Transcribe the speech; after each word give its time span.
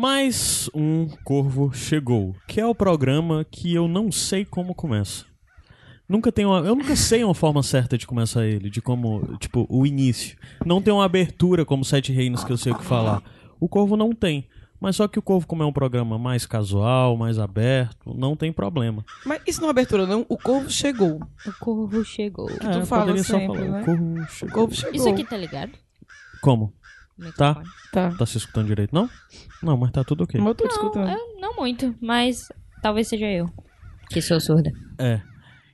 Mais 0.00 0.70
um 0.74 1.06
Corvo 1.24 1.74
Chegou, 1.74 2.34
que 2.48 2.58
é 2.58 2.66
o 2.66 2.74
programa 2.74 3.44
que 3.44 3.74
eu 3.74 3.86
não 3.86 4.10
sei 4.10 4.46
como 4.46 4.74
começa. 4.74 5.26
Nunca 6.08 6.32
tenho 6.32 6.48
uma, 6.48 6.60
eu 6.60 6.74
nunca 6.74 6.96
sei 6.96 7.22
uma 7.22 7.34
forma 7.34 7.62
certa 7.62 7.98
de 7.98 8.06
começar 8.06 8.46
ele, 8.46 8.70
de 8.70 8.80
como, 8.80 9.36
tipo, 9.36 9.66
o 9.68 9.84
início. 9.84 10.38
Não 10.64 10.80
tem 10.80 10.90
uma 10.90 11.04
abertura 11.04 11.66
como 11.66 11.84
Sete 11.84 12.14
Reinos 12.14 12.42
que 12.42 12.50
eu 12.50 12.56
sei 12.56 12.72
o 12.72 12.78
que 12.78 12.84
falar. 12.84 13.22
O 13.60 13.68
Corvo 13.68 13.94
não 13.94 14.14
tem. 14.14 14.48
Mas 14.80 14.96
só 14.96 15.06
que 15.06 15.18
o 15.18 15.22
Corvo, 15.22 15.46
como 15.46 15.62
é 15.62 15.66
um 15.66 15.72
programa 15.72 16.18
mais 16.18 16.46
casual, 16.46 17.14
mais 17.14 17.38
aberto, 17.38 18.14
não 18.16 18.34
tem 18.34 18.50
problema. 18.50 19.04
Mas 19.26 19.42
isso 19.46 19.60
não 19.60 19.68
é 19.68 19.70
abertura, 19.70 20.06
não. 20.06 20.24
O 20.30 20.38
corvo 20.38 20.70
chegou. 20.70 21.20
O 21.46 21.52
corvo 21.60 22.02
chegou. 22.06 22.48
É, 22.48 22.56
tu 22.56 22.86
fala 22.86 23.02
poderia 23.02 23.22
só 23.22 23.38
sempre, 23.38 23.58
falar, 23.58 23.68
né? 23.68 23.82
O 23.82 23.84
Corvo 23.84 24.14
O 24.14 24.26
chegou. 24.28 24.54
corvo 24.54 24.74
chegou. 24.74 24.94
Isso 24.94 25.08
aqui 25.10 25.24
tá 25.24 25.36
ligado? 25.36 25.72
Como? 26.40 26.72
Microfone. 27.20 27.66
Tá. 27.92 28.10
Tá 28.12 28.26
se 28.26 28.38
escutando 28.38 28.66
direito, 28.66 28.94
não? 28.94 29.08
Não, 29.62 29.76
mas 29.76 29.90
tá 29.90 30.02
tudo 30.04 30.24
ok. 30.24 30.40
Mas 30.40 30.48
eu 30.48 30.54
tô 30.54 30.64
Não, 30.64 30.70
escutando. 30.70 31.08
eu, 31.10 31.40
não 31.40 31.54
muito, 31.56 31.94
mas 32.00 32.48
talvez 32.82 33.08
seja 33.08 33.26
eu. 33.26 33.48
Que 34.08 34.20
sou 34.22 34.40
surda. 34.40 34.72
É. 34.98 35.20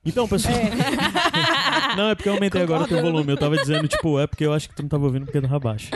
Então, 0.04 0.28
pessoal. 0.28 0.54
não, 1.96 2.10
é 2.10 2.14
porque 2.14 2.28
eu 2.28 2.34
aumentei 2.34 2.62
agora 2.62 2.84
o 2.84 2.88
teu 2.88 3.01
volume. 3.02 3.32
Eu 3.32 3.37
tava 3.37 3.56
dizendo, 3.56 3.88
tipo, 3.88 4.18
é 4.18 4.27
porque 4.27 4.45
eu 4.45 4.52
acho 4.52 4.68
que 4.68 4.74
tu 4.77 4.82
não 4.82 4.88
tava 4.88 5.04
ouvindo 5.04 5.24
porque 5.24 5.40
tava 5.40 5.59
baixo. 5.59 5.90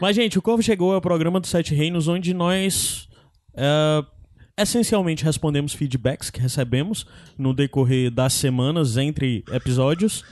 Mas, 0.00 0.14
gente, 0.14 0.38
o 0.38 0.42
Corvo 0.42 0.62
Chegou 0.62 0.92
é 0.92 0.96
o 0.96 1.00
programa 1.00 1.40
dos 1.40 1.48
Sete 1.50 1.74
Reinos 1.74 2.06
onde 2.08 2.34
nós. 2.34 3.08
é, 3.54 4.04
essencialmente 4.58 5.24
respondemos 5.24 5.74
feedbacks 5.74 6.30
que 6.30 6.40
recebemos 6.40 7.06
no 7.38 7.52
decorrer 7.54 8.10
das 8.10 8.32
semanas 8.32 8.96
entre 8.96 9.44
episódios. 9.50 10.24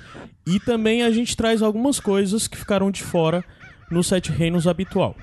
E 0.46 0.58
também 0.60 1.02
a 1.02 1.10
gente 1.10 1.36
traz 1.36 1.62
algumas 1.62 1.98
coisas 2.00 2.46
que 2.48 2.56
ficaram 2.56 2.90
de 2.90 3.02
fora 3.02 3.44
no 3.90 4.02
Sete 4.02 4.32
Reinos 4.32 4.66
habitual. 4.66 5.16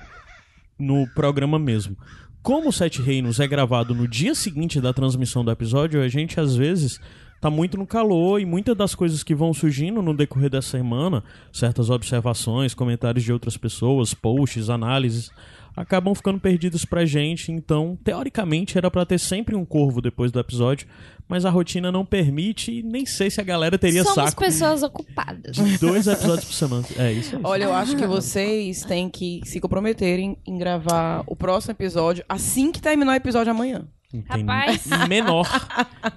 No 0.78 1.06
programa 1.14 1.58
mesmo. 1.58 1.96
Como 2.42 2.70
o 2.70 2.72
Sete 2.72 3.00
Reinos 3.00 3.38
é 3.38 3.46
gravado 3.46 3.94
no 3.94 4.08
dia 4.08 4.34
seguinte 4.34 4.80
da 4.80 4.92
transmissão 4.92 5.44
do 5.44 5.50
episódio, 5.50 6.02
a 6.02 6.08
gente 6.08 6.40
às 6.40 6.56
vezes 6.56 6.98
tá 7.40 7.50
muito 7.50 7.76
no 7.76 7.86
calor 7.86 8.40
e 8.40 8.44
muitas 8.44 8.76
das 8.76 8.94
coisas 8.94 9.22
que 9.22 9.34
vão 9.34 9.52
surgindo 9.52 10.02
no 10.02 10.16
decorrer 10.16 10.50
da 10.50 10.62
semana, 10.62 11.24
certas 11.52 11.90
observações, 11.90 12.74
comentários 12.74 13.24
de 13.24 13.32
outras 13.32 13.56
pessoas, 13.56 14.14
posts, 14.14 14.70
análises, 14.70 15.30
acabam 15.76 16.14
ficando 16.14 16.38
perdidos 16.38 16.84
pra 16.84 17.04
gente. 17.04 17.50
Então, 17.50 17.98
teoricamente, 18.04 18.78
era 18.78 18.90
pra 18.90 19.06
ter 19.06 19.18
sempre 19.18 19.54
um 19.56 19.64
corvo 19.64 20.00
depois 20.00 20.30
do 20.30 20.38
episódio, 20.38 20.86
mas 21.32 21.46
a 21.46 21.50
rotina 21.50 21.90
não 21.90 22.04
permite 22.04 22.70
e 22.70 22.82
nem 22.82 23.06
sei 23.06 23.30
se 23.30 23.40
a 23.40 23.44
galera 23.44 23.78
teria 23.78 24.04
Somos 24.04 24.14
saco 24.30 24.42
pessoas 24.44 24.82
ocupadas. 24.82 25.56
de 25.56 25.78
dois 25.78 26.06
episódios 26.06 26.44
por 26.44 26.52
semana. 26.52 26.84
É 26.98 27.10
isso 27.10 27.36
aí. 27.36 27.40
Olha, 27.42 27.64
eu 27.64 27.72
acho 27.72 27.96
que 27.96 28.06
vocês 28.06 28.82
têm 28.84 29.08
que 29.08 29.40
se 29.44 29.58
comprometerem 29.58 30.36
em 30.46 30.58
gravar 30.58 31.24
o 31.26 31.34
próximo 31.34 31.72
episódio 31.72 32.22
assim 32.28 32.70
que 32.70 32.82
terminar 32.82 33.12
o 33.12 33.16
episódio 33.16 33.50
amanhã. 33.50 33.86
Não 34.12 34.20
tem 34.20 34.44
Rapaz. 34.44 34.86
menor 35.08 35.48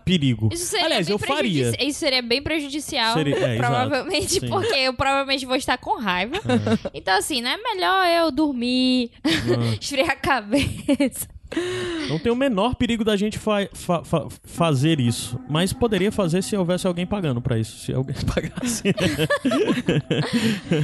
perigo. 0.03 0.49
Isso 0.51 0.65
seria 0.65 0.85
Aliás, 0.85 1.07
bem 1.07 1.13
eu 1.13 1.17
faria. 1.17 1.71
Isso 1.81 1.99
seria 1.99 2.21
bem 2.21 2.41
prejudicial. 2.41 3.13
Seria- 3.13 3.37
é, 3.37 3.55
provavelmente, 3.55 4.41
Sim. 4.41 4.49
porque 4.49 4.75
eu 4.75 4.93
provavelmente 4.93 5.45
vou 5.45 5.55
estar 5.55 5.77
com 5.77 5.97
raiva. 5.97 6.35
É. 6.35 6.89
Então, 6.93 7.17
assim, 7.17 7.41
né? 7.41 7.55
Melhor 7.55 8.05
eu 8.07 8.31
dormir, 8.31 9.11
Ah. 9.23 9.29
esfriar 9.79 10.09
a 10.09 10.15
cabeça. 10.17 11.25
Não 12.09 12.19
tem 12.19 12.31
o 12.31 12.35
menor 12.35 12.75
perigo 12.75 13.03
da 13.03 13.15
gente 13.15 13.39
fa- 13.39 13.67
fa- 13.73 14.03
fa- 14.03 14.27
fazer 14.43 14.99
isso. 14.99 15.39
Mas 15.49 15.73
poderia 15.73 16.11
fazer 16.11 16.43
se 16.43 16.55
houvesse 16.55 16.85
alguém 16.85 17.05
pagando 17.05 17.41
pra 17.41 17.57
isso. 17.57 17.77
Se 17.79 17.91
alguém 17.93 18.15
pagasse. 18.25 18.83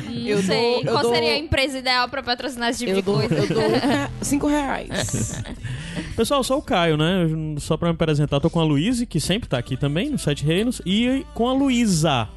Não 0.10 0.16
Eu 0.28 0.42
sei. 0.42 0.74
dou- 0.76 0.84
eu 0.84 0.92
Qual 0.92 1.04
dou- 1.04 1.14
seria 1.14 1.34
a 1.34 1.38
empresa 1.38 1.78
ideal 1.78 2.10
pra 2.10 2.24
patrocinar 2.24 2.70
esse 2.70 2.80
tipo 2.80 2.92
Eu 2.92 2.96
de 2.96 3.02
dou, 3.02 3.16
coisa? 3.20 3.36
eu 3.36 3.48
dou 3.48 3.64
cinco 4.22 4.48
reais. 4.48 5.44
Pessoal, 6.16 6.40
eu 6.40 6.44
sou 6.44 6.58
o 6.58 6.62
Caio, 6.62 6.98
né? 6.98 7.28
Só 7.60 7.78
pra 7.78 7.90
me 7.90 7.94
apresentar, 7.94 8.40
tô 8.40 8.50
com 8.50 8.60
a 8.60 8.64
Luíse, 8.64 9.06
que 9.06 9.20
sempre 9.20 9.48
tá 9.48 9.58
aqui 9.58 9.78
também, 9.78 10.10
no 10.10 10.18
Sete 10.18 10.44
Reinos, 10.44 10.81
e 10.86 11.26
com 11.34 11.48
a 11.48 11.54
Luísa. 11.54 12.28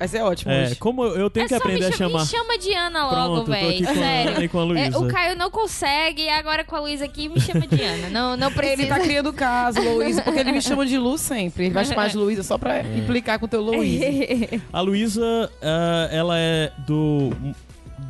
Vai 0.00 0.08
ser 0.08 0.22
ótimo 0.22 0.50
É, 0.50 0.62
hoje. 0.64 0.76
como 0.76 1.04
eu, 1.04 1.28
tenho 1.28 1.44
É 1.44 1.48
que 1.48 1.54
aprender 1.54 1.80
me 1.80 1.84
a 1.84 1.92
chama, 1.92 2.08
chamar. 2.10 2.20
me 2.24 2.26
chama 2.30 2.58
de 2.58 2.72
Ana 2.74 3.10
logo, 3.10 3.44
velho. 3.44 3.84
com 3.84 3.90
a 3.90 3.94
Sério. 3.94 4.48
com 4.48 4.58
a 4.58 4.64
Luísa. 4.64 4.96
É, 4.96 4.98
o 4.98 5.06
Caio 5.06 5.36
não 5.36 5.50
consegue, 5.50 6.22
e 6.22 6.28
agora 6.30 6.64
com 6.64 6.74
a 6.74 6.80
Luísa 6.80 7.04
aqui 7.04 7.28
me 7.28 7.38
chama 7.38 7.66
de 7.66 7.82
Ana. 7.82 8.08
Não, 8.08 8.34
não 8.34 8.50
precisa. 8.50 8.80
Ele 8.80 8.88
tá 8.88 8.98
criando 8.98 9.30
caso, 9.30 9.78
Luísa, 9.78 10.22
porque 10.22 10.40
ele 10.40 10.52
me 10.52 10.62
chama 10.62 10.86
de 10.86 10.96
Lu 10.96 11.18
sempre. 11.18 11.66
Ele 11.66 11.74
vai 11.74 11.84
chamar 11.84 12.08
de 12.08 12.16
Luísa 12.16 12.42
só 12.42 12.56
pra 12.56 12.80
implicar 12.80 13.38
com 13.38 13.44
o 13.44 13.48
teu 13.48 13.60
Luísa. 13.60 14.06
A 14.72 14.80
Luísa, 14.80 15.52
ah, 15.62 16.08
ela 16.10 16.38
é 16.38 16.72
do. 16.86 17.30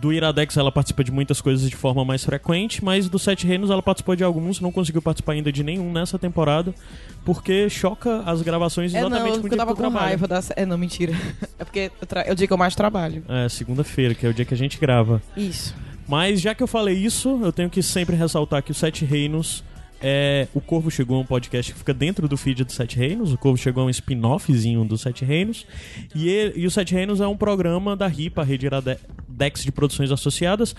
Do 0.00 0.12
Iradex 0.12 0.56
ela 0.56 0.72
participa 0.72 1.04
de 1.04 1.12
muitas 1.12 1.42
coisas 1.42 1.68
de 1.68 1.76
forma 1.76 2.04
mais 2.06 2.24
frequente, 2.24 2.82
mas 2.82 3.06
do 3.08 3.18
Sete 3.18 3.46
Reinos 3.46 3.68
ela 3.68 3.82
participou 3.82 4.16
de 4.16 4.24
alguns, 4.24 4.58
não 4.58 4.72
conseguiu 4.72 5.02
participar 5.02 5.32
ainda 5.32 5.52
de 5.52 5.62
nenhum 5.62 5.92
nessa 5.92 6.18
temporada, 6.18 6.74
porque 7.22 7.68
choca 7.68 8.22
as 8.24 8.40
gravações 8.40 8.94
É 8.94 8.98
exatamente 8.98 9.34
não, 9.34 9.40
com 9.42 9.46
o 9.46 9.50
dia 9.50 9.54
eu 9.54 9.58
tava 9.58 9.70
que 9.72 9.76
com 9.76 9.82
trabalha. 9.82 10.06
raiva 10.06 10.26
da... 10.26 10.42
É 10.56 10.64
não, 10.64 10.78
mentira. 10.78 11.12
É 11.58 11.64
porque 11.64 11.90
é 12.24 12.32
o 12.32 12.34
dia 12.34 12.46
que 12.46 12.52
eu 12.52 12.56
mais 12.56 12.74
trabalho. 12.74 13.22
É, 13.28 13.46
segunda-feira, 13.46 14.14
que 14.14 14.24
é 14.24 14.30
o 14.30 14.32
dia 14.32 14.46
que 14.46 14.54
a 14.54 14.56
gente 14.56 14.78
grava. 14.78 15.20
Isso. 15.36 15.74
Mas 16.08 16.40
já 16.40 16.54
que 16.54 16.62
eu 16.62 16.66
falei 16.66 16.96
isso, 16.96 17.38
eu 17.42 17.52
tenho 17.52 17.68
que 17.68 17.82
sempre 17.82 18.16
ressaltar 18.16 18.62
que 18.62 18.70
o 18.70 18.74
Sete 18.74 19.04
Reinos 19.04 19.62
é. 20.02 20.48
O 20.54 20.60
Corvo 20.60 20.90
Chegou 20.90 21.18
é 21.18 21.20
um 21.22 21.26
podcast 21.26 21.72
que 21.72 21.78
fica 21.78 21.92
dentro 21.94 22.26
do 22.28 22.36
feed 22.36 22.64
do 22.64 22.72
Sete 22.72 22.96
Reinos. 22.96 23.32
O 23.32 23.38
Corvo 23.38 23.58
Chegou 23.58 23.82
é 23.84 23.86
um 23.86 23.90
spin-offzinho 23.90 24.84
do 24.84 24.96
Sete 24.98 25.24
Reinos. 25.24 25.66
E, 26.14 26.28
ele- 26.28 26.60
e 26.60 26.66
o 26.66 26.70
Sete 26.70 26.94
Reinos 26.94 27.20
é 27.20 27.26
um 27.26 27.36
programa 27.36 27.96
da 27.96 28.06
RIPA, 28.06 28.42
Rede 28.42 28.66
Iradex 28.66 29.62
de 29.62 29.72
Produções 29.72 30.10
Associadas. 30.10 30.74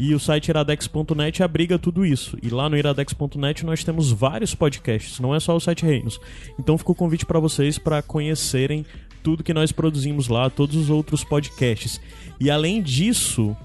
E 0.00 0.14
o 0.14 0.20
site 0.20 0.46
iradex.net 0.46 1.42
abriga 1.42 1.76
tudo 1.76 2.06
isso. 2.06 2.38
E 2.40 2.48
lá 2.50 2.68
no 2.70 2.76
iradex.net 2.76 3.66
nós 3.66 3.82
temos 3.82 4.12
vários 4.12 4.54
podcasts, 4.54 5.18
não 5.18 5.34
é 5.34 5.40
só 5.40 5.56
o 5.56 5.60
Sete 5.60 5.84
Reinos. 5.84 6.20
Então 6.56 6.78
fica 6.78 6.92
o 6.92 6.94
convite 6.94 7.26
para 7.26 7.40
vocês 7.40 7.78
para 7.78 8.00
conhecerem 8.00 8.86
tudo 9.24 9.42
que 9.42 9.52
nós 9.52 9.72
produzimos 9.72 10.28
lá, 10.28 10.48
todos 10.48 10.76
os 10.76 10.88
outros 10.88 11.24
podcasts. 11.24 12.00
E 12.38 12.48
além 12.48 12.80
disso, 12.80 13.56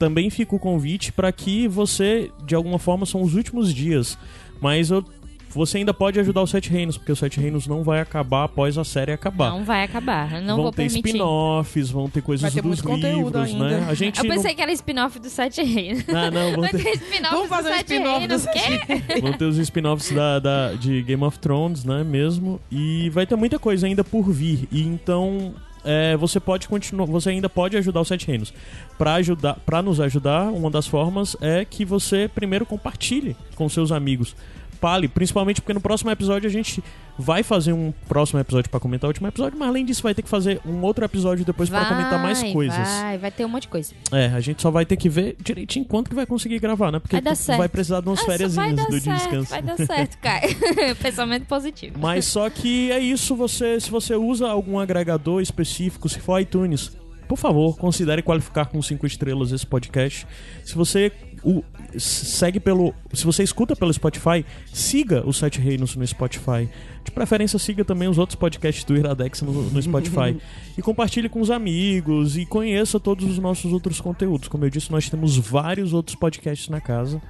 também 0.00 0.30
fica 0.30 0.56
o 0.56 0.58
convite 0.58 1.12
para 1.12 1.30
que 1.30 1.68
você, 1.68 2.32
de 2.44 2.54
alguma 2.56 2.78
forma, 2.80 3.06
são 3.06 3.22
os 3.22 3.34
últimos 3.36 3.72
dias, 3.72 4.18
mas 4.60 4.90
eu- 4.90 5.04
você 5.52 5.78
ainda 5.78 5.92
pode 5.92 6.18
ajudar 6.20 6.42
o 6.42 6.46
Sete 6.46 6.70
Reinos, 6.70 6.96
porque 6.96 7.10
o 7.10 7.16
Sete 7.16 7.40
Reinos 7.40 7.66
não 7.66 7.82
vai 7.82 8.00
acabar 8.00 8.44
após 8.44 8.78
a 8.78 8.84
série 8.84 9.10
acabar. 9.12 9.50
Não 9.50 9.64
vai 9.64 9.82
acabar. 9.82 10.34
Eu 10.34 10.42
não 10.42 10.54
vão 10.54 10.62
vou 10.62 10.70
ter 10.72 10.84
permitir. 10.84 11.08
spin-offs, 11.08 11.90
vão 11.90 12.08
ter 12.08 12.22
coisas 12.22 12.42
Vai 12.42 12.62
ter 12.62 12.62
dos 12.68 12.78
livros, 12.80 13.34
ainda. 13.34 13.68
né? 13.80 13.86
A 13.90 13.94
gente 13.94 14.18
Eu 14.20 14.26
pensei 14.30 14.50
não... 14.50 14.54
que 14.54 14.62
era 14.62 14.72
spin-off 14.72 15.18
do 15.18 15.28
Sete 15.28 15.60
Reinos. 15.62 16.04
Ah, 16.08 16.30
não, 16.30 16.52
vão 16.52 16.68
ter, 16.68 16.82
ter 16.82 16.90
spin-off 16.94 17.30
Vamos 17.34 17.48
do 17.48 17.54
fazer 17.54 17.70
um 17.72 17.76
spin-off 17.76 18.26
do 18.28 18.36
Reinos. 18.36 18.42
Sete 18.42 18.86
Quê? 18.86 19.20
vão 19.20 19.32
ter 19.32 19.44
os 19.44 19.58
spin-offs 19.58 20.12
da, 20.12 20.38
da- 20.38 20.72
de 20.74 21.02
Game 21.02 21.24
of 21.24 21.36
Thrones, 21.40 21.84
né, 21.84 22.04
mesmo. 22.04 22.60
E 22.70 23.10
vai 23.10 23.26
ter 23.26 23.34
muita 23.34 23.58
coisa 23.58 23.86
ainda 23.88 24.04
por 24.04 24.30
vir. 24.30 24.68
E 24.70 24.82
então... 24.82 25.52
é, 25.84 26.16
você 26.16 26.38
pode 26.38 26.68
continuar, 26.68 27.06
você 27.06 27.30
ainda 27.30 27.48
pode 27.48 27.76
ajudar 27.76 28.00
o 28.00 28.04
Sete 28.04 28.26
Reinos. 28.26 28.52
Para 28.98 29.14
ajudar, 29.14 29.54
para 29.64 29.82
nos 29.82 30.00
ajudar, 30.00 30.50
uma 30.50 30.70
das 30.70 30.86
formas 30.86 31.36
é 31.40 31.64
que 31.64 31.84
você 31.84 32.28
primeiro 32.32 32.66
compartilhe 32.66 33.36
com 33.54 33.68
seus 33.68 33.92
amigos. 33.92 34.34
Fale, 34.80 35.08
principalmente 35.08 35.60
porque 35.60 35.74
no 35.74 35.80
próximo 35.80 36.10
episódio 36.10 36.48
a 36.48 36.52
gente 36.52 36.82
vai 37.18 37.42
fazer 37.42 37.72
um 37.74 37.92
próximo 38.08 38.40
episódio 38.40 38.70
para 38.70 38.80
comentar 38.80 39.06
o 39.06 39.10
último 39.10 39.28
episódio, 39.28 39.58
mas 39.58 39.68
além 39.68 39.84
disso 39.84 40.02
vai 40.02 40.14
ter 40.14 40.22
que 40.22 40.28
fazer 40.28 40.58
um 40.64 40.80
outro 40.82 41.04
episódio 41.04 41.44
depois 41.44 41.68
para 41.68 41.84
comentar 41.84 42.18
mais 42.22 42.42
coisas. 42.42 42.88
Vai, 42.88 43.18
vai 43.18 43.30
ter 43.30 43.44
um 43.44 43.48
monte 43.48 43.62
de 43.62 43.68
coisa. 43.68 43.92
É, 44.10 44.26
a 44.28 44.40
gente 44.40 44.62
só 44.62 44.70
vai 44.70 44.86
ter 44.86 44.96
que 44.96 45.08
ver 45.08 45.36
direitinho 45.38 45.84
quanto 45.84 46.08
que 46.08 46.16
vai 46.16 46.24
conseguir 46.24 46.58
gravar, 46.58 46.90
né? 46.90 46.98
Porque 46.98 47.16
Vai 47.16 47.22
dar 47.22 47.34
certo. 47.34 47.58
vai 47.58 47.68
precisar 47.68 48.00
de 48.00 48.08
umas 48.08 48.20
Ah, 48.20 48.24
férias 48.24 48.54
do 48.54 48.60
certo, 48.62 48.90
descanso. 48.90 49.50
Vai 49.50 49.62
dar 49.62 49.76
certo, 49.76 50.16
Caio. 50.22 50.56
Pensamento 51.02 51.44
positivo. 51.46 51.98
Mas 52.00 52.24
só 52.24 52.48
que 52.48 52.90
é 52.90 52.98
isso, 52.98 53.36
você, 53.36 53.78
se 53.78 53.90
você 53.90 54.14
usa 54.14 54.48
algum 54.48 54.78
agregador 54.78 55.42
específico, 55.42 56.08
se 56.08 56.18
for 56.20 56.40
iTunes, 56.40 56.90
por 57.30 57.38
favor, 57.38 57.78
considere 57.78 58.22
qualificar 58.22 58.64
com 58.64 58.82
cinco 58.82 59.06
estrelas 59.06 59.52
esse 59.52 59.64
podcast. 59.64 60.26
Se 60.64 60.74
você 60.74 61.12
o, 61.44 61.62
segue 61.96 62.58
pelo. 62.58 62.92
Se 63.12 63.24
você 63.24 63.44
escuta 63.44 63.76
pelo 63.76 63.92
Spotify, 63.92 64.44
siga 64.72 65.24
o 65.24 65.32
Sete 65.32 65.60
Reinos 65.60 65.94
no 65.94 66.04
Spotify. 66.04 66.68
De 67.04 67.12
preferência, 67.12 67.56
siga 67.56 67.84
também 67.84 68.08
os 68.08 68.18
outros 68.18 68.34
podcasts 68.34 68.82
do 68.82 68.96
Iradex 68.96 69.42
no, 69.42 69.52
no 69.70 69.80
Spotify. 69.80 70.36
e 70.76 70.82
compartilhe 70.82 71.28
com 71.28 71.40
os 71.40 71.52
amigos 71.52 72.36
e 72.36 72.44
conheça 72.44 72.98
todos 72.98 73.24
os 73.24 73.38
nossos 73.38 73.72
outros 73.72 74.00
conteúdos. 74.00 74.48
Como 74.48 74.64
eu 74.64 74.70
disse, 74.70 74.90
nós 74.90 75.08
temos 75.08 75.36
vários 75.36 75.92
outros 75.92 76.16
podcasts 76.16 76.68
na 76.68 76.80
casa. 76.80 77.22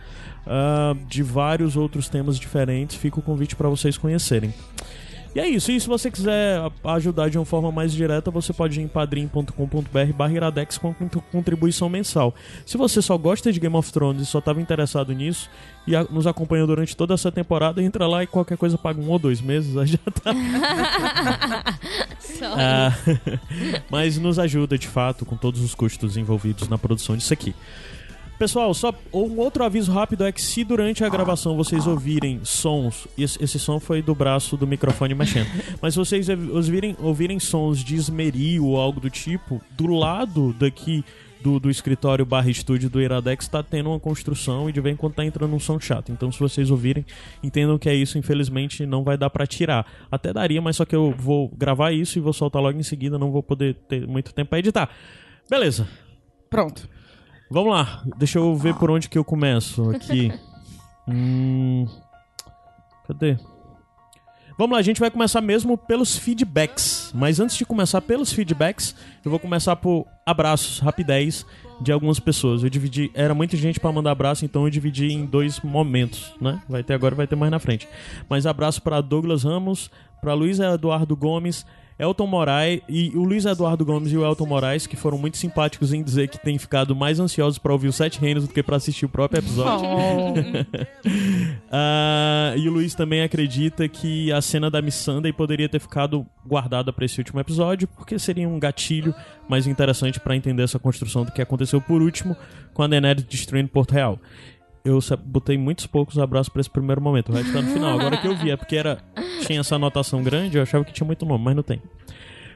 ah, 0.47 0.97
de 1.11 1.23
vários 1.23 1.77
outros 1.77 2.09
temas 2.09 2.39
diferentes. 2.39 2.97
Fica 2.97 3.21
o 3.21 3.23
convite 3.23 3.55
para 3.55 3.69
vocês 3.69 3.99
conhecerem. 3.99 4.55
E 5.35 5.39
é 5.39 5.49
isso. 5.49 5.71
E 5.71 5.81
se 5.81 5.87
você 5.87 6.11
quiser 6.11 6.61
ajudar 6.85 7.29
de 7.31 7.39
uma 7.39 7.45
forma 7.45 7.71
mais 7.71 7.93
direta, 7.93 8.31
você 8.33 8.53
pode 8.53 8.81
ir 8.81 8.83
em 8.83 8.89
padrim.com.br 8.89 10.13
barra 10.17 10.33
iradex 10.33 10.77
com 10.77 10.93
cont- 10.93 11.23
contribuição 11.31 11.89
mensal. 11.89 12.35
Se 12.67 12.77
você 12.77 13.01
só 13.01 13.17
gosta 13.17 13.53
de 13.53 13.61
Game 13.61 13.77
of 13.77 13.93
Thrones 13.93 14.23
e 14.23 14.27
só 14.27 14.41
estava 14.41 14.61
interessado 14.61 15.13
nisso 15.13 15.49
e 15.87 15.95
a- 15.95 16.05
nos 16.05 16.27
acompanhou 16.27 16.67
durante 16.67 16.97
toda 16.97 17.15
essa 17.15 17.31
temporada, 17.31 17.81
entra 17.83 18.07
lá 18.09 18.25
e 18.25 18.27
qualquer 18.27 18.59
coisa 18.59 18.77
paga 18.77 19.01
um 19.01 19.09
ou 19.09 19.19
dois 19.21 19.41
meses, 19.41 19.77
aí 19.77 19.87
já 19.87 19.99
tá. 19.99 20.33
Ah, 22.43 22.93
mas 23.91 24.17
nos 24.19 24.39
ajuda 24.39 24.79
de 24.79 24.89
fato 24.89 25.27
com 25.27 25.37
todos 25.37 25.61
os 25.61 25.75
custos 25.75 26.17
envolvidos 26.17 26.69
na 26.69 26.79
produção 26.79 27.17
disso 27.17 27.33
aqui. 27.33 27.55
Pessoal, 28.41 28.73
só 28.73 28.95
um 29.13 29.39
outro 29.39 29.63
aviso 29.63 29.93
rápido 29.93 30.25
é 30.25 30.33
que 30.33 30.41
se 30.41 30.65
durante 30.65 31.05
a 31.05 31.11
gravação 31.11 31.59
vocês 31.59 31.87
ouvirem 31.87 32.41
sons, 32.43 33.07
esse, 33.19 33.45
esse 33.45 33.59
som 33.59 33.79
foi 33.79 34.01
do 34.01 34.15
braço 34.15 34.57
do 34.57 34.67
microfone 34.67 35.15
mexendo, 35.15 35.49
mas 35.83 35.93
se 35.93 35.99
vocês 35.99 36.27
ouvirem, 36.27 36.97
ouvirem 37.01 37.39
sons 37.39 37.85
de 37.85 37.97
esmeril 37.97 38.65
ou 38.65 38.81
algo 38.81 38.99
do 38.99 39.11
tipo, 39.11 39.61
do 39.73 39.89
lado 39.89 40.55
daqui 40.55 41.05
do, 41.43 41.61
do 41.61 41.69
escritório 41.69 42.25
barra 42.25 42.49
estúdio 42.49 42.89
do 42.89 42.99
Iradex 42.99 43.45
está 43.45 43.63
tendo 43.63 43.91
uma 43.91 44.01
construção 44.01 44.71
e 44.71 44.73
de 44.73 44.81
vez 44.81 44.95
em 44.95 44.97
quando 44.97 45.17
tá 45.17 45.25
entrando 45.25 45.55
um 45.55 45.61
som 45.61 45.79
chato. 45.79 46.11
Então, 46.11 46.33
se 46.33 46.41
vocês 46.41 46.71
ouvirem, 46.71 47.05
entendam 47.43 47.79
que 47.79 47.91
é 47.91 47.95
isso. 47.95 48.17
Infelizmente, 48.17 48.87
não 48.87 49.05
vai 49.05 49.19
dar 49.19 49.29
para 49.29 49.47
tirar. 49.47 49.87
Até 50.11 50.33
daria, 50.33 50.63
mas 50.63 50.77
só 50.77 50.87
que 50.87 50.97
eu 50.97 51.15
vou 51.19 51.49
gravar 51.49 51.93
isso 51.93 52.19
e 52.19 52.23
vou 52.23 52.33
soltar 52.33 52.63
logo 52.63 52.79
em 52.79 52.83
seguida. 52.83 53.19
Não 53.19 53.31
vou 53.31 53.43
poder 53.43 53.75
ter 53.89 54.07
muito 54.07 54.35
tempo 54.35 54.51
para 54.51 54.59
editar. 54.59 54.91
Beleza. 55.49 55.89
Pronto. 56.51 56.89
Vamos 57.51 57.73
lá. 57.73 58.03
Deixa 58.17 58.39
eu 58.39 58.55
ver 58.57 58.75
por 58.75 58.91
onde 58.91 59.09
que 59.09 59.19
eu 59.19 59.25
começo 59.25 59.91
aqui. 59.91 60.33
hum... 61.09 61.87
Cadê? 63.07 63.37
Vamos 64.57 64.75
lá, 64.75 64.79
a 64.79 64.83
gente 64.83 65.01
vai 65.01 65.11
começar 65.11 65.41
mesmo 65.41 65.77
pelos 65.79 66.17
feedbacks. 66.17 67.11
Mas 67.15 67.41
antes 67.41 67.57
de 67.57 67.65
começar 67.65 68.01
pelos 68.03 68.31
feedbacks, 68.31 68.95
eu 69.25 69.31
vou 69.31 69.41
começar 69.41 69.75
por 69.75 70.07
abraços, 70.25 70.79
rapidez 70.81 71.47
de 71.81 71.91
algumas 71.91 72.21
pessoas. 72.21 72.63
Eu 72.63 72.69
dividi, 72.69 73.11
era 73.15 73.35
muita 73.35 73.57
gente 73.57 73.81
para 73.81 73.91
mandar 73.91 74.11
abraço, 74.11 74.45
então 74.45 74.65
eu 74.65 74.71
dividi 74.71 75.07
em 75.07 75.25
dois 75.25 75.61
momentos, 75.61 76.35
né? 76.41 76.63
Vai 76.69 76.85
ter 76.85 76.93
agora, 76.93 77.15
vai 77.15 77.27
ter 77.27 77.37
mais 77.37 77.51
na 77.51 77.59
frente. 77.59 77.89
Mas 78.29 78.47
abraço 78.47 78.83
para 78.83 79.01
Douglas 79.01 79.45
Ramos, 79.45 79.91
para 80.21 80.35
Luiz 80.35 80.61
Eduardo 80.61 81.17
Gomes, 81.17 81.65
Elton 82.01 82.27
Moraes 82.27 82.81
e 82.89 83.11
o 83.15 83.23
Luiz 83.23 83.45
Eduardo 83.45 83.85
Gomes 83.85 84.11
e 84.11 84.17
o 84.17 84.25
Elton 84.25 84.47
Moraes, 84.47 84.87
que 84.87 84.97
foram 84.97 85.19
muito 85.19 85.37
simpáticos 85.37 85.93
em 85.93 86.03
dizer 86.03 86.29
que 86.29 86.39
têm 86.39 86.57
ficado 86.59 86.97
mais 86.97 87.21
ansiosos 87.21 87.59
para 87.59 87.73
ouvir 87.73 87.89
os 87.89 87.97
Sete 87.97 88.19
Reinos 88.19 88.49
do 88.49 88.55
que 88.55 88.63
para 88.63 88.77
assistir 88.77 89.05
o 89.05 89.09
próprio 89.09 89.41
episódio. 89.41 89.87
Oh. 89.87 90.33
uh, 91.71 92.57
e 92.59 92.69
o 92.69 92.73
Luiz 92.73 92.95
também 92.95 93.23
acredita 93.23 93.87
que 93.87 94.33
a 94.33 94.41
cena 94.41 94.71
da 94.71 94.81
Miss 94.81 94.95
Sunday 94.95 95.33
poderia 95.33 95.69
ter 95.69 95.79
ficado 95.79 96.27
guardada 96.47 96.91
para 96.91 97.05
esse 97.05 97.19
último 97.19 97.39
episódio, 97.39 97.87
porque 97.87 98.19
seria 98.19 98.49
um 98.49 98.59
gatilho 98.59 99.15
mais 99.47 99.67
interessante 99.67 100.19
para 100.19 100.35
entender 100.35 100.63
essa 100.63 100.79
construção 100.79 101.25
do 101.25 101.33
que 101.33 101.43
aconteceu 101.43 101.81
por 101.81 102.01
último 102.01 102.35
com 102.73 102.83
a 102.83 102.87
Daenerys 102.87 103.25
destruindo 103.25 103.69
Porto 103.69 103.93
Real 103.93 104.19
eu 104.85 104.99
botei 105.25 105.59
muitos 105.59 105.87
poucos 105.87 106.19
abraços 106.19 106.49
para 106.49 106.61
esse 106.61 106.71
primeiro 106.71 107.01
momento. 107.01 107.31
O 107.31 107.35
resto 107.35 107.53
tá 107.53 107.63
no 107.63 107.71
final. 107.73 107.99
Agora 107.99 108.17
que 108.17 108.27
eu 108.27 108.37
vi, 108.37 108.51
é 108.51 108.57
porque 108.57 108.77
era, 108.77 108.99
tinha 109.47 109.61
essa 109.61 109.77
anotação 109.77 110.23
grande, 110.23 110.57
eu 110.57 110.63
achava 110.63 110.85
que 110.85 110.93
tinha 110.93 111.07
muito 111.07 111.25
nome, 111.27 111.45
mas 111.45 111.57
não 111.57 111.63
tem. 111.63 111.83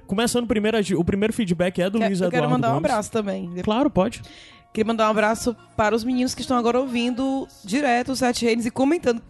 Começando 0.07 0.47
primeiro, 0.47 0.79
o 0.99 1.05
primeiro 1.05 1.33
feedback 1.33 1.81
é 1.81 1.89
do 1.89 1.99
Quer, 1.99 2.09
Luiz 2.09 2.21
eu 2.21 2.27
Eduardo 2.29 2.43
quero 2.47 2.51
mandar 2.51 2.69
Gomes. 2.69 2.83
um 2.83 2.85
abraço 2.87 3.11
também. 3.11 3.51
Claro, 3.63 3.89
pode. 3.91 4.23
Queria 4.73 4.87
mandar 4.87 5.07
um 5.07 5.11
abraço 5.11 5.57
para 5.77 5.95
os 5.95 6.05
meninos 6.05 6.35
que 6.35 6.41
estão 6.41 6.57
agora 6.57 6.79
ouvindo 6.81 7.47
direto 7.65 8.13
os 8.13 8.19
Sete 8.19 8.45
Reinos 8.45 8.67
e 8.67 8.71
comentando. 8.71 9.23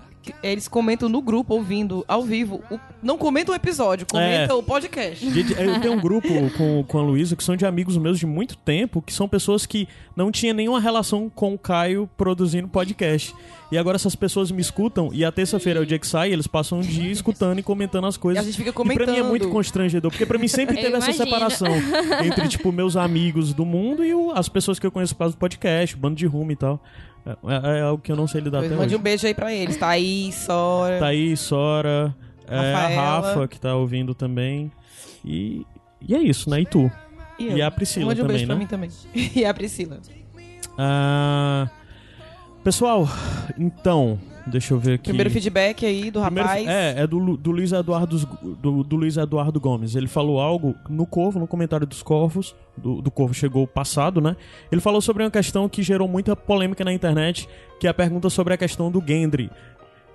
Eles 0.43 0.69
comentam 0.69 1.09
no 1.09 1.21
grupo, 1.21 1.55
ouvindo 1.55 2.05
ao 2.09 2.23
vivo. 2.23 2.63
O, 2.71 2.79
não 3.03 3.19
comenta 3.19 3.53
o 3.53 3.55
episódio, 3.55 4.07
comenta 4.11 4.53
É. 4.53 4.55
o 4.55 4.63
podcast. 4.63 5.25
Eu 5.27 5.81
tenho 5.81 5.95
um 5.95 6.01
grupo 6.01 6.29
com, 6.57 6.83
com 6.85 6.99
a 6.99 7.03
Luísa 7.03 7.35
que 7.37 7.45
são 7.45 7.57
de 7.57 7.67
amigos 7.67 7.97
meus 7.97 8.19
de 8.19 8.27
muito 8.27 8.57
tempo, 8.57 9.03
que 9.03 9.13
são 9.13 9.29
pessoas 9.29 9.67
que 9.67 9.87
não 10.17 10.31
tinham 10.31 10.55
nenhuma 10.55 10.81
relação 10.81 11.29
com 11.29 11.53
o 11.55 11.59
Caio 11.59 12.09
produzindo 12.17 12.69
podcast. 12.69 13.35
E 13.73 13.79
agora 13.79 13.97
essas 13.97 14.15
pessoas 14.15 14.51
me 14.53 14.61
escutam 14.61 15.11
e 15.13 15.25
a 15.25 15.33
terça-feira 15.33 15.81
é 15.81 15.83
o 15.83 15.87
dia 15.87 15.99
que 15.99 16.07
sai, 16.07 16.33
eles 16.33 16.47
passam 16.47 16.79
um 16.79 16.83
dia 16.83 17.11
escutando 17.11 17.59
e 17.59 17.63
comentando 17.63 18.07
as 18.07 18.15
E 18.15 18.19
coisas. 18.19 18.43
a 18.43 18.47
gente 18.47 18.57
fica 18.57 18.71
E 18.71 18.73
pra 18.73 18.85
mim 18.85 18.93
é 18.93 18.97
comentando. 19.07 19.29
muito 19.29 19.49
constrangedor, 19.49 20.11
porque 20.13 20.25
pra 20.27 20.39
mim 20.39 20.47
sempre 20.47 20.77
teve 20.81 20.97
essa 20.97 21.13
separação 21.13 21.69
entre, 22.25 22.47
tipo, 22.49 22.71
meus 22.71 22.97
amigos 22.97 23.53
do 23.53 23.65
mundo 23.65 24.05
e 24.05 24.15
o- 24.15 24.31
as 24.31 24.49
pessoas 24.49 24.79
que 24.79 24.87
eu 24.87 24.93
conheço 24.93 25.15
por 25.15 25.21
causa 25.21 25.35
do 25.35 25.39
podcast, 25.39 25.97
bando 25.97 26.15
de 26.15 26.27
rumo 26.27 26.53
e 26.53 26.57
tal. 26.57 26.81
É, 27.27 27.31
é, 27.31 27.79
é 27.79 27.83
algo 27.83 28.03
que 28.03 28.13
eu 28.13 28.17
não 28.17 28.27
sei 28.27 28.41
lidar 28.41 28.59
Pois 28.59 28.71
até 28.71 28.79
Mande 28.79 28.95
hoje. 28.95 29.01
um 29.01 29.03
beijo 29.03 29.27
aí 29.27 29.35
pra 29.35 29.53
eles. 29.53 29.77
Thaís, 29.77 30.35
Sora. 30.35 30.99
Tá 30.99 31.07
aí, 31.07 31.37
Sora, 31.37 32.15
é, 32.47 32.75
a. 32.75 32.89
Rafa, 32.89 33.49
que 33.49 33.59
tá 33.59 33.75
ouvindo 33.75 34.15
também. 34.15 34.71
E, 35.25 35.67
e 36.07 36.15
é 36.15 36.19
isso, 36.19 36.51
né? 36.51 36.61
E 36.61 36.67
tu? 36.67 36.91
eu. 37.41 37.57
E 37.57 37.63
a 37.63 37.71
Priscila 37.71 38.07
Mande 38.07 38.21
um 38.21 38.25
também, 38.25 38.37
beijo 38.37 38.47
pra 38.47 38.55
né? 38.55 38.61
mim 38.61 38.67
também. 38.67 38.91
e 39.35 39.45
a 39.45 39.55
Priscila. 39.55 40.01
Ah, 40.77 41.69
pessoal, 42.63 43.09
então, 43.59 44.19
deixa 44.47 44.75
eu 44.75 44.79
ver 44.79 44.95
aqui. 44.95 45.05
Primeiro 45.05 45.31
feedback 45.31 45.85
aí 45.87 46.11
do 46.11 46.21
Primeiro- 46.21 46.49
rapaz. 46.49 46.67
é, 46.69 46.95
é 47.03 47.07
do, 47.07 47.37
do 47.37 47.51
Luiz 47.51 47.73
Eduardo 47.73 48.19
do, 48.61 48.83
do 48.85 48.97
Luiz 48.97 49.17
Eduardo 49.17 49.59
Gomes. 49.61 49.95
Ele 49.97 50.07
falou 50.07 50.41
algo 50.41 50.75
no 50.89 51.07
Corvo, 51.07 51.39
no 51.39 51.47
comentário 51.47 51.87
dos 51.87 52.03
Corvos, 52.03 52.55
do, 52.77 53.01
do 53.03 53.11
Corvo 53.11 53.33
chegou 53.35 53.67
passado, 53.67 54.21
né? 54.21 54.37
Ele 54.71 54.81
falou 54.81 55.01
sobre 55.01 55.23
uma 55.23 55.31
questão 55.31 55.69
que 55.69 55.83
gerou 55.83 56.07
muita 56.09 56.35
polêmica 56.37 56.85
na 56.85 56.93
internet, 56.93 57.49
que 57.81 57.87
é 57.87 57.91
a 57.91 57.95
pergunta 57.95 58.29
sobre 58.31 58.55
a 58.55 58.57
questão 58.57 58.91
do 58.91 59.03
Gendry. 59.07 59.51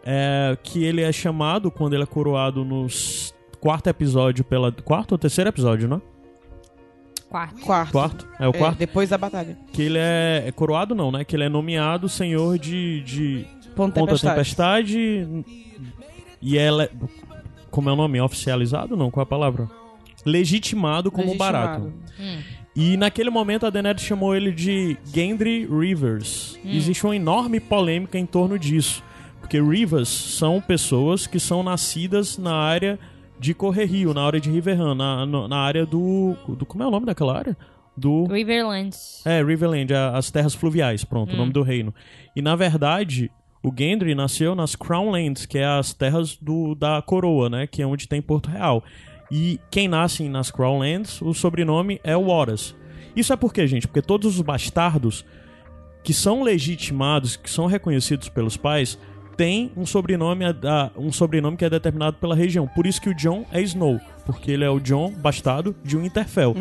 É, 0.06 0.58
que 0.64 0.84
ele 0.84 1.02
é 1.02 1.12
chamado 1.12 1.70
quando 1.70 1.94
ele 1.94 2.04
é 2.04 2.06
coroado 2.06 2.64
no 2.64 2.88
quarto 3.60 3.88
episódio 3.88 4.46
pela 4.46 4.72
quarto 4.72 5.12
ou 5.12 5.18
terceiro 5.18 5.50
episódio, 5.50 5.90
né? 5.90 6.02
Quarto. 7.30 7.62
Quarto. 7.62 7.92
Quarto, 7.92 8.28
é 8.40 8.48
o 8.48 8.50
É, 8.50 8.54
quarto. 8.54 8.78
depois 8.80 9.10
da 9.10 9.18
batalha. 9.18 9.56
Que 9.72 9.84
ele 9.84 10.00
é, 10.00 10.46
é 10.48 10.52
coroado 10.52 10.96
não, 10.96 11.12
né? 11.12 11.24
Que 11.24 11.36
ele 11.36 11.44
é 11.44 11.50
nomeado 11.50 12.10
senhor 12.10 12.58
de, 12.58 13.02
de 13.02 13.46
Ponto 13.76 14.00
a 14.04 14.08
tempestade. 14.18 15.44
E 16.42 16.58
ela. 16.58 16.84
é- 16.86 16.92
Como 17.70 17.90
é 17.90 17.94
o 17.94 17.96
nome? 17.96 18.20
Oficializado? 18.20 18.98
Não, 18.98 19.12
qual 19.12 19.22
é 19.22 19.26
a 19.26 19.30
palavra? 19.30 19.70
Legitimado 20.26 21.12
como 21.12 21.26
Legitimado. 21.28 21.54
barato. 21.82 21.94
E 22.76 22.98
naquele 22.98 23.30
momento 23.30 23.66
a 23.66 23.70
Daenerys 23.70 24.02
chamou 24.02 24.36
ele 24.36 24.52
de 24.52 24.98
Gendry 25.14 25.66
Rivers. 25.68 26.58
Existe 26.64 27.04
uma 27.06 27.16
enorme 27.16 27.60
polêmica 27.60 28.18
em 28.18 28.26
torno 28.26 28.58
disso. 28.58 29.04
Porque 29.40 29.62
Rivers 29.62 30.10
são 30.10 30.62
pessoas 30.62 31.26
que 31.26 31.40
são 31.40 31.64
nascidas 31.64 32.38
na 32.38 32.54
área 32.54 33.00
de 33.40 33.54
Correrio, 33.54 34.14
na 34.14 34.24
área 34.24 34.40
de 34.40 34.50
Riverrun, 34.50 34.94
na, 34.94 35.26
na 35.26 35.58
área 35.58 35.86
do, 35.86 36.36
do. 36.48 36.66
Como 36.66 36.84
é 36.84 36.88
o 36.88 36.92
nome 36.92 37.06
daquela 37.06 37.38
área? 37.38 37.58
Do. 37.96 38.26
Riverlands. 38.26 39.22
É, 39.26 39.44
Riverland, 39.44 39.94
as 39.94 40.30
terras 40.32 40.54
fluviais, 40.54 41.04
pronto, 41.04 41.34
o 41.34 41.38
nome 41.38 41.52
do 41.52 41.62
reino. 41.64 41.94
E 42.36 42.42
na 42.42 42.56
verdade, 42.56 43.32
o 43.62 43.74
Gendry 43.78 44.16
nasceu 44.16 44.56
nas 44.56 44.76
Crownlands, 44.76 45.46
que 45.46 45.58
é 45.58 45.66
as 45.66 45.94
terras 45.94 46.38
do, 46.38 46.76
da 46.76 47.02
coroa, 47.02 47.50
né? 47.50 47.68
Que 47.68 47.82
é 47.82 47.88
onde 47.88 48.08
tem 48.08 48.22
Porto 48.22 48.50
Real. 48.50 48.84
E 49.32 49.60
quem 49.70 49.88
nasce 49.88 50.28
nas 50.30 50.50
Crownlands, 50.50 51.22
o 51.22 51.34
sobrenome 51.34 52.00
é 52.04 52.16
Waters. 52.16 52.76
Isso 53.16 53.34
é 53.34 53.36
por 53.36 53.54
quê, 53.54 53.68
gente? 53.68 53.88
Porque 53.88 54.02
todos 54.02 54.36
os 54.38 54.42
bastardos 54.42 55.26
que 56.04 56.14
são 56.14 56.42
legitimados, 56.42 57.36
que 57.36 57.50
são 57.50 57.66
reconhecidos 57.66 58.30
pelos 58.30 58.56
pais, 58.56 58.98
têm 59.36 59.72
um 59.76 59.86
sobrenome, 59.86 60.46
um 60.98 61.12
sobrenome 61.12 61.58
que 61.58 61.66
é 61.66 61.70
determinado 61.70 62.18
pela 62.18 62.36
região. 62.36 62.68
Por 62.68 62.88
isso 62.88 63.02
que 63.02 63.10
o 63.10 63.16
John 63.16 63.46
é 63.52 63.62
Snow, 63.62 64.00
porque 64.26 64.52
ele 64.52 64.64
é 64.64 64.70
o 64.70 64.80
John 64.80 65.12
bastardo 65.12 65.76
de 65.84 65.98
Winterfell. 65.98 66.56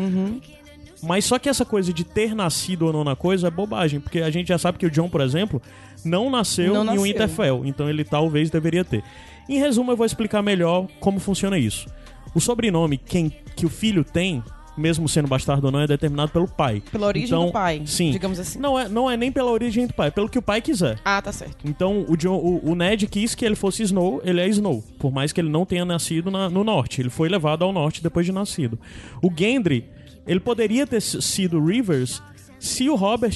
Mas 1.01 1.25
só 1.25 1.39
que 1.39 1.47
essa 1.47 1.63
coisa 1.65 1.93
de 1.93 2.03
ter 2.03 2.35
nascido 2.35 2.85
ou 2.85 2.93
não 2.93 3.03
na 3.03 3.15
coisa 3.15 3.47
é 3.47 3.51
bobagem, 3.51 4.01
porque 4.01 4.19
a 4.19 4.29
gente 4.29 4.49
já 4.49 4.57
sabe 4.57 4.77
que 4.77 4.85
o 4.85 4.91
John, 4.91 5.09
por 5.09 5.21
exemplo, 5.21 5.61
não 6.05 6.29
nasceu 6.29 6.73
Não 6.73 6.81
em 6.83 6.85
nasceu. 6.85 7.01
Winterfell, 7.03 7.61
então 7.65 7.89
ele 7.89 8.03
talvez 8.03 8.49
deveria 8.49 8.83
ter. 8.83 9.03
Em 9.47 9.57
resumo, 9.57 9.91
eu 9.91 9.97
vou 9.97 10.05
explicar 10.05 10.41
melhor 10.41 10.87
como 10.99 11.19
funciona 11.19 11.57
isso. 11.57 11.87
O 12.35 12.39
sobrenome 12.39 12.97
quem, 12.97 13.31
que 13.55 13.65
o 13.65 13.69
filho 13.69 14.03
tem, 14.03 14.43
mesmo 14.77 15.09
sendo 15.09 15.27
bastardo 15.27 15.65
ou 15.65 15.71
não, 15.71 15.79
é 15.81 15.87
determinado 15.87 16.31
pelo 16.31 16.47
pai. 16.47 16.81
Pela 16.91 17.07
origem 17.07 17.27
Então, 17.27 17.47
do 17.47 17.51
pai. 17.51 17.81
sim. 17.85 18.11
Digamos 18.11 18.39
assim. 18.39 18.59
Não 18.59 18.77
é, 18.79 18.87
não 18.87 19.09
é 19.09 19.17
nem 19.17 19.31
pela 19.31 19.49
origem 19.51 19.87
do 19.87 19.93
pai, 19.93 20.09
é 20.09 20.11
pelo 20.11 20.29
que 20.29 20.37
o 20.37 20.41
pai 20.41 20.61
quiser. 20.61 20.99
Ah, 21.03 21.19
tá 21.21 21.31
certo. 21.31 21.57
Então, 21.67 22.05
o, 22.07 22.15
John- 22.15 22.37
o- 22.37 22.69
o 22.71 22.75
Ned 22.75 23.07
quis 23.07 23.33
que 23.33 23.43
ele 23.43 23.55
fosse 23.55 23.81
Snow, 23.83 24.21
ele 24.23 24.39
é 24.39 24.47
Snow. 24.47 24.83
Por 24.99 25.11
mais 25.11 25.33
que 25.33 25.41
ele 25.41 25.49
não 25.49 25.65
tenha 25.65 25.83
nascido 25.83 26.29
na- 26.29 26.49
no 26.49 26.63
norte. 26.63 27.01
Ele 27.01 27.09
foi 27.09 27.27
levado 27.27 27.65
ao 27.65 27.73
norte 27.73 28.03
depois 28.03 28.25
de 28.25 28.31
nascido. 28.31 28.77
O 29.23 29.31
Gendry, 29.35 29.85
ele 30.27 30.39
poderia 30.39 30.85
ter 30.85 31.01
sido 31.01 31.59
Rivers 31.65 32.21
se 32.59 32.89
o 32.89 32.95
Robert 32.95 33.31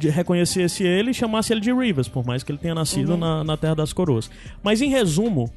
reconhecesse 0.00 0.82
ele 0.84 1.10
e 1.10 1.14
chamasse 1.14 1.52
ele 1.52 1.60
de 1.60 1.72
Rivers, 1.72 2.08
por 2.08 2.24
mais 2.26 2.42
que 2.42 2.50
ele 2.52 2.58
tenha 2.58 2.74
nascido 2.74 3.16
na, 3.16 3.44
na 3.44 3.56
Terra 3.56 3.76
das 3.76 3.92
Coroas. 3.92 4.30
Mas, 4.62 4.82
em 4.82 4.88
resumo, 4.90 5.50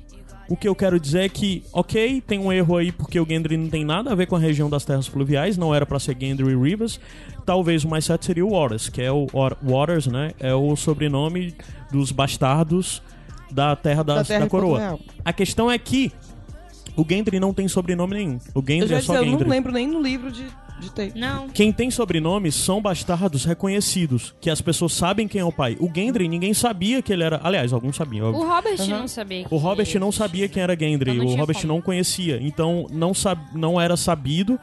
o 0.47 0.55
que 0.55 0.67
eu 0.67 0.75
quero 0.75 0.99
dizer 0.99 1.21
é 1.21 1.29
que, 1.29 1.63
ok, 1.73 2.21
tem 2.25 2.37
um 2.39 2.51
erro 2.51 2.77
aí 2.77 2.91
porque 2.91 3.19
o 3.19 3.25
Gendry 3.25 3.57
não 3.57 3.69
tem 3.69 3.83
nada 3.85 4.11
a 4.11 4.15
ver 4.15 4.27
com 4.27 4.35
a 4.35 4.39
região 4.39 4.69
das 4.69 4.83
terras 4.85 5.07
fluviais, 5.07 5.57
não 5.57 5.73
era 5.73 5.85
pra 5.85 5.99
ser 5.99 6.15
Gendry 6.19 6.55
Rivers. 6.55 6.99
Talvez 7.45 7.83
o 7.83 7.89
mais 7.89 8.05
certo 8.05 8.25
seria 8.25 8.45
o 8.45 8.51
Waters, 8.51 8.89
que 8.89 9.01
é 9.01 9.11
o 9.11 9.27
Wa- 9.33 9.57
Waters, 9.63 10.07
né? 10.07 10.33
É 10.39 10.53
o 10.53 10.75
sobrenome 10.75 11.55
dos 11.91 12.11
bastardos 12.11 13.01
da 13.51 13.75
terra 13.75 14.03
das- 14.03 14.15
Da 14.15 14.21
da, 14.21 14.27
terra 14.27 14.47
Porto 14.47 14.51
coroa. 14.67 14.99
A 15.25 15.33
questão 15.33 15.71
é 15.71 15.77
que 15.77 16.11
o 16.95 17.05
Gendry 17.09 17.39
não 17.39 17.53
tem 17.53 17.67
sobrenome 17.67 18.13
nenhum. 18.15 18.37
O 18.53 18.59
Eu 18.59 18.63
Gendry 18.67 18.87
já 18.89 18.97
é 18.97 19.01
só 19.01 19.15
eu 19.15 19.25
não 19.25 19.31
Gendry. 19.33 19.49
lembro 19.49 19.71
nem 19.71 19.87
no 19.87 20.01
livro 20.01 20.31
de, 20.31 20.43
de 20.81 20.91
ter. 20.91 21.13
Não. 21.15 21.49
Quem 21.49 21.71
tem 21.71 21.89
sobrenomes 21.89 22.55
são 22.55 22.81
bastardos 22.81 23.45
reconhecidos, 23.45 24.33
que 24.41 24.49
as 24.49 24.61
pessoas 24.61 24.93
sabem 24.93 25.27
quem 25.27 25.39
é 25.41 25.45
o 25.45 25.51
pai. 25.51 25.77
O 25.79 25.89
Gendry, 25.93 26.27
ninguém 26.27 26.53
sabia 26.53 27.01
que 27.01 27.13
ele 27.13 27.23
era. 27.23 27.39
Aliás, 27.43 27.71
alguns 27.71 27.95
sabiam. 27.95 28.27
óbvio. 28.27 28.43
O 28.43 28.47
Robert 28.47 28.87
não 28.87 29.07
sabia. 29.07 29.47
O 29.49 29.57
Robert 29.57 29.99
não 29.99 30.11
sabia 30.11 30.49
quem 30.49 30.63
era 30.63 30.77
Gendry, 30.77 31.11
Então 31.11 31.25
o 31.25 31.35
Robert 31.35 31.55
como. 31.55 31.67
não 31.73 31.81
conhecia, 31.81 32.39
então 32.41 32.87
não, 32.91 33.13
sab... 33.13 33.39
não 33.53 33.79
era 33.79 33.95
sabido 33.95 34.59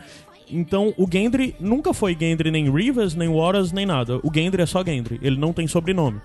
então 0.50 0.94
o 0.96 1.06
Gendry 1.10 1.54
nunca 1.60 1.92
foi 1.92 2.16
Gendry 2.18 2.50
nem 2.50 2.70
Rivers, 2.70 3.14
nem 3.14 3.28
Waters, 3.28 3.72
nem 3.72 3.86
nada. 3.86 4.18
O 4.22 4.32
Gendry 4.32 4.62
é 4.62 4.66
só 4.66 4.82
Gendry. 4.84 5.18
Ele 5.22 5.36
não 5.36 5.52
tem 5.52 5.66
sobrenome. 5.66 6.20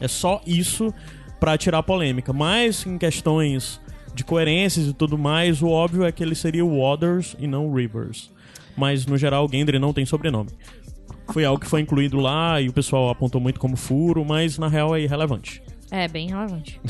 É 0.00 0.08
só 0.08 0.40
isso 0.46 0.92
pra 1.38 1.56
tirar 1.56 1.82
polêmica. 1.82 2.32
Mas 2.32 2.84
em 2.86 2.98
questões 2.98 3.80
de 4.14 4.24
coerências 4.24 4.86
e 4.86 4.92
tudo 4.92 5.16
mais, 5.16 5.62
o 5.62 5.68
óbvio 5.68 6.04
é 6.04 6.12
que 6.12 6.22
ele 6.22 6.34
seria 6.34 6.64
Waters 6.64 7.36
e 7.38 7.46
não 7.46 7.72
Rivers. 7.72 8.30
Mas 8.80 9.04
no 9.04 9.18
geral 9.18 9.44
o 9.44 9.48
Gendry 9.48 9.78
não 9.78 9.92
tem 9.92 10.06
sobrenome. 10.06 10.48
Foi 11.32 11.44
algo 11.44 11.60
que 11.60 11.66
foi 11.68 11.82
incluído 11.82 12.18
lá 12.18 12.60
e 12.60 12.68
o 12.68 12.72
pessoal 12.72 13.10
apontou 13.10 13.40
muito 13.40 13.60
como 13.60 13.76
furo, 13.76 14.24
mas 14.24 14.58
na 14.58 14.66
real 14.68 14.96
é 14.96 15.02
irrelevante. 15.02 15.62
É, 15.92 16.06
bem 16.08 16.28
relevante. 16.30 16.80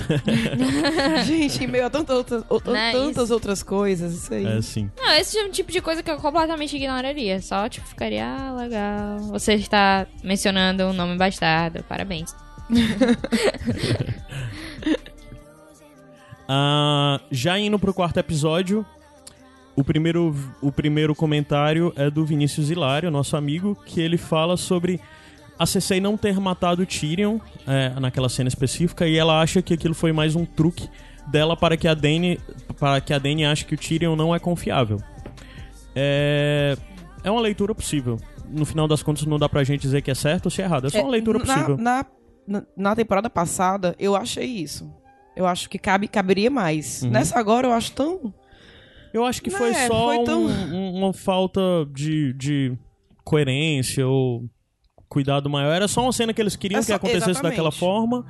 Gente, 1.27 1.65
em 1.65 1.67
meio 1.67 1.87
a 1.87 1.91
tanta 1.91 2.15
outra- 2.15 2.45
o- 2.51 2.61
Não 2.65 2.77
é 2.77 2.93
tantas 2.93 3.25
isso. 3.25 3.33
outras 3.35 3.63
coisas, 3.63 4.13
isso 4.15 4.33
aí. 4.33 4.47
É 4.47 4.63
sim. 4.63 4.91
Não, 4.97 5.11
esse 5.15 5.37
é 5.39 5.45
um 5.45 5.51
tipo 5.51 5.73
de 5.73 5.81
coisa 5.81 6.03
que 6.03 6.11
eu 6.11 6.17
completamente 6.19 6.77
ignoraria. 6.77 7.41
Só, 7.41 7.69
tipo, 7.69 7.87
ficaria, 7.87 8.25
ah, 8.27 8.53
legal. 8.55 9.19
Você 9.31 9.55
está 9.55 10.07
mencionando 10.23 10.85
um 10.85 10.93
nome 10.93 11.17
bastardo. 11.17 11.83
Parabéns. 11.89 12.35
Ah, 16.49 17.21
já 17.31 17.57
indo 17.59 17.79
pro 17.79 17.95
quarto 17.95 18.19
episódio, 18.19 18.85
o 19.81 19.85
primeiro, 19.85 20.35
o 20.61 20.71
primeiro 20.71 21.15
comentário 21.15 21.93
é 21.97 22.11
do 22.11 22.25
Vinícius 22.25 22.71
Hilário, 22.71 23.11
nosso 23.11 23.37
amigo, 23.37 23.77
que 23.87 24.01
ele 24.01 24.17
fala 24.19 24.57
sobre 24.57 25.01
a 25.59 25.67
Cersei 25.67 26.01
não 26.01 26.17
ter 26.17 26.39
matado 26.41 26.83
o 26.83 26.87
Tyrion 26.87 27.39
é, 27.67 27.99
naquela 28.01 28.29
cena 28.29 28.49
específica 28.49 29.07
e 29.07 29.17
ela 29.17 29.41
acha 29.41 29.61
que 29.61 29.75
aquilo 29.75 29.95
foi 29.95 30.13
mais 30.13 30.35
um 30.35 30.45
truque 30.45 30.89
dela 31.27 31.57
para 31.57 31.77
que 31.77 31.87
a 31.87 31.95
Dany, 31.95 32.39
para 32.79 33.01
que 33.01 33.13
a 33.13 33.19
Dany 33.19 33.45
ache 33.45 33.65
que 33.65 33.75
o 33.75 33.79
Tyrion 33.79 34.17
não 34.17 34.35
é 34.35 34.39
confiável. 34.39 34.99
É, 35.95 36.77
é 37.23 37.31
uma 37.31 37.41
leitura 37.41 37.75
possível. 37.75 38.19
No 38.49 38.65
final 38.65 38.89
das 38.89 39.03
contas, 39.03 39.25
não 39.27 39.39
dá 39.39 39.49
pra 39.49 39.63
gente 39.63 39.83
dizer 39.83 40.03
que 40.03 40.11
é 40.11 40.15
certo 40.15 40.47
ou 40.47 40.51
se 40.51 40.61
é 40.61 40.65
errado. 40.65 40.87
É 40.87 40.91
só 40.91 41.03
uma 41.03 41.11
leitura 41.11 41.39
na, 41.39 41.45
possível. 41.45 41.77
Na, 41.77 42.07
na, 42.47 42.63
na 42.77 42.97
temporada 42.97 43.31
passada, 43.31 43.95
eu 43.99 44.17
achei 44.17 44.47
isso. 44.47 44.93
Eu 45.37 45.47
acho 45.47 45.71
que 45.71 45.79
cabe, 45.79 46.09
caberia 46.09 46.51
mais. 46.51 47.03
Uhum. 47.03 47.11
Nessa 47.11 47.39
agora, 47.39 47.67
eu 47.67 47.73
acho 47.73 47.93
tão. 47.93 48.35
Eu 49.13 49.25
acho 49.25 49.43
que 49.43 49.51
foi 49.51 49.71
É, 49.71 49.87
só 49.89 50.07
foi 50.15 50.25
tão- 50.25 50.47
um- 50.47 50.75
um- 50.75 50.95
uma 50.99 51.13
falta 51.13 51.61
de, 51.93 52.33
de 52.35 52.73
coerência 53.25 54.07
ou 54.07 54.45
cuidado 55.09 55.49
maior. 55.51 55.73
Era 55.73 55.89
só 55.89 56.03
uma 56.03 56.13
cena 56.13 56.33
que 56.33 56.41
eles 56.41 56.57
queriam 56.57 56.81
É 56.81 56.85
que 56.85 56.93
acontecesse 56.93 57.31
exatamente. 57.31 57.53
daquela 57.53 57.73
forma 57.73 58.25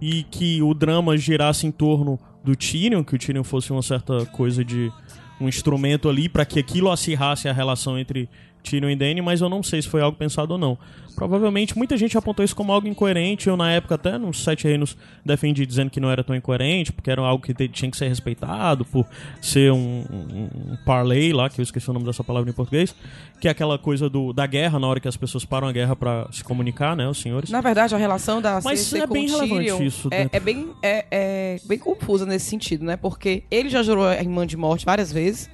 e 0.00 0.22
que 0.24 0.62
o 0.62 0.74
drama 0.74 1.16
girasse 1.16 1.66
em 1.66 1.70
torno 1.70 2.18
do 2.44 2.54
Tyrion, 2.54 3.02
que 3.02 3.14
o 3.14 3.18
Tyrion 3.18 3.42
fosse 3.44 3.72
uma 3.72 3.82
certa 3.82 4.24
coisa 4.26 4.64
de 4.64 4.92
um 5.40 5.48
instrumento 5.48 6.08
ali 6.08 6.28
pra 6.28 6.44
que 6.46 6.58
aquilo 6.58 6.90
acirrasse 6.90 7.48
a 7.48 7.52
relação 7.52 7.98
entre 7.98 8.28
Tyrion 8.70 8.90
e 8.90 8.96
Dany, 8.96 9.20
mas 9.22 9.40
eu 9.40 9.48
não 9.48 9.62
sei 9.62 9.80
se 9.82 9.88
foi 9.88 10.00
algo 10.00 10.16
pensado 10.16 10.52
ou 10.52 10.58
não. 10.58 10.78
Provavelmente 11.16 11.76
muita 11.76 11.96
gente 11.96 12.16
apontou 12.18 12.44
isso 12.44 12.54
como 12.54 12.70
algo 12.70 12.86
incoerente. 12.86 13.48
Eu, 13.48 13.56
na 13.56 13.72
época, 13.72 13.94
até 13.94 14.18
nos 14.18 14.44
Sete 14.44 14.64
Reinos, 14.64 14.96
defendi 15.24 15.64
dizendo 15.64 15.90
que 15.90 15.98
não 15.98 16.10
era 16.10 16.22
tão 16.22 16.36
incoerente, 16.36 16.92
porque 16.92 17.10
era 17.10 17.22
algo 17.22 17.42
que 17.42 17.54
tinha 17.68 17.90
que 17.90 17.96
ser 17.96 18.08
respeitado 18.08 18.84
por 18.84 19.06
ser 19.40 19.72
um, 19.72 20.04
um, 20.10 20.72
um 20.72 20.76
parlay 20.84 21.32
lá, 21.32 21.48
que 21.48 21.58
eu 21.58 21.62
esqueci 21.62 21.88
o 21.88 21.92
nome 21.94 22.04
dessa 22.04 22.22
palavra 22.22 22.50
em 22.50 22.52
português, 22.52 22.94
que 23.40 23.48
é 23.48 23.50
aquela 23.50 23.78
coisa 23.78 24.10
do, 24.10 24.34
da 24.34 24.46
guerra, 24.46 24.78
na 24.78 24.86
hora 24.86 25.00
que 25.00 25.08
as 25.08 25.16
pessoas 25.16 25.44
param 25.46 25.66
a 25.66 25.72
guerra 25.72 25.96
pra 25.96 26.28
se 26.30 26.44
comunicar, 26.44 26.94
né, 26.94 27.08
os 27.08 27.18
senhores. 27.18 27.48
Na 27.48 27.62
verdade, 27.62 27.94
a 27.94 27.98
relação 27.98 28.42
da 28.42 28.60
Mas 28.62 28.92
é 28.92 29.06
bem 29.06 29.26
relevante 29.26 29.86
isso 29.86 30.08
é, 30.10 30.18
dentro. 30.18 30.36
é 30.36 30.40
bem, 30.40 30.68
é, 30.82 31.06
é 31.10 31.60
bem 31.64 31.78
confusa 31.78 32.26
nesse 32.26 32.44
sentido, 32.44 32.84
né? 32.84 32.96
Porque 32.96 33.42
ele 33.50 33.70
já 33.70 33.82
jurou 33.82 34.06
a 34.06 34.16
irmã 34.16 34.46
de 34.46 34.56
morte 34.56 34.84
várias 34.84 35.10
vezes. 35.10 35.48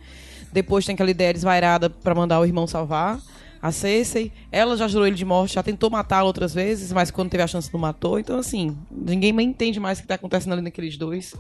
Depois 0.53 0.85
tem 0.85 0.95
aquela 0.95 1.11
ideia 1.11 1.33
desvairada 1.33 1.89
pra 1.89 2.15
mandar 2.15 2.41
o 2.41 2.45
irmão 2.45 2.67
salvar. 2.67 3.19
A 3.61 3.71
Cersei, 3.71 4.33
ela 4.51 4.77
já 4.77 4.89
jurou 4.89 5.07
ele 5.07 5.15
de 5.15 5.25
morte, 5.25 5.55
já 5.55 5.63
tentou 5.63 5.89
matá-lo 5.89 6.27
outras 6.27 6.53
vezes, 6.53 6.93
mas 6.93 7.13
quando 7.13 7.31
teve 7.31 7.45
a 7.45 7.47
chance 7.47 7.73
não 7.73 7.81
matou. 7.81 8.19
Então, 8.19 8.37
assim, 8.39 8.77
ninguém 8.91 9.33
nem 9.33 9.51
entende 9.51 9.79
mais 9.79 9.99
o 9.99 10.03
que 10.03 10.09
tá 10.09 10.17
acontecendo 10.17 10.55
ali 10.55 10.63
naqueles 10.63 10.97
dois. 10.97 11.33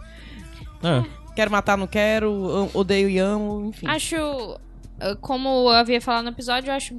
É. 0.85 1.05
Quero 1.35 1.51
matar, 1.51 1.77
não 1.77 1.89
quero, 1.89 2.71
odeio 2.73 3.09
e 3.09 3.19
amo, 3.19 3.67
enfim. 3.67 3.89
Acho, 3.89 4.17
eh, 5.01 5.17
como 5.21 5.49
eu 5.49 5.71
havia 5.71 6.01
falado 6.01 6.25
no 6.25 6.31
episódio, 6.31 6.71
eu 6.71 6.75
acho 6.75 6.95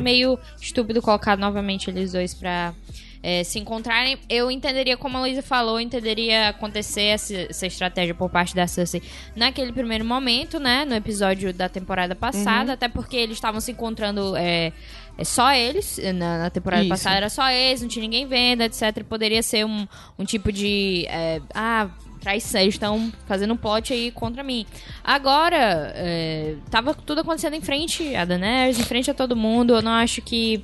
meio 0.00 0.38
estúpido 0.60 1.00
colocar 1.00 1.36
novamente 1.36 1.90
eles 1.90 2.12
dois 2.12 2.34
pra 2.34 2.74
eh, 3.22 3.44
se 3.44 3.58
encontrarem. 3.58 4.18
Eu 4.28 4.50
entenderia, 4.50 4.96
como 4.96 5.16
a 5.16 5.20
Luísa 5.20 5.42
falou, 5.42 5.76
eu 5.76 5.80
entenderia 5.80 6.48
acontecer 6.48 7.02
essa, 7.02 7.34
essa 7.34 7.66
estratégia 7.66 8.14
por 8.14 8.30
parte 8.30 8.54
da 8.54 8.66
Cersei 8.66 9.02
naquele 9.36 9.72
primeiro 9.72 10.04
momento, 10.04 10.58
né? 10.58 10.84
No 10.84 10.94
episódio 10.94 11.52
da 11.52 11.68
temporada 11.68 12.14
passada, 12.14 12.72
até 12.74 12.88
porque 12.88 13.16
eles 13.16 13.36
estavam 13.36 13.60
se 13.60 13.72
encontrando. 13.72 14.36
eh, 14.36 14.72
é 15.18 15.24
só 15.24 15.52
eles, 15.52 16.00
na, 16.14 16.38
na 16.38 16.50
temporada 16.50 16.82
Isso. 16.82 16.88
passada 16.88 17.16
era 17.16 17.28
só 17.28 17.50
eles, 17.50 17.82
não 17.82 17.88
tinha 17.88 18.02
ninguém 18.02 18.26
vendo, 18.26 18.62
etc. 18.62 19.04
Poderia 19.04 19.42
ser 19.42 19.66
um, 19.66 19.86
um 20.18 20.24
tipo 20.24 20.50
de. 20.50 21.04
eh, 21.08 21.42
ah, 21.54 21.90
traição, 22.20 22.60
eles 22.60 22.74
estão 22.74 23.12
fazendo 23.26 23.54
um 23.54 23.56
plot 23.56 23.92
aí 23.92 24.10
contra 24.12 24.42
mim. 24.42 24.66
Agora, 25.02 25.92
é, 25.96 26.54
tava 26.70 26.94
tudo 26.94 27.22
acontecendo 27.22 27.54
em 27.54 27.60
frente 27.60 28.14
a 28.14 28.24
Daenerys, 28.24 28.78
em 28.78 28.84
frente 28.84 29.10
a 29.10 29.14
todo 29.14 29.34
mundo. 29.34 29.74
Eu 29.74 29.82
não 29.82 29.92
acho 29.92 30.22
que 30.22 30.62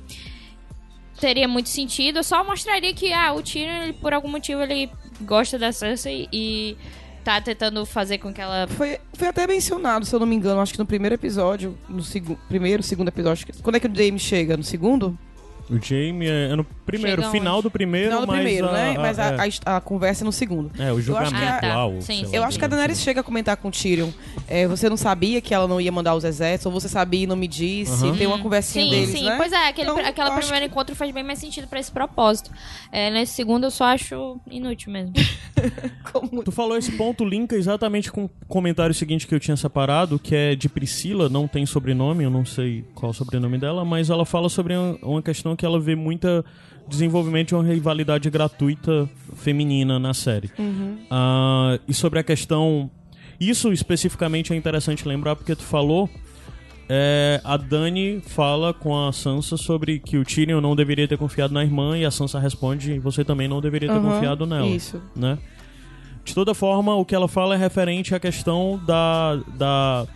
teria 1.19 1.47
muito 1.47 1.69
sentido. 1.69 2.23
Só 2.23 2.43
mostraria 2.43 2.93
que, 2.93 3.11
ah, 3.13 3.33
o 3.33 3.41
Tyrion, 3.41 3.83
ele, 3.83 3.93
por 3.93 4.13
algum 4.13 4.29
motivo, 4.29 4.61
ele 4.61 4.89
gosta 5.21 5.57
da 5.57 5.71
Cersei 5.71 6.27
e 6.31 6.77
tá 7.23 7.41
tentando 7.41 7.85
fazer 7.85 8.19
com 8.19 8.33
que 8.33 8.39
ela... 8.39 8.67
Foi, 8.67 8.99
foi 9.13 9.27
até 9.27 9.45
mencionado, 9.45 10.05
se 10.05 10.15
eu 10.15 10.19
não 10.19 10.25
me 10.27 10.35
engano, 10.35 10.61
acho 10.61 10.71
que 10.71 10.79
no 10.79 10.85
primeiro 10.85 11.15
episódio, 11.15 11.77
no 11.89 12.01
segu 12.01 12.39
primeiro, 12.47 12.81
segundo 12.81 13.09
episódio. 13.09 13.45
Quando 13.61 13.75
é 13.75 13.79
que 13.79 13.87
o 13.87 13.93
Jaime 13.93 14.17
chega? 14.17 14.55
No 14.55 14.63
segundo? 14.63 15.17
O 15.69 15.77
Jaime 15.83 16.27
é 16.27 16.55
no 16.55 16.63
primeiro, 16.63 17.21
Chega 17.21 17.31
final 17.31 17.55
onde? 17.55 17.63
do 17.63 17.71
primeiro, 17.71 18.07
Final 18.11 18.21
do 18.21 18.27
mas 18.27 18.41
primeiro, 18.41 18.69
a, 18.69 18.71
né? 18.71 18.95
a- 18.95 18.99
Mas 19.01 19.19
a, 19.19 19.25
é. 19.45 19.49
a, 19.65 19.75
a 19.77 19.81
conversa 19.81 20.23
é 20.23 20.25
no 20.25 20.31
segundo. 20.31 20.71
É, 20.79 20.91
o 20.93 21.01
julgamento 21.01 21.35
que 21.35 21.43
a- 21.43 21.59
lá. 21.61 21.73
Ah, 21.73 21.85
o- 21.87 21.95
tá. 21.95 22.01
sei 22.01 22.15
Sim, 22.19 22.25
sim. 22.27 22.35
Eu 22.35 22.43
acho 22.43 22.57
que 22.57 22.63
a 22.63 22.67
Daenerys 22.69 23.01
chega 23.01 23.19
a 23.19 23.23
comentar 23.23 23.57
com 23.57 23.67
o 23.67 23.71
Tyrion. 23.71 24.09
É, 24.47 24.65
você 24.67 24.89
não 24.89 24.95
sabia 24.95 25.41
que 25.41 25.53
ela 25.53 25.67
não 25.67 25.81
ia 25.81 25.91
mandar 25.91 26.15
os 26.15 26.23
exércitos, 26.23 26.65
ou 26.65 26.71
você 26.71 26.87
sabia 26.87 27.23
e 27.23 27.27
não 27.27 27.35
me 27.35 27.47
disse. 27.47 28.05
Aham. 28.05 28.15
Tem 28.17 28.27
uma 28.27 28.39
conversinha 28.39 28.85
Sim, 28.85 28.91
deles, 28.91 29.09
sim. 29.09 29.25
né? 29.25 29.35
Pois 29.37 29.51
é, 29.51 29.67
aquele, 29.67 29.89
Então, 29.91 30.05
aquela 30.05 30.29
eu 30.29 30.33
acho 30.33 30.47
primeiro 30.47 30.65
encontro 30.71 30.95
faz 30.95 31.11
bem 31.13 31.23
mais 31.23 31.39
sentido 31.39 31.67
pra 31.67 31.79
esse 31.79 31.91
propósito. 31.91 32.49
É, 32.91 33.09
nesse 33.11 33.33
segundo, 33.33 33.65
eu 33.65 33.71
só 33.71 33.85
acho 33.85 34.39
inútil 34.49 34.91
mesmo. 34.93 35.13
Como- 36.13 36.43
Tu 36.43 36.51
falou 36.51 36.77
esse 36.77 36.91
ponto, 36.93 37.25
linka 37.25 37.55
exatamente 37.55 38.11
com 38.11 38.25
o 38.25 38.29
comentário 38.47 38.93
seguinte 38.95 39.27
que 39.27 39.35
eu 39.35 39.39
tinha 39.39 39.57
separado, 39.57 40.17
que 40.17 40.35
é 40.35 40.55
de 40.55 40.69
Priscila, 40.69 41.27
não 41.29 41.47
tem 41.47 41.65
sobrenome, 41.65 42.23
eu 42.23 42.29
não 42.29 42.45
sei 42.45 42.85
qual 42.95 43.09
é 43.09 43.11
o 43.11 43.13
sobrenome 43.13 43.57
dela, 43.57 43.83
mas 43.83 44.09
ela 44.09 44.25
fala 44.25 44.47
sobre 44.49 44.75
uma- 44.75 44.97
uma 45.01 45.21
questão 45.21 45.55
que 45.57 45.65
ela 45.65 45.79
vê 45.79 45.95
muita 45.95 46.45
desenvolvimento 46.87 47.49
de 47.49 47.55
uma 47.55 47.63
rivalidade 47.65 48.29
gratuita 48.29 49.09
feminina 49.35 49.99
na 49.99 50.13
série. 50.13 50.49
Ah, 51.11 51.77
e 51.87 51.93
sobre 51.93 52.19
a 52.19 52.23
questão. 52.23 52.89
Isso 53.39 53.71
especificamente 53.73 54.53
é 54.53 54.55
interessante 54.55 55.07
lembrar 55.07 55.35
porque 55.35 55.55
tu 55.55 55.63
falou. 55.63 56.09
é, 56.89 57.41
a 57.43 57.57
Dani 57.57 58.21
fala 58.25 58.73
com 58.73 58.97
a 59.05 59.11
Sansa 59.11 59.57
sobre 59.57 59.99
que 59.99 60.17
o 60.17 60.23
Tyrion 60.23 60.61
não 60.61 60.75
deveria 60.75 61.07
ter 61.07 61.17
confiado 61.17 61.53
na 61.53 61.61
irmã 61.63 61.97
e 61.97 62.05
a 62.05 62.11
Sansa 62.11 62.39
responde: 62.39 62.97
você 62.99 63.25
também 63.25 63.47
não 63.47 63.59
deveria 63.59 63.89
ter 63.89 63.95
Aham, 63.97 64.13
confiado 64.13 64.45
nela 64.45 64.67
Isso. 64.67 65.01
né? 65.15 65.37
De 66.23 66.33
toda 66.33 66.53
forma, 66.53 66.95
o 66.95 67.05
que 67.05 67.13
ela 67.15 67.27
fala 67.27 67.55
é 67.55 67.57
referente 67.57 68.15
à 68.15 68.19
questão 68.19 68.81
da 68.87 69.35
da 69.57 70.07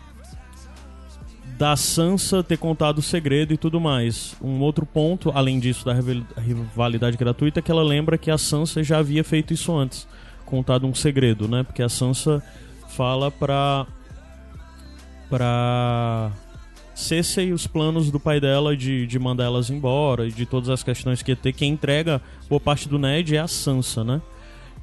da 1.61 1.75
Sansa 1.75 2.41
ter 2.41 2.57
contado 2.57 2.97
o 2.97 3.01
segredo 3.03 3.53
e 3.53 3.57
tudo 3.57 3.79
mais. 3.79 4.35
Um 4.41 4.61
outro 4.61 4.83
ponto, 4.83 5.29
além 5.31 5.59
disso 5.59 5.85
da 5.85 5.93
rival- 5.93 6.23
rivalidade 6.35 7.15
gratuita, 7.15 7.59
é 7.59 7.61
que 7.61 7.69
ela 7.69 7.83
lembra 7.83 8.17
que 8.17 8.31
a 8.31 8.37
Sansa 8.39 8.83
já 8.83 8.97
havia 8.97 9.23
feito 9.23 9.53
isso 9.53 9.71
antes, 9.71 10.07
contado 10.43 10.87
um 10.87 10.95
segredo, 10.95 11.47
né? 11.47 11.61
Porque 11.61 11.83
a 11.83 11.87
Sansa 11.87 12.41
fala 12.89 13.29
pra 13.29 13.85
pra 15.29 16.31
Cersei 16.95 17.53
os 17.53 17.67
planos 17.67 18.09
do 18.09 18.19
pai 18.19 18.39
dela 18.39 18.75
de, 18.75 19.05
de 19.05 19.19
mandar 19.19 19.43
elas 19.43 19.69
embora 19.69 20.27
e 20.27 20.31
de 20.31 20.47
todas 20.47 20.67
as 20.67 20.81
questões 20.81 21.21
que 21.21 21.31
ia 21.31 21.35
ter. 21.35 21.53
Quem 21.53 21.73
entrega 21.73 22.19
boa 22.49 22.59
parte 22.59 22.89
do 22.89 22.97
Ned 22.97 23.35
é 23.35 23.39
a 23.39 23.47
Sansa, 23.47 24.03
né? 24.03 24.19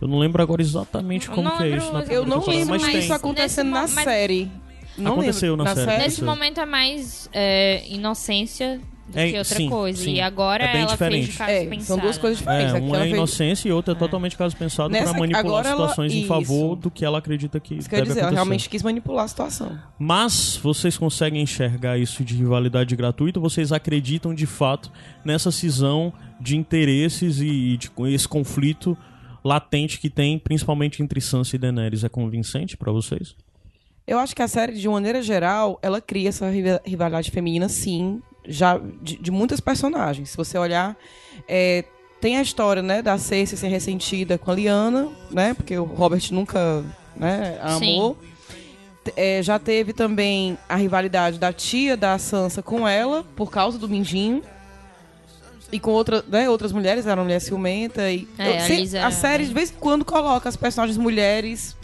Eu 0.01 0.07
não 0.07 0.21
lembro 0.21 0.41
agora 0.41 0.63
exatamente 0.63 1.29
como 1.29 1.43
não 1.43 1.57
que 1.57 1.65
é 1.65 1.77
isso 1.77 1.93
na. 1.93 2.03
Eu 2.05 2.25
não 2.25 2.47
lembro 2.47 2.81
mas. 2.81 2.95
Nesse 2.95 3.13
acontecendo 3.13 3.71
na 3.71 3.81
mas- 3.81 3.91
série. 4.05 4.49
Não 4.99 5.13
Aconteceu 5.13 5.51
lembro. 5.55 5.65
na 5.65 5.75
série. 5.75 5.87
série. 5.91 6.03
Nesse 6.05 6.25
momento 6.25 6.61
é 6.61 6.67
mais 6.67 7.29
é, 7.33 7.85
inocência 7.89 8.81
do 9.09 9.19
É, 9.19 9.31
que 9.31 9.39
outra 9.39 9.57
sim, 9.57 9.69
coisa. 9.71 10.03
sim. 10.05 10.15
E 10.15 10.21
agora 10.21 10.65
É 10.65 10.73
bem 10.73 10.83
ela 10.83 10.91
diferente. 10.91 11.27
fez 11.27 11.39
caso 11.39 11.51
É, 11.51 11.65
pensado. 11.67 11.85
são 11.87 11.99
duas 11.99 12.19
coisas 12.19 12.39
diferentes. 12.39 12.75
É, 12.75 12.79
uma 12.79 12.97
é 12.97 13.01
fez- 13.01 13.15
inocência 13.15 13.69
e 13.69 13.73
outra 13.73 13.95
é 13.95 13.97
totalmente 13.97 14.37
caso 14.37 14.55
pensado 14.57 14.91
Nessa- 14.91 15.11
pra 15.13 15.21
manipular 15.21 15.45
agora 15.47 15.69
ela- 15.69 15.77
situações 15.89 16.13
em 16.13 16.19
isso. 16.19 16.27
favor 16.29 16.77
do 16.77 16.91
que 16.91 17.05
ela 17.05 17.17
acredita 17.19 17.59
que 17.59 17.75
Isso 17.77 17.89
deve 17.89 18.03
dizer, 18.03 18.13
ela 18.19 18.29
acontecer. 18.29 18.35
realmente 18.35 18.69
quis 18.69 18.83
manipular 18.83 19.25
a 19.25 19.29
situação. 19.29 19.79
Mas 19.99 20.59
vocês 20.63 20.99
conseguem 20.99 21.41
enxergar 21.43 21.97
isso 21.97 22.23
de 22.23 22.35
rivalidade 22.35 22.95
gratuita? 22.95 23.41
Vocês 23.41 23.73
acreditam 23.73 24.35
de 24.35 24.45
fato 24.45 24.93
nessa 25.25 25.51
cisão 25.51 26.13
de 26.41 26.57
interesses 26.57 27.41
e 27.41 27.77
de 27.79 27.91
esse 28.13 28.29
conflito 28.29 28.97
latente 29.43 29.99
que 29.99 30.11
tem, 30.11 30.39
principalmente 30.39 31.03
entre 31.03 31.21
Sansa 31.21 31.57
e 31.57 31.59
Daenerys? 31.59 32.05
É 32.05 32.09
convincente 32.11 32.77
pra 32.77 32.93
vocês? 32.93 33.35
Eu 34.09 34.19
acho 34.19 34.35
que 34.35 34.43
a 34.43 34.49
série, 34.49 34.73
de 34.73 34.89
maneira 34.89 35.21
geral, 35.23 35.79
ela 35.83 36.01
cria 36.01 36.31
essa 36.31 36.49
riva- 36.49 36.81
rivalidade 36.85 37.31
feminina, 37.31 37.69
sim, 37.69 38.23
já 38.47 38.81
de, 39.03 39.17
de 39.19 39.31
muitas 39.31 39.61
personagens. 39.61 40.31
Se 40.31 40.37
você 40.37 40.57
olhar, 40.57 40.97
é, 41.47 41.85
tem 42.21 42.39
a 42.39 42.43
história, 42.43 42.83
né, 42.83 43.03
da 43.03 43.19
Cersei 43.19 43.57
ser 43.59 43.69
ressentida 43.69 44.39
com 44.39 44.51
a 44.51 44.55
Lyanna, 44.55 45.09
né, 45.31 45.53
porque 45.55 45.77
o 45.79 45.85
Robert 45.85 46.23
nunca, 46.33 46.83
né, 47.15 47.59
a 47.63 47.75
amou. 47.75 48.17
É, 49.17 49.43
já 49.43 49.59
teve 49.59 49.93
também 49.93 50.59
a 50.69 50.77
rivalidade 50.77 51.39
da 51.39 51.53
tia 51.53 51.97
da 51.97 52.19
Sansa 52.19 52.63
com 52.63 52.87
ela, 52.89 53.25
por 53.37 53.51
causa 53.51 53.79
do 53.79 53.89
Mindinho. 53.89 54.43
E 55.71 55.79
com 55.79 55.91
outra, 55.91 56.25
né, 56.29 56.49
outras 56.49 56.73
mulheres, 56.73 57.07
era 57.07 57.17
uma 57.21 57.25
mulher 57.25 57.41
ciumenta. 57.41 58.11
E 58.11 58.27
É, 58.39 58.49
eu 58.51 58.57
a 58.57 58.61
sei- 58.61 58.81
Lisa- 58.81 59.07
a 59.07 59.11
série, 59.11 59.45
de 59.47 59.53
vez 59.53 59.71
em 59.71 59.75
quando, 59.75 60.03
coloca 60.05 60.49
as 60.49 60.57
personagens 60.57 60.97
mulheres 60.97 61.77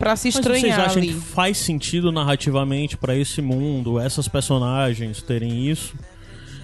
pra 0.00 0.16
se 0.16 0.26
Mas 0.28 0.34
vocês 0.34 0.56
estranhar 0.56 0.80
acham 0.80 0.96
ali. 0.98 1.08
que 1.14 1.20
faz 1.20 1.58
sentido 1.58 2.10
narrativamente 2.10 2.96
pra 2.96 3.14
esse 3.14 3.40
mundo, 3.40 4.00
essas 4.00 4.26
personagens 4.26 5.22
terem 5.22 5.68
isso? 5.70 5.94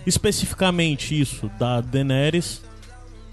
Especificamente 0.07 1.19
isso, 1.21 1.51
da 1.59 1.81
Daenerys 1.81 2.63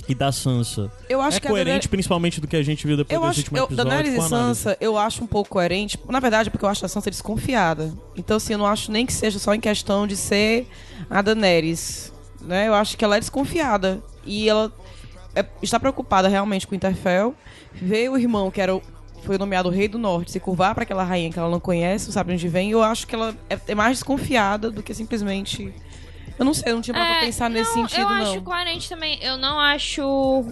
e 0.10 0.14
da 0.16 0.32
Sansa. 0.32 0.92
Eu 1.08 1.22
acho 1.22 1.38
é 1.38 1.40
que 1.40 1.48
coerente, 1.48 1.66
Daenerys- 1.66 1.88
principalmente 1.88 2.42
do 2.42 2.48
que 2.48 2.56
a 2.56 2.64
gente 2.64 2.86
viu 2.86 2.98
depois 2.98 3.14
Eu 3.16 3.22
desse 3.22 3.30
acho 3.32 3.40
último 3.42 3.58
eu, 3.58 3.64
episódio. 3.66 3.90
Daenerys 3.92 4.16
com 4.20 4.26
e. 4.26 4.30
Sansa, 4.30 4.78
eu 4.82 4.98
acho 4.98 5.24
um 5.24 5.28
pouco 5.28 5.50
coerente. 5.52 6.00
Na 6.10 6.20
verdade, 6.20 6.50
é 6.50 6.52
porque 6.52 6.66
eu 6.66 6.70
acho 6.70 6.84
a 6.86 6.90
Sansa 6.90 7.10
desconfiada. 7.10 7.94
Então, 8.16 8.38
assim, 8.38 8.54
eu 8.54 8.60
não 8.60 8.66
acho 8.68 8.92
nem 8.92 9.06
que 9.06 9.14
seja 9.14 9.40
só 9.40 9.54
em 9.54 9.60
questão 9.60 10.06
de 10.08 10.16
ser 10.18 10.68
a 11.10 11.22
Daenerys. 11.22 12.12
Né? 12.42 12.68
Eu 12.68 12.74
acho 12.74 12.98
que 12.98 13.06
ela 13.06 13.16
é 13.18 13.20
desconfiada. 13.20 14.04
E 14.26 14.50
ela 14.50 14.74
é- 15.36 15.46
está 15.62 15.80
preocupada 15.80 16.28
realmente 16.28 16.68
com 16.68 16.74
o 16.74 16.76
Interfell. 16.76 17.34
Vê 17.74 18.10
o 18.10 18.18
irmão, 18.18 18.52
que 18.52 18.60
era 18.60 18.76
o- 18.76 18.82
foi 19.24 19.38
nomeado 19.38 19.70
Rei 19.70 19.88
do 19.88 19.98
Norte, 19.98 20.32
se 20.32 20.40
curvar 20.40 20.74
para 20.74 20.84
aquela 20.84 21.04
rainha 21.04 21.32
que 21.32 21.40
ela 21.40 21.50
não 21.50 21.60
conhece, 21.60 22.06
não 22.08 22.14
sabe 22.14 22.34
onde 22.34 22.48
vem. 22.48 22.72
Eu 22.72 22.84
acho 22.84 23.08
que 23.08 23.16
ela 23.16 23.36
é, 23.50 23.58
é 23.68 23.76
mais 23.76 23.98
desconfiada 23.98 24.70
do 24.70 24.84
que 24.84 24.94
simplesmente. 24.94 25.74
Eu 26.38 26.46
não 26.46 26.54
sei, 26.54 26.72
eu 26.72 26.76
não 26.76 26.82
tinha 26.82 26.94
pra 26.94 27.18
É, 27.18 27.20
pensar 27.22 27.50
nesse 27.50 27.76
não, 27.76 27.88
sentido, 27.88 28.02
eu 28.02 28.10
não. 28.10 28.32
acho 28.32 28.42
coerente 28.42 28.90
também. 28.90 29.20
Eu 29.22 29.38
não 29.38 29.60
acho 29.60 30.46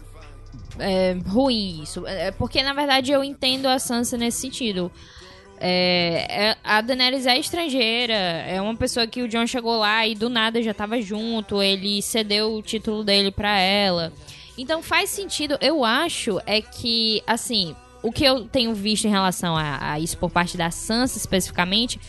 é, 0.79 1.17
ruim 1.27 1.81
isso. 1.83 2.05
É, 2.07 2.31
porque, 2.31 2.61
na 2.63 2.73
verdade, 2.73 3.11
eu 3.11 3.23
entendo 3.23 3.67
a 3.67 3.77
Sansa 3.79 4.17
nesse 4.17 4.39
sentido. 4.39 4.91
É, 5.63 6.25
é- 6.29 6.57
a 6.63 6.81
Daenerys 6.81 7.27
é 7.27 7.37
estrangeira, 7.37 8.13
é 8.13 8.59
uma 8.59 8.75
pessoa 8.75 9.05
que 9.05 9.21
o 9.21 9.27
John 9.27 9.45
chegou 9.45 9.77
lá 9.77 10.07
e 10.07 10.15
do 10.15 10.27
nada 10.27 10.59
já 10.61 10.73
tava 10.73 10.99
junto, 10.99 11.61
ele 11.61 12.01
cedeu 12.01 12.55
o 12.55 12.63
título 12.63 13.03
dele 13.03 13.29
pra 13.31 13.59
ela. 13.59 14.11
Então 14.57 14.81
faz 14.81 15.11
sentido, 15.11 15.57
eu 15.61 15.85
acho, 15.85 16.39
é 16.47 16.61
que, 16.61 17.21
assim, 17.27 17.75
o 18.01 18.11
que 18.11 18.23
eu 18.23 18.45
tenho 18.45 18.73
visto 18.73 19.05
em 19.05 19.09
relação 19.09 19.55
a, 19.55 19.93
a 19.93 19.99
isso 19.99 20.17
por 20.17 20.29
parte 20.29 20.57
da 20.57 20.71
Sansa 20.71 21.17
especificamente, 21.17 21.99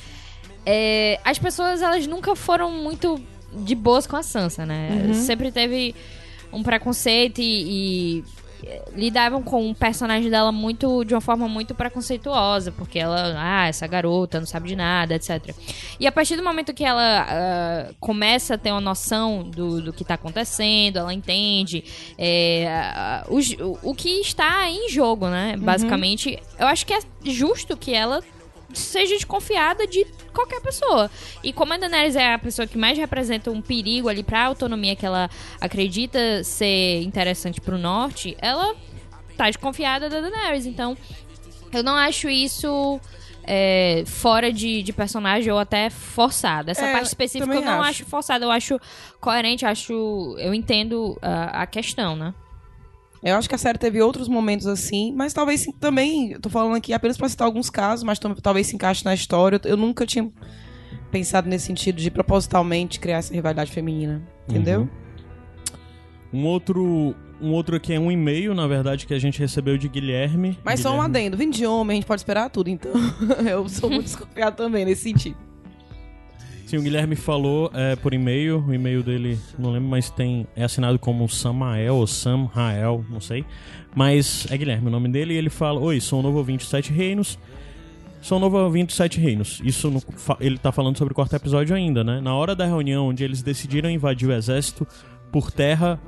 é, 0.64 1.20
as 1.24 1.38
pessoas 1.38 1.82
elas 1.82 2.06
nunca 2.06 2.34
foram 2.34 2.70
muito 2.70 3.20
de 3.52 3.74
boas 3.74 4.06
com 4.06 4.16
a 4.16 4.22
Sansa, 4.22 4.64
né? 4.64 5.12
Sempre 5.14 5.52
teve 5.52 5.94
um 6.52 6.62
preconceito 6.62 7.40
e, 7.40 8.18
e, 8.18 8.24
lidavam 8.94 9.42
com 9.42 9.70
o 9.70 9.74
personagem 9.74 10.30
dela 10.30 10.52
muito 10.52 11.04
de 11.04 11.14
uma 11.14 11.20
forma 11.20 11.48
muito 11.48 11.74
preconceituosa, 11.74 12.70
porque 12.72 12.98
ela, 12.98 13.34
ah, 13.36 13.66
essa 13.68 13.86
garota 13.86 14.38
não 14.38 14.46
sabe 14.46 14.68
de 14.68 14.76
nada, 14.76 15.14
etc. 15.14 15.54
E 15.98 16.06
a 16.06 16.12
partir 16.12 16.36
do 16.36 16.42
momento 16.44 16.72
que 16.74 16.84
ela 16.84 17.26
ah, 17.28 17.92
começa 18.00 18.54
a 18.54 18.58
ter 18.58 18.70
uma 18.70 18.80
noção 18.80 19.42
do, 19.42 19.80
do 19.82 19.92
que 19.92 20.04
tá 20.04 20.14
acontecendo, 20.14 20.98
ela 20.98 21.12
entende 21.12 21.84
é, 22.18 22.66
ah, 22.68 23.26
o, 23.28 23.38
o- 23.64 23.78
o 23.90 23.94
que 23.94 24.20
está 24.20 24.68
em 24.70 24.88
jogo, 24.88 25.28
né? 25.28 25.56
Basicamente, 25.58 26.38
eu 26.58 26.66
acho 26.66 26.86
que 26.86 26.94
é 26.94 27.00
justo 27.24 27.76
que 27.76 27.92
ela 27.94 28.22
seja 28.74 29.14
desconfiada 29.14 29.86
de 29.86 30.06
qualquer 30.32 30.60
pessoa. 30.60 31.10
E 31.42 31.52
como 31.52 31.72
a 31.72 31.76
Daenerys 31.76 32.16
é 32.16 32.32
a 32.34 32.38
pessoa 32.38 32.66
que 32.66 32.78
mais 32.78 32.96
representa 32.98 33.50
um 33.50 33.60
perigo 33.60 34.08
ali 34.08 34.22
pra 34.22 34.44
autonomia 34.44 34.96
que 34.96 35.04
ela 35.06 35.28
acredita 35.60 36.42
ser 36.44 37.02
interessante 37.02 37.60
pro 37.60 37.78
norte, 37.78 38.36
ela 38.40 38.74
tá 39.36 39.46
desconfiada 39.46 40.08
da 40.08 40.20
Daenerys. 40.20 40.66
Então, 40.66 40.96
eu 41.72 41.82
não 41.82 41.96
acho 41.96 42.28
isso 42.28 43.00
é, 43.44 44.04
fora 44.06 44.52
de, 44.52 44.82
de 44.82 44.92
personagem 44.92 45.52
ou 45.52 45.58
até 45.58 45.90
forçada. 45.90 46.70
Essa 46.70 46.86
É, 46.86 46.92
parte 46.92 47.06
específica 47.06 47.54
eu 47.54 47.62
não 47.62 47.80
acho. 47.80 47.90
acho 47.90 48.06
forçada, 48.06 48.44
eu 48.44 48.50
acho 48.50 48.78
coerente, 49.20 49.64
acho. 49.66 50.36
Eu 50.38 50.54
entendo 50.54 51.18
ah, 51.22 51.62
a 51.62 51.66
questão, 51.66 52.14
né? 52.14 52.34
Eu 53.22 53.36
acho 53.36 53.48
que 53.48 53.54
a 53.54 53.58
série 53.58 53.78
teve 53.78 54.02
outros 54.02 54.26
momentos 54.26 54.66
assim, 54.66 55.12
mas 55.14 55.32
talvez 55.32 55.64
também, 55.78 56.32
eu 56.32 56.40
tô 56.40 56.50
falando 56.50 56.74
aqui 56.74 56.92
apenas 56.92 57.16
pra 57.16 57.28
citar 57.28 57.46
alguns 57.46 57.70
casos, 57.70 58.02
mas 58.02 58.18
talvez 58.42 58.66
se 58.66 58.74
encaixe 58.74 59.04
na 59.04 59.14
história. 59.14 59.60
Eu 59.64 59.76
nunca 59.76 60.04
tinha 60.04 60.28
pensado 61.10 61.48
nesse 61.48 61.66
sentido 61.66 61.96
de 62.00 62.10
propositalmente 62.10 62.98
criar 62.98 63.18
essa 63.18 63.32
rivalidade 63.32 63.70
feminina, 63.70 64.22
entendeu? 64.48 64.88
Um 66.32 66.46
outro, 66.46 67.14
um 67.40 67.52
outro 67.52 67.76
aqui 67.76 67.92
é 67.92 68.00
um 68.00 68.10
e-mail, 68.10 68.54
na 68.54 68.66
verdade, 68.66 69.06
que 69.06 69.14
a 69.14 69.18
gente 69.18 69.38
recebeu 69.38 69.78
de 69.78 69.88
Guilherme. 69.88 70.58
Mas 70.64 70.80
só 70.80 70.88
um 70.88 70.92
Guilherme. 70.94 71.18
adendo, 71.18 71.36
vindo 71.36 71.54
de 71.54 71.64
homem, 71.64 71.92
a 71.92 72.00
gente 72.00 72.06
pode 72.06 72.20
esperar 72.20 72.50
tudo, 72.50 72.70
então. 72.70 72.92
eu 73.48 73.68
sou 73.68 73.88
muito 73.88 74.06
desconfiado 74.06 74.56
também 74.56 74.84
nesse 74.84 75.02
sentido. 75.02 75.51
Sim, 76.72 76.78
o 76.78 76.82
Guilherme 76.82 77.16
falou 77.16 77.70
é, 77.74 77.96
por 77.96 78.14
e-mail, 78.14 78.64
o 78.66 78.72
e-mail 78.72 79.02
dele, 79.02 79.38
não 79.58 79.72
lembro, 79.72 79.90
mas 79.90 80.08
tem 80.08 80.46
é 80.56 80.64
assinado 80.64 80.98
como 80.98 81.28
Samael 81.28 81.96
ou 81.96 82.06
Samrael, 82.06 83.04
não 83.10 83.20
sei. 83.20 83.44
Mas 83.94 84.46
é 84.50 84.56
Guilherme 84.56 84.88
o 84.88 84.90
nome 84.90 85.10
dele 85.10 85.34
e 85.34 85.36
ele 85.36 85.50
fala: 85.50 85.78
Oi, 85.78 86.00
sou 86.00 86.20
um 86.20 86.22
novo 86.22 86.38
ouvinte 86.38 86.64
de 86.64 86.70
Sete 86.70 86.90
Reinos. 86.90 87.38
Sou 88.22 88.38
um 88.38 88.40
novo 88.40 88.56
ouvinte 88.56 88.86
de 88.86 88.92
Sete 88.94 89.20
Reinos. 89.20 89.60
Isso 89.62 89.90
no- 89.90 90.02
ele 90.40 90.56
tá 90.56 90.72
falando 90.72 90.96
sobre 90.96 91.12
o 91.12 91.14
quarto 91.14 91.36
episódio 91.36 91.76
ainda, 91.76 92.02
né? 92.02 92.22
Na 92.22 92.34
hora 92.34 92.56
da 92.56 92.64
reunião 92.64 93.08
onde 93.08 93.22
eles 93.22 93.42
decidiram 93.42 93.90
invadir 93.90 94.30
o 94.30 94.32
exército 94.32 94.88
por 95.30 95.50
terra 95.50 96.00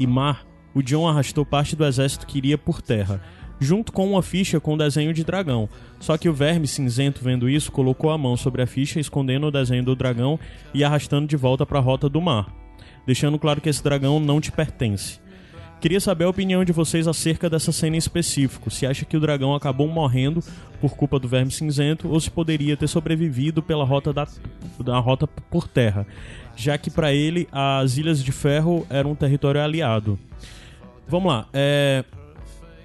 e 0.00 0.04
mar, 0.04 0.44
o 0.74 0.82
John 0.82 1.06
arrastou 1.06 1.46
parte 1.46 1.76
do 1.76 1.86
exército 1.86 2.26
que 2.26 2.38
iria 2.38 2.58
por 2.58 2.82
terra, 2.82 3.22
junto 3.60 3.92
com 3.92 4.10
uma 4.10 4.22
ficha 4.22 4.60
com 4.60 4.74
o 4.74 4.78
desenho 4.78 5.12
de 5.12 5.24
dragão. 5.24 5.68
Só 6.00 6.16
que 6.16 6.28
o 6.28 6.34
verme 6.34 6.66
cinzento, 6.66 7.22
vendo 7.22 7.48
isso, 7.48 7.72
colocou 7.72 8.10
a 8.10 8.18
mão 8.18 8.36
sobre 8.36 8.62
a 8.62 8.66
ficha, 8.66 9.00
escondendo 9.00 9.46
o 9.46 9.50
desenho 9.50 9.84
do 9.84 9.96
dragão 9.96 10.38
e 10.72 10.84
arrastando 10.84 11.26
de 11.26 11.36
volta 11.36 11.66
para 11.66 11.78
a 11.78 11.82
rota 11.82 12.08
do 12.08 12.20
mar, 12.20 12.52
deixando 13.06 13.38
claro 13.38 13.60
que 13.60 13.68
esse 13.68 13.82
dragão 13.82 14.20
não 14.20 14.40
te 14.40 14.52
pertence. 14.52 15.20
Queria 15.80 16.00
saber 16.00 16.24
a 16.24 16.28
opinião 16.28 16.64
de 16.64 16.72
vocês 16.72 17.06
acerca 17.06 17.48
dessa 17.48 17.70
cena 17.70 17.94
em 17.94 17.98
específico. 17.98 18.68
Se 18.68 18.84
acha 18.84 19.04
que 19.04 19.16
o 19.16 19.20
dragão 19.20 19.54
acabou 19.54 19.86
morrendo 19.86 20.42
por 20.80 20.96
culpa 20.96 21.20
do 21.20 21.28
verme 21.28 21.52
cinzento 21.52 22.08
ou 22.08 22.18
se 22.18 22.28
poderia 22.28 22.76
ter 22.76 22.88
sobrevivido 22.88 23.62
pela 23.62 23.84
rota 23.84 24.12
da, 24.12 24.26
da 24.80 24.98
rota 24.98 25.28
por 25.28 25.68
terra, 25.68 26.04
já 26.56 26.76
que 26.76 26.90
para 26.90 27.12
ele 27.12 27.48
as 27.52 27.96
Ilhas 27.96 28.22
de 28.22 28.32
Ferro 28.32 28.84
eram 28.90 29.12
um 29.12 29.14
território 29.14 29.60
aliado. 29.60 30.18
Vamos 31.06 31.32
lá. 31.32 31.46
É, 31.52 32.04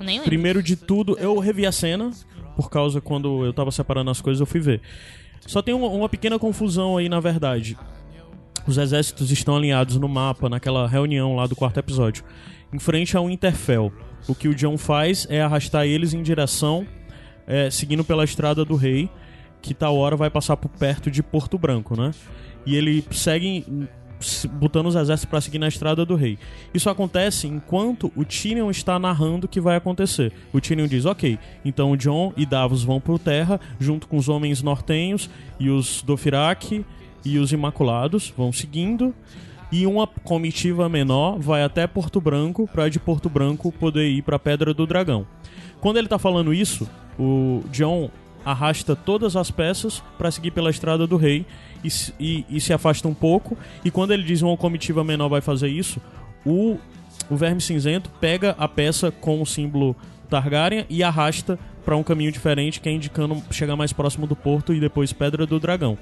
nem 0.04 0.16
lembro. 0.18 0.30
Primeiro 0.30 0.62
de 0.62 0.76
tudo, 0.76 1.18
eu 1.20 1.38
revi 1.40 1.66
a 1.66 1.72
cena, 1.72 2.12
por 2.56 2.70
causa 2.70 3.02
quando 3.02 3.46
eu 3.46 3.54
tava 3.54 3.72
separando 3.72 4.12
as 4.12 4.22
coisas, 4.22 4.40
eu 4.40 4.46
fui 4.46 4.60
ver. 4.60 4.82
Só 5.46 5.62
tem 5.62 5.74
uma, 5.74 5.88
uma 5.88 6.10
pequena 6.10 6.40
confusão 6.40 6.98
aí, 6.98 7.10
na 7.10 7.20
verdade. 7.20 7.78
Os 8.66 8.78
exércitos 8.78 9.30
estão 9.30 9.58
alinhados 9.58 9.98
no 9.98 10.08
mapa, 10.08 10.48
naquela 10.48 10.88
reunião 10.88 11.36
lá 11.36 11.46
do 11.48 11.56
quarto 11.56 11.80
episódio, 11.80 12.24
em 12.72 12.80
frente 12.80 13.18
ao 13.18 13.30
Interfell. 13.30 13.92
O 14.28 14.34
que 14.34 14.48
o 14.48 14.56
John 14.56 14.78
faz 14.78 15.28
é 15.30 15.42
arrastar 15.42 15.86
eles 15.86 16.14
em 16.14 16.24
direção, 16.24 16.88
é, 17.46 17.70
seguindo 17.70 18.06
pela 18.06 18.24
Estrada 18.24 18.64
do 18.64 18.76
Rei, 18.76 19.10
que 19.62 19.74
tal 19.74 19.98
hora 19.98 20.16
vai 20.16 20.30
passar 20.30 20.56
por 20.56 20.70
perto 20.70 21.12
de 21.12 21.22
Porto 21.22 21.58
Branco, 21.58 22.00
né? 22.00 22.12
E 22.66 22.76
ele 22.76 23.04
segue 23.12 23.66
botando 24.52 24.88
os 24.88 24.96
exércitos 24.96 25.30
para 25.30 25.42
seguir 25.42 25.60
na 25.60 25.68
Estrada 25.68 26.06
do 26.06 26.16
Rei. 26.16 26.38
Isso 26.74 26.90
acontece 26.90 27.48
enquanto 27.48 28.12
o 28.16 28.24
Tyrion 28.24 28.70
está 28.70 28.98
narrando 29.00 29.46
o 29.46 29.50
que 29.50 29.62
vai 29.62 29.76
acontecer. 29.76 30.32
O 30.52 30.60
Tyrion 30.60 30.88
diz: 30.88 31.06
Ok, 31.06 31.38
então 31.64 31.92
o 31.92 31.98
Jon 31.98 32.34
e 32.36 32.46
Davos 32.46 32.84
vão 32.84 33.00
por 33.00 33.20
terra, 33.20 33.60
junto 33.80 34.08
com 34.08 34.18
os 34.18 34.30
homens 34.30 34.62
nortenhos 34.62 35.30
e 35.60 35.70
os 35.70 36.02
Dothraki 36.02 36.86
e 37.26 37.38
os 37.38 37.52
Imaculados, 37.52 38.34
vão 38.36 38.52
seguindo. 38.52 39.14
E 39.72 39.88
uma 39.88 40.06
comitiva 40.06 40.88
menor 40.88 41.40
vai 41.40 41.64
até 41.64 41.88
Porto 41.88 42.22
Branco 42.22 42.70
para 42.72 42.90
de 42.90 43.00
Porto 43.00 43.28
Branco 43.28 43.72
poder 43.72 44.08
ir 44.08 44.22
para 44.22 44.38
Pedra 44.38 44.74
do 44.74 44.86
Dragão. 44.86 45.26
Quando 45.82 45.98
ele 45.98 46.08
tá 46.08 46.20
falando 46.20 46.54
isso, 46.54 46.88
o 47.18 47.64
John 47.72 48.12
arrasta 48.46 48.96
todas 48.96 49.36
as 49.36 49.50
peças 49.52 50.04
para 50.18 50.30
seguir 50.32 50.52
pela 50.52 50.70
Estrada 50.70 51.06
do 51.08 51.18
Rei 51.18 51.46
e, 51.84 51.88
e- 52.20 52.46
e 52.50 52.62
se 52.62 52.74
afasta 52.74 53.08
um 53.08 53.14
pouco. 53.14 53.58
E 53.84 53.92
quando 53.92 54.12
ele 54.12 54.24
diz 54.24 54.42
uma 54.42 54.56
comitiva 54.58 55.04
menor 55.04 55.30
vai 55.30 55.42
fazer 55.42 55.70
isso, 55.70 56.02
o, 56.46 56.78
o 57.30 57.36
Verme 57.36 57.62
Cinzento 57.62 58.10
pega 58.20 58.56
a 58.58 58.68
peça 58.68 59.12
com 59.12 59.42
o 59.42 59.46
símbolo 59.46 59.96
Targaryen 60.30 60.86
e 60.90 61.04
arrasta 61.04 61.58
para 61.86 61.96
um 61.98 62.04
caminho 62.04 62.32
diferente, 62.32 62.80
que 62.80 62.90
é 62.90 62.92
indicando 62.92 63.42
chegar 63.52 63.76
mais 63.76 63.92
próximo 63.94 64.26
do 64.26 64.36
porto 64.36 64.74
e 64.74 64.80
depois 64.80 65.12
Pedra 65.14 65.46
do 65.46 65.60
Dragão. 65.60 65.98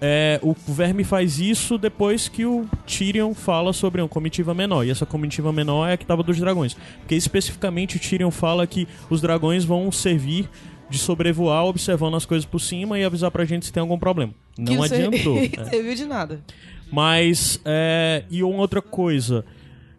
É, 0.00 0.38
o 0.42 0.54
Verme 0.68 1.02
faz 1.02 1.38
isso 1.38 1.78
depois 1.78 2.28
que 2.28 2.44
o 2.44 2.66
Tyrion 2.86 3.32
fala 3.32 3.72
sobre 3.72 4.02
uma 4.02 4.08
comitiva 4.08 4.52
menor. 4.52 4.84
E 4.84 4.90
essa 4.90 5.06
comitiva 5.06 5.50
menor 5.52 5.88
é 5.88 5.94
a 5.94 5.96
que 5.96 6.04
estava 6.04 6.22
dos 6.22 6.38
dragões. 6.38 6.76
Porque 6.98 7.14
especificamente 7.14 7.96
o 7.96 8.00
Tyrion 8.00 8.30
fala 8.30 8.66
que 8.66 8.86
os 9.08 9.22
dragões 9.22 9.64
vão 9.64 9.90
servir 9.90 10.50
de 10.94 11.00
sobrevoar, 11.00 11.64
observando 11.64 12.16
as 12.16 12.24
coisas 12.24 12.46
por 12.46 12.60
cima 12.60 12.98
e 12.98 13.04
avisar 13.04 13.30
pra 13.30 13.44
gente 13.44 13.66
se 13.66 13.72
tem 13.72 13.80
algum 13.80 13.98
problema. 13.98 14.32
Não 14.56 14.64
Que 14.66 14.76
não 14.76 14.82
adiantou. 14.84 15.34
servi- 15.38 15.52
é. 15.58 15.64
serviu 15.64 15.94
de 15.94 16.04
nada. 16.06 16.40
Mas, 16.90 17.60
é, 17.64 18.24
e 18.30 18.42
uma 18.42 18.58
outra 18.58 18.80
coisa. 18.80 19.44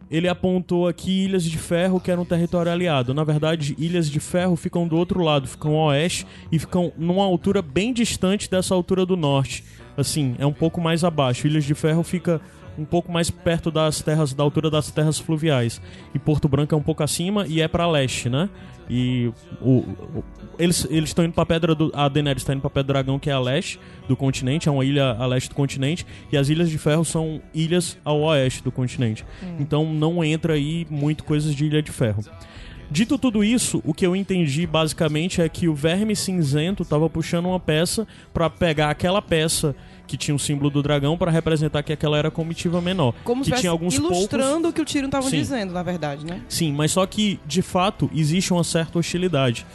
Ele 0.08 0.28
apontou 0.28 0.86
aqui 0.86 1.24
Ilhas 1.24 1.42
de 1.44 1.58
Ferro, 1.58 1.98
que 2.00 2.10
era 2.12 2.20
um 2.20 2.24
território 2.24 2.70
aliado. 2.70 3.12
Na 3.12 3.24
verdade, 3.24 3.74
Ilhas 3.76 4.08
de 4.08 4.20
Ferro 4.20 4.54
ficam 4.54 4.86
do 4.86 4.96
outro 4.96 5.20
lado, 5.20 5.48
ficam 5.48 5.74
ao 5.74 5.88
oeste 5.88 6.24
e 6.50 6.58
ficam 6.60 6.92
numa 6.96 7.24
altura 7.24 7.60
bem 7.60 7.92
distante 7.92 8.48
dessa 8.48 8.72
altura 8.72 9.04
do 9.04 9.16
norte. 9.16 9.64
Assim, 9.96 10.36
é 10.38 10.46
um 10.46 10.52
pouco 10.52 10.80
mais 10.80 11.02
abaixo. 11.02 11.46
Ilhas 11.48 11.64
de 11.64 11.74
Ferro 11.74 12.04
fica 12.04 12.40
um 12.78 12.84
pouco 12.84 13.10
mais 13.12 13.30
perto 13.30 13.70
das 13.70 14.00
terras, 14.02 14.32
da 14.34 14.42
altura 14.42 14.70
das 14.70 14.90
terras 14.90 15.18
fluviais. 15.18 15.80
E 16.14 16.18
Porto 16.18 16.48
Branco 16.48 16.74
é 16.74 16.78
um 16.78 16.82
pouco 16.82 17.02
acima 17.02 17.46
e 17.46 17.60
é 17.60 17.68
para 17.68 17.86
leste, 17.90 18.28
né? 18.28 18.48
E 18.88 19.30
o, 19.60 19.70
o- 19.78 20.24
eles 20.58 20.86
eles 20.90 21.10
estão 21.10 21.24
indo 21.24 21.32
para 21.34 21.44
Pedra 21.44 21.74
do 21.74 21.90
a 21.94 22.08
Daenerys 22.08 22.42
está 22.42 22.52
indo 22.54 22.60
para 22.60 22.70
Pedra 22.70 22.84
do 22.84 22.92
Dragão, 22.92 23.18
que 23.18 23.28
é 23.28 23.32
a 23.32 23.40
leste 23.40 23.80
do 24.08 24.16
continente, 24.16 24.68
é 24.68 24.72
uma 24.72 24.84
ilha 24.84 25.10
a 25.18 25.26
leste 25.26 25.48
do 25.48 25.54
continente, 25.54 26.06
e 26.30 26.36
as 26.36 26.48
Ilhas 26.48 26.70
de 26.70 26.78
Ferro 26.78 27.04
são 27.04 27.40
ilhas 27.52 27.98
ao 28.04 28.20
oeste 28.20 28.62
do 28.62 28.70
continente. 28.70 29.24
Então 29.58 29.92
não 29.92 30.22
entra 30.24 30.52
aí 30.54 30.86
muito 30.88 31.24
coisas 31.24 31.54
de 31.54 31.64
Ilha 31.66 31.82
de 31.82 31.90
Ferro. 31.90 32.22
Dito 32.88 33.18
tudo 33.18 33.42
isso, 33.42 33.82
o 33.84 33.92
que 33.92 34.06
eu 34.06 34.14
entendi 34.14 34.64
basicamente 34.64 35.42
é 35.42 35.48
que 35.48 35.66
o 35.66 35.74
Verme 35.74 36.14
Cinzento 36.14 36.84
estava 36.84 37.10
puxando 37.10 37.46
uma 37.46 37.58
peça 37.58 38.06
para 38.32 38.48
pegar 38.48 38.90
aquela 38.90 39.20
peça 39.20 39.74
que 40.06 40.16
tinha 40.16 40.34
o 40.34 40.38
símbolo 40.38 40.70
do 40.70 40.82
dragão 40.82 41.16
para 41.18 41.30
representar 41.30 41.82
que 41.82 41.92
aquela 41.92 42.16
era 42.16 42.30
comitiva 42.30 42.80
menor. 42.80 43.12
Como 43.24 43.44
se 43.44 43.50
que 43.50 43.58
tinha 43.60 43.70
alguns 43.72 43.98
poucos 43.98 44.16
ilustrando 44.18 44.68
o 44.68 44.72
que 44.72 44.80
o 44.80 44.84
Tyrion 44.84 45.06
estava 45.06 45.28
Sim. 45.28 45.38
dizendo, 45.38 45.72
na 45.72 45.82
verdade, 45.82 46.24
né? 46.24 46.40
Sim, 46.48 46.72
mas 46.72 46.92
só 46.92 47.04
que, 47.06 47.40
de 47.46 47.60
fato, 47.62 48.10
existe 48.14 48.52
uma 48.52 48.64
certa 48.64 48.98
hostilidade. 48.98 49.66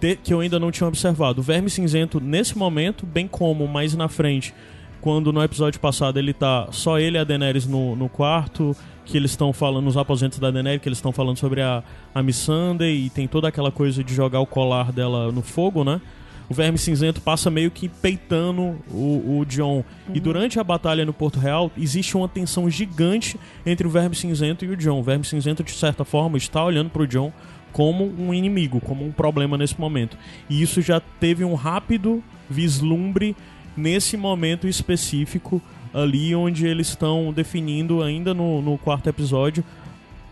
de- 0.00 0.16
que 0.16 0.34
eu 0.34 0.40
ainda 0.40 0.58
não 0.60 0.70
tinha 0.70 0.86
observado. 0.86 1.40
O 1.40 1.42
Verme 1.42 1.70
Cinzento, 1.70 2.20
nesse 2.20 2.56
momento, 2.58 3.06
bem 3.06 3.26
como 3.26 3.66
mais 3.66 3.94
na 3.94 4.06
frente, 4.06 4.52
quando 5.00 5.32
no 5.32 5.42
episódio 5.42 5.80
passado 5.80 6.18
ele 6.18 6.34
tá 6.34 6.68
só 6.72 6.98
ele 6.98 7.16
e 7.16 7.20
a 7.20 7.24
Daenerys 7.24 7.66
no, 7.66 7.96
no 7.96 8.06
quarto, 8.08 8.76
que 9.06 9.16
eles 9.16 9.30
estão 9.30 9.50
falando 9.52 9.84
nos 9.86 9.96
aposentos 9.96 10.38
da 10.38 10.50
Daenerys, 10.50 10.82
que 10.82 10.88
eles 10.90 10.98
estão 10.98 11.10
falando 11.10 11.38
sobre 11.38 11.62
a, 11.62 11.82
a 12.14 12.22
Missandei 12.22 13.06
e 13.06 13.10
tem 13.10 13.26
toda 13.26 13.48
aquela 13.48 13.70
coisa 13.72 14.04
de 14.04 14.14
jogar 14.14 14.40
o 14.40 14.46
colar 14.46 14.92
dela 14.92 15.32
no 15.32 15.40
fogo, 15.40 15.82
né? 15.84 16.00
O 16.48 16.54
Verme 16.54 16.78
Cinzento 16.78 17.20
passa 17.20 17.50
meio 17.50 17.70
que 17.70 17.88
peitando 17.88 18.78
o, 18.90 19.38
o 19.38 19.44
John. 19.46 19.84
E 20.14 20.18
durante 20.18 20.58
a 20.58 20.64
batalha 20.64 21.04
no 21.04 21.12
Porto 21.12 21.38
Real, 21.38 21.70
existe 21.76 22.16
uma 22.16 22.28
tensão 22.28 22.70
gigante 22.70 23.38
entre 23.66 23.86
o 23.86 23.90
Verme 23.90 24.16
Cinzento 24.16 24.64
e 24.64 24.68
o 24.68 24.76
John. 24.76 25.00
O 25.00 25.02
Verme 25.02 25.24
Cinzento, 25.24 25.62
de 25.62 25.72
certa 25.72 26.04
forma, 26.04 26.38
está 26.38 26.64
olhando 26.64 26.88
pro 26.90 27.06
John 27.06 27.32
como 27.70 28.04
um 28.18 28.32
inimigo, 28.32 28.80
como 28.80 29.04
um 29.04 29.12
problema 29.12 29.58
nesse 29.58 29.78
momento. 29.78 30.16
E 30.48 30.62
isso 30.62 30.80
já 30.80 31.00
teve 31.00 31.44
um 31.44 31.54
rápido 31.54 32.22
vislumbre 32.48 33.36
nesse 33.76 34.16
momento 34.16 34.66
específico, 34.66 35.62
ali 35.92 36.34
onde 36.34 36.66
eles 36.66 36.88
estão 36.88 37.32
definindo, 37.32 38.02
ainda 38.02 38.32
no, 38.32 38.62
no 38.62 38.78
quarto 38.78 39.08
episódio, 39.08 39.62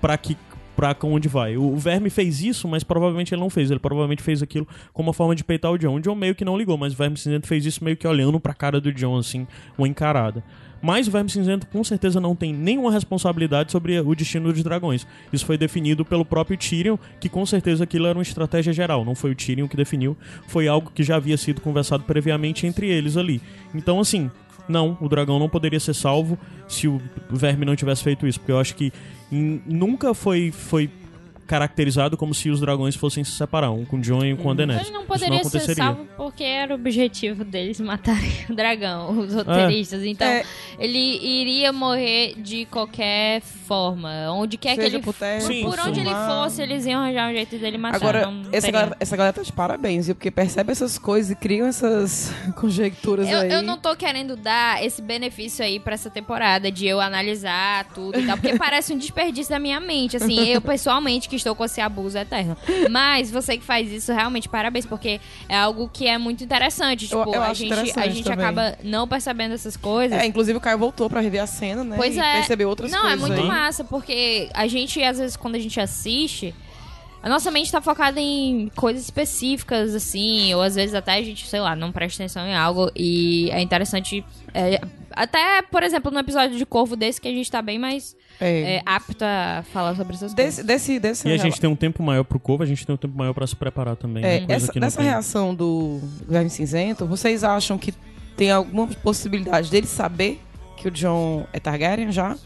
para 0.00 0.16
que 0.16 0.36
pra 0.76 0.94
onde 1.04 1.26
vai. 1.26 1.56
O, 1.56 1.74
Verme 1.76 2.10
fez 2.10 2.42
isso, 2.42 2.68
mas 2.68 2.84
provavelmente 2.84 3.34
ele 3.34 3.40
não 3.40 3.48
fez. 3.48 3.70
Ele 3.70 3.80
provavelmente 3.80 4.22
fez 4.22 4.42
aquilo 4.42 4.68
como 4.92 5.08
uma 5.08 5.14
forma 5.14 5.34
de 5.34 5.42
peitar 5.42 5.72
o 5.72 5.78
John. 5.78 5.94
O 5.94 6.00
John 6.00 6.14
meio 6.14 6.34
que 6.34 6.44
não 6.44 6.56
ligou, 6.56 6.76
mas 6.76 6.92
o 6.92 6.96
Verme 6.96 7.16
Cinzento 7.16 7.46
fez 7.46 7.64
isso 7.64 7.82
meio 7.82 7.96
que 7.96 8.06
olhando 8.06 8.38
pra 8.38 8.52
cara 8.52 8.80
do 8.80 8.92
John, 8.92 9.16
assim, 9.16 9.46
uma 9.78 9.88
encarada. 9.88 10.44
Mas 10.82 11.08
o 11.08 11.10
Verme 11.10 11.30
Cinzento 11.30 11.66
com 11.66 11.82
certeza 11.82 12.20
não 12.20 12.36
tem 12.36 12.52
nenhuma 12.52 12.92
responsabilidade 12.92 13.72
sobre 13.72 13.98
o 13.98 14.14
destino 14.14 14.52
dos 14.52 14.62
dragões. 14.62 15.06
Isso 15.32 15.46
foi 15.46 15.56
definido 15.56 16.04
pelo 16.04 16.24
próprio 16.24 16.56
Tyrion, 16.58 16.98
que 17.18 17.28
com 17.28 17.46
certeza 17.46 17.84
aquilo 17.84 18.06
era 18.06 18.16
uma 18.16 18.22
estratégia 18.22 18.72
geral. 18.72 19.04
Não 19.04 19.14
foi 19.14 19.30
o 19.30 19.34
Tyrion 19.34 19.66
que 19.66 19.76
definiu, 19.76 20.16
foi 20.46 20.68
algo 20.68 20.92
que 20.94 21.02
já 21.02 21.16
havia 21.16 21.36
sido 21.38 21.62
conversado 21.62 22.04
previamente 22.04 22.66
entre 22.66 22.88
eles 22.88 23.16
ali. 23.16 23.40
Então, 23.74 23.98
assim, 23.98 24.30
não, 24.68 24.96
o 25.00 25.08
dragão 25.08 25.38
não 25.38 25.48
poderia 25.48 25.80
ser 25.80 25.94
salvo 25.94 26.38
se 26.68 26.88
o 26.88 27.00
verme 27.30 27.64
não 27.64 27.76
tivesse 27.76 28.02
feito 28.02 28.26
isso, 28.26 28.40
porque 28.40 28.52
eu 28.52 28.58
acho 28.58 28.74
que 28.74 28.92
nunca 29.30 30.14
foi, 30.14 30.50
foi 30.50 30.90
caracterizado 31.46 32.16
como 32.16 32.34
se 32.34 32.50
os 32.50 32.60
dragões 32.60 32.94
fossem 32.96 33.24
se 33.24 33.30
separar, 33.32 33.70
um 33.70 33.84
com 33.84 33.96
o 33.96 34.00
Jon 34.00 34.24
e 34.24 34.32
um 34.32 34.36
com 34.36 34.50
a 34.50 34.54
Daenerys. 34.54 34.86
Ele 34.88 34.96
não 34.96 35.06
poderia 35.06 35.36
ser 35.38 35.40
aconteceria. 35.40 35.74
salvo 35.84 36.06
porque 36.16 36.44
era 36.44 36.72
o 36.72 36.76
objetivo 36.76 37.44
deles 37.44 37.80
matarem 37.80 38.32
o 38.50 38.54
dragão, 38.54 39.18
os 39.18 39.32
roteiristas. 39.34 40.02
Então, 40.04 40.26
É. 40.26 40.44
ele 40.78 40.98
iria 40.98 41.72
morrer 41.72 42.34
de 42.36 42.64
qualquer 42.66 43.40
forma. 43.40 44.10
Onde 44.32 44.56
quer 44.56 44.76
que 44.76 44.82
Seja 44.82 44.96
ele 44.96 45.04
por 45.04 45.14
Sim, 45.14 45.62
por 45.62 45.74
sim. 45.78 45.88
onde 45.88 46.00
ele 46.00 46.10
fosse, 46.26 46.62
eles 46.62 46.84
iam 46.86 47.00
arranjar 47.02 47.30
um 47.30 47.32
jeito 47.34 47.58
dele 47.58 47.78
matar. 47.78 47.96
Agora, 47.96 48.22
não, 48.26 48.32
não 48.32 48.50
essa, 48.52 48.70
galera, 48.70 48.96
essa 49.00 49.16
galera 49.16 49.32
tá 49.32 49.42
de 49.42 49.52
parabéns, 49.52 50.06
viu? 50.06 50.14
Porque 50.14 50.30
percebe 50.30 50.72
essas 50.72 50.98
coisas 50.98 51.30
e 51.30 51.34
criam 51.36 51.66
essas 51.66 52.32
conjecturas 52.56 53.28
Eu, 53.28 53.40
aí. 53.40 53.50
eu 53.52 53.62
não 53.62 53.78
tô 53.78 53.94
querendo 53.96 54.36
dar 54.36 54.84
esse 54.84 55.00
benefício 55.00 55.64
aí 55.64 55.78
pra 55.78 55.94
essa 55.94 56.10
temporada 56.10 56.70
de 56.70 56.86
eu 56.86 57.00
analisar 57.00 57.84
tudo 57.94 58.18
e 58.18 58.26
tal, 58.26 58.36
porque 58.36 58.56
parece 58.58 58.92
um 58.92 58.98
desperdício 58.98 59.50
da 59.50 59.58
minha 59.58 59.80
mente, 59.80 60.16
assim, 60.16 60.48
eu 60.48 60.60
pessoalmente 60.60 61.28
que 61.28 61.35
estou 61.36 61.54
com 61.54 61.64
esse 61.64 61.80
abuso 61.80 62.18
eterno. 62.18 62.56
Mas 62.90 63.30
você 63.30 63.56
que 63.56 63.64
faz 63.64 63.90
isso, 63.90 64.12
realmente 64.12 64.48
parabéns, 64.48 64.86
porque 64.86 65.20
é 65.48 65.56
algo 65.56 65.88
que 65.92 66.06
é 66.06 66.18
muito 66.18 66.42
interessante. 66.44 67.04
Eu- 67.10 67.18
Tipo, 67.24 67.34
eu 67.34 67.42
a 67.42 67.46
acho 67.48 67.60
gente, 67.62 67.72
a 67.98 68.08
gente 68.08 68.24
também. 68.24 68.44
acaba 68.44 68.78
não 68.82 69.06
percebendo 69.06 69.54
essas 69.54 69.76
coisas. 69.76 70.18
É, 70.18 70.26
inclusive 70.26 70.56
o 70.58 70.60
Caio 70.60 70.78
voltou 70.78 71.08
pra 71.08 71.20
rever 71.20 71.42
a 71.42 71.46
cena, 71.46 71.84
né? 71.84 71.96
Pois 71.96 72.16
e 72.16 72.20
é. 72.20 72.34
percebeu 72.34 72.68
outras 72.68 72.90
Não, 72.90 73.02
coisas 73.02 73.18
é 73.18 73.26
muito 73.26 73.40
aí. 73.40 73.46
massa, 73.48 73.84
porque 73.84 74.48
a 74.54 74.66
gente, 74.66 75.02
às 75.02 75.18
vezes, 75.18 75.36
quando 75.36 75.54
a 75.54 75.58
gente 75.58 75.78
assiste, 75.80 76.54
a 77.22 77.28
nossa 77.28 77.50
mente 77.50 77.72
tá 77.72 77.80
focada 77.80 78.20
em 78.20 78.70
coisas 78.76 79.02
específicas, 79.04 79.94
assim, 79.94 80.54
ou 80.54 80.62
às 80.62 80.74
vezes 80.74 80.94
até 80.94 81.14
a 81.14 81.22
gente, 81.22 81.46
sei 81.46 81.60
lá, 81.60 81.74
não 81.74 81.90
presta 81.92 82.22
atenção 82.22 82.46
em 82.46 82.54
algo 82.54 82.90
e 82.94 83.50
é 83.50 83.60
interessante. 83.60 84.24
é, 84.54 84.80
até, 85.10 85.62
por 85.62 85.82
exemplo, 85.82 86.10
no 86.12 86.18
episódio 86.20 86.56
de 86.56 86.64
Corvo 86.66 86.94
desse, 86.94 87.20
que 87.20 87.26
a 87.28 87.32
gente 87.32 87.50
tá 87.50 87.60
bem 87.62 87.78
mais 87.78 88.14
É. 88.40 88.76
é, 88.76 88.82
apto 88.84 89.24
a 89.24 89.64
falar 89.72 89.96
sobre 89.96 90.14
essas 90.14 90.34
Desse, 90.34 90.56
coisas. 90.62 90.66
desse, 90.66 91.00
desse 91.00 91.28
E 91.28 91.32
a 91.32 91.36
gente 91.38 91.58
tem 91.60 91.68
um 91.70 91.74
tempo 91.76 92.02
maior 92.02 92.22
pro 92.22 92.38
Corvo, 92.38 92.62
a 92.62 92.66
gente 92.66 92.86
tem 92.86 92.94
um 92.94 92.98
tempo 92.98 93.16
maior 93.16 93.32
pra 93.32 93.46
se 93.46 93.56
preparar 93.56 93.96
também. 93.96 94.22
É, 94.24 94.40
coisa 94.40 94.52
essa, 94.70 94.78
dessa 94.80 94.98
tem. 94.98 95.06
reação 95.06 95.54
do 95.54 96.00
Verme 96.28 96.50
Cinzento, 96.50 97.06
vocês 97.06 97.42
acham 97.42 97.76
que 97.78 97.92
tem 98.36 98.50
alguma 98.50 98.86
possibilidade 98.86 99.70
dele 99.70 99.86
saber 99.86 100.40
que 100.76 100.86
o 100.86 100.90
John 100.90 101.46
é 101.52 101.58
Targaryen 101.58 102.12
já? 102.12 102.36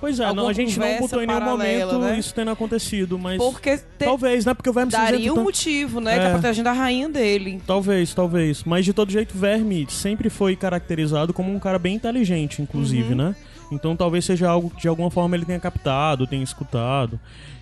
Pois 0.00 0.20
é, 0.20 0.32
não, 0.32 0.46
a 0.48 0.52
gente 0.52 0.78
não 0.78 0.98
botou 0.98 1.22
em 1.22 1.26
nenhum 1.26 1.40
momento 1.40 1.98
né? 1.98 2.18
isso 2.18 2.34
tendo 2.34 2.50
acontecido, 2.50 3.18
mas 3.18 3.38
Porque 3.38 3.78
te- 3.78 4.04
talvez, 4.04 4.44
né? 4.44 4.52
Porque 4.52 4.68
o 4.68 4.72
Verme 4.72 4.92
daria 4.92 5.16
Cinzento 5.18 5.32
um 5.32 5.36
tá- 5.36 5.42
motivo, 5.42 6.00
né? 6.00 6.16
É. 6.16 6.18
Que 6.20 6.26
é 6.26 6.30
protegendo 6.30 6.68
a 6.68 6.72
rainha 6.72 7.08
dele. 7.08 7.62
Talvez, 7.66 8.12
talvez. 8.12 8.62
Mas 8.64 8.84
de 8.84 8.92
todo 8.92 9.10
jeito, 9.10 9.36
Verme 9.36 9.86
sempre 9.88 10.28
foi 10.28 10.54
caracterizado 10.54 11.32
como 11.32 11.50
um 11.52 11.58
cara 11.58 11.78
bem 11.78 11.94
inteligente, 11.96 12.60
inclusive, 12.60 13.10
Uhum. 13.10 13.16
né? 13.16 13.36
Então 13.72 13.96
talvez 13.96 14.24
seja 14.24 14.48
algo 14.48 14.70
que 14.70 14.82
de 14.82 14.88
alguma 14.88 15.10
forma 15.10 15.34
ele 15.34 15.44
tenha 15.44 15.58
captado, 15.58 16.26
tenha 16.26 16.44
escutado. 16.44 17.18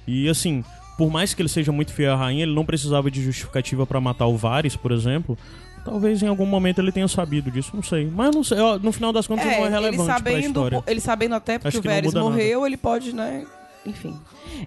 E 0.06 0.28
assim, 0.28 0.62
por 0.98 1.10
mais 1.10 1.32
que 1.34 1.40
ele 1.40 1.48
seja 1.48 1.72
muito 1.72 1.92
fiel 1.92 2.12
à 2.12 2.16
rainha, 2.16 2.42
ele 2.42 2.54
não 2.54 2.64
precisava 2.66 3.10
de 3.10 3.22
justificativa 3.22 3.86
pra 3.86 4.00
matar 4.00 4.26
o 4.26 4.36
Varys, 4.36 4.76
por 4.76 4.92
exemplo. 4.92 5.38
Talvez 5.84 6.22
em 6.22 6.26
algum 6.26 6.46
momento 6.46 6.80
ele 6.80 6.90
tenha 6.90 7.06
sabido 7.06 7.50
disso, 7.50 7.70
não 7.74 7.82
sei. 7.82 8.10
Mas 8.10 8.34
não 8.34 8.42
sei, 8.42 8.58
ó, 8.58 8.78
no 8.78 8.90
final 8.90 9.12
das 9.12 9.26
contas 9.26 9.44
não 9.44 9.52
é 9.52 9.60
ele 9.60 9.68
relevante 9.68 10.04
pra 10.06 10.14
sabendo, 10.14 10.46
história. 10.46 10.82
ele 10.86 11.00
sabendo 11.00 11.34
até 11.34 11.58
porque 11.58 11.68
Acho 11.68 11.78
o 11.78 11.82
Varys 11.82 12.04
muda 12.06 12.20
nada. 12.20 12.30
morreu, 12.30 12.66
ele 12.66 12.76
pode, 12.76 13.14
né? 13.14 13.44
Enfim. 13.84 14.18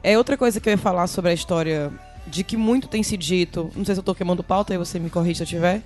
É 0.04 0.16
outra 0.18 0.38
coisa 0.38 0.60
que 0.60 0.70
eu 0.70 0.72
ia 0.72 0.78
falar 0.78 1.08
sobre 1.08 1.32
a 1.32 1.34
história 1.34 1.92
de 2.28 2.44
que 2.44 2.56
muito 2.56 2.88
tem 2.88 3.02
se 3.02 3.18
dito. 3.18 3.72
Não 3.76 3.84
sei 3.84 3.96
se 3.96 4.00
eu 4.00 4.04
tô 4.04 4.14
queimando 4.14 4.44
pauta, 4.44 4.74
aí 4.74 4.78
você 4.78 5.00
me 5.00 5.10
corrige 5.10 5.38
se 5.38 5.44
eu 5.44 5.48
tiver. 5.48 5.82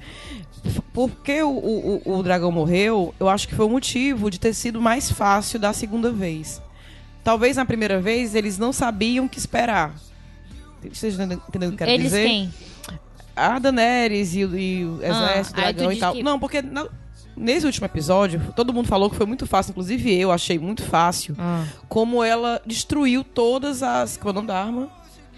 Porque 0.93 1.41
o, 1.41 1.49
o, 1.49 2.01
o- 2.17 2.23
dragão 2.23 2.51
morreu, 2.51 3.13
eu 3.19 3.29
acho 3.29 3.47
que 3.47 3.55
foi 3.55 3.65
o 3.65 3.69
motivo 3.69 4.29
de 4.29 4.39
ter 4.39 4.53
sido 4.53 4.81
mais 4.81 5.09
fácil 5.11 5.59
da 5.59 5.71
segunda 5.71 6.11
vez. 6.11 6.61
Talvez 7.23 7.55
na 7.57 7.65
primeira 7.65 8.01
vez 8.01 8.35
eles 8.35 8.57
não 8.57 8.73
sabiam 8.73 9.25
o 9.25 9.29
que 9.29 9.37
esperar. 9.39 9.95
Vocês 10.91 11.13
entendem 11.13 11.39
entendem 11.47 11.69
o 11.69 11.71
que 11.71 11.75
eu 11.75 11.77
quero 11.77 11.91
Eles 11.91 12.03
dizer? 12.05 12.25
quem? 12.27 12.53
A 13.35 13.59
Daenerys 13.59 14.35
e, 14.35 14.45
o- 14.45 14.57
e 14.57 14.85
o 14.85 14.99
exército, 15.03 15.59
Ah, 15.59 15.65
aí 15.65 15.73
tu 15.73 15.77
dragão 15.77 15.91
e 15.93 15.99
tal. 15.99 16.13
que- 16.13 16.23
Não, 16.23 16.39
porque 16.39 16.61
na- 16.61 16.87
nesse 17.35 17.65
último 17.65 17.85
episódio, 17.85 18.41
todo 18.55 18.73
mundo 18.73 18.87
falou 18.87 19.09
que 19.09 19.15
foi 19.15 19.25
muito 19.25 19.45
fácil, 19.47 19.71
inclusive 19.71 20.13
eu 20.13 20.31
achei 20.31 20.59
muito 20.59 20.83
fácil, 20.83 21.35
Ah, 21.39 21.63
como 21.87 22.23
ela 22.23 22.61
destruiu 22.65 23.23
todas 23.23 23.81
as. 23.83 24.17
Qual 24.17 24.29
é 24.29 24.31
o 24.31 24.35
nome 24.35 24.47
da 24.47 24.59
arma? 24.61 24.89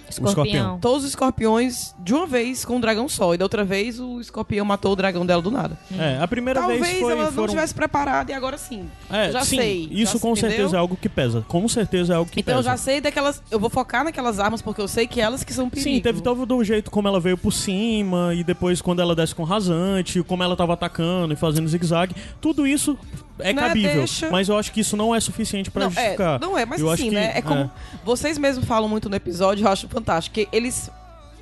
Escorpião. 0.09 0.45
escorpião. 0.45 0.79
Todos 0.79 1.03
os 1.03 1.09
escorpiões 1.09 1.93
de 1.99 2.13
uma 2.13 2.25
vez 2.25 2.63
com 2.65 2.75
um 2.75 2.79
dragão 2.79 3.07
só. 3.09 3.33
E 3.33 3.37
da 3.37 3.45
outra 3.45 3.63
vez 3.63 3.99
o 3.99 4.19
escorpião 4.19 4.65
matou 4.65 4.93
o 4.93 4.95
dragão 4.95 5.25
dela 5.25 5.41
do 5.41 5.51
nada. 5.51 5.77
É, 5.97 6.17
a 6.21 6.27
primeira 6.27 6.59
Talvez 6.59 6.81
vez 6.81 6.99
foi, 6.99 7.11
ela 7.11 7.25
não 7.25 7.31
foram... 7.31 7.49
tivesse 7.49 7.73
preparada 7.73 8.31
e 8.31 8.35
agora 8.35 8.57
sim. 8.57 8.89
É, 9.09 9.31
já 9.31 9.41
sim, 9.43 9.57
sei, 9.57 9.87
Isso 9.91 10.13
já- 10.13 10.19
com 10.19 10.31
entendeu? 10.31 10.49
certeza 10.51 10.75
é 10.75 10.79
algo 10.79 10.95
que 10.95 11.09
pesa. 11.09 11.43
Com 11.47 11.67
certeza 11.67 12.13
é 12.13 12.15
algo 12.17 12.29
que 12.29 12.39
Então 12.39 12.53
eu 12.55 12.59
pesa. 12.59 12.69
já 12.69 12.77
sei 12.77 13.01
daquelas. 13.01 13.41
Eu 13.49 13.59
vou 13.59 13.69
focar 13.69 14.03
naquelas 14.03 14.39
armas 14.39 14.61
porque 14.61 14.81
eu 14.81 14.87
sei 14.87 15.07
que 15.07 15.19
elas 15.21 15.43
que 15.43 15.53
são 15.53 15.69
perigo. 15.69 15.89
Sim, 15.89 16.01
teve 16.01 16.21
todo 16.21 16.45
do 16.45 16.63
jeito 16.63 16.89
como 16.91 17.07
ela 17.07 17.19
veio 17.19 17.37
por 17.37 17.51
cima 17.51 18.33
e 18.35 18.43
depois 18.43 18.81
quando 18.81 19.01
ela 19.01 19.15
desce 19.15 19.33
com 19.33 19.43
rasante, 19.43 20.21
como 20.23 20.43
ela 20.43 20.55
tava 20.55 20.73
atacando 20.73 21.33
e 21.33 21.37
fazendo 21.37 21.67
zigue-zague. 21.67 22.15
Tudo 22.41 22.65
isso 22.67 22.97
é 23.39 23.53
Né, 23.53 23.61
cabível, 23.61 23.93
deixa- 23.95 24.29
mas 24.29 24.49
eu 24.49 24.57
acho 24.57 24.71
que 24.71 24.81
isso 24.81 24.95
não 24.97 25.13
é 25.13 25.19
suficiente 25.19 25.69
pra 25.71 25.83
não, 25.85 25.91
justificar. 25.91 26.35
É, 26.35 26.39
não 26.39 26.57
é, 26.57 26.65
mas 26.65 26.79
Eu 26.81 26.87
acho 26.89 27.01
assim, 27.01 27.09
que- 27.09 27.15
né? 27.15 27.31
É 27.35 27.41
como. 27.41 27.69
Vocês 28.03 28.37
mesmos 28.37 28.65
falam 28.65 28.87
muito 28.89 29.09
no 29.09 29.15
episódio, 29.15 29.65
eu 29.65 29.71
acho 29.71 29.87
fantástico. 29.87 30.33
Que 30.35 30.47
eles 30.51 30.89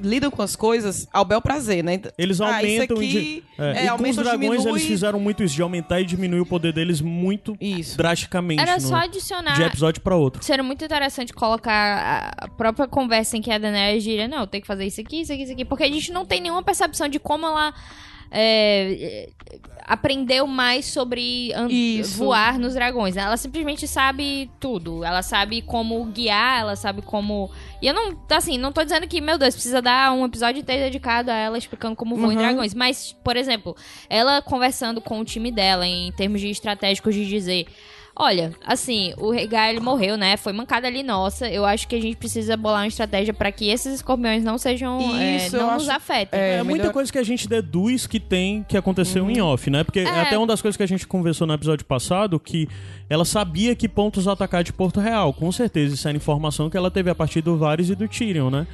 lidam 0.03 0.31
com 0.31 0.41
as 0.41 0.55
coisas 0.55 1.07
ao 1.13 1.23
bel 1.23 1.39
prazer, 1.39 1.83
né? 1.83 2.01
Eles 2.17 2.41
Ah, 2.41 2.63
isso 2.63 2.65
aumentam. 2.81 2.97
aqui, 2.97 3.07
de- 3.07 3.43
é, 3.59 3.83
é, 3.83 3.85
e 3.85 3.89
com 3.89 4.09
os 4.09 4.15
dragões 4.15 4.39
diminui. 4.49 4.69
eles 4.71 4.83
fizeram 4.87 5.19
muito 5.19 5.43
isso, 5.43 5.53
de 5.53 5.61
aumentar 5.61 6.01
e 6.01 6.05
diminuir 6.05 6.39
o 6.39 6.45
poder 6.45 6.73
deles 6.73 7.01
muito 7.01 7.55
Isso. 7.61 7.97
drasticamente. 7.97 8.59
Era 8.63 8.75
no- 8.75 8.81
só 8.81 8.95
adicionar. 8.95 9.53
de 9.53 9.61
episódio 9.61 10.01
pra 10.01 10.15
outro. 10.15 10.43
Seria 10.43 10.63
muito 10.63 10.83
interessante 10.83 11.31
colocar 11.33 12.33
a 12.35 12.47
própria 12.47 12.87
conversa 12.87 13.37
em 13.37 13.43
que 13.43 13.51
a 13.51 13.59
Daenerys 13.59 14.03
diria, 14.03 14.27
não, 14.27 14.47
tem 14.47 14.59
que 14.59 14.65
fazer 14.65 14.85
isso 14.87 14.99
aqui, 14.99 15.21
isso 15.21 15.31
aqui, 15.33 15.43
isso 15.43 15.51
aqui. 15.51 15.65
Porque 15.65 15.83
a 15.83 15.87
gente 15.87 16.11
não 16.11 16.25
tem 16.25 16.41
nenhuma 16.41 16.63
percepção 16.63 17.07
de 17.07 17.19
como 17.19 17.45
ela 17.45 17.71
é, 18.31 19.27
é, 19.51 19.59
aprendeu 19.85 20.47
mais 20.47 20.85
sobre 20.85 21.51
voar 22.15 22.57
nos 22.57 22.73
dragões. 22.73 23.17
Ela 23.17 23.35
simplesmente 23.35 23.87
sabe 23.87 24.49
tudo. 24.59 25.03
Ela 25.03 25.21
sabe 25.21 25.61
como 25.61 26.05
guiar, 26.05 26.61
ela 26.61 26.75
sabe 26.75 27.01
como... 27.01 27.51
E 27.81 27.87
eu 27.87 27.93
não, 27.93 28.17
assim, 28.31 28.57
não 28.57 28.71
tô 28.71 28.83
dizendo 28.83 29.07
que, 29.07 29.19
meu 29.19 29.37
Deus, 29.37 29.53
precisa 29.53 29.81
dar 29.81 30.13
um 30.13 30.25
episódio 30.25 30.61
inteiro 30.61 30.83
dedicado 30.83 31.29
a 31.29 31.35
ela 31.35 31.57
explicando 31.57 31.95
como 31.95 32.15
voa 32.15 32.33
em 32.33 32.37
Uhum. 32.37 32.41
dragões. 32.41 32.73
Mas, 32.73 33.15
por 33.23 33.35
exemplo, 33.35 33.75
ela 34.09 34.41
conversando 34.41 35.01
com 35.01 35.19
o 35.19 35.25
time 35.25 35.51
dela 35.51 35.85
em 35.85 36.11
termos 36.13 36.39
de 36.39 36.49
estratégicos 36.49 37.13
de 37.13 37.27
dizer... 37.27 37.67
Olha, 38.23 38.53
assim, 38.63 39.13
o 39.17 39.31
Regar 39.31 39.69
ele 39.71 39.79
morreu, 39.79 40.15
né? 40.15 40.37
Foi 40.37 40.53
mancada 40.53 40.85
ali 40.87 41.01
nossa. 41.01 41.49
Eu 41.49 41.65
acho 41.65 41.87
que 41.87 41.95
a 41.95 41.99
gente 42.01 42.15
precisa 42.17 42.55
bolar 42.55 42.81
uma 42.81 42.87
estratégia 42.87 43.33
pra 43.33 43.51
que 43.51 43.67
esses 43.69 43.95
escorpiões 43.95 44.43
não 44.43 44.59
sejam. 44.59 44.99
é, 45.19 45.37
Isso, 45.37 45.55
eu 45.55 45.63
não 45.65 45.73
nos 45.73 45.89
acho- 45.89 45.97
afetem. 45.97 46.39
é, 46.39 46.57
É, 46.57 46.63
muita 46.63 46.77
melhor- 46.83 46.93
coisa 46.93 47.11
que 47.11 47.17
a 47.17 47.23
gente 47.23 47.47
deduz 47.47 48.05
que 48.05 48.19
tem, 48.19 48.63
que 48.63 48.77
aconteceu 48.77 49.29
em 49.31 49.41
off, 49.41 49.69
né? 49.71 49.83
Porque 49.83 50.01
é. 50.01 50.03
É. 50.03 50.21
até 50.21 50.37
uma 50.37 50.45
das 50.45 50.61
coisas 50.61 50.77
que 50.77 50.83
a 50.83 50.87
gente 50.87 51.07
conversou 51.07 51.47
no 51.47 51.53
episódio 51.53 51.83
passado, 51.85 52.39
que 52.39 52.67
ela 53.09 53.25
sabia 53.25 53.75
que 53.75 53.89
pontos 53.89 54.27
atacar 54.27 54.63
de 54.63 54.71
Porto 54.71 54.99
Real. 54.99 55.33
Com 55.33 55.51
certeza, 55.51 55.95
isso 55.95 56.07
era 56.07 56.15
informação 56.15 56.69
que 56.69 56.77
ela 56.77 56.91
teve 56.91 57.09
a 57.09 57.15
partir 57.15 57.41
do 57.41 57.57
Varys 57.57 57.89
e 57.89 57.95
do 57.95 58.07
Tyrion, 58.07 58.51
né? 58.51 58.67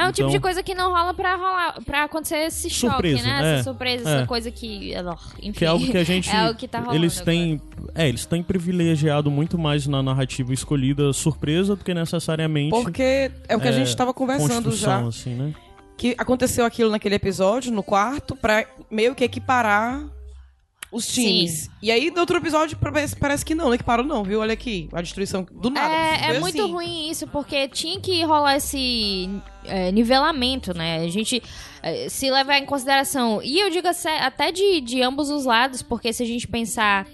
É 0.00 0.08
um 0.08 0.12
tipo 0.12 0.22
Então- 0.28 0.30
de 0.30 0.40
coisa 0.40 0.62
que 0.62 0.74
não 0.74 0.90
rola 0.92 1.12
pra 1.14 1.36
rolar, 1.36 1.78
para 1.84 2.04
acontecer 2.04 2.36
esse 2.46 2.70
choque, 2.70 2.92
Surpresa, 3.10 3.22
né? 3.22 3.30
é, 3.42 3.54
Essa 3.54 3.64
surpresa, 3.64 4.08
é. 4.10 4.16
essa 4.16 4.26
coisa 4.26 4.50
que. 4.50 4.94
Enfim, 5.42 5.52
Que 5.52 5.64
é 5.64 5.68
algo 5.68 5.86
que 5.86 5.96
a 5.98 6.04
gente. 6.04 6.28
é 6.34 6.54
que 6.54 6.66
tá 6.68 6.78
rolando. 6.80 6.96
eles 6.96 7.20
têm. 7.20 7.60
É, 7.94 8.08
eles 8.08 8.24
têm 8.26 8.42
privilegiado 8.42 9.30
muito 9.30 9.58
mais 9.58 9.86
na 9.86 10.02
narrativa 10.02 10.52
escolhida 10.54 11.12
surpresa 11.12 11.74
do 11.76 11.84
que 11.84 11.92
necessariamente. 11.92 12.70
Porque 12.70 13.30
é 13.48 13.56
o 13.56 13.60
que 13.60 13.68
a 13.68 13.70
é, 13.70 13.74
gente 13.74 13.88
estava 13.88 14.12
conversando 14.14 14.70
já. 14.70 15.00
construção, 15.00 15.08
assim, 15.08 15.34
né? 15.34 15.54
Que 15.96 16.14
aconteceu 16.16 16.64
aquilo 16.64 16.90
naquele 16.90 17.16
episódio, 17.16 17.70
no 17.72 17.82
quarto, 17.82 18.34
pra 18.34 18.64
meio 18.90 19.14
que 19.14 19.22
equiparar 19.24 20.02
os 20.92 21.06
times. 21.06 21.70
E 21.80 21.90
aí, 21.90 22.10
no 22.10 22.20
outro 22.20 22.36
episódio, 22.36 22.76
parece, 22.76 23.14
parece 23.16 23.44
que 23.44 23.54
não, 23.54 23.66
não 23.66 23.74
equiparou 23.74 24.04
não, 24.04 24.24
viu? 24.24 24.40
Olha 24.40 24.52
aqui, 24.52 24.88
a 24.92 25.00
destruição 25.00 25.46
do 25.50 25.70
nada. 25.70 25.94
É, 25.94 26.36
é 26.36 26.40
muito 26.40 26.60
assim. 26.60 26.72
ruim 26.72 27.10
isso, 27.10 27.26
porque 27.28 27.68
tinha 27.68 28.00
que 28.00 28.22
rolar 28.24 28.56
esse 28.56 29.30
é, 29.64 29.92
nivelamento, 29.92 30.76
né? 30.76 30.98
A 30.98 31.08
gente 31.08 31.42
é, 31.82 32.08
se 32.08 32.30
levar 32.30 32.58
em 32.58 32.66
consideração. 32.66 33.40
E 33.42 33.60
eu 33.60 33.70
digo 33.70 33.86
até 34.20 34.50
de, 34.50 34.80
de 34.80 35.00
ambos 35.02 35.30
os 35.30 35.44
lados, 35.44 35.82
porque 35.82 36.12
se 36.12 36.22
a 36.22 36.26
gente 36.26 36.46
pensar. 36.48 37.06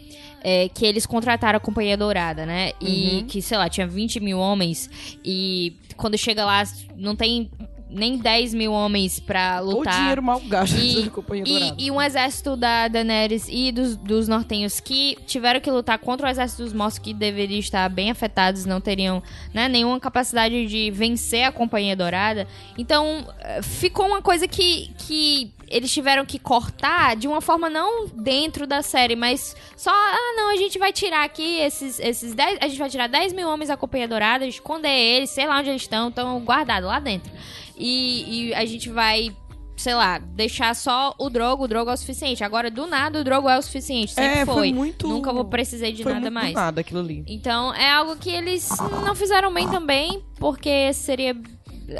é, 0.49 0.69
que 0.69 0.87
eles 0.87 1.05
contrataram 1.07 1.57
a 1.57 1.61
Companhia 1.61 1.97
Dourada, 1.97 2.47
né? 2.47 2.71
E 2.81 3.17
Uhum. 3.17 3.27
que, 3.27 3.43
sei 3.43 3.59
lá, 3.59 3.69
tinha 3.69 3.87
20 3.87 4.21
mil 4.21 4.39
homens. 4.39 4.89
E 5.25 5.75
quando 5.97 6.17
chega 6.17 6.45
lá, 6.45 6.62
não 6.97 7.17
tem 7.17 7.51
nem 7.88 8.18
10 8.18 8.53
mil 8.55 8.72
homens 8.72 9.20
pra 9.20 9.61
O 9.62 9.66
lutar. 9.79 9.94
dinheiro 9.99 10.22
mal 10.22 10.40
gasto 10.40 10.77
E- 10.77 11.11
E, 11.46 11.87
e 11.87 11.90
um 11.90 12.01
exército 12.03 12.57
da 12.57 12.88
Daenerys 12.88 13.46
e 13.49 13.70
dos, 13.70 13.96
dos 13.96 14.27
nortenhos 14.29 14.81
que 14.81 15.16
tiveram 15.27 15.61
que 15.61 15.70
lutar 15.70 15.99
contra 15.99 16.27
o 16.27 16.31
exército 16.31 16.64
dos 16.64 16.72
mortos 16.72 16.99
que 16.99 17.14
deveriam 17.14 17.59
estar 17.61 17.88
bem 17.88 18.11
afetados, 18.11 18.64
não 18.64 18.81
teriam 18.81 19.22
né, 19.55 19.68
nenhuma 19.68 20.01
capacidade 20.01 20.66
de 20.66 20.90
vencer 20.90 21.44
a 21.44 21.53
Companhia 21.53 21.94
Dourada. 21.96 22.46
Então, 22.77 23.27
eh, 23.40 23.62
ficou 23.62 24.07
uma 24.07 24.20
coisa 24.20 24.49
que, 24.49 24.90
que 24.99 25.53
eles 25.68 25.92
tiveram 25.92 26.25
que 26.25 26.38
cortar 26.38 27.16
de 27.16 27.27
uma 27.29 27.40
forma 27.40 27.68
não 27.70 28.07
dentro 28.09 28.66
da 28.66 28.83
série, 28.83 29.16
mas 29.16 29.55
só, 29.77 29.90
ah, 29.90 30.35
não, 30.37 30.53
a 30.53 30.57
gente 30.57 30.79
vai 30.79 30.92
tirar 30.92 31.25
aqui 31.25 31.59
esses, 31.61 31.99
esses 32.01 32.35
10, 32.35 32.59
a 32.61 32.68
gente 32.68 32.79
vai 32.79 32.88
tirar 32.90 33.09
10 33.09 33.33
mil 33.33 33.49
homens 33.49 33.68
da 33.68 33.77
Companhia 33.77 34.07
Dourada, 34.09 34.46
esconder 34.46 34.88
eles, 34.90 35.31
sei 35.31 35.46
lá 35.46 35.59
onde 35.59 35.70
eles 35.70 35.83
estão, 35.83 36.09
estão 36.09 36.38
guardados 36.40 36.88
lá 36.88 36.99
dentro. 37.01 37.31
E, 37.77 38.49
e 38.51 38.55
a 38.55 38.65
gente 38.65 38.89
vai 38.89 39.35
sei 39.77 39.95
lá, 39.95 40.19
deixar 40.19 40.75
só 40.75 41.15
o 41.19 41.29
Drogo, 41.29 41.65
o 41.65 41.69
Drogo 41.69 41.91
é 41.91 41.95
o 41.95 41.97
suficiente. 41.97 42.43
Agora, 42.43 42.71
do 42.71 42.87
nada, 42.87 43.21
o 43.21 43.25
Drogo 43.25 43.47
é 43.49 43.59
o 43.59 43.62
suficiente. 43.62 44.12
Sempre 44.15 44.41
É, 44.41 44.47
foi. 44.47 44.55
foi 44.55 44.73
muito- 44.73 45.07
Nunca 45.07 45.31
vou 45.33 45.45
precisar 45.45 45.91
de 45.91 46.03
Foi 46.03 46.12
nada 46.15 46.31
muito 46.31 46.35
mais. 46.35 46.53
do 46.53 46.55
nada 46.57 46.81
aquilo 46.81 47.01
ali. 47.01 47.23
Então, 47.29 47.75
é 47.75 47.91
algo 47.91 48.17
que 48.17 48.31
eles 48.31 48.69
não 49.05 49.15
fizeram 49.15 49.53
bem 49.53 49.69
também, 49.69 50.25
porque 50.37 50.93
seria. 50.95 51.37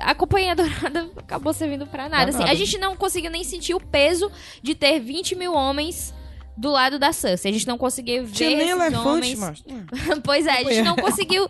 A 0.01 0.15
Companhia 0.15 0.57
Dourada 0.57 1.11
acabou 1.19 1.53
servindo 1.53 1.87
pra 1.87 2.09
nada. 2.09 2.31
Assim, 2.31 2.39
nada. 2.39 2.51
a 2.51 2.55
gente 2.55 2.79
não 2.79 2.97
conseguiu 2.97 3.31
nem 3.31 3.45
sentir 3.45 3.75
o 3.75 3.81
peso 3.81 4.31
de 4.63 4.75
ter 4.75 4.99
20 4.99 5.37
mil 5.37 5.53
homens 5.53 6.15
do 6.57 6.71
lado 6.71 6.99
da 6.99 7.13
Cersei. 7.13 7.51
A 7.51 7.55
gente 7.55 7.67
não 7.69 7.77
conseguiu 7.77 8.25
ver 8.25 8.33
Tinha 8.33 8.57
nem 8.57 8.71
elefante, 8.71 9.07
homens... 9.07 9.39
macho. 9.39 9.63
pois 10.25 10.47
é, 10.47 10.53
a 10.53 10.65
gente 10.65 10.83
não 10.83 10.97
conseguiu... 10.97 11.47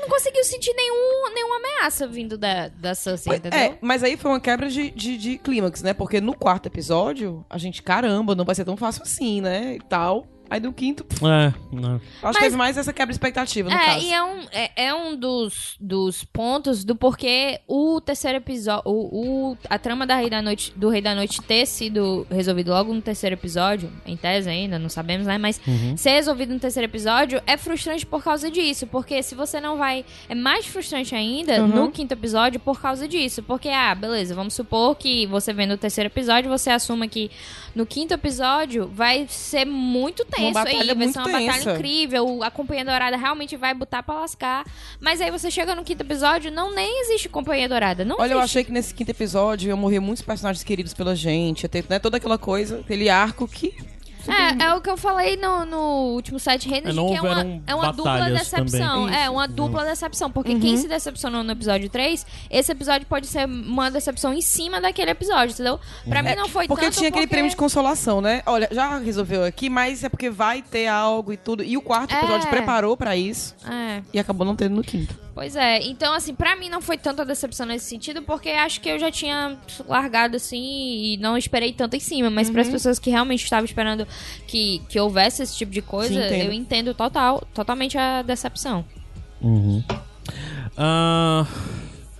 Não 0.00 0.08
conseguiu 0.08 0.42
sentir 0.44 0.72
nenhum, 0.74 1.34
nenhuma 1.34 1.56
ameaça 1.56 2.06
vindo 2.06 2.38
da, 2.38 2.68
da 2.68 2.94
Cersei, 2.94 3.36
entendeu? 3.36 3.58
É, 3.58 3.78
mas 3.80 4.02
aí 4.02 4.16
foi 4.16 4.30
uma 4.30 4.40
quebra 4.40 4.68
de, 4.68 4.90
de, 4.90 5.16
de 5.16 5.38
clímax, 5.38 5.82
né? 5.82 5.92
Porque 5.92 6.20
no 6.20 6.34
quarto 6.34 6.66
episódio, 6.66 7.44
a 7.48 7.58
gente, 7.58 7.82
caramba, 7.82 8.34
não 8.34 8.44
vai 8.44 8.54
ser 8.54 8.64
tão 8.64 8.76
fácil 8.76 9.02
assim, 9.02 9.40
né? 9.40 9.74
E 9.74 9.80
tal. 9.80 10.26
Aí 10.50 10.58
no 10.60 10.72
quinto, 10.72 11.04
pff, 11.04 11.24
É, 11.24 11.54
não. 11.72 12.00
acho 12.24 12.38
que 12.38 12.44
teve 12.44 12.56
mais 12.56 12.76
essa 12.76 12.92
quebra 12.92 13.12
de 13.12 13.14
expectativa, 13.14 13.70
no 13.70 13.76
É, 13.76 13.86
caso. 13.86 14.04
e 14.04 14.12
é 14.12 14.22
um, 14.22 14.40
é, 14.50 14.70
é 14.86 14.94
um 14.94 15.14
dos, 15.16 15.76
dos 15.80 16.24
pontos 16.24 16.84
do 16.84 16.96
porquê 16.96 17.60
o 17.68 18.00
terceiro 18.00 18.38
episódio, 18.38 18.82
o, 18.90 19.50
o- 19.52 19.58
a 19.68 19.78
trama 19.78 20.04
da 20.06 20.16
Rei 20.16 20.28
da 20.28 20.42
Noite, 20.42 20.72
do 20.74 20.88
Rei 20.88 21.00
da 21.00 21.14
Noite 21.14 21.40
ter 21.40 21.66
sido 21.66 22.26
resolvido 22.28 22.70
logo 22.72 22.92
no 22.92 23.00
terceiro 23.00 23.34
episódio, 23.36 23.92
em 24.04 24.16
tese 24.16 24.50
ainda, 24.50 24.76
não 24.78 24.88
sabemos, 24.88 25.26
né? 25.26 25.38
Mas 25.38 25.60
ser 25.96 26.10
resolvido 26.10 26.52
no 26.52 26.58
terceiro 26.58 26.86
episódio 26.90 27.40
é 27.46 27.56
frustrante 27.56 28.04
por 28.04 28.22
causa 28.24 28.50
disso, 28.50 28.86
porque 28.88 29.22
se 29.22 29.36
você 29.36 29.60
não 29.60 29.76
vai... 29.76 30.04
É 30.28 30.34
mais 30.34 30.66
frustrante 30.66 31.14
ainda 31.14 31.60
Uhum. 31.62 31.68
no 31.68 31.90
quinto 31.92 32.12
episódio 32.12 32.58
por 32.58 32.80
causa 32.80 33.06
disso, 33.06 33.42
porque, 33.42 33.68
ah, 33.68 33.94
beleza, 33.94 34.34
vamos 34.34 34.54
supor 34.54 34.96
que 34.96 35.26
você 35.26 35.52
vendo 35.52 35.74
o 35.74 35.78
terceiro 35.78 36.08
episódio, 36.08 36.50
você 36.50 36.70
assuma 36.70 37.06
que 37.06 37.30
no 37.74 37.86
quinto 37.86 38.12
episódio 38.14 38.88
vai 38.92 39.26
ser 39.28 39.64
muito 39.64 40.24
tenso 40.40 40.50
Uma 40.58 40.68
aí, 40.68 40.72
batalha 40.72 40.94
vai 40.94 41.08
ser 41.08 41.18
uma 41.18 41.24
batalha 41.26 41.52
tensa. 41.52 41.72
incrível, 41.72 42.42
a 42.42 42.50
Companhia 42.50 42.84
Dourada 42.84 43.16
realmente 43.16 43.56
vai 43.56 43.74
botar 43.74 44.02
pra 44.02 44.14
lascar. 44.20 44.64
Mas 45.00 45.20
aí 45.20 45.30
você 45.30 45.50
chega 45.50 45.74
no 45.74 45.84
quinto 45.84 46.02
episódio, 46.02 46.50
não 46.50 46.74
nem 46.74 47.02
existe 47.02 47.28
Companhia 47.28 47.68
Dourada. 47.68 48.04
Não 48.04 48.16
Olha, 48.18 48.32
eu 48.32 48.38
existe. 48.38 48.50
achei 48.50 48.64
que 48.64 48.72
nesse 48.72 48.94
quinto 48.94 49.10
episódio 49.10 49.68
iam 49.68 49.76
morrer 49.76 50.00
muitos 50.00 50.22
personagens 50.22 50.64
queridos 50.64 50.94
pela 50.94 51.14
gente. 51.14 51.62
Ia 51.62 51.68
ter 51.68 51.84
né, 51.88 51.98
toda 51.98 52.16
aquela 52.16 52.38
coisa, 52.38 52.80
aquele 52.80 53.08
arco 53.08 53.46
que. 53.46 53.74
É, 54.28 54.64
é 54.64 54.74
o 54.74 54.80
que 54.80 54.90
eu 54.90 54.96
falei 54.96 55.36
no, 55.36 55.64
no 55.64 55.78
último 56.14 56.38
site 56.38 56.68
Reinos, 56.68 56.90
É, 56.90 56.92
que 57.08 57.14
é 57.16 57.20
uma, 57.20 57.60
é 57.66 57.74
uma 57.74 57.92
dupla 57.92 58.30
decepção. 58.30 59.04
também. 59.06 59.22
É, 59.22 59.30
uma 59.30 59.46
dupla 59.48 59.84
decepção. 59.84 60.30
Porque 60.30 60.54
quem 60.58 60.76
se 60.76 60.88
decepcionou 60.88 61.42
no 61.42 61.52
episódio 61.52 61.88
3, 61.88 62.26
esse 62.50 62.72
episódio 62.72 63.06
pode 63.06 63.26
ser 63.26 63.46
uma 63.46 63.90
decepção 63.90 64.32
em 64.32 64.40
cima 64.40 64.80
daquele 64.80 65.10
episódio, 65.10 65.52
entendeu? 65.54 65.78
Pra 66.08 66.22
mim 66.22 66.34
não 66.34 66.48
foi 66.48 66.66
Porque 66.66 66.84
tanto 66.86 66.96
tinha 66.98 67.08
aquele 67.08 67.26
porque- 67.26 67.34
prêmio 67.34 67.50
de 67.50 67.56
consolação, 67.56 68.20
né? 68.20 68.42
Olha, 68.46 68.68
já 68.70 68.98
resolveu 68.98 69.44
aqui, 69.44 69.68
mas 69.70 70.02
é 70.04 70.08
porque 70.08 70.30
vai 70.30 70.62
ter 70.62 70.86
algo 70.86 71.32
e 71.32 71.36
tudo. 71.36 71.62
E 71.62 71.76
o 71.76 71.82
quarto 71.82 72.12
episódio 72.14 72.46
É. 72.46 72.50
preparou 72.50 72.96
pra 72.96 73.16
isso 73.16 73.54
É. 73.68 74.02
e 74.12 74.18
acabou 74.18 74.46
não 74.46 74.56
tendo 74.56 74.74
no 74.76 74.82
quinto. 74.82 75.14
Pois 75.40 75.56
é, 75.56 75.80
então 75.84 76.12
assim, 76.12 76.34
pra 76.34 76.54
mim 76.54 76.68
não 76.68 76.82
foi 76.82 76.98
tanta 76.98 77.24
decepção 77.24 77.64
nesse 77.64 77.86
sentido, 77.86 78.20
porque 78.20 78.50
acho 78.50 78.78
que 78.78 78.90
eu 78.90 78.98
já 78.98 79.10
tinha 79.10 79.56
largado 79.88 80.36
assim 80.36 80.60
e 80.62 81.16
não 81.16 81.34
esperei 81.34 81.72
tanto 81.72 81.96
em 81.96 81.98
cima, 81.98 82.28
mas 82.28 82.48
Uhum. 82.48 82.52
para 82.52 82.60
as 82.60 82.68
pessoas 82.68 82.98
que 82.98 83.08
realmente 83.08 83.42
estavam 83.42 83.64
esperando 83.64 84.06
que, 84.46 84.82
que 84.86 85.00
houvesse 85.00 85.42
esse 85.42 85.56
tipo 85.56 85.72
de 85.72 85.80
coisa, 85.80 86.12
Sim, 86.12 86.26
entendo. 86.26 86.44
eu 86.44 86.52
entendo 86.52 86.92
total, 86.92 87.42
totalmente 87.54 87.96
a 87.96 88.20
decepção. 88.20 88.84
Ah, 90.76 91.46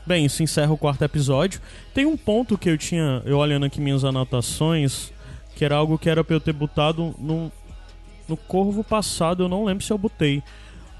bem, 0.06 0.24
isso 0.24 0.42
encerra 0.42 0.72
o 0.72 0.78
quarto 0.78 1.04
episódio. 1.04 1.60
Tem 1.92 2.06
um 2.06 2.16
ponto 2.16 2.56
que 2.56 2.70
eu 2.70 2.78
tinha, 2.78 3.20
eu 3.26 3.36
olhando 3.36 3.66
aqui 3.66 3.82
minhas 3.82 4.02
anotações, 4.02 5.12
que 5.54 5.62
era 5.62 5.76
algo 5.76 5.98
que 5.98 6.08
era 6.08 6.24
pra 6.24 6.36
eu 6.36 6.40
ter 6.40 6.54
botado 6.54 7.14
no, 7.18 7.52
no 8.26 8.36
Corvo 8.38 8.82
passado, 8.82 9.42
eu 9.42 9.48
não 9.50 9.62
lembro 9.66 9.84
se 9.84 9.92
eu 9.92 9.98
botei. 9.98 10.42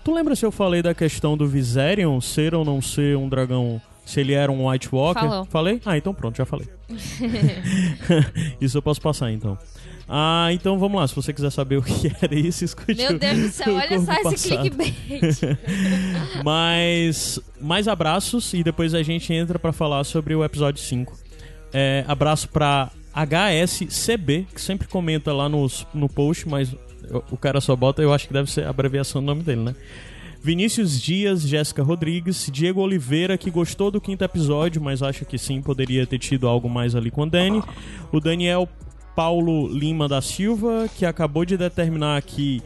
Tu 0.05 0.15
lembra 0.15 0.35
se 0.35 0.45
eu 0.45 0.51
falei 0.51 0.83
da 0.83 0.95
questão 0.95 1.37
do 1.37 1.47
Viserion 1.47 2.21
ser 2.21 2.55
ou 2.55 2.65
não 2.65 2.81
ser 2.81 3.17
um 3.17 3.29
dragão, 3.29 3.81
se 4.05 4.21
ele 4.21 4.33
era 4.33 4.51
um 4.51 4.69
White 4.69 4.89
Walker? 4.93 5.21
Falou. 5.21 5.45
Falei? 5.47 5.81
Ah, 5.85 5.97
então 5.97 6.15
pronto, 6.15 6.37
já 6.37 6.47
falei. 6.47 6.69
isso 8.61 8.79
eu 8.79 8.83
posso 8.83 9.01
passar 9.01 9.31
então. 9.31 9.59
Ah, 10.13 10.49
então 10.53 10.77
vamos 10.77 11.01
lá, 11.01 11.07
se 11.07 11.15
você 11.15 11.33
quiser 11.33 11.51
saber 11.51 11.77
o 11.77 11.83
que 11.83 12.11
era 12.21 12.35
isso, 12.35 12.65
escute 12.65 12.97
Meu 12.97 13.17
Deus 13.17 13.39
do 13.39 13.49
céu, 13.51 13.75
olha 13.77 14.01
só 14.01 14.13
Corvo 14.15 14.35
esse 14.35 14.49
passado. 14.49 14.71
clickbait. 14.71 15.59
Mas 16.45 17.39
mais 17.61 17.87
abraços 17.87 18.53
e 18.53 18.65
depois 18.65 18.93
a 18.93 19.05
gente 19.05 19.33
entra 19.33 19.57
pra 19.57 19.73
falar 19.73 20.03
sobre 20.03 20.35
o 20.35 20.43
episódio 20.43 20.83
5. 20.83 21.17
É, 21.73 22.05
abraço 22.09 22.49
pra 22.49 22.91
HSCB, 23.15 24.47
que 24.53 24.61
sempre 24.61 24.89
comenta 24.89 25.33
lá 25.33 25.49
nos, 25.49 25.87
no 25.95 26.09
post, 26.09 26.49
mas 26.49 26.75
o- 27.31 27.37
cara 27.37 27.61
só 27.61 27.75
bota, 27.77 28.03
eu 28.03 28.13
acho 28.13 28.27
que 28.27 28.33
deve 28.33 28.51
ser 28.51 28.65
a 28.65 28.71
abreviação 28.71 29.21
do 29.21 29.27
nome 29.27 29.43
dele, 29.43 29.61
né? 29.63 29.75
Vinícius 30.43 31.01
Dias, 31.01 31.43
Jéssica 31.43 31.83
Rodrigues, 31.83 32.49
Diego 32.51 32.81
Oliveira, 32.81 33.37
que 33.37 33.51
gostou 33.51 33.91
do 33.91 34.01
quinto 34.01 34.25
episódio, 34.25 34.81
mas 34.81 35.03
acha 35.03 35.25
que 35.25 35.37
sim, 35.37 35.61
poderia 35.61 36.07
ter 36.07 36.19
tido 36.19 36.49
algo 36.49 36.69
mais 36.69 36.95
ali 36.95 37.11
com 37.11 37.23
o 37.23 37.27
Dani. 37.27 37.63
O 38.11 38.21
Daniel 38.21 38.67
Paulo 39.15 39.69
Lima 39.69 40.09
da 40.09 40.23
Silva, 40.23 40.89
que 40.97 41.05
acabou 41.05 41.45
de 41.45 41.59
determinar 41.59 42.23
que 42.23 42.63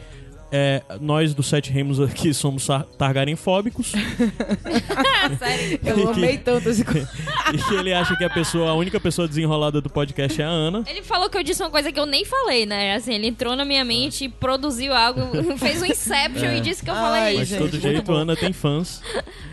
é, 0.57 0.83
nós 1.01 1.35
do 1.35 1.43
Sete 1.43 1.73
Reinos 1.73 1.99
aqui 2.01 2.33
somos 2.33 2.69
targarenfóbicos. 2.97 3.91
Sério? 5.37 5.81
Eu 5.85 6.11
amei 6.11 6.39
tanto 6.39 6.69
esse 6.69 6.83
E 7.53 7.59
que 7.59 7.75
ele 7.75 7.93
acha 7.93 8.17
que 8.17 8.23
a 8.23 8.31
pessoa, 8.31 8.71
a 8.71 8.75
única 8.75 9.01
pessoa 9.01 9.27
desenrolada 9.27 9.81
do 9.81 9.91
podcast 9.91 10.41
é 10.41 10.45
a 10.45 10.49
Ana. 10.49 10.85
Ele 10.87 11.03
falou 11.03 11.29
que 11.29 11.37
eu 11.37 11.43
disse 11.43 11.61
uma 11.61 11.71
coisa 11.71 11.91
que 11.91 11.99
eu 11.99 12.07
nem 12.07 12.25
falei, 12.25 12.67
né? 12.67 12.95
Assim, 12.95 13.15
ele 13.15 13.27
entrou 13.27 13.57
na 13.57 13.65
minha 13.65 13.85
mente, 13.85 14.29
produziu 14.29 14.95
algo, 14.95 15.21
fez 15.59 15.83
um 15.83 15.87
Inception 15.87 16.51
é. 16.51 16.59
e 16.59 16.61
disse 16.61 16.85
que 16.85 16.91
eu 16.91 16.95
falei 16.95 17.21
Ai, 17.21 17.33
isso. 17.33 17.41
Mas 17.41 17.49
de 17.49 17.59
todo 17.59 17.81
jeito, 17.81 18.13
a 18.13 18.15
Ana 18.15 18.37
tem 18.37 18.53
fãs. 18.53 19.03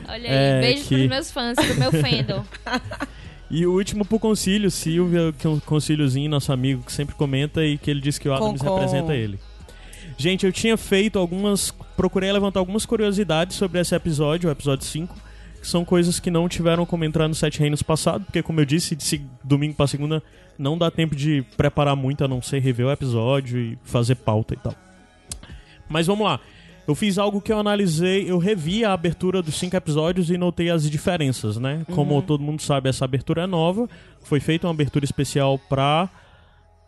Olha 0.08 0.30
aí, 0.30 0.36
é, 0.36 0.62
beijo 0.62 0.84
que... 0.84 0.96
pros 0.96 1.10
meus 1.10 1.32
fãs, 1.32 1.56
pro 1.56 1.80
meu 1.80 1.92
fandom. 1.92 2.46
E 3.50 3.66
o 3.66 3.74
último 3.74 4.06
pro 4.06 4.20
Concílio, 4.20 4.70
Silvia, 4.70 5.34
que 5.38 5.48
é 5.48 5.50
um 5.50 5.60
concíliozinho, 5.60 6.30
nosso 6.30 6.54
amigo, 6.54 6.84
que 6.84 6.92
sempre 6.92 7.16
comenta 7.16 7.66
e 7.66 7.78
que 7.78 7.90
ele 7.90 8.02
diz 8.02 8.20
que 8.20 8.30
o 8.30 8.34
Adams 8.34 8.62
com, 8.62 8.76
representa 8.76 9.16
ele. 9.16 9.40
Gente, 10.22 10.46
eu 10.46 10.52
tinha 10.52 10.78
feito 10.78 11.18
algumas. 11.18 11.74
Procurei 11.98 12.32
levantar 12.32 12.60
algumas 12.60 12.86
curiosidades 12.86 13.58
sobre 13.58 13.80
esse 13.80 13.96
episódio, 13.96 14.50
o 14.50 14.52
episódio 14.52 14.86
5, 14.86 15.16
que 15.60 15.68
são 15.68 15.84
coisas 15.84 16.20
que 16.20 16.30
não 16.30 16.48
tiveram 16.48 16.86
como 16.86 17.04
entrar 17.04 17.28
no 17.28 17.34
Sete 17.34 17.60
Reinos 17.60 17.82
passado, 17.82 18.24
porque, 18.26 18.44
como 18.44 18.60
eu 18.60 18.66
disse, 18.66 18.96
de 18.96 19.26
domingo 19.44 19.74
pra 19.74 19.88
segunda 19.88 20.22
não 20.60 20.78
dá 20.78 20.92
tempo 20.92 21.16
de 21.16 21.44
preparar 21.58 21.96
muito 21.96 22.24
a 22.24 22.28
não 22.28 22.40
ser 22.40 22.60
rever 22.60 22.86
o 22.86 22.92
episódio 22.92 23.58
e 23.58 23.80
fazer 23.84 24.14
pauta 24.14 24.54
e 24.54 24.58
tal. 24.58 24.76
Mas 25.90 26.06
vamos 26.06 26.24
lá. 26.24 26.40
Eu 26.88 26.94
fiz 26.94 27.18
algo 27.18 27.42
que 27.42 27.52
eu 27.52 27.58
analisei, 27.58 28.30
eu 28.30 28.38
revi 28.38 28.86
a 28.86 28.94
abertura 28.94 29.42
dos 29.42 29.56
cinco 29.56 29.76
episódios 29.76 30.30
e 30.30 30.38
notei 30.38 30.70
as 30.70 30.88
diferenças, 30.88 31.58
né? 31.58 31.84
Como 31.96 32.14
uhum. 32.14 32.22
todo 32.22 32.44
mundo 32.44 32.62
sabe, 32.62 32.90
essa 32.90 33.06
abertura 33.06 33.46
é 33.46 33.48
nova. 33.48 33.90
Foi 34.22 34.40
feita 34.40 34.68
uma 34.68 34.74
abertura 34.74 35.04
especial 35.04 35.58
pra 35.58 36.08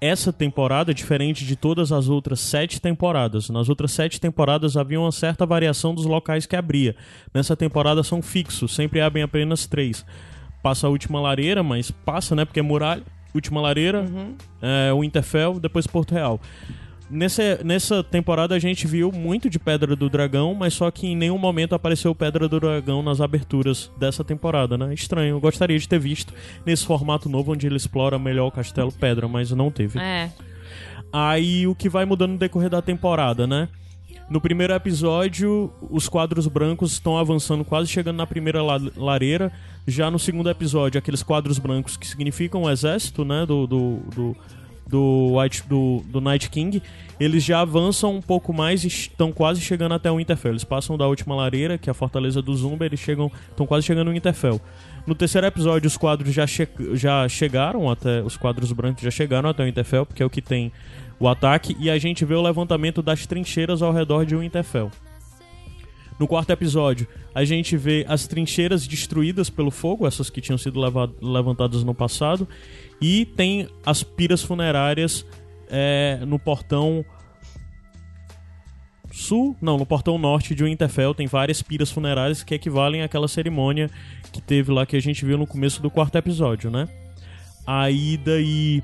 essa 0.04 0.34
temporada, 0.34 0.94
diferente 0.94 1.46
de 1.46 1.56
todas 1.56 1.94
as 1.94 2.10
outras 2.10 2.42
sete 2.42 2.82
temporadas. 2.82 3.50
Nas 3.50 3.70
outras 3.70 3.92
sete 3.92 4.20
temporadas 4.20 4.76
havia 4.76 5.00
uma 5.00 5.12
certa 5.13 5.46
variação 5.46 5.96
dos 5.96 6.06
locais 6.06 6.46
que 6.46 6.58
abria. 6.58 6.94
Nessa 7.34 7.56
temporada 7.56 8.04
são 8.04 8.22
fixos, 8.22 8.76
sempre 8.76 9.00
abrem 9.00 9.24
apenas 9.24 9.66
três. 9.66 10.06
Passa 10.62 10.88
a 10.88 10.89
última 10.89 11.22
lareira, 11.22 11.63
mas 11.63 11.89
passa, 11.89 12.36
né? 12.36 12.44
Porque 12.44 12.60
é 12.60 12.63
muralha. 12.63 13.04
Última 13.34 13.62
lareira, 13.62 14.02
uhum. 14.02 14.36
é, 14.62 14.94
o 14.94 15.04
Interfell, 15.04 15.60
depois 15.60 15.88
Porto 15.88 16.13
Real. 16.13 16.39
Nessa, 17.13 17.63
nessa 17.63 18.04
temporada 18.04 18.56
a 18.56 18.60
gente 18.60 18.88
viu 18.88 19.12
muito 19.12 19.47
de 19.47 19.60
Pedra 19.60 19.95
do 19.95 20.10
Dragão, 20.10 20.56
mas 20.56 20.73
só 20.73 20.89
que 20.89 21.06
em 21.06 21.15
nenhum 21.15 21.38
momento 21.38 21.76
apareceu 21.76 22.15
Pedra 22.15 22.49
do 22.49 22.60
Dragão 22.60 23.04
nas 23.04 23.21
aberturas 23.21 23.91
dessa 23.95 24.23
temporada, 24.23 24.80
né? 24.80 24.91
Estranho, 24.95 25.36
eu 25.36 25.39
gostaria 25.39 25.78
de 25.78 25.88
ter 25.88 25.99
visto 25.99 26.34
nesse 26.65 26.84
formato 26.84 27.30
novo 27.30 27.52
onde 27.52 27.67
ele 27.67 27.76
explora 27.76 28.17
melhor 28.17 28.47
o 28.47 28.52
Castelo 28.52 28.91
Pedra, 28.91 29.28
mas 29.28 29.52
não 29.52 29.69
teve. 29.69 29.99
É. 29.99 30.32
Aí 31.12 31.67
o 31.67 31.76
que 31.76 31.88
vai 31.88 32.04
mudando 32.04 32.32
no 32.32 32.38
decorrer 32.39 32.71
da 32.71 32.82
temporada, 32.82 33.45
né? 33.45 33.69
No 34.28 34.41
primeiro 34.41 34.73
episódio, 34.73 35.71
os 35.91 36.10
quadros 36.10 36.47
brancos 36.47 36.93
estão 36.93 37.19
avançando, 37.19 37.63
quase 37.63 37.89
chegando 37.89 38.17
na 38.17 38.26
primeira 38.26 38.63
lareira. 38.97 39.52
Já 39.86 40.10
no 40.10 40.17
segundo 40.17 40.49
episódio, 40.49 40.97
aqueles 40.97 41.21
quadros 41.21 41.60
brancos 41.60 41.95
que 41.95 42.08
significam 42.08 42.63
o 42.63 42.69
exército, 42.71 43.23
né? 43.23 43.45
Do, 43.45 43.67
do, 43.67 43.97
do 44.15 44.38
do, 44.93 45.39
White, 45.39 45.63
do, 45.67 46.03
do 46.06 46.21
Night 46.21 46.51
King, 46.51 46.79
eles 47.19 47.43
já 47.43 47.62
avançam 47.62 48.15
um 48.15 48.21
pouco 48.21 48.53
mais 48.53 48.84
e 48.84 48.88
estão 48.88 49.32
quase 49.32 49.60
chegando 49.60 49.95
até 49.95 50.12
o 50.12 50.17
Winterfell. 50.17 50.51
Eles 50.51 50.63
passam 50.63 50.95
da 50.95 51.08
última 51.08 51.36
lareira, 51.36 51.79
que 51.79 51.89
é 51.89 51.91
a 51.91 51.95
fortaleza 51.95 52.43
do 52.43 52.56
Zumba, 52.56 52.86
eles 52.86 52.99
chegam, 52.99 53.32
estão 53.49 53.65
quase 53.65 53.88
chegando 53.88 54.10
no 54.10 54.13
Winterfell. 54.13 54.62
No 55.08 55.15
terceiro 55.15 55.47
episódio, 55.47 55.88
os 55.88 55.97
quadros 55.97 56.32
já, 56.32 56.45
che 56.45 56.67
já 56.93 57.27
chegaram 57.27 57.89
até. 57.89 58.21
Os 58.21 58.38
quadros 58.38 58.71
brancos 58.71 59.03
já 59.03 59.10
chegaram 59.10 59.49
até 59.49 59.63
o 59.63 59.65
Winterfell, 59.65 60.06
porque 60.06 60.21
é 60.21 60.25
o 60.25 60.29
que 60.29 60.43
tem 60.43 60.71
o 61.19 61.27
ataque, 61.27 61.75
e 61.79 61.89
a 61.89 61.97
gente 61.97 62.23
vê 62.23 62.36
o 62.36 62.41
levantamento 62.41 63.01
das 63.01 63.25
trincheiras 63.25 63.82
ao 63.82 63.91
redor 63.91 64.25
de 64.25 64.36
Winterfell. 64.36 64.91
No 66.19 66.27
quarto 66.27 66.51
episódio, 66.51 67.08
a 67.34 67.43
gente 67.43 67.75
vê 67.75 68.06
as 68.08 68.27
trincheiras 68.27 68.86
destruídas 68.86 69.49
pelo 69.49 69.71
fogo, 69.71 70.06
essas 70.06 70.29
que 70.29 70.39
tinham 70.39 70.58
sido 70.58 70.79
levantadas 71.21 71.84
no 71.84 71.93
passado, 71.95 72.47
e 73.04 73.26
tem 73.26 73.68
as 73.86 74.02
piras 74.02 74.42
funerárias 74.42 75.26
é, 75.68 76.20
no 76.26 76.39
portão 76.39 77.04
sul, 79.12 79.58
não, 79.62 79.78
no 79.78 79.86
portão 79.86 80.18
norte 80.18 80.56
de 80.56 80.63
Winterfell 80.63 81.13
tem 81.13 81.28
várias 81.28 81.62
piras 81.62 81.92
funerárias 81.92 82.44
que 82.44 82.56
equivalem 82.56 83.02
àquela 83.02 83.28
cerimônia 83.28 83.92
que 84.32 84.42
teve 84.42 84.72
lá 84.72 84.86
que 84.86 84.96
a 84.96 85.02
gente 85.02 85.26
viu 85.26 85.38
no 85.38 85.46
começo 85.46 85.82
do 85.82 85.92
quarto 85.92 86.18
episódio, 86.18 86.72
né? 86.72 86.88
Aí 87.68 88.16
daí 88.16 88.82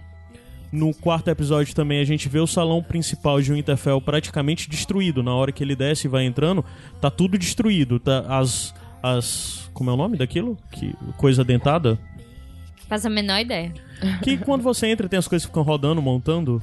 no 0.69 0.93
quarto 0.93 1.29
episódio 1.29 1.73
também 1.73 2.01
a 2.01 2.03
gente 2.03 2.27
vê 2.27 2.39
o 2.39 2.45
salão 2.45 2.83
principal 2.83 3.41
de 3.41 3.53
Winterfell 3.53 4.01
praticamente 4.01 4.69
destruído. 4.69 5.23
Na 5.23 5.33
hora 5.33 5.53
que 5.53 5.63
ele 5.63 5.77
desce 5.77 6.07
e 6.07 6.09
vai 6.09 6.25
entrando, 6.25 6.63
tá 6.99 7.09
tudo 7.09 7.37
destruído. 7.37 8.01
Tá, 8.01 8.25
as. 8.27 8.75
as 9.01 9.71
como 9.73 9.89
é 9.89 9.93
o 9.93 9.97
nome 9.97 10.17
daquilo? 10.17 10.57
Que, 10.71 10.93
coisa 11.17 11.41
dentada? 11.41 11.97
Faz 12.89 13.05
a 13.05 13.09
menor 13.09 13.39
ideia. 13.39 13.71
Que 14.23 14.35
quando 14.37 14.63
você 14.63 14.87
entra 14.87 15.07
tem 15.07 15.19
as 15.19 15.27
coisas 15.27 15.45
que 15.45 15.51
ficam 15.51 15.61
rodando, 15.61 16.01
montando 16.01 16.61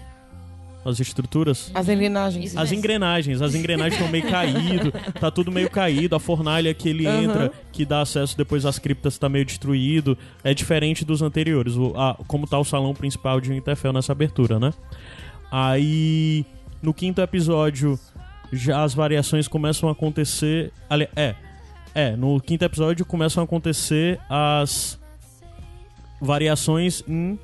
as 0.85 1.01
estruturas. 1.01 1.71
As 1.75 1.89
engrenagens. 1.89 2.57
As 2.57 2.73
engrenagens. 2.73 3.43
As 3.43 3.55
engrenagens 3.55 3.95
estão 3.95 4.09
meio 4.09 4.29
caído, 4.29 4.93
tá 5.21 5.31
tudo 5.31 5.51
meio 5.51 5.69
caído. 5.69 6.15
A 6.15 6.21
fornalha 6.21 6.73
que 6.73 6.89
ele 6.89 7.07
uhum. 7.07 7.23
entra, 7.23 7.53
que 7.73 7.85
dá 7.85 8.01
acesso 8.01 8.37
depois 8.37 8.65
às 8.65 8.79
criptas, 8.79 9.15
está 9.15 9.29
meio 9.29 9.45
destruído. 9.45 10.17
É 10.45 10.55
diferente 10.55 11.05
dos 11.05 11.23
anteriores. 11.23 11.77
O, 11.77 11.93
a, 11.97 12.15
como 12.27 12.47
tá 12.47 12.59
o 12.59 12.65
salão 12.65 12.95
principal 12.95 13.41
de 13.41 13.51
Winterfell 13.51 13.93
nessa 13.93 14.13
abertura, 14.13 14.61
né? 14.61 14.73
Aí, 15.51 16.45
no 16.81 16.95
quinto 16.95 17.21
episódio, 17.21 17.99
já 18.53 18.83
as 18.83 18.95
variações 18.95 19.49
começam 19.49 19.89
a 19.89 19.93
acontecer. 19.93 20.73
Ali, 20.89 21.09
é, 21.17 21.35
é, 21.95 22.17
no 22.17 22.41
quinto 22.41 22.65
episódio 22.65 23.05
começam 23.05 23.41
a 23.41 23.45
acontecer 23.45 24.21
as 24.29 24.99
variações 26.21 27.03
em. 27.07 27.39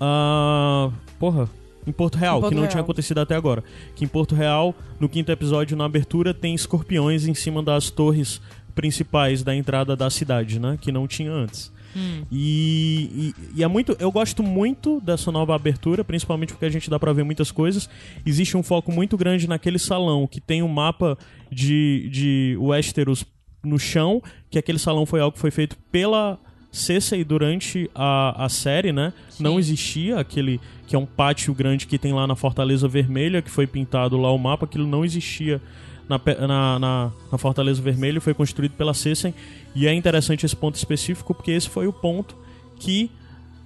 Uh, 0.00 0.92
porra, 1.18 1.48
em 1.86 1.92
Porto 1.92 2.16
Real, 2.16 2.38
em 2.38 2.40
Porto 2.40 2.50
que 2.50 2.54
não 2.54 2.62
Real. 2.62 2.70
tinha 2.70 2.82
acontecido 2.82 3.18
até 3.18 3.34
agora. 3.34 3.62
Que 3.94 4.04
em 4.04 4.08
Porto 4.08 4.34
Real, 4.34 4.74
no 4.98 5.08
quinto 5.08 5.30
episódio, 5.30 5.76
na 5.76 5.84
abertura, 5.84 6.32
tem 6.32 6.54
escorpiões 6.54 7.26
em 7.26 7.34
cima 7.34 7.62
das 7.62 7.90
torres 7.90 8.40
principais 8.74 9.42
da 9.42 9.54
entrada 9.54 9.94
da 9.94 10.10
cidade, 10.10 10.58
né? 10.58 10.78
Que 10.80 10.90
não 10.90 11.06
tinha 11.06 11.30
antes. 11.30 11.72
Hum. 11.96 12.24
E, 12.30 13.32
e, 13.54 13.58
e, 13.58 13.62
é 13.62 13.68
muito. 13.68 13.96
Eu 14.00 14.10
gosto 14.10 14.42
muito 14.42 15.00
dessa 15.00 15.30
nova 15.30 15.54
abertura, 15.54 16.02
principalmente 16.02 16.52
porque 16.52 16.64
a 16.64 16.70
gente 16.70 16.90
dá 16.90 16.98
pra 16.98 17.12
ver 17.12 17.22
muitas 17.22 17.52
coisas. 17.52 17.88
Existe 18.26 18.56
um 18.56 18.62
foco 18.62 18.90
muito 18.90 19.16
grande 19.16 19.48
naquele 19.48 19.78
salão 19.78 20.26
que 20.26 20.40
tem 20.40 20.62
um 20.62 20.68
mapa 20.68 21.16
de, 21.50 22.08
de 22.10 22.56
Westeros 22.60 23.24
no 23.62 23.78
chão, 23.78 24.20
que 24.50 24.58
aquele 24.58 24.78
salão 24.78 25.06
foi 25.06 25.20
algo 25.20 25.34
que 25.34 25.40
foi 25.40 25.50
feito 25.50 25.76
pela 25.90 26.38
Cersei 26.74 27.22
durante 27.22 27.88
a, 27.94 28.44
a 28.44 28.48
série, 28.48 28.92
né? 28.92 29.12
Sim. 29.30 29.44
Não 29.44 29.58
existia 29.58 30.18
aquele 30.18 30.60
que 30.88 30.96
é 30.96 30.98
um 30.98 31.06
pátio 31.06 31.54
grande 31.54 31.86
que 31.86 31.98
tem 31.98 32.12
lá 32.12 32.26
na 32.26 32.34
Fortaleza 32.34 32.88
Vermelha, 32.88 33.40
que 33.40 33.50
foi 33.50 33.66
pintado 33.66 34.16
lá 34.16 34.32
o 34.32 34.38
mapa, 34.38 34.64
aquilo 34.64 34.86
não 34.86 35.04
existia 35.04 35.62
na, 36.08 36.20
na, 36.46 36.78
na, 36.78 37.12
na 37.30 37.38
Fortaleza 37.38 37.80
Vermelha, 37.80 38.20
foi 38.20 38.34
construído 38.34 38.72
pela 38.72 38.92
Cersei. 38.92 39.32
E 39.72 39.86
é 39.86 39.94
interessante 39.94 40.44
esse 40.44 40.56
ponto 40.56 40.74
específico, 40.74 41.32
porque 41.32 41.52
esse 41.52 41.68
foi 41.68 41.86
o 41.86 41.92
ponto 41.92 42.36
que 42.80 43.08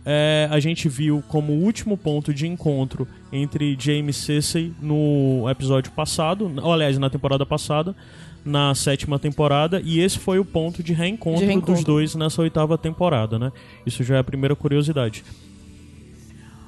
é, 0.04 0.46
a 0.50 0.60
gente 0.60 0.86
viu 0.86 1.24
como 1.28 1.52
último 1.54 1.96
ponto 1.96 2.32
de 2.32 2.46
encontro 2.46 3.08
entre 3.32 3.74
Jaime 3.78 4.10
e 4.10 4.14
Cersei 4.14 4.72
no 4.82 5.48
episódio 5.50 5.92
passado, 5.92 6.52
ou 6.62 6.72
aliás, 6.72 6.98
na 6.98 7.08
temporada 7.08 7.44
passada, 7.46 7.96
na 8.48 8.74
sétima 8.74 9.18
temporada 9.18 9.80
e 9.84 10.00
esse 10.00 10.18
foi 10.18 10.38
o 10.38 10.44
ponto 10.44 10.82
de 10.82 10.92
reencontro, 10.92 11.40
de 11.40 11.46
reencontro, 11.46 11.74
dos 11.74 11.84
dois 11.84 12.14
nessa 12.14 12.40
oitava 12.40 12.78
temporada, 12.78 13.38
né? 13.38 13.52
Isso 13.84 14.02
já 14.02 14.16
é 14.16 14.18
a 14.18 14.24
primeira 14.24 14.56
curiosidade. 14.56 15.22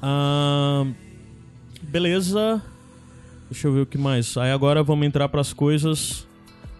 Ah, 0.02 0.86
beleza. 1.82 2.62
Deixa 3.50 3.66
eu 3.66 3.72
ver 3.72 3.80
o 3.80 3.86
que 3.86 3.98
mais. 3.98 4.36
Aí 4.36 4.52
agora 4.52 4.82
vamos 4.82 5.06
entrar 5.06 5.28
para 5.28 5.40
as 5.40 5.52
coisas 5.52 6.26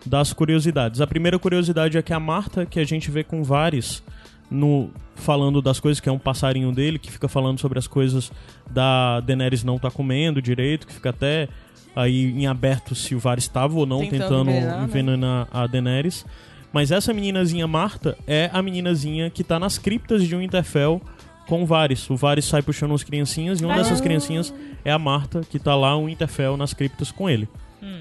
das 0.05 0.33
curiosidades. 0.33 1.01
A 1.01 1.07
primeira 1.07 1.39
curiosidade 1.39 1.99
é 1.99 2.03
que 2.03 2.13
a 2.13 2.21
Marta, 2.21 2.65
que 2.65 2.79
a 2.79 2.85
gente 2.85 3.11
vê 3.11 3.25
com 3.25 3.43
vários 3.43 4.03
no 4.51 4.91
falando 5.15 5.63
das 5.63 5.79
coisas 5.79 6.01
que 6.01 6.09
é 6.09 6.13
um 6.13 6.19
passarinho 6.19 6.73
dele 6.73 6.99
que 6.99 7.11
fica 7.11 7.29
falando 7.29 7.61
sobre 7.61 7.79
as 7.79 7.87
coisas 7.87 8.33
da 8.69 9.21
Daenerys 9.21 9.63
não 9.63 9.79
tá 9.79 9.91
comendo 9.91 10.43
direito, 10.43 10.87
que 10.87 10.95
fica 10.95 11.11
até 11.11 11.49
aí 11.95 12.31
em 12.31 12.47
aberto 12.47 12.95
se 12.95 13.15
o 13.15 13.19
VAR 13.19 13.39
estava 13.39 13.77
ou 13.77 13.87
não 13.87 14.01
tentando, 14.01 14.21
tentando 14.21 14.51
envenenar, 14.51 14.79
né? 14.79 14.85
envenenar 14.85 15.45
né? 15.45 15.51
a 15.53 15.67
Daenerys. 15.67 16.25
Mas 16.73 16.91
essa 16.91 17.13
meninazinha 17.13 17.67
Marta 17.67 18.17
é 18.27 18.49
a 18.53 18.63
meninazinha 18.63 19.29
que 19.29 19.43
tá 19.43 19.59
nas 19.59 19.77
criptas 19.77 20.25
de 20.25 20.37
um 20.37 20.43
Interfell 20.43 21.03
com 21.49 21.63
o 21.63 21.67
Varys. 21.67 22.09
O 22.09 22.17
Varys 22.17 22.45
sai 22.45 22.63
puxando 22.63 22.93
umas 22.93 23.03
criancinhas 23.03 23.61
e 23.61 23.65
uma 23.65 23.75
ah. 23.75 23.79
dessas 23.79 24.01
criancinhas 24.01 24.55
é 24.85 24.93
a 24.93 24.99
Marta, 24.99 25.41
que 25.51 25.59
tá 25.59 25.75
lá 25.75 25.97
um 25.97 26.09
Interfell 26.09 26.57
nas 26.57 26.73
criptas 26.73 27.11
com 27.11 27.29
ele. 27.29 27.49
Hum. 27.83 27.99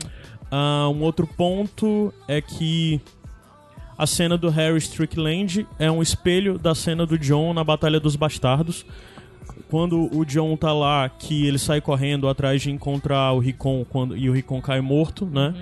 Ah, 0.51 0.87
um 0.89 1.01
outro 1.01 1.25
ponto 1.25 2.13
é 2.27 2.41
que 2.41 3.01
a 3.97 4.05
cena 4.05 4.37
do 4.37 4.49
Harry 4.49 4.77
Strickland 4.77 5.67
é 5.77 5.91
um 5.91 6.01
espelho 6.01 6.57
da 6.57 6.73
cena 6.73 7.05
do 7.05 7.17
John 7.17 7.53
na 7.53 7.63
Batalha 7.63 7.99
dos 7.99 8.15
Bastardos. 8.15 8.85
Quando 9.69 10.09
o 10.15 10.25
John 10.25 10.55
tá 10.57 10.73
lá, 10.73 11.07
que 11.09 11.45
ele 11.45 11.57
sai 11.59 11.79
correndo 11.81 12.27
atrás 12.27 12.61
de 12.61 12.71
encontrar 12.71 13.31
o 13.33 13.39
Rickon 13.39 13.85
quando, 13.89 14.15
e 14.17 14.29
o 14.29 14.33
Rickon 14.33 14.61
cai 14.61 14.81
morto, 14.81 15.25
né? 15.25 15.53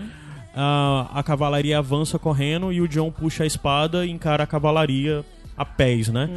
Ah, 0.55 1.09
a 1.13 1.21
cavalaria 1.23 1.77
avança 1.77 2.17
correndo 2.17 2.71
e 2.73 2.81
o 2.81 2.87
John 2.87 3.11
puxa 3.11 3.43
a 3.43 3.47
espada 3.47 4.05
e 4.05 4.09
encara 4.09 4.43
a 4.43 4.47
cavalaria 4.47 5.23
a 5.55 5.65
pés, 5.65 6.07
né? 6.09 6.29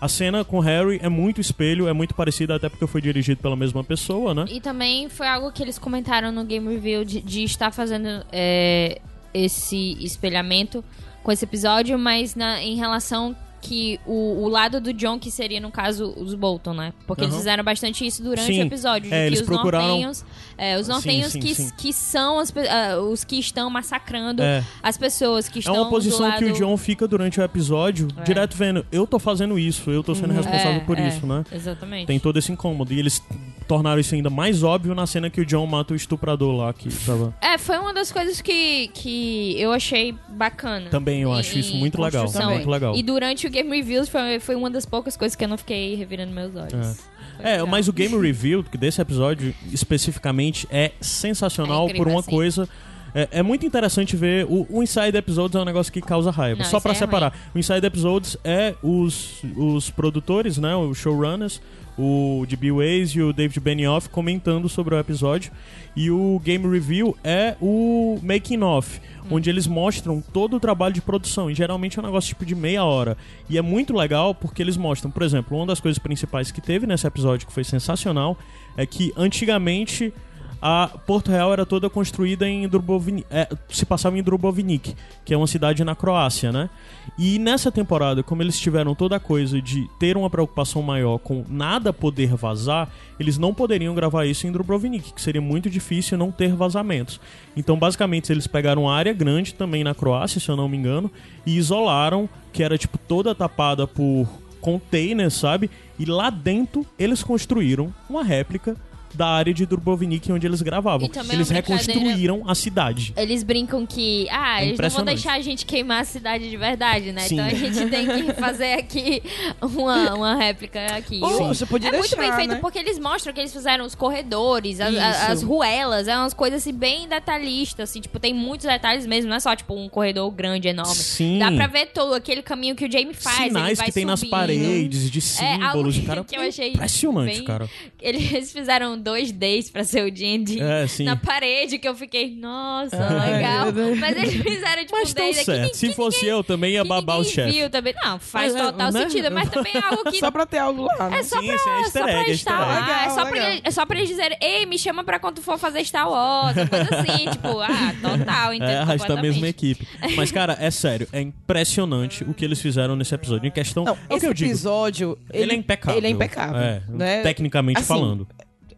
A 0.00 0.06
cena 0.08 0.44
com 0.44 0.60
Harry 0.60 0.98
é 1.02 1.08
muito 1.08 1.40
espelho, 1.40 1.88
é 1.88 1.92
muito 1.92 2.14
parecida, 2.14 2.54
até 2.56 2.68
porque 2.68 2.86
foi 2.86 3.00
dirigido 3.00 3.40
pela 3.40 3.56
mesma 3.56 3.82
pessoa, 3.82 4.32
né? 4.34 4.44
E 4.50 4.60
também 4.60 5.08
foi 5.08 5.26
algo 5.26 5.50
que 5.52 5.62
eles 5.62 5.78
comentaram 5.78 6.30
no 6.30 6.44
Game 6.44 6.68
Review 6.68 7.04
de, 7.04 7.20
de 7.20 7.42
estar 7.44 7.70
fazendo 7.72 8.06
é, 8.32 9.00
esse 9.32 9.96
espelhamento 10.02 10.84
com 11.22 11.32
esse 11.32 11.44
episódio, 11.44 11.98
mas 11.98 12.34
na- 12.34 12.62
em 12.62 12.76
relação 12.76 13.34
que 13.66 13.98
o, 14.06 14.44
o 14.44 14.48
lado 14.48 14.80
do 14.80 14.92
John, 14.92 15.18
que 15.18 15.30
seria, 15.30 15.60
no 15.60 15.70
caso, 15.70 16.14
os 16.16 16.34
Bolton, 16.34 16.74
né? 16.74 16.92
Porque 17.06 17.22
eles 17.22 17.32
Aham. 17.32 17.38
fizeram 17.40 17.64
bastante 17.64 18.06
isso 18.06 18.22
durante 18.22 18.46
Sim. 18.46 18.60
o 18.62 18.66
episódio. 18.66 19.08
de 19.08 19.14
É, 19.14 19.20
que 19.22 19.26
eles 19.26 19.40
os 19.40 19.46
procuraram- 19.46 19.86
nortenhos, 19.88 20.24
é, 20.56 20.78
os 20.78 20.88
nortenhos 20.88 21.32
sim, 21.32 21.40
que, 21.40 21.54
sim. 21.54 21.70
que 21.76 21.92
são 21.92 22.38
as 22.38 22.52
ah, 22.56 23.00
os 23.00 23.24
que 23.24 23.38
estão 23.38 23.68
massacrando 23.68 24.42
É. 24.42 24.62
as 24.82 24.96
pessoas 24.96 25.48
que 25.48 25.58
É 25.58 25.60
estão 25.60 25.74
uma 25.74 25.90
posição 25.90 26.18
do 26.18 26.24
lado... 26.28 26.38
que 26.38 26.44
o 26.44 26.52
John 26.52 26.76
fica 26.76 27.06
durante 27.08 27.40
o 27.40 27.42
episódio, 27.42 28.08
É. 28.18 28.22
direto 28.22 28.56
vendo, 28.56 28.86
eu 28.92 29.06
tô 29.06 29.18
fazendo 29.18 29.58
isso, 29.58 29.90
eu 29.90 30.02
tô 30.02 30.14
sendo 30.14 30.32
responsável 30.32 30.80
É, 30.80 30.84
por 30.84 30.98
é, 30.98 31.08
isso, 31.08 31.26
né? 31.26 31.44
Exatamente. 31.52 32.06
Tem 32.06 32.18
todo 32.18 32.38
esse 32.38 32.52
incômodo. 32.52 32.92
E 32.92 32.98
eles 32.98 33.22
tornaram 33.66 34.00
isso 34.00 34.14
ainda 34.14 34.30
mais 34.30 34.62
óbvio 34.62 34.94
na 34.94 35.06
cena 35.06 35.28
que 35.28 35.40
o 35.40 35.46
John 35.46 35.66
mata 35.66 35.92
o 35.92 35.96
estuprador 35.96 36.54
lá 36.54 36.72
que 36.72 36.88
tava. 37.04 37.34
É, 37.40 37.58
foi 37.58 37.78
uma 37.78 37.92
das 37.92 38.10
coisas 38.12 38.40
que, 38.40 38.88
que 38.88 39.60
eu 39.60 39.72
achei 39.72 40.14
bacana. 40.28 40.88
Também 40.90 41.22
eu 41.22 41.32
acho 41.32 41.58
isso 41.58 41.74
muito 41.76 42.00
legal. 42.00 42.30
Muito 42.50 42.70
legal. 42.70 42.96
E 42.96 43.02
durante 43.02 43.46
o 43.46 43.50
Game 43.50 43.68
Reviews 43.70 44.08
foi, 44.08 44.38
foi 44.40 44.54
uma 44.54 44.70
das 44.70 44.86
poucas 44.86 45.16
coisas 45.16 45.34
que 45.36 45.44
eu 45.44 45.48
não 45.48 45.58
fiquei 45.58 45.94
revirando 45.94 46.32
meus 46.32 46.54
olhos. 46.54 46.98
É, 47.38 47.52
legal. 47.52 47.66
mas 47.66 47.88
o 47.88 47.92
Game 47.92 48.16
Review 48.20 48.64
desse 48.78 49.00
episódio 49.00 49.54
especificamente 49.72 50.66
é 50.70 50.92
sensacional 51.00 51.82
É 51.82 51.84
incrível, 51.86 52.04
por 52.04 52.10
uma 52.10 52.20
assim. 52.20 52.30
coisa. 52.30 52.68
É, 53.14 53.28
é 53.38 53.42
muito 53.42 53.64
interessante 53.64 54.14
ver. 54.14 54.44
O, 54.46 54.66
o 54.68 54.82
Inside 54.82 55.16
Episodes 55.16 55.56
é 55.56 55.60
um 55.60 55.64
negócio 55.64 55.90
que 55.90 56.02
causa 56.02 56.30
raiva. 56.30 56.62
Não, 56.62 56.70
Só 56.70 56.78
pra 56.78 56.92
é 56.92 56.94
separar. 56.94 57.32
O 57.54 57.58
Inside 57.58 57.86
Episodes 57.86 58.36
é 58.44 58.74
os, 58.82 59.42
os 59.56 59.88
produtores, 59.90 60.58
né? 60.58 60.76
Os 60.76 60.98
showrunners, 60.98 61.60
o 61.98 62.44
D.B. 62.48 62.72
Weiss 62.72 63.10
e 63.14 63.22
o 63.22 63.32
David 63.32 63.58
Benioff 63.60 64.08
comentando 64.08 64.68
sobre 64.68 64.94
o 64.94 64.98
episódio. 64.98 65.50
E 65.94 66.10
o 66.10 66.40
Game 66.44 66.68
Review 66.68 67.16
é 67.24 67.56
o 67.60 68.18
Making 68.22 68.62
Off, 68.62 69.00
onde 69.30 69.48
eles 69.48 69.66
mostram 69.66 70.22
todo 70.32 70.56
o 70.56 70.60
trabalho 70.60 70.94
de 70.94 71.00
produção. 71.00 71.50
E 71.50 71.54
geralmente 71.54 71.98
é 71.98 72.02
um 72.02 72.04
negócio 72.04 72.28
tipo 72.28 72.44
de 72.44 72.54
meia 72.54 72.84
hora. 72.84 73.16
E 73.48 73.56
é 73.56 73.62
muito 73.62 73.94
legal 73.94 74.34
porque 74.34 74.62
eles 74.62 74.76
mostram, 74.76 75.10
por 75.10 75.22
exemplo, 75.22 75.56
uma 75.56 75.66
das 75.66 75.80
coisas 75.80 75.98
principais 75.98 76.50
que 76.50 76.60
teve 76.60 76.86
nesse 76.86 77.06
episódio 77.06 77.46
que 77.46 77.52
foi 77.52 77.64
sensacional 77.64 78.36
é 78.76 78.84
que 78.84 79.12
antigamente 79.16 80.12
a 80.60 80.88
Porto 81.06 81.30
Real 81.30 81.52
era 81.52 81.66
toda 81.66 81.90
construída 81.90 82.48
em 82.48 82.66
Dubrovnik, 82.66 83.26
é, 83.30 83.48
se 83.68 83.84
passava 83.84 84.18
em 84.18 84.22
Dubrovnik, 84.22 84.94
que 85.24 85.34
é 85.34 85.36
uma 85.36 85.46
cidade 85.46 85.84
na 85.84 85.94
Croácia, 85.94 86.50
né? 86.50 86.70
E 87.18 87.38
nessa 87.38 87.70
temporada, 87.70 88.22
como 88.22 88.42
eles 88.42 88.58
tiveram 88.58 88.94
toda 88.94 89.16
a 89.16 89.20
coisa 89.20 89.60
de 89.60 89.88
ter 89.98 90.16
uma 90.16 90.30
preocupação 90.30 90.82
maior 90.82 91.18
com 91.18 91.44
nada 91.48 91.92
poder 91.92 92.34
vazar, 92.34 92.88
eles 93.20 93.38
não 93.38 93.54
poderiam 93.54 93.94
gravar 93.94 94.24
isso 94.24 94.46
em 94.46 94.52
Dubrovnik, 94.52 95.12
que 95.12 95.20
seria 95.20 95.40
muito 95.40 95.70
difícil 95.70 96.18
não 96.18 96.30
ter 96.30 96.54
vazamentos. 96.54 97.20
Então, 97.56 97.78
basicamente, 97.78 98.32
eles 98.32 98.46
pegaram 98.46 98.82
uma 98.82 98.94
área 98.94 99.12
grande 99.12 99.54
também 99.54 99.84
na 99.84 99.94
Croácia, 99.94 100.40
se 100.40 100.48
eu 100.48 100.56
não 100.56 100.68
me 100.68 100.76
engano, 100.76 101.10
e 101.44 101.56
isolaram, 101.56 102.28
que 102.52 102.62
era 102.62 102.78
tipo 102.78 102.98
toda 102.98 103.34
tapada 103.34 103.86
por 103.86 104.26
containers, 104.60 105.34
sabe? 105.34 105.70
E 105.98 106.04
lá 106.04 106.28
dentro 106.28 106.84
eles 106.98 107.22
construíram 107.22 107.94
uma 108.10 108.24
réplica 108.24 108.76
da 109.16 109.26
área 109.26 109.52
de 109.54 109.64
Dubrovnik 109.66 110.30
onde 110.30 110.46
eles 110.46 110.62
gravavam. 110.62 111.06
E 111.06 111.10
também 111.10 111.36
Eles 111.36 111.48
brincadeira- 111.50 111.76
reconstruíram 111.84 112.42
a 112.48 112.54
cidade. 112.54 113.12
Eles 113.16 113.42
brincam 113.42 113.86
que, 113.86 114.28
ah, 114.30 114.62
É 114.62 114.66
eles 114.68 114.78
não 114.78 114.90
vão 114.90 115.04
deixar 115.04 115.32
a 115.32 115.40
gente 115.40 115.64
queimar 115.66 116.02
a 116.02 116.04
cidade 116.04 116.48
de 116.48 116.56
verdade, 116.56 117.12
né? 117.12 117.22
Sim. 117.22 117.34
Então 117.34 117.46
a 117.46 117.54
gente 117.54 117.86
tem 117.90 118.06
que 118.06 118.32
fazer 118.38 118.74
aqui 118.74 119.22
uma, 119.60 120.14
uma 120.14 120.34
réplica 120.36 120.94
aqui. 120.96 121.20
Você 121.20 121.66
podia 121.66 121.88
é 121.88 121.92
muito 121.92 122.02
deixar, 122.02 122.16
bem 122.16 122.32
feito 122.34 122.50
né? 122.54 122.58
porque 122.60 122.78
eles 122.78 122.98
mostram 122.98 123.32
que 123.32 123.40
eles 123.40 123.52
fizeram 123.52 123.84
os 123.84 123.94
corredores, 123.94 124.80
as, 124.80 124.94
a- 124.96 125.32
as 125.32 125.42
ruelas, 125.42 126.08
é 126.08 126.16
umas 126.16 126.34
coisas 126.34 126.62
assim 126.62 126.72
bem 126.72 127.08
detalhistas, 127.08 127.90
assim, 127.90 128.00
tipo, 128.00 128.18
tem 128.18 128.34
muitos 128.34 128.66
detalhes 128.66 129.06
mesmo, 129.06 129.28
não 129.30 129.36
é 129.36 129.40
só 129.40 129.54
tipo 129.56 129.74
um 129.74 129.88
corredor 129.88 130.30
grande, 130.30 130.68
enorme. 130.68 130.94
Sim. 130.94 131.38
Dá 131.38 131.50
pra 131.52 131.66
ver 131.66 131.86
todo 131.86 132.14
aquele 132.14 132.42
caminho 132.42 132.74
que 132.74 132.84
o 132.84 132.90
Jamie 132.90 133.14
faz, 133.14 133.38
ele 133.40 133.48
Sinais 133.48 133.78
vai 133.78 133.86
que 133.86 133.92
tem 133.92 134.04
nas 134.04 134.20
subindo. 134.20 134.30
paredes, 134.32 135.10
de 135.10 135.18
É, 135.42 135.52
algo 135.54 135.64
símbolos. 135.64 135.94
que, 135.98 136.02
cara, 136.06 136.24
que 136.24 136.36
eu 136.36 136.40
achei 136.42 136.68
impressionante, 136.72 137.34
bem- 137.36 137.44
cara. 137.44 137.68
Eles 138.00 138.52
fizeram 138.52 138.98
dois 139.06 139.30
Ds 139.30 139.70
pra 139.70 139.84
ser 139.84 140.04
o 140.04 140.10
D&D 140.10 140.60
É, 140.60 140.84
sim. 140.88 141.04
na 141.04 141.14
parede, 141.14 141.78
que 141.78 141.86
eu 141.88 141.94
fiquei, 141.94 142.34
nossa, 142.36 142.96
Ai, 142.96 143.34
legal. 143.34 143.66
Mas 144.00 144.16
eles 144.16 144.34
fizeram 144.42 144.82
tipo 144.82 144.96
Mas 144.98 145.10
um 145.10 145.14
tão 145.14 145.32
certo. 145.32 145.70
que 145.70 145.76
Se 145.76 145.92
fosse 145.94 146.26
eu, 146.26 146.42
também 146.42 146.72
ia 146.72 146.84
babar 146.84 147.16
o 147.18 147.22
ninguém 147.22 147.34
chefe. 147.34 147.68
também. 147.70 147.94
Não, 148.02 148.18
faz 148.18 148.52
Mas 148.52 148.62
é, 148.62 148.66
total 148.72 148.92
né? 148.92 149.00
sentido, 149.08 149.30
mas 149.30 149.48
também 149.48 149.72
é 149.76 149.84
algo 149.84 150.10
que 150.10 150.18
Só 150.18 150.30
pra 150.30 150.44
ter 150.44 150.58
algo 150.58 150.82
lá. 150.82 151.08
né? 151.08 151.18
é 151.20 151.22
só 151.22 151.40
Sim, 151.40 151.46
pra, 151.46 151.58
sim, 151.58 151.70
é 151.70 151.84
só 151.84 152.02
pra 152.02 152.12
é 152.12 152.30
é, 152.30 153.10
só 153.10 153.24
pra, 153.24 153.30
legal. 153.30 153.60
é 153.62 153.70
só 153.70 153.86
pra 153.86 153.96
eles 153.96 154.08
dizerem, 154.08 154.36
ei, 154.40 154.66
me 154.66 154.78
chama 154.78 155.04
pra 155.04 155.18
quando 155.20 155.40
for 155.40 155.56
fazer 155.58 155.84
Star 155.84 156.10
Wars, 156.10 156.54
coisa 156.68 156.88
assim, 156.96 157.30
tipo, 157.30 157.60
ah, 157.60 157.94
total, 158.02 158.52
entendo 158.54 158.70
É, 158.70 158.78
arrasta 158.78 159.12
a 159.12 159.22
mesma 159.22 159.46
equipe. 159.48 159.86
Mas, 160.16 160.32
cara, 160.32 160.56
é 160.60 160.70
sério, 160.70 161.06
é 161.12 161.20
impressionante 161.20 162.24
o 162.24 162.34
que 162.34 162.44
eles 162.44 162.60
fizeram 162.60 162.96
nesse 162.96 163.14
episódio. 163.14 163.46
Em 163.46 163.50
questão. 163.50 163.84
Não, 163.84 163.92
é 163.92 163.96
o 163.96 164.08
que 164.08 164.14
esse 164.16 164.26
eu 164.26 164.34
digo. 164.34 164.50
episódio. 164.50 165.18
Ele, 165.32 165.52
é 165.52 165.54
impecável. 165.54 165.98
Ele 165.98 166.06
é 166.06 166.10
impecável. 166.10 166.56
É, 166.60 166.82
né? 166.88 167.22
Tecnicamente 167.22 167.78
Assim, 167.78 167.86
falando. 167.88 168.26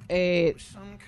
É, 0.08 0.54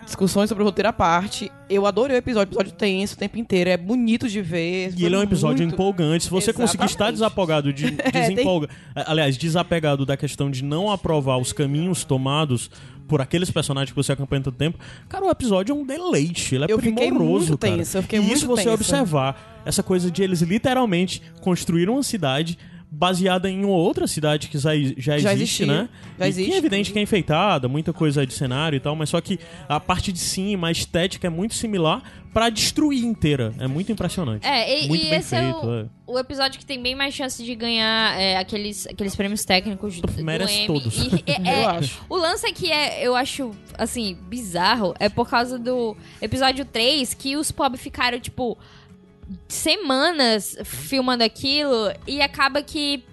discussões 0.05 0.49
sobre 0.49 0.63
o 0.63 0.67
roteiro 0.67 0.89
à 0.89 0.93
parte. 0.93 1.51
Eu 1.69 1.87
adorei 1.87 2.17
o 2.17 2.19
episódio, 2.19 2.51
episódio 2.51 2.73
tenso 2.73 3.15
o 3.15 3.19
tempo 3.19 3.39
inteiro. 3.39 3.71
É 3.71 3.77
bonito 3.77 4.29
de 4.29 4.43
ver. 4.43 4.93
E 4.97 5.05
ele 5.05 5.15
é 5.15 5.19
um 5.19 5.23
episódio 5.23 5.59
muito- 5.63 5.75
empolgante. 5.75 6.25
Se 6.25 6.31
você 6.31 6.53
conseguir 6.53 6.85
estar 6.85 7.13
Exatamente. 7.13 7.15
desapegado 7.15 7.73
de 7.73 7.91
tem- 8.13 8.13
desempolga... 8.29 8.69
aliás, 8.95 9.37
desapegado 9.37 10.05
da 10.05 10.17
questão 10.17 10.51
de 10.51 10.63
não 10.65 10.91
aprovar 10.91 11.39
os 11.39 11.53
caminhos 11.53 12.05
tomados 12.05 12.71
por 13.09 13.21
aqueles 13.21 13.51
personagens 13.51 13.91
que 13.91 13.97
você 13.97 14.13
acompanha 14.13 14.41
tanto 14.43 14.57
tempo, 14.57 14.79
cara, 15.09 15.25
o 15.25 15.31
episódio 15.31 15.73
é 15.73 15.75
um 15.75 15.85
deleite. 15.85 16.55
Ele 16.55 16.65
é 16.65 16.73
Eu 16.73 16.79
primoroso, 16.79 17.59
cara. 17.59 17.77
tensa, 17.77 17.99
eu 17.99 18.03
fiquei 18.03 18.19
e 18.21 18.23
muito 18.23 18.37
isso 18.37 18.47
você 18.47 18.63
tensa. 18.63 18.75
observar 18.75 19.63
essa 19.65 19.83
coisa 19.83 20.09
de 20.11 20.23
eles 20.23 20.43
literalmente 20.43 21.21
construíram 21.41 21.95
uma 21.95 22.03
cidade 22.05 22.57
baseada 22.91 23.49
em 23.49 23.65
uma 23.65 23.75
outra 23.77 24.07
cidade 24.07 24.49
que 24.49 24.59
já, 24.59 24.71
já 24.97 25.17
Já 25.19 25.33
existe, 25.33 25.63
existia. 25.63 25.67
né? 25.67 25.89
Já 26.19 26.27
e 26.27 26.29
existe. 26.29 26.53
é 26.53 26.57
evidente 26.57 26.93
que 26.93 26.99
é 26.99 27.03
enfeitada, 27.03 27.69
muita 27.69 27.93
coisa 27.93 28.27
de 28.27 28.35
cenário 28.35 28.77
e 28.77 28.81
tal, 28.81 28.97
mas 28.97 29.09
só 29.11 29.21
que 29.21 29.39
a 29.69 29.79
parte 29.79 30.11
de 30.13 30.19
cima, 30.19 30.69
a 30.69 30.73
estética 30.73 31.27
é 31.27 31.31
muito 31.31 31.55
similar 31.55 32.03
pra 32.33 32.49
destruir 32.49 33.05
inteira. 33.05 33.53
É 33.59 33.67
muito 33.67 33.91
impressionante. 33.93 34.47
É, 34.47 34.85
e, 34.85 34.89
muito 34.89 35.05
e 35.05 35.11
bem 35.11 35.19
esse 35.19 35.35
é 35.35 35.41
feito. 35.53 35.67
o, 35.67 35.81
é. 35.81 35.87
o 36.07 36.19
episódio 36.19 36.59
que 36.59 36.67
tem 36.67 36.81
bem 36.83 36.95
mais 36.95 37.15
chance 37.15 37.43
de 37.45 37.55
ganhar 37.55 38.21
é, 38.21 38.37
aqueles, 38.37 38.87
aqueles 38.87 39.15
prêmios 39.17 39.45
técnicos 39.45 40.01
do 40.01 40.25
Merece 40.25 40.59
Emmy. 40.59 40.67
todos. 40.67 40.97
E- 41.27 41.49
é- 41.49 41.61
Eu 41.65 41.69
acho. 41.69 42.01
O 42.09 42.17
lance 42.17 42.47
é 42.47 42.53
que 42.53 42.71
é, 42.71 43.05
eu 43.07 43.15
acho, 43.17 43.53
assim, 43.79 44.17
bizarro, 44.29 44.95
é 44.99 45.09
por 45.09 45.29
causa 45.29 45.59
do 45.59 45.97
episódio 46.21 46.65
3, 46.65 47.15
que 47.15 47.37
os 47.37 47.51
pub 47.53 47.77
ficaram, 47.77 48.19
tipo, 48.21 48.57
semanas 49.49 50.57
filmando 50.65 51.23
aquilo 51.25 51.93
e 52.07 52.21
acaba 52.23 52.63
que 52.63 53.05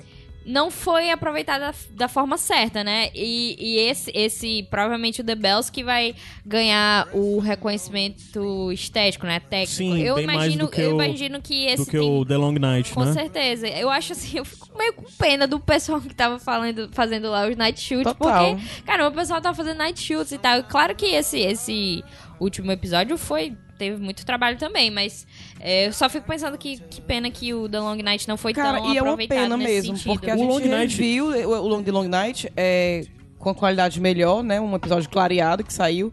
não 0.50 0.72
foi 0.72 1.12
aproveitado 1.12 1.76
da, 1.90 2.08
forma 2.08 2.38
certa, 2.38 2.82
né? 2.82 3.10
E, 3.14 3.58
e 3.60 3.80
esse, 3.80 4.10
esse, 4.16 4.64
provavelmente 4.72 5.20
o 5.20 5.24
The 5.26 5.36
Bells 5.36 5.70
que 5.70 5.84
vai 5.84 6.16
ganhar 6.46 7.10
o 7.14 7.38
reconhecimento 7.40 8.72
estético, 8.72 9.26
né? 9.26 9.42
Técnico. 9.42 9.74
Sim, 9.74 10.02
eu 10.02 10.16
bem 10.16 10.26
mais 10.26 10.38
imagino, 10.54 10.66
do 10.66 10.72
que 10.72 10.80
eu 10.82 10.92
o- 10.92 10.94
imagino 11.04 11.42
que 11.42 11.66
esse 11.66 11.84
Do 11.84 11.86
que 11.86 11.98
tem- 11.98 12.10
o 12.22 12.26
The 12.26 12.38
Long 12.38 12.54
Night, 12.54 12.94
com 12.94 13.04
né? 13.04 13.12
certeza. 13.12 13.68
Eu 13.68 13.90
acho 13.90 14.14
assim, 14.14 14.38
eu 14.38 14.46
fico 14.46 14.70
meio 14.78 14.94
com 14.94 15.04
pena 15.18 15.46
do 15.48 15.60
pessoal 15.60 16.00
que 16.00 16.14
tava 16.14 16.40
falando, 16.40 16.90
fazendo 16.94 17.30
lá 17.30 17.46
os 17.46 17.58
night 17.58 17.82
shoots, 17.82 18.14
Total. 18.14 18.56
porque, 18.56 18.84
cara, 18.86 19.06
o 19.06 19.12
pessoal 19.12 19.42
tava 19.42 19.54
fazendo 19.56 19.78
night 19.80 20.00
shoots 20.02 20.32
e 20.32 20.38
tal. 20.38 20.64
Claro 20.64 20.96
que 20.96 21.08
esse, 21.08 21.40
esse 21.40 22.02
último 22.40 22.72
episódio 22.72 23.18
foi. 23.18 23.54
Teve 23.78 23.98
muito 24.02 24.26
trabalho 24.26 24.58
também, 24.58 24.90
mas 24.90 25.28
é, 25.60 25.88
eu 25.88 25.94
só 25.94 26.10
fico 26.10 26.26
pensando 26.28 26.58
que, 26.58 26.78
que 26.90 27.00
pena 27.02 27.30
que 27.30 27.54
o 27.54 27.70
The 27.70 27.80
Long 27.80 27.98
Night 27.98 28.28
não 28.28 28.36
foi 28.38 28.54
Cara, 28.54 28.80
tão 28.82 28.94
e 28.94 28.98
é 28.98 29.02
uma 29.02 29.10
aproveitado 29.12 29.38
pena 29.38 29.58
mesmo, 29.58 29.96
sentido. 29.96 30.14
porque 30.14 30.32
a 30.32 30.36
O 30.36 30.38
gente 30.40 30.48
Long 30.50 30.60
Night- 30.68 30.96
reviu 31.02 31.26
o, 31.28 31.68
Long, 31.68 31.84
The 31.84 31.92
Long 31.92 32.08
Night 32.08 32.52
é, 32.58 33.06
com 33.38 33.50
a 33.50 33.56
qualidade 33.56 34.02
melhor, 34.02 34.42
né? 34.44 34.60
Um 34.60 34.76
episódio 34.76 35.10
clareado 35.10 35.64
que 35.64 35.72
saiu. 35.72 36.12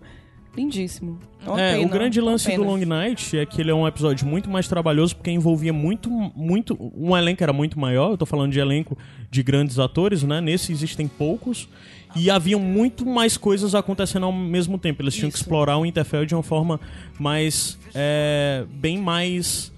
Lindíssimo. 0.57 1.19
É, 1.57 1.73
É, 1.73 1.75
pena, 1.75 1.87
o 1.87 1.89
grande 1.91 2.21
lance 2.21 2.55
do. 2.55 2.63
Long 2.63 2.79
Night 2.85 3.37
é 3.37 3.45
que 3.45 3.61
ele 3.61 3.71
é 3.71 3.75
um 3.75 3.87
episódio 3.89 4.27
muito 4.27 4.49
mais 4.49 4.69
trabalhoso 4.69 5.17
porque 5.17 5.31
envolvia 5.31 5.73
muito, 5.73 6.09
muito. 6.11 6.77
Um 6.97 7.17
elenco 7.17 7.43
era 7.43 7.53
muito 7.53 7.79
maior. 7.79 8.13
Eu 8.13 8.17
tô 8.17 8.25
falando 8.25 8.53
de 8.53 8.61
elenco 8.61 8.97
de 9.31 9.43
grandes 9.43 9.79
atores, 9.79 10.23
né? 10.23 10.41
Nesse 10.41 10.71
existem 10.73 11.09
poucos. 11.09 11.69
E 12.17 12.31
haviam 12.31 12.61
muito 12.61 13.05
mais 13.05 13.37
coisas 13.37 13.75
acontecendo 13.75 14.25
ao 14.27 14.33
mesmo 14.33 14.79
tempo. 14.79 15.03
Eles 15.03 15.15
tinham 15.15 15.31
que 15.31 15.37
Isso. 15.37 15.45
explorar 15.45 15.77
o 15.79 15.85
Interfell 15.87 16.25
de 16.25 16.35
uma 16.35 16.43
forma 16.43 16.81
mais. 17.19 17.79
é, 17.95 18.65
bem 18.71 18.99
mais. 18.99 19.73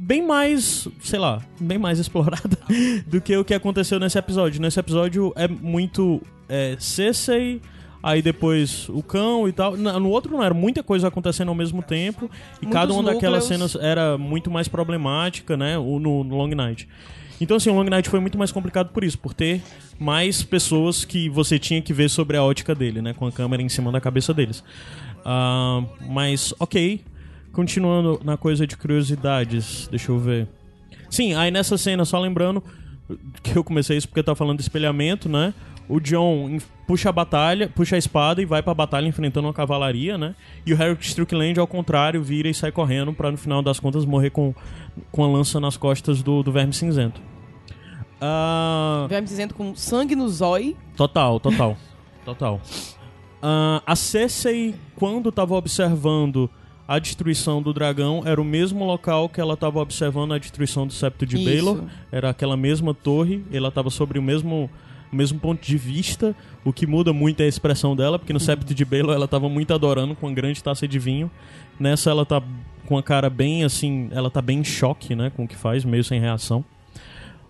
Bem 0.00 0.24
mais, 0.24 0.86
sei 1.02 1.18
lá, 1.18 1.42
bem 1.58 1.76
mais 1.76 1.98
explorada 2.00 2.56
do 3.08 3.20
que 3.20 3.36
o 3.36 3.44
que 3.44 3.52
aconteceu 3.52 3.98
nesse 3.98 4.16
episódio. 4.16 4.60
Nesse 4.60 4.78
episódio 4.78 5.32
é 5.34 5.48
muito 5.48 6.22
é, 6.48 6.76
Cersei, 6.78 7.60
aí 8.00 8.22
depois 8.22 8.88
o 8.90 9.02
cão 9.02 9.48
e 9.48 9.52
tal. 9.52 9.76
No 9.76 10.10
outro 10.10 10.30
não, 10.30 10.40
era 10.44 10.54
muita 10.54 10.84
coisa 10.84 11.08
acontecendo 11.08 11.48
ao 11.48 11.54
mesmo 11.56 11.82
tempo. 11.82 12.30
E 12.62 12.66
Muitos 12.66 12.72
cada 12.80 12.92
uma 12.92 13.02
daquelas 13.02 13.50
núcleos. 13.50 13.72
cenas 13.72 13.84
era 13.84 14.16
muito 14.16 14.48
mais 14.52 14.68
problemática, 14.68 15.56
né? 15.56 15.76
No, 15.76 15.98
no 15.98 16.36
Long 16.36 16.54
Night. 16.54 16.88
Então, 17.40 17.56
assim, 17.56 17.70
o 17.70 17.74
Long 17.74 17.84
Night 17.84 18.08
foi 18.08 18.20
muito 18.20 18.36
mais 18.36 18.50
complicado 18.50 18.90
por 18.90 19.04
isso, 19.04 19.18
por 19.18 19.32
ter 19.32 19.62
mais 19.98 20.42
pessoas 20.42 21.04
que 21.04 21.28
você 21.28 21.58
tinha 21.58 21.80
que 21.80 21.92
ver 21.92 22.08
sobre 22.08 22.36
a 22.36 22.42
ótica 22.42 22.74
dele, 22.74 23.00
né? 23.00 23.14
Com 23.14 23.26
a 23.26 23.32
câmera 23.32 23.62
em 23.62 23.68
cima 23.68 23.92
da 23.92 24.00
cabeça 24.00 24.34
deles. 24.34 24.62
Ah, 25.24 25.82
mas, 26.08 26.52
ok. 26.58 27.00
Continuando 27.52 28.20
na 28.24 28.36
coisa 28.36 28.66
de 28.66 28.76
curiosidades, 28.76 29.88
deixa 29.90 30.12
eu 30.12 30.18
ver. 30.18 30.48
Sim, 31.10 31.34
aí 31.34 31.50
nessa 31.50 31.78
cena, 31.78 32.04
só 32.04 32.18
lembrando 32.20 32.62
que 33.42 33.56
eu 33.56 33.64
comecei 33.64 33.96
isso 33.96 34.08
porque 34.08 34.22
tá 34.22 34.34
falando 34.34 34.58
de 34.58 34.62
espelhamento, 34.62 35.28
né? 35.28 35.54
O 35.88 35.98
John 36.00 36.58
puxa 36.86 37.08
a 37.08 37.12
batalha, 37.12 37.68
puxa 37.74 37.96
a 37.96 37.98
espada 37.98 38.42
e 38.42 38.44
vai 38.44 38.62
pra 38.62 38.74
batalha 38.74 39.06
enfrentando 39.06 39.46
uma 39.46 39.54
cavalaria, 39.54 40.18
né? 40.18 40.34
E 40.66 40.72
o 40.72 40.76
Harry 40.76 40.96
Strickland, 41.00 41.58
ao 41.58 41.66
contrário, 41.66 42.22
vira 42.22 42.48
e 42.48 42.54
sai 42.54 42.70
correndo 42.70 43.12
pra 43.12 43.30
no 43.30 43.38
final 43.38 43.62
das 43.62 43.80
contas 43.80 44.04
morrer 44.04 44.30
com, 44.30 44.54
com 45.10 45.24
a 45.24 45.28
lança 45.28 45.58
nas 45.58 45.76
costas 45.76 46.22
do, 46.22 46.42
do 46.42 46.52
Verme 46.52 46.72
Cinzento. 46.72 47.20
Ah, 48.20 49.06
Verme 49.08 49.26
dizendo 49.26 49.54
com 49.54 49.74
sangue 49.74 50.14
no 50.14 50.28
zóio. 50.28 50.76
Total, 50.96 51.38
total. 51.40 51.76
total. 52.24 52.60
Ah, 53.42 53.82
a 53.86 53.96
Cersei, 53.96 54.74
quando 54.96 55.28
estava 55.28 55.54
observando 55.54 56.50
a 56.86 56.98
destruição 56.98 57.60
do 57.62 57.72
dragão, 57.72 58.22
era 58.24 58.40
o 58.40 58.44
mesmo 58.44 58.84
local 58.84 59.28
que 59.28 59.40
ela 59.40 59.54
estava 59.54 59.78
observando 59.78 60.32
a 60.32 60.38
destruição 60.38 60.86
do 60.86 60.92
septo 60.92 61.26
de 61.26 61.36
Isso. 61.36 61.44
Baelor. 61.44 61.84
Era 62.10 62.30
aquela 62.30 62.56
mesma 62.56 62.94
torre, 62.94 63.44
ela 63.52 63.68
estava 63.68 63.90
sobre 63.90 64.18
o 64.18 64.22
mesmo, 64.22 64.70
o 65.12 65.16
mesmo 65.16 65.38
ponto 65.38 65.64
de 65.64 65.76
vista. 65.76 66.34
O 66.64 66.72
que 66.72 66.86
muda 66.86 67.12
muito 67.12 67.40
é 67.40 67.44
a 67.44 67.48
expressão 67.48 67.96
dela, 67.96 68.18
porque 68.18 68.32
no 68.32 68.40
septo 68.40 68.74
de 68.74 68.84
Baelor 68.84 69.14
ela 69.14 69.24
estava 69.24 69.48
muito 69.48 69.72
adorando 69.72 70.14
com 70.14 70.26
uma 70.26 70.34
grande 70.34 70.62
taça 70.62 70.86
de 70.86 70.98
vinho. 70.98 71.30
Nessa 71.78 72.10
ela 72.10 72.26
tá 72.26 72.42
com 72.86 72.96
a 72.96 73.02
cara 73.02 73.28
bem 73.28 73.64
assim, 73.64 74.08
ela 74.12 74.30
tá 74.30 74.40
bem 74.40 74.60
em 74.60 74.64
choque, 74.64 75.14
né, 75.14 75.30
com 75.30 75.44
o 75.44 75.48
que 75.48 75.56
faz, 75.56 75.84
meio 75.84 76.02
sem 76.02 76.18
reação. 76.18 76.64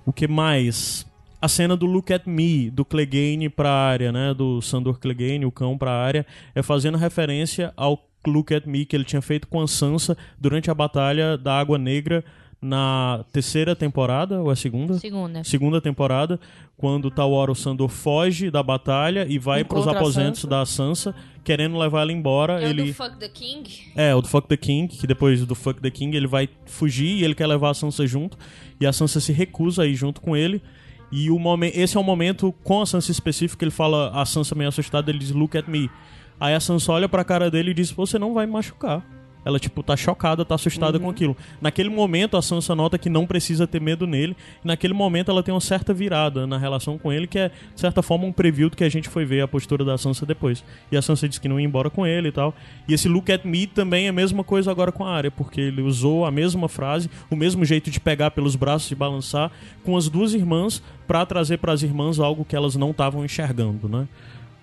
O 0.05 0.13
que 0.13 0.27
mais? 0.27 1.07
A 1.41 1.47
cena 1.47 1.77
do 1.77 1.87
Look 1.87 2.13
at 2.13 2.27
Me, 2.27 2.71
do 2.71 2.85
Clegane 2.85 3.49
pra 3.49 3.71
área, 3.71 4.11
né? 4.11 4.35
Do 4.35 4.61
Sandor 4.61 4.99
Clegane, 4.99 5.47
o 5.47 5.53
cão 5.53 5.79
pra 5.79 5.93
área, 5.93 6.27
é 6.55 6.63
fazendo 6.63 6.99
referência 6.99 7.73
ao 7.77 8.09
Look 8.27 8.53
at 8.53 8.67
Me 8.67 8.85
que 8.85 8.97
ele 8.97 9.05
tinha 9.05 9.23
feito 9.23 9.47
com 9.47 9.61
a 9.61 9.69
Sansa 9.69 10.17
durante 10.41 10.71
a 10.71 10.75
batalha 10.75 11.39
da 11.39 11.57
Água 11.59 11.79
Negra 11.79 12.25
na 12.61 13.25
terceira 13.33 13.77
temporada, 13.77 14.41
ou 14.41 14.51
é 14.51 14.55
a 14.55 14.57
segunda? 14.57 14.99
Segunda. 14.99 15.45
Segunda 15.45 15.81
temporada, 15.81 16.41
quando 16.79 17.11
Tawara 17.11 17.51
o 17.51 17.55
Sandor 17.57 17.89
foge 17.89 18.51
da 18.51 18.63
batalha 18.63 19.27
e 19.29 19.37
vai 19.39 19.65
pros 19.65 19.83
Encontra 19.83 19.99
a 19.99 20.01
aposentos 20.01 20.41
Sansa. 20.43 20.49
da 20.49 20.65
Sansa, 20.65 21.15
querendo 21.43 21.77
levar 21.77 22.03
ela 22.03 22.13
embora. 22.13 22.63
É 22.63 22.71
ele... 22.71 22.83
o 22.83 22.87
do 22.87 22.95
Fuck 22.95 23.17
the 23.19 23.29
King? 23.29 23.71
É, 23.97 24.15
o 24.15 24.23
do 24.23 24.29
Fuck 24.29 24.47
the 24.49 24.57
King, 24.57 24.87
que 24.97 25.07
depois 25.07 25.45
do 25.45 25.55
Fuck 25.57 25.81
the 25.83 25.91
King 25.91 26.17
ele 26.17 26.29
vai 26.29 26.49
fugir 26.67 27.19
e 27.19 27.25
ele 27.25 27.35
quer 27.35 27.49
levar 27.49 27.71
a 27.71 27.75
Sansa 27.75 28.07
junto. 28.07 28.39
E 28.81 28.87
a 28.87 28.93
Sansa 28.93 29.21
se 29.21 29.33
recusa 29.33 29.83
a 29.83 29.87
ir 29.87 29.95
junto 29.97 30.21
com 30.21 30.37
ele. 30.37 30.63
E 31.11 31.31
o 31.31 31.39
momen- 31.39 31.73
esse 31.75 31.97
é 31.97 32.01
o 32.01 32.05
momento, 32.05 32.55
com 32.63 32.81
a 32.81 32.87
Sansa 32.87 33.11
específico, 33.11 33.65
ele 33.65 33.71
fala, 33.73 34.11
a 34.15 34.25
Sansa 34.25 34.55
meio 34.55 34.69
assustada, 34.69 35.11
ele 35.11 35.19
diz, 35.19 35.33
look 35.33 35.59
at 35.59 35.67
me. 35.67 35.91
Aí 36.39 36.55
a 36.55 36.61
Sansa 36.61 36.93
olha 36.93 37.09
pra 37.09 37.25
cara 37.25 37.51
dele 37.51 37.73
e 37.73 37.75
diz, 37.75 37.91
você 37.91 38.19
não 38.21 38.33
vai 38.35 38.47
me 38.47 38.53
machucar. 38.53 39.05
Ela, 39.45 39.59
tipo, 39.59 39.83
tá 39.83 39.97
chocada, 39.97 40.45
tá 40.45 40.55
assustada 40.55 40.99
com 40.99 41.09
aquilo. 41.09 41.37
Naquele 41.61 41.89
momento, 41.89 42.37
a 42.37 42.43
Sansa 42.43 42.75
nota 42.75 42.99
que 42.99 43.09
não 43.09 43.27
precisa 43.27 43.67
ter 43.67 43.81
medo 43.81 44.07
nele. 44.07 44.37
E 44.65 44.67
naquele 44.67 44.93
momento, 44.93 45.31
ela 45.31 45.43
tem 45.43 45.55
uma 45.55 45.61
certa 45.61 45.95
virada 45.95 46.47
na 46.47 46.59
relação 46.59 46.99
com 46.99 47.13
ele, 47.13 47.27
que 47.27 47.39
é, 47.39 47.49
de 47.49 47.81
certa 47.81 48.03
forma, 48.03 48.27
um 48.27 48.33
preview 48.33 48.69
do 48.69 48.77
que 48.77 48.85
a 48.85 48.89
gente 48.89 49.09
foi 49.09 49.25
ver 49.25 49.41
a 49.41 49.49
postura 49.49 49.85
da 49.85 49.97
Sansa 49.97 50.27
depois. 50.27 50.65
E 50.93 50.97
a 50.97 51.03
Sansa 51.03 51.29
diz 51.29 51.39
que 51.39 51.49
não 51.49 51.59
ia 51.59 51.67
embora 51.67 51.89
com 51.89 52.07
ele 52.07 52.29
e 52.29 52.33
tal. 52.33 52.55
E 52.87 52.95
esse 52.95 53.09
look 53.09 53.31
at 53.33 53.45
me 53.45 53.67
também 53.67 54.07
é 54.07 54.09
a 54.09 54.13
mesma 54.13 54.45
coisa 54.45 54.71
agora 54.71 54.93
com 54.93 55.05
a 55.05 55.11
área, 55.11 55.31
porque 55.31 55.61
ele 55.61 55.83
usou 55.83 56.27
a 56.27 56.31
mesma 56.31 56.69
frase, 56.69 57.11
o 57.31 57.37
mesmo 57.37 57.65
jeito 57.65 57.91
de 57.91 58.01
pegar 58.01 58.31
pelos 58.33 58.57
braços 58.57 58.91
e 58.91 58.95
balançar 58.95 59.51
com 59.85 59.97
as 59.97 60.09
duas 60.09 60.35
irmãs 60.35 60.83
pra 61.07 61.25
trazer 61.25 61.59
pras 61.59 61.83
irmãs 61.83 62.19
algo 62.19 62.45
que 62.45 62.55
elas 62.55 62.77
não 62.77 62.91
estavam 62.91 63.25
enxergando, 63.25 63.89
né? 63.89 64.07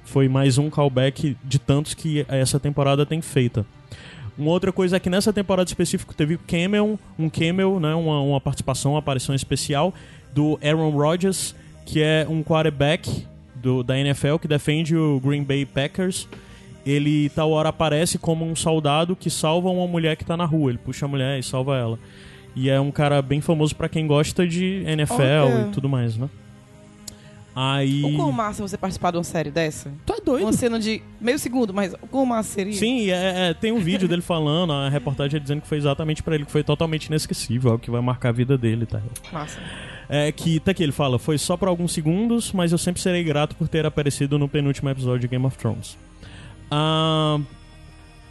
Foi 0.04 0.30
mais 0.30 0.60
um 0.60 0.70
callback 0.70 1.36
de 1.44 1.58
tantos 1.58 1.96
que 1.96 2.24
essa 2.30 2.60
temporada 2.60 3.06
tem 3.06 3.22
feita. 3.22 3.66
Uma 4.38 4.52
outra 4.52 4.72
coisa 4.72 4.98
é 4.98 5.00
que 5.00 5.10
nessa 5.10 5.32
temporada 5.32 5.70
específica 5.70 6.14
teve 6.14 6.38
cameo, 6.38 7.00
um 7.18 7.30
cameo, 7.30 7.80
né, 7.80 7.96
uma, 7.96 8.20
uma 8.22 8.42
participação, 8.42 8.94
uma 8.94 9.00
aparição 9.00 9.34
especial 9.34 9.94
do 10.34 10.60
Aaron 10.62 10.90
Rodgers, 10.90 11.56
que 11.86 12.02
é 12.02 12.26
um 12.30 12.44
quarterback 12.44 13.26
do, 13.56 13.82
da 13.82 13.98
NFL 13.98 14.38
que 14.42 14.48
defende 14.48 14.96
o 14.96 15.20
Green 15.22 15.44
Bay 15.44 15.66
Packers. 15.66 16.28
Ele 16.86 17.30
tal 17.30 17.50
hora 17.52 17.70
aparece 17.70 18.18
como 18.18 18.46
um 18.46 18.56
soldado 18.56 19.16
que 19.16 19.30
salva 19.30 19.70
uma 19.70 19.88
mulher 19.88 20.16
que 20.16 20.26
tá 20.26 20.36
na 20.36 20.46
rua. 20.46 20.72
Ele 20.72 20.78
puxa 20.78 21.06
a 21.06 21.08
mulher 21.08 21.40
e 21.40 21.44
salva 21.44 21.78
ela. 21.78 22.00
E 22.56 22.70
é 22.70 22.80
um 22.80 22.92
cara 22.92 23.22
bem 23.22 23.42
famoso 23.42 23.76
pra 23.76 23.90
quem 23.90 24.06
gosta 24.06 24.48
de 24.48 24.84
NFL 24.86 25.22
Olha. 25.22 25.68
e 25.68 25.72
tudo 25.72 25.90
mais, 25.90 26.16
né? 26.18 26.30
Aí. 27.56 28.04
O 28.04 28.18
quão 28.18 28.34
massa 28.34 28.62
você 28.62 28.78
participar 28.78 29.12
de 29.12 29.18
uma 29.18 29.24
série 29.24 29.50
dessa? 29.50 29.90
Tu 30.06 30.14
é 30.14 30.20
doido? 30.20 30.44
Uma 30.44 30.52
cena 30.52 30.78
de 30.78 31.02
meio 31.22 31.40
segundo, 31.40 31.74
mas 31.74 31.94
o 31.94 32.08
quão 32.08 32.26
massa 32.26 32.50
seria? 32.50 32.74
Sim, 32.74 33.10
é, 33.10 33.50
é, 33.50 33.54
tem 33.54 33.72
um 33.72 33.80
vídeo 33.80 34.10
dele 34.10 34.22
falando, 34.22 34.74
a 34.74 34.90
reportagem 34.90 35.40
dizendo 35.40 35.62
que 35.62 35.68
foi 35.68 35.78
exatamente 35.78 36.22
pra 36.22 36.36
ele, 36.36 36.44
que 36.44 36.52
foi 36.52 36.64
totalmente 36.64 37.06
inesquecível, 37.06 37.72
algo 37.72 37.82
que 37.82 37.90
vai 37.90 38.02
marcar 38.02 38.30
a 38.30 38.32
vida 38.34 38.58
dele, 38.58 38.86
tá? 38.86 39.02
Massa. 39.32 39.60
É 40.10 40.32
que, 40.34 40.60
tá 40.60 40.72
aqui, 40.72 40.84
ele 40.84 40.92
fala, 40.92 41.18
foi 41.18 41.38
só 41.38 41.56
por 41.56 41.70
alguns 41.70 41.94
segundos, 41.94 42.52
mas 42.52 42.74
eu 42.74 42.78
sempre 42.78 43.02
serei 43.02 43.24
grato 43.24 43.56
por 43.56 43.70
ter 43.70 43.86
aparecido 43.86 44.38
no 44.38 44.50
penúltimo 44.50 44.90
episódio 44.90 45.22
de 45.22 45.28
Game 45.30 45.46
of 45.46 45.58
Thrones. 45.58 45.98
Ah, 46.70 47.40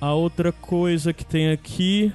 a 0.01 0.12
outra 0.12 0.53
coisa 0.53 1.14
que 1.14 1.25
tem 1.25 1.51
aqui... 1.51 2.12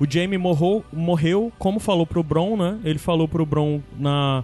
O 0.00 0.10
Jaime 0.10 0.38
morreu, 0.38 0.82
morreu, 0.90 1.52
como 1.58 1.78
falou 1.78 2.06
pro 2.06 2.22
Bron, 2.22 2.56
né? 2.56 2.78
Ele 2.82 2.98
falou 2.98 3.28
pro 3.28 3.44
Bron 3.44 3.80
na... 3.98 4.42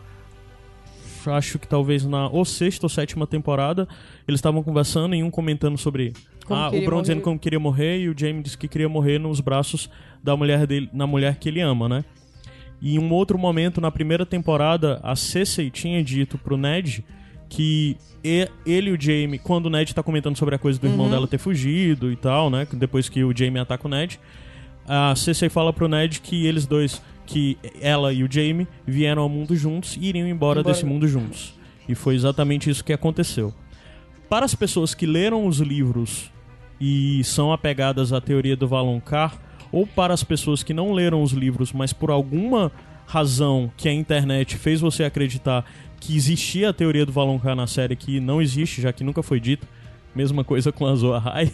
Acho 1.32 1.58
que 1.58 1.66
talvez 1.66 2.04
na 2.04 2.28
ou 2.28 2.44
sexta 2.44 2.86
ou 2.86 2.90
sétima 2.90 3.26
temporada, 3.26 3.88
eles 4.26 4.38
estavam 4.38 4.62
conversando 4.62 5.14
e 5.14 5.22
um 5.22 5.30
comentando 5.30 5.76
sobre 5.78 6.12
Como 6.44 6.60
ah, 6.60 6.70
o 6.70 6.84
Bron 6.84 7.00
dizendo 7.00 7.20
como 7.20 7.38
queria 7.38 7.58
morrer 7.58 8.00
e 8.00 8.08
o 8.08 8.14
Jaime 8.16 8.42
disse 8.42 8.56
que 8.56 8.68
queria 8.68 8.88
morrer 8.88 9.18
nos 9.18 9.40
braços 9.40 9.90
da 10.22 10.36
mulher 10.36 10.66
dele, 10.66 10.88
na 10.92 11.06
mulher 11.06 11.36
que 11.36 11.48
ele 11.48 11.60
ama, 11.60 11.88
né? 11.88 12.04
E 12.80 12.96
em 12.96 12.98
um 12.98 13.12
outro 13.12 13.38
momento, 13.38 13.80
na 13.80 13.90
primeira 13.90 14.26
temporada, 14.26 15.00
a 15.02 15.16
Cersei 15.16 15.70
tinha 15.70 16.02
dito 16.04 16.36
pro 16.36 16.56
Ned 16.56 17.04
que 17.48 17.96
ele 18.64 18.90
e 18.90 18.92
o 18.92 19.00
Jaime, 19.00 19.38
quando 19.38 19.66
o 19.66 19.70
Ned 19.70 19.94
tá 19.94 20.02
comentando 20.02 20.36
sobre 20.36 20.54
a 20.56 20.58
coisa 20.58 20.80
do 20.80 20.86
irmão 20.86 21.08
dela 21.08 21.28
ter 21.28 21.38
fugido 21.38 22.10
e 22.10 22.16
tal, 22.16 22.50
né? 22.50 22.66
Depois 22.72 23.08
que 23.08 23.22
o 23.22 23.36
Jaime 23.36 23.60
ataca 23.60 23.86
o 23.86 23.90
Ned, 23.90 24.18
a 24.86 25.14
Cersei 25.14 25.48
fala 25.48 25.72
pro 25.72 25.88
Ned 25.88 26.20
que 26.20 26.46
eles 26.46 26.66
dois, 26.66 27.00
que 27.26 27.58
ela 27.80 28.12
e 28.12 28.22
o 28.22 28.32
Jaime, 28.32 28.66
vieram 28.86 29.22
ao 29.22 29.28
mundo 29.28 29.56
juntos 29.56 29.96
e 30.00 30.06
iriam 30.06 30.26
embora, 30.26 30.60
Embora. 30.60 30.74
desse 30.74 30.86
mundo 30.86 31.06
juntos. 31.08 31.54
E 31.88 31.94
foi 31.94 32.14
exatamente 32.14 32.70
isso 32.70 32.84
que 32.84 32.92
aconteceu. 32.92 33.52
Para 34.28 34.44
as 34.44 34.54
pessoas 34.54 34.94
que 34.94 35.06
leram 35.06 35.46
os 35.46 35.58
livros 35.58 36.30
e 36.80 37.22
são 37.24 37.52
apegadas 37.52 38.12
à 38.12 38.20
teoria 38.20 38.56
do 38.56 38.66
Valonqar, 38.66 39.38
ou 39.72 39.86
para 39.86 40.14
as 40.14 40.22
pessoas 40.22 40.62
que 40.62 40.72
não 40.72 40.92
leram 40.92 41.22
os 41.22 41.32
livros, 41.32 41.72
mas 41.72 41.92
por 41.92 42.10
alguma 42.10 42.70
razão 43.06 43.70
que 43.76 43.88
a 43.88 43.92
internet 43.92 44.56
fez 44.56 44.80
você 44.80 45.04
acreditar 45.04 45.64
que 46.00 46.16
existia 46.16 46.70
a 46.70 46.72
teoria 46.72 47.06
do 47.06 47.12
Valonqar 47.12 47.54
na 47.56 47.66
série 47.66 47.96
que 47.96 48.20
não 48.20 48.40
existe, 48.40 48.80
já 48.80 48.92
que 48.92 49.04
nunca 49.04 49.22
foi 49.22 49.40
dita. 49.40 49.66
Mesma 50.16 50.42
coisa 50.42 50.72
com 50.72 50.86
a 50.86 50.94
Zoa 50.94 51.18
High. 51.18 51.52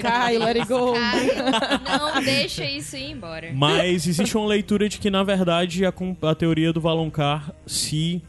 Cai, 0.00 0.38
let 0.40 0.56
it 0.56 0.66
go. 0.66 0.94
Cai. 0.94 1.28
Não 1.98 2.22
deixa 2.24 2.64
isso 2.64 2.96
ir 2.96 3.10
embora. 3.10 3.50
Mas 3.54 4.06
existe 4.06 4.34
uma 4.34 4.46
leitura 4.46 4.88
de 4.88 4.98
que, 4.98 5.10
na 5.10 5.22
verdade, 5.22 5.84
a, 5.84 5.92
a 6.22 6.34
teoria 6.34 6.72
do 6.72 6.80
Valonqar 6.80 7.52
se, 7.66 8.22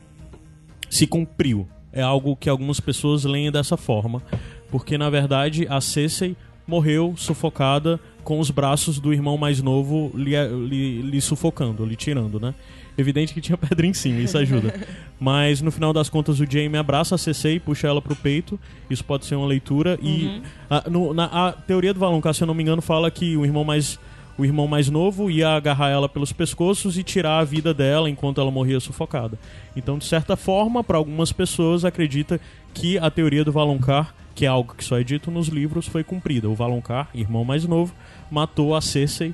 se 0.90 1.08
cumpriu. 1.08 1.66
É 1.94 2.02
algo 2.02 2.36
que 2.36 2.50
algumas 2.50 2.82
pessoas 2.82 3.24
leem 3.24 3.50
dessa 3.50 3.78
forma. 3.78 4.22
Porque, 4.70 4.98
na 4.98 5.10
verdade, 5.10 5.66
a 5.70 5.80
Cersei 5.80 6.36
morreu 6.68 7.14
sufocada 7.16 8.02
com 8.22 8.38
os 8.38 8.52
braços 8.52 9.00
do 9.00 9.14
irmão 9.14 9.38
mais 9.38 9.62
novo 9.62 10.12
lhe, 10.14 10.36
lhe, 10.68 11.02
lhe 11.04 11.22
sufocando, 11.22 11.86
lhe 11.86 11.96
tirando, 11.96 12.38
né? 12.38 12.54
Evidente 13.02 13.34
que 13.34 13.42
tinha 13.42 13.58
pedra 13.60 13.86
em 13.86 13.94
cima, 13.94 14.20
isso 14.22 14.38
ajuda. 14.38 14.74
Mas 15.20 15.62
no 15.62 15.72
final 15.72 15.92
das 15.92 16.10
contas 16.10 16.40
o 16.40 16.46
Jaime 16.50 16.78
abraça 16.78 17.16
a 17.16 17.18
Cersei 17.18 17.56
e 17.56 17.60
puxa 17.60 17.88
ela 17.88 18.02
pro 18.02 18.16
peito. 18.16 18.60
Isso 18.90 19.04
pode 19.04 19.26
ser 19.26 19.36
uma 19.36 19.48
leitura. 19.48 20.00
E 20.02 20.42
a, 20.70 20.90
no- 20.90 21.14
na, 21.14 21.26
a 21.26 21.52
teoria 21.52 21.94
do 21.94 22.00
Valonqar, 22.00 22.34
se 22.34 22.42
eu 22.44 22.48
não 22.48 22.54
me 22.54 22.64
engano, 22.64 22.82
fala 22.82 23.12
que 23.12 23.36
o 23.36 23.44
irmão 23.46 23.64
mais. 23.64 24.00
o 24.38 24.46
irmão 24.46 24.66
mais 24.68 24.90
novo 24.90 25.30
ia 25.30 25.50
agarrar 25.50 25.90
ela 25.90 26.08
pelos 26.10 26.32
pescoços 26.32 26.98
e 26.98 27.04
tirar 27.04 27.40
a 27.40 27.44
vida 27.44 27.74
dela 27.74 28.10
enquanto 28.10 28.40
ela 28.42 28.50
morria 28.50 28.80
sufocada. 28.80 29.38
Então, 29.76 29.98
de 29.98 30.06
certa 30.06 30.36
forma, 30.36 30.84
para 30.84 30.98
algumas 30.98 31.32
pessoas, 31.32 31.84
acredita 31.86 32.40
que 32.74 32.98
a 32.98 33.10
teoria 33.12 33.44
do 33.44 33.52
Valonqar, 33.52 34.16
que 34.34 34.46
é 34.46 34.48
algo 34.48 34.74
que 34.76 34.84
só 34.84 34.98
é 35.00 35.04
dito 35.04 35.30
nos 35.30 35.48
livros, 35.50 35.86
foi 35.88 36.04
cumprida. 36.04 36.50
O 36.50 36.56
Valonqar, 36.56 37.10
irmão 37.14 37.44
mais 37.44 37.66
novo, 37.66 37.94
matou 38.32 38.74
a 38.76 38.82
Cersei. 38.82 39.34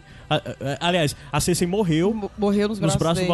Aliás, 0.79 1.15
a 1.31 1.39
Cersei 1.39 1.67
morreu 1.67 2.13
Mo- 2.13 2.31
Morreu 2.37 2.67
nos 2.67 2.79
nos 2.79 2.95
braços, 2.95 2.99
braços 2.99 3.21
do 3.23 3.27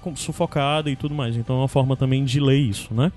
com- 0.00 0.14
sufocada 0.16 0.90
e 0.90 0.96
tudo 0.96 1.14
mais. 1.14 1.36
Então 1.36 1.56
é 1.56 1.58
uma 1.60 1.68
forma 1.68 1.96
também 1.96 2.24
de 2.24 2.38
ler 2.40 2.58
isso, 2.58 2.92
né? 2.94 3.10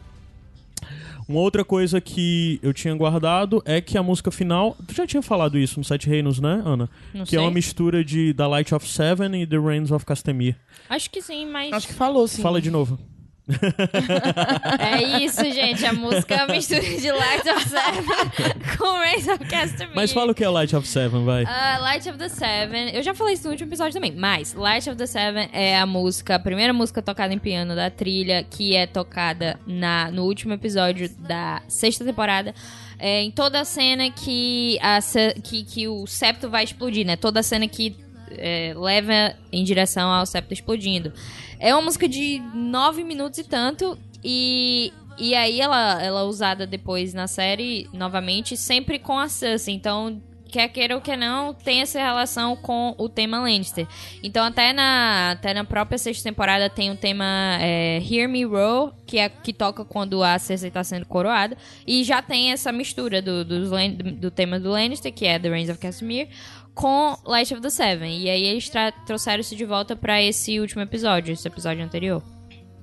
Uma 1.28 1.39
outra 1.39 1.63
coisa 1.63 2.01
que 2.01 2.59
eu 2.61 2.74
tinha 2.74 2.93
guardado 2.93 3.61
é 3.63 3.80
que 3.80 3.97
a 3.97 4.03
música 4.03 4.32
final. 4.32 4.76
Tu 4.88 4.93
já 4.95 5.07
tinha 5.07 5.22
falado 5.22 5.57
isso 5.57 5.80
no 5.80 5.84
Sete 5.84 6.09
Reinos, 6.09 6.39
né, 6.39 6.61
Ana? 6.65 6.89
Não 7.13 7.24
que 7.24 7.30
sei. 7.32 7.39
é 7.39 7.41
uma 7.41 7.51
mistura 7.51 8.03
de 8.03 8.34
The 8.34 8.47
Light 8.47 8.74
of 8.76 8.86
Seven 8.88 9.41
e 9.41 9.47
The 9.47 9.57
Reigns 9.57 9.91
of 9.91 10.03
Castamere. 10.05 10.55
Acho 10.89 11.09
que 11.09 11.22
sim, 11.22 11.45
mas. 11.45 11.72
Acho 11.72 11.88
que 11.88 11.93
falou, 11.93 12.28
sim. 12.28 12.41
Fala 12.41 12.59
de 12.59 12.69
novo. 12.69 12.99
É 14.79 15.23
isso, 15.23 15.43
gente. 15.43 15.85
A 15.85 15.93
música 15.93 16.35
é 16.35 16.43
uma 16.45 16.53
mistura 16.53 16.81
de 16.81 17.11
Light 17.11 17.49
of 17.49 17.69
Seven 17.69 18.05
com 18.77 18.99
Race 18.99 19.29
of 19.29 19.45
Castamere. 19.45 19.95
Mas 19.95 20.11
fala 20.11 20.31
o 20.31 20.35
que 20.35 20.43
é 20.43 20.49
Light 20.49 20.75
of 20.75 20.87
Seven, 20.87 21.25
vai. 21.25 21.43
Ah, 21.45 21.77
Light 21.79 22.07
of 22.09 22.17
the 22.17 22.29
Seven. 22.29 22.91
Eu 22.95 23.03
já 23.03 23.13
falei 23.13 23.33
isso 23.33 23.45
no 23.45 23.51
último 23.51 23.69
episódio 23.69 23.93
também. 23.93 24.13
Mas 24.15 24.53
Light 24.53 24.89
of 24.89 24.97
the 24.97 25.05
Seven 25.05 25.49
é 25.51 25.77
a 25.77 25.85
música, 25.85 26.35
a 26.35 26.39
primeira 26.39 26.73
música 26.73 27.01
tocada 27.01 27.33
em 27.33 27.39
piano 27.39 27.75
da 27.75 27.89
trilha, 27.89 28.43
que 28.43 28.75
é 28.75 28.85
tocada 28.85 29.59
na, 29.65 30.11
no 30.11 30.23
último 30.23 30.53
episódio 30.53 31.09
da 31.19 31.61
sexta 31.67 32.05
temporada. 32.05 32.53
É, 32.99 33.21
em 33.23 33.31
toda 33.31 33.59
a 33.59 33.65
cena 33.65 34.11
que, 34.11 34.77
a, 34.79 34.99
que, 35.41 35.63
que 35.63 35.87
o 35.87 36.05
septo 36.05 36.49
vai 36.49 36.63
explodir, 36.63 37.05
né? 37.05 37.15
Toda 37.15 37.39
a 37.39 37.43
cena 37.43 37.67
que 37.67 37.95
é, 38.38 38.73
leva 38.75 39.36
em 39.51 39.63
direção 39.63 40.11
ao 40.11 40.25
septo 40.25 40.53
explodindo. 40.53 41.13
É 41.59 41.73
uma 41.75 41.84
música 41.84 42.07
de 42.07 42.39
nove 42.53 43.03
minutos 43.03 43.39
e 43.39 43.43
tanto. 43.43 43.97
E, 44.23 44.91
e 45.17 45.36
aí 45.36 45.59
ela, 45.61 46.01
ela 46.01 46.21
é 46.21 46.23
usada 46.23 46.65
depois 46.65 47.13
na 47.13 47.27
série, 47.27 47.89
novamente, 47.93 48.55
sempre 48.57 48.99
com 48.99 49.17
a 49.17 49.27
Cersei. 49.27 49.73
Então, 49.73 50.21
quer 50.47 50.67
queira 50.67 50.95
ou 50.95 51.01
quer 51.01 51.17
não, 51.17 51.53
tem 51.53 51.79
essa 51.82 51.97
relação 51.97 52.57
com 52.57 52.93
o 52.97 53.07
tema 53.07 53.39
Lannister. 53.39 53.88
Então, 54.21 54.43
até 54.43 54.73
na, 54.73 55.32
até 55.32 55.53
na 55.53 55.63
própria 55.63 55.97
sexta 55.97 56.27
temporada 56.29 56.69
tem 56.69 56.91
o 56.91 56.95
tema 56.97 57.57
é, 57.61 58.01
Hear 58.03 58.27
Me 58.27 58.43
Roar, 58.43 58.91
que, 59.05 59.17
é, 59.17 59.29
que 59.29 59.53
toca 59.53 59.86
quando 59.86 60.21
a 60.21 60.38
Cersei 60.38 60.67
está 60.67 60.84
sendo 60.84 61.05
coroada. 61.05 61.55
E 61.88 62.03
já 62.03 62.21
tem 62.21 62.51
essa 62.51 62.71
mistura 62.71 63.21
do, 63.21 63.45
Lan- 63.69 63.91
do 63.91 64.29
tema 64.29 64.59
do 64.59 64.71
Lannister, 64.71 65.13
que 65.13 65.25
é 65.25 65.39
The 65.39 65.49
Reigns 65.49 65.69
of 65.69 65.79
Castamere, 65.79 66.29
com 66.74 67.17
Light 67.26 67.53
of 67.53 67.61
the 67.61 67.69
Seven. 67.69 68.19
E 68.19 68.30
aí 68.30 68.43
eles 68.43 68.72
trouxeram 69.05 69.41
isso 69.41 69.55
de 69.55 69.65
volta 69.65 69.95
pra 69.95 70.22
esse 70.22 70.59
último 70.59 70.82
episódio, 70.82 71.34
esse 71.34 71.47
episódio 71.47 71.84
anterior. 71.84 72.24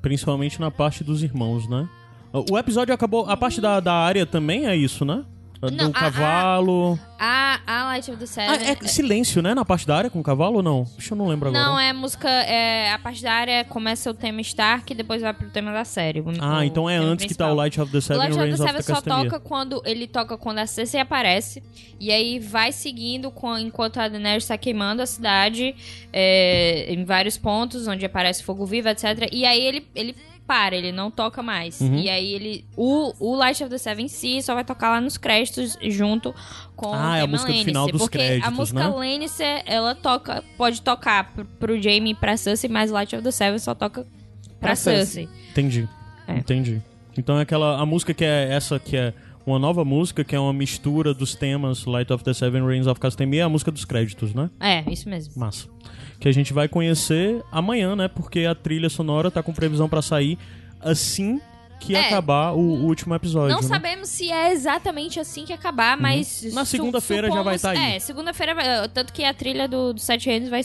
Principalmente 0.01 0.61
na 0.61 0.71
parte 0.71 1.03
dos 1.03 1.23
irmãos, 1.23 1.69
né? 1.69 1.89
O 2.51 2.59
episódio 2.59 2.95
acabou. 2.95 3.29
A 3.29 3.37
parte 3.37 3.61
da, 3.61 3.81
da 3.81 3.95
área 3.95 4.27
também 4.27 4.67
é 4.67 4.77
isso, 4.77 5.05
né? 5.05 5.25
Do 5.61 5.73
Não, 5.73 5.87
a- 5.87 5.89
a- 5.89 5.93
cavalo. 5.93 6.99
A, 7.19 7.59
a 7.67 7.85
Light 7.87 8.09
of 8.09 8.17
the 8.21 8.27
Seven. 8.27 8.49
Ah, 8.49 8.63
é 8.85 8.87
silêncio, 8.87 9.43
né? 9.43 9.55
Na 9.55 9.65
parte 9.65 9.85
da 9.85 9.97
área 9.97 10.09
com 10.09 10.21
o 10.21 10.23
cavalo 10.23 10.59
ou 10.59 10.63
não? 10.63 10.85
Deixa 10.97 11.15
eu 11.15 11.19
não 11.19 11.27
lembro 11.27 11.49
agora. 11.49 11.65
Não, 11.65 11.77
é 11.81 11.93
música. 11.93 12.29
É, 12.29 12.93
a 12.93 12.99
parte 13.01 13.21
da 13.25 13.33
área 13.33 13.65
começa 13.65 14.09
o 14.09 14.15
tema 14.15 14.41
Stark 14.41 14.93
e 14.93 14.95
depois 14.95 15.21
vai 15.21 15.35
pro 15.35 15.51
tema 15.51 15.73
da 15.73 15.85
série. 15.85 16.21
o- 16.21 16.27
Ah, 16.41 16.59
o 16.59 16.63
então 16.63 16.89
é 16.89 16.97
tema 17.01 17.11
antes 17.11 17.27
que 17.27 17.35
tá 17.35 17.47
principal. 17.47 17.53
o 17.53 17.57
Light 17.57 17.81
of 17.81 17.91
the 17.91 17.99
O 17.99 18.03
Seven 18.03 18.19
Light 18.23 18.31
e 18.31 18.39
of 18.39 18.47
the 18.47 18.53
of 18.55 18.63
Seven 18.63 18.77
the 18.77 18.83
só 18.83 18.95
Castamere. 18.95 19.31
toca 19.31 19.41
quando 19.41 19.83
ele 19.85 20.07
toca 20.07 20.39
quando 20.39 20.59
a 20.59 20.67
Cersei 20.67 21.01
aparece. 21.01 21.61
E 21.99 22.13
aí 22.13 22.39
vai 22.39 22.71
seguindo 22.71 23.29
com- 23.33 23.59
enquanto 23.59 23.99
a 23.99 24.07
Daenerys 24.07 24.45
está 24.45 24.57
queimando 24.57 25.03
a 25.03 25.07
cidade 25.07 25.75
é, 26.13 26.87
em 26.89 27.05
vários 27.05 27.37
pontos, 27.37 27.89
onde 27.89 28.07
aparece 28.07 28.45
fogo 28.45 28.65
vivo, 28.65 28.89
etc. 28.89 29.29
E 29.33 29.45
aí 29.45 29.61
ele, 29.61 29.87
ele 29.93 30.15
para, 30.49 30.75
ele 30.75 30.91
não 30.91 31.11
toca 31.11 31.43
mais. 31.43 31.79
Uhum. 31.79 31.97
E 31.97 32.09
aí 32.09 32.33
ele. 32.33 32.65
O, 32.75 33.13
o 33.21 33.37
Light 33.37 33.63
of 33.63 33.69
the 33.69 33.77
Seven 33.77 34.07
em 34.07 34.09
si 34.09 34.41
só 34.41 34.55
vai 34.55 34.65
tocar 34.65 34.89
lá 34.89 34.99
nos 34.99 35.19
créditos 35.19 35.77
junto 35.83 36.35
com 36.75 36.95
Ah, 36.95 37.11
o 37.11 37.15
é 37.17 37.21
a 37.21 37.27
música 37.27 37.53
do 37.53 37.65
final 37.65 37.87
dos 37.87 38.01
porque 38.01 38.17
créditos, 38.17 38.49
a 38.49 38.51
música 38.51 38.89
né? 38.89 39.63
Ela 39.67 39.95
toca, 39.95 40.43
pode 40.57 40.81
tocar 40.81 41.33
pro, 41.35 41.45
pro 41.45 41.81
Jaime 41.81 42.13
e 42.13 42.15
pra 42.15 42.35
Cersei, 42.39 42.71
mas 42.71 42.91
Light 42.91 43.15
of 43.15 43.23
the 43.23 43.31
Seven 43.31 43.59
só 43.59 43.75
toca 43.75 44.07
pra. 44.59 44.75
Cersei. 44.75 45.29
Entendi. 45.51 45.87
É. 46.27 46.39
Entendi. 46.39 46.81
Então 47.17 47.39
é 47.39 47.43
aquela. 47.43 47.79
A 47.79 47.85
música 47.85 48.15
que 48.15 48.25
é 48.25 48.49
essa 48.51 48.79
que 48.79 48.97
é 48.97 49.13
uma 49.45 49.59
nova 49.59 49.85
música, 49.85 50.25
que 50.25 50.35
é 50.35 50.41
uma 50.41 50.53
mistura 50.53 51.13
dos 51.13 51.35
temas 51.35 51.85
Light 51.85 52.11
of 52.11 52.25
the 52.25 52.33
Seven 52.33 52.67
Reigns 52.67 52.87
of 52.87 52.99
Castamere, 52.99 53.41
é 53.41 53.43
a 53.43 53.49
música 53.49 53.71
dos 53.71 53.85
créditos, 53.85 54.33
né? 54.33 54.49
É, 54.59 54.91
isso 54.91 55.09
mesmo. 55.09 55.35
Massa. 55.37 55.69
Que 56.21 56.29
a 56.29 56.33
gente 56.33 56.53
vai 56.53 56.69
conhecer 56.69 57.43
amanhã, 57.53 57.95
né? 57.95 58.09
Porque 58.09 58.41
a 58.45 58.55
trilha 58.55 58.89
sonora 58.89 59.31
tá 59.31 59.43
com 59.43 59.53
previsão 59.53 59.89
pra 59.89 60.03
sair 60.03 60.37
assim 60.81 61.41
que 61.81 61.95
É. 61.95 62.07
acabar 62.09 62.53
o, 62.55 62.59
o 62.59 62.85
último 62.87 63.15
episódio. 63.15 63.55
Não 63.55 63.63
né? 63.63 63.69
sabemos 63.69 64.09
se 64.09 64.33
é 64.33 64.51
exatamente 64.53 65.21
assim 65.21 65.45
que 65.45 65.53
acabar, 65.53 65.97
mas. 65.97 66.43
Na 66.53 66.65
segunda-feira 66.65 67.29
já 67.31 67.41
vai 67.43 67.57
supomos- 67.57 67.79
tá 67.79 67.85
aí. 67.87 67.95
É, 67.95 67.99
segunda-feira. 68.01 68.53
vai- 68.55 68.89
Tanto 68.89 69.13
que 69.13 69.23
a 69.23 69.33
trilha 69.33 69.69
do, 69.69 69.93
do 69.95 70.01
Sete 70.01 70.27
Reinos 70.29 70.49
vai 70.49 70.61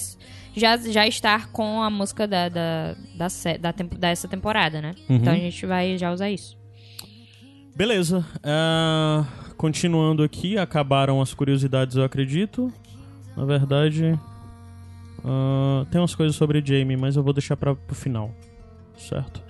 já, 0.55 0.75
já 0.77 1.05
estar 1.07 1.49
com 1.51 1.83
a 1.83 1.89
música 1.91 2.27
da, 2.27 2.49
da, 2.49 2.95
da, 3.15 3.27
da 3.59 3.73
tempo- 3.73 3.95
dessa 3.95 4.27
temporada, 4.27 4.81
né? 4.81 4.95
Uhum. 5.07 5.17
Então 5.17 5.33
a 5.33 5.37
gente 5.37 5.63
vai 5.67 5.95
já 5.99 6.11
usar 6.11 6.31
isso. 6.31 6.57
Beleza. 7.75 8.25
Ah, 8.43 9.23
continuando 9.57 10.23
aqui, 10.23 10.57
acabaram 10.57 11.21
as 11.21 11.33
curiosidades, 11.33 11.95
eu 11.95 12.03
acredito. 12.03 12.73
Na 13.37 13.45
verdade, 13.45 14.19
ah, 15.24 15.86
tem 15.91 15.99
umas 16.01 16.15
coisas 16.15 16.36
sobre 16.36 16.61
Jamie, 16.65 16.97
mas 16.97 17.15
eu 17.15 17.24
vou 17.24 17.34
deixar 17.34 17.55
para 17.57 17.76
pro 17.76 17.95
final. 17.95 18.32
Certo? 18.97 19.41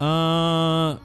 Ah, 0.00 0.96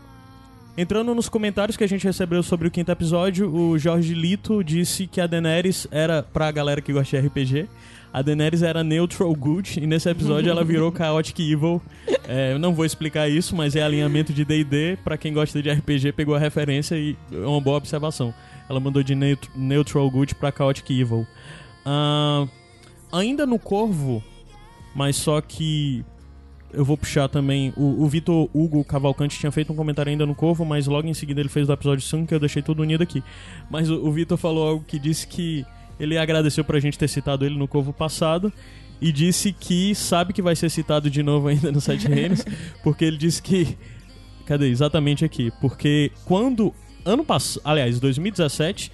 entrando 0.78 1.14
nos 1.16 1.30
comentários 1.30 1.76
que 1.78 1.84
a 1.84 1.88
gente 1.88 2.04
recebeu 2.06 2.42
sobre 2.44 2.68
o 2.68 2.72
quinto 2.72 2.92
episódio, 2.92 3.54
o 3.54 3.78
Jorge 3.78 4.14
Lito 4.14 4.64
disse 4.64 5.08
que 5.08 5.20
a 5.22 5.28
Daenerys 5.28 5.88
era, 5.92 6.22
pra 6.24 6.52
galera 6.52 6.82
que 6.82 6.94
gosta 6.94 7.20
de 7.20 7.28
RPG, 7.28 7.68
a 8.12 8.22
Daenerys 8.22 8.64
era 8.64 8.84
neutral 8.84 9.34
good 9.36 9.80
e 9.80 9.86
nesse 9.86 10.10
episódio 10.10 10.50
ela 10.50 10.64
virou 10.64 10.92
chaotic 10.96 11.40
evil. 11.40 11.82
É, 12.28 12.54
eu 12.54 12.60
não 12.60 12.74
vou 12.74 12.84
explicar 12.86 13.30
isso, 13.30 13.56
mas 13.56 13.76
é 13.76 13.84
alinhamento 13.84 14.34
de 14.34 14.44
D&D. 14.44 14.98
Pra 15.04 15.18
quem 15.18 15.32
gosta 15.34 15.62
de 15.62 15.70
RPG, 15.70 16.14
pegou 16.14 16.34
a 16.36 16.40
referência 16.40 16.96
e 16.96 17.16
é 17.32 17.46
uma 17.46 17.62
boa 17.62 17.78
observação. 17.78 18.34
Ela 18.68 18.80
mandou 18.80 19.02
de 19.04 19.14
neut- 19.16 19.50
neutral 19.56 20.10
good 20.10 20.34
pra 20.36 20.52
chaotic 20.52 20.90
evil. 20.92 21.26
Ah, 21.86 22.48
ainda 23.12 23.46
no 23.46 23.60
Corvo, 23.60 24.24
mas 24.96 25.16
só 25.16 25.40
que 25.42 26.04
eu 26.72 26.86
vou 26.86 26.98
puxar 26.98 27.28
também. 27.28 27.74
O, 27.76 28.04
o 28.04 28.08
Vitor 28.08 28.50
Hugo 28.54 28.84
Cavalcante 28.84 29.40
tinha 29.40 29.52
feito 29.52 29.74
um 29.74 29.76
comentário 29.76 30.10
ainda 30.10 30.26
no 30.26 30.36
Corvo, 30.36 30.66
mas 30.66 30.88
logo 30.88 31.08
em 31.08 31.14
seguida 31.14 31.40
ele 31.40 31.50
fez 31.50 31.68
do 31.68 31.74
episódio 31.74 32.04
5 32.04 32.28
que 32.28 32.34
eu 32.34 32.40
deixei 32.40 32.62
tudo 32.62 32.82
unido 32.82 33.02
aqui. 33.02 33.24
Mas 33.70 33.90
o, 33.90 33.96
o 34.06 34.12
Vitor 34.12 34.38
falou 34.38 34.68
algo 34.68 34.84
que 34.86 35.00
disse 35.00 35.28
que 35.28 35.66
ele 36.00 36.18
agradeceu 36.18 36.64
pra 36.64 36.80
gente 36.80 36.98
ter 36.98 37.08
citado 37.08 37.46
ele 37.46 37.58
no 37.58 37.68
Corvo 37.68 37.92
passado 37.92 38.54
e 39.02 39.12
disse 39.12 39.52
que 39.54 39.96
sabe 39.96 40.34
que 40.34 40.42
vai 40.42 40.56
ser 40.56 40.70
citado 40.70 41.10
de 41.10 41.24
novo 41.24 41.48
ainda 41.50 41.72
no 41.72 41.82
Sete 41.82 42.08
Reinos, 42.08 42.46
porque 42.84 43.06
ele 43.06 43.18
disse 43.18 43.42
que. 43.42 43.78
Cadê? 44.46 44.68
Exatamente 44.68 45.26
aqui. 45.26 45.52
Porque 45.60 46.12
quando. 46.26 46.74
Ano 47.06 47.24
passado. 47.24 47.62
Aliás, 47.64 48.00
2017, 48.00 48.92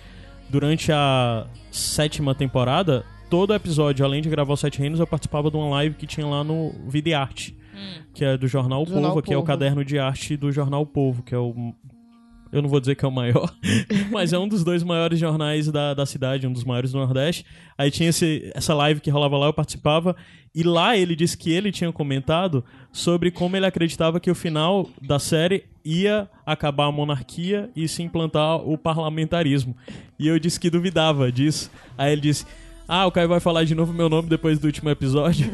durante 0.50 0.92
a 0.92 1.48
sétima 1.72 2.36
temporada, 2.36 3.04
todo 3.30 3.54
episódio, 3.54 4.06
além 4.06 4.22
de 4.22 4.30
gravar 4.30 4.54
os 4.54 4.60
Sete 4.60 4.80
Reinos, 4.80 5.00
eu 5.00 5.08
participava 5.08 5.50
de 5.50 5.58
uma 5.58 5.70
live 5.70 5.96
que 5.96 6.08
tinha 6.08 6.26
lá 6.26 6.44
no 6.44 6.72
Vida 6.88 7.10
e 7.10 7.14
Arte. 7.14 7.56
Que 8.14 8.24
é 8.24 8.38
do 8.38 8.48
Jornal 8.48 8.84
o 8.84 8.86
Do 8.86 8.92
Povo, 8.92 9.02
Jornal 9.02 9.22
que 9.22 9.34
é 9.34 9.38
o 9.38 9.40
Povo. 9.40 9.48
caderno 9.48 9.84
de 9.84 10.00
arte 10.00 10.38
do 10.38 10.52
Jornal 10.52 10.82
o 10.82 10.86
Povo, 10.86 11.22
que 11.24 11.36
é 11.36 11.38
o. 11.38 11.74
Eu 12.52 12.62
não 12.62 12.70
vou 12.70 12.80
dizer 12.80 12.96
que 12.96 13.04
é 13.04 13.08
o 13.08 13.12
maior, 13.12 13.54
mas 14.12 14.32
é 14.32 14.40
um 14.40 14.48
dos 14.48 14.64
dois 14.64 14.82
maiores 14.82 15.20
jornais 15.20 15.70
da, 15.70 15.94
da 15.94 16.06
cidade, 16.06 16.48
um 16.48 16.54
dos 16.54 16.64
maiores 16.64 16.94
do 16.94 17.00
Nordeste. 17.00 17.46
Aí 17.78 17.92
tinha 17.92 18.10
esse, 18.10 18.50
essa 18.56 18.74
live 18.74 19.02
que 19.02 19.10
rolava 19.10 19.38
lá, 19.38 19.48
eu 19.48 19.54
participava, 19.54 20.16
e 20.54 20.64
lá 20.64 20.96
ele 20.96 21.18
disse 21.18 21.38
que 21.38 21.52
ele 21.52 21.70
tinha 21.70 21.92
comentado 21.92 22.64
sobre 22.94 23.30
como 23.30 23.58
ele 23.58 23.66
acreditava 23.66 24.22
que 24.22 24.32
o 24.32 24.36
final 24.36 24.88
da 25.02 25.20
série 25.20 25.66
ia 25.84 26.30
acabar 26.46 26.86
a 26.86 26.92
monarquia 26.92 27.70
e 27.76 27.90
se 27.90 28.02
implantar 28.02 28.58
o 28.58 28.78
parlamentarismo. 28.78 29.76
E 30.18 30.28
eu 30.28 30.40
disse 30.40 30.58
que 30.58 30.70
duvidava 30.70 31.30
disso. 31.30 31.70
Aí 31.98 32.14
ele 32.14 32.22
disse. 32.22 32.46
Ah, 32.88 33.06
o 33.08 33.12
Caio 33.12 33.28
vai 33.28 33.40
falar 33.40 33.64
de 33.64 33.74
novo 33.74 33.92
meu 33.94 34.08
nome 34.10 34.30
depois 34.30 34.60
do 34.60 34.66
último 34.66 34.90
episódio. 34.90 35.50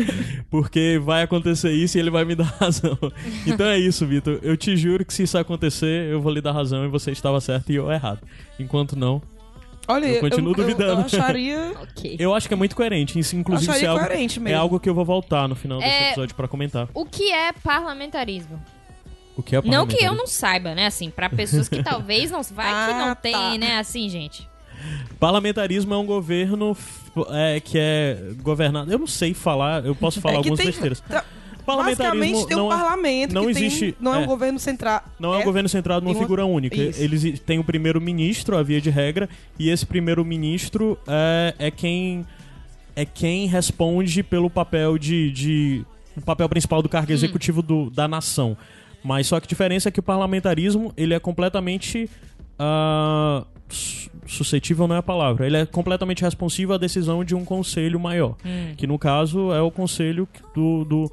porque 0.50 1.00
vai 1.02 1.22
acontecer 1.22 1.72
isso 1.72 1.96
e 1.96 2.00
ele 2.00 2.10
vai 2.10 2.24
me 2.24 2.34
dar 2.34 2.44
razão. 2.60 2.98
Então 3.46 3.66
é 3.66 3.78
isso, 3.78 4.06
Vitor. 4.06 4.38
Eu 4.42 4.56
te 4.56 4.76
juro 4.76 5.04
que 5.04 5.12
se 5.14 5.22
isso 5.22 5.38
acontecer, 5.38 6.10
eu 6.10 6.20
vou 6.20 6.32
lhe 6.32 6.40
dar 6.40 6.52
razão 6.52 6.84
e 6.84 6.88
você 6.88 7.10
estava 7.10 7.40
certo 7.40 7.70
e 7.72 7.76
eu 7.76 7.90
errado. 7.90 8.20
Enquanto 8.58 8.96
não, 8.96 9.22
Olha, 9.86 10.06
Eu 10.06 10.20
continuo 10.20 10.54
duvidando. 10.54 11.02
Eu, 11.02 11.06
acharia, 11.06 11.72
Ok. 11.82 12.16
eu 12.18 12.34
acho 12.34 12.48
que 12.48 12.54
é 12.54 12.56
muito 12.56 12.74
coerente. 12.74 13.18
Isso, 13.18 13.36
inclusive, 13.36 13.70
é 13.84 13.86
algo, 13.86 14.04
é 14.48 14.54
algo 14.54 14.80
que 14.80 14.88
eu 14.88 14.94
vou 14.94 15.04
voltar 15.04 15.46
no 15.46 15.54
final 15.54 15.78
desse 15.78 15.90
É- 15.90 16.06
episódio 16.08 16.34
pra 16.34 16.48
comentar. 16.48 16.88
O 16.94 17.04
que 17.04 17.30
é 17.30 17.52
parlamentarismo? 17.52 18.62
O 19.36 19.42
que 19.42 19.54
é 19.56 19.58
Não 19.58 19.62
que 19.62 19.68
eu 19.68 19.72
parlamentarismo? 19.74 20.16
não 20.16 20.26
saiba, 20.26 20.74
né? 20.74 20.86
Assim, 20.86 21.10
pra 21.10 21.28
pessoas 21.28 21.68
que 21.68 21.82
talvez 21.82 22.30
não. 22.30 22.42
Vai 22.42 22.66
que 22.66 22.72
Ah, 22.94 23.06
não 23.08 23.14
tem, 23.14 23.32
tá. 23.32 23.58
né? 23.58 23.78
Assim, 23.78 24.08
gente. 24.08 24.48
Parlamentarismo 25.18 25.94
é 25.94 25.98
um 25.98 26.06
governo 26.06 26.76
é, 27.30 27.60
que 27.60 27.78
é 27.78 28.32
governado. 28.42 28.92
Eu 28.92 28.98
não 28.98 29.06
sei 29.06 29.32
falar, 29.34 29.84
eu 29.84 29.94
posso 29.94 30.20
falar 30.20 30.34
É 30.34 30.36
algumas 30.38 30.58
tem- 30.58 30.66
besteiras. 30.66 31.00
tá- 31.00 31.24
Parlamentarismo 31.64 32.20
Basicamente 32.20 32.46
tem 32.48 32.56
um 32.58 32.60
não 32.60 32.66
é- 32.72 32.76
parlamento 32.76 33.32
não 33.34 33.48
existe- 33.48 33.92
tem, 33.92 33.94
não 33.98 34.14
é, 34.14 34.18
é. 34.18 34.20
um 34.20 34.26
governo 34.26 34.58
central. 34.58 35.02
Não 35.18 35.32
é 35.34 35.38
um 35.38 35.44
governo 35.44 35.66
centrado 35.66 36.02
numa 36.04 36.12
tem 36.12 36.20
uma- 36.20 36.26
figura 36.26 36.44
única. 36.44 36.76
Isso. 36.76 37.00
Eles 37.02 37.40
têm 37.40 37.58
o 37.58 37.64
primeiro-ministro, 37.64 38.58
a 38.58 38.62
via 38.62 38.82
de 38.82 38.90
regra, 38.90 39.30
e 39.58 39.70
esse 39.70 39.86
primeiro-ministro 39.86 40.98
é, 41.08 41.54
é 41.58 41.70
quem 41.70 42.26
é 42.94 43.04
quem 43.06 43.46
responde 43.46 44.22
pelo 44.22 44.50
papel 44.50 44.98
de, 44.98 45.30
de 45.32 45.84
o 46.16 46.20
papel 46.20 46.48
principal 46.50 46.82
do 46.82 46.88
cargo 46.88 47.10
executivo 47.10 47.62
do- 47.62 47.88
da 47.88 48.06
nação. 48.06 48.56
Mas 49.02 49.26
só 49.26 49.40
que 49.40 49.46
a 49.46 49.48
diferença 49.48 49.88
é 49.88 49.92
que 49.92 50.00
o 50.00 50.02
parlamentarismo 50.02 50.92
ele 50.98 51.14
é 51.14 51.18
completamente 51.18 52.08
su- 53.68 54.10
suscetível 54.26 54.86
não 54.88 54.94
é 54.96 54.98
a 54.98 55.02
palavra. 55.02 55.46
Ele 55.46 55.56
é 55.58 55.66
completamente 55.66 56.22
responsivo 56.22 56.72
à 56.72 56.78
decisão 56.78 57.24
de 57.24 57.34
um 57.34 57.44
conselho 57.44 57.98
maior, 58.00 58.36
que 58.76 58.86
no 58.86 58.98
caso 58.98 59.52
é 59.52 59.60
o 59.60 59.70
conselho 59.70 60.26
do, 60.54 60.84
do 60.84 61.12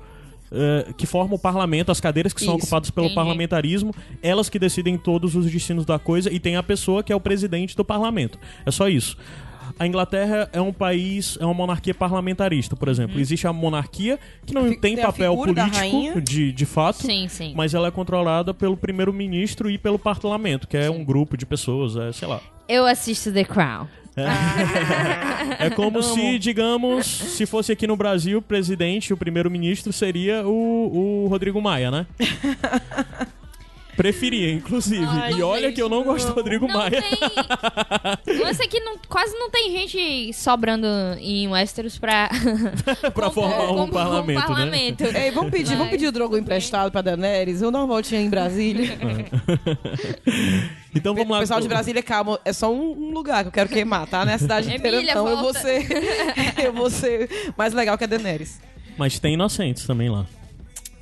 eh, 0.51 0.93
que 0.97 1.05
forma 1.05 1.35
o 1.35 1.39
parlamento, 1.39 1.91
as 1.91 1.99
cadeiras 1.99 2.33
que 2.33 2.41
são 2.43 2.55
Isso, 2.55 2.63
ocupadas 2.65 2.89
pelo 2.89 3.05
entendi. 3.07 3.15
parlamentarismo, 3.15 3.93
elas 4.21 4.49
que 4.49 4.57
decidem 4.59 4.97
todos 4.97 5.35
os 5.35 5.45
destinos 5.49 5.85
da 5.85 5.97
coisa 5.99 6.31
e 6.31 6.39
tem 6.39 6.55
a 6.55 6.63
pessoa 6.63 7.03
que 7.03 7.11
é 7.11 7.15
o 7.15 7.19
presidente 7.19 7.75
do 7.75 7.83
parlamento. 7.83 8.37
É 8.65 8.71
só 8.71 8.87
isso. 8.87 9.17
A 9.81 9.87
Inglaterra 9.87 10.47
é 10.53 10.61
um 10.61 10.71
país, 10.71 11.39
é 11.41 11.43
uma 11.43 11.55
monarquia 11.55 11.91
parlamentarista, 11.91 12.75
por 12.75 12.87
exemplo. 12.87 13.19
Existe 13.19 13.47
a 13.47 13.51
monarquia, 13.51 14.19
que 14.45 14.53
não 14.53 14.71
tem 14.75 14.95
papel 14.95 15.35
político 15.35 16.21
de, 16.21 16.51
de 16.51 16.65
fato, 16.67 17.01
Sim, 17.01 17.27
sim. 17.27 17.53
mas 17.55 17.73
ela 17.73 17.87
é 17.87 17.91
controlada 17.91 18.53
pelo 18.53 18.77
primeiro-ministro 18.77 19.71
e 19.71 19.79
pelo 19.79 19.97
parlamento, 19.97 20.67
que 20.67 20.77
é 20.77 20.87
um 20.87 21.03
grupo 21.03 21.35
de 21.35 21.47
pessoas, 21.47 21.95
é, 21.95 22.11
sei 22.11 22.27
lá. 22.27 22.39
Eu 22.69 22.85
assisto 22.85 23.31
The 23.31 23.43
Crown. 23.43 23.87
É 25.57 25.71
como 25.73 26.03
se, 26.03 26.37
digamos, 26.37 27.07
se 27.07 27.47
fosse 27.47 27.71
aqui 27.71 27.87
no 27.87 27.95
Brasil, 27.95 28.37
o 28.37 28.41
presidente, 28.41 29.11
o 29.11 29.17
primeiro-ministro 29.17 29.91
seria 29.91 30.45
o, 30.45 31.23
o 31.23 31.27
Rodrigo 31.27 31.59
Maia, 31.59 31.89
né? 31.89 32.05
Preferia, 33.95 34.51
inclusive. 34.53 35.05
Ai, 35.05 35.33
e 35.33 35.43
olha 35.43 35.67
gente, 35.67 35.75
que 35.75 35.81
eu 35.81 35.89
não 35.89 36.03
gosto 36.03 36.27
do 36.27 36.33
Rodrigo 36.33 36.67
Não 36.67 36.75
Maia. 36.75 37.01
tem. 37.01 38.39
Eu 38.39 38.53
sei 38.55 38.67
que 38.67 38.79
não, 38.79 38.97
quase 39.07 39.33
não 39.37 39.49
tem 39.49 39.71
gente 39.71 40.33
sobrando 40.33 40.87
em 41.19 41.47
Westeros 41.47 41.97
pra. 41.97 42.29
pra 43.13 43.29
formar 43.29 43.63
um 43.65 43.75
compor 43.75 43.89
parlamento, 43.89 44.39
né? 44.39 44.47
parlamento. 44.47 45.03
Ei, 45.03 45.31
vamos 45.31 45.51
pedir, 45.51 45.69
vamos 45.71 45.83
Vai. 45.83 45.89
pedir 45.91 46.07
o 46.07 46.11
drogo 46.11 46.37
emprestado 46.37 46.91
pra 46.91 47.01
Daenerys. 47.01 47.61
Eu 47.61 47.71
dar 47.71 47.79
uma 47.79 47.87
voltinha 47.87 48.21
em 48.21 48.29
Brasília. 48.29 48.97
Então 50.93 51.15
vamos 51.15 51.29
lá. 51.29 51.37
O 51.37 51.39
pessoal 51.39 51.61
de 51.61 51.69
Brasília, 51.69 52.03
calma, 52.03 52.37
é 52.43 52.51
só 52.51 52.69
um, 52.69 52.91
um 52.91 53.11
lugar 53.11 53.43
que 53.43 53.47
eu 53.47 53.51
quero 53.53 53.69
queimar, 53.69 54.07
tá? 54.07 54.25
Não 54.25 54.31
é 54.33 54.35
a 54.35 54.39
cidade 54.39 54.67
inteira, 54.67 54.97
Emília, 54.97 55.15
não. 55.15 55.27
Eu 55.27 55.37
vou 55.37 55.53
volta. 55.53 55.59
ser. 55.59 55.87
eu 56.61 56.73
vou 56.73 56.89
ser 56.89 57.29
mais 57.57 57.73
legal 57.73 57.97
que 57.97 58.03
a 58.03 58.07
Daenerys. 58.07 58.59
Mas 58.97 59.17
tem 59.17 59.35
inocentes 59.35 59.87
também 59.87 60.09
lá. 60.09 60.25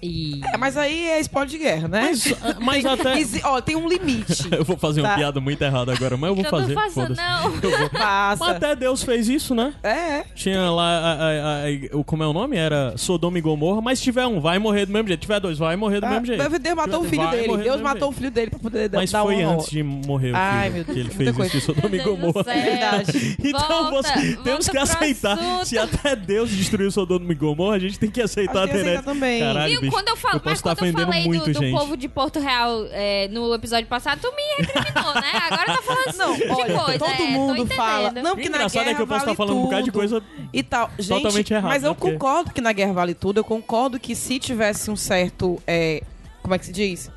E... 0.01 0.41
É, 0.53 0.57
mas 0.57 0.77
aí 0.77 1.05
é 1.09 1.19
spoiler 1.19 1.49
de 1.49 1.57
guerra, 1.57 1.87
né? 1.87 2.01
Mas, 2.09 2.33
mas 2.59 2.85
até. 2.85 3.13
Ó, 3.43 3.59
tem 3.61 3.75
um 3.75 3.87
limite. 3.87 4.47
Eu 4.51 4.63
vou 4.63 4.77
fazer 4.77 5.01
uma 5.01 5.09
Tá. 5.09 5.15
piada 5.15 5.39
muito 5.41 5.61
errada 5.61 5.91
agora, 5.93 6.15
mas 6.15 6.29
eu 6.29 6.35
vou 6.35 6.43
Eu 6.45 6.49
fazer. 6.49 6.73
não 6.75 6.81
faço, 6.91 7.13
não. 7.15 7.43
Eu 7.55 7.61
vou. 7.79 7.89
Mas 7.93 8.39
Passa. 8.39 8.51
até 8.51 8.75
Deus 8.75 9.01
fez 9.03 9.27
isso, 9.27 9.55
né? 9.55 9.73
É, 9.83 9.89
é. 9.89 10.25
Tinha 10.35 10.69
lá 10.69 10.83
a, 10.99 11.13
a- 11.13 11.65
a- 11.65 11.97
o 11.97 12.03
como 12.03 12.23
é 12.23 12.27
o 12.27 12.33
nome? 12.33 12.55
Era 12.57 12.93
Sodoma 12.97 13.37
e 13.37 13.41
Gomorra, 13.41 13.81
mas 13.81 13.97
se 13.99 14.03
tiver 14.05 14.25
um, 14.27 14.39
vai 14.39 14.59
morrer 14.59 14.85
do 14.85 14.93
mesmo 14.93 15.07
jeito. 15.07 15.19
Se 15.21 15.27
tiver 15.27 15.39
dois, 15.39 15.57
vai 15.57 15.75
morrer 15.75 15.99
do 15.99 16.05
Ah, 16.05 16.09
mesmo 16.11 16.25
jeito. 16.27 16.59
Deus 16.59 16.75
matou 16.75 17.01
o 17.01 17.03
filho 17.05 17.29
dele. 17.31 17.57
Deus 17.57 17.81
matou 17.81 18.09
o 18.09 18.11
filho 18.11 18.31
dele 18.31 18.49
pra 18.51 18.59
poder 18.59 18.89
Mas 18.93 19.11
dar 19.11 19.23
foi 19.23 19.35
uma 19.43 19.53
antes 19.53 19.69
de 19.69 19.81
morrer 19.83 20.31
o 20.31 20.35
Ai, 20.35 20.63
filho, 20.71 20.73
meu 20.75 20.85
que 20.85 20.93
Deus, 20.93 21.05
ele 21.07 21.15
muita 21.15 21.33
fez 21.33 21.53
isso 21.55 21.71
em 21.71 21.75
Meu 21.75 21.81
Sodoma 21.81 21.95
e 21.95 21.99
Gomorra. 22.03 22.51
É 22.51 22.61
verdade. 22.61 23.37
Então 23.49 23.89
Volta, 23.91 24.09
você, 24.09 24.19
temos 24.19 24.43
volta 24.45 24.63
que 24.65 24.71
pro 24.71 24.81
aceitar. 24.81 25.33
assunto. 25.39 25.65
Se 25.65 25.77
até 25.77 26.15
Deus 26.15 26.49
destruiu 26.51 26.91
Sodoma 26.91 27.31
e 27.31 27.35
Gomorra, 27.35 27.75
a 27.75 27.79
gente 27.79 27.97
tem 27.99 28.09
que 28.11 28.21
aceitar 28.21 28.63
Acho 28.63 28.71
que 28.71 28.77
a 28.77 28.81
aceitar 28.81 29.03
também. 29.03 29.39
Caralho, 29.41 29.88
Bicho, 29.89 29.97
Quando 29.97 30.07
eu 30.09 30.15
falo, 30.15 30.35
eu 30.35 30.39
posso 30.39 30.49
mas 30.49 30.59
estar 30.59 30.75
quando 30.75 30.99
eu 30.99 31.05
falei 31.05 31.25
muito, 31.25 31.51
do, 31.51 31.59
do 31.59 31.71
povo 31.71 31.97
de 31.97 32.07
Porto 32.07 32.39
Real 32.39 32.85
é, 32.91 33.27
no 33.29 33.53
episódio 33.53 33.87
passado, 33.87 34.19
tu 34.21 34.31
me 34.35 34.41
recriminou, 34.65 35.13
né? 35.15 35.31
Agora 35.49 35.65
tá 35.65 35.81
falando 35.81 36.17
Não, 36.17 36.35
de 36.35 36.43
olha, 36.43 36.79
coisa. 36.79 36.99
todo 36.99 37.11
é, 37.21 37.27
mundo 37.27 37.67
fala. 37.67 38.11
Não, 38.11 38.31
O 38.33 38.35
porque 38.35 38.49
na 38.49 38.67
guerra 38.67 38.91
é 38.91 38.93
que 38.95 39.01
eu 39.01 39.07
posso 39.07 39.19
vale 39.19 39.31
estar 39.31 39.35
falando 39.35 39.57
um 39.59 39.63
bocado 39.63 39.83
de 39.83 39.91
coisa 39.91 40.23
e 40.53 40.63
tal. 40.63 40.89
Gente, 40.97 41.21
totalmente 41.21 41.53
errada, 41.53 41.67
Mas 41.67 41.83
eu 41.83 41.89
né? 41.91 41.95
Porque- 41.99 42.13
concordo 42.13 42.51
que 42.53 42.61
na 42.61 42.71
guerra 42.71 42.93
vale 42.93 43.13
tudo. 43.13 43.39
Eu 43.39 43.43
concordo 43.43 43.99
que 43.99 44.15
se 44.15 44.39
tivesse 44.39 44.89
um 44.91 44.95
certo. 44.95 45.61
é, 45.67 46.03
como 46.41 46.53
é 46.55 46.59
que 46.59 46.65
se 46.65 46.71
diz? 46.71 47.11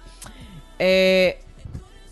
É. 0.79 1.37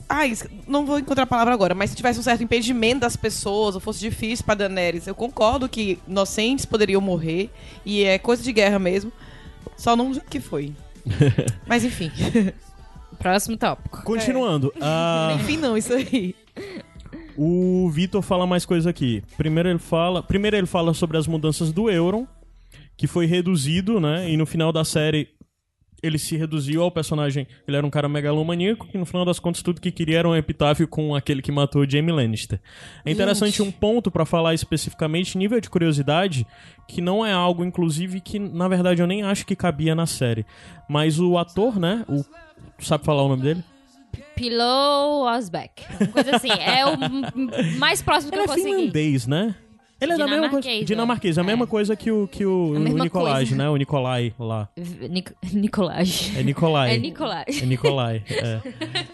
Ah, 0.08 0.26
isso- 0.26 0.48
não 0.66 0.84
vou 0.84 0.98
encontrar 0.98 1.22
a 1.22 1.26
palavra 1.26 1.54
agora, 1.54 1.72
mas 1.72 1.90
se 1.90 1.96
tivesse 1.96 2.18
um 2.18 2.22
certo 2.22 2.42
impedimento 2.42 3.00
das 3.00 3.14
pessoas, 3.14 3.76
ou 3.76 3.80
fosse 3.80 4.00
difícil 4.00 4.44
pra 4.44 4.56
Daenerys, 4.56 5.06
eu 5.06 5.14
concordo 5.14 5.68
que 5.68 6.00
inocentes 6.08 6.64
poderiam 6.64 7.00
morrer, 7.00 7.48
e 7.86 8.02
é 8.02 8.18
coisa 8.18 8.42
de 8.42 8.52
guerra 8.52 8.76
mesmo, 8.80 9.12
só 9.80 9.96
não 9.96 10.12
que 10.12 10.38
foi. 10.40 10.74
mas 11.66 11.82
enfim. 11.86 12.12
Próximo 13.18 13.56
tópico. 13.56 14.02
Continuando. 14.02 14.70
ah, 14.78 15.34
enfim, 15.40 15.56
não, 15.56 15.74
isso 15.74 15.94
aí. 15.94 16.34
O 17.34 17.88
Vitor 17.90 18.20
fala 18.20 18.46
mais 18.46 18.66
coisa 18.66 18.90
aqui. 18.90 19.22
Primeiro 19.38 19.70
ele 19.70 19.78
fala, 19.78 20.22
primeiro 20.22 20.54
ele 20.54 20.66
fala 20.66 20.92
sobre 20.92 21.16
as 21.16 21.26
mudanças 21.26 21.72
do 21.72 21.90
Euron, 21.90 22.26
que 22.94 23.06
foi 23.06 23.24
reduzido, 23.24 23.98
né? 23.98 24.30
E 24.30 24.36
no 24.36 24.44
final 24.44 24.70
da 24.70 24.84
série 24.84 25.28
ele 26.02 26.18
se 26.18 26.36
reduziu 26.36 26.82
ao 26.82 26.90
personagem. 26.90 27.46
Ele 27.66 27.76
era 27.76 27.86
um 27.86 27.90
cara 27.90 28.08
megalomaníaco 28.08 28.86
que 28.86 28.98
no 28.98 29.04
final 29.06 29.24
das 29.24 29.38
contas 29.38 29.62
tudo 29.62 29.80
que 29.80 29.90
queria 29.90 30.18
era 30.20 30.28
um 30.28 30.34
epitáfio 30.36 30.86
com 30.88 31.14
aquele 31.14 31.42
que 31.42 31.52
matou 31.52 31.88
Jaime 31.88 32.12
Lannister. 32.12 32.60
É 33.04 33.10
interessante 33.10 33.58
Gente. 33.58 33.62
um 33.62 33.70
ponto 33.70 34.10
pra 34.10 34.24
falar 34.24 34.54
especificamente, 34.54 35.36
nível 35.38 35.60
de 35.60 35.68
curiosidade, 35.70 36.46
que 36.88 37.00
não 37.00 37.24
é 37.24 37.32
algo 37.32 37.64
inclusive 37.64 38.20
que 38.20 38.38
na 38.38 38.68
verdade 38.68 39.02
eu 39.02 39.06
nem 39.06 39.22
acho 39.22 39.44
que 39.46 39.54
cabia 39.56 39.94
na 39.94 40.06
série. 40.06 40.44
Mas 40.88 41.18
o 41.20 41.36
ator, 41.38 41.78
né? 41.78 42.04
O 42.08 42.24
tu 42.78 42.84
sabe 42.86 43.04
falar 43.04 43.22
o 43.22 43.28
nome 43.28 43.42
dele? 43.42 43.62
Pillow 44.34 45.24
Osbeck. 45.26 45.84
Uma 46.00 46.08
coisa 46.08 46.36
assim. 46.36 46.48
É 46.50 46.84
o 46.86 47.78
mais 47.78 48.00
próximo 48.02 48.32
que 48.32 48.38
Ele 48.38 48.42
eu 48.42 48.52
é 48.52 48.56
consegui. 48.56 48.74
finlandês, 48.76 49.26
né? 49.26 49.54
Ele 50.00 50.12
é 50.12 50.16
da 50.16 50.26
mesma 50.26 50.48
coisa. 50.48 50.62
Dinamarquês, 50.62 50.86
Dinamarquês, 50.86 51.38
a 51.38 51.42
é. 51.42 51.44
mesma 51.44 51.66
coisa 51.66 51.94
que 51.94 52.10
o, 52.10 52.26
que 52.26 52.46
o, 52.46 52.72
o 52.72 53.10
coisa. 53.10 53.56
né? 53.56 53.68
O 53.68 53.76
Nicolai 53.76 54.32
lá. 54.38 54.68
Nic 55.08 55.32
Nicolaj. 55.52 56.32
É 56.36 56.42
Nicolai. 56.42 56.94
É 56.94 56.98
Nicolai. 56.98 57.44
É 57.48 57.66
Nicolai, 57.66 58.24
é. 58.28 58.60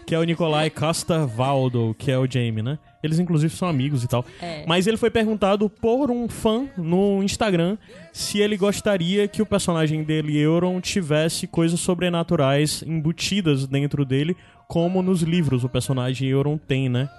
Que 0.05 0.15
é 0.15 0.19
o 0.19 0.23
Nicolai 0.23 0.69
Costa-Valdo, 0.69 1.95
que 1.97 2.09
é 2.09 2.17
o 2.17 2.29
Jamie, 2.29 2.63
né? 2.63 2.79
Eles, 3.03 3.19
inclusive, 3.19 3.53
são 3.53 3.67
amigos 3.67 4.03
e 4.03 4.07
tal. 4.07 4.25
É. 4.41 4.63
Mas 4.65 4.87
ele 4.87 4.97
foi 4.97 5.09
perguntado 5.09 5.69
por 5.69 6.09
um 6.09 6.27
fã 6.27 6.67
no 6.77 7.21
Instagram 7.21 7.77
se 8.11 8.39
ele 8.39 8.57
gostaria 8.57 9.27
que 9.27 9.41
o 9.41 9.45
personagem 9.45 10.03
dele, 10.03 10.37
Euron, 10.37 10.79
tivesse 10.81 11.47
coisas 11.47 11.79
sobrenaturais 11.79 12.83
embutidas 12.85 13.67
dentro 13.67 14.03
dele, 14.03 14.35
como 14.67 15.01
nos 15.01 15.21
livros 15.21 15.63
o 15.63 15.69
personagem 15.69 16.27
Euron 16.29 16.57
tem, 16.57 16.89
né? 16.89 17.09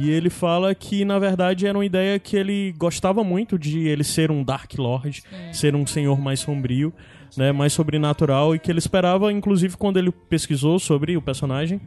E 0.00 0.10
ele 0.10 0.30
fala 0.30 0.72
que, 0.76 1.04
na 1.04 1.18
verdade, 1.18 1.66
era 1.66 1.76
uma 1.76 1.84
ideia 1.84 2.18
que 2.20 2.36
ele 2.36 2.72
gostava 2.78 3.24
muito 3.24 3.58
de 3.58 3.88
ele 3.88 4.04
ser 4.04 4.30
um 4.30 4.44
Dark 4.44 4.72
Lord, 4.78 5.24
ser 5.52 5.74
um 5.74 5.84
senhor 5.84 6.20
mais 6.20 6.38
sombrio, 6.38 6.94
né, 7.36 7.50
mais 7.50 7.72
sobrenatural, 7.72 8.54
e 8.54 8.60
que 8.60 8.70
ele 8.70 8.78
esperava, 8.78 9.32
inclusive, 9.32 9.76
quando 9.76 9.98
ele 9.98 10.12
pesquisou 10.12 10.78
sobre 10.78 11.16
o 11.16 11.22
personagem, 11.22 11.80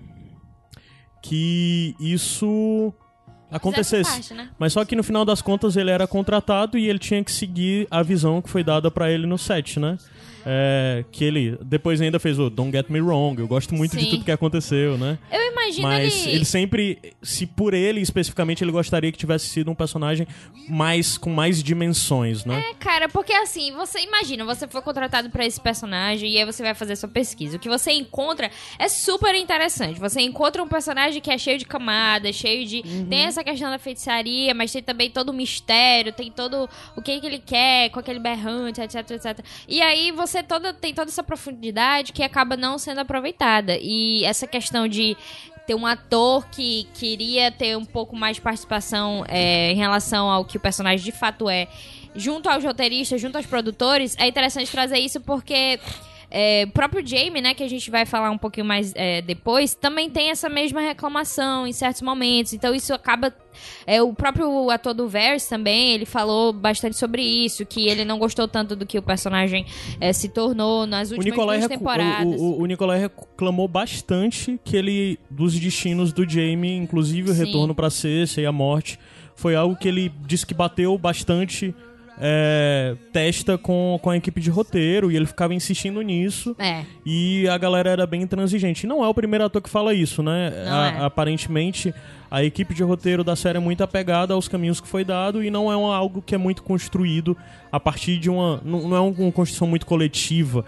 que 1.24 1.96
isso 2.02 2.94
acontecesse. 3.50 4.12
Parte, 4.12 4.34
né? 4.34 4.50
Mas 4.60 4.74
só 4.74 4.84
que 4.84 4.96
no 4.96 5.04
final 5.04 5.24
das 5.24 5.42
contas 5.42 5.78
ele 5.78 5.92
era 5.92 6.06
contratado 6.06 6.78
e 6.78 6.90
ele 6.90 7.00
tinha 7.00 7.24
que 7.24 7.32
seguir 7.32 7.88
a 7.90 8.02
visão 8.02 8.42
que 8.42 8.50
foi 8.50 8.64
dada 8.64 8.92
pra 8.92 9.12
ele 9.12 9.26
no 9.26 9.38
set, 9.38 9.80
né? 9.80 9.98
É, 10.46 11.04
que 11.12 11.24
ele 11.24 11.58
depois 11.62 12.02
ainda 12.02 12.20
fez 12.20 12.40
o 12.40 12.50
Don't 12.50 12.72
Get 12.72 12.90
Me 12.90 13.02
Wrong. 13.02 13.40
Eu 13.40 13.48
gosto 13.48 13.76
muito 13.76 13.96
de 13.96 14.04
Sim. 14.06 14.10
tudo 14.12 14.26
que 14.26 14.32
aconteceu, 14.32 14.98
né? 14.98 15.18
Eu 15.32 15.52
imagino 15.52 15.88
Mas 15.88 16.26
ele... 16.26 16.36
ele 16.36 16.46
sempre, 16.46 17.00
se 17.22 17.46
por 17.46 17.74
ele 17.74 18.02
especificamente, 18.02 18.64
ele 18.64 18.72
gostaria 18.72 19.12
que 19.12 19.18
tivesse 19.18 19.48
sido 19.48 19.70
um 19.70 19.76
personagem 19.76 20.28
mais 20.68 21.18
com 21.18 21.30
mais 21.30 21.62
dimensões, 21.62 22.46
né? 22.46 22.64
É, 22.70 22.74
cara, 22.76 23.10
porque 23.10 23.34
assim, 23.34 23.72
você 23.74 24.00
imagina, 24.00 24.46
você 24.46 24.68
foi 24.68 24.82
contratado 24.82 25.30
pra 25.30 25.46
esse 25.46 25.60
personagem 25.60 26.32
e 26.32 26.38
aí 26.38 26.46
você 26.46 26.64
vai 26.64 26.74
fazer 26.74 26.96
sua 26.96 27.10
pesquisa. 27.10 27.58
O 27.58 27.60
que 27.60 27.70
você 27.70 27.92
encontra 27.92 28.50
é 28.80 28.88
super 28.88 29.36
interessante. 29.36 30.00
Você 30.00 30.22
encontra 30.22 30.62
um 30.64 30.68
personagem 30.68 31.22
que 31.22 31.32
é 31.32 31.38
cheio 31.38 31.58
de 31.58 31.66
camadas, 31.66 32.36
cheio 32.36 32.66
de. 32.66 32.82
Tem 33.10 33.22
essa 33.22 33.44
questão 33.44 33.70
da 33.70 33.78
feitiçaria, 33.78 34.54
mas 34.54 34.72
tem 34.72 34.82
também 34.82 35.10
todo 35.10 35.30
o 35.30 35.34
mistério, 35.34 36.12
tem 36.12 36.32
todo 36.32 36.70
o 36.96 37.02
que, 37.02 37.20
que 37.20 37.26
ele 37.26 37.40
quer 37.40 37.90
com 37.90 38.00
aquele 38.00 38.20
berrante, 38.20 38.82
etc, 38.82 39.12
etc. 39.12 39.40
E 39.68 39.82
aí 39.82 40.12
você 40.12 40.31
toda, 40.48 40.74
tem 40.74 40.94
toda 40.94 41.10
essa 41.10 41.24
profundidade 41.24 42.14
que 42.14 42.24
acaba 42.24 42.56
não 42.56 42.78
sendo 42.78 43.00
aproveitada. 43.00 43.78
E 43.80 44.24
essa 44.24 44.48
questão 44.48 44.88
de 44.88 45.18
ter 45.66 45.76
um 45.76 45.86
ator 45.86 46.48
que 46.50 46.88
queria 46.94 47.52
ter 47.52 47.78
um 47.78 47.86
pouco 47.86 48.16
mais 48.16 48.38
de 48.38 48.42
participação 48.42 49.24
é, 49.28 49.72
em 49.72 49.76
relação 49.76 50.30
ao 50.30 50.44
que 50.44 50.58
o 50.58 50.60
personagem 50.60 51.04
de 51.04 51.12
fato 51.12 51.50
é, 51.50 51.68
junto 52.16 52.50
aos 52.50 52.64
roteiristas, 52.64 53.22
junto 53.22 53.38
aos 53.38 53.46
produtores, 53.46 54.16
é 54.18 54.28
interessante 54.28 54.72
trazer 54.72 55.00
isso 55.00 55.22
porque 55.22 55.80
é, 56.32 56.64
o 56.66 56.72
próprio 56.72 57.06
Jamie, 57.06 57.42
né, 57.42 57.54
que 57.54 57.62
a 57.62 57.68
gente 57.68 57.92
vai 57.92 58.06
falar 58.06 58.32
um 58.32 58.38
pouquinho 58.38 58.66
mais 58.66 58.94
é, 58.96 59.22
depois, 59.22 59.76
também 59.76 60.10
tem 60.10 60.30
essa 60.30 60.48
mesma 60.48 60.80
reclamação 60.80 61.68
em 61.68 61.74
certos 61.74 62.02
momentos. 62.02 62.54
Então 62.54 62.74
isso 62.74 62.94
acaba 62.94 63.34
é, 63.86 64.02
o 64.02 64.14
próprio 64.14 64.70
ator 64.70 64.94
do 64.94 65.10
Verse 65.10 65.50
também, 65.50 65.92
ele 65.92 66.06
falou 66.06 66.54
bastante 66.54 66.96
sobre 66.96 67.22
isso, 67.22 67.66
que 67.66 67.88
ele 67.88 68.06
não 68.06 68.18
gostou 68.18 68.48
tanto 68.48 68.78
do 68.78 68.86
que 68.86 68.98
o 68.98 69.02
personagem 69.02 69.66
é, 70.00 70.14
se 70.14 70.30
tornou 70.30 70.88
nas 70.88 71.12
últimas 71.12 71.38
duas 71.38 71.68
temporadas. 71.68 72.40
O, 72.40 72.44
o, 72.44 72.62
o, 72.62 72.66
Nicolai 72.66 73.00
reclamou 73.00 73.68
bastante 73.68 74.58
que 74.64 74.78
ele, 74.78 75.20
dos 75.30 75.60
destinos 75.60 76.14
do 76.14 76.28
Jamie, 76.28 76.76
inclusive 76.76 77.30
o 77.30 77.34
Sim. 77.34 77.46
retorno 77.46 77.76
pra 77.76 77.90
Cersei 77.90 78.46
e 78.46 78.48
a 78.48 78.52
morte, 78.54 78.98
foi 79.36 79.56
algo 79.56 79.76
que 79.76 79.88
ele 79.88 80.12
disse 80.26 80.46
que 80.46 80.54
bateu 80.54 80.98
bastante 80.98 81.76
é, 82.24 82.96
testa 83.12 83.58
com, 83.58 84.00
com 84.00 84.12
a 84.12 84.16
equipe 84.16 84.40
de 84.40 84.52
roteiro 84.52 85.12
e 85.12 85.16
ele 85.16 85.26
ficava 85.26 85.56
insistindo 85.56 86.00
nisso. 86.02 86.56
É. 86.60 86.84
E 87.04 87.48
a 87.48 87.58
galera 87.58 87.90
era 87.90 88.06
bem 88.06 88.22
intransigente. 88.22 88.86
Não 88.86 89.04
é 89.04 89.08
o 89.08 89.14
primeiro 89.14 89.44
ator 89.44 89.62
que 89.62 89.70
fala 89.70 89.92
isso, 89.92 90.22
né? 90.22 90.54
A, 90.68 90.88
é. 90.88 91.06
Aparentemente, 91.06 91.92
a 92.30 92.44
equipe 92.44 92.76
de 92.76 92.84
roteiro 92.84 93.24
da 93.24 93.36
série 93.36 93.58
é 93.58 93.62
muito 93.62 93.84
apegada 93.84 94.36
aos 94.36 94.48
caminhos 94.48 94.80
que 94.80 94.88
foi 94.88 95.04
dado 95.04 95.44
e 95.44 95.50
não 95.50 95.72
é 95.72 95.76
um, 95.76 95.88
algo 95.88 96.22
que 96.22 96.36
é 96.36 96.38
muito 96.38 96.62
construído 96.62 97.36
a 97.72 97.80
partir 97.80 98.20
de 98.20 98.30
uma. 98.30 98.62
Não, 98.64 98.88
não 98.88 98.96
é 98.96 99.00
uma 99.02 99.32
construção 99.32 99.68
muito 99.68 99.86
coletiva 99.86 100.64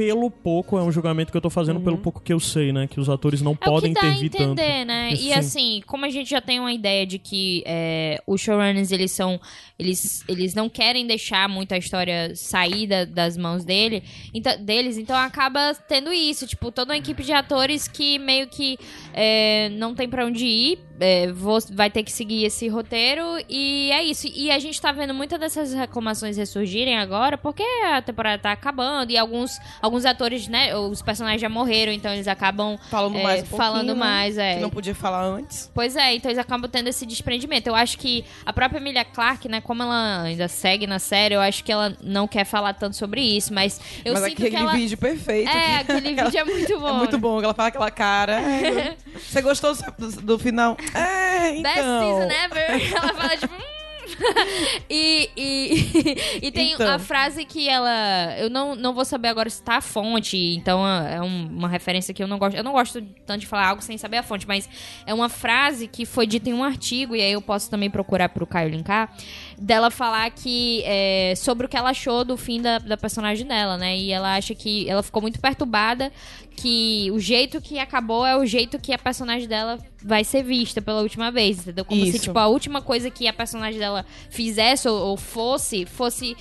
pelo 0.00 0.30
pouco, 0.30 0.78
é 0.78 0.82
um 0.82 0.90
julgamento 0.90 1.30
que 1.30 1.36
eu 1.36 1.42
tô 1.42 1.50
fazendo 1.50 1.76
uhum. 1.76 1.84
pelo 1.84 1.98
pouco 1.98 2.22
que 2.22 2.32
eu 2.32 2.40
sei, 2.40 2.72
né? 2.72 2.86
Que 2.86 2.98
os 2.98 3.10
atores 3.10 3.42
não 3.42 3.52
é 3.52 3.54
podem 3.66 3.92
o 3.92 3.94
que 3.94 4.00
dá 4.00 4.08
intervir 4.08 4.30
a 4.32 4.42
entender, 4.44 4.62
tanto. 4.62 4.86
né? 4.86 5.12
e 5.12 5.30
assim, 5.30 5.82
como 5.86 6.06
a 6.06 6.08
gente 6.08 6.30
já 6.30 6.40
tem 6.40 6.58
uma 6.58 6.72
ideia 6.72 7.06
de 7.06 7.18
que 7.18 7.62
é, 7.66 8.18
os 8.26 8.40
showrunners, 8.40 8.92
eles 8.92 9.12
são... 9.12 9.38
Eles, 9.78 10.24
eles 10.28 10.54
não 10.54 10.68
querem 10.68 11.06
deixar 11.06 11.48
muito 11.48 11.72
a 11.72 11.78
história 11.78 12.34
sair 12.34 12.86
da, 12.86 13.04
das 13.06 13.36
mãos 13.36 13.64
dele, 13.64 14.02
então, 14.32 14.62
deles, 14.62 14.98
então 14.98 15.16
acaba 15.16 15.74
tendo 15.88 16.12
isso. 16.12 16.46
Tipo, 16.46 16.70
toda 16.70 16.92
uma 16.92 16.98
equipe 16.98 17.22
de 17.22 17.32
atores 17.32 17.88
que 17.88 18.18
meio 18.18 18.46
que 18.46 18.78
é, 19.14 19.70
não 19.70 19.94
tem 19.94 20.06
para 20.06 20.26
onde 20.26 20.44
ir, 20.44 20.78
é, 21.00 21.32
vou, 21.32 21.58
vai 21.72 21.90
ter 21.90 22.02
que 22.02 22.12
seguir 22.12 22.44
esse 22.44 22.68
roteiro 22.68 23.22
e 23.48 23.90
é 23.90 24.04
isso. 24.04 24.28
E 24.32 24.50
a 24.50 24.58
gente 24.58 24.80
tá 24.80 24.92
vendo 24.92 25.14
muitas 25.14 25.40
dessas 25.40 25.72
reclamações 25.72 26.36
ressurgirem 26.36 26.98
agora 26.98 27.38
porque 27.38 27.62
a 27.86 28.02
temporada 28.02 28.42
tá 28.42 28.52
acabando 28.52 29.10
e 29.10 29.16
alguns, 29.16 29.58
alguns 29.90 30.06
atores, 30.06 30.46
né, 30.46 30.74
os 30.76 31.02
personagens 31.02 31.40
já 31.40 31.48
morreram, 31.48 31.92
então 31.92 32.12
eles 32.12 32.28
acabam 32.28 32.78
falando 32.88 33.16
é, 33.16 33.22
mais, 33.22 33.42
um 33.42 33.56
falando 33.56 33.88
né? 33.88 33.94
mais, 33.94 34.38
é. 34.38 34.54
Que 34.54 34.60
não 34.60 34.70
podia 34.70 34.94
falar 34.94 35.24
antes. 35.24 35.68
Pois 35.74 35.96
é, 35.96 36.14
então 36.14 36.30
eles 36.30 36.38
acabam 36.38 36.70
tendo 36.70 36.86
esse 36.88 37.04
desprendimento. 37.04 37.66
Eu 37.66 37.74
acho 37.74 37.98
que 37.98 38.24
a 38.46 38.52
própria 38.52 38.78
Emilia 38.78 39.04
Clarke, 39.04 39.48
né, 39.48 39.60
como 39.60 39.82
ela 39.82 40.22
ainda 40.22 40.46
segue 40.46 40.86
na 40.86 41.00
série, 41.00 41.34
eu 41.34 41.40
acho 41.40 41.64
que 41.64 41.72
ela 41.72 41.96
não 42.02 42.28
quer 42.28 42.44
falar 42.44 42.72
tanto 42.74 42.96
sobre 42.96 43.20
isso, 43.20 43.52
mas 43.52 43.80
eu 44.04 44.14
mas 44.14 44.24
sinto 44.24 44.34
aquele 44.34 44.50
que 44.50 44.56
ela... 44.56 44.72
vídeo 44.72 44.96
perfeito. 44.96 45.50
É, 45.50 45.76
aquele 45.76 46.14
vídeo 46.14 46.38
é 46.38 46.44
muito 46.44 46.78
bom. 46.78 46.88
É 46.88 46.92
muito 46.92 47.18
bom, 47.18 47.42
ela 47.42 47.54
fala 47.54 47.68
aquela 47.68 47.90
cara. 47.90 48.40
Você 49.18 49.42
gostou 49.42 49.74
do, 49.98 50.08
do 50.22 50.38
final? 50.38 50.76
É, 50.94 51.56
então. 51.56 51.62
Best 51.62 51.76
season 51.76 52.44
ever. 52.44 52.94
Ela 52.96 53.14
fala 53.14 53.36
tipo. 53.36 53.54
Hum. 53.54 53.79
e, 54.88 55.30
e, 55.36 56.40
e 56.46 56.52
tem 56.52 56.72
então. 56.72 56.94
a 56.94 56.98
frase 56.98 57.44
que 57.44 57.68
ela. 57.68 58.36
Eu 58.38 58.50
não, 58.50 58.74
não 58.74 58.94
vou 58.94 59.04
saber 59.04 59.28
agora 59.28 59.48
se 59.48 59.62
tá 59.62 59.76
a 59.76 59.80
fonte, 59.80 60.36
então 60.36 60.86
é 60.86 61.20
um, 61.20 61.46
uma 61.46 61.68
referência 61.68 62.12
que 62.12 62.22
eu 62.22 62.26
não 62.26 62.38
gosto. 62.38 62.56
Eu 62.56 62.64
não 62.64 62.72
gosto 62.72 63.02
tanto 63.26 63.40
de 63.40 63.46
falar 63.46 63.68
algo 63.68 63.82
sem 63.82 63.96
saber 63.98 64.18
a 64.18 64.22
fonte, 64.22 64.46
mas 64.46 64.68
é 65.06 65.14
uma 65.14 65.28
frase 65.28 65.86
que 65.86 66.04
foi 66.04 66.26
dita 66.26 66.50
em 66.50 66.54
um 66.54 66.64
artigo, 66.64 67.14
e 67.14 67.20
aí 67.20 67.32
eu 67.32 67.42
posso 67.42 67.70
também 67.70 67.90
procurar 67.90 68.28
pro 68.28 68.46
Caio 68.46 68.70
linkar, 68.70 69.12
dela 69.60 69.90
falar 69.90 70.30
que. 70.30 70.82
É, 70.84 71.34
sobre 71.36 71.66
o 71.66 71.68
que 71.68 71.76
ela 71.76 71.90
achou 71.90 72.24
do 72.24 72.36
fim 72.36 72.60
da, 72.60 72.78
da 72.78 72.96
personagem 72.96 73.46
dela, 73.46 73.76
né? 73.76 73.96
E 73.96 74.10
ela 74.10 74.34
acha 74.34 74.54
que. 74.54 74.88
Ela 74.88 75.02
ficou 75.02 75.20
muito 75.20 75.38
perturbada 75.38 76.10
que 76.56 77.10
o 77.12 77.18
jeito 77.18 77.60
que 77.60 77.78
acabou 77.78 78.26
é 78.26 78.36
o 78.36 78.44
jeito 78.44 78.78
que 78.78 78.92
a 78.92 78.98
personagem 78.98 79.48
dela 79.48 79.78
vai 80.02 80.24
ser 80.24 80.42
vista 80.42 80.82
pela 80.82 81.00
última 81.00 81.30
vez, 81.30 81.60
entendeu? 81.60 81.84
Como 81.84 82.02
Isso. 82.02 82.12
se, 82.12 82.18
tipo, 82.24 82.38
a 82.38 82.46
última 82.46 82.82
coisa 82.82 83.10
que 83.10 83.28
a 83.28 83.32
personagem 83.32 83.78
dela 83.78 84.04
fizesse 84.30 84.88
ou, 84.88 84.98
ou 84.98 85.16
fosse, 85.16 85.86
fosse 85.86 86.36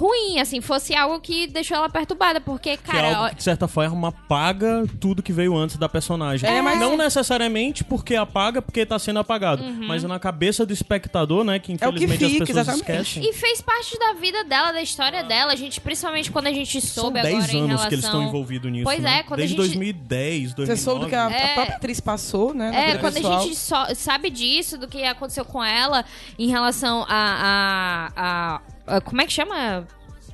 ruim, 0.00 0.40
assim, 0.40 0.62
fosse 0.62 0.94
algo 0.94 1.20
que 1.20 1.46
deixou 1.46 1.76
ela 1.76 1.90
perturbada, 1.90 2.40
porque, 2.40 2.78
cara... 2.78 3.00
Que 3.00 3.04
é 3.04 3.14
algo 3.14 3.28
que, 3.30 3.34
de 3.36 3.42
certa 3.42 3.68
forma, 3.68 4.08
apaga 4.08 4.84
tudo 4.98 5.22
que 5.22 5.32
veio 5.32 5.54
antes 5.54 5.76
da 5.76 5.88
personagem. 5.88 6.48
É, 6.48 6.62
mas... 6.62 6.80
Não 6.80 6.96
necessariamente 6.96 7.84
porque 7.84 8.16
apaga, 8.16 8.62
porque 8.62 8.86
tá 8.86 8.98
sendo 8.98 9.18
apagado, 9.18 9.62
uhum. 9.62 9.86
mas 9.86 10.02
na 10.02 10.18
cabeça 10.18 10.64
do 10.64 10.72
espectador, 10.72 11.44
né, 11.44 11.58
que 11.58 11.72
infelizmente 11.72 12.24
é 12.24 12.28
que 12.28 12.32
fica, 12.32 12.44
as 12.44 12.48
pessoas 12.48 12.68
exatamente. 12.78 13.08
esquecem. 13.10 13.30
E 13.30 13.32
fez 13.34 13.60
parte 13.60 13.98
da 13.98 14.14
vida 14.14 14.42
dela, 14.44 14.72
da 14.72 14.80
história 14.80 15.22
dela, 15.22 15.52
a 15.52 15.56
gente, 15.56 15.78
principalmente 15.80 16.30
quando 16.30 16.46
a 16.46 16.52
gente 16.52 16.80
soube 16.80 17.20
São 17.20 17.30
10 17.30 17.34
agora 17.36 17.52
em 17.52 17.56
anos 17.58 17.68
relação... 17.68 17.88
que 17.88 17.94
eles 17.94 18.04
estão 18.06 18.22
envolvidos 18.22 18.72
nisso, 18.72 18.84
Pois 18.84 19.00
né? 19.00 19.18
é, 19.18 19.22
quando 19.22 19.38
Desde 19.38 19.60
a 19.60 19.64
gente... 19.64 19.68
2010, 19.68 20.54
2009. 20.54 20.66
Você 20.66 20.82
soube 20.82 21.06
que 21.06 21.14
a, 21.14 21.30
É. 21.30 21.50
a 21.50 21.54
própria 21.54 21.76
atriz 21.76 22.00
passou, 22.00 22.54
né? 22.54 22.92
É, 22.92 22.96
quando 22.96 23.14
pessoal. 23.14 23.38
a 23.38 23.42
gente 23.42 23.56
só 23.56 23.94
sabe 23.94 24.30
disso, 24.30 24.78
do 24.78 24.88
que 24.88 25.04
aconteceu 25.04 25.44
com 25.44 25.62
ela 25.62 26.04
em 26.38 26.48
relação 26.48 27.04
a, 27.08 28.10
a, 28.16 28.56
a 28.56 28.60
como 29.04 29.20
é 29.20 29.26
que 29.26 29.32
chama? 29.32 29.86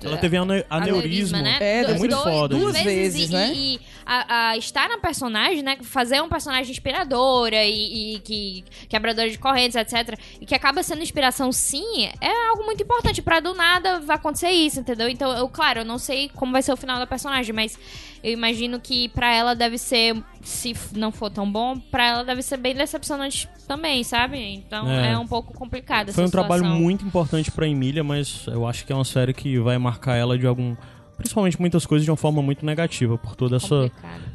Ela 0.02 0.18
teve 0.18 0.36
ane 0.36 0.64
aneurisma. 0.68 1.40
né? 1.40 1.56
É, 1.60 1.84
Du- 1.84 1.94
muito 1.98 2.10
dois- 2.14 2.22
foda 2.24 2.54
duas 2.56 2.78
vezes, 2.82 3.30
e, 3.30 3.32
né? 3.32 3.52
E 3.54 3.80
a, 4.06 4.50
a 4.50 4.56
estar 4.56 4.88
na 4.88 4.98
personagem, 4.98 5.62
né? 5.62 5.76
Fazer 5.82 6.22
um 6.22 6.28
personagem 6.28 6.70
inspiradora 6.70 7.64
e, 7.64 8.14
e 8.14 8.18
que 8.20 8.64
quebradora 8.88 9.28
de 9.28 9.36
correntes, 9.38 9.74
etc. 9.76 10.18
E 10.40 10.46
que 10.46 10.54
acaba 10.54 10.82
sendo 10.82 11.02
inspiração, 11.02 11.50
sim, 11.50 12.08
é 12.20 12.48
algo 12.50 12.64
muito 12.64 12.82
importante. 12.82 13.20
Pra 13.20 13.40
do 13.40 13.52
nada 13.52 14.00
vai 14.00 14.16
acontecer 14.16 14.50
isso, 14.50 14.78
entendeu? 14.80 15.08
Então, 15.08 15.32
eu, 15.36 15.48
claro, 15.48 15.80
eu 15.80 15.84
não 15.84 15.98
sei 15.98 16.28
como 16.28 16.52
vai 16.52 16.62
ser 16.62 16.72
o 16.72 16.76
final 16.76 16.98
da 16.98 17.06
personagem, 17.06 17.52
mas 17.52 17.78
eu 18.22 18.32
imagino 18.32 18.78
que 18.80 19.08
pra 19.10 19.32
ela 19.34 19.54
deve 19.54 19.76
ser, 19.78 20.16
se 20.42 20.74
não 20.92 21.10
for 21.10 21.30
tão 21.30 21.50
bom, 21.50 21.78
pra 21.78 22.06
ela 22.06 22.24
deve 22.24 22.42
ser 22.42 22.56
bem 22.56 22.74
decepcionante 22.74 23.48
também, 23.66 24.04
sabe? 24.04 24.38
Então 24.38 24.88
É. 24.88 25.12
é, 25.12 25.18
um 25.18 25.26
pouco 25.26 25.52
complicado 25.52 26.12
Foi 26.12 26.24
um 26.24 26.30
trabalho 26.30 26.62
situação. 26.62 26.80
muito 26.80 27.04
importante 27.04 27.50
pra 27.50 27.66
Emília, 27.66 28.04
mas 28.04 28.46
eu 28.46 28.66
acho 28.66 28.84
que 28.86 28.92
é 28.92 28.94
uma 28.94 29.04
série 29.04 29.34
que 29.34 29.58
vai 29.58 29.76
marcar 29.78 30.14
ela 30.16 30.38
de 30.38 30.46
algum. 30.46 30.76
Principalmente 31.16 31.58
muitas 31.58 31.86
coisas 31.86 32.04
de 32.04 32.10
uma 32.10 32.16
forma 32.16 32.42
muito 32.42 32.64
negativa, 32.64 33.16
por 33.16 33.34
toda 33.34 33.56
essa. 33.56 33.90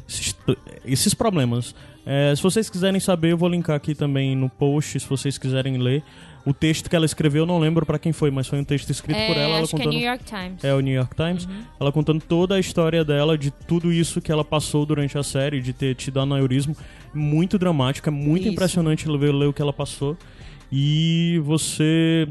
Esses, 0.08 0.36
esses 0.84 1.14
problemas. 1.14 1.74
É, 2.04 2.34
se 2.34 2.42
vocês 2.42 2.68
quiserem 2.68 2.98
saber, 2.98 3.32
eu 3.32 3.38
vou 3.38 3.48
linkar 3.48 3.76
aqui 3.76 3.94
também 3.94 4.34
no 4.34 4.48
post, 4.48 4.98
se 4.98 5.06
vocês 5.06 5.38
quiserem 5.38 5.78
ler. 5.78 6.02
O 6.44 6.52
texto 6.52 6.90
que 6.90 6.96
ela 6.96 7.06
escreveu, 7.06 7.42
eu 7.42 7.46
não 7.46 7.60
lembro 7.60 7.86
pra 7.86 8.00
quem 8.00 8.12
foi, 8.12 8.28
mas 8.28 8.48
foi 8.48 8.58
um 8.58 8.64
texto 8.64 8.90
escrito 8.90 9.16
É, 9.16 9.28
por 9.28 9.36
ela, 9.36 9.58
ela 9.58 9.64
é 9.64 9.68
contando. 9.68 9.90
New 9.90 10.00
York 10.00 10.24
Times. 10.24 10.64
É 10.64 10.74
o 10.74 10.80
New 10.80 10.92
York 10.92 11.14
Times. 11.14 11.44
Uhum. 11.44 11.62
Ela 11.78 11.92
contando 11.92 12.20
toda 12.20 12.56
a 12.56 12.60
história 12.60 13.04
dela, 13.04 13.38
de 13.38 13.52
tudo 13.52 13.92
isso 13.92 14.20
que 14.20 14.32
ela 14.32 14.44
passou 14.44 14.84
durante 14.84 15.16
a 15.16 15.22
série, 15.22 15.60
de 15.60 15.72
ter 15.72 15.94
tido 15.94 16.18
aneurismo. 16.18 16.76
Muito 17.14 17.58
dramático, 17.58 18.08
é 18.08 18.12
muito 18.12 18.42
Isso. 18.42 18.52
impressionante 18.52 19.08
ler, 19.08 19.32
ler 19.32 19.46
o 19.46 19.52
que 19.52 19.62
ela 19.62 19.72
passou. 19.72 20.16
E 20.70 21.40
você. 21.44 22.28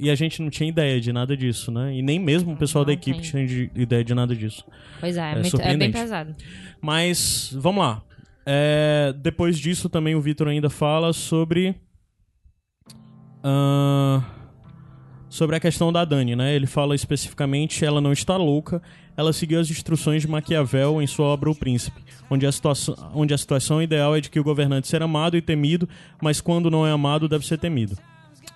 E 0.00 0.10
a 0.10 0.14
gente 0.14 0.40
não 0.40 0.48
tinha 0.50 0.68
ideia 0.68 1.00
de 1.00 1.12
nada 1.12 1.36
disso, 1.36 1.70
né? 1.72 1.94
E 1.94 2.02
nem 2.02 2.18
mesmo 2.18 2.52
o 2.52 2.56
pessoal 2.56 2.84
da 2.84 2.90
Não 2.92 2.94
equipe 2.98 3.20
tem. 3.20 3.30
tinha 3.30 3.46
de- 3.46 3.70
ideia 3.74 4.04
de 4.04 4.14
nada 4.14 4.34
disso. 4.36 4.64
Pois 5.00 5.16
é, 5.16 5.20
é, 5.20 5.32
É 5.32 5.34
muito- 5.40 5.60
é 5.60 5.76
bem 5.76 5.90
pesado. 5.90 6.34
Mas, 6.80 7.50
vamos 7.54 7.82
lá. 7.84 8.02
É, 8.46 9.12
depois 9.20 9.58
disso, 9.58 9.88
também 9.88 10.14
o 10.14 10.20
Vitor 10.20 10.48
ainda 10.48 10.70
fala 10.70 11.12
sobre. 11.12 11.74
ah, 13.42 14.22
sobre 15.28 15.56
a 15.56 15.60
questão 15.60 15.92
da 15.92 16.04
Dani, 16.04 16.34
né? 16.34 16.54
Ele 16.54 16.66
fala 16.66 16.94
especificamente: 16.94 17.84
ela 17.84 18.00
não 18.00 18.12
está 18.12 18.36
louca, 18.36 18.80
ela 19.16 19.32
seguiu 19.32 19.60
as 19.60 19.70
instruções 19.70 20.22
de 20.22 20.28
Maquiavel 20.28 21.02
em 21.02 21.06
sua 21.06 21.26
obra 21.26 21.50
O 21.50 21.54
Príncipe, 21.54 22.00
onde 22.30 22.46
a, 22.46 22.52
situação, 22.52 22.94
onde 23.14 23.34
a 23.34 23.38
situação 23.38 23.82
ideal 23.82 24.16
é 24.16 24.20
de 24.20 24.30
que 24.30 24.40
o 24.40 24.44
governante 24.44 24.88
ser 24.88 25.02
amado 25.02 25.36
e 25.36 25.42
temido, 25.42 25.88
mas 26.22 26.40
quando 26.40 26.70
não 26.70 26.86
é 26.86 26.90
amado, 26.90 27.28
deve 27.28 27.46
ser 27.46 27.58
temido. 27.58 27.96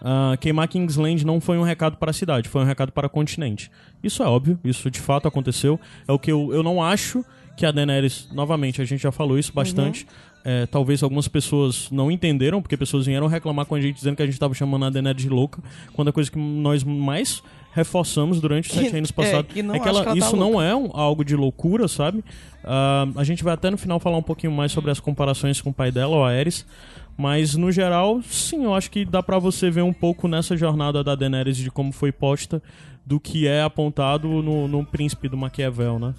Ah, 0.04 0.36
queimar 0.40 0.66
Kingsland 0.66 1.24
não 1.24 1.40
foi 1.40 1.56
um 1.58 1.62
recado 1.62 1.96
para 1.96 2.10
a 2.10 2.12
cidade, 2.12 2.48
foi 2.48 2.60
um 2.62 2.64
recado 2.64 2.90
para 2.90 3.06
o 3.06 3.10
continente. 3.10 3.70
Isso 4.02 4.22
é 4.22 4.26
óbvio, 4.26 4.58
isso 4.64 4.90
de 4.90 4.98
fato 5.00 5.28
aconteceu. 5.28 5.78
É 6.08 6.12
o 6.12 6.18
que 6.18 6.32
eu, 6.32 6.52
eu 6.52 6.62
não 6.62 6.82
acho 6.82 7.24
que 7.56 7.64
a 7.64 7.70
Daenerys, 7.70 8.28
novamente, 8.32 8.82
a 8.82 8.84
gente 8.84 9.00
já 9.02 9.12
falou 9.12 9.38
isso 9.38 9.52
bastante. 9.52 10.06
É, 10.44 10.66
talvez 10.66 11.04
algumas 11.04 11.28
pessoas 11.28 11.88
não 11.92 12.10
entenderam, 12.10 12.60
porque 12.60 12.76
pessoas 12.76 13.06
vieram 13.06 13.28
reclamar 13.28 13.64
com 13.64 13.76
a 13.76 13.80
gente 13.80 13.94
dizendo 13.94 14.16
que 14.16 14.22
a 14.22 14.24
gente 14.26 14.34
estava 14.34 14.52
chamando 14.54 14.86
a 14.86 14.90
Daenerys 14.90 15.22
de 15.22 15.28
louca, 15.28 15.62
quando 15.92 16.08
a 16.08 16.12
coisa 16.12 16.28
que 16.28 16.38
nós 16.38 16.82
mais 16.82 17.40
reforçamos 17.72 18.40
durante 18.40 18.68
os 18.68 18.74
sete 18.74 18.94
anos 18.96 19.10
é, 19.10 19.12
passados 19.12 19.52
que 19.52 19.62
não 19.62 19.74
é 19.74 19.78
que 19.78 19.88
ela, 19.88 20.00
que 20.02 20.08
ela 20.08 20.18
tá 20.20 20.26
isso 20.26 20.36
não 20.36 20.60
é 20.60 20.74
um- 20.74 20.90
algo 20.92 21.24
de 21.24 21.36
loucura, 21.36 21.86
sabe? 21.86 22.24
Ah, 22.64 23.06
a 23.14 23.22
gente 23.22 23.44
vai 23.44 23.54
até 23.54 23.70
no 23.70 23.78
final 23.78 24.00
falar 24.00 24.16
um 24.16 24.22
pouquinho 24.22 24.52
mais 24.52 24.72
sobre 24.72 24.90
as 24.90 24.98
comparações 24.98 25.60
com 25.60 25.70
o 25.70 25.72
pai 25.72 25.92
dela, 25.92 26.16
o 26.16 26.24
Aerys. 26.24 26.66
Mas 27.16 27.54
no 27.54 27.70
geral, 27.70 28.20
sim, 28.22 28.64
eu 28.64 28.74
acho 28.74 28.90
que 28.90 29.04
dá 29.04 29.22
pra 29.22 29.38
você 29.38 29.70
ver 29.70 29.82
um 29.82 29.92
pouco 29.92 30.26
nessa 30.26 30.56
jornada 30.56 31.04
da 31.04 31.14
Daenerys 31.14 31.56
de 31.56 31.70
como 31.70 31.92
foi 31.92 32.10
posta 32.10 32.62
do 33.04 33.20
que 33.20 33.46
é 33.46 33.62
apontado 33.62 34.28
no, 34.42 34.66
no 34.66 34.84
Príncipe 34.86 35.28
do 35.28 35.36
Maquiavel, 35.36 35.98
né? 35.98 36.14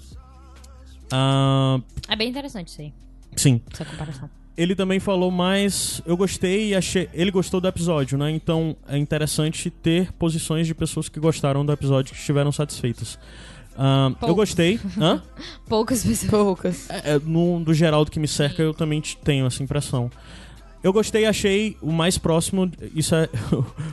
Ah, 1.10 1.80
É 2.08 2.16
bem 2.16 2.28
interessante 2.28 2.68
isso 2.68 2.80
aí, 2.80 2.92
sim. 3.36 3.60
essa 3.72 3.84
comparação. 3.84 4.28
Ele 4.56 4.76
também 4.76 5.00
falou 5.00 5.32
mais. 5.32 6.00
Eu 6.06 6.16
gostei 6.16 6.68
e 6.68 6.74
achei. 6.76 7.08
Ele 7.12 7.32
gostou 7.32 7.60
do 7.60 7.66
episódio, 7.66 8.16
né? 8.16 8.30
Então 8.30 8.76
é 8.86 8.96
interessante 8.96 9.68
ter 9.68 10.12
posições 10.12 10.64
de 10.64 10.74
pessoas 10.74 11.08
que 11.08 11.18
gostaram 11.18 11.66
do 11.66 11.72
episódio 11.72 12.12
que 12.14 12.20
estiveram 12.20 12.52
satisfeitas. 12.52 13.18
Ah, 13.76 14.12
eu 14.22 14.32
gostei. 14.32 14.78
Hã? 14.96 15.20
Poucas 15.68 16.04
pessoas. 16.04 16.30
Poucas. 16.30 16.88
É, 16.88 17.14
é, 17.14 17.18
no, 17.18 17.64
do 17.64 17.74
Geraldo 17.74 18.12
que 18.12 18.20
me 18.20 18.28
cerca, 18.28 18.62
eu 18.62 18.72
também 18.72 19.02
tenho 19.24 19.44
essa 19.46 19.60
impressão. 19.60 20.08
Eu 20.84 20.92
gostei 20.92 21.22
e 21.22 21.26
achei 21.26 21.78
o 21.80 21.90
mais 21.90 22.18
próximo. 22.18 22.70
Isso 22.94 23.14
é. 23.14 23.26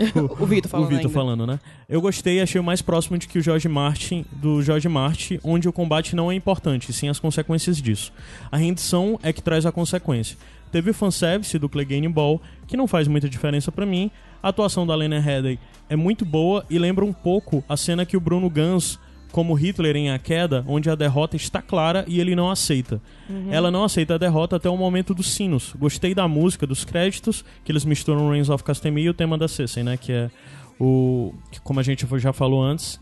O 0.38 0.46
Vitor 0.46 0.70
falando 0.70 0.88
o 0.88 0.90
Vitor 0.90 1.06
ainda. 1.06 1.10
falando, 1.10 1.48
né? 1.48 1.58
Eu 1.88 2.02
gostei 2.02 2.40
e 2.40 2.42
achei 2.42 2.60
o 2.60 2.64
mais 2.64 2.82
próximo 2.82 3.18
de 3.18 3.30
que 3.30 3.40
o 3.40 3.42
George 3.42 3.70
Martin, 3.70 4.26
do 4.30 4.62
George 4.62 4.90
Martin, 4.90 5.40
onde 5.42 5.70
o 5.70 5.74
combate 5.74 6.18
não 6.18 6.30
é 6.30 6.36
importante, 6.36 6.92
sim 6.92 7.08
as 7.08 7.18
consequências 7.18 7.82
disso. 7.82 8.12
A 8.52 8.58
rendição 8.58 9.18
é 9.24 9.32
que 9.32 9.42
traz 9.42 9.66
a 9.66 9.72
consequência. 9.72 10.38
Teve 10.70 10.90
o 10.90 10.94
fanservice 10.94 11.58
do 11.58 11.70
Clegane 11.70 12.10
Ball, 12.10 12.42
que 12.68 12.76
não 12.76 12.88
faz 12.88 13.08
muita 13.08 13.30
diferença 13.30 13.72
pra 13.72 13.86
mim. 13.86 14.12
A 14.44 14.50
atuação 14.50 14.86
da 14.86 14.94
Lena 14.94 15.18
Headey 15.18 15.60
é 15.90 15.96
muito 15.96 16.26
boa 16.26 16.66
e 16.70 16.78
lembra 16.78 17.06
um 17.06 17.14
pouco 17.14 17.64
a 17.70 17.78
cena 17.78 18.06
que 18.06 18.18
o 18.18 18.22
Bruno 18.22 18.50
Gans 18.50 19.00
como 19.32 19.54
Hitler 19.54 19.96
em 19.96 20.12
A 20.12 20.20
Queda, 20.20 20.64
onde 20.68 20.90
a 20.90 20.96
derrota 20.96 21.36
está 21.36 21.62
clara 21.62 22.04
e 22.08 22.20
ele 22.20 22.36
não 22.36 22.52
aceita. 22.52 23.02
Ela 23.50 23.72
não 23.72 23.84
aceita 23.84 24.16
a 24.16 24.18
derrota 24.18 24.58
até 24.58 24.70
o 24.70 24.78
momento 24.78 25.14
dos 25.14 25.32
sinos. 25.32 25.74
Gostei 25.78 26.14
da 26.14 26.28
música, 26.28 26.68
dos 26.68 26.84
créditos, 26.84 27.44
que 27.64 27.72
eles 27.72 27.86
misturam 27.86 28.30
Reigns 28.30 28.50
of 28.50 28.64
Castamere 28.64 29.08
e 29.08 29.10
o 29.10 29.14
tema 29.14 29.38
da 29.38 29.48
Cersei, 29.48 29.84
né? 29.84 29.98
Que 29.98 30.12
é 30.12 30.32
o... 30.80 31.34
que, 31.52 31.62
como 31.62 31.80
a 31.80 31.84
gente 31.84 32.06
já 32.18 32.34
falou 32.34 32.64
antes, 32.64 33.00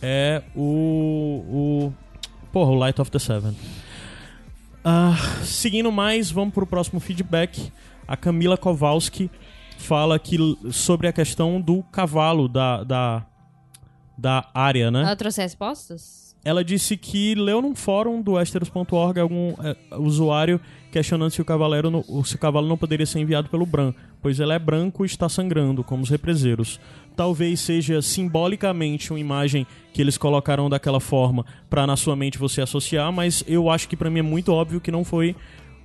é 0.00 0.42
o... 0.54 1.90
o 1.92 1.92
porra, 2.52 2.70
o 2.70 2.74
Light 2.74 3.00
of 3.00 3.10
the 3.10 3.18
Seven. 3.18 3.56
Ah, 4.84 5.16
seguindo 5.42 5.90
mais, 5.92 6.30
vamos 6.30 6.54
pro 6.54 6.66
próximo 6.66 7.00
feedback. 7.00 7.72
A 8.06 8.16
Camila 8.16 8.56
Kowalski 8.56 9.30
fala 9.78 10.18
que 10.18 10.36
sobre 10.70 11.08
a 11.08 11.12
questão 11.12 11.60
do 11.60 11.82
cavalo 11.84 12.48
da, 12.48 12.84
da, 12.84 13.26
da 14.16 14.48
área, 14.54 14.90
né? 14.90 15.00
Ela 15.02 15.16
trouxe 15.16 15.40
respostas? 15.42 16.22
Ela 16.44 16.64
disse 16.64 16.96
que 16.96 17.36
leu 17.36 17.62
num 17.62 17.72
fórum 17.74 18.20
do 18.20 18.32
Westeros.org 18.32 19.20
algum 19.20 19.54
é, 19.62 19.76
usuário 19.96 20.60
questionando 20.90 21.30
se 21.30 21.40
o, 21.40 21.44
cavaleiro 21.44 21.88
no- 21.88 22.24
se 22.24 22.34
o 22.34 22.38
cavalo 22.38 22.66
não 22.66 22.76
poderia 22.76 23.06
ser 23.06 23.20
enviado 23.20 23.48
pelo 23.48 23.64
Bran, 23.64 23.94
pois 24.20 24.40
ele 24.40 24.52
é 24.52 24.58
branco 24.58 25.04
e 25.04 25.06
está 25.06 25.28
sangrando, 25.28 25.84
como 25.84 26.02
os 26.02 26.10
represeiros. 26.10 26.80
Talvez 27.16 27.60
seja 27.60 28.02
simbolicamente 28.02 29.12
uma 29.12 29.20
imagem 29.20 29.66
que 29.92 30.00
eles 30.02 30.18
colocaram 30.18 30.68
daquela 30.68 30.98
forma 30.98 31.46
para 31.70 31.86
na 31.86 31.96
sua 31.96 32.16
mente 32.16 32.38
você 32.38 32.60
associar, 32.60 33.12
mas 33.12 33.44
eu 33.46 33.70
acho 33.70 33.88
que 33.88 33.96
pra 33.96 34.10
mim 34.10 34.18
é 34.18 34.22
muito 34.22 34.52
óbvio 34.52 34.80
que 34.80 34.90
não 34.90 35.04
foi 35.04 35.36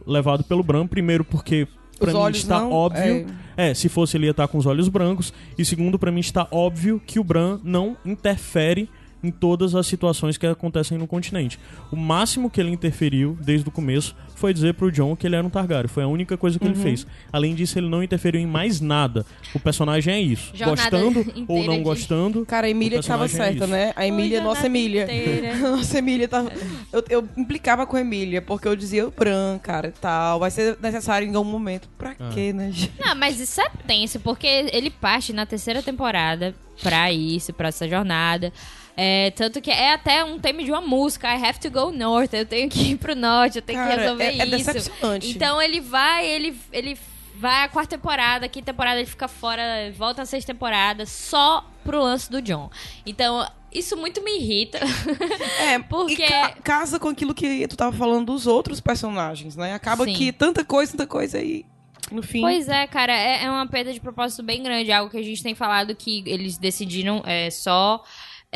levado 0.08 0.44
pelo 0.44 0.64
Bran, 0.64 0.88
primeiro 0.88 1.24
porque 1.24 1.68
pra 1.98 2.12
Os 2.12 2.32
mim 2.32 2.38
está 2.38 2.60
não, 2.60 2.72
óbvio. 2.72 3.28
É, 3.56 3.74
se 3.74 3.90
fosse 3.90 4.18
ele 4.18 4.26
ia 4.26 4.32
estar 4.32 4.48
com 4.48 4.58
os 4.58 4.66
olhos 4.66 4.88
brancos. 4.88 5.34
E 5.58 5.66
segundo, 5.66 5.98
pra 5.98 6.12
mim 6.12 6.20
está 6.20 6.48
óbvio 6.52 7.02
que 7.06 7.20
o 7.20 7.24
Bran 7.24 7.60
não 7.64 7.98
interfere 8.06 8.90
em 9.24 9.32
todas 9.32 9.74
as 9.76 9.88
situações 9.88 10.38
que 10.38 10.46
acontecem 10.46 10.98
no 10.98 11.08
continente. 11.08 11.60
O 11.92 11.96
máximo 11.96 12.50
que 12.50 12.60
ele 12.62 12.70
interferiu 12.72 13.38
desde 13.42 13.68
o 13.68 13.72
começo 13.72 14.16
foi 14.36 14.54
dizer 14.54 14.76
pro 14.76 14.92
John 14.92 15.16
que 15.16 15.26
ele 15.26 15.36
era 15.36 15.46
um 15.46 15.50
Targaryen. 15.50 15.88
Foi 15.88 16.04
a 16.04 16.08
única 16.08 16.38
coisa 16.38 16.60
que 16.60 16.66
Uhum. 16.66 16.72
ele 16.72 16.80
fez. 16.82 17.08
Além 17.34 17.56
disso, 17.56 17.80
ele 17.80 17.90
não 17.90 18.04
interferiu 18.04 18.40
em 18.40 18.46
mais 18.46 18.80
nada. 18.80 19.26
O 19.56 19.60
personagem 19.60 20.14
é 20.14 20.22
isso. 20.22 20.52
Jornada 20.56 20.98
gostando 21.00 21.46
ou 21.48 21.64
não 21.66 21.78
de- 21.78 21.84
gostando. 21.84 22.46
Cara, 22.46 22.68
a 22.68 22.70
Emília 22.70 23.00
o 23.00 23.02
que 23.02 23.08
tava 23.08 23.24
personagem 23.24 23.56
é 23.56 23.60
certa, 23.60 23.66
isso. 23.66 23.74
né? 23.74 23.94
A 23.96 24.06
Emília, 24.06 24.42
nossa 24.42 24.68
Emília. 24.68 25.08
nossa 25.62 25.98
Emília 25.98 26.28
tava. 26.28 26.52
Eu, 26.94 27.04
eu 27.10 27.28
implicava 27.36 27.86
com 27.88 27.98
a 27.98 28.02
Emília, 28.02 28.42
porque 28.42 28.68
eu 28.68 28.76
dizia 28.76 29.08
o 29.08 29.12
Bran, 29.12 29.58
cara, 29.58 29.88
e 29.88 29.92
tal. 29.92 30.40
Vai 30.40 30.52
ser 30.52 30.78
necessário 30.82 31.28
em 31.28 31.36
algum 31.36 31.50
momento. 31.50 31.90
Pra 31.98 32.12
Ah. 32.20 32.30
quê, 32.32 32.54
né, 32.54 32.72
gente? 32.72 32.92
Não, 33.00 33.16
mas 33.16 33.40
isso 33.40 33.60
é 33.60 33.70
tenso, 33.88 34.20
porque 34.20 34.46
ele 34.72 34.92
parte 34.92 35.34
na 35.34 35.46
terceira 35.46 35.82
temporada 35.82 36.54
pra 36.84 37.12
isso, 37.12 37.52
pra 37.54 37.70
essa 37.70 37.88
jornada. 37.90 38.54
É, 39.00 39.30
tanto 39.32 39.62
que 39.62 39.70
é 39.70 39.94
até 39.94 40.24
um 40.26 40.40
tema 40.40 40.64
de 40.64 40.72
uma 40.72 40.82
música, 40.82 41.28
I 41.32 41.46
have 41.46 41.60
to 41.60 41.70
go 41.70 41.92
north, 41.92 42.34
eu 42.34 42.46
tenho 42.48 42.68
que 42.68 42.80
ir 42.94 42.98
pro 42.98 43.16
norte, 43.16 43.58
eu 43.58 43.62
tenho 43.62 43.80
que 43.80 43.88
Cara, 43.88 44.02
resolver 44.02 44.24
é- 44.24 44.38
é 44.40 44.46
isso. 44.48 44.50
decepcionante. 44.74 45.30
Então 45.30 45.62
ele 45.62 45.80
vai, 45.80 46.28
ele, 46.28 46.60
ele 46.74 46.98
vai 47.36 47.66
a 47.66 47.68
quarta 47.70 47.96
temporada, 47.96 48.50
quinta 48.50 48.72
temporada 48.74 49.00
ele 49.00 49.06
fica 49.08 49.28
fora, 49.28 49.62
volta 49.96 50.24
a 50.24 50.26
sexta 50.26 50.52
temporada, 50.52 51.06
só 51.06 51.64
pro 51.84 52.02
lance 52.02 52.32
do 52.32 52.42
John. 52.42 52.72
Então, 53.06 53.48
isso 53.72 53.96
muito 53.96 54.24
me 54.24 54.40
irrita. 54.40 54.80
É, 55.62 55.78
Porque- 55.88 56.26
ca- 56.28 56.54
casa 56.64 57.00
com 57.00 57.10
aquilo 57.10 57.36
que 57.36 57.68
tu 57.68 57.78
tava 57.78 57.96
falando 57.96 58.26
dos 58.26 58.48
outros 58.48 58.80
personagens, 58.82 59.56
né? 59.56 59.74
Acaba 59.76 60.06
Sim. 60.06 60.14
que 60.14 60.32
tanta 60.32 60.66
coisa, 60.66 60.94
tanta 60.94 61.06
coisa 61.06 61.38
aí. 61.38 61.64
No 62.12 62.24
fim. 62.24 62.40
Pois 62.42 62.68
é, 62.70 62.88
cara, 62.88 63.14
é, 63.14 63.44
é 63.44 63.52
uma 63.52 63.68
perda 63.68 63.92
de 63.94 64.00
propósito 64.00 64.42
bem 64.42 64.64
grande. 64.64 64.92
Algo 64.92 65.12
que 65.12 65.18
a 65.18 65.22
gente 65.22 65.44
tem 65.44 65.54
falado 65.54 65.94
que 65.94 66.24
eles 66.26 66.58
decidiram 66.58 67.22
é, 67.26 67.50
só 67.52 68.02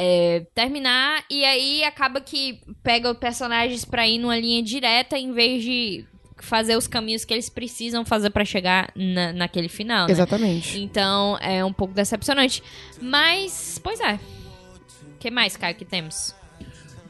é, 0.04 0.48
terminar 0.56 1.24
e 1.30 1.46
aí 1.46 1.84
acaba 1.84 2.20
que 2.20 2.60
pega 2.82 3.14
personagens 3.14 3.86
pra 3.86 4.08
ir 4.08 4.18
numa 4.18 4.36
linha 4.36 4.64
direta 4.64 5.16
em 5.16 5.32
vez 5.32 5.64
de 5.64 6.04
fazer 6.38 6.76
os 6.76 6.88
caminhos 6.88 7.24
que 7.24 7.32
eles 7.32 7.52
precisam 7.52 8.04
fazer 8.04 8.32
pra 8.32 8.44
chegar 8.44 8.92
na, 8.96 9.32
naquele 9.32 9.70
final, 9.70 10.08
né? 10.08 10.12
Exatamente. 10.12 10.82
Então 10.82 11.38
é 11.40 11.64
um 11.64 11.72
pouco 11.72 11.94
decepcionante. 11.94 12.64
Mas, 13.00 13.80
pois 13.84 14.00
é. 14.00 14.16
O 14.16 15.20
que 15.20 15.30
mais, 15.30 15.56
Caio, 15.56 15.76
que 15.76 15.86
temos? 15.86 16.34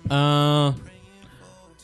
Ah, 0.09 0.73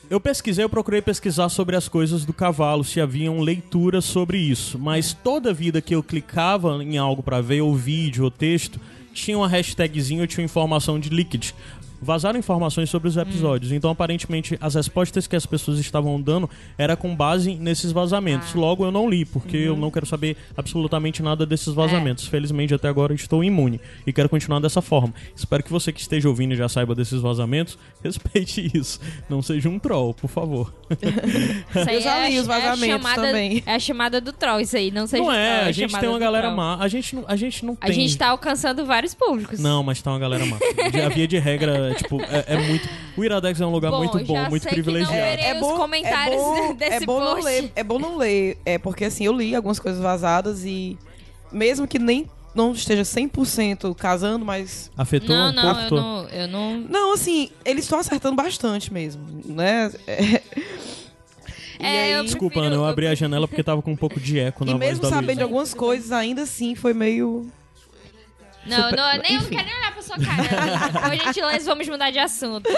eu 0.09 0.19
pesquisei, 0.19 0.65
eu 0.65 0.69
procurei 0.69 1.01
pesquisar 1.01 1.47
sobre 1.47 1.77
as 1.77 1.87
coisas 1.87 2.25
do 2.25 2.33
cavalo, 2.33 2.83
se 2.83 2.99
haviam 2.99 3.39
leituras 3.39 4.03
sobre 4.03 4.39
isso. 4.39 4.77
Mas 4.77 5.13
toda 5.13 5.53
vida 5.53 5.81
que 5.81 5.95
eu 5.95 6.03
clicava 6.03 6.83
em 6.83 6.97
algo 6.97 7.23
pra 7.23 7.39
ver, 7.39 7.61
ou 7.61 7.73
vídeo, 7.73 8.25
ou 8.25 8.31
texto, 8.31 8.77
tinha 9.17 9.37
uma 9.37 9.47
hashtagzinha, 9.47 10.21
ou 10.21 10.27
tinha 10.27 10.45
informação 10.45 10.99
de 10.99 11.09
Liquid. 11.09 11.51
Vazaram 12.01 12.37
informações 12.37 12.89
sobre 12.89 13.07
os 13.07 13.17
episódios. 13.17 13.71
Então, 13.71 13.89
aparentemente, 13.89 14.57
as 14.61 14.75
respostas 14.75 15.25
que 15.27 15.35
as 15.35 15.45
pessoas 15.45 15.79
estavam 15.79 16.21
dando 16.21 16.49
era 16.77 16.95
com 16.95 17.15
base 17.15 17.55
nesses 17.55 17.91
vazamentos. 17.91 18.53
Logo, 18.53 18.85
eu 18.85 18.91
não 18.91 19.09
li, 19.09 19.25
porque 19.25 19.57
eu 19.57 19.75
não 19.75 19.89
quero 19.91 20.05
saber 20.05 20.37
absolutamente 20.55 21.23
nada 21.23 21.45
desses 21.45 21.73
vazamentos. 21.73 22.27
Felizmente, 22.27 22.73
até 22.73 22.87
agora 22.87 23.13
estou 23.13 23.43
imune 23.43 23.79
e 24.05 24.13
quero 24.13 24.29
continuar 24.29 24.59
dessa 24.59 24.81
forma. 24.81 25.13
Espero 25.35 25.63
que 25.63 25.71
você 25.71 25.91
que 25.91 25.99
esteja 26.01 26.27
ouvindo 26.29 26.53
e 26.53 26.57
já 26.57 26.69
saiba 26.69 26.93
desses 26.93 27.21
vazamentos, 27.21 27.77
respeite 28.03 28.69
isso. 28.77 28.99
Não 29.29 29.41
seja 29.41 29.69
um 29.69 29.79
troll, 29.79 30.13
por 30.13 30.29
favor. 30.29 30.73
Isso 31.75 31.89
aí 31.89 32.37
a- 32.37 32.41
os 32.41 32.47
vazamentos 32.47 32.83
é 32.83 32.93
a 32.93 32.97
chamada, 32.97 33.21
também. 33.21 33.63
É 33.65 33.75
a 33.75 33.79
chamada 33.79 34.21
do 34.21 34.31
troll, 34.33 34.59
isso 34.61 34.75
aí. 34.77 34.91
Não 34.91 35.05
seja 35.07 35.21
não 35.23 35.29
troll, 35.29 35.39
é, 35.39 35.61
a 35.63 35.65
a 35.67 35.71
gente 35.71 35.97
tem 35.99 36.09
uma 36.09 36.19
galera 36.19 36.47
troll. 36.47 36.57
má. 36.57 36.77
A 36.79 36.87
gente 36.87 37.15
não, 37.15 37.25
a 37.27 37.35
gente 37.35 37.65
não 37.65 37.77
A 37.81 37.85
tem. 37.87 37.95
gente 37.95 38.17
tá 38.17 38.27
alcançando 38.29 38.85
vários 38.85 39.13
públicos. 39.13 39.59
Não, 39.59 39.83
mas 39.83 40.01
tá 40.01 40.11
uma 40.11 40.19
galera 40.19 40.45
má. 40.45 40.57
De- 40.91 41.01
A 41.01 41.09
via 41.09 41.27
de 41.27 41.37
regra, 41.37 41.86
é, 41.91 41.93
tipo, 41.95 42.21
é, 42.21 42.43
é 42.47 42.57
muito. 42.57 42.87
O 43.15 43.23
Iradex 43.23 43.59
é 43.61 43.65
um 43.65 43.71
lugar 43.71 43.91
Bom, 43.91 43.97
muito 43.97 44.19
bom, 44.25 44.35
já 44.35 44.49
muito 44.49 44.63
sei 44.63 44.71
que 44.71 44.77
não 44.77 44.83
privilegiado. 44.83 45.37
verei 45.37 45.61
os 45.61 45.77
comentários 45.77 46.41
desse 46.77 47.03
é 47.03 47.05
bom 47.05 47.19
post. 47.19 47.35
não 47.35 47.43
ler, 47.43 47.71
é 47.75 47.83
bom 47.83 47.99
não 47.99 48.17
ler, 48.17 48.57
é 48.65 48.77
porque 48.77 49.05
assim, 49.05 49.25
eu 49.25 49.33
li 49.33 49.55
algumas 49.55 49.79
coisas 49.79 50.01
vazadas 50.01 50.63
e 50.65 50.97
mesmo 51.51 51.87
que 51.87 51.97
nem 51.99 52.29
não 52.55 52.71
esteja 52.71 53.03
100% 53.03 53.93
casando, 53.95 54.43
mas 54.43 54.89
Afetou 54.97 55.35
Não, 55.35 55.49
um 55.49 55.53
não, 55.53 55.63
pouco? 55.75 55.95
eu 55.95 56.01
não, 56.01 56.27
eu 56.29 56.47
não. 56.47 56.77
não, 56.89 57.13
assim, 57.13 57.49
eles 57.63 57.83
estão 57.85 57.99
acertando 57.99 58.35
bastante 58.35 58.91
mesmo, 58.91 59.21
né? 59.45 59.91
É, 60.07 60.41
E 61.79 61.85
É, 61.85 62.03
aí- 62.05 62.11
eu 62.13 62.23
Desculpa, 62.23 62.55
prefiro- 62.55 62.73
Ana, 62.73 62.83
eu 62.83 62.85
abri 62.89 63.05
a 63.05 63.13
janela 63.13 63.47
porque 63.47 63.61
tava 63.63 63.83
com 63.83 63.91
um 63.91 63.95
pouco 63.95 64.19
de 64.19 64.39
eco 64.39 64.65
na 64.65 64.71
E 64.71 64.73
voz 64.73 64.79
mesmo 64.87 65.03
da 65.03 65.09
sabendo 65.09 65.25
de 65.27 65.33
Luísa. 65.35 65.43
algumas 65.43 65.73
coisas, 65.75 66.11
ainda 66.11 66.41
assim 66.41 66.73
foi 66.73 66.91
meio. 66.91 67.47
Não, 68.67 68.83
Super- 68.89 68.95
não, 68.97 69.17
nem 69.21 69.35
eu 69.35 69.41
não 69.41 69.49
quero 69.49 69.65
nem 69.65 69.75
olhar 69.77 69.93
pra 69.93 70.01
sua 70.01 70.17
cara. 70.17 71.09
Por 71.09 71.25
gentileza, 71.25 71.65
vamos 71.69 71.87
mudar 71.87 72.11
de 72.11 72.19
assunto. 72.19 72.69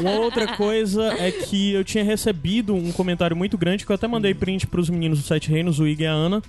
Uma 0.00 0.12
outra 0.12 0.56
coisa 0.56 1.12
é 1.18 1.30
que 1.30 1.72
eu 1.72 1.84
tinha 1.84 2.04
recebido 2.04 2.74
um 2.74 2.92
comentário 2.92 3.36
muito 3.36 3.56
grande 3.58 3.84
que 3.84 3.90
eu 3.92 3.94
até 3.94 4.06
mandei 4.06 4.34
print 4.34 4.66
pros 4.66 4.88
meninos 4.88 5.18
do 5.20 5.24
Sete 5.26 5.50
Reinos, 5.50 5.78
o 5.80 5.86
Ig 5.86 6.02
e 6.02 6.06
a 6.06 6.12
Ana. 6.12 6.42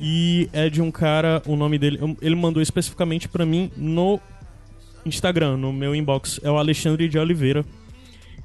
E 0.00 0.48
é 0.52 0.68
de 0.68 0.82
um 0.82 0.90
cara, 0.90 1.42
o 1.46 1.56
nome 1.56 1.78
dele, 1.78 1.98
ele 2.20 2.34
mandou 2.34 2.62
especificamente 2.62 3.28
pra 3.28 3.46
mim 3.46 3.70
no 3.76 4.20
Instagram, 5.06 5.56
no 5.56 5.72
meu 5.72 5.94
inbox. 5.94 6.38
É 6.42 6.50
o 6.50 6.58
Alexandre 6.58 7.08
de 7.08 7.18
Oliveira. 7.18 7.64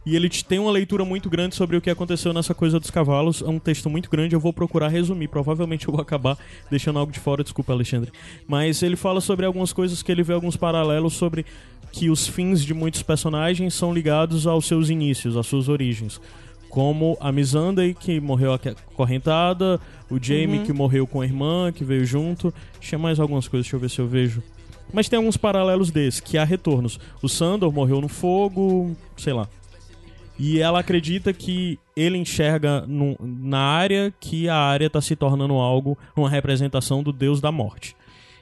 E 0.06 0.16
ele 0.16 0.28
te- 0.30 0.44
tem 0.44 0.58
uma 0.58 0.72
leitura 0.72 1.06
muito 1.06 1.30
grande 1.30 1.54
sobre 1.56 1.78
o 1.78 1.82
que 1.82 1.90
aconteceu 1.90 2.34
nessa 2.34 2.56
coisa 2.56 2.80
dos 2.80 2.90
cavalos. 2.90 3.42
É 3.42 3.48
um 3.48 3.60
texto 3.60 3.88
muito 3.90 4.10
grande, 4.10 4.34
eu 4.36 4.40
vou 4.40 4.52
procurar 4.52 4.88
resumir. 4.88 5.28
Provavelmente 5.28 5.88
eu 5.88 5.92
vou 5.94 6.02
acabar 6.02 6.38
deixando 6.72 6.98
algo 6.98 7.12
de 7.12 7.20
fora, 7.20 7.44
desculpa, 7.44 7.72
Alexandre. 7.72 8.12
Mas 8.48 8.82
ele 8.82 8.96
fala 8.96 9.22
sobre 9.22 9.46
algumas 9.46 9.72
coisas 9.72 10.02
que 10.02 10.12
ele 10.12 10.24
vê 10.24 10.34
alguns 10.34 10.58
paralelos 10.58 11.14
sobre 11.14 11.46
que 11.92 12.10
os 12.10 12.26
fins 12.28 12.64
de 12.64 12.74
muitos 12.74 13.04
personagens 13.04 13.74
são 13.76 13.94
ligados 13.94 14.48
aos 14.48 14.66
seus 14.66 14.90
inícios, 14.90 15.38
às 15.38 15.46
suas 15.46 15.70
origens. 15.70 16.20
Como 16.70 17.18
a 17.20 17.32
Missandei, 17.32 17.94
que 17.94 18.20
morreu 18.20 18.54
acorrentada, 18.54 19.80
o 20.10 20.18
Jaime, 20.22 20.60
que 20.66 20.74
morreu 20.74 21.06
com 21.06 21.22
a 21.22 21.26
irmã, 21.26 21.72
que 21.72 21.84
veio 21.84 22.06
junto. 22.06 22.54
Tinha 22.80 22.98
mais 22.98 23.20
algumas 23.20 23.48
coisas, 23.48 23.66
deixa 23.66 23.76
eu 23.76 23.80
ver 23.80 23.90
se 23.90 24.00
eu 24.00 24.08
vejo. 24.08 24.42
Mas 24.94 25.08
tem 25.10 25.18
alguns 25.18 25.38
paralelos 25.38 25.92
desses, 25.92 26.20
que 26.20 26.38
há 26.38 26.44
retornos. 26.44 27.00
O 27.22 27.30
Sandor 27.30 27.72
morreu 27.72 28.02
no 28.02 28.08
fogo, 28.08 28.96
sei 29.18 29.34
lá. 29.34 29.48
E 30.42 30.60
ela 30.60 30.80
acredita 30.80 31.32
que 31.34 31.78
ele 31.96 32.18
enxerga 32.18 32.84
no- 32.88 33.16
na 33.22 33.60
área 33.60 34.14
que 34.20 34.50
a 34.50 34.56
área 34.56 34.88
está 34.88 35.00
se 35.02 35.16
tornando 35.16 35.54
algo, 35.54 35.98
uma 36.16 36.30
representação 36.30 37.04
do 37.04 37.12
deus 37.14 37.40
da 37.40 37.52
morte. 37.52 37.96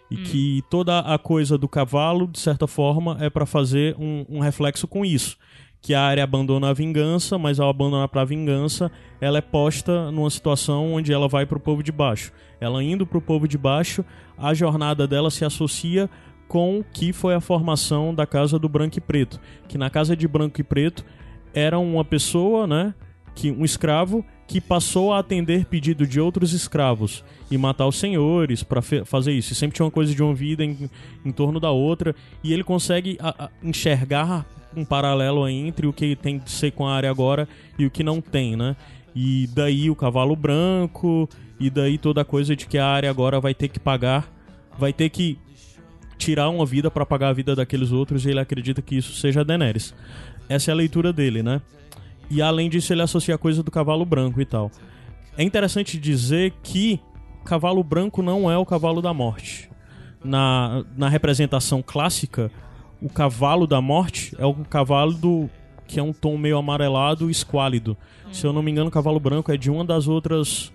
E 0.10 0.16
que 0.18 0.64
toda 0.70 1.00
a 1.00 1.18
coisa 1.20 1.58
do 1.58 1.68
cavalo, 1.68 2.28
de 2.28 2.40
certa 2.40 2.66
forma, 2.66 3.18
é 3.20 3.30
para 3.30 3.46
fazer 3.46 3.96
um, 4.00 4.26
um 4.30 4.40
reflexo 4.40 4.88
com 4.88 5.04
isso. 5.06 5.38
que 5.82 5.94
a 5.94 6.02
área 6.02 6.26
abandona 6.26 6.70
a 6.70 6.74
vingança, 6.74 7.38
mas 7.38 7.58
ao 7.58 7.70
abandonar 7.70 8.10
para 8.10 8.22
a 8.22 8.26
vingança, 8.26 8.92
ela 9.22 9.38
é 9.38 9.42
posta 9.42 10.12
numa 10.12 10.30
situação 10.30 10.92
onde 10.94 11.14
ela 11.14 11.30
vai 11.30 11.46
para 11.46 11.58
o 11.58 11.62
povo 11.62 11.82
de 11.82 11.90
baixo. 11.90 12.34
Ela 12.60 12.84
indo 12.84 13.08
para 13.08 13.18
o 13.18 13.22
povo 13.22 13.48
de 13.48 13.58
baixo, 13.58 14.04
a 14.38 14.54
jornada 14.54 15.08
dela 15.08 15.32
se 15.32 15.46
associa 15.46 16.10
com 16.50 16.80
o 16.80 16.84
que 16.84 17.14
foi 17.14 17.34
a 17.34 17.40
formação 17.40 18.14
da 18.14 18.26
Casa 18.28 18.60
do 18.60 18.68
Branco 18.68 18.98
e 18.98 19.02
Preto, 19.02 19.40
que 19.70 19.78
na 19.78 19.90
Casa 19.90 20.18
de 20.18 20.28
Branco 20.28 20.60
e 20.60 20.66
Preto 20.66 21.06
era 21.54 21.80
uma 21.80 22.04
pessoa, 22.06 22.68
né, 22.68 22.94
que 23.36 23.52
um 23.52 23.64
escravo 23.64 24.26
que 24.48 24.60
passou 24.60 25.14
a 25.14 25.20
atender 25.20 25.66
pedido 25.66 26.08
de 26.08 26.20
outros 26.20 26.54
escravos 26.54 27.24
e 27.52 27.58
matar 27.58 27.86
os 27.86 27.98
senhores 27.98 28.64
para 28.64 28.82
fazer 28.82 29.32
isso. 29.32 29.54
E 29.54 29.56
sempre 29.56 29.76
tinha 29.76 29.86
uma 29.86 29.92
coisa 29.92 30.14
de 30.14 30.24
uma 30.24 30.34
vida 30.34 30.66
em, 30.66 30.90
em 31.24 31.32
torno 31.32 31.60
da 31.60 31.70
outra 31.70 32.16
e 32.44 32.52
ele 32.52 32.64
consegue 32.64 33.16
a, 33.22 33.46
a, 33.46 33.50
enxergar 33.64 34.46
um 34.76 34.84
paralelo 34.84 35.48
entre 35.48 35.86
o 35.88 35.94
que 35.94 36.16
tem 36.16 36.40
de 36.40 36.50
ser 36.50 36.72
com 36.72 36.88
a 36.88 36.94
área 36.94 37.10
agora 37.10 37.48
e 37.78 37.86
o 37.86 37.92
que 37.92 38.04
não 38.04 38.20
tem, 38.22 38.56
né? 38.56 38.76
E 39.16 39.48
daí 39.54 39.90
o 39.90 39.96
cavalo 39.96 40.36
branco 40.36 41.30
e 41.60 41.70
daí 41.70 41.98
toda 41.98 42.22
a 42.22 42.26
coisa 42.26 42.56
de 42.56 42.66
que 42.66 42.78
a 42.78 42.88
área 42.88 43.10
agora 43.10 43.40
vai 43.40 43.54
ter 43.54 43.68
que 43.68 43.80
pagar, 43.80 44.32
vai 44.78 44.92
ter 44.92 45.10
que 45.10 45.38
tirar 46.18 46.50
uma 46.50 46.66
vida 46.66 46.92
para 46.92 47.06
pagar 47.06 47.30
a 47.30 47.34
vida 47.34 47.56
daqueles 47.56 47.92
outros 47.92 48.26
e 48.26 48.30
ele 48.32 48.40
acredita 48.40 48.82
que 48.82 48.98
isso 48.98 49.14
seja 49.14 49.42
a 49.42 49.44
Daenerys. 49.44 49.94
Essa 50.50 50.72
é 50.72 50.74
a 50.74 50.76
leitura 50.76 51.14
dele, 51.14 51.42
né? 51.42 51.62
E 52.30 52.42
além 52.42 52.70
disso, 52.70 52.92
ele 52.92 53.02
associa 53.02 53.36
a 53.36 53.38
coisa 53.38 53.64
do 53.64 53.72
cavalo 53.72 54.04
branco 54.04 54.42
e 54.42 54.46
tal. 54.46 54.70
É 55.38 55.44
interessante 55.44 55.98
dizer 55.98 56.54
que 56.62 57.00
cavalo 57.50 57.84
branco 57.84 58.22
não 58.22 58.50
é 58.52 58.56
o 58.58 58.66
cavalo 58.66 59.02
da 59.02 59.12
morte. 59.12 59.70
Na, 60.24 60.84
na 60.96 61.10
representação 61.10 61.82
clássica, 61.82 62.52
o 63.02 63.10
cavalo 63.10 63.66
da 63.66 63.82
morte 63.82 64.36
é 64.38 64.46
o 64.46 64.54
cavalo 64.54 65.14
do 65.14 65.50
que 65.88 66.00
é 66.00 66.04
um 66.04 66.14
tom 66.14 66.38
meio 66.38 66.58
amarelado 66.58 67.32
esquálido. 67.32 67.98
Hum. 68.28 68.34
Se 68.34 68.46
eu 68.46 68.54
não 68.54 68.62
me 68.62 68.70
engano, 68.70 68.90
o 68.90 68.92
cavalo 68.92 69.20
branco 69.20 69.52
é 69.52 69.58
de 69.58 69.72
uma 69.72 69.84
das 69.84 70.08
outras 70.08 70.72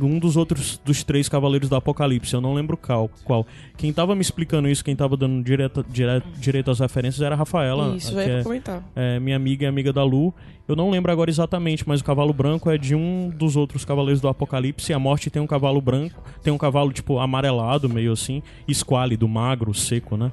um 0.00 0.18
dos 0.18 0.36
outros 0.36 0.80
dos 0.84 1.02
três 1.02 1.28
cavaleiros 1.28 1.68
do 1.68 1.76
Apocalipse, 1.76 2.32
eu 2.34 2.40
não 2.40 2.54
lembro 2.54 2.76
qual. 2.76 3.10
qual. 3.24 3.46
Quem 3.76 3.92
tava 3.92 4.14
me 4.14 4.20
explicando 4.20 4.68
isso, 4.68 4.84
quem 4.84 4.96
tava 4.96 5.16
dando 5.16 5.42
direto, 5.42 5.84
direto, 5.88 6.26
direito 6.38 6.70
às 6.70 6.80
referências 6.80 7.22
era 7.22 7.34
a 7.34 7.38
Rafaela. 7.38 7.96
Isso, 7.96 8.18
é, 8.18 8.42
comentar. 8.42 8.82
É, 8.94 9.18
minha 9.20 9.36
amiga 9.36 9.64
e 9.64 9.66
amiga 9.66 9.92
da 9.92 10.02
Lu. 10.02 10.34
Eu 10.66 10.74
não 10.74 10.90
lembro 10.90 11.12
agora 11.12 11.30
exatamente, 11.30 11.86
mas 11.86 12.00
o 12.00 12.04
cavalo 12.04 12.32
branco 12.32 12.70
é 12.70 12.78
de 12.78 12.94
um 12.94 13.28
dos 13.28 13.54
outros 13.54 13.84
cavaleiros 13.84 14.20
do 14.20 14.28
Apocalipse. 14.28 14.92
A 14.92 14.98
morte 14.98 15.28
tem 15.28 15.42
um 15.42 15.46
cavalo 15.46 15.80
branco, 15.80 16.22
tem 16.42 16.52
um 16.52 16.58
cavalo 16.58 16.92
tipo 16.92 17.18
amarelado, 17.18 17.88
meio 17.88 18.12
assim, 18.12 18.42
esquálido, 18.66 19.28
magro, 19.28 19.74
seco, 19.74 20.16
né? 20.16 20.32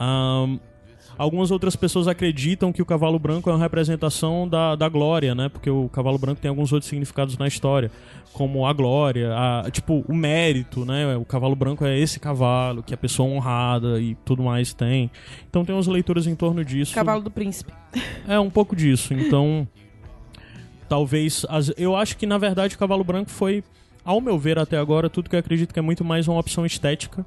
Um, 0.00 0.58
Algumas 1.20 1.50
outras 1.50 1.76
pessoas 1.76 2.08
acreditam 2.08 2.72
que 2.72 2.80
o 2.80 2.86
cavalo 2.86 3.18
branco 3.18 3.50
é 3.50 3.52
uma 3.52 3.58
representação 3.58 4.48
da, 4.48 4.74
da 4.74 4.88
glória, 4.88 5.34
né? 5.34 5.50
Porque 5.50 5.68
o 5.68 5.86
cavalo 5.90 6.16
branco 6.16 6.40
tem 6.40 6.48
alguns 6.48 6.72
outros 6.72 6.88
significados 6.88 7.36
na 7.36 7.46
história, 7.46 7.90
como 8.32 8.66
a 8.66 8.72
glória, 8.72 9.30
a, 9.36 9.70
tipo, 9.70 10.02
o 10.08 10.14
mérito, 10.14 10.82
né? 10.86 11.14
O 11.18 11.24
cavalo 11.26 11.54
branco 11.54 11.84
é 11.84 11.98
esse 11.98 12.18
cavalo 12.18 12.82
que 12.82 12.94
a 12.94 12.96
pessoa 12.96 13.28
honrada 13.28 14.00
e 14.00 14.14
tudo 14.24 14.42
mais 14.42 14.72
tem. 14.72 15.10
Então 15.46 15.62
tem 15.62 15.74
umas 15.74 15.86
leituras 15.86 16.26
em 16.26 16.34
torno 16.34 16.64
disso. 16.64 16.94
Cavalo 16.94 17.20
do 17.20 17.30
príncipe. 17.30 17.70
É, 18.26 18.40
um 18.40 18.48
pouco 18.48 18.74
disso. 18.74 19.12
Então, 19.12 19.68
talvez. 20.88 21.44
As, 21.50 21.70
eu 21.76 21.96
acho 21.96 22.16
que 22.16 22.24
na 22.24 22.38
verdade 22.38 22.76
o 22.76 22.78
cavalo 22.78 23.04
branco 23.04 23.30
foi, 23.30 23.62
ao 24.02 24.22
meu 24.22 24.38
ver 24.38 24.58
até 24.58 24.78
agora, 24.78 25.10
tudo 25.10 25.28
que 25.28 25.36
eu 25.36 25.40
acredito 25.40 25.74
que 25.74 25.78
é 25.78 25.82
muito 25.82 26.02
mais 26.02 26.26
uma 26.28 26.40
opção 26.40 26.64
estética 26.64 27.26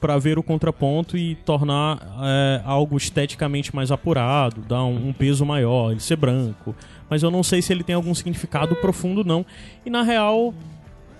para 0.00 0.16
ver 0.18 0.38
o 0.38 0.42
contraponto 0.42 1.16
e 1.16 1.34
tornar 1.34 2.00
é, 2.22 2.62
algo 2.64 2.96
esteticamente 2.96 3.74
mais 3.74 3.92
apurado, 3.92 4.62
dar 4.62 4.82
um, 4.84 5.08
um, 5.08 5.12
peso 5.12 5.44
maior, 5.44 5.90
ele 5.90 6.00
ser 6.00 6.16
branco. 6.16 6.74
Mas 7.08 7.22
eu 7.22 7.30
não 7.30 7.42
sei 7.42 7.60
se 7.60 7.72
ele 7.72 7.84
tem 7.84 7.94
algum 7.94 8.14
significado 8.14 8.74
profundo, 8.76 9.22
não. 9.24 9.44
E 9.84 9.90
na 9.90 10.02
real, 10.02 10.54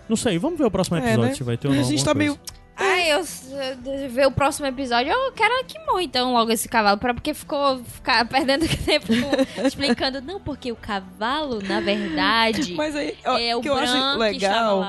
não 0.09 0.17
sei. 0.17 0.39
Vamos 0.39 0.59
ver 0.59 0.65
o 0.65 0.71
próximo 0.71 0.97
é, 0.97 1.01
episódio 1.01 1.25
é, 1.25 1.29
né? 1.29 1.35
se 1.35 1.43
vai 1.43 1.57
ter 1.57 1.69
ou 1.69 1.75
não. 1.75 1.81
A 1.81 1.85
gente 1.85 2.05
tá 2.05 2.15
coisa. 2.15 2.39
Ai, 2.81 3.13
eu, 3.13 3.19
eu 3.19 4.11
ver 4.11 4.27
o 4.27 4.33
próximo 4.33 4.67
episódio, 4.67 5.13
eu 5.13 5.33
quero 5.33 5.65
que 5.67 5.79
morra 5.81 6.03
então 6.03 6.33
logo 6.33 6.51
esse 6.51 6.67
cavalo, 6.67 6.99
pra, 6.99 7.13
porque 7.13 7.35
ficou 7.35 7.85
ficar 7.85 8.25
perdendo 8.29 8.67
tempo 8.85 9.13
explicando, 9.65 10.23
não, 10.23 10.41
porque 10.41 10.73
o 10.73 10.77
cavalo, 10.77 11.61
na 11.63 11.81
verdade, 11.81 12.75
Mas 12.75 12.97
aí, 12.97 13.15
ó, 13.25 13.39
é 13.39 13.55
o 13.55 13.61
que 13.61 13.69
eu 13.69 13.75
acho 13.75 14.19
legal 14.19 14.83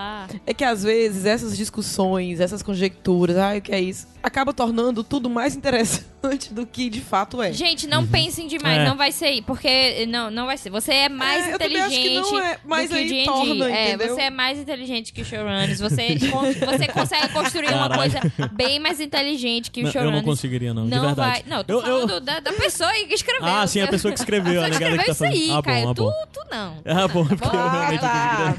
é 0.46 0.54
que 0.54 0.64
às 0.64 0.84
vezes 0.84 1.26
essas 1.26 1.56
discussões, 1.58 2.40
essas 2.40 2.64
conjecturas, 2.64 3.38
ai, 3.38 3.58
o 3.58 3.62
que 3.62 3.74
é 3.74 3.82
isso, 3.82 4.08
acaba 4.24 4.54
tornando 4.54 5.04
tudo 5.04 5.30
mais 5.30 5.56
interessante 5.56 6.12
do 6.52 6.66
que 6.66 6.90
de 6.90 7.02
fato 7.02 7.42
é. 7.42 7.52
Gente, 7.52 7.88
não 7.88 8.02
uhum. 8.02 8.08
pensem 8.08 8.48
demais, 8.48 8.80
é. 8.80 8.86
não 8.86 8.96
vai 8.96 9.12
ser, 9.12 9.42
porque 9.44 10.06
não, 10.08 10.30
não 10.30 10.46
vai 10.46 10.58
ser. 10.58 10.70
Você 10.70 10.94
é 10.94 11.10
mais 11.10 11.48
é, 11.48 11.56
inteligente 11.56 12.36
é, 12.36 12.60
mas 12.64 12.90
do 12.90 12.96
que 12.96 13.04
o 13.04 13.56
D&D. 13.56 13.72
É, 13.72 13.98
você 13.98 14.22
é 14.22 14.30
mais 14.30 14.60
inteligente 14.60 15.12
que 15.12 15.22
o 15.22 15.26
showrunners, 15.26 15.80
você, 15.80 16.18
você 16.66 16.88
consegue 16.88 17.30
construir 17.30 17.74
uma 17.88 17.98
coisa 17.98 18.20
bem 18.52 18.80
mais 18.80 19.00
inteligente 19.00 19.72
que 19.72 19.84
o 19.84 19.92
showrunners. 19.92 20.16
Eu 20.16 20.22
não 20.22 20.24
conseguiria, 20.24 20.74
não, 20.74 20.86
não 20.86 20.90
de 20.90 21.06
verdade. 21.06 21.32
Vai, 21.32 21.44
não, 21.48 21.64
tô 21.64 21.74
eu, 21.74 21.82
falando 21.82 22.14
eu... 22.14 22.20
Da, 22.20 22.40
da, 22.40 22.54
pessoa 22.54 22.92
que 22.92 23.14
escreveu. 23.14 23.48
Ah, 23.48 23.68
sim, 23.68 23.82
a 23.82 23.88
pessoa 23.88 24.14
que 24.14 24.20
escreveu. 24.20 24.64
a 24.64 24.66
pessoa 24.66 24.80
que 24.80 24.84
escreveu 24.84 25.12
isso 25.14 25.24
aí, 25.24 25.52
ah, 25.52 25.62
Caio. 25.62 25.90
Ah, 25.90 25.94
tu, 25.94 26.14
tu 26.34 26.42
não. 26.50 26.82
Ah, 27.02 27.08
bom, 27.08 27.26
porque 27.26 27.46
eu 27.46 27.70
realmente 27.70 28.04
ah, 28.04 28.54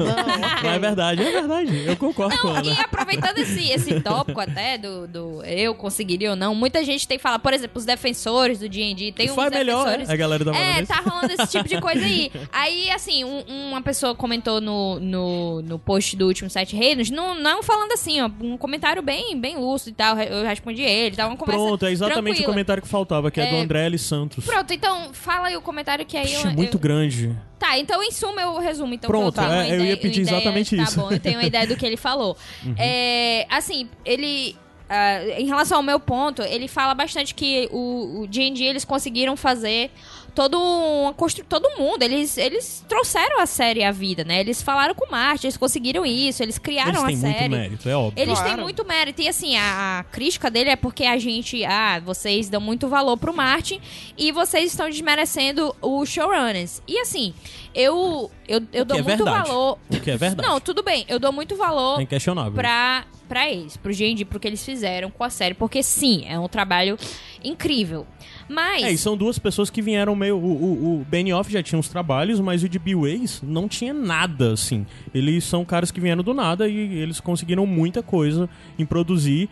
não, 0.62 0.70
é 0.70 0.78
verdade, 0.78 1.22
é 1.22 1.30
verdade. 1.30 1.84
Eu 1.86 1.96
concordo 1.96 2.34
não, 2.34 2.42
com 2.42 2.56
ela. 2.56 2.66
E 2.66 2.80
aproveitando 2.80 3.38
esse, 3.38 3.70
esse 3.70 4.00
tópico 4.00 4.40
até 4.40 4.78
do, 4.78 5.06
do 5.06 5.44
eu 5.44 5.74
conseguiria 5.74 6.30
ou 6.30 6.36
não, 6.36 6.54
muita 6.54 6.82
gente 6.84 7.06
tem 7.06 7.18
falado, 7.18 7.40
por 7.40 7.52
exemplo, 7.52 7.78
os 7.78 7.84
defensores 7.84 8.58
do 8.58 8.68
D&D, 8.68 9.12
tem 9.12 9.30
uns 9.30 9.34
Faz 9.34 9.50
melhor, 9.50 9.84
defensores... 9.84 10.10
a 10.10 10.16
galera 10.16 10.44
da 10.44 10.56
É, 10.56 10.84
tá 10.84 11.00
rolando 11.00 11.32
esse 11.32 11.46
tipo 11.46 11.68
de 11.68 11.80
coisa 11.80 12.04
aí. 12.04 12.30
Aí, 12.52 12.90
assim, 12.90 13.24
um, 13.24 13.42
uma 13.70 13.82
pessoa 13.82 14.14
comentou 14.14 14.60
no, 14.60 15.00
no, 15.00 15.62
no 15.62 15.78
post 15.78 16.16
do 16.16 16.26
último 16.26 16.48
Sete 16.48 16.76
Reinos, 16.76 17.10
não, 17.10 17.34
não 17.34 17.62
falando 17.62 17.92
assim, 17.92 18.20
ó, 18.20 18.30
um 18.40 18.56
comentário 18.56 19.01
bem, 19.02 19.38
bem 19.38 19.56
lúcido 19.56 19.90
e 19.90 19.94
tal, 19.94 20.18
eu 20.18 20.44
respondi 20.44 20.82
ele, 20.82 21.16
tava 21.16 21.30
uma 21.30 21.36
conversa 21.36 21.60
Pronto, 21.60 21.86
é 21.86 21.92
exatamente 21.92 22.22
tranquila. 22.22 22.48
o 22.48 22.52
comentário 22.52 22.82
que 22.82 22.88
faltava, 22.88 23.30
que 23.30 23.40
é, 23.40 23.46
é 23.46 23.50
do 23.50 23.56
André 23.56 23.86
L. 23.86 23.98
Santos. 23.98 24.44
Pronto, 24.44 24.72
então, 24.72 25.12
fala 25.12 25.48
aí 25.48 25.56
o 25.56 25.62
comentário 25.62 26.04
que 26.06 26.16
aí 26.16 26.32
Puxa, 26.32 26.48
eu... 26.48 26.52
muito 26.52 26.76
eu... 26.76 26.80
grande. 26.80 27.36
Tá, 27.58 27.78
então 27.78 28.02
em 28.02 28.10
suma 28.10 28.40
eu 28.40 28.58
resumo. 28.58 28.92
Então, 28.94 29.08
Pronto, 29.08 29.40
eu, 29.40 29.52
é, 29.52 29.70
eu 29.76 29.84
ia 29.84 29.96
pedir 29.96 30.22
ideia, 30.22 30.36
exatamente 30.36 30.76
tá 30.76 30.82
isso. 30.82 30.96
Tá 30.96 31.02
bom, 31.02 31.12
eu 31.12 31.20
tenho 31.20 31.38
uma 31.38 31.46
ideia 31.46 31.66
do 31.66 31.76
que 31.76 31.86
ele 31.86 31.96
falou. 31.96 32.36
Uhum. 32.64 32.74
É, 32.78 33.46
assim, 33.48 33.88
ele 34.04 34.56
Uh, 34.92 35.40
em 35.40 35.46
relação 35.46 35.78
ao 35.78 35.82
meu 35.82 35.98
ponto, 35.98 36.42
ele 36.42 36.68
fala 36.68 36.92
bastante 36.92 37.34
que 37.34 37.66
o 37.72 38.26
D&D 38.28 38.62
eles 38.62 38.84
conseguiram 38.84 39.38
fazer 39.38 39.90
todo 40.34 40.58
uma 40.58 41.12
constru... 41.12 41.44
todo 41.44 41.68
mundo, 41.78 42.02
eles, 42.02 42.36
eles 42.36 42.84
trouxeram 42.88 43.40
a 43.40 43.46
série 43.46 43.84
à 43.84 43.90
vida, 43.90 44.24
né? 44.24 44.40
Eles 44.40 44.62
falaram 44.62 44.94
com 44.94 45.06
o 45.06 45.10
Martin, 45.10 45.46
eles 45.46 45.56
conseguiram 45.56 46.04
isso, 46.04 46.42
eles 46.42 46.58
criaram 46.58 47.08
eles 47.08 47.18
a 47.18 47.20
série. 47.20 47.26
Eles 47.26 47.38
têm 47.38 47.48
muito 47.48 47.60
mérito, 47.60 47.88
é 47.88 47.96
óbvio. 47.96 48.22
Eles 48.22 48.38
claro. 48.38 48.54
têm 48.54 48.64
muito 48.64 48.84
mérito. 48.86 49.22
E 49.22 49.28
assim, 49.28 49.56
a, 49.56 50.00
a, 50.00 50.04
crítica 50.04 50.50
dele 50.50 50.70
é 50.70 50.76
porque 50.76 51.04
a 51.04 51.18
gente, 51.18 51.64
ah, 51.64 52.00
vocês 52.04 52.48
dão 52.48 52.60
muito 52.60 52.88
valor 52.88 53.16
pro 53.16 53.34
Martin 53.34 53.80
e 54.16 54.32
vocês 54.32 54.70
estão 54.70 54.88
desmerecendo 54.88 55.74
os 55.80 56.08
showrunners. 56.08 56.82
E 56.86 56.98
assim, 56.98 57.34
eu 57.74 58.30
eu, 58.46 58.60
eu 58.72 58.84
dou 58.84 58.98
é 58.98 59.02
muito 59.02 59.24
verdade. 59.24 59.48
valor. 59.48 59.78
O 59.90 60.00
que 60.00 60.10
é 60.10 60.16
verdade. 60.16 60.48
Não, 60.48 60.60
tudo 60.60 60.82
bem. 60.82 61.04
Eu 61.08 61.18
dou 61.18 61.32
muito 61.32 61.56
valor 61.56 62.00
é 62.00 62.02
inquestionável. 62.02 62.52
pra 62.52 63.04
para 63.32 63.50
eles, 63.50 63.78
pro 63.78 63.90
G&D, 63.90 64.26
pro 64.26 64.38
que 64.38 64.46
eles 64.46 64.62
fizeram 64.62 65.10
com 65.10 65.24
a 65.24 65.30
série, 65.30 65.54
porque 65.54 65.82
sim, 65.82 66.26
é 66.28 66.38
um 66.38 66.48
trabalho 66.48 66.98
incrível. 67.42 68.06
Mas. 68.52 68.82
É, 68.82 68.92
e 68.92 68.98
são 68.98 69.16
duas 69.16 69.38
pessoas 69.38 69.70
que 69.70 69.80
vieram 69.80 70.14
meio. 70.14 70.36
O, 70.36 70.40
o, 70.40 71.00
o 71.00 71.06
Benioff 71.08 71.50
já 71.50 71.62
tinha 71.62 71.78
uns 71.78 71.88
trabalhos, 71.88 72.40
mas 72.40 72.62
o 72.62 72.68
de 72.68 72.94
Weiss 72.94 73.40
não 73.42 73.68
tinha 73.68 73.94
nada, 73.94 74.52
assim. 74.52 74.86
Eles 75.14 75.44
são 75.44 75.64
caras 75.64 75.90
que 75.90 76.00
vieram 76.00 76.22
do 76.22 76.34
nada 76.34 76.68
e 76.68 76.76
eles 76.76 77.20
conseguiram 77.20 77.66
muita 77.66 78.02
coisa 78.02 78.48
em 78.78 78.84
produzir 78.84 79.48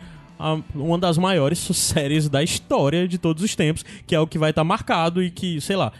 uma 0.73 0.97
das 0.97 1.17
maiores 1.17 1.59
séries 1.77 2.27
da 2.27 2.43
história 2.43 3.07
de 3.07 3.17
todos 3.17 3.43
os 3.43 3.55
tempos, 3.55 3.83
que 4.05 4.15
é 4.15 4.19
o 4.19 4.27
que 4.27 4.37
vai 4.37 4.49
estar 4.49 4.61
tá 4.61 4.65
marcado 4.65 5.21
e 5.21 5.29
que, 5.29 5.59
sei 5.61 5.75
lá 5.75 5.91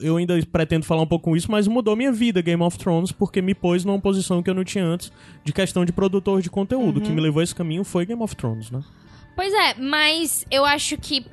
eu 0.00 0.16
ainda 0.16 0.38
pretendo 0.46 0.84
falar 0.84 1.02
um 1.02 1.06
pouco 1.06 1.26
com 1.26 1.36
isso, 1.36 1.50
mas 1.50 1.68
mudou 1.68 1.94
minha 1.94 2.10
vida 2.10 2.40
Game 2.40 2.62
of 2.62 2.78
Thrones 2.78 3.12
porque 3.12 3.42
me 3.42 3.54
pôs 3.54 3.84
numa 3.84 4.00
posição 4.00 4.42
que 4.42 4.50
eu 4.50 4.54
não 4.54 4.64
tinha 4.64 4.84
antes 4.84 5.12
de 5.44 5.52
questão 5.52 5.84
de 5.84 5.92
produtor 5.92 6.40
de 6.40 6.50
conteúdo. 6.50 6.96
Uhum. 6.96 7.02
O 7.02 7.06
que 7.06 7.12
me 7.12 7.20
levou 7.20 7.40
a 7.40 7.44
esse 7.44 7.54
caminho 7.54 7.84
foi 7.84 8.06
Game 8.06 8.22
of 8.22 8.34
Thrones, 8.34 8.70
né? 8.70 8.82
Pois 9.36 9.52
é, 9.52 9.74
mas 9.74 10.44
eu 10.50 10.64
acho 10.64 10.96
que 10.96 11.24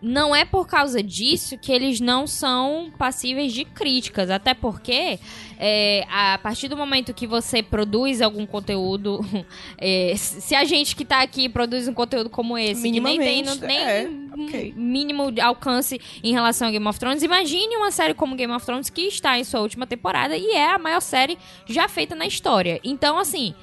não 0.00 0.34
é 0.34 0.44
por 0.44 0.66
causa 0.66 1.02
disso 1.02 1.56
que 1.58 1.72
eles 1.72 2.00
não 2.00 2.26
são 2.26 2.92
passíveis 2.98 3.52
de 3.52 3.64
críticas. 3.64 4.30
Até 4.30 4.52
porque, 4.54 5.18
é, 5.58 6.04
a 6.08 6.38
partir 6.38 6.68
do 6.68 6.76
momento 6.76 7.14
que 7.14 7.26
você 7.26 7.62
produz 7.62 8.20
algum 8.20 8.46
conteúdo, 8.46 9.20
é, 9.78 10.14
se 10.16 10.54
a 10.54 10.64
gente 10.64 10.94
que 10.94 11.04
tá 11.04 11.22
aqui 11.22 11.48
produz 11.48 11.88
um 11.88 11.94
conteúdo 11.94 12.28
como 12.28 12.58
esse, 12.58 12.82
que 12.90 13.00
nem 13.00 13.18
tem 13.18 13.42
nem 13.62 13.78
é, 13.78 14.10
okay. 14.38 14.74
mínimo 14.76 15.32
alcance 15.40 16.00
em 16.22 16.32
relação 16.32 16.68
a 16.68 16.70
Game 16.70 16.86
of 16.86 16.98
Thrones, 16.98 17.22
imagine 17.22 17.76
uma 17.76 17.90
série 17.90 18.14
como 18.14 18.36
Game 18.36 18.52
of 18.52 18.64
Thrones 18.64 18.90
que 18.90 19.02
está 19.02 19.38
em 19.38 19.44
sua 19.44 19.60
última 19.60 19.86
temporada 19.86 20.36
e 20.36 20.50
é 20.50 20.72
a 20.72 20.78
maior 20.78 21.00
série 21.00 21.38
já 21.66 21.88
feita 21.88 22.14
na 22.14 22.26
história. 22.26 22.80
Então, 22.84 23.18
assim 23.18 23.54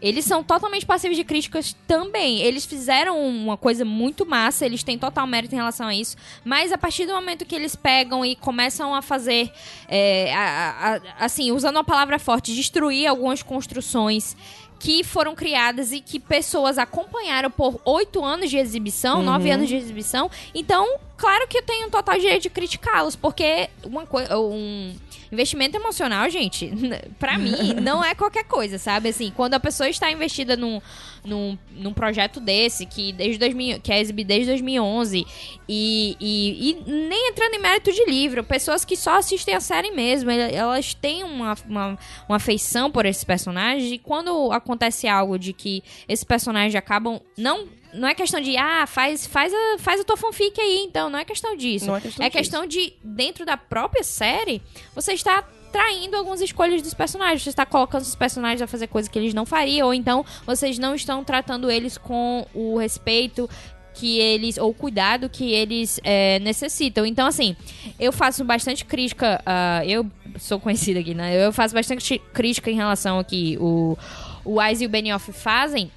eles 0.00 0.24
são 0.24 0.42
totalmente 0.42 0.86
passivos 0.86 1.16
de 1.16 1.24
críticas 1.24 1.76
também. 1.86 2.40
Eles 2.40 2.64
fizeram 2.64 3.18
uma 3.20 3.56
coisa 3.56 3.84
muito 3.84 4.24
massa, 4.26 4.64
eles 4.64 4.82
têm 4.82 4.98
total 4.98 5.26
mérito 5.26 5.54
em 5.54 5.58
relação 5.58 5.86
a 5.88 5.94
isso. 5.94 6.16
Mas 6.44 6.72
a 6.72 6.78
partir 6.78 7.06
do 7.06 7.12
momento 7.12 7.44
que 7.44 7.54
eles 7.54 7.76
pegam 7.76 8.24
e 8.24 8.34
começam 8.36 8.94
a 8.94 9.02
fazer, 9.02 9.50
é, 9.88 10.34
a- 10.34 11.00
a- 11.18 11.24
assim, 11.24 11.50
usando 11.52 11.76
uma 11.76 11.84
palavra 11.84 12.18
forte, 12.18 12.54
destruir 12.54 13.06
algumas 13.06 13.42
construções 13.42 14.36
que 14.78 15.04
foram 15.04 15.34
criadas 15.34 15.92
e 15.92 16.00
que 16.00 16.18
pessoas 16.18 16.78
acompanharam 16.78 17.50
por 17.50 17.78
oito 17.84 18.24
anos 18.24 18.48
de 18.48 18.56
exibição, 18.56 19.22
nove 19.22 19.50
anos 19.50 19.68
de 19.68 19.76
exibição. 19.76 20.30
Então, 20.54 20.96
claro 21.18 21.46
que 21.46 21.58
eu 21.58 21.62
tenho 21.62 21.88
um 21.88 21.90
total 21.90 22.18
direito 22.18 22.44
de 22.44 22.48
criticá-los, 22.50 23.14
porque 23.14 23.68
uma 23.84 24.06
coisa, 24.06 24.38
um 24.38 24.94
investimento 25.32 25.76
emocional, 25.76 26.28
gente, 26.28 26.70
pra 27.18 27.38
mim 27.38 27.74
não 27.82 28.04
é 28.04 28.14
qualquer 28.14 28.44
coisa, 28.44 28.78
sabe? 28.78 29.08
Assim, 29.10 29.32
quando 29.34 29.54
a 29.54 29.60
pessoa 29.60 29.88
está 29.88 30.10
investida 30.10 30.56
num, 30.56 30.80
num, 31.24 31.56
num 31.70 31.92
projeto 31.92 32.40
desse 32.40 32.84
que 32.86 33.12
desde 33.12 33.38
2000, 33.38 33.80
que 33.80 33.92
é 33.92 34.00
exibido 34.00 34.28
desde 34.28 34.46
2011 34.46 35.26
e, 35.68 36.16
e, 36.20 36.70
e 36.70 36.90
nem 37.08 37.28
entrando 37.30 37.54
em 37.54 37.60
mérito 37.60 37.92
de 37.92 38.04
livro, 38.06 38.42
pessoas 38.42 38.84
que 38.84 38.96
só 38.96 39.18
assistem 39.18 39.54
a 39.54 39.60
série 39.60 39.90
mesmo, 39.92 40.30
el- 40.30 40.50
elas 40.54 40.94
têm 40.94 41.22
uma, 41.22 41.54
uma, 41.68 41.98
uma 42.28 42.36
afeição 42.36 42.90
por 42.90 43.06
esses 43.06 43.24
personagens 43.24 43.90
e 43.92 43.98
quando 43.98 44.50
acontece 44.52 45.06
algo 45.06 45.38
de 45.38 45.52
que 45.52 45.82
esses 46.08 46.24
personagens 46.24 46.74
acabam 46.74 47.20
não 47.36 47.68
não 47.92 48.08
é 48.08 48.14
questão 48.14 48.40
de, 48.40 48.56
ah, 48.56 48.86
faz, 48.86 49.26
faz, 49.26 49.52
a, 49.52 49.78
faz 49.78 50.00
a 50.00 50.04
tua 50.04 50.16
fanfic 50.16 50.60
aí, 50.60 50.84
então. 50.84 51.10
Não 51.10 51.18
é 51.18 51.24
questão 51.24 51.56
disso. 51.56 51.86
Não 51.86 51.96
é 51.96 52.00
questão 52.00 52.26
é 52.26 52.30
questão 52.30 52.66
de, 52.66 52.92
dentro 53.02 53.44
da 53.44 53.56
própria 53.56 54.02
série, 54.02 54.62
você 54.94 55.12
está 55.12 55.44
traindo 55.72 56.16
algumas 56.16 56.40
escolhas 56.40 56.82
dos 56.82 56.94
personagens. 56.94 57.42
Você 57.42 57.50
está 57.50 57.64
colocando 57.64 58.02
os 58.02 58.14
personagens 58.14 58.62
a 58.62 58.66
fazer 58.66 58.88
coisas 58.88 59.08
que 59.08 59.18
eles 59.18 59.34
não 59.34 59.46
fariam, 59.46 59.86
ou 59.86 59.94
então 59.94 60.24
vocês 60.44 60.78
não 60.78 60.94
estão 60.94 61.24
tratando 61.24 61.70
eles 61.70 61.96
com 61.96 62.46
o 62.54 62.78
respeito 62.78 63.48
que 63.94 64.18
eles, 64.18 64.56
ou 64.56 64.70
o 64.70 64.74
cuidado 64.74 65.28
que 65.28 65.52
eles 65.52 66.00
é, 66.04 66.38
necessitam. 66.40 67.04
Então, 67.04 67.26
assim, 67.26 67.56
eu 67.98 68.12
faço 68.12 68.44
bastante 68.44 68.84
crítica, 68.84 69.42
ah, 69.44 69.82
eu 69.84 70.06
sou 70.38 70.60
conhecida 70.60 71.00
aqui, 71.00 71.14
né? 71.14 71.44
Eu 71.44 71.52
faço 71.52 71.74
bastante 71.74 72.18
crítica 72.32 72.70
em 72.70 72.76
relação 72.76 73.18
ao 73.18 73.24
que 73.24 73.58
o, 73.60 73.98
o 74.44 74.60
Wise 74.60 74.84
e 74.84 74.86
o 74.86 74.90
Benioff 74.90 75.32
fazem, 75.32 75.90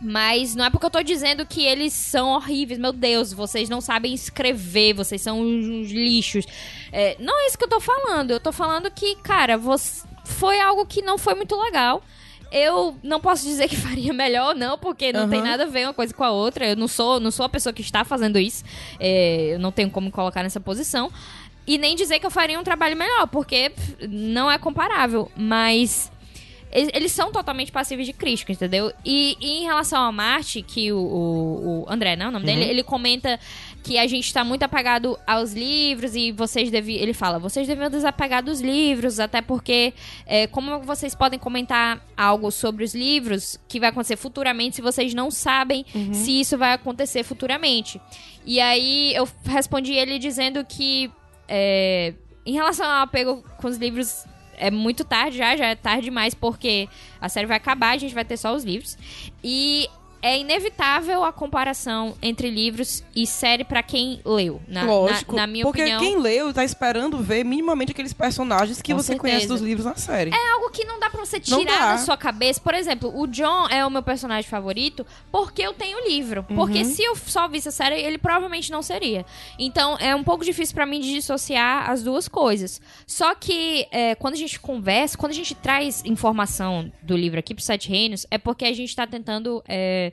mas 0.00 0.54
não 0.54 0.64
é 0.64 0.70
porque 0.70 0.86
eu 0.86 0.90
tô 0.90 1.02
dizendo 1.02 1.44
que 1.44 1.64
eles 1.66 1.92
são 1.92 2.30
horríveis. 2.30 2.78
Meu 2.78 2.92
Deus, 2.92 3.32
vocês 3.32 3.68
não 3.68 3.80
sabem 3.80 4.14
escrever, 4.14 4.94
vocês 4.94 5.20
são 5.20 5.40
uns, 5.40 5.90
lixos. 5.90 6.46
É, 6.92 7.16
não 7.20 7.38
é 7.42 7.46
isso 7.46 7.58
que 7.58 7.64
eu 7.64 7.68
tô 7.68 7.80
falando. 7.80 8.30
Eu 8.30 8.40
tô 8.40 8.50
falando 8.52 8.90
que, 8.90 9.14
cara, 9.16 9.58
você- 9.58 10.06
foi 10.24 10.60
algo 10.60 10.86
que 10.86 11.02
não 11.02 11.18
foi 11.18 11.34
muito 11.34 11.54
legal. 11.60 12.02
Eu 12.52 12.96
não 13.02 13.20
posso 13.20 13.44
dizer 13.44 13.68
que 13.68 13.76
faria 13.76 14.12
melhor 14.12 14.54
não, 14.54 14.76
porque 14.78 15.12
não 15.12 15.20
Aham. 15.22 15.30
tem 15.30 15.42
nada 15.42 15.64
a 15.64 15.66
ver 15.66 15.86
uma 15.86 15.94
coisa 15.94 16.12
com 16.14 16.24
a 16.24 16.30
outra. 16.30 16.66
Eu 16.66 16.76
não 16.76 16.88
sou, 16.88 17.20
não 17.20 17.30
sou 17.30 17.44
a 17.44 17.48
pessoa 17.48 17.72
que 17.72 17.82
está 17.82 18.04
fazendo 18.04 18.38
isso. 18.38 18.64
É, 18.98 19.54
eu 19.54 19.58
não 19.58 19.70
tenho 19.70 19.90
como 19.90 20.06
me 20.06 20.12
colocar 20.12 20.42
nessa 20.42 20.60
posição. 20.60 21.12
E 21.66 21.76
nem 21.78 21.94
dizer 21.94 22.18
que 22.18 22.26
eu 22.26 22.30
faria 22.30 22.58
um 22.58 22.64
trabalho 22.64 22.96
melhor, 22.96 23.26
porque 23.28 23.70
não 24.08 24.50
é 24.50 24.56
comparável. 24.58 25.30
Mas 25.36 26.10
eles, 26.72 26.90
eles 26.94 27.12
são 27.12 27.32
totalmente 27.32 27.72
passíveis 27.72 28.06
de 28.06 28.12
crítica, 28.12 28.52
entendeu? 28.52 28.92
E, 29.04 29.36
e 29.40 29.62
em 29.62 29.64
relação 29.64 30.00
a 30.00 30.12
Marte, 30.12 30.62
que 30.62 30.92
o, 30.92 30.98
o, 30.98 31.82
o 31.82 31.86
André, 31.88 32.16
não, 32.16 32.28
o 32.28 32.30
nome 32.30 32.46
dele, 32.46 32.64
ele 32.64 32.82
comenta 32.82 33.38
que 33.82 33.98
a 33.98 34.06
gente 34.06 34.32
tá 34.32 34.44
muito 34.44 34.62
apegado 34.62 35.18
aos 35.26 35.52
livros 35.52 36.14
e 36.14 36.30
vocês 36.30 36.70
deviam. 36.70 37.02
Ele 37.02 37.14
fala, 37.14 37.38
vocês 37.38 37.66
deviam 37.66 37.90
desapegar 37.90 38.42
dos 38.42 38.60
livros, 38.60 39.18
até 39.18 39.40
porque 39.40 39.92
é, 40.26 40.46
como 40.46 40.80
vocês 40.80 41.14
podem 41.14 41.38
comentar 41.38 42.00
algo 42.16 42.50
sobre 42.50 42.84
os 42.84 42.94
livros 42.94 43.58
que 43.66 43.80
vai 43.80 43.88
acontecer 43.88 44.16
futuramente 44.16 44.76
se 44.76 44.82
vocês 44.82 45.14
não 45.14 45.30
sabem 45.30 45.84
se 46.12 46.40
isso 46.40 46.56
vai 46.56 46.72
acontecer 46.72 47.24
futuramente. 47.24 48.00
E 48.44 48.60
aí 48.60 49.14
eu 49.14 49.28
respondi 49.44 49.92
ele 49.92 50.18
dizendo 50.18 50.64
que 50.64 51.10
é, 51.48 52.14
em 52.44 52.52
relação 52.52 52.86
ao 52.86 53.02
apego 53.02 53.44
com 53.58 53.68
os 53.68 53.76
livros, 53.76 54.24
é 54.60 54.70
muito 54.70 55.04
tarde 55.04 55.38
já, 55.38 55.56
já 55.56 55.66
é 55.66 55.74
tarde 55.74 56.04
demais, 56.04 56.34
porque 56.34 56.88
a 57.20 57.28
série 57.28 57.46
vai 57.46 57.56
acabar, 57.56 57.90
a 57.90 57.98
gente 57.98 58.14
vai 58.14 58.24
ter 58.24 58.36
só 58.36 58.54
os 58.54 58.62
livros. 58.62 58.96
E 59.42 59.88
é 60.22 60.38
inevitável 60.38 61.24
a 61.24 61.32
comparação 61.32 62.14
entre 62.22 62.50
livros 62.50 63.02
e 63.14 63.26
série 63.26 63.64
pra 63.64 63.82
quem 63.82 64.20
leu, 64.24 64.60
na, 64.68 64.84
na- 64.84 64.92
Lógico. 64.92 65.34
na 65.36 65.46
minha 65.46 65.64
porque 65.64 65.80
opinião. 65.82 66.00
quem 66.00 66.16
leu 66.18 66.52
tá 66.52 66.64
esperando 66.64 67.18
ver 67.18 67.44
minimamente 67.44 67.92
aqueles 67.92 68.12
personagens 68.12 68.80
que 68.82 68.92
Com 68.92 68.98
você 69.02 69.16
conhece 69.16 69.40
certeza. 69.40 69.54
dos 69.54 69.62
livros 69.66 69.86
na 69.86 69.96
série. 69.96 70.30
É 70.34 70.50
algo 70.52 70.70
que 70.70 70.84
não 70.84 70.98
dá 71.00 71.08
pra 71.10 71.20
você 71.24 71.40
tirar 71.40 71.92
da 71.92 71.98
sua 71.98 72.16
cabeça. 72.16 72.60
Por 72.60 72.74
exemplo, 72.74 73.12
o 73.18 73.26
John 73.26 73.68
é 73.68 73.84
o 73.84 73.90
meu 73.90 74.02
personagem 74.02 74.48
favorito 74.48 75.06
porque 75.32 75.62
eu 75.62 75.72
tenho 75.72 75.98
o 75.98 76.08
livro. 76.08 76.44
Uhum. 76.48 76.56
Porque 76.56 76.84
se 76.84 77.02
eu 77.02 77.16
só 77.16 77.48
visse 77.48 77.68
a 77.68 77.72
série, 77.72 77.96
ele 78.00 78.18
provavelmente 78.18 78.70
não 78.70 78.82
seria. 78.82 79.24
Então, 79.58 79.96
é 79.98 80.14
um 80.14 80.22
pouco 80.24 80.44
difícil 80.44 80.74
pra 80.74 80.86
mim 80.86 81.00
de 81.00 81.12
dissociar 81.12 81.90
as 81.90 82.02
duas 82.02 82.28
coisas. 82.28 82.80
Só 83.06 83.34
que, 83.34 83.86
é, 83.90 84.14
quando 84.14 84.34
a 84.34 84.36
gente 84.38 84.58
conversa, 84.60 85.16
quando 85.16 85.32
a 85.32 85.34
gente 85.34 85.54
traz 85.54 86.04
informação 86.04 86.90
do 87.02 87.16
livro 87.16 87.38
aqui 87.38 87.54
pro 87.54 87.62
Sete 87.64 87.88
Reinos, 87.88 88.26
é 88.30 88.38
porque 88.38 88.64
a 88.64 88.72
gente 88.74 88.94
tá 88.94 89.06
tentando 89.06 89.62
é, 89.66 90.09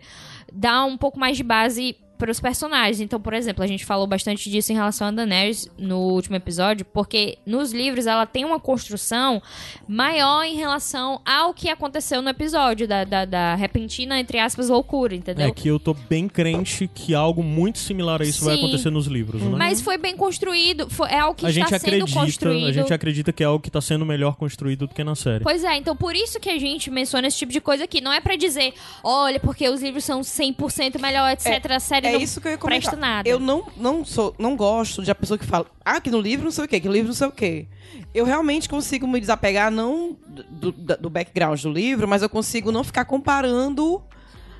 dar 0.51 0.85
um 0.85 0.97
pouco 0.97 1.19
mais 1.19 1.37
de 1.37 1.43
base 1.43 1.95
para 2.17 2.31
os 2.31 2.39
personagens. 2.39 2.99
Então, 2.99 3.19
por 3.19 3.33
exemplo, 3.33 3.63
a 3.63 3.67
gente 3.67 3.85
falou 3.85 4.07
bastante 4.07 4.49
disso 4.49 4.71
em 4.71 4.75
relação 4.75 5.07
a 5.07 5.11
Daenerys 5.11 5.69
no 5.77 5.99
último 5.99 6.35
episódio, 6.35 6.85
porque 6.85 7.37
nos 7.45 7.71
livros 7.71 8.07
ela 8.07 8.25
tem 8.25 8.43
uma 8.45 8.59
construção 8.59 9.41
maior 9.87 10.43
em 10.43 10.55
relação 10.55 11.21
ao 11.25 11.53
que 11.53 11.69
aconteceu 11.69 12.21
no 12.21 12.29
episódio, 12.29 12.87
da, 12.87 13.03
da, 13.03 13.25
da 13.25 13.55
repentina, 13.55 14.19
entre 14.19 14.39
aspas, 14.39 14.69
loucura, 14.69 15.15
entendeu? 15.15 15.47
É 15.47 15.51
que 15.51 15.67
eu 15.67 15.79
tô 15.79 15.93
bem 15.93 16.27
crente 16.27 16.89
que 16.93 17.13
algo 17.13 17.43
muito 17.43 17.77
similar 17.79 18.21
a 18.21 18.25
isso 18.25 18.43
vai 18.45 18.55
Sim. 18.55 18.63
acontecer 18.63 18.89
nos 18.89 19.07
livros, 19.07 19.41
né? 19.41 19.55
Mas 19.57 19.81
foi 19.81 19.97
bem 19.97 20.15
construído, 20.15 20.89
foi- 20.89 21.09
é 21.09 21.19
algo 21.19 21.35
que 21.35 21.45
a 21.45 21.49
está 21.49 21.61
gente 21.61 21.69
sendo 21.79 21.95
acredita, 22.03 22.19
construído. 22.19 22.67
a 22.67 22.71
gente 22.71 22.93
acredita 22.93 23.33
que 23.33 23.43
é 23.43 23.45
algo 23.45 23.61
que 23.61 23.69
tá 23.69 23.81
sendo 23.81 24.05
melhor 24.05 24.35
construído 24.35 24.87
do 24.87 24.93
que 24.93 25.03
na 25.03 25.15
série. 25.15 25.43
Pois 25.43 25.63
é, 25.63 25.75
então 25.77 25.95
por 25.95 26.15
isso 26.15 26.39
que 26.39 26.49
a 26.49 26.57
gente 26.59 26.89
menciona 26.89 27.27
esse 27.27 27.37
tipo 27.37 27.51
de 27.51 27.61
coisa 27.61 27.83
aqui. 27.83 28.01
Não 28.01 28.11
é 28.11 28.19
pra 28.19 28.35
dizer, 28.35 28.73
olha, 29.03 29.39
porque 29.39 29.67
os 29.69 29.81
livros 29.81 30.03
são 30.03 30.21
100% 30.21 30.99
melhor, 30.99 31.31
etc. 31.31 31.71
a 31.71 31.79
série 31.79 32.06
É 32.07 32.13
não 32.13 32.19
isso 32.19 32.41
que 32.41 32.47
eu 32.47 32.51
ia 32.51 32.57
presta 32.57 32.95
nada. 32.95 33.27
Eu 33.27 33.39
não, 33.39 33.65
não, 33.75 34.03
sou, 34.05 34.35
não 34.37 34.55
gosto 34.55 35.03
de 35.03 35.11
a 35.11 35.15
pessoa 35.15 35.37
que 35.37 35.45
fala, 35.45 35.65
ah, 35.83 35.99
que 35.99 36.09
no 36.09 36.19
livro 36.19 36.45
não 36.45 36.51
sei 36.51 36.65
o 36.65 36.67
quê, 36.67 36.79
que 36.79 36.87
no 36.87 36.93
livro 36.93 37.07
não 37.07 37.15
sei 37.15 37.27
o 37.27 37.31
quê. 37.31 37.67
Eu 38.13 38.25
realmente 38.25 38.67
consigo 38.67 39.07
me 39.07 39.19
desapegar, 39.19 39.71
não 39.71 40.17
do, 40.27 40.71
do, 40.71 41.09
background 41.09 41.61
do 41.61 41.71
livro, 41.71 42.07
mas 42.07 42.21
eu 42.21 42.29
consigo 42.29 42.71
não 42.71 42.83
ficar 42.83 43.05
comparando. 43.05 44.03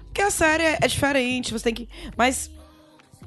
Porque 0.06 0.22
a 0.22 0.30
série 0.30 0.64
é, 0.64 0.78
é 0.82 0.88
diferente, 0.88 1.52
você 1.52 1.66
tem 1.66 1.74
que. 1.74 1.90
Mas 2.16 2.52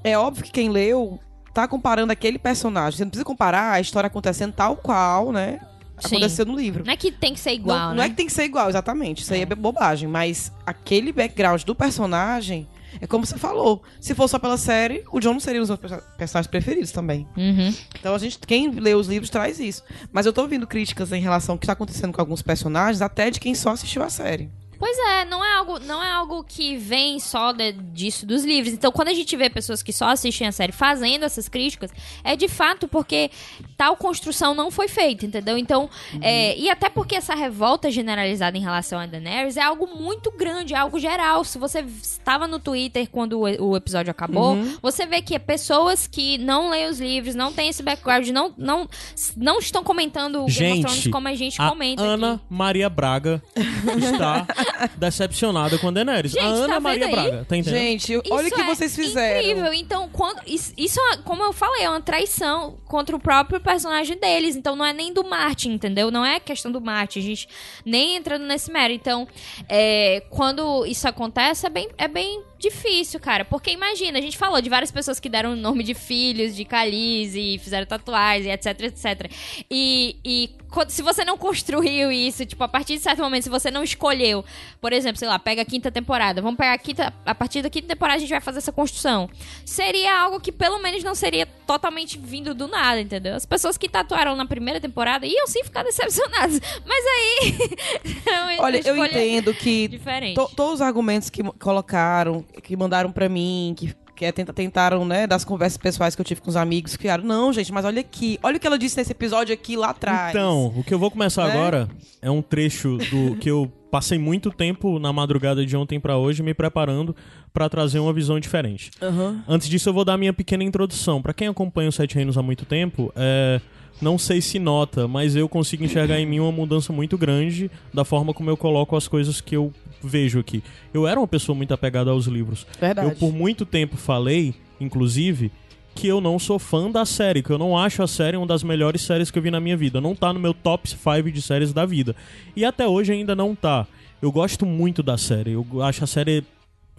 é 0.02 0.16
óbvio 0.16 0.44
que 0.44 0.50
quem 0.50 0.68
leu 0.68 1.18
tá 1.52 1.66
comparando 1.66 2.12
aquele 2.12 2.38
personagem. 2.38 2.96
Você 2.96 3.04
não 3.04 3.10
precisa 3.10 3.24
comparar 3.24 3.72
a 3.72 3.80
história 3.80 4.06
acontecendo 4.06 4.52
tal 4.52 4.76
qual, 4.76 5.32
né? 5.32 5.60
Sim. 6.00 6.16
Aconteceu 6.16 6.46
no 6.46 6.56
livro. 6.56 6.84
Não 6.84 6.92
é 6.92 6.96
que 6.96 7.12
tem 7.12 7.34
que 7.34 7.40
ser 7.40 7.52
igual, 7.52 7.78
não, 7.78 7.90
né? 7.90 7.96
não 7.96 8.02
é 8.04 8.08
que 8.08 8.14
tem 8.14 8.26
que 8.26 8.32
ser 8.32 8.44
igual, 8.44 8.68
exatamente. 8.68 9.22
Isso 9.22 9.34
aí 9.34 9.42
é 9.42 9.46
bobagem. 9.46 10.08
Mas 10.08 10.52
aquele 10.64 11.12
background 11.12 11.62
do 11.62 11.74
personagem 11.74 12.66
é 13.00 13.06
como 13.06 13.26
você 13.26 13.36
falou. 13.36 13.82
Se 14.00 14.14
for 14.14 14.28
só 14.28 14.38
pela 14.38 14.56
série, 14.56 15.04
o 15.12 15.20
John 15.20 15.32
não 15.34 15.40
seria 15.40 15.60
um 15.60 15.62
dos 15.66 15.70
meus 15.70 15.80
perso- 15.80 16.02
personagens 16.16 16.46
preferidos 16.50 16.92
também. 16.92 17.26
Uhum. 17.36 17.74
Então 17.98 18.14
a 18.14 18.18
gente, 18.18 18.38
quem 18.38 18.70
lê 18.70 18.94
os 18.94 19.06
livros 19.06 19.28
traz 19.30 19.60
isso. 19.60 19.82
Mas 20.12 20.26
eu 20.26 20.32
tô 20.32 20.42
ouvindo 20.42 20.66
críticas 20.66 21.12
em 21.12 21.20
relação 21.20 21.54
ao 21.54 21.58
que 21.58 21.64
está 21.64 21.72
acontecendo 21.74 22.12
com 22.12 22.20
alguns 22.20 22.42
personagens, 22.42 23.02
até 23.02 23.30
de 23.30 23.38
quem 23.40 23.54
só 23.54 23.70
assistiu 23.70 24.02
a 24.02 24.08
série. 24.10 24.50
Pois 24.80 24.98
é, 24.98 25.26
não 25.26 25.44
é 25.44 25.52
algo, 25.56 25.78
não 25.78 26.02
é 26.02 26.10
algo 26.10 26.42
que 26.42 26.74
vem 26.78 27.20
só 27.20 27.52
de- 27.52 27.72
disso 27.72 28.24
dos 28.24 28.44
livros. 28.44 28.72
Então, 28.72 28.90
quando 28.90 29.08
a 29.08 29.14
gente 29.14 29.36
vê 29.36 29.50
pessoas 29.50 29.82
que 29.82 29.92
só 29.92 30.06
assistem 30.08 30.46
a 30.48 30.52
série 30.52 30.72
fazendo 30.72 31.22
essas 31.24 31.50
críticas, 31.50 31.90
é 32.24 32.34
de 32.34 32.48
fato 32.48 32.88
porque 32.88 33.30
tal 33.76 33.94
construção 33.94 34.54
não 34.54 34.70
foi 34.70 34.88
feita, 34.88 35.26
entendeu? 35.26 35.58
Então, 35.58 35.90
é, 36.22 36.56
e 36.56 36.70
até 36.70 36.88
porque 36.88 37.14
essa 37.14 37.34
revolta 37.34 37.90
generalizada 37.90 38.56
em 38.56 38.62
relação 38.62 38.98
a 38.98 39.04
Daenerys 39.04 39.58
é 39.58 39.62
algo 39.62 39.86
muito 39.86 40.30
grande, 40.30 40.72
é 40.72 40.78
algo 40.78 40.98
geral. 40.98 41.44
Se 41.44 41.58
você 41.58 41.80
estava 42.02 42.48
no 42.48 42.58
Twitter 42.58 43.06
quando 43.10 43.34
o, 43.38 43.42
o 43.70 43.76
episódio 43.76 44.10
acabou, 44.10 44.56
você 44.80 45.04
vê 45.04 45.20
que 45.20 45.38
pessoas 45.38 46.06
que 46.06 46.38
não 46.38 46.70
leem 46.70 46.88
os 46.88 46.98
livros, 46.98 47.34
não 47.34 47.52
têm 47.52 47.68
esse 47.68 47.82
background, 47.82 48.28
não, 48.28 48.54
não, 48.56 48.88
não 49.36 49.58
estão 49.58 49.84
comentando 49.84 50.42
o 50.42 50.46
Game 50.46 50.72
of 50.72 50.80
Thrones 50.82 50.96
Gente, 51.02 51.10
como 51.10 51.28
a 51.28 51.34
gente 51.34 51.60
a 51.60 51.68
comenta 51.68 52.02
Ana 52.02 52.34
aqui. 52.34 52.42
Maria 52.48 52.88
Braga 52.88 53.42
está 53.54 54.46
decepcionada 54.96 55.78
com 55.78 55.88
a 55.88 55.90
Daenerys. 55.90 56.32
Gente, 56.32 56.44
a 56.44 56.48
Ana 56.48 56.74
tá 56.74 56.80
Maria 56.80 57.06
aí? 57.06 57.12
Braga, 57.12 57.46
tá 57.48 57.56
entendendo? 57.56 57.80
Gente, 57.80 58.16
olha 58.30 58.48
o 58.48 58.50
que 58.50 58.60
é 58.60 58.64
vocês 58.64 58.94
fizeram. 58.94 59.40
Incrível. 59.40 59.72
Então, 59.72 60.08
quando 60.12 60.40
isso, 60.46 60.72
isso 60.76 61.00
é, 61.12 61.18
como 61.18 61.42
eu 61.42 61.52
falei, 61.52 61.84
é 61.84 61.88
uma 61.90 62.00
traição 62.00 62.78
contra 62.86 63.14
o 63.14 63.20
próprio 63.20 63.60
personagem 63.60 64.18
deles. 64.18 64.56
Então, 64.56 64.76
não 64.76 64.84
é 64.84 64.92
nem 64.92 65.12
do 65.12 65.24
Martin, 65.24 65.72
entendeu? 65.72 66.10
Não 66.10 66.24
é 66.24 66.40
questão 66.40 66.70
do 66.70 66.80
Martin. 66.80 67.18
A 67.18 67.22
gente 67.22 67.48
nem 67.84 68.16
entrando 68.16 68.44
nesse 68.44 68.70
mérito. 68.70 69.00
Então, 69.00 69.28
é, 69.68 70.22
quando 70.30 70.84
isso 70.86 71.06
acontece, 71.08 71.66
é 71.66 71.70
bem, 71.70 71.88
é 71.96 72.08
bem 72.08 72.42
difícil, 72.60 73.18
cara. 73.18 73.44
Porque 73.44 73.70
imagina, 73.70 74.18
a 74.18 74.22
gente 74.22 74.38
falou 74.38 74.60
de 74.60 74.68
várias 74.68 74.90
pessoas 74.90 75.18
que 75.18 75.28
deram 75.28 75.52
o 75.52 75.56
nome 75.56 75.82
de 75.82 75.94
filhos, 75.94 76.54
de 76.54 76.64
Calize, 76.64 77.58
fizeram 77.58 77.86
tatuagens, 77.86 78.46
etc, 78.46 78.80
etc. 78.82 79.30
E, 79.70 80.16
e 80.24 80.50
se 80.88 81.02
você 81.02 81.24
não 81.24 81.36
construiu 81.36 82.12
isso, 82.12 82.46
tipo, 82.46 82.62
a 82.62 82.68
partir 82.68 82.94
de 82.96 83.00
certo 83.00 83.20
momento, 83.20 83.44
se 83.44 83.50
você 83.50 83.70
não 83.70 83.82
escolheu, 83.82 84.44
por 84.80 84.92
exemplo, 84.92 85.18
sei 85.18 85.26
lá, 85.26 85.38
pega 85.38 85.62
a 85.62 85.64
quinta 85.64 85.90
temporada, 85.90 86.40
vamos 86.40 86.56
pegar 86.56 86.74
a 86.74 86.78
quinta, 86.78 87.12
a 87.26 87.34
partir 87.34 87.62
da 87.62 87.70
quinta 87.70 87.88
temporada 87.88 88.16
a 88.16 88.20
gente 88.20 88.30
vai 88.30 88.40
fazer 88.40 88.58
essa 88.58 88.72
construção. 88.72 89.28
Seria 89.64 90.16
algo 90.20 90.38
que 90.38 90.52
pelo 90.52 90.78
menos 90.78 91.02
não 91.02 91.14
seria 91.14 91.46
totalmente 91.66 92.18
vindo 92.18 92.54
do 92.54 92.68
nada, 92.68 93.00
entendeu? 93.00 93.34
As 93.34 93.46
pessoas 93.46 93.76
que 93.76 93.88
tatuaram 93.88 94.36
na 94.36 94.46
primeira 94.46 94.80
temporada 94.80 95.26
iam 95.26 95.46
sim 95.46 95.64
ficar 95.64 95.82
decepcionadas. 95.84 96.60
Mas 96.86 97.04
aí. 97.06 98.58
Olha, 98.60 98.80
eu 98.86 99.04
entendo 99.04 99.52
que 99.54 99.88
to, 100.34 100.50
todos 100.54 100.74
os 100.74 100.80
argumentos 100.80 101.30
que 101.30 101.42
colocaram, 101.58 102.44
que 102.62 102.76
mandaram 102.76 103.12
para 103.12 103.28
mim, 103.28 103.74
que 103.76 103.94
que 104.20 104.26
é, 104.26 104.32
tentaram, 104.32 105.02
né, 105.02 105.26
das 105.26 105.46
conversas 105.46 105.78
pessoais 105.78 106.14
que 106.14 106.20
eu 106.20 106.24
tive 106.26 106.42
com 106.42 106.50
os 106.50 106.56
amigos, 106.56 106.94
criaram, 106.94 107.24
não, 107.24 107.50
gente, 107.54 107.72
mas 107.72 107.86
olha 107.86 108.02
aqui, 108.02 108.38
olha 108.42 108.58
o 108.58 108.60
que 108.60 108.66
ela 108.66 108.78
disse 108.78 108.98
nesse 108.98 109.12
episódio 109.12 109.54
aqui 109.54 109.76
lá 109.76 109.88
atrás. 109.88 110.28
Então, 110.28 110.74
o 110.76 110.84
que 110.84 110.92
eu 110.92 110.98
vou 110.98 111.10
começar 111.10 111.46
né? 111.46 111.52
agora 111.52 111.88
é 112.20 112.30
um 112.30 112.42
trecho 112.42 112.98
do 112.98 113.36
que 113.36 113.50
eu 113.50 113.72
passei 113.90 114.18
muito 114.18 114.50
tempo 114.50 114.98
na 114.98 115.10
madrugada 115.10 115.64
de 115.64 115.74
ontem 115.74 115.98
para 115.98 116.18
hoje 116.18 116.42
me 116.42 116.52
preparando 116.52 117.16
para 117.50 117.66
trazer 117.70 117.98
uma 117.98 118.12
visão 118.12 118.38
diferente. 118.38 118.90
Uhum. 119.00 119.40
Antes 119.48 119.70
disso, 119.70 119.88
eu 119.88 119.94
vou 119.94 120.04
dar 120.04 120.18
minha 120.18 120.34
pequena 120.34 120.62
introdução. 120.62 121.22
Para 121.22 121.32
quem 121.32 121.48
acompanha 121.48 121.88
o 121.88 121.92
Sete 121.92 122.14
Reinos 122.14 122.36
há 122.36 122.42
muito 122.42 122.66
tempo, 122.66 123.10
é 123.16 123.58
não 124.00 124.18
sei 124.18 124.40
se 124.40 124.58
nota, 124.58 125.06
mas 125.06 125.36
eu 125.36 125.48
consigo 125.48 125.84
enxergar 125.84 126.18
em 126.18 126.26
mim 126.26 126.40
uma 126.40 126.52
mudança 126.52 126.92
muito 126.92 127.18
grande 127.18 127.70
da 127.92 128.04
forma 128.04 128.32
como 128.32 128.50
eu 128.50 128.56
coloco 128.56 128.96
as 128.96 129.06
coisas 129.06 129.40
que 129.40 129.56
eu 129.56 129.72
vejo 130.02 130.38
aqui. 130.38 130.62
Eu 130.92 131.06
era 131.06 131.20
uma 131.20 131.28
pessoa 131.28 131.54
muito 131.54 131.74
apegada 131.74 132.10
aos 132.10 132.26
livros. 132.26 132.66
Verdade. 132.80 133.08
Eu 133.08 133.16
por 133.16 133.32
muito 133.32 133.66
tempo 133.66 133.96
falei, 133.96 134.54
inclusive, 134.80 135.52
que 135.94 136.06
eu 136.06 136.20
não 136.20 136.38
sou 136.38 136.58
fã 136.58 136.90
da 136.90 137.04
série, 137.04 137.42
que 137.42 137.50
eu 137.50 137.58
não 137.58 137.76
acho 137.76 138.02
a 138.02 138.06
série 138.06 138.36
uma 138.36 138.46
das 138.46 138.62
melhores 138.62 139.02
séries 139.02 139.30
que 139.30 139.38
eu 139.38 139.42
vi 139.42 139.50
na 139.50 139.60
minha 139.60 139.76
vida. 139.76 140.00
Não 140.00 140.14
tá 140.14 140.32
no 140.32 140.40
meu 140.40 140.54
top 140.54 140.88
5 140.88 141.30
de 141.30 141.42
séries 141.42 141.72
da 141.72 141.84
vida. 141.84 142.16
E 142.56 142.64
até 142.64 142.86
hoje 142.86 143.12
ainda 143.12 143.34
não 143.34 143.54
tá. 143.54 143.86
Eu 144.22 144.30
gosto 144.30 144.64
muito 144.64 145.02
da 145.02 145.18
série. 145.18 145.52
Eu 145.52 145.66
acho 145.82 146.04
a 146.04 146.06
série 146.06 146.44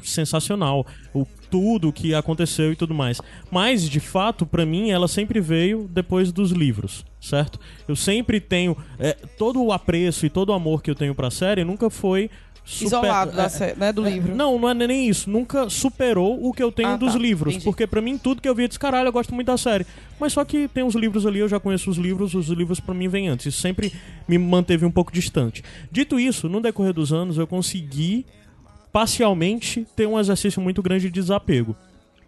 sensacional. 0.03 0.85
O 1.13 1.25
tudo 1.51 1.91
que 1.91 2.15
aconteceu 2.15 2.71
e 2.71 2.75
tudo 2.75 2.93
mais. 2.93 3.19
Mas, 3.51 3.87
de 3.87 3.99
fato, 3.99 4.45
para 4.45 4.65
mim, 4.65 4.89
ela 4.89 5.07
sempre 5.07 5.41
veio 5.41 5.87
depois 5.91 6.31
dos 6.31 6.51
livros, 6.51 7.05
certo? 7.19 7.59
Eu 7.87 7.95
sempre 7.95 8.39
tenho. 8.39 8.75
É, 8.97 9.13
todo 9.37 9.61
o 9.61 9.73
apreço 9.73 10.25
e 10.25 10.29
todo 10.29 10.49
o 10.49 10.53
amor 10.53 10.81
que 10.81 10.89
eu 10.89 10.95
tenho 10.95 11.13
pra 11.13 11.29
série 11.29 11.65
nunca 11.65 11.89
foi 11.89 12.29
Super, 12.63 12.85
isolado 12.85 13.31
da 13.35 13.45
é, 13.47 13.75
né, 13.75 13.91
do 13.91 14.05
é, 14.05 14.11
livro. 14.11 14.35
Não, 14.35 14.57
não 14.57 14.69
é 14.69 14.73
nem 14.73 15.09
isso. 15.09 15.29
Nunca 15.29 15.69
superou 15.69 16.47
o 16.47 16.53
que 16.53 16.61
eu 16.61 16.71
tenho 16.71 16.89
ah, 16.89 16.97
dos 16.97 17.13
tá, 17.13 17.19
livros. 17.19 17.55
Entendi. 17.55 17.65
Porque 17.65 17.85
para 17.85 18.01
mim, 18.01 18.17
tudo 18.17 18.41
que 18.41 18.47
eu 18.47 18.55
via 18.55 18.67
desse 18.67 18.79
caralho, 18.79 19.07
eu 19.07 19.11
gosto 19.11 19.33
muito 19.33 19.47
da 19.47 19.57
série. 19.57 19.85
Mas 20.19 20.33
só 20.33 20.45
que 20.45 20.67
tem 20.67 20.83
os 20.83 20.95
livros 20.95 21.25
ali, 21.25 21.39
eu 21.39 21.49
já 21.49 21.59
conheço 21.59 21.89
os 21.89 21.97
livros, 21.97 22.33
os 22.33 22.47
livros 22.47 22.79
para 22.79 22.93
mim 22.93 23.07
vêm 23.07 23.27
antes. 23.27 23.47
Isso 23.47 23.61
sempre 23.61 23.91
me 24.27 24.37
manteve 24.37 24.85
um 24.85 24.91
pouco 24.91 25.11
distante. 25.11 25.63
Dito 25.91 26.19
isso, 26.19 26.47
no 26.47 26.61
decorrer 26.61 26.93
dos 26.93 27.11
anos, 27.11 27.37
eu 27.37 27.47
consegui 27.47 28.25
parcialmente 28.91 29.85
ter 29.95 30.07
um 30.07 30.19
exercício 30.19 30.61
muito 30.61 30.81
grande 30.81 31.05
de 31.05 31.11
desapego. 31.11 31.76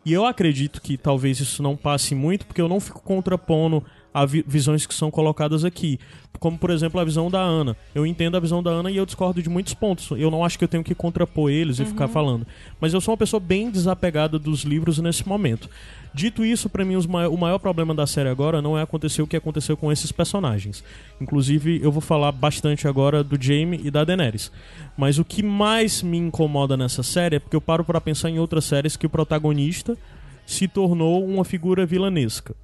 E 0.06 0.12
eu 0.12 0.26
acredito 0.26 0.82
que 0.82 0.98
talvez 0.98 1.40
isso 1.40 1.64
não 1.64 1.78
passe 1.78 2.14
muito, 2.14 2.46
porque 2.46 2.62
eu 2.62 2.68
não 2.68 2.80
fico 2.80 3.02
contrapondo 3.02 3.84
a 4.14 4.26
vi 4.26 4.44
visões 4.48 4.86
que 4.86 4.94
são 4.94 5.10
colocadas 5.10 5.66
aqui. 5.66 6.00
Como, 6.40 6.58
por 6.58 6.70
exemplo, 6.70 7.00
a 7.00 7.04
visão 7.04 7.32
da 7.32 7.40
Ana. 7.40 7.76
Eu 7.96 8.06
entendo 8.06 8.36
a 8.36 8.40
visão 8.40 8.62
da 8.62 8.70
Ana 8.70 8.92
e 8.92 8.98
eu 8.98 9.06
discordo 9.06 9.42
de 9.42 9.50
muitos 9.50 9.74
pontos. 9.74 10.12
Eu 10.20 10.30
não 10.30 10.44
acho 10.44 10.58
que 10.58 10.64
eu 10.64 10.68
tenho 10.68 10.84
que 10.84 10.94
contrapor 10.94 11.50
eles 11.50 11.80
e 11.80 11.84
uhum. 11.84 11.88
ficar 11.88 12.08
falando. 12.08 12.46
Mas 12.80 12.94
eu 12.94 13.02
sou 13.02 13.14
uma 13.14 13.18
pessoa 13.18 13.40
bem 13.40 13.72
desapegada 13.72 14.38
dos 14.38 14.62
livros 14.64 15.00
nesse 15.00 15.28
momento. 15.28 15.70
Dito 16.14 16.46
isso, 16.46 16.70
para 16.70 16.86
mim, 16.86 16.96
o 16.96 17.38
maior 17.38 17.58
problema 17.58 17.96
da 17.96 18.06
série 18.06 18.30
agora 18.30 18.62
não 18.62 18.78
é 18.78 18.84
acontecer 18.84 19.24
o 19.24 19.28
que 19.28 19.36
aconteceu 19.36 19.76
com 19.76 19.92
esses 19.92 20.12
personagens. 20.12 20.84
Inclusive, 21.20 21.80
eu 21.82 21.92
vou 21.92 22.02
falar 22.02 22.32
bastante 22.32 22.88
agora 22.88 23.24
do 23.24 23.42
Jaime 23.42 23.82
e 23.84 23.90
da 23.90 24.04
Daenerys. 24.04 24.52
Mas 24.96 25.18
o 25.18 25.26
que 25.26 25.42
mais 25.42 26.04
me 26.04 26.18
incomoda 26.18 26.78
nessa 26.78 27.02
série 27.02 27.38
é 27.38 27.40
porque 27.40 27.56
eu 27.56 27.62
paro 27.62 27.84
para 27.84 28.00
pensar 28.00 28.30
em 28.30 28.38
outras 28.38 28.66
séries 28.66 28.96
que 28.96 29.08
o 29.08 29.10
protagonista 29.10 29.98
se 30.46 30.68
tornou 30.68 31.26
uma 31.26 31.44
figura 31.44 31.86
vilanesca. 31.86 32.56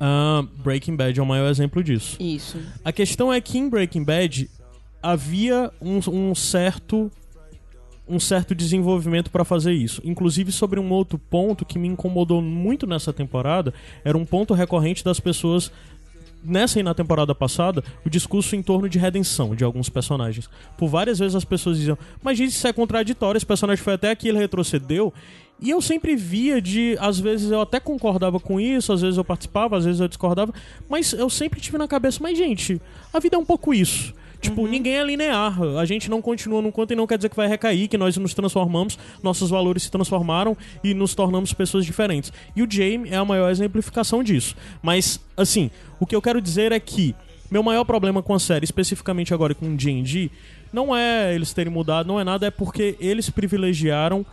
Uh, 0.00 0.42
Breaking 0.62 0.96
Bad 0.96 1.18
é 1.18 1.22
o 1.22 1.26
maior 1.26 1.48
exemplo 1.48 1.82
disso. 1.82 2.16
Isso. 2.20 2.58
A 2.84 2.92
questão 2.92 3.32
é 3.32 3.40
que 3.40 3.58
em 3.58 3.68
Breaking 3.68 4.04
Bad 4.04 4.48
havia 5.02 5.70
um, 5.80 5.98
um 6.10 6.34
certo 6.34 7.10
um 8.10 8.18
certo 8.18 8.54
desenvolvimento 8.54 9.30
para 9.30 9.44
fazer 9.44 9.72
isso. 9.72 10.00
Inclusive 10.02 10.50
sobre 10.50 10.80
um 10.80 10.90
outro 10.90 11.18
ponto 11.18 11.64
que 11.64 11.78
me 11.78 11.88
incomodou 11.88 12.40
muito 12.40 12.86
nessa 12.86 13.12
temporada, 13.12 13.74
era 14.02 14.16
um 14.16 14.24
ponto 14.24 14.54
recorrente 14.54 15.04
das 15.04 15.20
pessoas 15.20 15.70
nessa 16.42 16.80
e 16.80 16.82
na 16.82 16.94
temporada 16.94 17.34
passada, 17.34 17.82
o 18.04 18.08
discurso 18.08 18.56
em 18.56 18.62
torno 18.62 18.88
de 18.88 18.98
redenção 18.98 19.54
de 19.54 19.64
alguns 19.64 19.88
personagens. 19.88 20.48
Por 20.76 20.88
várias 20.88 21.18
vezes 21.18 21.34
as 21.34 21.44
pessoas 21.44 21.76
diziam, 21.76 21.98
mas 22.22 22.38
isso 22.38 22.66
é 22.66 22.72
contraditório, 22.72 23.36
esse 23.36 23.46
personagem 23.46 23.82
foi 23.82 23.94
até 23.94 24.10
aqui, 24.10 24.28
ele 24.28 24.38
retrocedeu. 24.38 25.12
E 25.60 25.70
eu 25.70 25.82
sempre 25.82 26.14
via 26.14 26.62
de, 26.62 26.96
às 27.00 27.18
vezes 27.18 27.50
eu 27.50 27.60
até 27.60 27.80
concordava 27.80 28.38
com 28.38 28.60
isso, 28.60 28.92
às 28.92 29.00
vezes 29.00 29.16
eu 29.16 29.24
participava, 29.24 29.76
às 29.76 29.84
vezes 29.84 30.00
eu 30.00 30.06
discordava, 30.06 30.52
mas 30.88 31.12
eu 31.12 31.28
sempre 31.28 31.60
tive 31.60 31.76
na 31.76 31.88
cabeça, 31.88 32.20
mas 32.22 32.38
gente, 32.38 32.80
a 33.12 33.18
vida 33.18 33.36
é 33.36 33.38
um 33.38 33.44
pouco 33.44 33.74
isso. 33.74 34.14
Tipo, 34.40 34.62
uhum. 34.62 34.68
ninguém 34.68 34.94
é 34.94 35.04
linear. 35.04 35.60
A 35.78 35.84
gente 35.84 36.08
não 36.08 36.22
continua 36.22 36.62
num 36.62 36.70
canto 36.70 36.92
e 36.92 36.96
não 36.96 37.06
quer 37.06 37.18
dizer 37.18 37.28
que 37.28 37.36
vai 37.36 37.48
recair, 37.48 37.88
que 37.88 37.98
nós 37.98 38.16
nos 38.16 38.34
transformamos, 38.34 38.96
nossos 39.20 39.50
valores 39.50 39.82
se 39.82 39.90
transformaram 39.90 40.56
e 40.82 40.94
nos 40.94 41.14
tornamos 41.14 41.52
pessoas 41.52 41.84
diferentes. 41.84 42.32
E 42.54 42.62
o 42.62 42.70
Jamie 42.70 43.10
é 43.10 43.16
a 43.16 43.24
maior 43.24 43.50
exemplificação 43.50 44.22
disso. 44.22 44.54
Mas, 44.80 45.20
assim, 45.36 45.72
o 45.98 46.06
que 46.06 46.14
eu 46.14 46.22
quero 46.22 46.40
dizer 46.40 46.70
é 46.70 46.78
que 46.78 47.16
meu 47.50 47.62
maior 47.62 47.84
problema 47.84 48.22
com 48.22 48.34
a 48.34 48.38
série, 48.38 48.64
especificamente 48.64 49.34
agora 49.34 49.54
com 49.54 49.66
o 49.66 49.76
D&D, 49.76 50.30
não 50.72 50.94
é 50.94 51.34
eles 51.34 51.52
terem 51.52 51.72
mudado, 51.72 52.06
não 52.06 52.20
é 52.20 52.24
nada, 52.24 52.46
é 52.46 52.50
porque 52.50 52.94
eles 53.00 53.30
privilegiaram 53.30 54.24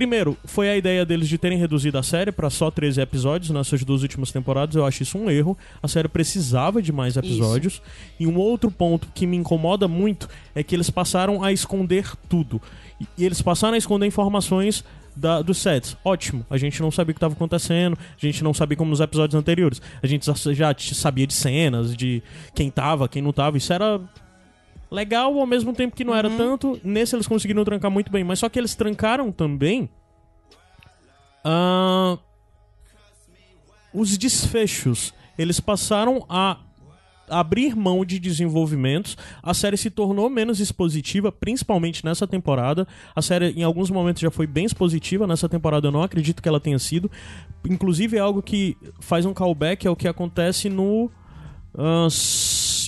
Primeiro, 0.00 0.34
foi 0.46 0.70
a 0.70 0.78
ideia 0.78 1.04
deles 1.04 1.28
de 1.28 1.36
terem 1.36 1.58
reduzido 1.58 1.98
a 1.98 2.02
série 2.02 2.32
para 2.32 2.48
só 2.48 2.70
13 2.70 3.02
episódios 3.02 3.50
nessas 3.50 3.84
duas 3.84 4.00
últimas 4.00 4.32
temporadas. 4.32 4.74
Eu 4.74 4.86
acho 4.86 5.02
isso 5.02 5.18
um 5.18 5.30
erro. 5.30 5.58
A 5.82 5.86
série 5.86 6.08
precisava 6.08 6.80
de 6.80 6.90
mais 6.90 7.18
episódios. 7.18 7.74
Isso. 7.74 7.82
E 8.18 8.26
um 8.26 8.38
outro 8.38 8.70
ponto 8.70 9.08
que 9.14 9.26
me 9.26 9.36
incomoda 9.36 9.86
muito 9.86 10.26
é 10.54 10.62
que 10.62 10.74
eles 10.74 10.88
passaram 10.88 11.44
a 11.44 11.52
esconder 11.52 12.10
tudo. 12.30 12.62
E 13.18 13.26
eles 13.26 13.42
passaram 13.42 13.74
a 13.74 13.76
esconder 13.76 14.06
informações 14.06 14.82
da, 15.14 15.42
dos 15.42 15.58
sets. 15.58 15.94
Ótimo. 16.02 16.46
A 16.48 16.56
gente 16.56 16.80
não 16.80 16.90
sabia 16.90 17.10
o 17.10 17.14
que 17.14 17.18
estava 17.18 17.34
acontecendo, 17.34 17.98
a 17.98 18.26
gente 18.26 18.42
não 18.42 18.54
sabia 18.54 18.78
como 18.78 18.88
nos 18.88 19.00
episódios 19.00 19.38
anteriores. 19.38 19.82
A 20.02 20.06
gente 20.06 20.24
já 20.24 20.74
sabia 20.94 21.26
de 21.26 21.34
cenas, 21.34 21.94
de 21.94 22.22
quem 22.54 22.70
tava, 22.70 23.06
quem 23.06 23.20
não 23.20 23.34
tava. 23.34 23.58
Isso 23.58 23.70
era 23.70 24.00
legal, 24.90 25.38
ao 25.38 25.46
mesmo 25.46 25.72
tempo 25.72 25.94
que 25.94 26.04
não 26.04 26.12
uhum. 26.12 26.18
era 26.18 26.30
tanto. 26.30 26.80
Nesse 26.82 27.14
eles 27.14 27.26
conseguiram 27.26 27.64
trancar 27.64 27.90
muito 27.90 28.10
bem. 28.10 28.24
Mas 28.24 28.38
só 28.38 28.48
que 28.48 28.58
eles 28.58 28.74
trancaram 28.74 29.30
também. 29.30 29.88
Uh, 31.44 32.18
os 33.92 34.18
desfechos. 34.18 35.14
Eles 35.38 35.60
passaram 35.60 36.24
a 36.28 36.58
abrir 37.30 37.76
mão 37.76 38.04
de 38.04 38.18
desenvolvimentos. 38.18 39.16
A 39.42 39.54
série 39.54 39.76
se 39.76 39.88
tornou 39.88 40.28
menos 40.28 40.60
expositiva, 40.60 41.30
principalmente 41.30 42.04
nessa 42.04 42.26
temporada. 42.26 42.86
A 43.14 43.22
série, 43.22 43.50
em 43.52 43.62
alguns 43.62 43.90
momentos, 43.90 44.20
já 44.20 44.30
foi 44.30 44.46
bem 44.46 44.66
expositiva. 44.66 45.26
Nessa 45.26 45.48
temporada, 45.48 45.86
eu 45.86 45.92
não 45.92 46.02
acredito 46.02 46.42
que 46.42 46.48
ela 46.48 46.60
tenha 46.60 46.78
sido. 46.78 47.10
Inclusive, 47.68 48.16
é 48.16 48.20
algo 48.20 48.42
que 48.42 48.76
faz 48.98 49.24
um 49.24 49.32
callback 49.32 49.86
ao 49.86 49.96
que 49.96 50.08
acontece 50.08 50.68
no. 50.68 51.10
Uh, 51.72 52.10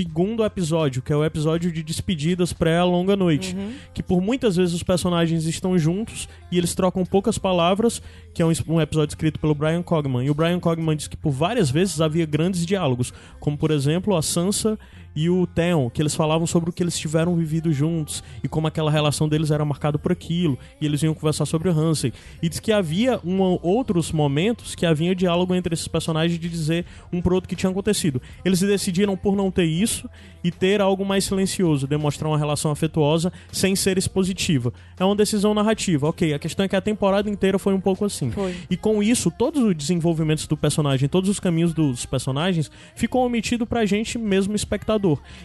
segundo 0.02 0.44
episódio, 0.44 1.00
que 1.00 1.12
é 1.12 1.16
o 1.16 1.24
episódio 1.24 1.70
de 1.70 1.80
despedidas 1.80 2.52
pré 2.52 2.82
longa 2.82 3.14
noite, 3.14 3.54
uhum. 3.54 3.72
que 3.94 4.02
por 4.02 4.20
muitas 4.20 4.56
vezes 4.56 4.74
os 4.74 4.82
personagens 4.82 5.46
estão 5.46 5.78
juntos 5.78 6.28
e 6.50 6.58
eles 6.58 6.74
trocam 6.74 7.04
poucas 7.06 7.38
palavras, 7.38 8.02
que 8.34 8.42
é 8.42 8.44
um, 8.44 8.52
um, 8.66 8.80
episódio 8.80 9.12
escrito 9.12 9.38
pelo 9.38 9.54
Brian 9.54 9.82
Cogman. 9.82 10.26
E 10.26 10.30
o 10.30 10.34
Brian 10.34 10.58
Cogman 10.58 10.96
diz 10.96 11.06
que 11.06 11.16
por 11.16 11.30
várias 11.30 11.70
vezes 11.70 12.00
havia 12.00 12.26
grandes 12.26 12.66
diálogos, 12.66 13.14
como 13.38 13.56
por 13.56 13.70
exemplo 13.70 14.16
a 14.16 14.22
Sansa 14.22 14.76
e 15.14 15.28
o 15.28 15.46
Theon, 15.46 15.90
que 15.90 16.00
eles 16.00 16.14
falavam 16.14 16.46
sobre 16.46 16.70
o 16.70 16.72
que 16.72 16.82
eles 16.82 16.98
tiveram 16.98 17.36
vivido 17.36 17.72
juntos 17.72 18.22
e 18.42 18.48
como 18.48 18.66
aquela 18.66 18.90
relação 18.90 19.28
deles 19.28 19.50
era 19.50 19.64
marcada 19.64 19.98
por 19.98 20.12
aquilo, 20.12 20.58
e 20.80 20.86
eles 20.86 21.02
iam 21.02 21.14
conversar 21.14 21.46
sobre 21.46 21.68
o 21.68 21.72
Hansen. 21.72 22.12
E 22.42 22.48
diz 22.48 22.60
que 22.60 22.72
havia 22.72 23.20
um, 23.24 23.40
outros 23.62 24.12
momentos 24.12 24.74
que 24.74 24.86
havia 24.86 25.14
diálogo 25.14 25.54
entre 25.54 25.74
esses 25.74 25.88
personagens 25.88 26.38
de 26.38 26.48
dizer 26.48 26.84
um 27.12 27.20
pro 27.20 27.34
outro 27.34 27.48
que 27.48 27.56
tinha 27.56 27.70
acontecido. 27.70 28.20
Eles 28.44 28.60
decidiram 28.60 29.16
por 29.16 29.36
não 29.36 29.50
ter 29.50 29.64
isso 29.64 30.08
e 30.42 30.50
ter 30.50 30.80
algo 30.80 31.04
mais 31.04 31.24
silencioso, 31.24 31.86
demonstrar 31.86 32.30
uma 32.30 32.38
relação 32.38 32.70
afetuosa 32.70 33.32
sem 33.52 33.76
ser 33.76 33.98
expositiva. 33.98 34.72
É 34.98 35.04
uma 35.04 35.14
decisão 35.14 35.54
narrativa, 35.54 36.08
ok. 36.08 36.34
A 36.34 36.38
questão 36.38 36.64
é 36.64 36.68
que 36.68 36.76
a 36.76 36.80
temporada 36.80 37.28
inteira 37.28 37.58
foi 37.58 37.74
um 37.74 37.80
pouco 37.80 38.04
assim. 38.04 38.30
Foi. 38.30 38.54
E 38.68 38.76
com 38.76 39.02
isso, 39.02 39.30
todos 39.30 39.62
os 39.62 39.76
desenvolvimentos 39.76 40.46
do 40.46 40.56
personagem, 40.56 41.08
todos 41.08 41.28
os 41.28 41.38
caminhos 41.38 41.72
dos 41.72 42.06
personagens 42.06 42.70
ficou 42.94 43.24
omitido 43.24 43.66
pra 43.66 43.84
gente 43.84 44.18
mesmo 44.18 44.54
espectador. 44.54 45.01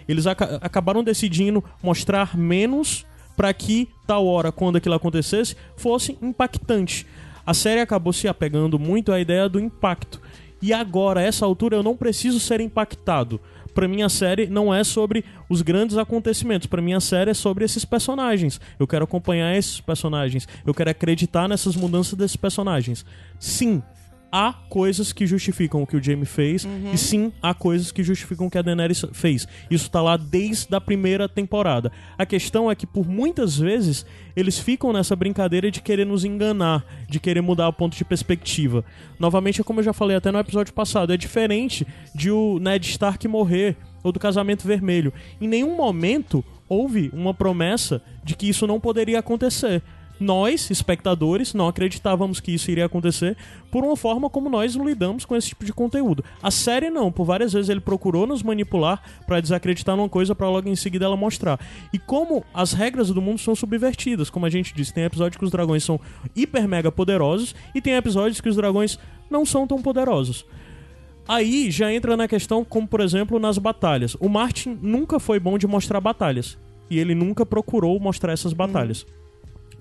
Eles 0.07 0.27
ac 0.27 0.43
acabaram 0.61 1.03
decidindo 1.03 1.63
mostrar 1.81 2.38
menos 2.38 3.05
para 3.35 3.53
que 3.53 3.88
tal 4.07 4.25
hora, 4.25 4.51
quando 4.51 4.77
aquilo 4.77 4.95
acontecesse, 4.95 5.55
fosse 5.75 6.17
impactante. 6.21 7.05
A 7.45 7.53
série 7.53 7.79
acabou 7.79 8.11
se 8.11 8.27
apegando 8.27 8.77
muito 8.79 9.11
à 9.11 9.19
ideia 9.19 9.47
do 9.47 9.59
impacto. 9.59 10.19
E 10.61 10.73
agora, 10.73 11.19
a 11.19 11.23
essa 11.23 11.45
altura, 11.45 11.75
eu 11.75 11.84
não 11.84 11.95
preciso 11.95 12.39
ser 12.39 12.59
impactado. 12.59 13.39
Para 13.73 13.88
mim, 13.88 14.01
a 14.01 14.09
série 14.09 14.47
não 14.47 14.73
é 14.73 14.84
sobre 14.84 15.23
os 15.47 15.61
grandes 15.61 15.97
acontecimentos. 15.97 16.65
Para 16.65 16.81
mim, 16.81 16.93
a 16.93 16.99
série 16.99 17.29
é 17.29 17.34
sobre 17.35 17.63
esses 17.63 17.85
personagens. 17.85 18.59
Eu 18.79 18.88
quero 18.88 19.03
acompanhar 19.03 19.55
esses 19.55 19.79
personagens. 19.79 20.47
Eu 20.65 20.73
quero 20.73 20.89
acreditar 20.89 21.47
nessas 21.47 21.75
mudanças 21.75 22.15
desses 22.15 22.35
personagens. 22.35 23.05
Sim, 23.39 23.84
há 24.31 24.53
coisas 24.69 25.13
que 25.13 25.25
justificam 25.25 25.81
o 25.81 25.87
que 25.87 25.95
o 25.95 26.03
Jamie 26.03 26.25
fez 26.25 26.65
Uhum. 26.65 26.91
e 26.93 26.97
sim 26.97 27.31
há 27.41 27.53
coisas 27.53 27.91
que 27.91 28.03
justificam 28.03 28.47
o 28.47 28.49
que 28.51 28.57
a 28.57 28.61
Daenerys 28.61 29.05
fez. 29.13 29.47
Isso 29.71 29.89
tá 29.89 30.01
lá 30.01 30.17
desde 30.17 30.73
a 30.75 30.81
primeira 30.81 31.29
temporada. 31.29 31.91
A 32.17 32.25
questão 32.25 32.69
é 32.69 32.75
que 32.75 32.85
por 32.85 33.07
muitas 33.07 33.57
vezes 33.57 34.05
eles 34.35 34.59
ficam 34.59 34.91
nessa 34.91 35.15
brincadeira 35.15 35.71
de 35.71 35.81
querer 35.81 36.05
nos 36.05 36.25
enganar, 36.25 36.85
de 37.09 37.19
querer 37.19 37.41
mudar 37.41 37.67
o 37.69 37.73
ponto 37.73 37.95
de 37.95 38.03
perspectiva. 38.05 38.83
Novamente, 39.19 39.61
é 39.61 39.63
como 39.63 39.79
eu 39.79 39.83
já 39.83 39.93
falei 39.93 40.17
até 40.17 40.31
no 40.31 40.39
episódio 40.39 40.73
passado, 40.73 41.13
é 41.13 41.17
diferente 41.17 41.85
de 42.13 42.29
o 42.29 42.59
Ned 42.59 42.87
Stark 42.89 43.27
morrer 43.27 43.75
ou 44.03 44.11
do 44.11 44.19
casamento 44.19 44.67
vermelho. 44.67 45.11
Em 45.41 45.47
nenhum 45.47 45.75
momento 45.75 46.43
houve 46.69 47.09
uma 47.13 47.33
promessa 47.33 48.01
de 48.23 48.35
que 48.35 48.47
isso 48.49 48.67
não 48.67 48.79
poderia 48.79 49.19
acontecer 49.19 49.81
nós, 50.19 50.69
espectadores, 50.69 51.53
não 51.53 51.68
acreditávamos 51.68 52.39
que 52.39 52.52
isso 52.52 52.72
iria 52.72 52.85
acontecer 52.85 53.38
por 53.72 53.84
uma 53.84 53.95
forma 53.95 54.30
como 54.30 54.49
nós 54.49 54.73
lidamos 54.76 55.26
com 55.26 55.35
esse 55.35 55.49
tipo 55.49 55.65
de 55.65 55.73
conteúdo. 55.73 56.23
A 56.41 56.49
série 56.49 56.89
não, 56.89 57.11
por 57.11 57.26
várias 57.26 57.53
vezes 57.53 57.69
ele 57.69 57.80
procurou 57.80 58.26
nos 58.26 58.41
manipular 58.41 59.02
para 59.26 59.39
desacreditar 59.39 59.95
numa 59.95 60.10
coisa 60.10 60.34
para 60.34 60.49
logo 60.49 60.68
em 60.68 60.76
seguida 60.76 61.06
ela 61.06 61.18
mostrar. 61.18 61.60
E 61.94 61.99
como 61.99 62.44
as 62.53 62.73
regras 62.73 63.10
do 63.10 63.22
mundo 63.22 63.39
são 63.39 63.56
subvertidas, 63.56 64.30
como 64.30 64.45
a 64.45 64.49
gente 64.49 64.73
disse, 64.73 64.94
tem 64.94 65.03
episódios 65.03 65.38
que 65.38 65.45
os 65.45 65.52
dragões 65.52 65.84
são 65.84 65.99
hiper 66.35 66.68
mega 66.68 66.91
poderosos 66.91 67.56
e 67.76 67.81
tem 67.81 67.94
episódios 67.94 68.41
que 68.41 68.49
os 68.49 68.56
dragões 68.56 68.98
não 69.30 69.45
são 69.45 69.68
tão 69.68 69.81
poderosos. 69.81 70.45
Aí 71.27 71.69
já 71.69 71.94
entra 71.94 72.15
na 72.15 72.27
questão, 72.27 72.64
como 72.64 72.88
por 72.88 73.02
exemplo 73.02 73.38
nas 73.38 73.57
batalhas. 73.57 74.15
O 74.15 74.30
Martin 74.30 74.80
nunca 74.81 75.19
foi 75.19 75.39
bom 75.39 75.57
de 75.57 75.68
mostrar 75.68 75.99
batalhas. 75.99 76.57
E 76.89 76.98
ele 76.98 77.14
nunca 77.14 77.45
procurou 77.45 77.99
mostrar 77.99 78.31
essas 78.31 78.53
batalhas 78.53 79.06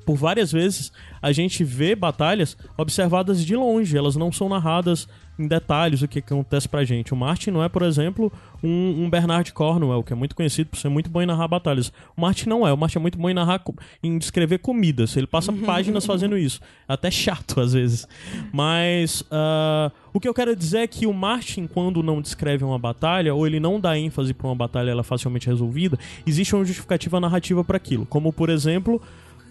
por 0.06 0.14
várias 0.14 0.52
vezes 0.52 0.92
a 1.20 1.32
gente 1.32 1.64
vê 1.64 1.96
batalhas 1.96 2.56
observadas 2.78 3.44
de 3.44 3.56
longe, 3.56 3.98
elas 3.98 4.14
não 4.14 4.30
são 4.30 4.48
narradas 4.48 5.08
em 5.38 5.46
detalhes 5.46 6.00
o 6.00 6.08
que 6.08 6.20
acontece 6.20 6.68
pra 6.68 6.84
gente. 6.84 7.12
O 7.12 7.16
Martin 7.16 7.50
não 7.50 7.62
é, 7.62 7.68
por 7.68 7.82
exemplo, 7.82 8.32
um, 8.62 9.04
um 9.04 9.10
Bernard 9.10 9.52
Cornwell, 9.52 10.02
que 10.02 10.12
é 10.12 10.16
muito 10.16 10.34
conhecido 10.34 10.70
por 10.70 10.78
ser 10.78 10.88
muito 10.88 11.10
bom 11.10 11.20
em 11.20 11.26
narrar 11.26 11.48
batalhas. 11.48 11.92
O 12.16 12.20
Martin 12.20 12.48
não 12.48 12.66
é, 12.66 12.72
o 12.72 12.76
Martin 12.76 12.98
é 12.98 13.00
muito 13.00 13.18
bom 13.18 13.28
em 13.28 13.34
narrar, 13.34 13.62
em 14.02 14.16
descrever 14.16 14.58
comidas. 14.58 15.16
Ele 15.16 15.26
passa 15.26 15.52
páginas 15.52 16.06
fazendo 16.06 16.38
isso. 16.38 16.60
É 16.88 16.94
Até 16.94 17.10
chato 17.10 17.60
às 17.60 17.72
vezes. 17.74 18.08
Mas 18.52 19.24
ah, 19.30 19.90
o 20.14 20.20
que 20.20 20.28
eu 20.28 20.32
quero 20.32 20.56
dizer 20.56 20.78
é 20.78 20.86
que 20.86 21.06
o 21.06 21.12
Martin, 21.12 21.66
quando 21.66 22.02
não 22.02 22.22
descreve 22.22 22.64
uma 22.64 22.78
batalha, 22.78 23.34
ou 23.34 23.46
ele 23.46 23.60
não 23.60 23.78
dá 23.78 23.98
ênfase 23.98 24.32
pra 24.32 24.46
uma 24.46 24.56
batalha 24.56 24.90
ela 24.90 25.00
é 25.00 25.04
facilmente 25.04 25.48
resolvida, 25.48 25.98
existe 26.26 26.54
uma 26.54 26.64
justificativa 26.64 27.20
narrativa 27.20 27.62
para 27.62 27.76
aquilo. 27.76 28.06
Como, 28.06 28.32
por 28.32 28.48
exemplo, 28.48 29.02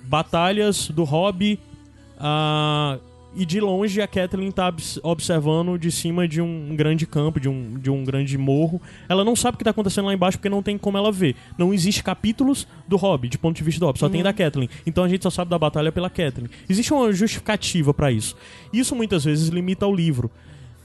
batalhas 0.08 0.90
do 0.90 1.04
hobby 1.04 1.60
ah, 2.20 2.98
e 3.36 3.46
de 3.46 3.60
longe 3.60 4.02
a 4.02 4.08
Kathleen 4.08 4.50
tá 4.50 4.70
obs- 4.70 5.00
observando 5.04 5.78
de 5.78 5.92
cima 5.92 6.26
de 6.26 6.40
um 6.42 6.74
grande 6.76 7.06
campo, 7.06 7.38
de 7.40 7.50
um, 7.50 7.78
de 7.78 7.90
um 7.90 8.04
grande 8.04 8.38
morro. 8.38 8.82
Ela 9.10 9.26
não 9.26 9.36
sabe 9.36 9.56
o 9.56 9.58
que 9.58 9.64
tá 9.64 9.72
acontecendo 9.72 10.06
lá 10.06 10.14
embaixo 10.14 10.38
porque 10.38 10.48
não 10.48 10.64
tem 10.64 10.78
como 10.78 10.98
ela 10.98 11.12
ver. 11.12 11.36
Não 11.58 11.74
existe 11.74 12.02
capítulos 12.02 12.66
do 12.88 12.96
hobby, 12.96 13.28
de 13.28 13.38
ponto 13.38 13.58
de 13.58 13.64
vista 13.64 13.80
do 13.80 13.88
hobby, 13.88 14.00
só 14.00 14.08
tem 14.08 14.24
da 14.24 14.32
Kathleen. 14.32 14.70
Então 14.88 15.04
a 15.04 15.10
gente 15.10 15.24
só 15.24 15.30
sabe 15.30 15.52
da 15.52 15.60
batalha 15.60 15.92
pela 15.92 16.10
Kathleen. 16.10 16.50
Existe 16.70 16.94
uma 16.94 17.12
justificativa 17.12 17.94
para 17.94 18.10
isso. 18.12 18.38
Isso 18.72 18.96
muitas 18.96 19.26
vezes 19.26 19.50
limita 19.50 19.86
o 19.86 19.94
livro. 19.94 20.32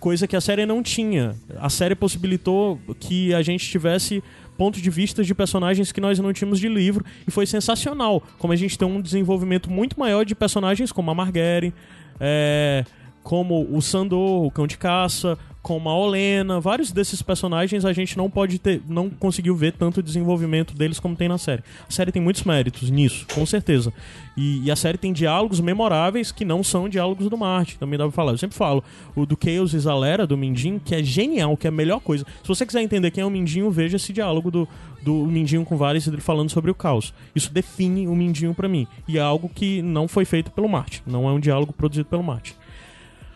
Coisa 0.00 0.26
que 0.26 0.34
a 0.34 0.40
série 0.40 0.64
não 0.64 0.82
tinha. 0.82 1.36
A 1.58 1.68
série 1.68 1.94
possibilitou 1.94 2.80
que 2.98 3.34
a 3.34 3.42
gente 3.42 3.68
tivesse 3.68 4.24
pontos 4.60 4.82
de 4.82 4.90
vista 4.90 5.24
de 5.24 5.34
personagens 5.34 5.90
que 5.90 6.02
nós 6.02 6.18
não 6.18 6.34
tínhamos 6.34 6.60
de 6.60 6.68
livro 6.68 7.02
e 7.26 7.30
foi 7.30 7.46
sensacional. 7.46 8.22
Como 8.38 8.52
a 8.52 8.56
gente 8.56 8.76
tem 8.76 8.86
um 8.86 9.00
desenvolvimento 9.00 9.70
muito 9.70 9.98
maior 9.98 10.22
de 10.22 10.34
personagens 10.34 10.92
como 10.92 11.10
a 11.10 11.14
Marguerite, 11.14 11.74
é, 12.20 12.84
como 13.22 13.66
o 13.74 13.80
Sandor, 13.80 14.44
o 14.44 14.50
Cão 14.50 14.66
de 14.66 14.76
Caça, 14.76 15.38
como 15.62 15.88
a 15.88 15.94
Olena, 15.94 16.58
vários 16.58 16.90
desses 16.90 17.20
personagens 17.20 17.84
a 17.84 17.92
gente 17.92 18.16
não 18.16 18.30
pode 18.30 18.58
ter, 18.58 18.80
não 18.88 19.10
conseguiu 19.10 19.54
ver 19.54 19.72
tanto 19.72 20.02
desenvolvimento 20.02 20.74
deles 20.74 20.98
como 20.98 21.14
tem 21.14 21.28
na 21.28 21.38
série. 21.38 21.62
A 21.86 21.92
série 21.92 22.10
tem 22.10 22.22
muitos 22.22 22.44
méritos 22.44 22.90
nisso, 22.90 23.26
com 23.34 23.44
certeza. 23.44 23.92
E, 24.36 24.64
e 24.64 24.70
a 24.70 24.76
série 24.76 24.96
tem 24.96 25.12
diálogos 25.12 25.60
memoráveis 25.60 26.32
que 26.32 26.44
não 26.44 26.64
são 26.64 26.88
diálogos 26.88 27.28
do 27.28 27.36
Marte, 27.36 27.78
também 27.78 27.98
dá 27.98 28.04
pra 28.04 28.12
falar. 28.12 28.32
Eu 28.32 28.38
sempre 28.38 28.56
falo, 28.56 28.82
o 29.14 29.26
do 29.26 29.36
Chaos 29.38 29.74
e 29.74 29.78
Zalera, 29.78 30.26
do 30.26 30.36
Mindinho, 30.36 30.80
que 30.82 30.94
é 30.94 31.02
genial, 31.02 31.56
que 31.56 31.66
é 31.66 31.68
a 31.68 31.72
melhor 31.72 32.00
coisa. 32.00 32.24
Se 32.42 32.48
você 32.48 32.64
quiser 32.64 32.82
entender 32.82 33.10
quem 33.10 33.22
é 33.22 33.26
o 33.26 33.30
Mindinho, 33.30 33.70
veja 33.70 33.96
esse 33.96 34.12
diálogo 34.12 34.50
do, 34.50 34.68
do 35.02 35.26
Mindinho 35.26 35.64
com 35.64 35.76
Varys 35.76 36.06
e 36.06 36.10
dele 36.10 36.22
falando 36.22 36.50
sobre 36.50 36.70
o 36.70 36.74
caos. 36.74 37.12
Isso 37.34 37.52
define 37.52 38.08
o 38.08 38.16
Mindinho 38.16 38.54
pra 38.54 38.68
mim. 38.68 38.86
E 39.06 39.18
é 39.18 39.20
algo 39.20 39.48
que 39.48 39.82
não 39.82 40.08
foi 40.08 40.24
feito 40.24 40.50
pelo 40.50 40.68
Marte. 40.68 41.02
Não 41.06 41.28
é 41.28 41.32
um 41.32 41.40
diálogo 41.40 41.72
produzido 41.72 42.08
pelo 42.08 42.22
Marte. 42.22 42.56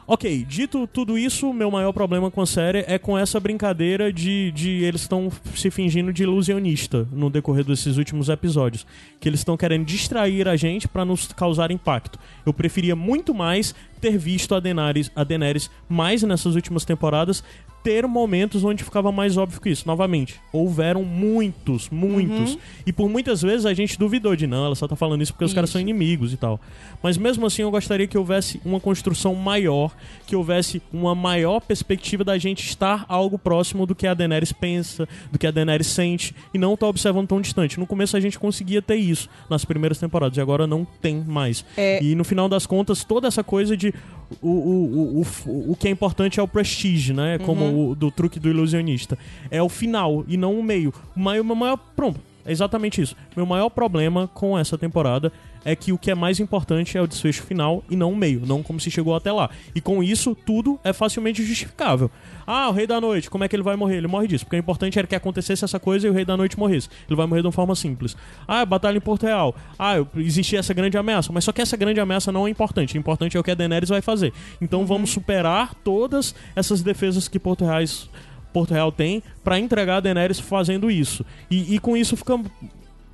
Ok, 0.07 0.45
dito 0.47 0.87
tudo 0.87 1.17
isso, 1.17 1.51
meu 1.55 1.71
maior 1.71 1.91
problema 1.91 2.31
com 2.31 2.43
a 2.43 2.47
série 2.47 2.85
é 2.87 2.99
com 2.99 3.17
essa 3.17 3.41
brincadeira 3.41 4.13
de, 4.13 4.53
de 4.53 4.85
eles 4.85 5.01
estão 5.01 5.33
se 5.55 5.71
fingindo 5.71 6.13
de 6.13 6.25
ilusionista 6.25 7.09
no 7.11 7.31
decorrer 7.31 7.65
desses 7.65 7.97
últimos 7.97 8.29
episódios. 8.29 8.87
Que 9.19 9.31
eles 9.31 9.41
estão 9.41 9.57
querendo 9.57 9.87
distrair 9.87 10.47
a 10.47 10.57
gente 10.57 10.87
pra 10.87 11.07
nos 11.07 11.29
causar 11.29 11.71
impacto. 11.71 12.19
Eu 12.45 12.53
preferia 12.53 12.95
muito 12.95 13.33
mais 13.33 13.75
ter 13.99 14.19
visto 14.19 14.55
a 14.55 14.61
Daenerys, 14.61 15.11
a 15.17 15.25
Daenerys 15.25 15.71
mais 15.89 16.23
nessas 16.23 16.55
últimas 16.55 16.85
temporadas 16.85 17.43
ter 17.85 18.07
momentos 18.07 18.65
onde 18.65 18.83
ficava 18.83 19.13
mais 19.13 19.37
óbvio 19.37 19.61
que 19.61 19.69
isso. 19.69 19.87
Novamente, 19.87 20.41
houveram 20.53 21.05
muitos, 21.05 21.91
muitos. 21.91 22.59
E 22.87 22.93
por 22.93 23.09
muitas 23.11 23.43
vezes 23.43 23.67
a 23.67 23.75
gente 23.75 23.99
duvidou 23.99 24.35
de 24.35 24.47
não, 24.47 24.65
ela 24.65 24.75
só 24.75 24.89
tá 24.89 24.97
falando 24.97 25.21
isso 25.23 25.33
porque 25.35 25.45
os 25.45 25.53
caras 25.53 25.69
são 25.71 25.81
inimigos 25.81 26.33
e 26.33 26.37
tal. 26.39 26.59
Mas 27.03 27.19
mesmo 27.19 27.45
assim 27.47 27.61
eu 27.63 27.71
gostaria 27.71 28.07
que 28.07 28.17
houvesse 28.17 28.61
uma 28.65 28.81
construção 28.81 29.35
maior, 29.35 29.95
que 30.27 30.35
houvesse 30.35 30.81
uma 30.93 31.15
maior 31.15 31.61
perspectiva 31.61 32.25
da 32.25 32.39
gente 32.39 32.65
estar 32.67 33.05
algo 33.07 33.39
próximo 33.39 33.85
do 33.85 33.95
que 33.95 34.07
a 34.07 34.15
Daenerys 34.15 34.51
pensa, 34.53 35.07
do 35.31 35.39
que 35.39 35.47
a 35.47 35.51
Daenerys 35.51 35.87
sente, 35.89 36.35
e 36.55 36.59
não 36.59 36.77
tá 36.79 36.87
observando 36.87 37.29
tão 37.29 37.41
distante. 37.41 37.79
No 37.79 37.87
começo 37.87 38.17
a 38.17 38.21
gente 38.21 38.39
conseguia 38.39 38.81
ter 38.81 38.97
isso 38.97 39.29
nas 39.51 39.65
primeiras 39.65 39.99
temporadas, 39.99 40.39
e 40.39 40.41
agora 40.41 40.67
não 40.67 40.87
tem 41.03 41.23
mais. 41.23 41.65
É- 41.77 42.03
E 42.03 42.15
no 42.15 42.25
final 42.25 42.49
das 42.49 42.65
contas, 42.65 43.05
toda 43.05 43.29
essa 43.29 43.45
coisa 43.45 43.77
de 43.77 43.93
o, 44.41 44.49
o, 44.49 45.21
o, 45.21 45.27
o, 45.47 45.73
o 45.73 45.77
que 45.77 45.89
é 45.89 45.91
importante 45.91 46.41
é 46.41 46.43
o 46.43 46.49
prestige, 46.49 47.13
né? 47.13 47.39
Como 47.39 47.91
o 47.91 47.95
do 47.95 48.11
truque 48.11 48.39
do 48.39 48.49
ilusionista. 48.49 49.19
É 49.51 49.63
o 49.63 49.69
final 49.69 50.25
e 50.27 50.37
não 50.37 50.59
o 50.59 50.63
meio. 50.63 50.93
O 51.17 51.21
maior, 51.21 51.45
meu 51.45 51.55
maior. 51.55 51.79
Pronto, 51.95 52.21
é 52.45 52.53
exatamente 52.53 53.01
isso. 53.01 53.17
Meu 53.37 53.47
maior 53.47 53.69
problema 53.71 54.29
com 54.29 54.59
essa 54.59 54.77
temporada 54.77 55.33
é 55.65 55.75
que 55.75 55.93
o 55.93 55.99
que 55.99 56.11
é 56.11 56.15
mais 56.15 56.41
importante 56.41 56.97
é 56.97 57.03
o 57.03 57.07
desfecho 57.07 57.43
final 57.43 57.83
e 57.89 57.97
não 57.97 58.13
o 58.13 58.17
meio, 58.17 58.43
não 58.47 58.63
como 58.63 58.79
se 58.79 58.91
chegou 58.91 59.15
até 59.15 59.33
lá. 59.33 59.51
E 59.75 59.81
com 59.81 60.03
isso, 60.03 60.35
tudo 60.35 60.79
é 60.85 60.93
facilmente 60.93 61.43
justificável. 61.43 62.11
Ah, 62.47 62.69
o 62.69 62.73
Rei 62.73 62.87
da 62.87 63.01
Noite, 63.01 63.31
como 63.31 63.45
é 63.45 63.49
que 63.49 63.57
ele 63.57 63.63
vai 63.63 63.77
morrer? 63.77 63.97
Ele 63.97 64.07
morre 64.07 64.29
disso, 64.29 64.45
porque 64.45 64.57
o 64.57 64.59
importante 64.59 64.99
era 64.99 65.09
que 65.09 65.15
acontecesse 65.15 65.65
essa 65.65 65.81
coisa 65.81 66.07
e 66.07 66.11
o 66.11 66.13
Rei 66.13 66.25
da 66.25 66.37
Noite 66.37 66.59
morresse. 66.59 66.89
Ele 67.09 67.17
vai 67.17 67.27
morrer 67.27 67.41
de 67.41 67.47
uma 67.47 67.53
forma 67.53 67.75
simples. 67.75 68.17
Ah, 68.47 68.65
batalha 68.65 68.99
em 68.99 69.01
Porto 69.01 69.25
Real. 69.25 69.55
Ah, 69.79 69.95
existia 70.17 70.59
essa 70.59 70.75
grande 70.75 70.99
ameaça, 70.99 71.33
mas 71.33 71.45
só 71.45 71.53
que 71.53 71.63
essa 71.63 71.77
grande 71.77 72.01
ameaça 72.01 72.31
não 72.31 72.47
é 72.47 72.51
importante. 72.51 72.97
O 72.97 72.99
importante 72.99 73.37
é 73.37 73.41
o 73.41 73.43
que 73.43 73.51
a 73.51 73.55
Daenerys 73.55 73.89
vai 73.89 74.03
fazer. 74.03 74.33
Então 74.61 74.85
vamos 74.85 75.11
superar 75.11 75.75
todas 75.83 76.35
essas 76.55 76.83
defesas 76.83 77.29
que 77.29 77.39
Porto 77.39 77.65
Reais 77.65 78.09
Porto 78.53 78.73
Real 78.73 78.93
tem 78.93 79.21
pra 79.43 79.59
entregar 79.59 79.97
a 79.97 80.01
Daenerys 80.01 80.39
fazendo 80.39 80.89
isso. 80.89 81.25
E, 81.51 81.75
e 81.75 81.79
com 81.81 81.97
isso 81.97 82.17
fica 82.17 82.41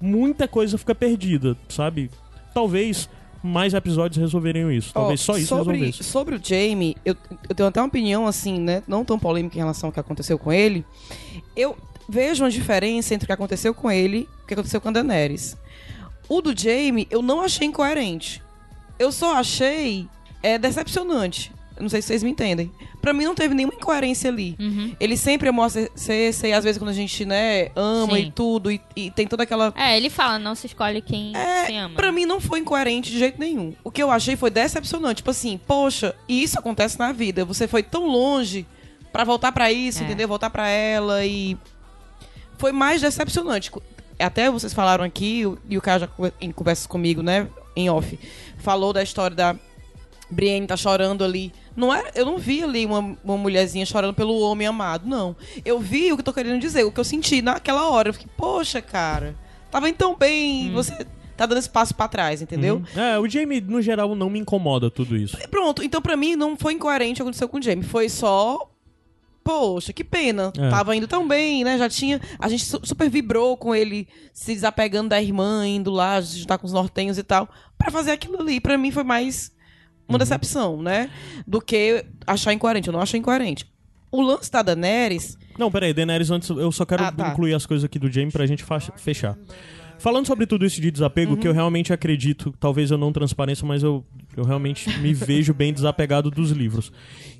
muita 0.00 0.48
coisa 0.48 0.78
fica 0.78 0.94
perdida, 0.94 1.56
sabe? 1.68 2.10
Talvez 2.54 3.08
mais 3.42 3.72
episódios 3.74 4.18
resolveriam 4.18 4.70
isso. 4.70 4.92
Talvez 4.92 5.20
Ó, 5.22 5.32
só 5.32 5.38
isso 5.38 5.48
sobre, 5.48 5.76
resolvesse. 5.78 6.04
Sobre 6.04 6.34
o 6.36 6.40
Jamie, 6.42 6.96
eu, 7.04 7.16
eu 7.48 7.54
tenho 7.54 7.68
até 7.68 7.80
uma 7.80 7.86
opinião, 7.86 8.26
assim, 8.26 8.58
né? 8.58 8.82
Não 8.86 9.04
tão 9.04 9.18
polêmica 9.18 9.56
em 9.56 9.60
relação 9.60 9.88
ao 9.88 9.92
que 9.92 10.00
aconteceu 10.00 10.38
com 10.38 10.52
ele. 10.52 10.84
Eu 11.56 11.76
vejo 12.08 12.44
uma 12.44 12.50
diferença 12.50 13.14
entre 13.14 13.24
o 13.24 13.26
que 13.26 13.32
aconteceu 13.32 13.72
com 13.72 13.90
ele 13.90 14.28
e 14.40 14.44
o 14.44 14.46
que 14.46 14.54
aconteceu 14.54 14.80
com 14.80 14.88
a 14.88 14.92
Daenerys. 14.92 15.56
O 16.28 16.42
do 16.42 16.56
Jamie, 16.56 17.06
eu 17.10 17.22
não 17.22 17.40
achei 17.40 17.66
incoerente. 17.66 18.42
Eu 18.98 19.10
só 19.10 19.36
achei 19.36 20.06
é, 20.42 20.58
decepcionante. 20.58 21.52
Eu 21.76 21.82
Não 21.82 21.88
sei 21.88 22.02
se 22.02 22.08
vocês 22.08 22.22
me 22.22 22.30
entendem. 22.30 22.70
Pra 23.00 23.12
mim 23.14 23.24
não 23.24 23.34
teve 23.34 23.54
nenhuma 23.54 23.74
incoerência 23.74 24.30
ali. 24.30 24.54
Uhum. 24.60 24.94
Ele 25.00 25.16
sempre 25.16 25.50
mostra 25.50 25.88
Cersei, 25.94 26.52
às 26.52 26.62
vezes 26.64 26.78
quando 26.78 26.90
a 26.90 26.94
gente, 26.94 27.24
né, 27.24 27.70
ama 27.74 28.16
Sim. 28.16 28.22
e 28.26 28.30
tudo, 28.32 28.70
e, 28.70 28.80
e 28.94 29.10
tem 29.10 29.26
toda 29.26 29.42
aquela 29.44 29.72
É, 29.76 29.96
ele 29.96 30.10
fala, 30.10 30.38
não 30.38 30.54
se 30.54 30.66
escolhe 30.66 31.00
quem 31.00 31.32
se 31.66 31.74
ama. 31.74 31.94
Pra 31.94 32.12
mim 32.12 32.26
não 32.26 32.40
foi 32.40 32.58
incoerente 32.60 33.10
de 33.10 33.18
jeito 33.18 33.40
nenhum. 33.40 33.74
O 33.82 33.90
que 33.90 34.02
eu 34.02 34.10
achei 34.10 34.36
foi 34.36 34.50
decepcionante. 34.50 35.16
Tipo 35.16 35.30
assim, 35.30 35.58
poxa, 35.66 36.14
e 36.28 36.42
isso 36.42 36.58
acontece 36.58 36.98
na 36.98 37.10
vida. 37.12 37.44
Você 37.44 37.66
foi 37.66 37.82
tão 37.82 38.06
longe 38.06 38.66
pra 39.12 39.24
voltar 39.24 39.50
pra 39.52 39.72
isso, 39.72 40.02
É. 40.02 40.04
entendeu? 40.04 40.28
Voltar 40.28 40.50
pra 40.50 40.68
ela 40.68 41.24
e. 41.24 41.56
Foi 42.58 42.72
mais 42.72 43.00
decepcionante. 43.00 43.70
até 44.18 44.50
vocês 44.50 44.74
falaram 44.74 45.02
aqui, 45.02 45.44
e 45.70 45.78
o 45.78 45.80
cara 45.80 46.00
já 46.00 46.08
em 46.40 46.52
conversa 46.52 46.86
comigo, 46.86 47.22
né, 47.22 47.48
em 47.74 47.88
off, 47.88 48.18
falou 48.58 48.92
da 48.92 49.02
história 49.02 49.34
da 49.34 49.56
Brienne 50.30 50.66
tá 50.66 50.76
chorando 50.76 51.24
ali. 51.24 51.50
Não 51.76 51.94
é, 51.94 52.10
eu 52.14 52.26
não 52.26 52.38
vi 52.38 52.62
ali 52.62 52.84
uma, 52.84 53.16
uma 53.22 53.36
mulherzinha 53.36 53.86
chorando 53.86 54.14
pelo 54.14 54.38
homem 54.40 54.66
amado, 54.66 55.08
não. 55.08 55.36
Eu 55.64 55.78
vi 55.78 56.12
o 56.12 56.16
que 56.16 56.20
eu 56.20 56.24
tô 56.24 56.32
querendo 56.32 56.60
dizer, 56.60 56.84
o 56.84 56.92
que 56.92 57.00
eu 57.00 57.04
senti 57.04 57.40
naquela 57.40 57.88
hora. 57.88 58.08
Eu 58.08 58.14
fiquei, 58.14 58.28
poxa, 58.36 58.82
cara, 58.82 59.36
tava 59.70 59.88
indo 59.88 59.96
tão 59.96 60.16
bem, 60.16 60.70
hum. 60.70 60.74
você 60.74 61.06
tá 61.36 61.46
dando 61.46 61.58
espaço 61.58 61.94
para 61.94 62.08
trás, 62.08 62.42
entendeu? 62.42 62.82
Uhum. 62.94 63.00
É, 63.00 63.18
o 63.18 63.28
Jamie, 63.28 63.60
no 63.60 63.80
geral, 63.80 64.14
não 64.14 64.28
me 64.28 64.38
incomoda 64.38 64.90
tudo 64.90 65.16
isso. 65.16 65.36
Pronto, 65.48 65.82
então 65.82 66.02
para 66.02 66.16
mim 66.16 66.36
não 66.36 66.56
foi 66.56 66.74
incoerente 66.74 67.12
o 67.12 67.16
que 67.16 67.22
aconteceu 67.22 67.48
com 67.48 67.58
o 67.58 67.62
Jamie. 67.62 67.84
Foi 67.84 68.08
só 68.08 68.70
poxa, 69.42 69.92
que 69.92 70.04
pena. 70.04 70.52
É. 70.56 70.68
Tava 70.68 70.94
indo 70.94 71.08
tão 71.08 71.26
bem, 71.26 71.64
né? 71.64 71.78
Já 71.78 71.88
tinha. 71.88 72.20
A 72.38 72.48
gente 72.48 72.64
super 72.64 73.08
vibrou 73.08 73.56
com 73.56 73.74
ele 73.74 74.06
se 74.32 74.54
desapegando 74.54 75.08
da 75.08 75.20
irmã, 75.20 75.66
indo 75.66 75.90
lá, 75.90 76.20
juntar 76.20 76.58
com 76.58 76.66
os 76.66 76.72
nortenhos 76.72 77.18
e 77.18 77.22
tal. 77.22 77.48
para 77.76 77.90
fazer 77.90 78.12
aquilo 78.12 78.40
ali. 78.40 78.60
para 78.60 78.78
mim 78.78 78.90
foi 78.90 79.02
mais 79.02 79.52
uma 80.10 80.16
uhum. 80.16 80.18
decepção, 80.18 80.82
né? 80.82 81.10
Do 81.46 81.60
que 81.60 82.04
achar 82.26 82.52
incoerente. 82.52 82.88
Eu 82.88 82.92
não 82.92 83.00
achei 83.00 83.18
incoerente. 83.18 83.66
O 84.12 84.20
lance 84.20 84.50
da 84.50 84.62
Daenerys. 84.62 85.38
Não, 85.58 85.70
peraí, 85.70 85.94
Daenerys, 85.94 86.30
antes 86.30 86.50
eu 86.50 86.72
só 86.72 86.84
quero 86.84 87.04
ah, 87.04 87.12
tá. 87.12 87.30
incluir 87.30 87.54
as 87.54 87.64
coisas 87.64 87.84
aqui 87.84 87.98
do 87.98 88.10
Jaime 88.10 88.32
pra 88.32 88.44
gente 88.46 88.64
fechar. 88.96 89.36
Falando 90.00 90.26
sobre 90.26 90.46
tudo 90.46 90.64
isso 90.64 90.80
de 90.80 90.90
desapego, 90.90 91.32
uhum. 91.32 91.36
que 91.36 91.46
eu 91.46 91.52
realmente 91.52 91.92
acredito, 91.92 92.54
talvez 92.58 92.90
eu 92.90 92.96
não 92.96 93.12
transpareça, 93.12 93.66
mas 93.66 93.82
eu, 93.82 94.02
eu 94.34 94.44
realmente 94.44 94.88
me 94.98 95.12
vejo 95.12 95.52
bem 95.52 95.74
desapegado 95.74 96.30
dos 96.30 96.50
livros. 96.50 96.90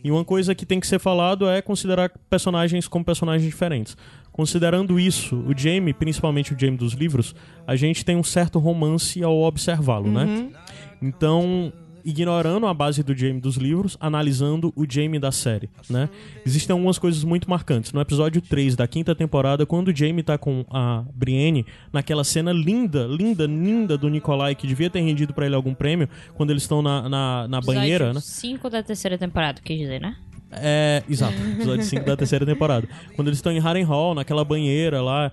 E 0.05 0.10
uma 0.10 0.24
coisa 0.24 0.55
que 0.55 0.66
tem 0.66 0.78
que 0.78 0.86
ser 0.86 0.98
falado 0.98 1.48
é 1.48 1.62
considerar 1.62 2.10
personagens 2.28 2.86
como 2.86 3.02
personagens 3.02 3.51
diferentes. 3.51 3.97
Considerando 4.30 5.01
isso, 5.01 5.36
o 5.36 5.56
Jamie, 5.56 5.94
principalmente 5.94 6.52
o 6.52 6.59
Jamie 6.59 6.76
dos 6.76 6.92
livros, 6.92 7.34
a 7.66 7.76
gente 7.76 8.05
tem 8.05 8.16
um 8.16 8.22
certo 8.22 8.59
romance 8.59 9.22
ao 9.22 9.40
observá-lo, 9.40 10.10
né? 10.10 10.24
uhum. 10.24 10.42
né? 10.44 10.51
Então, 11.01 11.72
ignorando 12.05 12.66
a 12.66 12.74
base 12.74 13.02
do 13.02 13.16
Jamie 13.16 13.40
dos 13.40 13.56
livros, 13.56 13.97
analisando 14.01 14.72
o 14.77 14.85
Jamie 14.89 15.18
da 15.18 15.32
série, 15.32 15.68
né? 15.89 16.09
Existem 16.44 16.72
algumas 16.74 16.98
coisas 16.98 17.24
muito 17.24 17.48
marcantes. 17.48 17.93
No 17.93 18.01
episódio 18.01 18.40
3 18.40 18.77
da 18.77 18.86
quinta 18.86 19.14
temporada, 19.14 19.64
quando 19.66 19.89
o 19.89 19.97
Jamie 19.97 20.22
tá 20.22 20.39
com 20.39 20.64
a 20.70 21.05
Brienne, 21.14 21.64
naquela 21.93 22.24
cena 22.24 22.52
linda, 22.52 23.06
linda, 23.06 23.47
linda 23.47 23.97
do 23.97 24.09
Nikolai, 24.09 24.55
que 24.55 24.66
devia 24.66 24.90
ter 24.90 25.01
rendido 25.01 25.32
para 25.32 25.47
ele 25.47 25.55
algum 25.55 25.74
prêmio, 25.74 26.09
quando 26.35 26.51
eles 26.51 26.62
estão 26.62 26.82
na, 26.82 27.09
na, 27.09 27.48
na 27.48 27.60
banheira, 27.60 28.12
né? 28.12 28.20
5 28.20 28.70
da 28.70 28.82
terceira 28.82 29.16
temporada, 29.16 29.60
quer 29.62 29.77
dizer, 29.77 30.01
né? 30.01 30.16
É, 30.52 31.02
exato, 31.09 31.35
episódio 31.35 31.85
5 31.85 32.05
da 32.05 32.16
terceira 32.16 32.44
temporada. 32.44 32.89
Quando 33.14 33.28
eles 33.28 33.39
estão 33.39 33.52
em 33.52 33.60
Harrenhal, 33.60 34.14
naquela 34.14 34.44
banheira 34.44 35.01
lá, 35.01 35.31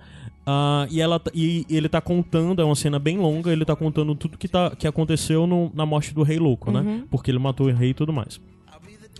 Uh, 0.48 0.88
e, 0.90 0.98
ela, 0.98 1.20
e, 1.34 1.66
e, 1.68 1.76
ele 1.76 1.90
tá 1.90 2.00
contando, 2.00 2.62
é 2.62 2.64
uma 2.64 2.74
cena 2.74 2.98
bem 2.98 3.18
longa, 3.18 3.52
ele 3.52 3.66
tá 3.66 3.76
contando 3.76 4.14
tudo 4.14 4.38
que, 4.38 4.48
tá, 4.48 4.74
que 4.74 4.86
aconteceu 4.86 5.46
no, 5.46 5.70
na 5.74 5.84
morte 5.84 6.14
do 6.14 6.22
rei 6.22 6.38
louco, 6.38 6.70
né? 6.70 6.80
uhum. 6.80 6.96
né? 7.00 7.04
Porque 7.10 7.30
ele 7.30 7.38
matou 7.38 7.66
o 7.66 7.70
rei 7.70 7.90
e 7.90 7.94
tudo 7.94 8.14
mais. 8.14 8.40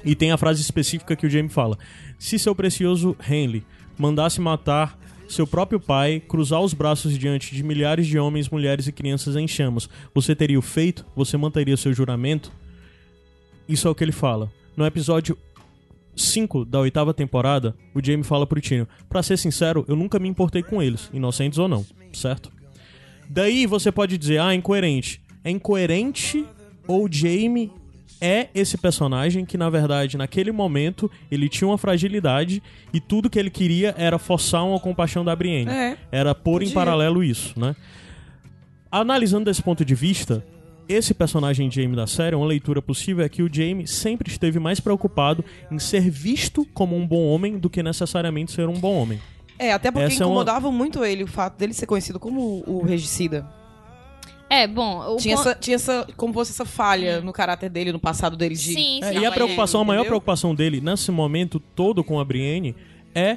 E 0.02 0.14
tem 0.14 0.32
a 0.32 0.38
frase 0.38 0.62
específica 0.62 1.14
que 1.14 1.26
o 1.26 1.30
Jamie 1.30 1.50
fala: 1.50 1.76
Se 2.18 2.38
seu 2.38 2.54
precioso 2.54 3.14
Henley 3.28 3.62
mandasse 3.98 4.40
matar 4.40 4.98
seu 5.28 5.46
próprio 5.46 5.78
pai, 5.78 6.18
cruzar 6.18 6.62
os 6.62 6.72
braços 6.72 7.18
diante 7.18 7.54
de 7.54 7.62
milhares 7.62 8.06
de 8.06 8.18
homens, 8.18 8.48
mulheres 8.48 8.86
e 8.86 8.92
crianças 8.92 9.36
em 9.36 9.46
chamas, 9.46 9.86
você 10.14 10.34
teria 10.34 10.58
o 10.58 10.62
feito? 10.62 11.04
Você 11.14 11.36
manteria 11.36 11.76
seu 11.76 11.92
juramento? 11.92 12.50
Isso 13.68 13.86
é 13.86 13.90
o 13.90 13.94
que 13.94 14.02
ele 14.02 14.12
fala. 14.12 14.50
No 14.74 14.86
episódio 14.86 15.36
5 16.18 16.64
da 16.64 16.80
oitava 16.80 17.14
temporada, 17.14 17.74
o 17.94 18.04
Jamie 18.04 18.24
fala 18.24 18.46
pro 18.46 18.60
Tino: 18.60 18.88
Pra 19.08 19.22
ser 19.22 19.36
sincero, 19.36 19.84
eu 19.88 19.96
nunca 19.96 20.18
me 20.18 20.28
importei 20.28 20.62
com 20.62 20.82
eles, 20.82 21.10
inocentes 21.12 21.58
ou 21.58 21.68
não, 21.68 21.84
certo? 22.12 22.50
Daí 23.28 23.66
você 23.66 23.92
pode 23.92 24.18
dizer: 24.18 24.40
Ah, 24.40 24.54
incoerente. 24.54 25.20
É 25.44 25.50
incoerente 25.50 26.44
ou 26.86 27.04
o 27.06 27.08
Jamie 27.10 27.70
é 28.20 28.48
esse 28.54 28.76
personagem 28.76 29.44
que, 29.44 29.56
na 29.56 29.70
verdade, 29.70 30.16
naquele 30.16 30.50
momento, 30.50 31.10
ele 31.30 31.48
tinha 31.48 31.68
uma 31.68 31.78
fragilidade 31.78 32.62
e 32.92 33.00
tudo 33.00 33.30
que 33.30 33.38
ele 33.38 33.50
queria 33.50 33.94
era 33.96 34.18
forçar 34.18 34.64
uma 34.64 34.80
compaixão 34.80 35.24
da 35.24 35.34
Brienne. 35.36 35.70
É, 35.70 35.96
era 36.10 36.34
pôr 36.34 36.60
podia. 36.60 36.68
em 36.68 36.72
paralelo 36.72 37.22
isso, 37.22 37.58
né? 37.58 37.76
Analisando 38.90 39.44
desse 39.44 39.62
ponto 39.62 39.84
de 39.84 39.94
vista, 39.94 40.44
esse 40.88 41.12
personagem 41.12 41.70
Jamie 41.70 41.94
da 41.94 42.06
série, 42.06 42.34
uma 42.34 42.46
leitura 42.46 42.80
possível 42.80 43.24
é 43.24 43.28
que 43.28 43.42
o 43.42 43.52
Jamie 43.52 43.86
sempre 43.86 44.30
esteve 44.30 44.58
mais 44.58 44.80
preocupado 44.80 45.44
em 45.70 45.78
ser 45.78 46.08
visto 46.08 46.64
como 46.72 46.96
um 46.96 47.06
bom 47.06 47.26
homem 47.26 47.58
do 47.58 47.68
que 47.68 47.82
necessariamente 47.82 48.52
ser 48.52 48.68
um 48.68 48.78
bom 48.78 48.94
homem. 48.94 49.20
É, 49.58 49.72
até 49.72 49.90
porque 49.90 50.06
Essa 50.06 50.24
incomodava 50.24 50.66
é 50.66 50.70
uma... 50.70 50.76
muito 50.76 51.04
ele 51.04 51.24
o 51.24 51.26
fato 51.26 51.58
dele 51.58 51.74
ser 51.74 51.86
conhecido 51.86 52.18
como 52.18 52.62
o 52.66 52.82
regicida. 52.84 53.46
É, 54.48 54.66
bom. 54.66 55.16
Tinha, 55.16 55.34
essa, 55.34 55.54
tinha 55.54 55.74
essa, 55.74 56.06
como 56.16 56.32
fosse 56.32 56.52
essa 56.52 56.64
falha 56.64 57.20
no 57.20 57.32
caráter 57.32 57.68
dele, 57.68 57.92
no 57.92 57.98
passado 57.98 58.36
dele 58.36 58.54
de. 58.54 58.72
Sim, 58.72 59.00
é, 59.02 59.12
sim. 59.12 59.18
e 59.18 59.26
a 59.26 59.30
preocupação, 59.30 59.82
a 59.82 59.84
maior 59.84 60.06
preocupação 60.06 60.54
dele 60.54 60.80
nesse 60.80 61.10
momento 61.10 61.60
todo 61.60 62.02
com 62.02 62.18
a 62.18 62.24
Brienne 62.24 62.74
é 63.14 63.36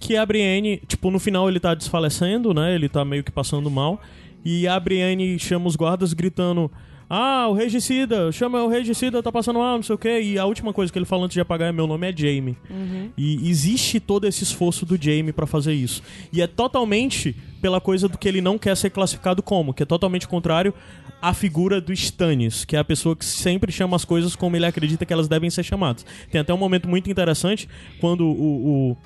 que 0.00 0.16
a 0.16 0.26
Brienne, 0.26 0.82
tipo, 0.88 1.10
no 1.10 1.20
final 1.20 1.48
ele 1.48 1.60
tá 1.60 1.74
desfalecendo, 1.74 2.52
né? 2.52 2.74
Ele 2.74 2.88
tá 2.88 3.04
meio 3.04 3.22
que 3.22 3.30
passando 3.30 3.70
mal. 3.70 4.00
E 4.44 4.66
a 4.66 4.78
Brienne 4.78 5.38
chama 5.38 5.66
os 5.66 5.76
guardas 5.76 6.12
gritando: 6.12 6.70
Ah, 7.08 7.46
o 7.48 7.52
regicida, 7.52 8.30
chama 8.32 8.62
o 8.62 8.68
regicida, 8.68 9.22
tá 9.22 9.30
passando 9.30 9.58
mal, 9.58 9.76
não 9.76 9.82
sei 9.82 9.94
o 9.94 9.98
quê. 9.98 10.20
E 10.22 10.38
a 10.38 10.44
última 10.44 10.72
coisa 10.72 10.92
que 10.92 10.98
ele 10.98 11.06
fala 11.06 11.24
antes 11.24 11.34
de 11.34 11.40
apagar 11.40 11.68
é: 11.68 11.72
Meu 11.72 11.86
nome 11.86 12.10
é 12.10 12.16
Jamie. 12.16 12.56
Uhum. 12.70 13.10
E 13.16 13.48
existe 13.48 14.00
todo 14.00 14.26
esse 14.26 14.42
esforço 14.42 14.86
do 14.86 14.96
Jamie 15.00 15.32
para 15.32 15.46
fazer 15.46 15.74
isso. 15.74 16.02
E 16.32 16.40
é 16.40 16.46
totalmente 16.46 17.36
pela 17.60 17.80
coisa 17.80 18.08
do 18.08 18.16
que 18.16 18.26
ele 18.26 18.40
não 18.40 18.58
quer 18.58 18.76
ser 18.76 18.90
classificado 18.90 19.42
como, 19.42 19.74
que 19.74 19.82
é 19.82 19.86
totalmente 19.86 20.26
contrário 20.26 20.72
à 21.20 21.34
figura 21.34 21.80
do 21.80 21.92
Stannis, 21.92 22.64
que 22.64 22.74
é 22.74 22.78
a 22.78 22.84
pessoa 22.84 23.14
que 23.14 23.24
sempre 23.24 23.70
chama 23.70 23.94
as 23.94 24.04
coisas 24.04 24.34
como 24.34 24.56
ele 24.56 24.64
acredita 24.64 25.04
que 25.04 25.12
elas 25.12 25.28
devem 25.28 25.50
ser 25.50 25.62
chamadas. 25.62 26.06
Tem 26.30 26.40
até 26.40 26.54
um 26.54 26.56
momento 26.56 26.88
muito 26.88 27.10
interessante 27.10 27.68
quando 28.00 28.24
o, 28.24 28.90
o 28.92 28.96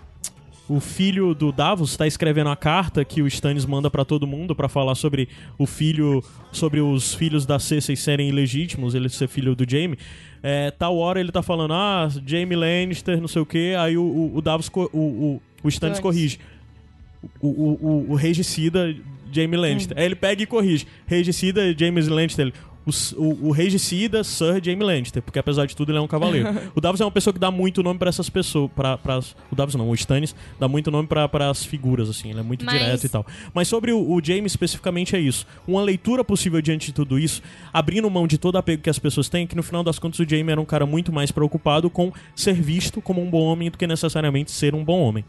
o 0.69 0.81
filho 0.81 1.35
do 1.35 1.53
Davos 1.53 1.91
está 1.91 2.07
escrevendo 2.07 2.49
a 2.49 2.57
carta 2.57 3.05
que 3.05 3.21
o 3.21 3.27
Stannis 3.27 3.67
manda 3.67 3.91
para 3.91 4.05
todo 4.05 4.27
mundo 4.27 4.55
para 4.55 4.69
falar 4.69 4.95
sobre 4.95 5.29
o 5.59 5.67
filho, 5.67 6.25
sobre 6.53 6.81
os 6.81 7.15
filhos 7.15 7.45
da 7.45 7.59
Cersei 7.59 7.97
serem 7.97 8.29
ilegítimos, 8.29 8.95
ele 8.95 9.09
ser 9.09 9.29
filho 9.29 9.55
do 9.55 9.69
Jaime. 9.69 9.99
É, 10.43 10.71
tal 10.71 10.97
hora 10.97 11.21
ele 11.21 11.31
tá 11.31 11.43
falando, 11.43 11.75
ah, 11.75 12.09
Jaime 12.27 12.57
Lannister, 12.57 13.21
não 13.21 13.29
sei 13.29 13.43
o 13.43 13.47
que, 13.47 13.75
aí 13.75 13.97
o, 13.97 14.03
o, 14.03 14.37
o 14.37 14.43
Davos, 14.43 14.71
o, 14.75 14.99
o, 14.99 15.43
o 15.63 15.69
Stannis 15.69 16.01
corrige. 16.01 16.39
O, 17.41 17.49
o, 17.49 17.79
o, 17.81 18.13
o 18.13 18.15
regicida 18.15 18.95
Jaime 19.35 19.57
Lannister. 19.57 19.97
Hum. 19.97 20.01
Aí 20.01 20.07
ele 20.07 20.15
pega 20.15 20.43
e 20.43 20.47
corrige. 20.47 20.87
Regicida 21.07 21.77
James 21.77 22.09
Lannister 22.09 22.53
o, 22.87 22.91
o, 23.21 23.49
o 23.49 23.51
regicida 23.51 24.23
Sir 24.23 24.63
Jaime 24.63 24.85
Lannister, 24.85 25.23
porque 25.23 25.39
apesar 25.39 25.67
de 25.67 25.75
tudo 25.75 25.91
ele 25.91 25.99
é 25.99 26.01
um 26.01 26.07
cavaleiro. 26.07 26.49
o 26.75 26.81
Davos 26.81 27.01
é 27.01 27.05
uma 27.05 27.11
pessoa 27.11 27.33
que 27.33 27.41
dá 27.41 27.51
muito 27.51 27.83
nome 27.83 27.99
para 27.99 28.09
essas 28.09 28.29
pessoas, 28.29 28.71
para 28.75 28.99
o 29.51 29.55
Davos 29.55 29.75
não, 29.75 29.89
o 29.89 29.95
Stannis 29.95 30.35
dá 30.59 30.69
muito 30.69 30.91
nome 30.91 31.09
para 31.09 31.51
as 31.51 31.65
figuras 31.65 32.09
assim, 32.09 32.31
ele 32.31 32.41
é 32.41 32.43
muito 32.43 32.65
Mas... 32.65 32.79
direto 32.79 33.05
e 33.05 33.09
tal. 33.09 33.27
Mas 33.53 33.69
sobre 33.69 33.93
o, 33.93 34.13
o 34.13 34.21
Jaime 34.23 34.47
especificamente 34.47 35.17
é 35.17 35.21
isso. 35.21 35.47
Uma 35.67 35.83
leitura 35.83 36.25
possível 36.25 36.61
diante 36.61 36.87
de 36.87 36.93
tudo 36.93 37.19
isso, 37.19 37.43
abrindo 37.73 38.09
mão 38.11 38.27
de 38.27 38.39
todo 38.39 38.57
apego 38.57 38.83
que 38.83 38.91
as 38.91 38.99
pessoas 38.99 39.29
têm, 39.29 39.47
que 39.47 39.57
no 39.57 39.63
final 39.63 39.83
das 39.83 39.99
contas 39.99 40.21
o 40.21 40.29
Jaime 40.29 40.53
era 40.53 40.61
um 40.61 40.65
cara 40.65 40.87
muito 40.87 41.13
mais 41.13 41.31
preocupado 41.31 41.89
com 41.89 42.13
ser 42.35 42.55
visto 42.55 43.01
como 43.01 43.23
um 43.23 43.31
bom 43.31 43.43
homem 43.43 43.71
do 43.71 43.79
que 43.79 43.87
necessariamente 43.87 44.51
ser 44.51 44.75
um 44.75 44.85
bom 44.85 45.01
homem. 45.01 45.25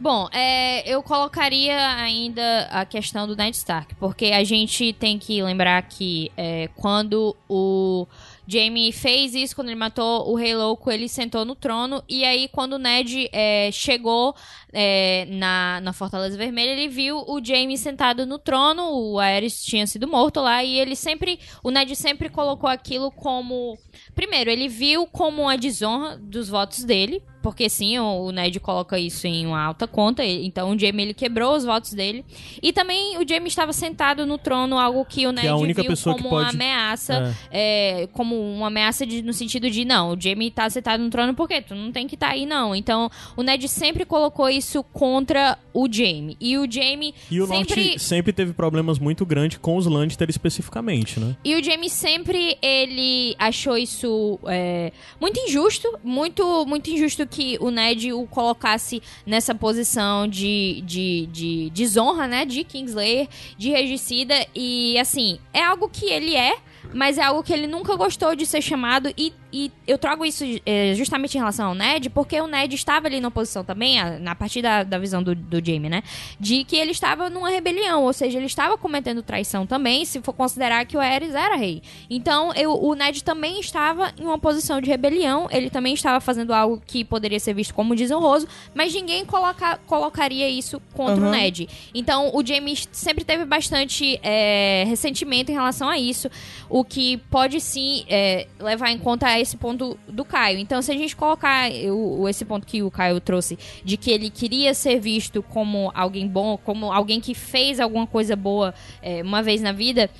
Bom, 0.00 0.30
é, 0.32 0.88
eu 0.90 1.02
colocaria 1.02 1.76
ainda 1.96 2.62
a 2.70 2.86
questão 2.86 3.26
do 3.26 3.36
Ned 3.36 3.54
Stark, 3.54 3.94
porque 3.96 4.26
a 4.26 4.42
gente 4.42 4.94
tem 4.94 5.18
que 5.18 5.42
lembrar 5.42 5.82
que 5.82 6.32
é, 6.38 6.70
quando 6.74 7.36
o 7.46 8.06
Jamie 8.46 8.92
fez 8.92 9.34
isso 9.34 9.54
quando 9.54 9.68
ele 9.68 9.76
matou 9.76 10.26
o 10.30 10.34
Rei 10.34 10.56
Louco, 10.56 10.90
ele 10.90 11.06
sentou 11.06 11.44
no 11.44 11.54
trono. 11.54 12.02
E 12.08 12.24
aí, 12.24 12.48
quando 12.48 12.72
o 12.72 12.78
Ned 12.78 13.28
é, 13.30 13.70
chegou 13.72 14.34
é, 14.72 15.26
na, 15.30 15.80
na 15.80 15.92
Fortaleza 15.92 16.36
Vermelha, 16.36 16.70
ele 16.70 16.88
viu 16.88 17.18
o 17.26 17.44
Jamie 17.44 17.76
sentado 17.76 18.24
no 18.26 18.38
trono. 18.38 18.90
O 18.90 19.18
Aerys 19.18 19.62
tinha 19.62 19.86
sido 19.86 20.06
morto 20.06 20.40
lá. 20.40 20.62
E 20.62 20.78
ele 20.78 20.96
sempre. 20.96 21.38
O 21.62 21.70
Ned 21.70 21.94
sempre 21.96 22.28
colocou 22.28 22.68
aquilo 22.68 23.10
como. 23.10 23.76
Primeiro, 24.14 24.50
ele 24.50 24.68
viu 24.68 25.06
como 25.06 25.42
uma 25.42 25.56
desonra 25.56 26.16
dos 26.16 26.48
votos 26.48 26.84
dele. 26.84 27.22
Porque 27.42 27.70
sim, 27.70 27.98
o 27.98 28.30
Ned 28.30 28.60
coloca 28.60 28.98
isso 28.98 29.26
em 29.26 29.46
uma 29.46 29.62
alta 29.62 29.86
conta. 29.86 30.22
Então 30.22 30.70
o 30.70 30.78
Jamie 30.78 31.06
ele 31.06 31.14
quebrou 31.14 31.56
os 31.56 31.64
votos 31.64 31.94
dele. 31.94 32.22
E 32.62 32.70
também 32.70 33.16
o 33.16 33.26
Jamie 33.26 33.48
estava 33.48 33.72
sentado 33.72 34.26
no 34.26 34.36
trono, 34.36 34.78
algo 34.78 35.04
que 35.06 35.26
o 35.26 35.32
Ned 35.32 35.48
que 35.74 35.82
viu 35.82 35.96
como 36.04 36.28
pode... 36.28 36.34
uma 36.34 36.48
ameaça. 36.50 37.34
É. 37.50 38.02
É, 38.02 38.06
como 38.08 38.36
uma 38.36 38.66
ameaça 38.66 39.06
de, 39.06 39.22
no 39.22 39.32
sentido 39.32 39.70
de, 39.70 39.86
não, 39.86 40.12
o 40.12 40.20
Jamie 40.20 40.50
tá 40.50 40.68
sentado 40.68 41.02
no 41.02 41.08
trono 41.08 41.34
porque 41.34 41.62
tu 41.62 41.74
não 41.74 41.90
tem 41.90 42.06
que 42.06 42.14
estar 42.14 42.28
tá 42.28 42.32
aí, 42.34 42.44
não. 42.44 42.74
Então, 42.74 43.10
o 43.36 43.42
Ned 43.42 43.66
sempre 43.68 44.04
colocou 44.04 44.48
isso 44.48 44.59
contra 44.92 45.58
o 45.72 45.86
Jamie. 45.90 46.36
E 46.40 46.58
o 46.58 46.70
Jamie 46.70 47.14
e 47.30 47.40
o 47.40 47.46
sempre... 47.46 47.84
Norte 47.84 47.98
sempre 47.98 48.32
teve 48.32 48.52
problemas 48.52 48.98
muito 48.98 49.24
grandes 49.24 49.58
com 49.58 49.76
os 49.76 49.86
Lannister 49.86 50.28
especificamente, 50.28 51.18
né? 51.18 51.36
E 51.44 51.54
o 51.54 51.62
Jamie 51.62 51.90
sempre, 51.90 52.56
ele 52.60 53.34
achou 53.38 53.76
isso 53.76 54.38
é, 54.46 54.92
muito 55.20 55.38
injusto, 55.40 55.98
muito, 56.02 56.66
muito 56.66 56.90
injusto 56.90 57.26
que 57.26 57.56
o 57.60 57.70
Ned 57.70 58.12
o 58.12 58.26
colocasse 58.26 59.02
nessa 59.26 59.54
posição 59.54 60.26
de, 60.26 60.82
de, 60.86 61.26
de 61.26 61.70
desonra, 61.70 62.26
né? 62.26 62.44
De 62.44 62.64
Kingslayer, 62.64 63.28
de 63.56 63.70
regicida. 63.70 64.34
E, 64.54 64.98
assim, 64.98 65.38
é 65.52 65.62
algo 65.62 65.88
que 65.88 66.06
ele 66.06 66.34
é, 66.34 66.56
mas 66.92 67.18
é 67.18 67.22
algo 67.22 67.42
que 67.42 67.52
ele 67.52 67.66
nunca 67.66 67.94
gostou 67.96 68.34
de 68.34 68.46
ser 68.46 68.62
chamado 68.62 69.12
e 69.16 69.32
e 69.52 69.70
eu 69.86 69.98
trago 69.98 70.24
isso 70.24 70.44
é, 70.64 70.94
justamente 70.94 71.34
em 71.34 71.38
relação 71.38 71.68
ao 71.68 71.74
Ned, 71.74 72.08
porque 72.10 72.40
o 72.40 72.46
Ned 72.46 72.74
estava 72.74 73.06
ali 73.06 73.20
na 73.20 73.30
posição 73.30 73.64
também, 73.64 73.98
a, 73.98 74.18
na 74.18 74.34
partir 74.34 74.62
da, 74.62 74.82
da 74.82 74.98
visão 74.98 75.22
do, 75.22 75.34
do 75.34 75.56
Jamie, 75.64 75.88
né? 75.88 76.02
De 76.38 76.64
que 76.64 76.76
ele 76.76 76.92
estava 76.92 77.28
numa 77.28 77.50
rebelião, 77.50 78.04
ou 78.04 78.12
seja, 78.12 78.38
ele 78.38 78.46
estava 78.46 78.78
cometendo 78.78 79.22
traição 79.22 79.66
também, 79.66 80.04
se 80.04 80.20
for 80.20 80.32
considerar 80.32 80.84
que 80.84 80.96
o 80.96 81.00
Aerys 81.00 81.34
era 81.34 81.56
rei. 81.56 81.82
Então, 82.08 82.52
eu, 82.54 82.72
o 82.72 82.94
Ned 82.94 83.24
também 83.24 83.58
estava 83.60 84.12
em 84.18 84.24
uma 84.24 84.38
posição 84.38 84.80
de 84.80 84.88
rebelião, 84.88 85.48
ele 85.50 85.68
também 85.68 85.94
estava 85.94 86.20
fazendo 86.20 86.54
algo 86.54 86.80
que 86.86 87.04
poderia 87.04 87.40
ser 87.40 87.54
visto 87.54 87.74
como 87.74 87.96
desonroso, 87.96 88.46
mas 88.72 88.94
ninguém 88.94 89.24
coloca, 89.24 89.78
colocaria 89.86 90.48
isso 90.48 90.80
contra 90.94 91.20
uhum. 91.20 91.28
o 91.28 91.32
Ned. 91.32 91.68
Então, 91.92 92.30
o 92.34 92.46
Jamie 92.46 92.78
sempre 92.92 93.24
teve 93.24 93.44
bastante 93.44 94.20
é, 94.22 94.84
ressentimento 94.86 95.50
em 95.50 95.54
relação 95.54 95.88
a 95.88 95.98
isso, 95.98 96.30
o 96.68 96.79
que 96.84 97.16
pode 97.30 97.60
sim 97.60 98.04
é, 98.08 98.46
levar 98.58 98.90
em 98.90 98.98
conta 98.98 99.38
esse 99.38 99.56
ponto 99.56 99.98
do 100.08 100.24
Caio. 100.24 100.58
Então, 100.58 100.80
se 100.82 100.90
a 100.92 100.96
gente 100.96 101.16
colocar 101.16 101.70
o, 101.90 102.28
esse 102.28 102.44
ponto 102.44 102.66
que 102.66 102.82
o 102.82 102.90
Caio 102.90 103.20
trouxe, 103.20 103.58
de 103.84 103.96
que 103.96 104.10
ele 104.10 104.30
queria 104.30 104.74
ser 104.74 105.00
visto 105.00 105.42
como 105.42 105.90
alguém 105.94 106.26
bom, 106.26 106.56
como 106.58 106.92
alguém 106.92 107.20
que 107.20 107.34
fez 107.34 107.80
alguma 107.80 108.06
coisa 108.06 108.36
boa 108.36 108.74
é, 109.02 109.22
uma 109.22 109.42
vez 109.42 109.60
na 109.60 109.72
vida, 109.72 110.10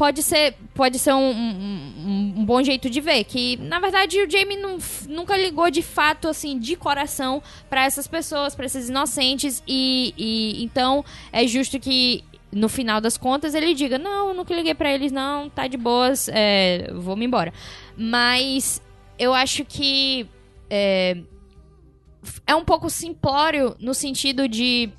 pode 0.00 0.22
ser, 0.22 0.54
pode 0.74 0.98
ser 0.98 1.12
um, 1.12 1.30
um, 1.30 2.34
um, 2.38 2.44
bom 2.46 2.62
jeito 2.62 2.88
de 2.88 3.02
ver. 3.02 3.22
Que, 3.24 3.58
na 3.58 3.78
verdade, 3.78 4.18
o 4.18 4.30
Jamie 4.30 4.56
não, 4.56 4.78
nunca 5.06 5.36
ligou 5.36 5.70
de 5.70 5.82
fato, 5.82 6.26
assim, 6.26 6.58
de 6.58 6.74
coração 6.74 7.42
para 7.68 7.84
essas 7.84 8.08
pessoas, 8.08 8.54
para 8.54 8.64
esses 8.64 8.88
inocentes. 8.88 9.62
E, 9.68 10.14
e 10.16 10.64
então 10.64 11.04
é 11.30 11.46
justo 11.46 11.78
que 11.78 12.24
no 12.52 12.68
final 12.68 13.00
das 13.00 13.16
contas 13.16 13.54
ele 13.54 13.74
diga: 13.74 13.98
Não, 13.98 14.34
nunca 14.34 14.54
liguei 14.54 14.74
para 14.74 14.92
eles, 14.92 15.12
não, 15.12 15.48
tá 15.48 15.66
de 15.66 15.76
boas, 15.76 16.28
é, 16.32 16.90
vou 16.94 17.16
me 17.16 17.24
embora. 17.24 17.52
Mas 17.96 18.82
eu 19.18 19.34
acho 19.34 19.64
que 19.64 20.28
é, 20.68 21.18
é 22.46 22.54
um 22.54 22.64
pouco 22.64 22.88
simplório 22.88 23.76
no 23.78 23.94
sentido 23.94 24.48
de. 24.48 24.90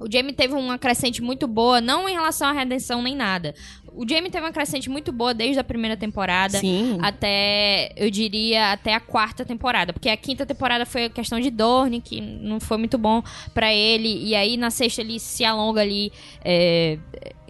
O 0.00 0.10
Jamie 0.10 0.32
teve 0.32 0.54
uma 0.54 0.78
crescente 0.78 1.20
muito 1.20 1.48
boa, 1.48 1.80
não 1.80 2.08
em 2.08 2.12
relação 2.12 2.46
à 2.46 2.52
redenção 2.52 3.02
nem 3.02 3.16
nada. 3.16 3.52
O 3.98 4.08
Jamie 4.08 4.30
teve 4.30 4.46
uma 4.46 4.52
crescente 4.52 4.88
muito 4.88 5.10
boa 5.10 5.34
desde 5.34 5.58
a 5.58 5.64
primeira 5.64 5.96
temporada 5.96 6.60
Sim. 6.60 6.98
até, 7.02 7.90
eu 7.96 8.08
diria, 8.08 8.70
até 8.70 8.94
a 8.94 9.00
quarta 9.00 9.44
temporada. 9.44 9.92
Porque 9.92 10.08
a 10.08 10.16
quinta 10.16 10.46
temporada 10.46 10.86
foi 10.86 11.06
a 11.06 11.10
questão 11.10 11.40
de 11.40 11.50
Dorne, 11.50 12.00
que 12.00 12.20
não 12.20 12.60
foi 12.60 12.76
muito 12.76 12.96
bom 12.96 13.20
para 13.52 13.74
ele. 13.74 14.24
E 14.24 14.36
aí 14.36 14.56
na 14.56 14.70
sexta 14.70 15.00
ele 15.00 15.18
se 15.18 15.44
alonga 15.44 15.80
ali 15.80 16.12
é, 16.44 16.96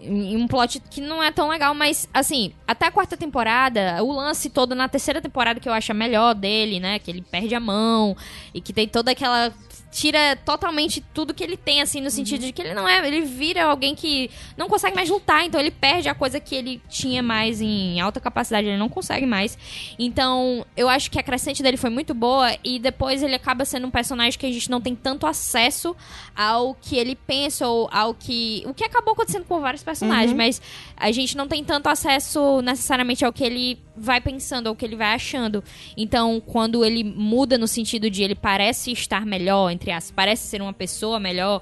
em 0.01 0.37
um 0.37 0.47
plot 0.47 0.79
que 0.89 1.01
não 1.01 1.21
é 1.21 1.31
tão 1.31 1.49
legal, 1.49 1.73
mas 1.73 2.07
assim, 2.13 2.53
até 2.67 2.87
a 2.87 2.91
quarta 2.91 3.17
temporada, 3.17 4.03
o 4.03 4.11
lance 4.11 4.49
todo 4.49 4.75
na 4.75 4.87
terceira 4.87 5.21
temporada 5.21 5.59
que 5.59 5.67
eu 5.67 5.73
acho 5.73 5.91
a 5.91 5.95
melhor 5.95 6.33
dele, 6.33 6.79
né? 6.79 6.99
Que 6.99 7.11
ele 7.11 7.21
perde 7.21 7.53
a 7.55 7.59
mão 7.59 8.15
e 8.53 8.61
que 8.61 8.73
tem 8.73 8.87
toda 8.87 9.11
aquela 9.11 9.53
tira 9.91 10.35
totalmente 10.45 11.01
tudo 11.13 11.33
que 11.33 11.43
ele 11.43 11.57
tem, 11.57 11.81
assim, 11.81 12.01
no 12.01 12.09
sentido 12.09 12.41
de 12.41 12.51
que 12.51 12.61
ele 12.61 12.73
não 12.73 12.87
é. 12.87 13.05
Ele 13.05 13.21
vira 13.21 13.65
alguém 13.65 13.95
que 13.95 14.29
não 14.55 14.67
consegue 14.69 14.95
mais 14.95 15.09
lutar, 15.09 15.45
então 15.45 15.59
ele 15.59 15.71
perde 15.71 16.09
a 16.09 16.15
coisa 16.15 16.39
que 16.39 16.55
ele 16.55 16.81
tinha 16.89 17.23
mais 17.23 17.61
em 17.61 17.99
alta 17.99 18.19
capacidade, 18.19 18.67
ele 18.67 18.77
não 18.77 18.89
consegue 18.89 19.25
mais. 19.25 19.57
Então, 19.97 20.65
eu 20.77 20.87
acho 20.87 21.09
que 21.09 21.19
a 21.19 21.23
crescente 21.23 21.63
dele 21.63 21.77
foi 21.77 21.89
muito 21.89 22.13
boa 22.13 22.55
e 22.63 22.79
depois 22.79 23.23
ele 23.23 23.35
acaba 23.35 23.65
sendo 23.65 23.87
um 23.87 23.91
personagem 23.91 24.39
que 24.39 24.45
a 24.45 24.51
gente 24.51 24.69
não 24.69 24.79
tem 24.79 24.95
tanto 24.95 25.25
acesso 25.25 25.95
ao 26.35 26.75
que 26.75 26.97
ele 26.97 27.15
pensa 27.15 27.67
ou 27.67 27.89
ao 27.91 28.13
que. 28.13 28.63
O 28.67 28.73
que 28.73 28.83
acabou 28.83 29.13
acontecendo 29.13 29.45
com 29.45 29.59
vários 29.59 29.83
personagens, 29.89 30.31
uhum. 30.31 30.37
mas 30.37 30.61
a 30.95 31.11
gente 31.11 31.35
não 31.35 31.47
tem 31.47 31.63
tanto 31.63 31.87
acesso 31.89 32.61
necessariamente 32.61 33.25
ao 33.25 33.33
que 33.33 33.43
ele 33.43 33.79
vai 33.97 34.21
pensando, 34.21 34.67
ao 34.67 34.75
que 34.75 34.85
ele 34.85 34.95
vai 34.95 35.15
achando. 35.15 35.63
Então, 35.97 36.39
quando 36.39 36.85
ele 36.85 37.03
muda 37.03 37.57
no 37.57 37.67
sentido 37.67 38.09
de 38.09 38.21
ele 38.21 38.35
parece 38.35 38.91
estar 38.91 39.25
melhor, 39.25 39.71
entre 39.71 39.91
aspas, 39.91 40.11
parece 40.11 40.47
ser 40.47 40.61
uma 40.61 40.73
pessoa 40.73 41.19
melhor 41.19 41.61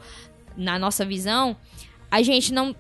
na 0.58 0.78
nossa 0.78 1.06
visão, 1.06 1.56
a 2.12 2.22
gente 2.22 2.54
não 2.54 2.76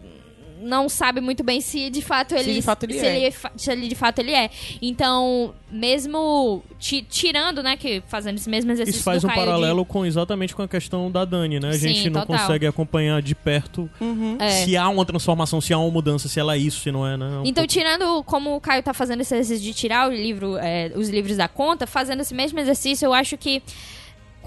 não 0.61 0.89
sabe 0.89 1.21
muito 1.21 1.43
bem 1.43 1.61
se 1.61 1.89
de 1.89 2.01
fato 2.01 2.33
ele, 2.33 2.43
se 2.45 2.53
de 2.53 2.61
fato 2.61 2.83
ele, 2.83 2.93
se 2.93 3.05
é. 3.05 3.25
ele, 3.25 3.35
se 3.55 3.71
ele 3.71 3.87
de 3.87 3.95
fato 3.95 4.19
ele 4.19 4.33
é. 4.33 4.49
Então, 4.81 5.53
mesmo 5.71 6.63
tirando, 6.79 7.61
né, 7.61 7.77
que 7.77 8.01
fazendo 8.07 8.37
esse 8.37 8.49
mesmo 8.49 8.71
exercício 8.71 8.99
Isso 8.99 9.03
faz 9.03 9.23
um 9.23 9.27
paralelo 9.27 9.83
de... 9.83 9.89
com 9.89 10.05
exatamente 10.05 10.55
com 10.55 10.61
a 10.61 10.67
questão 10.67 11.11
da 11.11 11.25
Dani, 11.25 11.59
né? 11.59 11.69
A 11.69 11.73
Sim, 11.73 11.79
gente 11.89 12.09
não 12.09 12.21
total. 12.21 12.39
consegue 12.39 12.67
acompanhar 12.67 13.21
de 13.21 13.35
perto 13.35 13.89
uhum. 13.99 14.37
é. 14.39 14.49
se 14.49 14.75
há 14.77 14.87
uma 14.89 15.05
transformação, 15.05 15.59
se 15.61 15.73
há 15.73 15.77
uma 15.77 15.91
mudança, 15.91 16.27
se 16.27 16.39
ela 16.39 16.55
é 16.55 16.57
isso, 16.57 16.81
se 16.81 16.91
não 16.91 17.07
é, 17.07 17.17
né? 17.17 17.25
Um 17.25 17.41
então, 17.41 17.63
pouco... 17.63 17.67
tirando 17.67 18.23
como 18.23 18.55
o 18.55 18.61
Caio 18.61 18.83
tá 18.83 18.93
fazendo 18.93 19.21
esse 19.21 19.33
exercício 19.35 19.63
de 19.63 19.73
tirar 19.73 20.09
o 20.09 20.11
livro, 20.11 20.57
é, 20.57 20.91
os 20.95 21.09
livros 21.09 21.37
da 21.37 21.47
conta, 21.47 21.85
fazendo 21.85 22.21
esse 22.21 22.33
mesmo 22.33 22.59
exercício, 22.59 23.05
eu 23.05 23.13
acho 23.13 23.37
que 23.37 23.61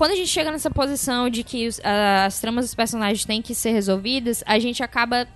quando 0.00 0.12
a 0.12 0.16
gente 0.16 0.28
chega 0.28 0.50
nessa 0.50 0.70
posição 0.70 1.28
de 1.28 1.44
que 1.44 1.68
os, 1.68 1.78
as 1.84 2.40
tramas 2.40 2.64
dos 2.64 2.74
personagens 2.74 3.24
têm 3.26 3.42
que 3.42 3.54
ser 3.54 3.72
resolvidas, 3.72 4.42
a 4.46 4.58
gente 4.58 4.82
acaba 4.82 5.28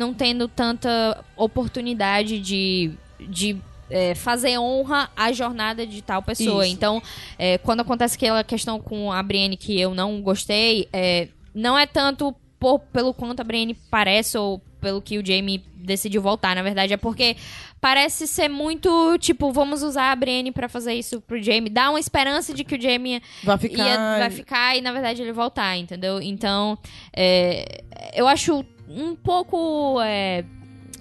não 0.00 0.14
tendo 0.14 0.48
tanta 0.48 1.22
oportunidade 1.36 2.40
de, 2.40 2.92
de 3.20 3.56
é, 3.90 4.14
fazer 4.14 4.58
honra 4.58 5.10
à 5.14 5.30
jornada 5.30 5.86
de 5.86 6.00
tal 6.00 6.22
pessoa. 6.22 6.64
Isso. 6.64 6.74
Então, 6.74 7.02
é, 7.38 7.58
quando 7.58 7.80
acontece 7.80 8.16
aquela 8.16 8.42
questão 8.42 8.80
com 8.80 9.12
a 9.12 9.22
Brienne 9.22 9.58
que 9.58 9.78
eu 9.78 9.94
não 9.94 10.22
gostei, 10.22 10.88
é, 10.90 11.28
não 11.54 11.78
é 11.78 11.86
tanto 11.86 12.34
por, 12.58 12.78
pelo 12.78 13.12
quanto 13.12 13.40
a 13.40 13.44
Brienne 13.44 13.76
parece 13.90 14.38
ou 14.38 14.58
pelo 14.80 15.02
que 15.02 15.18
o 15.18 15.26
Jamie 15.26 15.62
decidiu 15.76 16.22
voltar. 16.22 16.56
Na 16.56 16.62
verdade, 16.62 16.94
é 16.94 16.96
porque 16.96 17.36
parece 17.78 18.26
ser 18.26 18.48
muito, 18.48 19.18
tipo, 19.18 19.52
vamos 19.52 19.82
usar 19.82 20.12
a 20.12 20.16
Brienne 20.16 20.50
pra 20.50 20.68
fazer 20.68 20.94
isso 20.94 21.20
pro 21.20 21.42
Jamie. 21.42 21.68
Dá 21.68 21.90
uma 21.90 22.00
esperança 22.00 22.54
de 22.54 22.64
que 22.64 22.76
o 22.76 22.80
Jamie 22.80 23.20
vai 23.44 23.58
ficar, 23.58 23.84
ia, 23.86 24.18
vai 24.18 24.30
ficar 24.30 24.76
e, 24.76 24.80
na 24.80 24.92
verdade, 24.92 25.20
ele 25.20 25.32
voltar, 25.32 25.76
entendeu? 25.76 26.22
Então, 26.22 26.78
é, 27.14 27.82
eu 28.14 28.26
acho 28.26 28.64
um 28.90 29.14
pouco, 29.14 30.00
é, 30.02 30.44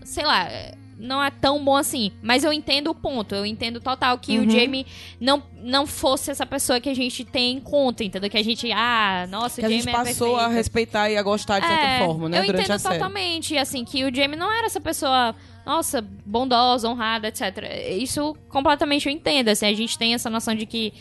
sei 0.03 0.23
lá, 0.23 0.47
não 0.99 1.23
é 1.23 1.31
tão 1.31 1.63
bom 1.63 1.75
assim. 1.75 2.11
Mas 2.21 2.43
eu 2.43 2.51
entendo 2.51 2.89
o 2.91 2.95
ponto. 2.95 3.33
Eu 3.33 3.45
entendo 3.45 3.79
total 3.79 4.17
que 4.17 4.37
Uhum. 4.37 4.45
o 4.45 4.49
Jamie 4.49 4.85
não, 5.19 5.41
não 5.61 5.87
fosse 5.87 6.29
essa 6.29 6.45
pessoa 6.45 6.79
que 6.81 6.89
a 6.89 6.93
gente 6.93 7.23
tem 7.23 7.53
em 7.57 7.59
conta, 7.59 8.03
entendeu? 8.03 8.29
Que 8.29 8.37
a 8.37 8.43
gente, 8.43 8.69
ah, 8.71 9.25
nossa, 9.29 9.61
que 9.61 9.65
o 9.65 9.65
a 9.65 9.69
Jamie 9.69 9.83
gente 9.83 9.93
passou 9.93 10.39
é 10.39 10.43
a 10.43 10.47
respeitar 10.47 11.09
e 11.09 11.17
a 11.17 11.23
gostar 11.23 11.59
de 11.59 11.67
certa 11.67 11.85
é, 11.85 11.99
forma, 12.05 12.27
né? 12.27 12.39
Eu 12.39 12.45
durante 12.45 12.65
entendo 12.65 12.85
a 12.85 12.91
totalmente, 12.91 13.57
assim, 13.57 13.85
que 13.85 14.03
o 14.03 14.13
Jamie 14.13 14.37
não 14.37 14.51
era 14.51 14.65
essa 14.65 14.81
pessoa, 14.81 15.33
nossa, 15.65 16.05
bondosa, 16.25 16.87
honrada, 16.89 17.29
etc. 17.29 17.41
Isso 17.97 18.35
completamente 18.49 19.07
eu 19.07 19.13
entendo, 19.13 19.49
assim, 19.49 19.65
a 19.65 19.73
gente 19.73 19.97
tem 19.97 20.13
essa 20.13 20.29
noção 20.29 20.53
de 20.53 20.65
que 20.65 20.93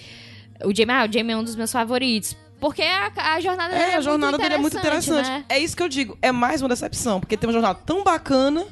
o 0.64 0.74
Jamie, 0.74 0.94
ah, 0.94 1.06
o 1.08 1.12
Jamie 1.12 1.32
é 1.32 1.36
um 1.36 1.44
dos 1.44 1.56
meus 1.56 1.72
favoritos. 1.72 2.36
Porque 2.60 2.82
a, 2.82 3.34
a 3.34 3.40
jornada 3.40 3.70
dele 3.70 3.84
É, 3.84 3.90
é 3.92 3.96
a 3.96 4.00
jornada 4.00 4.32
muito 4.32 4.42
dele 4.42 4.54
é 4.54 4.58
muito 4.58 4.76
interessante. 4.76 5.28
Né? 5.28 5.44
É 5.48 5.58
isso 5.58 5.76
que 5.76 5.82
eu 5.82 5.88
digo. 5.88 6.18
É 6.20 6.32
mais 6.32 6.60
uma 6.60 6.68
decepção, 6.68 7.20
porque 7.20 7.36
tem 7.36 7.46
uma 7.48 7.52
jornada 7.52 7.78
tão 7.86 8.02
bacana 8.02 8.66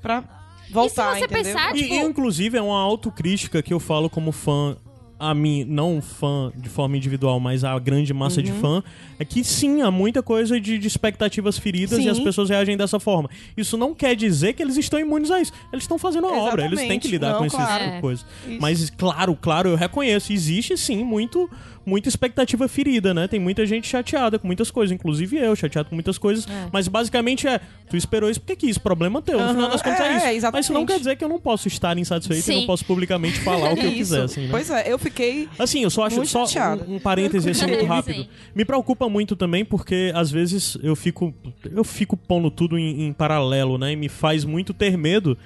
pra 0.00 0.24
voltar, 0.70 1.12
e 1.12 1.14
se 1.14 1.18
você 1.20 1.24
entendeu? 1.26 1.44
pensar, 1.54 1.72
tipo, 1.74 1.94
e, 1.94 1.98
inclusive, 1.98 2.58
é 2.58 2.62
uma 2.62 2.80
autocrítica 2.80 3.62
que 3.62 3.72
eu 3.72 3.78
falo 3.80 4.10
como 4.10 4.32
fã 4.32 4.76
a 5.18 5.32
mim, 5.32 5.62
não 5.62 6.02
fã 6.02 6.50
de 6.56 6.68
forma 6.68 6.96
individual, 6.96 7.38
mas 7.38 7.62
a 7.62 7.78
grande 7.78 8.12
massa 8.12 8.40
Uhum. 8.40 8.46
de 8.46 8.52
fã, 8.54 8.82
é 9.20 9.24
que 9.24 9.44
sim, 9.44 9.80
há 9.80 9.88
muita 9.88 10.20
coisa 10.20 10.60
de, 10.60 10.76
de 10.78 10.88
expectativas 10.88 11.56
feridas 11.56 11.98
Sim. 11.98 12.06
e 12.06 12.08
as 12.08 12.18
pessoas 12.18 12.50
reagem 12.50 12.76
dessa 12.76 12.98
forma. 12.98 13.30
Isso 13.56 13.76
não 13.76 13.94
quer 13.94 14.16
dizer 14.16 14.54
que 14.54 14.60
eles 14.60 14.76
estão 14.76 14.98
imunes 14.98 15.30
a 15.30 15.40
isso. 15.40 15.52
Eles 15.72 15.84
estão 15.84 15.96
fazendo 15.96 16.26
a 16.26 16.32
obra, 16.32 16.64
eles 16.64 16.80
têm 16.80 16.98
que 16.98 17.06
Exatamente. 17.06 17.08
lidar 17.12 17.30
Não, 17.30 17.38
com 17.38 17.44
essas 17.44 17.60
claro. 17.64 17.84
É. 17.84 18.00
coisas. 18.00 18.26
Isso. 18.48 18.58
Mas, 18.60 18.90
claro, 18.90 19.38
claro, 19.40 19.68
eu 19.68 19.76
reconheço, 19.76 20.32
existe 20.32 20.76
sim 20.76 21.04
muito 21.04 21.48
muita 21.84 22.08
expectativa 22.08 22.66
ferida, 22.68 23.12
né? 23.12 23.26
Tem 23.28 23.40
muita 23.40 23.64
gente 23.66 23.88
chateada 23.88 24.38
com 24.38 24.46
muitas 24.46 24.70
coisas, 24.70 24.94
inclusive 24.94 25.36
eu, 25.36 25.54
chateado 25.56 25.88
com 25.88 25.94
muitas 25.94 26.18
coisas. 26.18 26.46
É. 26.48 26.68
Mas 26.72 26.88
basicamente 26.88 27.46
é, 27.46 27.60
tu 27.88 27.96
esperou 27.96 28.30
isso 28.30 28.40
porque 28.40 28.56
quis, 28.56 28.78
problema 28.78 29.20
teu. 29.20 29.38
No 29.38 29.44
Aham, 29.44 29.54
final 29.54 29.70
das 29.70 29.82
contas 29.82 30.00
é, 30.00 30.02
é, 30.04 30.16
isso. 30.16 30.26
Mas 30.26 30.36
exatamente. 30.36 30.64
isso 30.64 30.72
não 30.72 30.86
quer 30.86 30.98
dizer 30.98 31.16
que 31.16 31.24
eu 31.24 31.28
não 31.28 31.40
posso 31.40 31.68
estar 31.68 31.96
insatisfeito 31.98 32.40
e 32.40 32.42
Sim. 32.42 32.60
não 32.60 32.66
posso 32.66 32.84
publicamente 32.84 33.40
falar 33.40 33.72
o 33.72 33.76
que 33.76 33.82
eu 33.82 33.88
Isso. 33.92 33.96
quiser, 33.96 34.22
assim, 34.22 34.40
né? 34.42 34.48
Pois 34.50 34.70
é, 34.70 34.92
eu 34.92 34.98
fiquei. 34.98 35.48
Assim, 35.58 35.82
eu 35.82 35.90
só 35.90 36.04
acho 36.04 36.24
só 36.26 36.46
chateada. 36.46 36.84
um, 36.88 36.96
um 36.96 36.98
parêntese 36.98 37.50
assim 37.50 37.66
muito 37.66 37.80
Sim. 37.82 37.86
rápido. 37.86 38.26
Me 38.54 38.64
preocupa 38.64 39.08
muito 39.08 39.36
também 39.36 39.64
porque 39.64 40.12
às 40.14 40.30
vezes 40.30 40.76
eu 40.82 40.94
fico 40.94 41.34
eu 41.70 41.84
fico 41.84 42.16
pondo 42.16 42.50
tudo 42.50 42.78
em, 42.78 43.06
em 43.06 43.12
paralelo, 43.12 43.78
né? 43.78 43.92
E 43.92 43.96
me 43.96 44.08
faz 44.08 44.44
muito 44.44 44.72
ter 44.72 44.96
medo 44.96 45.36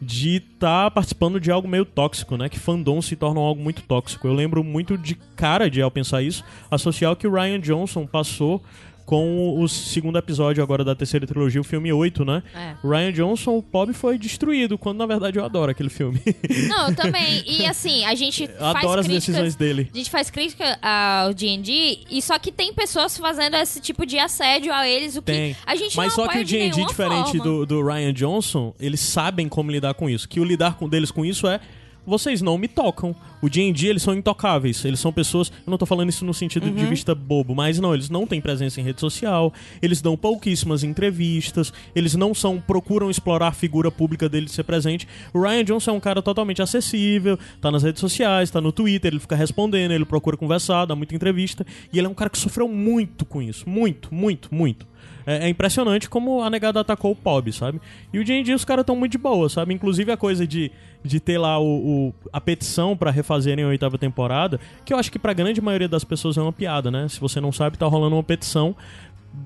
de 0.00 0.36
estar 0.36 0.84
tá 0.84 0.90
participando 0.90 1.38
de 1.38 1.50
algo 1.50 1.68
meio 1.68 1.84
tóxico, 1.84 2.36
né? 2.36 2.48
Que 2.48 2.58
fandom 2.58 3.02
se 3.02 3.16
torna 3.16 3.40
algo 3.40 3.62
muito 3.62 3.82
tóxico. 3.82 4.26
Eu 4.26 4.32
lembro 4.32 4.64
muito 4.64 4.96
de 4.96 5.14
cara 5.36 5.68
de 5.68 5.82
ao 5.82 5.90
pensar 5.90 6.22
isso, 6.22 6.42
associar 6.70 7.12
o 7.12 7.16
que 7.16 7.26
o 7.26 7.32
Ryan 7.32 7.60
Johnson 7.60 8.06
passou 8.06 8.62
com 9.10 9.60
o 9.60 9.68
segundo 9.68 10.16
episódio 10.18 10.62
agora 10.62 10.84
da 10.84 10.94
terceira 10.94 11.26
trilogia, 11.26 11.60
o 11.60 11.64
filme 11.64 11.92
8, 11.92 12.24
né? 12.24 12.44
É. 12.54 12.76
Ryan 12.86 13.12
Johnson, 13.12 13.58
o 13.58 13.60
Bob 13.60 13.92
foi 13.92 14.16
destruído, 14.16 14.78
quando 14.78 14.98
na 14.98 15.06
verdade 15.06 15.36
eu 15.36 15.44
adoro 15.44 15.68
aquele 15.68 15.88
filme. 15.88 16.22
Não, 16.68 16.90
eu 16.90 16.94
também. 16.94 17.42
E 17.44 17.66
assim, 17.66 18.04
a 18.04 18.14
gente 18.14 18.46
faz 18.46 18.76
adoro 18.76 19.00
as 19.00 19.08
decisões 19.08 19.56
dele. 19.56 19.90
A 19.92 19.96
gente 19.96 20.08
faz 20.08 20.30
crítica 20.30 20.78
ao 20.80 21.34
D&D 21.34 22.04
e 22.08 22.22
só 22.22 22.38
que 22.38 22.52
tem 22.52 22.72
pessoas 22.72 23.18
fazendo 23.18 23.56
esse 23.56 23.80
tipo 23.80 24.06
de 24.06 24.16
assédio 24.16 24.72
a 24.72 24.86
eles, 24.86 25.16
o 25.16 25.22
que 25.22 25.32
Tem. 25.32 25.56
a 25.66 25.74
gente 25.74 25.96
Mas 25.96 26.16
não 26.16 26.24
só 26.24 26.30
que 26.30 26.38
o 26.38 26.44
D&D, 26.44 26.86
diferente 26.86 27.36
do, 27.38 27.66
do 27.66 27.84
Ryan 27.84 28.12
Johnson, 28.12 28.72
eles 28.78 29.00
sabem 29.00 29.48
como 29.48 29.72
lidar 29.72 29.94
com 29.94 30.08
isso. 30.08 30.28
Que 30.28 30.38
o 30.38 30.44
lidar 30.44 30.76
com 30.76 30.88
deles 30.88 31.10
com 31.10 31.24
isso 31.24 31.48
é 31.48 31.58
vocês 32.06 32.40
não 32.42 32.56
me 32.58 32.68
tocam. 32.68 33.14
O 33.42 33.48
D&D, 33.48 33.86
eles 33.86 34.02
são 34.02 34.14
intocáveis. 34.14 34.84
Eles 34.84 35.00
são 35.00 35.12
pessoas... 35.12 35.50
Eu 35.66 35.70
não 35.70 35.78
tô 35.78 35.86
falando 35.86 36.08
isso 36.10 36.24
no 36.24 36.34
sentido 36.34 36.66
Uhum. 36.66 36.74
de 36.74 36.86
vista 36.86 37.14
bobo, 37.14 37.54
mas 37.54 37.78
não, 37.78 37.94
eles 37.94 38.10
não 38.10 38.26
têm 38.26 38.40
presença 38.40 38.80
em 38.80 38.84
rede 38.84 39.00
social, 39.00 39.52
eles 39.80 40.02
dão 40.02 40.16
pouquíssimas 40.16 40.84
entrevistas, 40.84 41.72
eles 41.94 42.14
não 42.14 42.34
são... 42.34 42.60
Procuram 42.60 43.10
explorar 43.10 43.48
a 43.48 43.52
figura 43.52 43.90
pública 43.90 44.28
dele 44.28 44.46
de 44.46 44.52
ser 44.52 44.64
presente. 44.64 45.08
O 45.32 45.40
Ryan 45.40 45.64
Johnson 45.64 45.90
é 45.92 45.94
um 45.94 46.00
cara 46.00 46.20
totalmente 46.20 46.60
acessível, 46.60 47.38
tá 47.60 47.70
nas 47.70 47.82
redes 47.82 48.00
sociais, 48.00 48.50
tá 48.50 48.60
no 48.60 48.72
Twitter, 48.72 49.12
ele 49.12 49.20
fica 49.20 49.34
respondendo, 49.36 49.92
ele 49.92 50.04
procura 50.04 50.36
conversar, 50.36 50.84
dá 50.84 50.94
muita 50.94 51.14
entrevista. 51.14 51.64
E 51.92 51.98
ele 51.98 52.06
é 52.06 52.10
um 52.10 52.14
cara 52.14 52.28
que 52.30 52.38
sofreu 52.38 52.68
muito 52.68 53.24
com 53.24 53.40
isso. 53.40 53.68
Muito, 53.68 54.14
muito, 54.14 54.54
muito. 54.54 54.86
É, 55.26 55.46
é 55.46 55.48
impressionante 55.48 56.08
como 56.08 56.42
a 56.42 56.50
negada 56.50 56.80
atacou 56.80 57.12
o 57.12 57.16
Pob, 57.16 57.52
sabe? 57.52 57.80
E 58.12 58.18
o 58.18 58.24
D&D 58.24 58.52
os 58.54 58.64
caras 58.64 58.82
estão 58.82 58.96
muito 58.96 59.12
de 59.12 59.18
boa, 59.18 59.48
sabe? 59.48 59.72
Inclusive 59.74 60.10
a 60.12 60.16
coisa 60.16 60.46
de, 60.46 60.70
de 61.02 61.18
ter 61.20 61.38
lá 61.38 61.58
o, 61.58 62.08
o- 62.08 62.14
a 62.32 62.40
petição 62.40 62.96
pra 62.96 63.10
refazerem 63.10 63.64
a 63.64 63.68
oitava 63.68 63.96
temporada, 63.96 64.60
que 64.84 64.92
eu 64.92 64.98
acho 64.98 65.10
que 65.10 65.18
pra 65.18 65.32
grande 65.32 65.60
maioria 65.60 65.88
das 65.88 66.04
pessoas 66.04 66.36
é 66.36 66.42
uma 66.42 66.52
piada, 66.52 66.90
né? 66.90 67.08
Se 67.08 67.18
você 67.20 67.40
não 67.40 67.50
sabe, 67.52 67.78
tá 67.78 67.86
rolando 67.86 68.16
uma 68.16 68.22
petição 68.22 68.74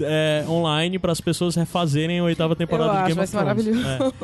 é, 0.00 0.44
online 0.48 0.98
para 0.98 1.12
as 1.12 1.20
pessoas 1.20 1.54
refazerem 1.54 2.18
a 2.18 2.24
oitava 2.24 2.56
temporada 2.56 2.90
Eu 2.90 2.92
de 2.94 2.98
acho, 2.98 3.06
Game 3.06 3.16
vai 3.16 3.24
of 3.24 3.30
ser 3.30 3.38
Thrones. 3.38 3.84
maravilhoso. 3.84 4.14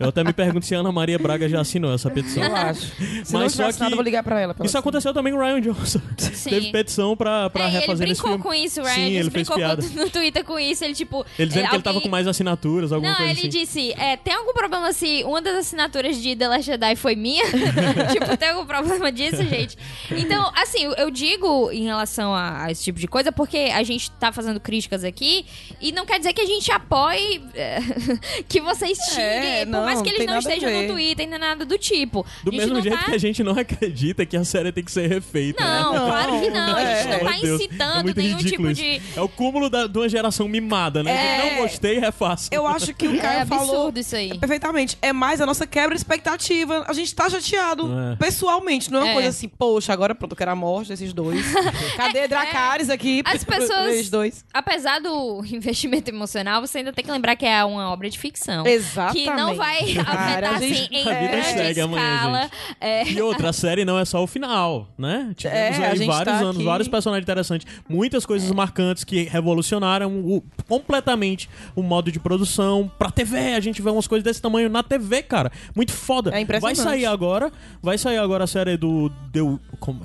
É. 0.00 0.04
Eu 0.04 0.08
até 0.08 0.24
me 0.24 0.32
pergunto 0.32 0.66
se 0.66 0.74
a 0.74 0.78
Ana 0.80 0.90
Maria 0.92 1.18
Braga 1.18 1.48
já 1.48 1.60
assinou 1.60 1.92
essa 1.94 2.10
petição. 2.10 2.42
Eu 2.42 2.56
acho. 2.56 2.80
Se 3.24 3.32
não 3.32 3.40
Mas 3.40 3.52
só 3.52 3.70
que 3.72 3.78
nada, 3.80 3.92
eu 3.92 3.96
vou 3.96 4.04
ligar 4.04 4.22
pra 4.22 4.40
ela. 4.40 4.54
pra 4.54 4.66
Isso 4.66 4.76
aconteceu 4.76 5.12
também 5.14 5.32
com 5.32 5.38
o 5.38 5.42
Ryan 5.42 5.60
Johnson. 5.60 6.00
Sim. 6.18 6.50
Teve 6.50 6.72
petição 6.72 7.16
pra, 7.16 7.48
pra 7.50 7.64
É, 7.64 7.68
ele 7.68 7.78
refazer 7.80 8.08
esse 8.10 8.20
brincou 8.22 8.30
filme. 8.30 8.42
com 8.42 8.54
isso, 8.54 8.82
Ryan 8.82 8.94
Sim, 8.94 9.00
Johnson 9.00 9.06
ele 9.14 9.30
fez 9.30 9.32
brincou 9.48 9.56
piada. 9.56 9.82
com- 9.82 9.94
no 10.00 10.10
Twitter 10.10 10.44
com 10.44 10.58
isso, 10.58 10.84
ele 10.84 10.94
tipo... 10.94 11.24
Ele 11.38 11.48
dizendo 11.48 11.64
é, 11.66 11.68
que 11.68 11.74
ele 11.76 11.82
tava 11.82 11.96
alguém- 11.98 12.08
com 12.10 12.12
mais 12.12 12.26
assinaturas, 12.26 12.92
alguma 12.92 13.10
Não, 13.10 13.16
coisa 13.18 13.32
ele 13.32 13.40
assim. 13.40 13.48
disse, 13.48 13.92
é, 13.92 14.16
tem 14.16 14.34
algum 14.34 14.52
problema 14.52 14.92
se 14.92 15.22
uma 15.24 15.40
das 15.40 15.56
assinaturas 15.56 16.20
de 16.20 16.34
The 16.34 16.48
Last 16.48 16.64
Jedi 16.66 16.96
foi 16.96 17.14
minha? 17.14 17.44
tipo, 18.12 18.36
tem 18.36 18.48
algum 18.50 18.66
problema 18.66 19.10
disso, 19.12 19.42
gente? 19.44 19.76
Então, 20.10 20.50
assim, 20.54 20.82
eu- 20.96 21.10
digo 21.10 21.70
em 21.70 21.84
relação 21.84 22.34
a, 22.34 22.64
a 22.64 22.70
esse 22.72 22.82
tipo 22.84 22.98
de 22.98 23.06
coisa, 23.08 23.30
porque 23.32 23.56
a 23.72 23.82
gente 23.82 24.10
tá 24.12 24.30
fazendo 24.32 24.58
críticas 24.86 25.04
aqui, 25.04 25.44
e 25.80 25.92
não 25.92 26.06
quer 26.06 26.18
dizer 26.18 26.32
que 26.32 26.40
a 26.40 26.46
gente 26.46 26.70
apoie 26.70 27.42
é, 27.54 27.78
que 28.48 28.60
vocês 28.60 28.96
xinguem, 29.10 29.22
É, 29.22 29.64
por 29.64 29.70
não, 29.72 29.84
mais 29.84 30.00
que 30.02 30.08
eles 30.10 30.26
não 30.26 30.34
a 30.34 30.38
estejam 30.38 30.70
no 30.70 30.88
Twitter, 30.88 31.28
nem 31.28 31.38
nada 31.38 31.64
do 31.64 31.76
tipo. 31.78 32.24
Do 32.44 32.50
a 32.50 32.52
gente 32.54 32.60
mesmo 32.66 32.80
jeito 32.82 32.98
tá... 32.98 33.04
que 33.04 33.14
a 33.14 33.18
gente 33.18 33.42
não 33.42 33.52
acredita 33.58 34.24
que 34.24 34.36
a 34.36 34.44
série 34.44 34.72
tem 34.72 34.84
que 34.84 34.92
ser 34.92 35.08
refeita. 35.08 35.62
Não, 35.62 35.92
né? 35.92 35.98
claro 35.98 36.40
que 36.40 36.50
não. 36.50 36.76
A 36.76 36.80
gente 36.84 37.08
É. 37.08 37.18
não 37.18 37.30
tá 37.30 37.38
Deus, 37.40 37.60
incitando 37.60 38.00
é 38.00 38.02
muito 38.02 38.20
nenhum 38.20 38.36
ridículo 38.36 38.74
tipo 38.74 38.88
isso. 38.90 39.02
de. 39.12 39.18
É 39.18 39.22
o 39.22 39.28
cúmulo 39.28 39.68
da, 39.68 39.86
de 39.86 39.98
uma 39.98 40.08
geração 40.08 40.48
mimada, 40.48 41.02
né? 41.02 41.10
É. 41.10 41.50
Não 41.56 41.62
gostei, 41.62 41.98
refaço. 41.98 42.48
Eu 42.52 42.66
acho 42.66 42.94
que 42.94 43.06
o 43.08 43.14
É 43.16 43.18
Caio 43.18 43.46
falou 43.46 43.64
absurdo 43.64 43.98
isso 44.00 44.14
aí. 44.16 44.38
perfeitamente. 44.38 44.96
É 45.02 45.12
mais 45.12 45.40
a 45.40 45.46
nossa 45.46 45.66
quebra 45.66 45.94
de 45.94 46.00
expectativa. 46.00 46.84
A 46.86 46.92
gente 46.92 47.14
tá 47.14 47.28
chateado 47.28 47.88
É. 48.12 48.16
pessoalmente. 48.16 48.90
Não 48.90 49.00
é 49.00 49.02
uma 49.04 49.10
É. 49.10 49.14
coisa 49.14 49.28
assim, 49.30 49.48
poxa, 49.48 49.92
agora 49.92 50.14
pronto, 50.14 50.32
eu 50.32 50.36
quero 50.36 50.50
a 50.50 50.56
morte 50.56 50.88
desses 50.88 51.12
dois. 51.12 51.44
Cadê 51.96 52.28
Dracarys 52.28 52.90
aqui? 52.90 53.22
As 53.24 53.42
pessoas- 53.44 54.08
dois. 54.10 54.44
Apesar 54.76 55.00
do 55.00 55.42
investimento 55.50 56.10
emocional, 56.10 56.60
você 56.60 56.78
ainda 56.78 56.92
tem 56.92 57.02
que 57.02 57.10
lembrar 57.10 57.34
que 57.34 57.46
é 57.46 57.64
uma 57.64 57.90
obra 57.90 58.10
de 58.10 58.18
ficção. 58.18 58.66
Exatamente. 58.66 59.24
Que 59.24 59.30
não 59.34 59.54
vai 59.54 59.94
Cara, 59.94 60.10
afetar 60.10 60.54
a 60.54 60.58
gente- 60.60 60.72
assim, 60.74 60.88
em 60.90 61.08
A 61.08 61.14
vida 61.18 61.30
grande 61.32 61.46
segue 61.48 61.80
amanhã, 61.80 62.14
escala. 62.14 62.50
É, 62.78 63.08
E 63.10 63.22
outra, 63.22 63.48
a 63.48 63.52
série 63.54 63.86
não 63.86 63.98
é 63.98 64.04
só 64.04 64.22
o 64.22 64.26
final, 64.26 64.88
né? 64.98 65.32
Tivemos 65.34 65.78
É, 65.78 65.86
a 65.86 65.90
aí 65.92 65.98
vários 66.06 66.24
tá 66.34 66.40
anos, 66.40 66.56
aqui- 66.56 66.64
vários 66.64 66.88
personagens 66.88 67.24
interessantes, 67.24 67.66
muitas 67.88 68.24
É. 68.24 68.26
coisas 68.26 68.50
marcantes 68.50 69.02
que 69.02 69.22
revolucionaram 69.24 70.10
o- 70.14 70.44
completamente 70.68 71.48
o 71.74 71.82
modo 71.82 72.12
de 72.12 72.20
produção 72.20 72.90
pra 72.98 73.10
TV. 73.10 73.54
A 73.54 73.60
gente 73.60 73.80
vê 73.80 73.88
umas 73.88 74.06
coisas 74.06 74.22
desse 74.24 74.42
tamanho 74.42 74.68
na 74.68 74.82
TV, 74.82 75.22
cara. 75.22 75.50
Muito 75.74 75.92
foda. 75.92 76.28
É 76.30 76.32
vai 76.32 76.42
impressionante. 76.42 76.76
sair 76.82 77.06
agora, 77.06 77.50
vai 77.82 77.96
sair 77.96 78.18
agora 78.18 78.44
a 78.44 78.46
série 78.46 78.76
do 78.76 79.08
The, 79.32 79.40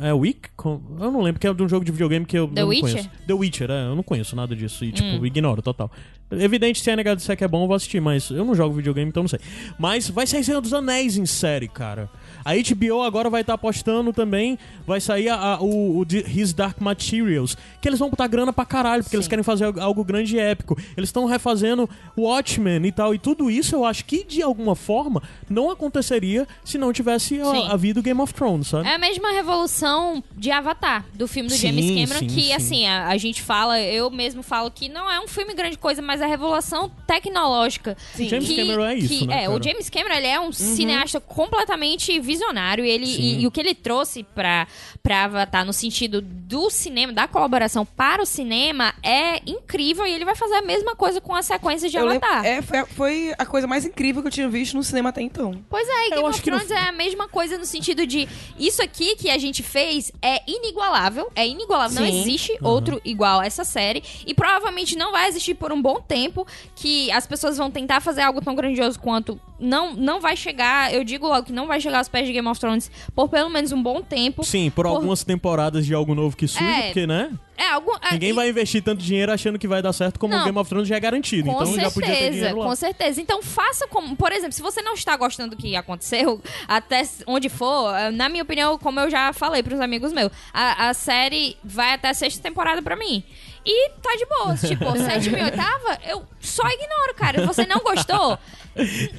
é 0.07 0.13
Wick? 0.13 0.49
Com- 0.55 0.79
eu 0.99 1.11
não 1.11 1.21
lembro, 1.21 1.41
que 1.41 1.47
é 1.47 1.53
de 1.53 1.61
um 1.61 1.67
jogo 1.67 1.83
de 1.83 1.91
videogame 1.91 2.25
que 2.25 2.37
eu 2.37 2.47
The 2.47 2.61
não 2.61 2.69
Witcher? 2.69 2.89
conheço. 2.91 3.09
The 3.27 3.33
Witcher, 3.33 3.69
é, 3.71 3.83
eu 3.87 3.95
não 3.95 4.03
conheço 4.03 4.33
nada 4.35 4.55
disso 4.61 4.85
e 4.85 4.91
tipo, 4.91 5.17
Hum. 5.21 5.25
ignoro 5.25 5.61
total. 5.61 5.89
Evidente, 6.31 6.81
se 6.81 6.89
a 6.91 6.95
negado 6.95 7.17
disser 7.17 7.35
que 7.37 7.43
é 7.43 7.47
bom, 7.47 7.63
eu 7.63 7.67
vou 7.67 7.75
assistir, 7.75 7.99
mas 7.99 8.29
eu 8.29 8.45
não 8.45 8.55
jogo 8.55 8.75
videogame, 8.75 9.09
então 9.09 9.23
não 9.23 9.27
sei. 9.27 9.39
Mas 9.77 10.09
vai 10.09 10.25
sair 10.27 10.43
Senhor 10.43 10.61
dos 10.61 10.73
Anéis 10.73 11.17
em 11.17 11.25
série, 11.25 11.67
cara. 11.67 12.09
A 12.43 12.53
HBO 12.55 13.01
agora 13.03 13.29
vai 13.29 13.41
estar 13.41 13.53
apostando 13.53 14.11
também, 14.13 14.57
vai 14.87 14.99
sair 14.99 15.29
a- 15.29 15.35
a- 15.55 15.61
o, 15.61 15.99
o 15.99 16.05
His 16.09 16.53
Dark 16.53 16.79
Materials, 16.79 17.55
que 17.81 17.87
eles 17.87 17.99
vão 17.99 18.09
botar 18.09 18.27
grana 18.27 18.51
pra 18.51 18.65
caralho, 18.65 19.03
porque 19.03 19.15
eles 19.15 19.25
Sim. 19.25 19.29
querem 19.29 19.43
fazer 19.43 19.65
algo- 19.79 20.03
grande 20.03 20.35
e 20.35 20.39
épico. 20.39 20.75
Eles 20.97 21.09
estão 21.09 21.25
refazendo 21.25 21.87
Watchmen 22.17 22.85
e 22.85 22.91
tal, 22.91 23.13
e 23.13 23.19
tudo 23.19 23.49
isso 23.51 23.75
eu 23.75 23.85
acho 23.85 24.05
que 24.05 24.23
de 24.23 24.41
alguma 24.41 24.75
forma 24.75 25.21
não 25.49 25.69
aconteceria 25.69 26.47
se 26.63 26.77
não 26.77 26.91
tivesse 26.93 27.35
Sim. 27.35 27.67
a, 27.67 27.73
havido 27.73 28.01
Game 28.01 28.19
of 28.21 28.33
Thrones, 28.33 28.67
sabe? 28.67 28.87
É 28.87 28.95
a 28.95 28.97
mesma 28.99 29.31
revolução 29.31 30.23
de 30.35 30.49
Avatar, 30.51 31.05
do 31.13 31.27
filme 31.27 31.49
do 31.49 31.55
Sim, 31.55 31.67
James 31.67 31.85
Cameron, 31.89 32.19
sim, 32.19 32.27
que 32.35 32.41
sim. 32.43 32.53
assim, 32.53 32.85
a, 32.87 33.07
a 33.07 33.17
gente 33.17 33.41
fala, 33.41 33.79
eu 33.79 34.09
mesmo 34.09 34.41
falo 34.41 34.71
que 34.71 34.89
não 34.89 35.09
é 35.09 35.19
um 35.19 35.27
filme 35.27 35.53
grande 35.53 35.77
coisa, 35.77 36.01
mas 36.01 36.20
a 36.21 36.27
revolução 36.27 36.89
tecnológica. 37.07 37.97
Sim. 38.15 38.29
James 38.29 38.47
que- 38.47 38.55
Cameron 38.55 38.85
é 38.85 38.95
isso, 38.95 39.07
que- 39.07 39.27
né, 39.27 39.43
É, 39.43 39.49
o 39.49 39.53
cara? 39.53 39.63
James 39.63 39.89
Cameron 39.89 40.15
ele 40.15 40.27
é 40.27 40.39
um 40.39 40.51
cineasta 40.51 41.19
completamente 41.19 42.19
visionário. 42.19 42.83
Ele, 42.85 43.05
Sim. 43.05 43.21
e, 43.21 43.41
e 43.41 43.47
o 43.47 43.51
que 43.51 43.59
ele 43.59 43.73
trouxe 43.75 44.23
pra, 44.23 44.67
pra 45.03 45.25
Avatar 45.25 45.65
no 45.65 45.73
sentido 45.73 46.21
do 46.21 46.69
cinema, 46.69 47.11
da 47.13 47.27
colaboração 47.27 47.85
para 47.85 48.21
o 48.21 48.25
cinema, 48.25 48.93
é 49.03 49.41
incrível. 49.49 50.05
E 50.05 50.11
ele 50.11 50.25
vai 50.25 50.35
fazer 50.35 50.55
a 50.55 50.61
mesma 50.61 50.95
coisa 50.95 51.19
com 51.21 51.35
as 51.35 51.45
sequências 51.45 51.91
de 51.91 51.97
Eu 51.97 52.05
lembro- 52.05 52.27
Avatar. 52.27 52.45
é, 52.45 52.61
foi, 52.61 52.77
a- 52.77 52.85
foi 52.85 53.33
a 53.37 53.45
coisa 53.45 53.67
mais 53.67 53.85
incrível 53.85 54.21
que 54.21 54.27
eu 54.27 54.31
tinha 54.31 54.49
visto 54.49 54.75
no 54.75 54.83
cinema 54.83 55.09
até 55.09 55.21
então. 55.21 55.63
Pois 55.69 55.87
é, 55.87 55.91
e 55.91 56.05
Eu 56.05 56.09
Game 56.17 56.27
acho 56.29 56.39
of 56.39 56.41
Thrones 56.41 56.71
é 56.71 56.77
a 56.89 56.91
mesma 56.91 57.27
coisa 57.27 57.57
no 57.57 57.65
sentido 57.65 58.05
de 58.05 58.27
isso 58.57 58.81
aqui 58.81 59.15
que 59.15 59.29
a 59.29 59.37
gente 59.37 59.63
fez 59.63 60.11
é 60.21 60.41
inigualável, 60.47 61.31
é 61.35 61.47
inigualável, 61.47 62.01
não 62.01 62.07
Sim. 62.07 62.19
existe 62.21 62.57
outro 62.61 63.01
igual 63.03 63.39
a 63.39 63.45
essa 63.45 63.63
série 63.63 64.03
e 64.25 64.33
provavelmente 64.33 64.95
não 64.97 65.11
vai 65.11 65.27
existir 65.27 65.55
por 65.55 65.71
um 65.71 65.81
bom 65.81 66.01
tempo 66.11 66.45
que 66.75 67.09
as 67.11 67.25
pessoas 67.25 67.57
vão 67.57 67.71
tentar 67.71 68.01
fazer 68.01 68.21
algo 68.21 68.41
tão 68.41 68.53
grandioso 68.53 68.99
quanto 68.99 69.39
não 69.57 69.93
não 69.93 70.19
vai 70.19 70.35
chegar, 70.35 70.93
eu 70.93 71.03
digo 71.03 71.25
logo 71.27 71.45
que 71.45 71.53
não 71.53 71.67
vai 71.67 71.79
chegar 71.79 71.99
aos 71.99 72.09
pés 72.09 72.25
de 72.27 72.33
Game 72.33 72.47
of 72.47 72.59
Thrones 72.59 72.91
por 73.15 73.29
pelo 73.29 73.49
menos 73.49 73.71
um 73.71 73.81
bom 73.81 74.01
tempo. 74.01 74.43
Sim, 74.43 74.69
por, 74.71 74.85
algumas 74.85 75.23
temporadas 75.23 75.85
de 75.85 75.93
algo 75.93 76.13
novo 76.13 76.35
que 76.35 76.47
surge, 76.47 76.69
É. 76.69 76.81
porque, 76.87 77.07
né? 77.07 77.31
É 77.57 77.69
algo 77.69 77.91
é, 78.01 78.13
Ninguém 78.13 78.31
e- 78.31 78.33
vai 78.33 78.49
investir 78.49 78.81
tanto 78.83 79.03
dinheiro 79.03 79.31
achando 79.31 79.59
que 79.59 79.67
vai 79.67 79.81
dar 79.83 79.93
certo 79.93 80.19
como 80.19 80.33
Não. 80.33 80.41
o 80.41 80.45
Game 80.45 80.57
of 80.57 80.67
Thrones 80.67 80.87
já 80.89 80.95
é 80.95 80.99
garantido. 80.99 81.47
Com 81.51 81.61
então 81.61 81.75
já 81.75 81.91
podia 81.91 82.09
ter 82.09 82.15
certeza, 82.15 82.31
dinheiro 82.31 82.57
lá. 82.57 82.65
com 82.65 82.75
certeza. 82.75 83.21
Então 83.21 83.43
faça 83.43 83.87
como, 83.87 84.15
por 84.15 84.31
exemplo, 84.31 84.53
se 84.53 84.61
você 84.63 84.81
não 84.81 84.95
está 84.95 85.15
gostando 85.15 85.55
do 85.55 85.61
que 85.61 85.75
aconteceu, 85.75 86.41
até 86.67 87.07
onde 87.27 87.47
for, 87.49 87.93
eh, 87.95 88.09
na 88.09 88.27
minha 88.29 88.41
opinião, 88.43 88.79
como 88.79 88.99
eu 88.99 89.11
já 89.11 89.31
falei 89.31 89.61
pros 89.61 89.79
amigos 89.79 90.11
meus, 90.11 90.31
a, 90.51 90.89
a 90.89 90.93
série 90.95 91.55
vai 91.63 91.93
até 91.93 92.09
a 92.09 92.13
sexta 92.15 92.41
temporada 92.41 92.81
pra 92.81 92.95
mim. 92.95 93.23
E 93.65 93.89
tá 94.01 94.15
de 94.15 94.25
boa. 94.25 94.55
Tipo, 94.55 94.97
sétima 94.97 95.39
e 95.39 95.43
oitava, 95.43 95.99
eu 96.07 96.23
só 96.39 96.63
ignoro, 96.67 97.13
cara. 97.15 97.45
Você 97.45 97.65
não 97.65 97.79
gostou? 97.79 98.37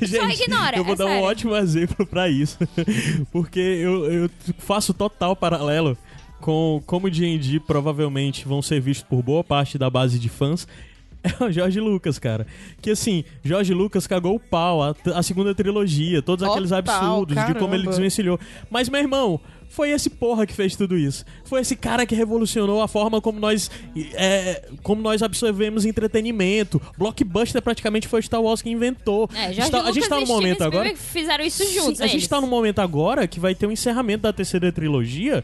Gente, 0.00 0.42
ignora, 0.42 0.76
eu 0.76 0.84
vou 0.84 0.94
é 0.94 0.96
dar 0.96 1.04
um 1.04 1.08
sério. 1.08 1.24
ótimo 1.24 1.56
exemplo 1.56 2.06
pra 2.06 2.28
isso. 2.28 2.58
Porque 3.30 3.60
eu, 3.60 4.10
eu 4.10 4.30
faço 4.58 4.92
total 4.92 5.36
paralelo 5.36 5.96
com 6.40 6.82
como 6.86 7.08
D&D 7.08 7.60
provavelmente 7.60 8.46
vão 8.46 8.60
ser 8.60 8.80
vistos 8.80 9.06
por 9.08 9.22
boa 9.22 9.44
parte 9.44 9.78
da 9.78 9.88
base 9.88 10.18
de 10.18 10.28
fãs. 10.28 10.66
É 11.22 11.44
o 11.44 11.52
Jorge 11.52 11.78
Lucas, 11.78 12.18
cara. 12.18 12.44
Que 12.80 12.90
assim, 12.90 13.24
Jorge 13.44 13.72
Lucas 13.72 14.08
cagou 14.08 14.34
o 14.34 14.40
pau, 14.40 14.82
a, 14.82 14.92
a 15.14 15.22
segunda 15.22 15.54
trilogia, 15.54 16.20
todos 16.20 16.44
aqueles 16.44 16.72
absurdos 16.72 17.36
de 17.46 17.54
como 17.54 17.76
ele 17.76 17.86
desvencilhou. 17.86 18.40
Mas, 18.68 18.88
meu 18.88 19.00
irmão, 19.00 19.40
foi 19.72 19.90
esse 19.90 20.10
porra 20.10 20.46
que 20.46 20.52
fez 20.52 20.76
tudo 20.76 20.98
isso. 20.98 21.24
Foi 21.44 21.62
esse 21.62 21.74
cara 21.74 22.04
que 22.04 22.14
revolucionou 22.14 22.82
a 22.82 22.86
forma 22.86 23.22
como 23.22 23.40
nós 23.40 23.70
é, 24.14 24.68
como 24.82 25.00
nós 25.00 25.22
absorvemos 25.22 25.86
entretenimento. 25.86 26.80
Blockbuster 26.98 27.62
praticamente 27.62 28.06
foi 28.06 28.20
Star 28.20 28.42
Wars 28.42 28.60
que 28.60 28.68
inventou. 28.68 29.30
É, 29.34 29.50
Jorge 29.50 29.72
Lucas 29.72 29.86
a 29.88 29.92
gente 29.92 30.08
tá 30.10 30.20
no 30.20 30.26
momento 30.26 30.62
agora. 30.62 30.94
Fizeram 30.94 31.42
isso 31.42 31.64
juntos, 31.72 31.98
Sim, 31.98 32.04
a 32.04 32.06
gente 32.06 32.16
eles. 32.16 32.28
tá 32.28 32.38
no 32.38 32.46
momento 32.46 32.80
agora 32.80 33.26
que 33.26 33.40
vai 33.40 33.54
ter 33.54 33.66
o 33.66 33.72
encerramento 33.72 34.24
da 34.24 34.32
terceira 34.32 34.70
trilogia. 34.70 35.42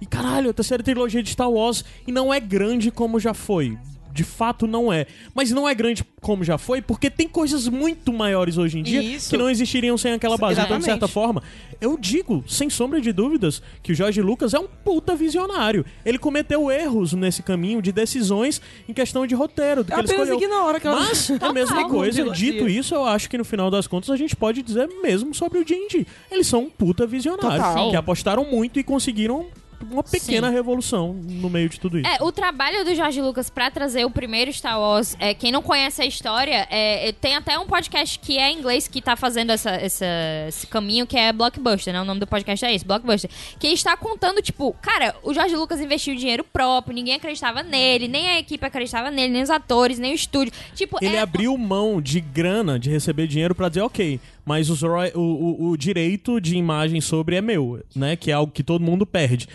E 0.00 0.06
caralho, 0.06 0.50
a 0.50 0.52
terceira 0.52 0.82
trilogia 0.82 1.20
de 1.20 1.30
Star 1.30 1.50
Wars 1.50 1.84
e 2.06 2.12
não 2.12 2.32
é 2.32 2.38
grande 2.38 2.92
como 2.92 3.18
já 3.18 3.34
foi. 3.34 3.76
De 4.16 4.24
fato 4.24 4.66
não 4.66 4.92
é. 4.92 5.06
Mas 5.34 5.50
não 5.50 5.68
é 5.68 5.74
grande 5.74 6.02
como 6.20 6.42
já 6.42 6.58
foi, 6.58 6.80
porque 6.82 7.08
tem 7.10 7.28
coisas 7.28 7.68
muito 7.68 8.12
maiores 8.12 8.56
hoje 8.58 8.78
em 8.78 8.82
dia 8.82 9.00
Isso. 9.02 9.30
que 9.30 9.36
não 9.36 9.48
existiriam 9.48 9.96
sem 9.96 10.12
aquela 10.12 10.36
base. 10.36 10.54
Então, 10.54 10.64
de 10.64 10.70
Exatamente. 10.72 10.84
certa 10.86 11.06
forma, 11.06 11.42
eu 11.80 11.96
digo, 11.96 12.42
sem 12.48 12.68
sombra 12.70 13.00
de 13.00 13.12
dúvidas, 13.12 13.62
que 13.82 13.92
o 13.92 13.94
Jorge 13.94 14.20
Lucas 14.22 14.54
é 14.54 14.58
um 14.58 14.66
puta 14.66 15.14
visionário. 15.14 15.84
Ele 16.04 16.18
cometeu 16.18 16.70
erros 16.70 17.12
nesse 17.12 17.42
caminho 17.42 17.80
de 17.82 17.92
decisões 17.92 18.60
em 18.88 18.92
questão 18.94 19.26
de 19.26 19.34
roteiro, 19.34 19.84
do 19.84 19.92
que 19.92 19.98
ele 20.00 20.08
escolheu. 20.08 20.34
ignoro 20.36 20.76
aquela- 20.78 21.00
Mas 21.00 21.30
é 21.30 21.38
a 21.40 21.52
mesma 21.52 21.76
Total. 21.76 21.90
coisa. 21.90 22.30
Dito 22.30 22.68
isso, 22.68 22.94
eu 22.94 23.04
acho 23.04 23.28
que 23.30 23.36
no 23.38 23.44
final 23.44 23.70
das 23.70 23.86
contas 23.86 24.10
a 24.10 24.16
gente 24.16 24.34
pode 24.34 24.62
dizer 24.62 24.88
mesmo 25.02 25.34
sobre 25.34 25.58
o 25.58 25.64
D&D. 25.64 26.06
Eles 26.30 26.46
são 26.46 26.62
um 26.64 26.70
puta 26.70 27.06
visionário, 27.06 27.62
Total. 27.62 27.90
que 27.90 27.96
apostaram 27.96 28.44
muito 28.50 28.80
e 28.80 28.82
conseguiram 28.84 29.46
uma 29.90 30.02
pequena 30.02 30.48
Sim. 30.48 30.54
revolução 30.54 31.12
no 31.12 31.48
meio 31.50 31.68
de 31.68 31.78
tudo 31.78 31.98
isso. 31.98 32.08
É, 32.08 32.22
o 32.22 32.32
trabalho 32.32 32.84
do 32.84 32.94
Jorge 32.94 33.20
Lucas 33.20 33.48
pra 33.50 33.70
trazer 33.70 34.04
o 34.04 34.10
primeiro 34.10 34.52
Star 34.52 34.78
Wars, 34.80 35.16
é, 35.18 35.34
quem 35.34 35.50
não 35.52 35.62
conhece 35.62 36.02
a 36.02 36.06
história, 36.06 36.66
é, 36.70 37.08
é, 37.08 37.12
tem 37.12 37.34
até 37.36 37.58
um 37.58 37.66
podcast 37.66 38.18
que 38.18 38.38
é 38.38 38.50
em 38.50 38.58
inglês 38.58 38.88
que 38.88 39.00
tá 39.02 39.16
fazendo 39.16 39.50
essa, 39.50 39.70
essa- 39.70 40.06
esse 40.48 40.66
caminho, 40.66 41.06
que 41.06 41.16
é 41.16 41.32
Blockbuster, 41.32 41.92
né? 41.92 42.00
O 42.00 42.04
nome 42.04 42.20
do 42.20 42.26
podcast 42.26 42.64
é 42.64 42.74
esse, 42.74 42.84
Blockbuster. 42.84 43.30
Que 43.58 43.68
está 43.68 43.96
contando, 43.96 44.40
tipo, 44.42 44.72
cara, 44.82 45.14
o 45.22 45.32
Jorge 45.34 45.54
Lucas 45.56 45.80
investiu 45.80 46.14
dinheiro 46.14 46.44
próprio, 46.44 46.94
ninguém 46.94 47.14
acreditava 47.14 47.62
nele, 47.62 48.08
nem 48.08 48.28
a 48.28 48.38
equipe 48.38 48.64
acreditava 48.64 49.10
nele, 49.10 49.32
nem 49.32 49.42
os 49.42 49.50
atores, 49.50 49.98
nem 49.98 50.12
o 50.12 50.14
estúdio. 50.14 50.52
Tipo, 50.74 50.98
Ele 51.02 51.16
é, 51.16 51.20
abriu 51.20 51.56
mão 51.56 52.00
de 52.00 52.20
grana, 52.20 52.78
de 52.78 52.90
receber 52.90 53.26
dinheiro 53.26 53.54
pra 53.54 53.68
dizer, 53.68 53.82
ok, 53.82 54.20
mas 54.46 54.70
os 54.70 54.80
roy- 54.80 55.12
o, 55.14 55.20
o- 55.20 55.68
o 55.70 55.76
direito 55.76 56.40
de 56.40 56.56
imagem 56.56 57.00
sobre 57.02 57.36
é 57.36 57.42
meu, 57.42 57.82
né? 57.94 58.16
Que 58.16 58.30
é 58.30 58.34
algo 58.34 58.52
que 58.52 58.62
todo 58.62 58.80
mundo 58.82 59.04
perde. 59.04 59.48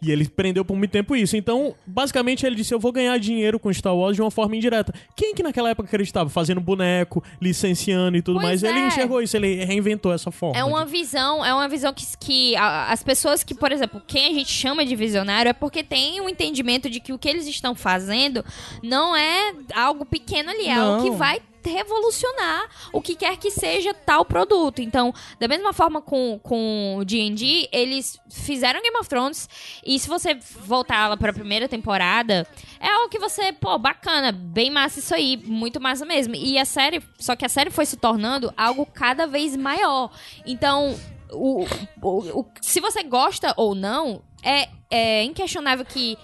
E 0.00 0.12
ele 0.12 0.28
prendeu 0.28 0.64
por 0.64 0.76
muito 0.76 0.92
tempo 0.92 1.16
isso. 1.16 1.36
Então, 1.36 1.74
basicamente, 1.84 2.46
ele 2.46 2.54
disse: 2.54 2.72
Eu 2.72 2.78
vou 2.78 2.92
ganhar 2.92 3.18
dinheiro 3.18 3.58
com 3.58 3.72
Star 3.72 3.96
Wars 3.96 4.14
de 4.14 4.22
uma 4.22 4.30
forma 4.30 4.54
indireta. 4.54 4.94
Quem 5.16 5.34
que 5.34 5.42
naquela 5.42 5.70
época 5.70 5.88
acreditava? 5.88 6.30
Fazendo 6.30 6.60
boneco, 6.60 7.20
licenciando 7.40 8.16
e 8.16 8.22
tudo 8.22 8.34
Pois 8.36 8.44
mais. 8.46 8.62
Ele 8.62 8.78
é. 8.78 8.86
enxergou 8.86 9.20
isso, 9.20 9.36
ele 9.36 9.64
reinventou 9.64 10.12
essa 10.12 10.30
forma. 10.30 10.56
É 10.56 10.62
uma 10.62 10.84
de- 10.84 10.92
visão, 10.92 11.44
é 11.44 11.52
uma 11.52 11.68
visão 11.68 11.92
que, 11.92 12.04
que 12.20 12.54
a- 12.54 12.92
as 12.92 13.02
pessoas 13.02 13.42
que, 13.42 13.56
por 13.56 13.72
exemplo, 13.72 14.00
quem 14.06 14.26
a 14.26 14.32
gente 14.34 14.52
chama 14.52 14.86
de 14.86 14.94
visionário 14.94 15.50
é 15.50 15.52
porque 15.52 15.82
tem 15.82 16.20
um 16.20 16.28
entendimento 16.28 16.88
de 16.88 17.00
que 17.00 17.12
o 17.12 17.18
que 17.18 17.28
eles 17.28 17.48
estão 17.48 17.74
fazendo 17.74 18.44
não 18.84 19.16
é 19.16 19.52
algo 19.74 20.06
pequeno 20.06 20.50
ali, 20.50 20.66
é 20.66 20.74
algo 20.74 21.02
que 21.02 21.10
Não. 21.10 21.16
vai 21.16 21.40
revolucionar 21.68 22.68
o 22.92 23.00
que 23.00 23.14
quer 23.14 23.36
que 23.36 23.50
seja 23.50 23.92
tal 23.94 24.24
produto. 24.24 24.80
Então, 24.80 25.12
da 25.38 25.46
mesma 25.48 25.72
forma 25.72 26.00
com, 26.02 26.38
com 26.42 26.96
o 26.98 27.04
D&D, 27.04 27.68
eles 27.72 28.18
fizeram 28.30 28.80
Game 28.82 28.96
of 28.98 29.08
Thrones 29.08 29.48
e 29.84 29.98
se 29.98 30.08
você 30.08 30.34
voltar 30.34 31.08
lá 31.08 31.16
pra 31.16 31.32
primeira 31.32 31.68
temporada, 31.68 32.46
é 32.80 32.88
algo 32.88 33.08
que 33.08 33.18
você, 33.18 33.52
pô, 33.52 33.78
bacana, 33.78 34.32
bem 34.32 34.70
massa 34.70 34.98
isso 34.98 35.14
aí, 35.14 35.36
muito 35.36 35.80
massa 35.80 36.04
mesmo. 36.04 36.34
E 36.34 36.58
a 36.58 36.64
série, 36.64 37.02
só 37.18 37.34
que 37.36 37.44
a 37.44 37.48
série 37.48 37.70
foi 37.70 37.86
se 37.86 37.96
tornando 37.96 38.52
algo 38.56 38.86
cada 38.86 39.26
vez 39.26 39.56
maior. 39.56 40.10
Então, 40.46 40.94
o, 41.30 41.64
o, 42.02 42.40
o- 42.40 42.46
se 42.60 42.80
você 42.80 43.02
gosta 43.02 43.52
ou 43.56 43.74
não, 43.74 44.22
é, 44.42 44.68
é 44.90 45.24
inquestionável 45.24 45.84
que 45.84 46.16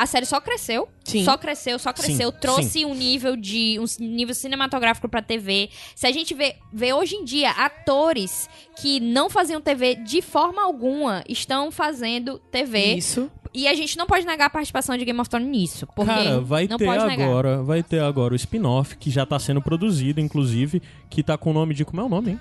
a 0.00 0.06
série 0.06 0.24
só 0.24 0.40
cresceu, 0.40 0.88
Sim. 1.04 1.24
só 1.24 1.36
cresceu, 1.36 1.78
só 1.78 1.92
cresceu, 1.92 2.32
Sim, 2.32 2.38
trouxe 2.40 2.86
um 2.86 2.94
nível 2.94 3.36
de 3.36 3.78
um 3.78 3.84
nível 4.02 4.34
cinematográfico 4.34 5.06
pra 5.10 5.20
TV. 5.20 5.68
Se 5.94 6.06
a 6.06 6.10
gente 6.10 6.32
vê, 6.32 6.56
vê 6.72 6.94
hoje 6.94 7.16
em 7.16 7.24
dia 7.24 7.50
atores 7.50 8.48
que 8.80 8.98
não 8.98 9.28
faziam 9.28 9.60
TV 9.60 9.96
de 9.96 10.22
forma 10.22 10.62
alguma 10.64 11.22
estão 11.28 11.70
fazendo 11.70 12.38
TV 12.50 12.94
Isso. 12.94 13.30
e 13.52 13.68
a 13.68 13.74
gente 13.74 13.98
não 13.98 14.06
pode 14.06 14.24
negar 14.24 14.46
a 14.46 14.50
participação 14.50 14.96
de 14.96 15.04
Game 15.04 15.20
of 15.20 15.28
Thrones 15.28 15.50
nisso, 15.50 15.86
porque 15.94 16.10
Cara, 16.10 16.40
vai 16.40 16.66
ter 16.66 16.88
agora, 16.88 17.62
vai 17.62 17.82
ter 17.82 18.00
agora 18.00 18.32
o 18.32 18.36
spin-off 18.36 18.96
que 18.96 19.10
já 19.10 19.26
tá 19.26 19.38
sendo 19.38 19.60
produzido, 19.60 20.18
inclusive, 20.18 20.80
que 21.10 21.22
tá 21.22 21.36
com 21.36 21.50
o 21.50 21.52
nome 21.52 21.74
de 21.74 21.84
como 21.84 22.00
é 22.00 22.04
o 22.04 22.08
nome, 22.08 22.30
hein? 22.30 22.40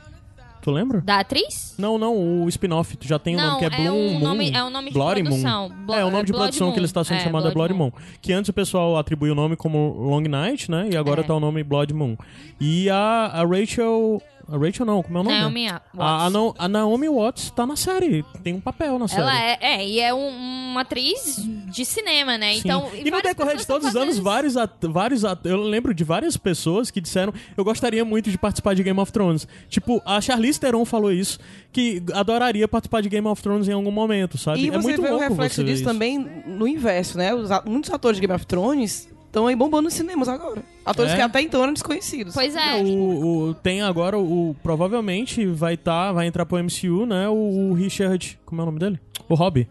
Tu 0.69 0.73
lembra? 0.73 1.01
Da 1.01 1.19
atriz? 1.19 1.73
Não, 1.79 1.97
não, 1.97 2.43
o 2.43 2.49
spin-off 2.49 2.95
tu 2.95 3.07
já 3.07 3.17
tem 3.17 3.35
o 3.35 3.37
Não, 3.37 3.45
nome 3.47 3.59
que 3.59 3.65
é 3.65 3.67
é 3.67 3.81
Bloom 3.83 3.97
um 3.97 4.13
Moon, 4.13 4.19
nome- 4.19 4.51
é 4.53 4.63
um 4.63 4.69
nome 4.69 4.87
de 4.89 4.93
Bloody 4.93 5.23
produção. 5.23 5.69
Moon. 5.69 5.85
Blo- 5.85 5.95
é, 5.95 6.05
o 6.05 6.11
nome 6.11 6.25
de 6.25 6.31
Blood 6.31 6.43
produção 6.45 6.67
Moon. 6.67 6.73
que 6.73 6.79
ele 6.79 6.85
está 6.85 7.03
sendo 7.03 7.17
É, 7.17 7.23
chamado 7.23 7.47
é 7.47 7.51
Blood 7.51 7.73
Blood 7.73 7.73
Moon. 7.73 7.91
Que 8.21 8.31
antes 8.33 8.49
o 8.49 8.53
pessoal 8.53 8.97
atribuiu 8.97 9.33
o 9.33 9.35
nome 9.35 9.55
como 9.55 9.93
Long 9.99 10.21
Night, 10.21 10.69
né? 10.69 10.89
E 10.91 10.95
agora 10.97 11.21
É. 11.21 11.23
tá 11.23 11.33
o 11.33 11.39
nome 11.39 11.63
Blood 11.63 11.93
Moon. 11.93 12.15
E 12.61 12.87
a, 12.89 13.31
a 13.33 13.43
Rachel... 13.45 14.21
A 14.51 14.57
Rachel 14.57 14.85
não, 14.85 15.03
como 15.03 15.17
é 15.17 15.21
o 15.21 15.23
nome? 15.23 15.37
Naomi? 15.39 15.67
Watts. 15.69 15.89
A, 15.97 16.63
a, 16.63 16.65
a 16.65 16.67
Naomi 16.67 17.09
Watts 17.09 17.51
tá 17.51 17.65
na 17.65 17.75
série, 17.75 18.23
tem 18.43 18.53
um 18.55 18.59
papel 18.61 18.97
na 18.97 19.07
série. 19.07 19.21
Ela 19.21 19.41
é, 19.41 19.57
é, 19.61 19.87
e 19.87 19.99
é 19.99 20.13
um- 20.13 20.59
uma 20.69 20.81
atriz 20.81 21.37
de 21.67 21.83
cinema, 21.85 22.37
né? 22.37 22.53
Sim. 22.53 22.61
Então, 22.65 22.89
e 22.93 23.03
no 23.03 23.11
várias 23.11 23.35
decorrer 23.35 23.57
de 23.57 23.65
todos 23.67 23.87
os 23.89 23.95
anos, 23.95 24.17
vários, 24.19 24.55
at 24.55 24.71
vários 24.83 25.25
at 25.25 25.39
eu 25.45 25.57
lembro 25.57 25.93
de 25.93 26.03
várias 26.03 26.37
pessoas 26.37 26.91
que 26.91 27.01
disseram 27.01 27.33
eu 27.57 27.63
gostaria 27.63 28.05
muito 28.05 28.29
de 28.29 28.37
participar 28.37 28.73
de 28.75 28.83
Game 28.83 28.99
of 28.99 29.11
Thrones. 29.11 29.47
Tipo, 29.67 30.01
a 30.05 30.21
Charlize 30.21 30.59
Theron 30.59 30.85
falou 30.85 31.11
isso, 31.11 31.39
que 31.71 32.03
adoraria 32.13 32.67
participar 32.67 33.01
de 33.01 33.09
Game 33.09 33.27
of 33.27 33.41
Thrones 33.41 33.67
em 33.67 33.73
algum 33.73 33.91
momento, 33.91 34.37
sabe? 34.37 34.61
E 34.61 34.67
é 34.69 34.71
você 34.71 34.79
muito 34.87 35.01
vê 35.01 35.09
o 35.11 35.17
reflexo 35.17 35.63
disso 35.63 35.75
isso. 35.77 35.83
também 35.83 36.17
no 36.45 36.67
inverso, 36.67 37.17
né? 37.17 37.33
Os 37.33 37.49
muitos 37.65 37.91
atores 37.91 38.19
de 38.19 38.25
Game 38.27 38.35
of 38.35 38.45
Thrones 38.45 39.09
estão 39.29 39.47
aí 39.47 39.55
bombando 39.55 39.83
nos 39.83 39.93
cinemas 39.93 40.27
agora. 40.27 40.61
Atores 40.85 41.11
É? 41.13 41.15
que 41.15 41.21
até 41.21 41.41
então 41.41 41.61
eram 41.63 41.73
desconhecidos. 41.73 42.33
Pois 42.33 42.55
é. 42.55 42.81
O, 42.83 43.49
o- 43.49 43.53
tem 43.53 43.81
agora 43.81 44.17
o 44.17 44.55
provavelmente 44.63 45.45
vai 45.45 45.77
tá 45.77 46.11
vai 46.11 46.27
entrar 46.27 46.45
pro 46.45 46.57
MCU, 46.57 47.05
né? 47.05 47.29
O, 47.29 47.69
o 47.69 47.73
Richard, 47.73 48.39
como 48.45 48.61
é 48.61 48.63
o 48.63 48.65
nome 48.65 48.79
dele? 48.79 48.99
O 49.27 49.35
Robbie. 49.35 49.67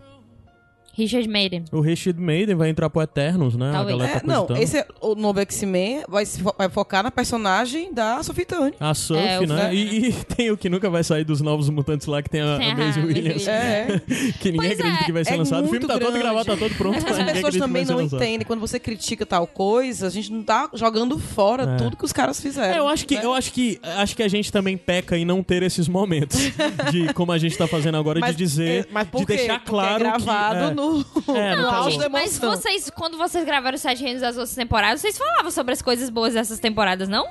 Richard 0.99 1.29
Maiden. 1.29 1.65
O 1.73 1.81
Richard 1.81 2.21
Maiden 2.21 2.55
vai 2.55 2.69
entrar 2.69 2.91
pro 2.91 3.01
Eternos, 3.03 3.57
né? 3.57 3.71
Talvez. 3.73 3.95
A 3.95 3.99
galera 3.99 4.17
É, 4.17 4.21
tá 4.21 4.27
não, 4.27 4.43
cogitando. 4.47 4.63
esse 4.63 4.79
é, 4.79 4.87
o 5.01 5.15
novo 5.15 5.41
X-Men 5.41 6.03
vai, 6.09 6.27
fo- 6.27 6.55
vai 6.57 6.69
focar 6.69 7.03
na 7.03 7.11
personagem 7.11 7.93
da 7.93 8.23
Sophie 8.23 8.45
Turner. 8.45 8.75
A 8.81 8.93
Surf, 8.95 9.23
É, 9.23 9.47
né? 9.47 9.75
E, 9.75 10.09
e 10.09 10.13
tem 10.37 10.51
o 10.51 10.57
que 10.57 10.69
nunca 10.69 10.91
vai 10.91 11.03
sair 11.05 11.25
dos 11.25 11.41
novos 11.41 11.69
mutantes 11.71 12.07
lá, 12.07 12.23
que 12.23 12.29
tem 12.31 12.41
a, 12.41 12.57
a 12.57 12.75
Maisie 12.77 13.03
Williams. 13.05 13.47
É. 13.49 14.01
que 14.41 14.51
ninguém 14.53 14.69
Pois 14.69 14.81
acredita 14.81 15.03
é, 15.03 15.07
que 15.07 15.13
vai 15.13 15.25
ser 15.25 15.35
é 15.35 15.37
lançado. 15.37 15.65
O 15.65 15.69
filme 15.69 15.87
tá 15.87 15.95
todo 15.95 16.03
grande. 16.03 16.19
gravado, 16.19 16.45
tá 16.47 16.57
todo 16.57 16.75
pronto, 16.75 16.99
mas 17.03 17.19
As 17.19 17.33
pessoas 17.33 17.55
que 17.55 17.61
também 17.61 17.85
não 17.85 17.97
lançado. 17.97 18.23
entendem. 18.23 18.47
Quando 18.47 18.61
você 18.61 18.79
critica 18.79 19.25
tal 19.25 19.47
coisa, 19.47 20.07
a 20.07 20.11
gente 20.11 20.33
não 20.33 20.43
tá 20.43 20.69
jogando 20.75 21.19
fora 21.19 21.63
É. 21.65 21.77
tudo 21.77 21.97
que 21.97 22.05
os 22.05 22.13
caras 22.13 22.41
fizeram. 22.41 22.75
É, 22.75 22.79
eu 22.79 22.89
acho 22.89 23.07
que 23.07 23.15
né? 23.17 23.21
eu 23.25 23.33
acho 23.33 23.53
que 23.53 23.79
acho 23.83 24.17
que 24.17 24.23
a 24.23 24.29
gente 24.29 24.51
também 24.53 24.77
peca 24.77 25.17
em 25.17 25.25
não 25.25 25.43
ter 25.43 25.63
esses 25.63 25.89
momentos 25.89 26.39
de 26.91 27.13
como 27.15 27.33
a 27.33 27.39
gente 27.39 27.57
tá 27.57 27.67
fazendo 27.67 27.97
agora 27.97 28.21
Mas, 28.21 28.33
de 28.37 28.37
dizer, 28.45 28.85
é, 28.85 28.87
mas 28.93 29.09
por 29.09 29.21
de 29.21 29.27
quê? 29.27 29.37
deixar 29.37 29.61
claro 29.65 29.97
é 29.97 29.99
gravado 30.09 30.59
que 30.67 30.71
é, 30.73 30.75
no, 30.93 31.05
É, 31.37 31.57
no 31.57 31.63
não, 31.63 31.71
auge 31.75 31.91
gente, 31.93 32.01
da 32.01 32.09
Mas 32.09 32.39
vocês, 32.39 32.91
quando 32.91 33.17
vocês 33.19 33.45
gravaram 33.45 33.75
os 33.77 33.81
Sete 33.83 34.03
Reinos 34.03 34.21
das 34.23 34.37
outras 34.37 34.55
temporadas, 34.55 35.01
vocês 35.01 35.17
falavam 35.17 35.51
sobre 35.51 35.73
as 35.73 35.83
coisas 35.83 36.11
boas 36.11 36.35
dessas 36.35 36.59
temporadas, 36.59 37.09
não? 37.09 37.27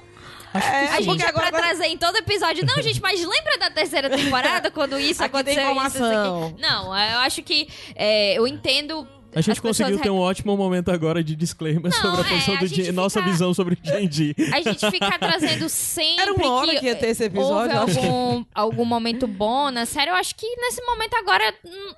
É, 0.54 0.60
A 0.96 1.02
gente 1.02 1.22
é 1.24 1.28
agora, 1.28 1.50
pra 1.50 1.60
trazer 1.60 1.86
em 1.88 1.98
todo 1.98 2.16
episódio. 2.16 2.66
Não, 2.66 2.82
gente, 2.82 3.02
mas 3.02 3.20
lembra 3.24 3.58
da 3.60 3.70
terceira 3.70 4.10
temporada 4.10 4.72
quando 4.72 4.98
isso 5.00 5.22
Aqui 5.24 5.44
tem 5.44 5.58
aconteceu? 5.58 5.72
Isso, 5.72 5.88
isso 5.88 5.98
informação. 5.98 6.48
aqui? 6.48 6.62
Não, 6.62 6.86
eu 6.98 7.20
acho 7.20 7.44
que 7.44 7.68
é, 7.96 8.34
eu 8.40 8.48
entendo. 8.48 9.06
a 9.36 9.42
gente 9.42 9.52
as 9.52 9.60
pessoas 9.60 9.78
conseguiu 9.78 9.98
ter 10.00 10.06
re- 10.06 10.10
um 10.10 10.18
ótimo 10.20 10.56
momento 10.58 10.90
agora 10.90 11.22
de 11.24 11.36
disclaimer 11.36 11.92
Não, 11.92 12.02
sobre 12.02 12.22
a 12.22 12.26
é, 12.26 12.30
posição 12.30 12.56
a 12.56 12.60
do 12.60 12.66
gente 12.66 12.84
D- 12.84 12.92
nossa 12.94 13.20
fica- 13.20 13.32
visão 13.32 13.54
sobre 13.54 13.74
o 13.74 13.78
D&D. 13.78 14.36
A 14.56 14.62
gente 14.62 14.90
ficar 14.90 15.20
trazendo 15.20 15.68
sempre 15.70 16.24
Era 16.24 16.34
uma 16.34 16.50
hora 16.52 16.80
que 16.80 16.86
ia 16.86 16.96
ter 16.96 17.10
esse 17.10 17.26
episódio, 17.26 17.80
houve 17.82 17.92
que- 17.94 18.00
algum, 18.08 18.46
algum 18.56 18.86
momento 18.86 19.28
bom 19.28 19.70
na 19.70 19.86
série. 19.86 20.10
Eu 20.10 20.16
acho 20.16 20.34
que 20.34 20.48
nesse 20.56 20.82
momento 20.86 21.14
agora 21.16 21.54
hum, 21.66 21.94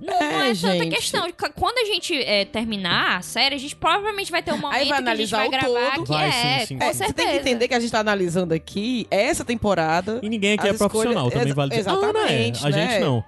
não 0.00 0.14
é, 0.14 0.50
É, 0.50 0.54
tanta 0.54 0.54
gente. 0.54 0.88
questão. 0.94 1.26
Quando 1.54 1.78
a 1.78 1.84
gente 1.84 2.14
é, 2.22 2.44
terminar 2.44 3.18
a 3.18 3.22
série, 3.22 3.54
a 3.54 3.58
gente 3.58 3.76
provavelmente 3.76 4.30
vai 4.30 4.42
ter 4.42 4.52
um 4.52 4.58
momento 4.58 4.76
Aí 4.78 4.88
vai 4.88 5.02
que 5.02 5.08
a 5.08 5.14
gente 5.14 5.34
analisar 5.34 5.36
vai 5.38 5.46
o 5.46 5.50
gravar 5.50 5.94
todo. 5.96 6.04
que 6.06 6.12
Vai, 6.12 6.28
é, 6.28 6.58
sim, 6.60 6.66
sim. 6.66 6.78
com 6.78 6.84
É, 6.84 6.92
certeza. 6.92 7.04
você 7.08 7.12
tem 7.14 7.26
que 7.28 7.36
entender 7.36 7.68
que 7.68 7.74
a 7.74 7.80
gente 7.80 7.90
tá 7.92 8.00
analisando 8.00 8.54
aqui 8.54 9.06
essa 9.10 9.44
temporada. 9.44 10.20
E 10.22 10.28
ninguém 10.28 10.54
aqui 10.54 10.66
é 10.68 10.72
profissional, 10.72 11.28
escolhas- 11.28 11.32
também 11.32 11.46
exa- 11.48 11.54
vale 11.54 11.70
dizer. 11.76 11.90
Ah, 11.90 11.92
não 11.94 12.04
é. 12.26 12.46
exatamente, 12.48 12.66
A 12.66 12.70
né? 12.70 12.88
gente 12.90 13.00
não. 13.04 13.24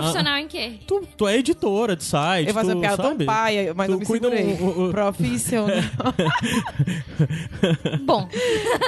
Profissional 0.00 0.38
em 0.38 0.48
quê? 0.48 0.72
Tu, 0.86 1.06
tu 1.16 1.28
é 1.28 1.36
editora 1.36 1.94
de 1.94 2.04
site, 2.04 2.48
Eu 2.48 2.54
faço 2.54 2.70
tu 2.70 2.74
uma 2.74 2.80
piada 2.80 3.02
sabe? 3.02 3.16
tão 3.18 3.26
paia, 3.26 3.74
mas 3.74 3.86
Tu 3.88 3.92
eu 3.92 3.98
me 3.98 4.06
cuida 4.06 4.30
segurei. 4.30 4.54
o- 4.54 4.88
o- 4.88 4.90
Profissional. 4.90 5.76
Bom, 8.04 8.28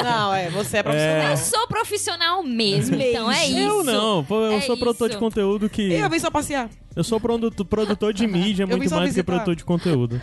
não, 0.03 0.35
é, 0.35 0.49
você 0.51 0.79
é 0.79 0.83
profissional. 0.83 1.31
eu 1.31 1.37
sou 1.37 1.67
profissional 1.69 2.43
mesmo, 2.43 2.97
então 3.01 3.31
é 3.31 3.47
isso. 3.47 3.59
Eu 3.59 3.85
não, 3.85 4.25
pô, 4.25 4.37
eu 4.41 4.53
É 4.53 4.61
sou 4.63 4.77
produtor 4.77 5.09
de 5.09 5.15
isso. 5.15 5.21
conteúdo 5.21 5.69
que... 5.69 5.93
Eu 5.93 6.09
vim 6.11 6.19
só 6.19 6.31
passear. 6.31 6.69
Eu 6.97 7.03
sou 7.05 7.21
produtor, 7.21 7.67
produtor 7.67 8.13
de 8.13 8.25
mídia, 8.27 8.67
muito 8.67 8.81
mais 8.81 8.91
do 8.91 8.99
que 9.01 9.05
visitar. 9.07 9.25
produtor 9.25 9.57
de 9.57 9.65
conteúdo. 9.65 10.21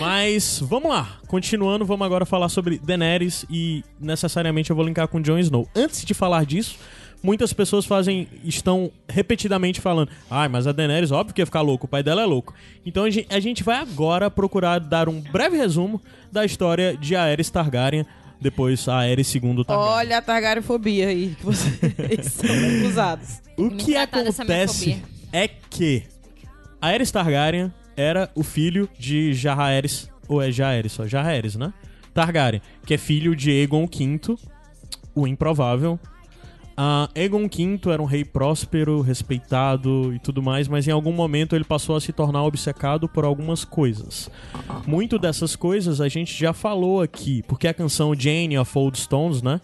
Mas, 0.00 0.60
vamos 0.62 0.90
lá. 0.90 1.18
Continuando, 1.26 1.84
vamos 1.84 2.04
agora 2.06 2.24
falar 2.24 2.48
sobre 2.48 2.78
Daenerys 2.78 3.44
e 3.50 3.84
necessariamente 4.00 4.70
eu 4.70 4.76
vou 4.76 4.84
linkar 4.84 5.08
com 5.08 5.20
Jon 5.20 5.38
Snow. 5.38 5.68
Antes 5.74 6.04
de 6.04 6.14
falar 6.14 6.44
disso, 6.46 6.76
muitas 7.22 7.52
pessoas 7.52 7.84
fazem, 7.84 8.28
estão 8.44 8.90
repetidamente 9.08 9.80
falando, 9.80 10.10
ai, 10.30 10.48
mas 10.48 10.66
a 10.66 10.72
Daenerys, 10.72 11.10
óbvio 11.10 11.34
que 11.34 11.42
ia 11.42 11.46
ficar 11.46 11.60
louco, 11.60 11.86
o 11.86 11.88
pai 11.88 12.02
dela 12.02 12.22
é 12.22 12.26
louco. 12.26 12.54
Então 12.84 13.04
a 13.04 13.10
gente, 13.10 13.34
a 13.34 13.40
gente 13.40 13.62
vai 13.62 13.76
agora 13.78 14.30
procurar 14.30 14.78
dar 14.78 15.08
um 15.08 15.20
breve 15.20 15.56
resumo 15.56 16.00
da 16.30 16.44
história 16.44 16.96
de 16.96 17.16
Aerys 17.16 17.50
Targaryen, 17.50 18.06
depois 18.40 18.86
a 18.88 18.98
Aerys 18.98 19.34
II 19.34 19.64
Targaryen. 19.64 19.94
Olha 19.94 20.18
a 20.18 20.22
targarifobia 20.22 21.08
aí 21.08 21.34
que 21.38 21.44
vocês 21.44 22.26
são 22.32 22.78
acusados. 22.78 23.40
O 23.56 23.64
Me 23.64 23.76
que 23.76 23.96
acontece 23.96 25.02
é 25.32 25.48
que 25.48 26.04
Aerys 26.80 27.10
Targaryen 27.10 27.72
era 27.96 28.30
o 28.34 28.42
filho 28.42 28.88
de 28.98 29.32
Jaehaerys 29.32 30.10
ou 30.28 30.42
é 30.42 30.50
Jaehaerys 30.50 30.92
só? 30.92 31.06
Jaehaerys, 31.06 31.56
né? 31.56 31.72
Targaryen, 32.12 32.62
que 32.84 32.94
é 32.94 32.98
filho 32.98 33.34
de 33.36 33.50
Aegon 33.50 33.86
V, 33.86 34.36
o 35.14 35.26
improvável. 35.26 35.98
Uh, 36.76 37.08
Aegon 37.14 37.48
V 37.48 37.90
era 37.90 38.02
um 38.02 38.04
rei 38.04 38.22
próspero, 38.22 39.00
respeitado 39.00 40.12
e 40.14 40.18
tudo 40.18 40.42
mais, 40.42 40.68
mas 40.68 40.86
em 40.86 40.90
algum 40.90 41.12
momento 41.12 41.56
ele 41.56 41.64
passou 41.64 41.96
a 41.96 42.00
se 42.00 42.12
tornar 42.12 42.44
obcecado 42.44 43.08
por 43.08 43.24
algumas 43.24 43.64
coisas. 43.64 44.30
Muito 44.86 45.18
dessas 45.18 45.56
coisas 45.56 46.02
a 46.02 46.08
gente 46.08 46.38
já 46.38 46.52
falou 46.52 47.00
aqui, 47.00 47.42
porque 47.48 47.66
a 47.66 47.72
canção 47.72 48.14
Jane 48.14 48.58
of 48.58 48.78
Old 48.78 48.98
Stones, 48.98 49.40
né, 49.40 49.58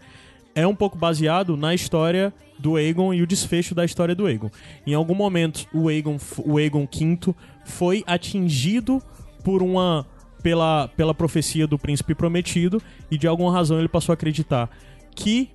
é 0.55 0.67
um 0.67 0.75
pouco 0.75 0.97
baseado 0.97 1.55
na 1.55 1.75
história 1.75 2.33
do 2.59 2.77
Aegon 2.77 3.13
e 3.13 3.21
o 3.21 3.27
desfecho 3.27 3.75
da 3.75 3.85
história 3.85 4.15
do 4.15 4.25
Aegon. 4.25 4.51
Em 4.87 4.95
algum 4.95 5.15
momento 5.15 5.67
o 5.75 5.89
Aegon, 5.89 6.17
o 6.39 6.57
Aegon 6.57 6.89
V 6.91 7.35
foi 7.67 8.03
atingido 8.07 9.03
por 9.45 9.63
uma 9.63 10.07
pela, 10.43 10.89
pela 10.89 11.15
profecia 11.15 11.67
do 11.67 11.79
príncipe 11.79 12.15
prometido 12.15 12.81
e 13.11 13.19
de 13.19 13.27
alguma 13.27 13.53
razão 13.53 13.79
ele 13.79 13.89
passou 13.89 14.13
a 14.13 14.15
acreditar 14.15 14.71
que 15.15 15.51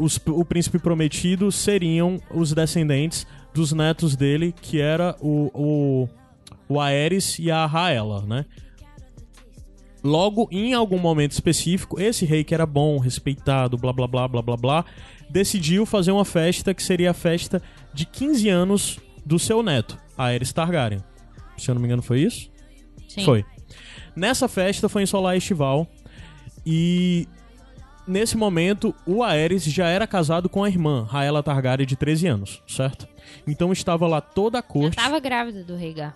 os, 0.00 0.18
o 0.26 0.44
príncipe 0.44 0.78
prometido 0.78 1.52
seriam 1.52 2.18
os 2.30 2.52
descendentes 2.54 3.26
dos 3.52 3.72
netos 3.72 4.16
dele, 4.16 4.54
que 4.60 4.80
era 4.80 5.14
o, 5.20 5.50
o, 5.54 6.08
o 6.68 6.80
Aerys 6.80 7.38
e 7.38 7.50
a 7.50 7.66
Raela, 7.66 8.24
né? 8.26 8.46
Logo, 10.02 10.48
em 10.50 10.72
algum 10.72 10.98
momento 10.98 11.32
específico, 11.32 12.00
esse 12.00 12.24
rei 12.24 12.42
que 12.42 12.54
era 12.54 12.64
bom, 12.64 12.98
respeitado, 12.98 13.76
blá 13.76 13.92
blá 13.92 14.08
blá 14.08 14.26
blá 14.26 14.40
blá 14.40 14.56
blá, 14.56 14.84
decidiu 15.28 15.84
fazer 15.84 16.10
uma 16.10 16.24
festa 16.24 16.72
que 16.72 16.82
seria 16.82 17.10
a 17.10 17.14
festa 17.14 17.62
de 17.92 18.06
15 18.06 18.48
anos 18.48 18.98
do 19.26 19.38
seu 19.38 19.62
neto, 19.62 19.98
Aerys 20.16 20.54
Targaryen. 20.54 21.04
Se 21.58 21.70
eu 21.70 21.74
não 21.74 21.82
me 21.82 21.86
engano, 21.86 22.00
foi 22.00 22.20
isso? 22.20 22.50
Sim. 23.06 23.24
Foi. 23.26 23.44
Nessa 24.16 24.48
festa 24.48 24.88
foi 24.88 25.02
em 25.02 25.06
Solar 25.06 25.36
Estival 25.36 25.86
e 26.64 27.28
nesse 28.10 28.36
momento 28.36 28.94
o 29.06 29.22
Aerys 29.22 29.64
já 29.64 29.86
era 29.86 30.06
casado 30.06 30.48
com 30.48 30.64
a 30.64 30.68
irmã, 30.68 31.06
Raela 31.08 31.42
Targaryen, 31.42 31.86
de 31.86 31.96
13 31.96 32.26
anos, 32.26 32.62
certo? 32.66 33.08
Então 33.46 33.72
estava 33.72 34.06
lá 34.06 34.20
toda 34.20 34.58
a 34.58 34.62
corte. 34.62 34.96
Já 34.96 35.02
tava 35.04 35.20
grávida 35.20 35.62
do 35.62 35.76
Rhaegar. 35.76 36.14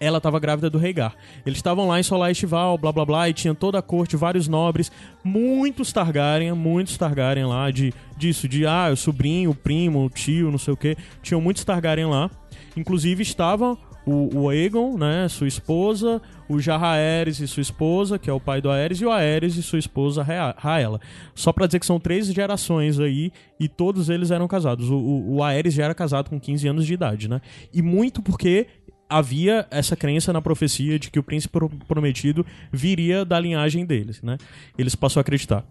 Ela 0.00 0.18
estava 0.18 0.40
grávida 0.40 0.68
do 0.68 0.78
Rhaegar. 0.78 1.14
Eles 1.46 1.58
estavam 1.58 1.86
lá 1.86 2.00
em 2.00 2.02
Solar 2.02 2.30
Estival, 2.30 2.76
blá 2.76 2.90
blá 2.90 3.04
blá, 3.04 3.28
e 3.28 3.32
tinha 3.32 3.54
toda 3.54 3.78
a 3.78 3.82
corte, 3.82 4.16
vários 4.16 4.48
nobres, 4.48 4.90
muitos 5.22 5.92
Targaryen, 5.92 6.52
muitos 6.52 6.96
Targaryen 6.96 7.46
lá, 7.46 7.70
de, 7.70 7.92
disso, 8.16 8.48
de 8.48 8.66
ah, 8.66 8.90
o 8.92 8.96
sobrinho, 8.96 9.50
o 9.50 9.54
primo, 9.54 10.04
o 10.04 10.10
tio, 10.10 10.50
não 10.50 10.58
sei 10.58 10.74
o 10.74 10.76
que. 10.76 10.96
Tinham 11.22 11.40
muitos 11.40 11.64
Targaryen 11.64 12.06
lá. 12.06 12.30
Inclusive 12.76 13.22
estava 13.22 13.78
o, 14.06 14.42
o 14.42 14.48
Aegon, 14.50 14.96
né, 14.98 15.28
sua 15.28 15.48
esposa, 15.48 16.20
o 16.48 16.60
Jahaeres 16.60 17.40
e 17.40 17.48
sua 17.48 17.62
esposa, 17.62 18.18
que 18.18 18.28
é 18.28 18.32
o 18.32 18.40
pai 18.40 18.60
do 18.60 18.70
Aerys, 18.70 19.00
e 19.00 19.06
o 19.06 19.10
Aerys 19.10 19.56
e 19.56 19.62
sua 19.62 19.78
esposa 19.78 20.22
Raela. 20.22 21.00
Só 21.34 21.52
pra 21.52 21.66
dizer 21.66 21.80
que 21.80 21.86
são 21.86 21.98
três 21.98 22.26
gerações 22.26 23.00
aí 23.00 23.32
e 23.58 23.68
todos 23.68 24.10
eles 24.10 24.30
eram 24.30 24.46
casados. 24.46 24.90
O, 24.90 24.96
o, 24.96 25.34
o 25.36 25.42
Aerys 25.42 25.74
já 25.74 25.84
era 25.84 25.94
casado 25.94 26.28
com 26.28 26.38
15 26.38 26.68
anos 26.68 26.86
de 26.86 26.94
idade, 26.94 27.28
né? 27.28 27.40
E 27.72 27.80
muito 27.80 28.22
porque 28.22 28.66
havia 29.08 29.66
essa 29.70 29.96
crença 29.96 30.32
na 30.32 30.42
profecia 30.42 30.98
de 30.98 31.10
que 31.10 31.18
o 31.18 31.22
príncipe 31.22 31.58
prometido 31.86 32.44
viria 32.72 33.24
da 33.24 33.38
linhagem 33.38 33.86
deles, 33.86 34.22
né? 34.22 34.36
Eles 34.76 34.94
passou 34.94 35.20
a 35.20 35.22
acreditar. 35.22 35.64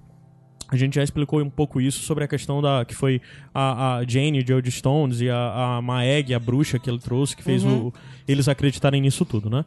A 0.73 0.77
gente 0.77 0.95
já 0.95 1.03
explicou 1.03 1.39
um 1.39 1.49
pouco 1.49 1.79
isso 1.79 2.01
sobre 2.01 2.23
a 2.23 2.27
questão 2.27 2.59
da 2.59 2.83
que 2.83 2.95
foi 2.95 3.21
a, 3.53 3.97
a 3.97 4.05
Jane 4.07 4.41
de 4.41 4.51
Old 4.51 4.69
Stones 4.71 5.21
e 5.21 5.29
a, 5.29 5.77
a 5.77 5.81
Maeg, 5.83 6.33
a 6.33 6.39
bruxa 6.39 6.79
que 6.79 6.89
ele 6.89 6.97
trouxe, 6.97 7.35
que 7.35 7.43
fez 7.43 7.63
uhum. 7.63 7.87
o, 7.87 7.93
eles 8.27 8.47
acreditarem 8.47 8.99
nisso 8.99 9.23
tudo, 9.23 9.51
né? 9.51 9.63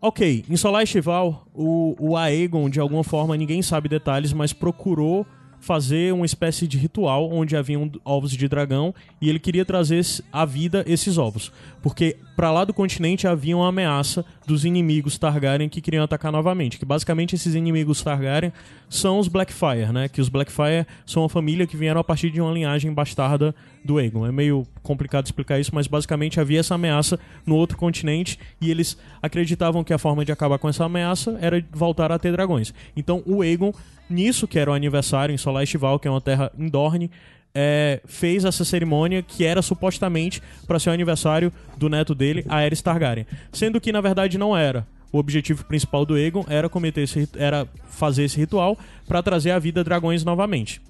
Ok, 0.00 0.44
em 0.50 0.56
Solar 0.56 0.82
Estival, 0.82 1.46
o, 1.54 1.94
o 1.98 2.16
Aegon, 2.16 2.68
de 2.68 2.80
alguma 2.80 3.04
forma, 3.04 3.36
ninguém 3.36 3.62
sabe 3.62 3.88
detalhes, 3.88 4.32
mas 4.32 4.52
procurou 4.52 5.24
fazer 5.64 6.12
uma 6.12 6.26
espécie 6.26 6.68
de 6.68 6.76
ritual 6.76 7.30
onde 7.32 7.56
haviam 7.56 7.90
ovos 8.04 8.32
de 8.32 8.46
dragão 8.46 8.94
e 9.18 9.30
ele 9.30 9.38
queria 9.38 9.64
trazer 9.64 10.04
à 10.30 10.44
vida 10.44 10.84
esses 10.86 11.16
ovos. 11.16 11.50
Porque 11.82 12.16
para 12.36 12.50
lá 12.50 12.64
do 12.64 12.74
continente 12.74 13.26
havia 13.26 13.56
uma 13.56 13.68
ameaça 13.68 14.24
dos 14.46 14.66
inimigos 14.66 15.16
Targaryen 15.16 15.68
que 15.68 15.80
queriam 15.80 16.04
atacar 16.04 16.30
novamente. 16.30 16.78
Que 16.78 16.84
basicamente 16.84 17.34
esses 17.34 17.54
inimigos 17.54 18.02
Targaryen 18.02 18.52
são 18.90 19.18
os 19.18 19.26
Blackfire, 19.26 19.90
né? 19.90 20.06
Que 20.08 20.20
os 20.20 20.28
Blackfire 20.28 20.86
são 21.06 21.22
uma 21.22 21.28
família 21.30 21.66
que 21.66 21.76
vieram 21.76 22.00
a 22.00 22.04
partir 22.04 22.30
de 22.30 22.40
uma 22.42 22.52
linhagem 22.52 22.92
bastarda 22.92 23.54
do 23.84 23.98
Aegon. 23.98 24.26
É 24.26 24.32
meio 24.32 24.66
complicado 24.82 25.26
explicar 25.26 25.60
isso, 25.60 25.74
mas 25.74 25.86
basicamente 25.86 26.40
havia 26.40 26.60
essa 26.60 26.74
ameaça 26.74 27.20
no 27.44 27.54
outro 27.54 27.76
continente 27.76 28.38
e 28.60 28.70
eles 28.70 28.96
acreditavam 29.22 29.84
que 29.84 29.92
a 29.92 29.98
forma 29.98 30.24
de 30.24 30.32
acabar 30.32 30.58
com 30.58 30.68
essa 30.68 30.84
ameaça 30.84 31.38
era 31.40 31.62
voltar 31.70 32.10
a 32.10 32.18
ter 32.18 32.32
dragões. 32.32 32.72
Então 32.96 33.22
o 33.26 33.42
Aegon 33.42 33.72
nisso, 34.08 34.48
que 34.48 34.58
era 34.58 34.70
o 34.70 34.74
aniversário 34.74 35.34
em 35.34 35.38
Solar 35.38 35.62
Estival, 35.62 35.98
que 35.98 36.08
é 36.08 36.10
uma 36.10 36.20
terra 36.20 36.50
em 36.58 36.68
Dorne, 36.68 37.10
é, 37.54 38.00
fez 38.06 38.44
essa 38.44 38.64
cerimônia 38.64 39.22
que 39.22 39.44
era 39.44 39.62
supostamente 39.62 40.42
para 40.66 40.78
ser 40.78 40.90
o 40.90 40.92
aniversário 40.92 41.52
do 41.76 41.88
neto 41.88 42.14
dele, 42.14 42.44
Aerys 42.48 42.82
Targaryen. 42.82 43.26
Sendo 43.52 43.80
que 43.80 43.92
na 43.92 44.00
verdade 44.00 44.38
não 44.38 44.56
era. 44.56 44.86
O 45.12 45.18
objetivo 45.18 45.64
principal 45.64 46.04
do 46.04 46.14
Aegon 46.14 46.44
era 46.48 46.68
cometer 46.68 47.02
esse, 47.02 47.28
era 47.36 47.68
fazer 47.86 48.24
esse 48.24 48.36
ritual 48.36 48.76
para 49.06 49.22
trazer 49.22 49.52
à 49.52 49.58
vida 49.60 49.84
dragões 49.84 50.24
novamente. 50.24 50.82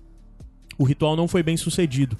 O 0.78 0.84
ritual 0.84 1.14
não 1.14 1.28
foi 1.28 1.42
bem 1.42 1.58
sucedido. 1.58 2.16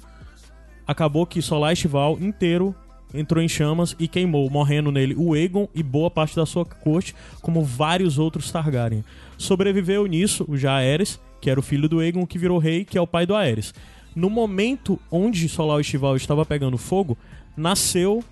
Acabou 0.87 1.25
que 1.25 1.41
Solar 1.41 1.73
Estival 1.73 2.17
inteiro 2.19 2.75
entrou 3.13 3.43
em 3.43 3.47
chamas 3.47 3.95
e 3.97 4.07
queimou, 4.07 4.49
morrendo 4.49 4.91
nele 4.91 5.15
o 5.15 5.33
Aegon 5.33 5.67
e 5.73 5.81
boa 5.81 6.11
parte 6.11 6.35
da 6.35 6.45
sua 6.45 6.65
corte, 6.65 7.15
como 7.41 7.63
vários 7.63 8.19
outros 8.19 8.51
Targaryen. 8.51 9.03
Sobreviveu 9.37 10.05
nisso 10.05 10.45
o 10.47 10.57
Jaehaerys, 10.57 11.19
que 11.41 11.49
era 11.49 11.59
o 11.59 11.63
filho 11.63 11.87
do 11.87 11.99
Aegon 11.99 12.25
que 12.25 12.37
virou 12.37 12.57
rei, 12.57 12.83
que 12.83 12.97
é 12.97 13.01
o 13.01 13.07
pai 13.07 13.25
do 13.25 13.35
Aerys. 13.35 13.73
No 14.15 14.29
momento 14.29 14.99
onde 15.11 15.47
Solar 15.49 15.79
Estival 15.79 16.15
estava 16.15 16.45
pegando 16.45 16.77
fogo, 16.77 17.17
nasceu 17.55 18.23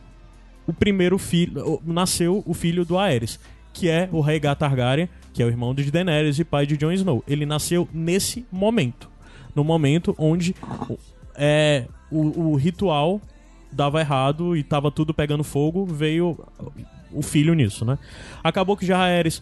o 0.66 0.74
primeiro 0.74 1.18
filho, 1.18 1.82
nasceu 1.86 2.44
o 2.46 2.54
filho 2.54 2.86
do 2.86 2.98
Aerys, 2.98 3.40
que 3.74 3.90
é 3.90 4.08
o 4.12 4.22
Rhaegar 4.22 4.56
Targaryen, 4.56 5.10
que 5.34 5.42
é 5.42 5.46
o 5.46 5.50
irmão 5.50 5.74
de 5.74 5.90
Daenerys 5.92 6.40
e 6.40 6.46
pai 6.46 6.66
de 6.66 6.78
Jon 6.78 6.92
Snow. 6.92 7.24
Ele 7.28 7.46
nasceu 7.46 7.88
nesse 7.92 8.46
momento, 8.52 9.10
no 9.56 9.64
momento 9.64 10.16
onde 10.18 10.56
é, 11.36 11.86
o, 12.14 12.52
o 12.52 12.56
ritual 12.56 13.22
dava 13.72 14.00
errado 14.00 14.56
e 14.56 14.64
tava 14.64 14.92
tudo 14.92 15.14
pegando 15.14 15.44
fogo, 15.44 15.86
veio 15.86 16.38
o 17.12 17.22
filho 17.22 17.54
nisso, 17.54 17.84
né? 17.84 17.98
Acabou 18.44 18.78
que 18.78 18.86
já 18.86 19.04
Aerys 19.04 19.42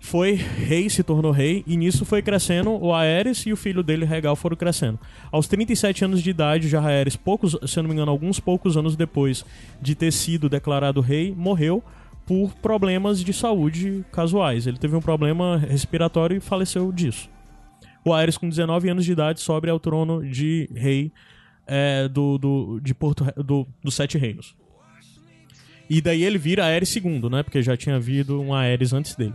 foi 0.00 0.32
rei, 0.32 0.88
se 0.88 1.02
tornou 1.02 1.30
rei, 1.30 1.62
e 1.66 1.76
nisso 1.76 2.06
foi 2.06 2.22
crescendo 2.22 2.70
o 2.70 2.92
Aerys 2.94 3.44
e 3.46 3.52
o 3.52 3.56
filho 3.56 3.82
dele, 3.82 4.06
Regal, 4.06 4.34
foram 4.34 4.56
crescendo. 4.56 4.98
Aos 5.30 5.46
37 5.46 6.06
anos 6.06 6.22
de 6.22 6.30
idade, 6.30 6.68
já 6.68 6.82
Aerys, 6.82 7.16
poucos, 7.16 7.56
se 7.66 7.78
eu 7.78 7.82
não 7.82 7.88
me 7.88 7.94
engano, 7.94 8.10
alguns 8.10 8.40
poucos 8.40 8.78
anos 8.78 8.96
depois 8.96 9.44
de 9.80 9.94
ter 9.94 10.10
sido 10.10 10.48
declarado 10.48 11.02
rei, 11.02 11.34
morreu 11.36 11.84
por 12.26 12.54
problemas 12.54 13.22
de 13.22 13.32
saúde 13.32 14.04
casuais. 14.10 14.66
Ele 14.66 14.78
teve 14.78 14.96
um 14.96 15.00
problema 15.00 15.58
respiratório 15.58 16.38
e 16.38 16.40
faleceu 16.40 16.90
disso. 16.90 17.28
O 18.02 18.14
Aerys, 18.14 18.38
com 18.38 18.48
19 18.48 18.88
anos 18.88 19.04
de 19.04 19.12
idade, 19.12 19.40
sobe 19.40 19.68
ao 19.68 19.78
trono 19.78 20.26
de 20.26 20.68
rei 20.74 21.12
é, 21.70 22.08
do, 22.08 22.36
do, 22.36 22.80
de 22.80 22.92
Porto, 22.92 23.24
do, 23.36 23.64
do 23.82 23.90
Sete 23.92 24.18
Reinos. 24.18 24.56
E 25.88 26.00
daí 26.00 26.24
ele 26.24 26.36
vira 26.36 26.64
Aerys 26.64 26.94
II, 26.96 27.30
né? 27.30 27.42
Porque 27.44 27.62
já 27.62 27.76
tinha 27.76 27.96
havido 27.96 28.40
um 28.40 28.52
Aerys 28.52 28.92
antes 28.92 29.14
dele. 29.14 29.34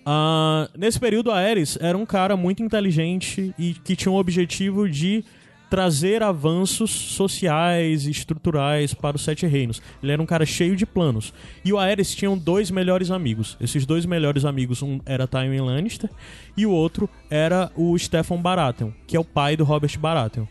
Uh, 0.00 0.68
nesse 0.78 0.98
período, 0.98 1.30
Aerys 1.30 1.76
era 1.80 1.96
um 1.96 2.06
cara 2.06 2.36
muito 2.36 2.62
inteligente 2.62 3.54
e 3.58 3.74
que 3.74 3.94
tinha 3.94 4.10
o 4.10 4.16
objetivo 4.16 4.88
de 4.88 5.22
trazer 5.68 6.22
avanços 6.22 6.90
sociais 6.90 8.06
e 8.06 8.10
estruturais 8.10 8.94
para 8.94 9.16
os 9.16 9.22
Sete 9.22 9.46
Reinos. 9.46 9.82
Ele 10.02 10.12
era 10.12 10.22
um 10.22 10.26
cara 10.26 10.46
cheio 10.46 10.74
de 10.74 10.86
planos. 10.86 11.34
E 11.62 11.72
o 11.72 11.78
Aerys 11.78 12.14
tinha 12.14 12.34
dois 12.34 12.70
melhores 12.70 13.10
amigos. 13.10 13.56
Esses 13.60 13.84
dois 13.84 14.06
melhores 14.06 14.46
amigos, 14.46 14.82
um 14.82 15.00
era 15.04 15.26
Tywin 15.26 15.60
Lannister 15.60 16.08
e 16.56 16.64
o 16.64 16.70
outro 16.70 17.08
era 17.28 17.70
o 17.76 17.98
Stefan 17.98 18.40
Baratheon, 18.40 18.90
que 19.06 19.16
é 19.16 19.20
o 19.20 19.24
pai 19.24 19.56
do 19.56 19.64
Robert 19.64 19.98
Baratheon. 19.98 20.46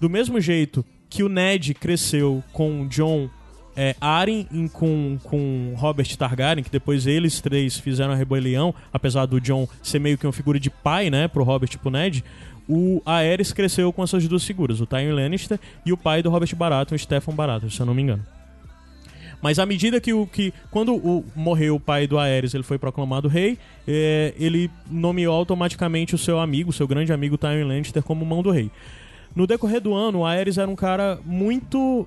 Do 0.00 0.10
mesmo 0.10 0.40
jeito 0.40 0.84
que 1.08 1.22
o 1.22 1.28
Ned 1.28 1.74
cresceu 1.74 2.42
com 2.52 2.86
John 2.88 3.28
é, 3.76 3.94
Arryn 4.00 4.46
com, 4.72 5.18
com 5.22 5.74
Robert 5.76 6.16
Targaryen, 6.16 6.64
que 6.64 6.70
depois 6.70 7.06
eles 7.06 7.40
três 7.40 7.78
fizeram 7.78 8.12
a 8.12 8.16
rebelião, 8.16 8.74
apesar 8.92 9.26
do 9.26 9.40
John 9.40 9.68
ser 9.82 9.98
meio 9.98 10.16
que 10.16 10.26
uma 10.26 10.32
figura 10.32 10.58
de 10.58 10.70
pai, 10.70 11.10
né, 11.10 11.28
pro 11.28 11.44
Robert 11.44 11.70
e 11.72 11.78
pro 11.78 11.90
Ned, 11.90 12.24
o 12.68 13.00
Aerys 13.04 13.52
cresceu 13.52 13.92
com 13.92 14.02
essas 14.02 14.26
duas 14.26 14.44
figuras, 14.44 14.80
o 14.80 14.86
Tywin 14.86 15.12
Lannister 15.12 15.60
e 15.84 15.92
o 15.92 15.96
pai 15.96 16.22
do 16.22 16.30
Robert 16.30 16.54
Baratheon, 16.56 16.96
o 16.96 16.98
Stefan 16.98 17.34
Baratheon, 17.34 17.70
se 17.70 17.80
eu 17.80 17.86
não 17.86 17.94
me 17.94 18.02
engano. 18.02 18.24
Mas 19.42 19.58
à 19.58 19.66
medida 19.66 20.00
que 20.00 20.12
o 20.12 20.26
que 20.26 20.52
quando 20.70 20.94
o, 20.94 21.24
morreu 21.36 21.76
o 21.76 21.80
pai 21.80 22.06
do 22.06 22.18
Aerys, 22.18 22.54
ele 22.54 22.64
foi 22.64 22.78
proclamado 22.78 23.28
rei, 23.28 23.58
é, 23.86 24.34
ele 24.38 24.70
nomeou 24.90 25.34
automaticamente 25.34 26.14
o 26.14 26.18
seu 26.18 26.40
amigo, 26.40 26.72
seu 26.72 26.88
grande 26.88 27.12
amigo 27.12 27.36
Tywin 27.36 27.64
Lannister 27.64 28.02
como 28.02 28.24
mão 28.24 28.42
do 28.42 28.50
rei. 28.50 28.70
No 29.36 29.46
decorrer 29.46 29.80
do 29.80 29.94
ano, 29.94 30.20
o 30.20 30.26
Aerys 30.26 30.56
era 30.58 30.68
um 30.70 30.74
cara 30.74 31.20
muito. 31.24 32.06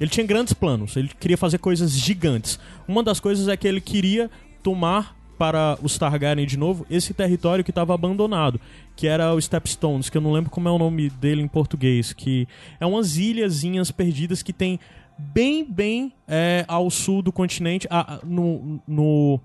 Ele 0.00 0.08
tinha 0.10 0.26
grandes 0.26 0.52
planos, 0.54 0.96
ele 0.96 1.08
queria 1.20 1.36
fazer 1.36 1.58
coisas 1.58 1.92
gigantes. 1.92 2.58
Uma 2.88 3.02
das 3.02 3.20
coisas 3.20 3.46
é 3.48 3.56
que 3.56 3.68
ele 3.68 3.80
queria 3.80 4.30
tomar 4.62 5.16
para 5.36 5.78
os 5.82 5.96
Targaryen 5.98 6.46
de 6.46 6.56
novo 6.56 6.84
esse 6.90 7.12
território 7.14 7.62
que 7.62 7.70
estava 7.70 7.94
abandonado, 7.94 8.60
que 8.96 9.06
era 9.06 9.32
o 9.34 9.40
Stepstones, 9.40 10.08
que 10.10 10.16
eu 10.16 10.22
não 10.22 10.32
lembro 10.32 10.50
como 10.50 10.68
é 10.68 10.70
o 10.72 10.78
nome 10.78 11.10
dele 11.10 11.42
em 11.42 11.46
português, 11.48 12.12
que 12.12 12.48
é 12.80 12.86
umas 12.86 13.16
ilhazinhas 13.18 13.90
perdidas 13.90 14.42
que 14.42 14.52
tem 14.52 14.80
bem, 15.16 15.64
bem 15.64 16.12
é, 16.26 16.64
ao 16.66 16.90
sul 16.90 17.20
do 17.22 17.30
continente, 17.32 17.86
a- 17.90 18.18
no, 18.24 18.80
no 18.86 19.40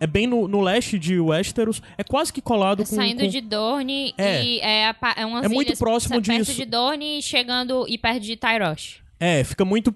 é 0.00 0.06
bem 0.06 0.26
no, 0.26 0.46
no 0.48 0.60
leste 0.60 0.98
de 0.98 1.18
Westeros, 1.20 1.82
é 1.96 2.04
quase 2.04 2.32
que 2.32 2.40
colado 2.40 2.78
com 2.84 2.94
Saindo 2.96 3.22
com- 3.22 3.28
de 3.28 3.40
Dorne 3.40 4.14
É. 4.16 4.42
e 4.44 4.60
é, 4.60 4.88
a 4.88 4.94
pa- 4.94 5.14
é 5.16 5.24
umas 5.26 5.44
É 5.44 5.48
muito 5.48 5.68
ilhas 5.68 5.78
próximo 5.78 6.20
perto 6.22 6.38
disso. 6.46 6.54
de 6.54 6.64
Dorne 6.64 7.18
e 7.18 7.22
chegando 7.22 7.86
e 7.88 7.96
perto 7.98 8.20
de 8.20 8.36
Tyrosh. 8.36 9.00
É, 9.20 9.42
fica 9.42 9.64
muito. 9.64 9.92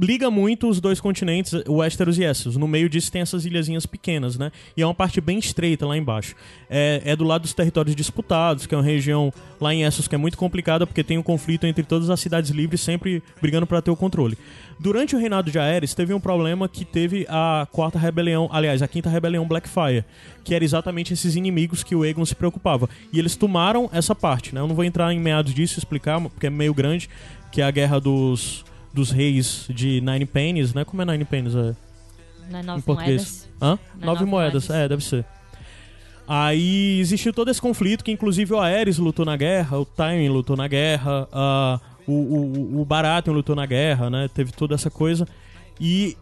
Liga 0.00 0.30
muito 0.30 0.68
os 0.68 0.80
dois 0.80 1.00
continentes, 1.00 1.52
Westeros 1.68 2.16
e 2.18 2.22
Essos. 2.22 2.56
No 2.56 2.68
meio 2.68 2.88
disso 2.88 3.10
tem 3.10 3.20
essas 3.20 3.44
ilhazinhas 3.44 3.84
pequenas, 3.84 4.38
né? 4.38 4.52
E 4.76 4.82
é 4.82 4.86
uma 4.86 4.94
parte 4.94 5.20
bem 5.20 5.40
estreita 5.40 5.84
lá 5.84 5.96
embaixo. 5.96 6.36
É, 6.68 7.02
é 7.04 7.16
do 7.16 7.24
lado 7.24 7.42
dos 7.42 7.52
territórios 7.52 7.96
disputados, 7.96 8.66
que 8.66 8.74
é 8.74 8.78
uma 8.78 8.84
região 8.84 9.32
lá 9.60 9.74
em 9.74 9.82
Essos 9.82 10.06
que 10.06 10.14
é 10.14 10.18
muito 10.18 10.38
complicada, 10.38 10.86
porque 10.86 11.02
tem 11.02 11.18
um 11.18 11.22
conflito 11.22 11.66
entre 11.66 11.82
todas 11.82 12.08
as 12.10 12.20
cidades 12.20 12.50
livres, 12.52 12.80
sempre 12.80 13.20
brigando 13.42 13.66
para 13.66 13.82
ter 13.82 13.90
o 13.90 13.96
controle. 13.96 14.38
Durante 14.82 15.14
o 15.14 15.18
reinado 15.18 15.50
de 15.50 15.58
Aerys, 15.58 15.92
teve 15.92 16.14
um 16.14 16.18
problema 16.20 16.66
que 16.66 16.86
teve 16.86 17.26
a 17.28 17.68
quarta 17.70 17.98
rebelião, 17.98 18.48
aliás, 18.50 18.80
a 18.80 18.88
quinta 18.88 19.10
rebelião 19.10 19.46
Blackfire, 19.46 20.06
que 20.42 20.54
era 20.54 20.64
exatamente 20.64 21.12
esses 21.12 21.36
inimigos 21.36 21.82
que 21.82 21.94
o 21.94 22.02
Aegon 22.02 22.24
se 22.24 22.34
preocupava. 22.34 22.88
E 23.12 23.18
eles 23.18 23.36
tomaram 23.36 23.90
essa 23.92 24.14
parte, 24.14 24.54
né? 24.54 24.60
Eu 24.62 24.66
não 24.66 24.74
vou 24.74 24.82
entrar 24.82 25.12
em 25.12 25.20
meados 25.20 25.52
disso 25.52 25.76
e 25.76 25.80
explicar, 25.80 26.18
porque 26.22 26.46
é 26.46 26.50
meio 26.50 26.72
grande, 26.72 27.10
que 27.52 27.60
é 27.60 27.64
a 27.64 27.70
guerra 27.70 28.00
dos, 28.00 28.64
dos 28.90 29.10
reis 29.10 29.66
de 29.68 30.00
Nine 30.00 30.24
Pennies, 30.24 30.72
né? 30.72 30.82
Como 30.82 31.02
é 31.02 31.04
Nine 31.04 31.26
Pennies? 31.26 31.54
É? 31.54 31.74
Não 32.50 32.58
é 32.58 32.62
em 32.62 32.64
nove 32.64 32.82
português. 32.82 33.20
moedas. 33.20 33.48
Hã? 33.60 33.66
Não 33.68 34.02
é 34.02 34.06
Nove 34.06 34.06
nove 34.06 34.24
moedas. 34.24 34.68
moedas. 34.68 34.84
é, 34.84 34.88
deve 34.88 35.04
ser. 35.04 35.26
Aí 36.26 37.00
existiu 37.00 37.32
todo 37.34 37.50
esse 37.50 37.60
conflito, 37.60 38.02
que 38.04 38.12
inclusive 38.12 38.54
o 38.54 38.60
Aerys 38.60 38.98
lutou 38.98 39.26
na 39.26 39.36
guerra, 39.36 39.78
o 39.78 39.84
Tywin 39.84 40.28
lutou 40.28 40.56
na 40.56 40.68
guerra, 40.68 41.28
ah, 41.32 41.80
o, 42.06 42.12
o, 42.12 42.80
o 42.80 42.84
Baratheon 42.84 43.34
lutou 43.34 43.56
na 43.56 43.66
guerra, 43.66 44.10
né? 44.10 44.28
Teve 44.32 44.52
toda 44.52 44.74
essa 44.74 44.90
coisa. 44.90 45.26
E 45.80 46.16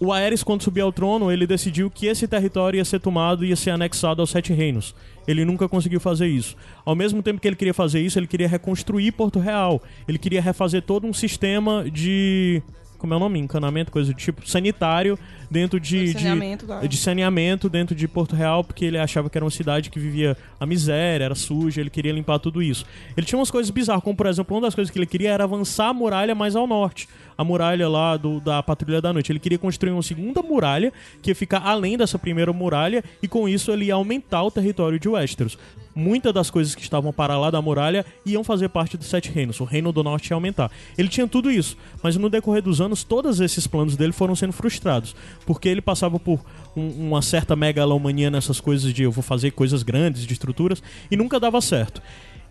o 0.00 0.12
Aerys, 0.12 0.44
quando 0.44 0.62
subiu 0.62 0.84
ao 0.84 0.92
trono, 0.92 1.30
ele 1.30 1.46
decidiu 1.46 1.90
que 1.90 2.06
esse 2.06 2.28
território 2.28 2.76
ia 2.76 2.84
ser 2.84 3.00
tomado 3.00 3.44
e 3.44 3.48
ia 3.48 3.56
ser 3.56 3.70
anexado 3.70 4.20
aos 4.20 4.30
Sete 4.30 4.52
Reinos. 4.52 4.94
Ele 5.26 5.44
nunca 5.44 5.68
conseguiu 5.68 5.98
fazer 5.98 6.28
isso. 6.28 6.56
Ao 6.84 6.94
mesmo 6.94 7.22
tempo 7.22 7.40
que 7.40 7.48
ele 7.48 7.56
queria 7.56 7.74
fazer 7.74 8.00
isso, 8.00 8.18
ele 8.18 8.28
queria 8.28 8.48
reconstruir 8.48 9.10
Porto 9.12 9.40
Real. 9.40 9.82
Ele 10.06 10.18
queria 10.18 10.40
refazer 10.40 10.82
todo 10.82 11.06
um 11.06 11.12
sistema 11.12 11.84
de... 11.90 12.62
Como 12.98 13.14
é 13.14 13.16
o 13.16 13.20
nome? 13.20 13.38
Encanamento, 13.38 13.90
coisa 13.92 14.12
do 14.12 14.16
tipo. 14.16 14.48
Sanitário 14.48 15.18
dentro 15.50 15.78
de... 15.80 16.06
de- 16.06 16.12
Saneamento 16.12 16.66
da- 16.66 16.80
de 16.80 16.96
saneamento 16.96 17.68
dentro 17.68 17.94
de 17.94 18.06
Porto 18.08 18.34
Real, 18.36 18.62
porque 18.64 18.84
ele 18.84 18.98
achava 18.98 19.30
que 19.30 19.38
era 19.38 19.44
uma 19.44 19.50
cidade 19.50 19.88
que 19.88 19.98
vivia 19.98 20.36
a 20.60 20.66
miséria, 20.66 21.24
era 21.24 21.34
suja, 21.34 21.80
ele 21.80 21.90
queria 21.90 22.12
limpar 22.12 22.38
tudo 22.38 22.60
isso. 22.62 22.84
Ele 23.16 23.24
tinha 23.24 23.38
umas 23.38 23.50
coisas 23.50 23.70
bizarras, 23.70 24.02
como 24.02 24.16
por 24.16 24.26
exemplo, 24.26 24.54
uma 24.56 24.62
das 24.62 24.74
coisas 24.74 24.90
que 24.90 24.98
ele 24.98 25.06
queria 25.06 25.30
era 25.30 25.44
avançar 25.44 25.88
a 25.88 25.94
muralha 25.94 26.34
mais 26.34 26.54
ao 26.56 26.66
norte. 26.66 27.08
A 27.38 27.44
muralha 27.44 27.88
lá 27.88 28.16
do, 28.16 28.40
da 28.40 28.60
Patrulha 28.62 29.00
da 29.00 29.12
Noite. 29.12 29.30
Ele 29.30 29.38
queria 29.38 29.58
construir 29.58 29.92
uma 29.92 30.02
segunda 30.02 30.42
muralha 30.42 30.92
que 31.22 31.30
ia 31.30 31.34
ficar 31.36 31.60
além 31.60 31.96
dessa 31.96 32.18
primeira 32.18 32.52
muralha 32.52 33.04
e 33.22 33.28
com 33.28 33.48
isso 33.48 33.70
ele 33.70 33.84
ia 33.84 33.94
aumentar 33.94 34.42
o 34.42 34.50
território 34.50 34.98
de 34.98 35.08
Westeros. 35.08 35.56
Muitas 35.94 36.32
das 36.34 36.50
coisas 36.50 36.74
que 36.74 36.82
estavam 36.82 37.12
para 37.12 37.38
lá 37.38 37.48
da 37.50 37.62
muralha 37.62 38.04
iam 38.26 38.42
fazer 38.42 38.68
parte 38.68 38.96
dos 38.96 39.06
Sete 39.06 39.30
Reinos. 39.30 39.60
O 39.60 39.64
Reino 39.64 39.92
do 39.92 40.02
Norte 40.02 40.30
ia 40.30 40.34
aumentar. 40.34 40.70
Ele 40.96 41.08
tinha 41.08 41.26
tudo 41.28 41.48
isso, 41.50 41.76
mas 42.02 42.16
no 42.16 42.28
decorrer 42.28 42.62
dos 42.62 42.80
anos, 42.80 43.04
todos 43.04 43.40
esses 43.40 43.66
planos 43.68 43.96
dele 43.96 44.12
foram 44.12 44.34
sendo 44.34 44.52
frustrados. 44.52 45.14
Porque 45.46 45.68
ele 45.68 45.80
passava 45.80 46.18
por 46.18 46.40
um- 46.76 47.06
uma 47.08 47.22
certa 47.22 47.54
megalomania 47.54 48.30
nessas 48.30 48.60
coisas 48.60 48.92
de 48.92 49.04
eu 49.04 49.12
vou 49.12 49.22
fazer 49.22 49.52
coisas 49.52 49.82
grandes, 49.84 50.26
de 50.26 50.32
estruturas, 50.32 50.82
e 51.10 51.16
nunca 51.16 51.38
dava 51.40 51.60
certo. 51.60 52.02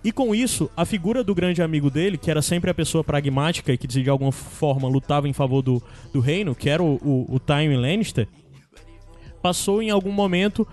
E 0.04 0.12
com 0.12 0.34
isso, 0.34 0.70
a 0.78 0.86
figura 0.86 1.24
do 1.24 1.36
grande 1.36 1.62
amigo 1.62 1.90
dele, 1.90 2.18
que 2.18 2.30
era 2.32 2.42
sempre 2.42 2.70
a 2.70 2.74
pessoa 2.74 3.04
pragmática 3.04 3.74
e 3.74 3.78
que 3.78 3.88
de 3.88 4.10
alguma 4.10 4.32
forma 4.32 4.88
lutava 4.88 5.28
em 5.28 5.34
favor 5.34 5.62
do, 5.62 5.82
do 6.14 6.20
reino, 6.20 6.56
que 6.56 6.70
era 6.70 6.82
o, 6.82 6.96
o, 6.96 7.36
o 7.36 7.40
Tywin 7.40 7.78
Lannister, 7.78 8.28
passou 9.42 9.82
em 9.82 9.90
algum 9.90 10.12
momento 10.12 10.68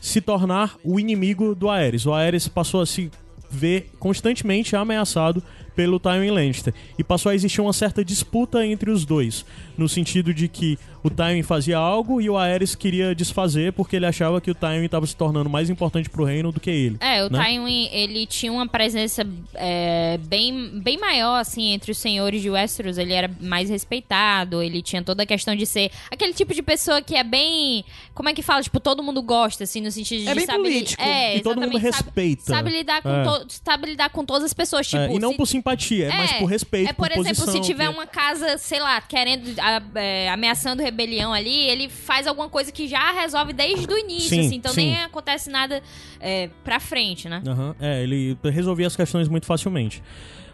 se 0.00 0.20
tornar 0.20 0.76
o 0.84 0.98
inimigo 0.98 1.54
do 1.54 1.68
Aerys. 1.68 2.06
O 2.06 2.14
Aerys 2.14 2.48
passou 2.48 2.80
a 2.80 2.86
se 2.86 3.10
ver 3.50 3.90
constantemente 3.98 4.76
ameaçado 4.76 5.42
pelo 5.74 5.98
Tywin 5.98 6.30
Lannister 6.30 6.74
e 6.98 7.04
passou 7.04 7.30
a 7.30 7.34
existir 7.34 7.60
uma 7.60 7.72
certa 7.72 8.04
disputa 8.04 8.64
entre 8.66 8.90
os 8.90 9.04
dois, 9.04 9.44
no 9.76 9.88
sentido 9.88 10.34
de 10.34 10.48
que 10.48 10.78
o 11.08 11.10
Tywin 11.10 11.42
fazia 11.42 11.76
algo 11.76 12.20
e 12.20 12.30
o 12.30 12.36
Aerys 12.38 12.74
queria 12.74 13.14
desfazer 13.14 13.72
porque 13.72 13.96
ele 13.96 14.06
achava 14.06 14.40
que 14.40 14.50
o 14.50 14.54
Tywin 14.54 14.84
estava 14.84 15.06
se 15.06 15.16
tornando 15.16 15.50
mais 15.50 15.68
importante 15.68 16.08
pro 16.08 16.24
reino 16.24 16.52
do 16.52 16.60
que 16.60 16.70
ele. 16.70 16.96
É, 17.00 17.24
o 17.24 17.30
né? 17.30 17.44
Tywin, 17.44 17.88
ele 17.92 18.26
tinha 18.26 18.52
uma 18.52 18.66
presença 18.68 19.26
é, 19.54 20.18
bem, 20.26 20.78
bem 20.80 20.96
maior, 20.98 21.38
assim, 21.40 21.72
entre 21.72 21.90
os 21.92 21.98
senhores 21.98 22.40
de 22.42 22.50
Westeros. 22.50 22.98
Ele 22.98 23.12
era 23.12 23.30
mais 23.40 23.68
respeitado, 23.70 24.62
ele 24.62 24.80
tinha 24.82 25.02
toda 25.02 25.22
a 25.22 25.26
questão 25.26 25.54
de 25.56 25.66
ser 25.66 25.90
aquele 26.10 26.32
tipo 26.32 26.54
de 26.54 26.62
pessoa 26.62 27.02
que 27.02 27.16
é 27.16 27.24
bem... 27.24 27.84
Como 28.14 28.28
é 28.28 28.34
que 28.34 28.42
fala? 28.42 28.62
Tipo, 28.62 28.80
todo 28.80 29.02
mundo 29.02 29.22
gosta, 29.22 29.64
assim, 29.64 29.80
no 29.80 29.90
sentido 29.92 30.22
de... 30.22 30.28
É 30.28 30.34
bem 30.34 30.44
sabe, 30.46 30.58
político. 30.58 31.02
É, 31.02 31.36
E 31.36 31.40
todo 31.40 31.60
mundo 31.60 31.76
exatamente, 31.78 31.92
sabe- 31.96 32.04
respeita. 32.06 32.42
Sabe, 32.42 32.70
lidar 32.70 33.02
com 33.02 33.08
É. 33.08 33.24
to- 33.24 33.46
sabe 33.64 33.86
lidar 33.86 34.10
com 34.10 34.24
todas 34.24 34.42
as 34.44 34.52
pessoas, 34.52 34.86
tipo... 34.88 35.00
É, 35.02 35.12
e 35.14 35.18
não 35.20 35.30
se- 35.30 35.36
por 35.36 35.46
simpatia, 35.46 36.06
é, 36.06 36.16
mais 36.16 36.32
por 36.32 36.46
respeito, 36.46 36.90
É, 36.90 36.92
por, 36.92 37.10
exemplo, 37.12 37.28
posição, 37.28 37.52
se 37.54 37.60
tiver 37.60 37.86
que- 37.88 37.94
uma 37.94 38.06
casa, 38.06 38.58
sei 38.58 38.80
lá, 38.80 39.00
querendo, 39.00 39.54
a- 39.60 39.82
é, 39.94 40.28
ameaçando 40.30 40.82
rebelião 40.82 40.97
ali, 41.32 41.68
ele 41.68 41.88
faz 41.88 42.26
alguma 42.26 42.48
coisa 42.48 42.72
que 42.72 42.88
já 42.88 43.12
resolve 43.12 43.52
desde 43.52 43.86
o 43.86 43.98
início, 43.98 44.30
Sim, 44.30 44.40
assim, 44.40 44.56
então 44.56 44.72
sim. 44.72 44.86
nem 44.86 45.02
acontece 45.02 45.50
nada 45.50 45.82
é, 46.20 46.48
pra 46.64 46.80
frente, 46.80 47.28
né? 47.28 47.42
Aham, 47.46 47.74
É, 47.80 48.02
ele 48.02 48.36
resolvia 48.44 48.86
as 48.86 48.96
questões 48.96 49.28
muito 49.28 49.46
facilmente. 49.46 50.02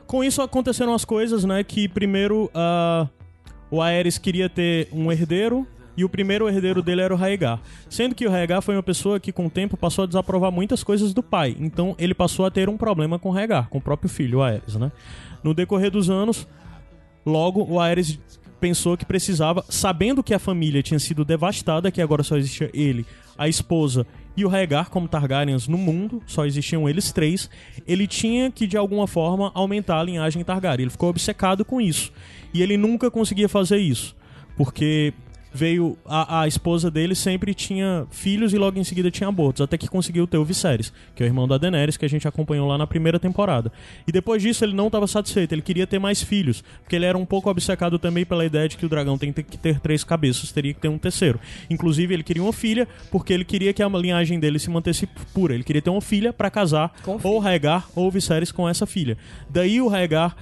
Com 0.07 0.23
isso 0.23 0.43
aconteceram 0.43 0.95
as 0.95 1.05
coisas, 1.05 1.45
né? 1.45 1.65
Que 1.65 1.89
primeiro 1.89 2.51
ah, 2.55 3.09
o 3.71 3.81
Aerys 3.81 4.19
queria 4.19 4.49
ter 4.49 4.89
um 4.93 5.11
herdeiro 5.11 5.67
e 5.97 6.05
o 6.05 6.09
primeiro 6.09 6.49
herdeiro 6.49 6.83
dele 6.83 7.01
era 7.01 7.15
o 7.15 7.17
Raegar. 7.17 7.61
Sendo 7.89 8.15
que 8.15 8.27
o 8.27 8.31
Raegar 8.31 8.61
foi 8.61 8.77
uma 8.77 8.83
pessoa 8.83 9.19
que 9.19 9.33
com 9.33 9.47
o 9.47 9.51
tempo 9.51 9.77
passou 9.77 10.05
a 10.05 10.07
desaprovar 10.07 10.53
muitas 10.53 10.85
coisas 10.85 11.15
do 11.15 11.23
pai. 11.23 11.57
Então 11.59 11.95
ele 11.99 12.15
passou 12.15 12.45
a 12.45 12.51
ter 12.51 12.69
um 12.69 12.77
problema 12.77 13.19
com 13.19 13.31
o 13.31 13.33
Raegar, 13.33 13.69
com 13.69 13.79
o 13.79 13.81
próprio 13.81 14.11
filho, 14.11 14.41
o 14.41 14.43
Aerys, 14.43 14.75
né? 14.77 14.93
No 15.43 15.55
decorrer 15.55 15.91
dos 15.91 16.11
anos, 16.11 16.47
Logo, 17.27 17.65
o 17.65 17.81
Aerys 17.81 18.19
pensou 18.65 18.97
que 18.97 19.05
precisava, 19.05 19.63
sabendo 19.69 20.23
que 20.23 20.33
a 20.33 20.39
família 20.39 20.83
tinha 20.83 20.99
sido 20.99 21.23
devastada, 21.23 21.91
que 21.91 22.01
agora 22.01 22.23
só 22.23 22.35
existia 22.35 22.71
ele, 22.73 23.05
a 23.37 23.47
esposa 23.47 24.07
e 24.35 24.43
o 24.43 24.49
Rhaegar 24.49 24.89
como 24.89 25.07
Targaryens 25.07 25.69
no 25.69 25.77
mundo, 25.77 26.23
só 26.27 26.47
existiam 26.47 26.89
eles 26.89 27.13
três, 27.13 27.51
ele 27.87 28.07
tinha 28.07 28.51
que 28.51 28.67
de 28.67 28.79
alguma 28.79 29.07
forma 29.07 29.53
aumentar 29.55 30.01
a 30.01 30.03
linhagem 30.03 30.43
Targaryen. 30.43 30.85
Ele 30.85 30.91
ficou 30.91 31.11
obcecado 31.11 31.63
com 31.63 31.79
isso. 31.79 32.11
E 32.55 32.63
ele 32.63 32.79
nunca 32.79 33.11
conseguia 33.11 33.51
fazer 33.51 33.77
isso, 33.77 34.17
porque 34.57 35.13
veio 35.55 35.97
a, 36.05 36.41
a 36.41 36.49
esposa 36.49 36.91
dele 36.91 37.15
sempre 37.15 37.55
tinha 37.55 38.07
filhos 38.11 38.53
e 38.53 38.59
logo 38.59 38.77
em 38.79 38.83
seguida 38.85 39.09
tinha 39.11 39.29
abortos, 39.29 39.63
até 39.63 39.79
que 39.79 39.89
conseguiu 39.89 40.27
ter 40.27 40.37
o 40.37 40.45
Viserys, 40.45 40.93
que 41.15 41.23
é 41.23 41.27
o 41.27 41.29
irmão 41.29 41.47
da 41.47 41.57
Daenerys, 41.57 41.97
que 41.97 42.05
a 42.05 42.09
gente 42.09 42.27
acompanhou 42.27 42.67
lá 42.67 42.77
na 42.77 42.87
primeira 42.87 43.21
temporada. 43.21 43.71
E 44.07 44.11
depois 44.11 44.43
disso 44.43 44.65
ele 44.65 44.75
não 44.75 44.89
estava 44.89 45.07
satisfeito, 45.07 45.53
ele 45.53 45.63
queria 45.63 45.87
ter 45.87 46.01
mais 46.01 46.21
filhos, 46.21 46.65
porque 46.83 46.97
ele 46.97 47.05
era 47.05 47.17
um 47.17 47.25
pouco 47.25 47.49
obcecado 47.49 47.99
também 48.01 48.27
pela 48.27 48.45
ideia 48.45 48.69
de 48.69 48.77
que 48.77 48.85
o 48.85 48.89
dragão 48.89 49.17
tem 49.17 49.33
que 49.33 49.57
ter 49.57 49.79
três 49.79 50.03
cabeças, 50.03 50.51
teria 50.51 50.75
que 50.75 50.81
ter 50.81 50.89
um 50.89 50.99
terceiro. 50.99 51.39
Inclusive 51.71 52.13
ele 52.13 52.25
queria 52.25 52.43
uma 52.43 52.53
filha, 52.53 52.89
porque 53.11 53.33
ele 53.33 53.45
queria 53.45 53.73
que 53.73 53.83
a 53.83 53.89
linhagem 53.89 54.41
dele 54.41 54.59
se 54.59 54.69
mantesse 54.69 55.07
pura. 55.33 55.55
Ele 55.55 55.63
queria 55.63 55.81
ter 55.81 55.91
uma 55.91 56.01
filha 56.01 56.33
para 56.33 56.51
casar 56.51 56.93
ou 57.23 57.37
o 57.37 57.39
Rhaegar 57.39 57.87
ou 57.95 58.11
Viserys 58.11 58.51
com 58.51 58.69
essa 58.69 58.87
filha. 58.87 59.17
Daí 59.49 59.81
o 59.81 59.87
Rhaegar 59.87 60.37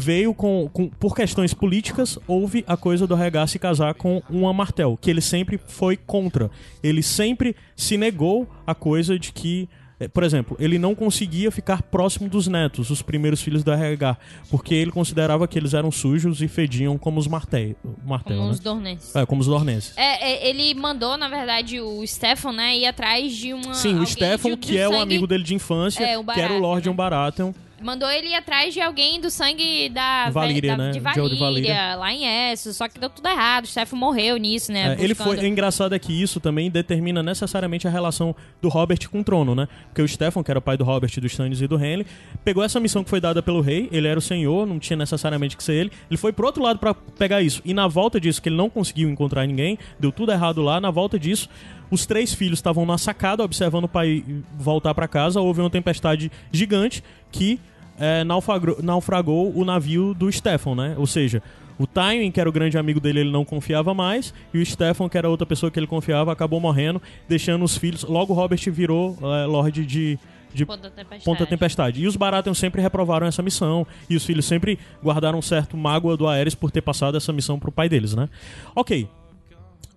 veio 0.00 0.32
com, 0.34 0.68
com- 0.72 0.88
por 0.88 1.14
questões 1.14 1.52
políticas 1.54 2.18
houve 2.26 2.64
a 2.66 2.76
coisa 2.76 3.06
do 3.06 3.14
Rhaegar 3.14 3.46
se 3.46 3.58
casar 3.58 3.94
com 3.94 4.22
uma 4.30 4.52
Martel 4.52 4.98
que 5.00 5.10
ele 5.10 5.20
sempre 5.20 5.60
foi 5.68 5.96
contra 5.96 6.50
ele 6.82 7.02
sempre 7.02 7.54
se 7.76 7.96
negou 7.96 8.48
a 8.66 8.74
coisa 8.74 9.18
de 9.18 9.32
que 9.32 9.68
eh, 10.00 10.08
por 10.08 10.22
exemplo, 10.24 10.56
ele 10.58 10.78
não 10.78 10.94
conseguia 10.94 11.50
ficar 11.50 11.82
próximo 11.82 12.26
dos 12.26 12.46
netos, 12.48 12.88
os 12.88 13.02
primeiros 13.02 13.42
filhos 13.42 13.62
da 13.62 13.76
Rhaegar, 13.76 14.18
porque 14.50 14.74
ele 14.74 14.90
considerava 14.90 15.46
que 15.46 15.58
eles 15.58 15.74
eram 15.74 15.90
sujos 15.90 16.40
e 16.40 16.48
fediam 16.48 16.96
como 16.96 17.20
os 17.20 17.26
Martel, 17.26 17.76
Martel 18.02 18.36
Como 18.36 18.46
né? 18.48 18.52
os 18.54 18.60
Dornenses. 18.60 19.14
É, 19.14 19.26
como 19.26 19.42
os 19.42 19.46
Dornenses. 19.46 19.92
É, 19.98 20.30
é, 20.46 20.48
ele 20.48 20.72
mandou, 20.74 21.18
na 21.18 21.28
verdade, 21.28 21.82
o 21.82 22.02
Stefan, 22.06 22.52
né, 22.52 22.78
ir 22.78 22.86
atrás 22.86 23.30
de 23.36 23.52
uma. 23.52 23.74
Sim, 23.74 23.98
o 23.98 24.06
Stefan, 24.06 24.56
que 24.56 24.78
é 24.78 24.88
o 24.88 24.92
sangue- 24.92 25.02
amigo 25.02 25.26
dele 25.26 25.44
de 25.44 25.54
infância, 25.54 26.02
É, 26.02 26.16
o 26.18 26.24
que 26.24 26.30
era 26.30 26.44
o 26.44 26.46
Baratheon, 26.46 26.60
Lord 26.60 26.88
né? 26.88 26.94
Baratheon. 26.94 27.52
Mandou 27.80 28.10
ele 28.10 28.28
ir 28.28 28.34
atrás 28.34 28.74
de 28.74 28.80
alguém 28.80 29.20
do 29.20 29.30
sangue 29.30 29.88
da, 29.88 30.28
Valíria, 30.30 30.76
da- 30.76 30.84
né? 30.84 30.86
de 30.90 30.98
De 30.98 31.00
Valíria, 31.00 31.38
Valíria. 31.38 31.94
lá 31.96 32.12
em 32.12 32.26
Essos, 32.52 32.76
só 32.76 32.86
que 32.88 32.98
deu 32.98 33.08
tudo 33.08 33.26
errado. 33.28 33.64
O 33.64 33.66
Stefan 33.66 33.96
morreu 33.96 34.36
nisso, 34.36 34.70
né? 34.70 34.96
É, 34.98 35.02
ele 35.02 35.14
foi. 35.14 35.36
O 35.38 35.46
engraçado 35.46 35.94
é 35.94 35.98
que 35.98 36.12
isso 36.12 36.38
também 36.40 36.70
determina 36.70 37.22
necessariamente 37.22 37.88
a 37.88 37.90
relação 37.90 38.34
do 38.60 38.68
Robert 38.68 39.08
com 39.10 39.20
o 39.20 39.24
trono, 39.24 39.54
né? 39.54 39.66
Porque 39.86 40.02
o 40.02 40.08
Stefan, 40.08 40.42
que 40.42 40.50
era 40.50 40.58
o 40.58 40.62
pai 40.62 40.76
do 40.76 40.84
Robert, 40.84 41.10
do 41.18 41.26
Stannis 41.26 41.60
e 41.60 41.66
do 41.66 41.82
Henry, 41.82 42.06
pegou 42.44 42.62
essa 42.62 42.78
missão 42.78 43.02
que 43.02 43.08
foi 43.10 43.20
dada 43.20 43.42
pelo 43.42 43.60
rei, 43.60 43.88
ele 43.90 44.06
era 44.06 44.18
o 44.18 44.22
senhor, 44.22 44.66
não 44.66 44.78
tinha 44.78 44.96
necessariamente 44.96 45.56
que 45.56 45.64
ser 45.64 45.74
ele. 45.74 45.92
Ele 46.10 46.18
foi 46.18 46.32
pro 46.32 46.46
outro 46.46 46.62
lado 46.62 46.78
pra 46.78 46.92
pegar 46.92 47.40
isso. 47.40 47.62
E 47.64 47.72
na 47.72 47.88
volta 47.88 48.20
disso, 48.20 48.42
que 48.42 48.48
ele 48.48 48.56
não 48.56 48.68
conseguiu 48.68 49.08
encontrar 49.08 49.46
ninguém, 49.46 49.78
deu 49.98 50.12
tudo 50.12 50.32
errado 50.32 50.60
lá, 50.60 50.80
na 50.80 50.90
volta 50.90 51.18
disso, 51.18 51.48
os 51.90 52.04
três 52.06 52.32
filhos 52.34 52.58
estavam 52.58 52.84
na 52.86 52.98
sacada 52.98 53.42
observando 53.42 53.84
o 53.84 53.88
pai 53.88 54.22
voltar 54.56 54.94
pra 54.94 55.08
casa, 55.08 55.40
houve 55.40 55.60
uma 55.60 55.70
tempestade 55.70 56.30
gigante 56.52 57.02
que 57.32 57.58
é, 58.00 58.24
naufragou, 58.24 58.78
naufragou 58.82 59.52
o 59.54 59.64
navio 59.64 60.14
do 60.14 60.32
Stefan, 60.32 60.74
né? 60.74 60.94
Ou 60.96 61.06
seja, 61.06 61.42
o 61.78 61.86
Tywin, 61.86 62.30
que 62.30 62.40
era 62.40 62.48
o 62.48 62.52
grande 62.52 62.76
amigo 62.76 62.98
dele, 62.98 63.20
ele 63.20 63.30
não 63.30 63.44
confiava 63.44 63.94
mais, 63.94 64.34
e 64.52 64.58
o 64.58 64.66
Stefan, 64.66 65.08
que 65.08 65.16
era 65.16 65.28
outra 65.28 65.46
pessoa 65.46 65.70
que 65.70 65.78
ele 65.78 65.86
confiava, 65.86 66.32
acabou 66.32 66.58
morrendo, 66.60 67.00
deixando 67.28 67.64
os 67.64 67.76
filhos. 67.76 68.02
Logo, 68.02 68.32
Robert 68.32 68.60
virou 68.70 69.16
é, 69.22 69.46
Lorde 69.46 69.84
de, 69.84 70.18
de 70.52 70.66
Ponta 70.66 70.82
da 70.82 70.90
Tempestade. 70.90 71.24
Ponta 71.24 71.46
Tempestade. 71.46 72.02
E 72.02 72.06
os 72.06 72.16
Baratheon 72.16 72.54
sempre 72.54 72.82
reprovaram 72.82 73.26
essa 73.26 73.42
missão, 73.42 73.86
e 74.08 74.16
os 74.16 74.24
filhos 74.24 74.44
sempre 74.44 74.78
guardaram 75.02 75.38
um 75.38 75.42
certo 75.42 75.76
mágoa 75.76 76.16
do 76.16 76.26
Aerys 76.26 76.54
por 76.54 76.70
ter 76.70 76.80
passado 76.80 77.16
essa 77.16 77.32
missão 77.32 77.58
pro 77.58 77.70
pai 77.70 77.88
deles, 77.88 78.14
né? 78.14 78.28
Ok. 78.74 79.08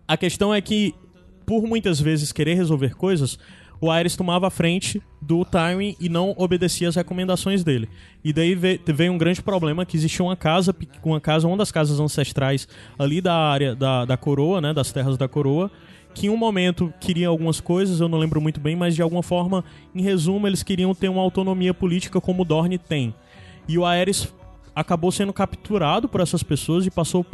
A 0.08 0.18
questão 0.18 0.54
é 0.54 0.62
que, 0.62 0.94
por 1.46 1.64
muitas 1.64 2.00
vezes 2.00 2.32
querer 2.32 2.56
resolver 2.56 2.96
coisas, 2.96 3.40
o 3.84 3.92
Aerys 3.92 4.16
tomava 4.16 4.48
a 4.48 4.50
frente 4.50 5.02
do 5.22 5.44
Tywin 5.44 5.98
e 6.00 6.08
não 6.08 6.34
obedecia 6.38 6.88
às 6.88 6.96
recomendações 6.96 7.66
dele. 7.66 7.90
E 8.24 8.32
daí 8.32 8.56
ve- 8.56 8.80
veio 8.86 9.12
um 9.12 9.18
grande 9.18 9.42
problema 9.42 9.86
que 9.86 9.98
existia 9.98 10.24
uma 10.24 10.38
casa, 10.38 10.74
uma 11.04 11.20
casa, 11.20 11.46
uma 11.46 11.58
das 11.58 11.70
casas 11.70 12.00
ancestrais 12.00 12.66
ali 12.98 13.20
da 13.20 13.36
área 13.36 13.76
da, 13.76 14.06
da 14.06 14.16
coroa, 14.16 14.62
né, 14.62 14.74
das 14.74 14.94
terras 14.94 15.18
da 15.18 15.28
coroa, 15.28 15.70
que 16.14 16.28
em 16.28 16.30
um 16.30 16.38
momento 16.38 16.94
queriam 17.02 17.30
algumas 17.30 17.60
coisas, 17.60 18.00
eu 18.00 18.08
não 18.08 18.20
lembro 18.20 18.40
muito 18.40 18.62
bem, 18.62 18.74
mas 18.74 18.96
de 18.96 19.02
alguma 19.02 19.22
forma, 19.22 19.66
em 19.94 20.02
resumo, 20.02 20.48
eles 20.48 20.64
queriam 20.64 20.96
ter 20.96 21.10
uma 21.10 21.22
autonomia 21.22 21.74
política 21.74 22.22
como 22.22 22.44
o 22.44 22.46
Dorne 22.46 22.78
tem. 22.78 23.14
E 23.68 23.78
o 23.78 23.86
Aerys 23.86 24.34
acabou 24.74 25.12
sendo 25.12 25.34
capturado 25.34 26.08
por 26.08 26.22
essas 26.22 26.42
pessoas 26.42 26.86
e 26.86 26.90
passou 26.90 27.26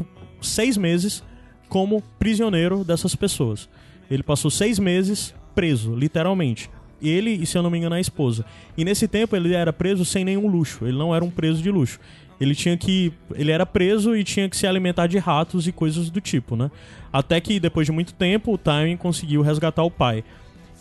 seis 0.41 0.77
meses 0.77 1.23
como 1.67 2.01
prisioneiro 2.17 2.83
dessas 2.83 3.13
pessoas. 3.13 3.69
Ele 4.09 4.23
passou 4.23 4.49
seis 4.49 4.79
meses 4.79 5.35
preso, 5.59 5.93
literalmente. 5.93 6.69
Ele 7.01 7.31
e, 7.31 7.45
se 7.45 7.57
eu 7.57 7.61
não 7.61 7.69
me 7.69 7.77
engano, 7.77 7.95
a 7.95 7.99
esposa. 7.99 8.45
E 8.77 8.85
nesse 8.85 9.09
tempo 9.09 9.35
ele 9.35 9.53
era 9.53 9.73
preso 9.73 10.05
sem 10.05 10.23
nenhum 10.23 10.47
luxo. 10.47 10.85
Ele 10.85 10.97
não 10.97 11.13
era 11.13 11.23
um 11.23 11.29
preso 11.29 11.61
de 11.61 11.69
luxo. 11.69 11.99
Ele 12.39 12.55
tinha 12.55 12.77
que. 12.77 13.11
Ele 13.35 13.51
era 13.51 13.65
preso 13.65 14.15
e 14.15 14.23
tinha 14.23 14.47
que 14.47 14.55
se 14.55 14.65
alimentar 14.65 15.07
de 15.07 15.17
ratos 15.17 15.67
e 15.67 15.73
coisas 15.73 16.09
do 16.09 16.21
tipo, 16.21 16.55
né? 16.55 16.71
Até 17.11 17.41
que, 17.41 17.59
depois 17.59 17.85
de 17.85 17.91
muito 17.91 18.13
tempo, 18.13 18.53
o 18.53 18.57
Tywin 18.57 18.95
conseguiu 18.95 19.41
resgatar 19.41 19.83
o 19.83 19.91
pai. 19.91 20.23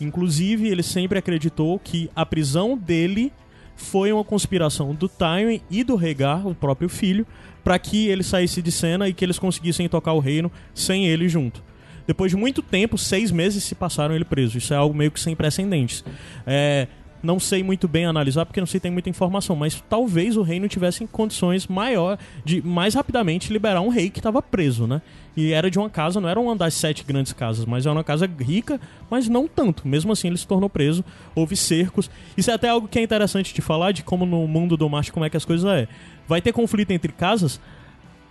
Inclusive, 0.01 0.69
ele 0.69 0.85
sempre 0.85 1.19
acreditou 1.19 1.77
que 1.81 2.09
a 2.15 2.25
prisão 2.25 2.79
dele 2.79 3.33
foi 3.75 4.13
uma 4.13 4.23
conspiração 4.23 4.95
do 4.95 5.09
Tywin 5.09 5.61
e 5.69 5.83
do 5.83 5.97
Rhaegar, 5.97 6.47
o 6.47 6.55
próprio 6.55 6.89
filho, 6.89 7.27
para 7.65 7.77
que 7.81 8.07
ele 8.07 8.23
saísse 8.23 8.63
de 8.63 8.71
cena 8.71 9.09
e 9.09 9.13
que 9.13 9.25
eles 9.25 9.41
conseguissem 9.41 9.89
tocar 9.89 10.13
o 10.13 10.21
reino 10.21 10.53
sem 10.73 11.09
ele 11.09 11.29
junto. 11.29 11.67
Depois 12.09 12.31
de 12.31 12.39
muito 12.39 12.63
tempo, 12.63 12.97
seis 12.97 13.31
meses 13.31 13.63
se 13.63 13.75
passaram 13.75 14.15
ele 14.15 14.25
preso. 14.25 14.57
Isso 14.57 14.73
é 14.73 14.77
algo 14.79 14.97
meio 14.97 15.11
que 15.11 15.21
sem 15.21 15.37
precedentes. 15.37 16.03
É, 16.47 16.89
não 17.23 17.39
sei 17.39 17.63
muito 17.63 17.87
bem 17.87 18.07
analisar 18.07 18.47
porque 18.47 18.61
não 18.61 18.67
sei 18.67 18.81
tem 18.81 18.91
muita 18.91 19.11
informação, 19.11 19.55
mas 19.55 19.83
talvez 19.91 20.35
o 20.35 20.43
reino 20.43 20.67
tivesse 20.69 21.07
condições 21.09 21.67
maior 21.67 22.19
de 22.47 22.63
mais 22.63 22.95
rapidamente 22.95 23.53
liberar 23.53 23.83
um 23.83 23.91
rei 23.91 24.09
que 24.09 24.21
estava 24.21 24.41
preso, 24.41 24.87
né? 24.87 25.03
E 25.37 25.53
era 25.53 25.71
de 25.71 25.79
uma 25.79 25.91
casa, 25.91 26.19
não 26.19 26.31
era 26.31 26.41
uma 26.41 26.57
das 26.57 26.73
sete 26.73 27.05
grandes 27.05 27.35
casas, 27.35 27.67
mas 27.67 27.85
era 27.85 27.93
uma 27.93 28.03
casa 28.03 28.27
rica, 28.41 28.81
mas 29.11 29.29
não 29.29 29.47
tanto. 29.47 29.87
Mesmo 29.87 30.11
assim, 30.11 30.29
ele 30.29 30.39
se 30.39 30.47
tornou 30.47 30.71
preso, 30.71 31.05
houve 31.35 31.57
cercos. 31.57 32.11
Isso 32.37 32.51
é 32.51 32.55
até 32.55 32.71
algo 32.71 32.89
que 32.89 32.99
é 32.99 33.03
interessante 33.03 33.53
de 33.53 33.61
falar 33.61 33.93
de 33.93 34.03
como 34.03 34.25
no 34.25 34.49
mundo 34.49 34.79
do 34.79 34.89
macho 34.89 35.13
como 35.13 35.27
é 35.27 35.31
que 35.31 35.37
as 35.37 35.45
coisas 35.45 35.71
é. 35.71 35.87
Vai 36.27 36.41
ter 36.41 36.53
conflito 36.53 36.91
entre 36.91 37.13
casas, 37.13 37.61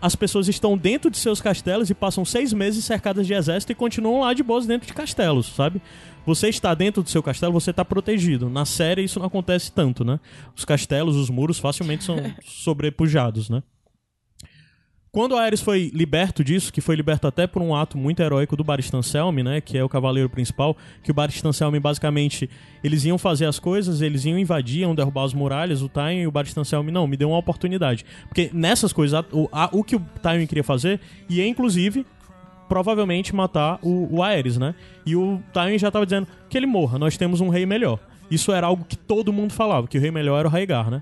as 0.01 0.15
pessoas 0.15 0.47
estão 0.47 0.77
dentro 0.77 1.09
de 1.09 1.17
seus 1.17 1.41
castelos 1.41 1.89
e 1.89 1.93
passam 1.93 2.23
seis 2.23 2.53
meses 2.53 2.85
cercadas 2.85 3.25
de 3.25 3.33
exército 3.33 3.71
e 3.71 3.75
continuam 3.75 4.21
lá 4.21 4.33
de 4.33 4.43
boas 4.43 4.65
dentro 4.65 4.87
de 4.87 4.93
castelos, 4.93 5.47
sabe? 5.47 5.81
Você 6.25 6.49
está 6.49 6.73
dentro 6.73 7.01
do 7.01 7.09
seu 7.09 7.23
castelo, 7.23 7.53
você 7.53 7.71
está 7.71 7.85
protegido. 7.85 8.49
Na 8.49 8.65
série 8.65 9.03
isso 9.03 9.19
não 9.19 9.27
acontece 9.27 9.71
tanto, 9.71 10.03
né? 10.03 10.19
Os 10.55 10.65
castelos, 10.65 11.15
os 11.15 11.29
muros 11.29 11.57
facilmente 11.57 12.03
são 12.03 12.17
sobrepujados, 12.43 13.49
né? 13.49 13.63
Quando 15.17 15.35
Aerys 15.35 15.61
foi 15.61 15.89
liberto 15.95 16.43
disso, 16.43 16.71
que 16.71 16.79
foi 16.79 16.95
liberto 16.95 17.25
até 17.25 17.47
por 17.47 17.59
um 17.59 17.73
ato 17.73 17.97
muito 17.97 18.19
heróico 18.19 18.55
do 18.55 18.63
Baristan 18.63 19.01
Selmy, 19.01 19.41
né, 19.41 19.59
que 19.59 19.75
é 19.75 19.83
o 19.83 19.89
cavaleiro 19.89 20.29
principal, 20.29 20.77
que 21.01 21.09
o 21.09 21.13
Baristan 21.15 21.51
Selmy 21.51 21.79
basicamente 21.79 22.47
eles 22.83 23.03
iam 23.03 23.17
fazer 23.17 23.47
as 23.47 23.57
coisas, 23.57 24.01
eles 24.01 24.25
iam 24.25 24.37
invadir, 24.37 24.81
iam 24.81 24.93
derrubar 24.93 25.23
as 25.23 25.33
muralhas, 25.33 25.81
o 25.81 25.89
Tywin 25.89 26.19
e 26.19 26.27
o 26.27 26.31
Baristan 26.31 26.63
Selmy 26.63 26.91
não, 26.91 27.07
me 27.07 27.17
deu 27.17 27.29
uma 27.29 27.39
oportunidade. 27.39 28.05
Porque 28.27 28.51
nessas 28.53 28.93
coisas, 28.93 29.25
o, 29.31 29.49
a- 29.51 29.71
o 29.73 29.83
que 29.83 29.95
o 29.95 29.99
Tywin 30.21 30.45
queria 30.45 30.63
fazer, 30.63 30.99
e 31.27 31.41
inclusive 31.41 32.05
provavelmente 32.69 33.33
matar 33.33 33.79
o, 33.81 34.17
o 34.17 34.21
Aerys, 34.21 34.59
né? 34.59 34.75
E 35.03 35.15
o 35.15 35.41
Tywin 35.51 35.79
já 35.79 35.89
tava 35.89 36.05
dizendo 36.05 36.27
que 36.47 36.55
ele 36.55 36.67
morra, 36.67 36.99
nós 36.99 37.17
temos 37.17 37.41
um 37.41 37.49
rei 37.49 37.65
melhor. 37.65 37.97
Isso 38.29 38.51
era 38.51 38.67
algo 38.67 38.85
que 38.87 38.95
todo 38.95 39.33
mundo 39.33 39.51
falava, 39.51 39.87
que 39.87 39.97
o 39.97 40.01
rei 40.01 40.11
melhor 40.11 40.37
era 40.37 40.47
o 40.47 40.51
Rhaegar, 40.51 40.91
né? 40.91 41.01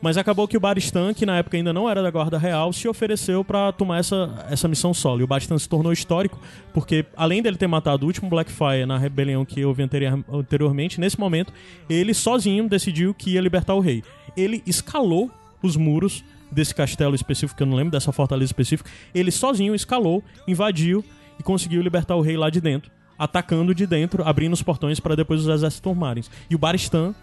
Mas 0.00 0.16
acabou 0.18 0.46
que 0.46 0.56
o 0.56 0.60
Baristan, 0.60 1.14
que 1.14 1.24
na 1.24 1.38
época 1.38 1.56
ainda 1.56 1.72
não 1.72 1.88
era 1.88 2.02
da 2.02 2.10
Guarda 2.10 2.38
Real, 2.38 2.72
se 2.72 2.86
ofereceu 2.86 3.42
pra 3.42 3.72
tomar 3.72 3.98
essa, 3.98 4.46
essa 4.50 4.68
missão 4.68 4.92
solo. 4.92 5.20
E 5.20 5.24
o 5.24 5.26
Baristan 5.26 5.58
se 5.58 5.68
tornou 5.68 5.92
histórico, 5.92 6.38
porque 6.74 7.04
além 7.16 7.42
dele 7.42 7.56
ter 7.56 7.66
matado 7.66 8.04
o 8.04 8.06
último 8.06 8.28
Blackfire 8.28 8.84
na 8.86 8.98
rebelião 8.98 9.44
que 9.44 9.64
houve 9.64 9.82
anterior- 9.82 10.22
anteriormente, 10.30 11.00
nesse 11.00 11.18
momento, 11.18 11.52
ele 11.88 12.12
sozinho 12.12 12.68
decidiu 12.68 13.14
que 13.14 13.30
ia 13.30 13.40
libertar 13.40 13.74
o 13.74 13.80
rei. 13.80 14.02
Ele 14.36 14.62
escalou 14.66 15.30
os 15.62 15.76
muros 15.76 16.22
desse 16.52 16.74
castelo 16.74 17.14
específico, 17.14 17.56
que 17.56 17.62
eu 17.62 17.66
não 17.66 17.76
lembro, 17.76 17.90
dessa 17.90 18.12
fortaleza 18.12 18.50
específica. 18.50 18.90
Ele 19.14 19.30
sozinho 19.30 19.74
escalou, 19.74 20.22
invadiu 20.46 21.02
e 21.40 21.42
conseguiu 21.42 21.82
libertar 21.82 22.14
o 22.16 22.20
rei 22.20 22.36
lá 22.36 22.50
de 22.50 22.60
dentro, 22.60 22.90
atacando 23.18 23.74
de 23.74 23.86
dentro, 23.86 24.22
abrindo 24.22 24.52
os 24.52 24.62
portões 24.62 25.00
para 25.00 25.16
depois 25.16 25.40
os 25.40 25.48
exércitos 25.48 25.80
tomarem. 25.80 26.22
E 26.48 26.54
o 26.54 26.58
Baristan 26.58 27.14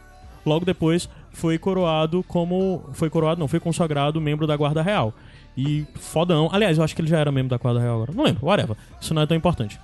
logo 0.45 0.65
depois 0.65 1.09
foi 1.31 1.57
coroado 1.57 2.23
como. 2.27 2.83
Foi 2.93 3.09
coroado, 3.09 3.39
não, 3.39 3.47
foi 3.47 3.59
consagrado 3.59 4.19
membro 4.21 4.45
da 4.47 4.55
Guarda 4.55 4.81
Real. 4.81 5.13
E 5.55 5.85
fodão. 5.95 6.49
Aliás, 6.51 6.77
eu 6.77 6.83
acho 6.83 6.95
que 6.95 7.01
ele 7.01 7.07
já 7.09 7.19
era 7.19 7.31
membro 7.31 7.49
da 7.49 7.57
Guarda 7.57 7.79
Real 7.79 7.95
agora. 7.95 8.11
Não 8.13 8.23
lembro, 8.23 8.45
whatever. 8.45 8.75
Isso 8.99 9.13
não 9.13 9.21
é 9.21 9.25
tão 9.25 9.37
importante. 9.37 9.79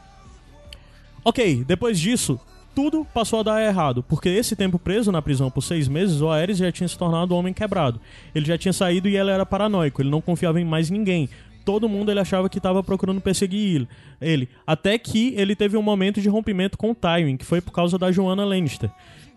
Ok, 1.23 1.64
depois 1.65 1.99
disso, 1.99 2.40
tudo 2.73 3.06
passou 3.14 3.41
a 3.41 3.44
dar 3.44 3.64
errado. 3.64 4.02
Porque 4.03 4.30
esse 4.30 4.56
tempo 4.56 4.80
preso 4.80 5.11
na 5.11 5.22
prisão 5.22 5.52
por 5.52 5.61
seis 5.61 5.88
meses, 5.88 6.22
o 6.22 6.30
Aerys 6.31 6.57
já 6.57 6.72
tinha 6.72 6.88
se 6.88 6.98
tornado 6.98 7.34
um 7.36 7.38
homem 7.38 7.53
quebrado. 7.53 7.99
Ele 8.34 8.45
já 8.45 8.57
tinha 8.57 8.73
saído 8.73 9.07
e 9.07 9.15
ele 9.18 9.30
era 9.30 9.45
paranoico. 9.45 10.02
Ele 10.02 10.10
não 10.10 10.22
confiava 10.22 10.60
em 10.60 10.65
mais 10.65 10.90
ninguém. 10.90 11.30
Todo 11.65 11.90
mundo 11.90 12.10
ele 12.10 12.19
achava 12.19 12.49
que 12.49 12.57
estava 12.57 12.81
procurando 12.81 13.22
perseguir 13.22 13.76
ele- 13.76 13.88
ele. 14.19 14.49
Até 14.65 14.98
que 14.98 15.34
ele 15.36 15.56
teve 15.56 15.77
um 15.77 15.84
momento 15.84 16.19
de 16.19 16.27
rompimento 16.30 16.77
com 16.77 16.91
o 16.91 16.95
Tywin, 16.95 17.38
que 17.38 17.45
foi 17.45 17.61
por 17.61 17.72
causa 17.72 17.98
da 17.98 18.11
Joanna 18.11 18.44
Lannister. 18.44 18.90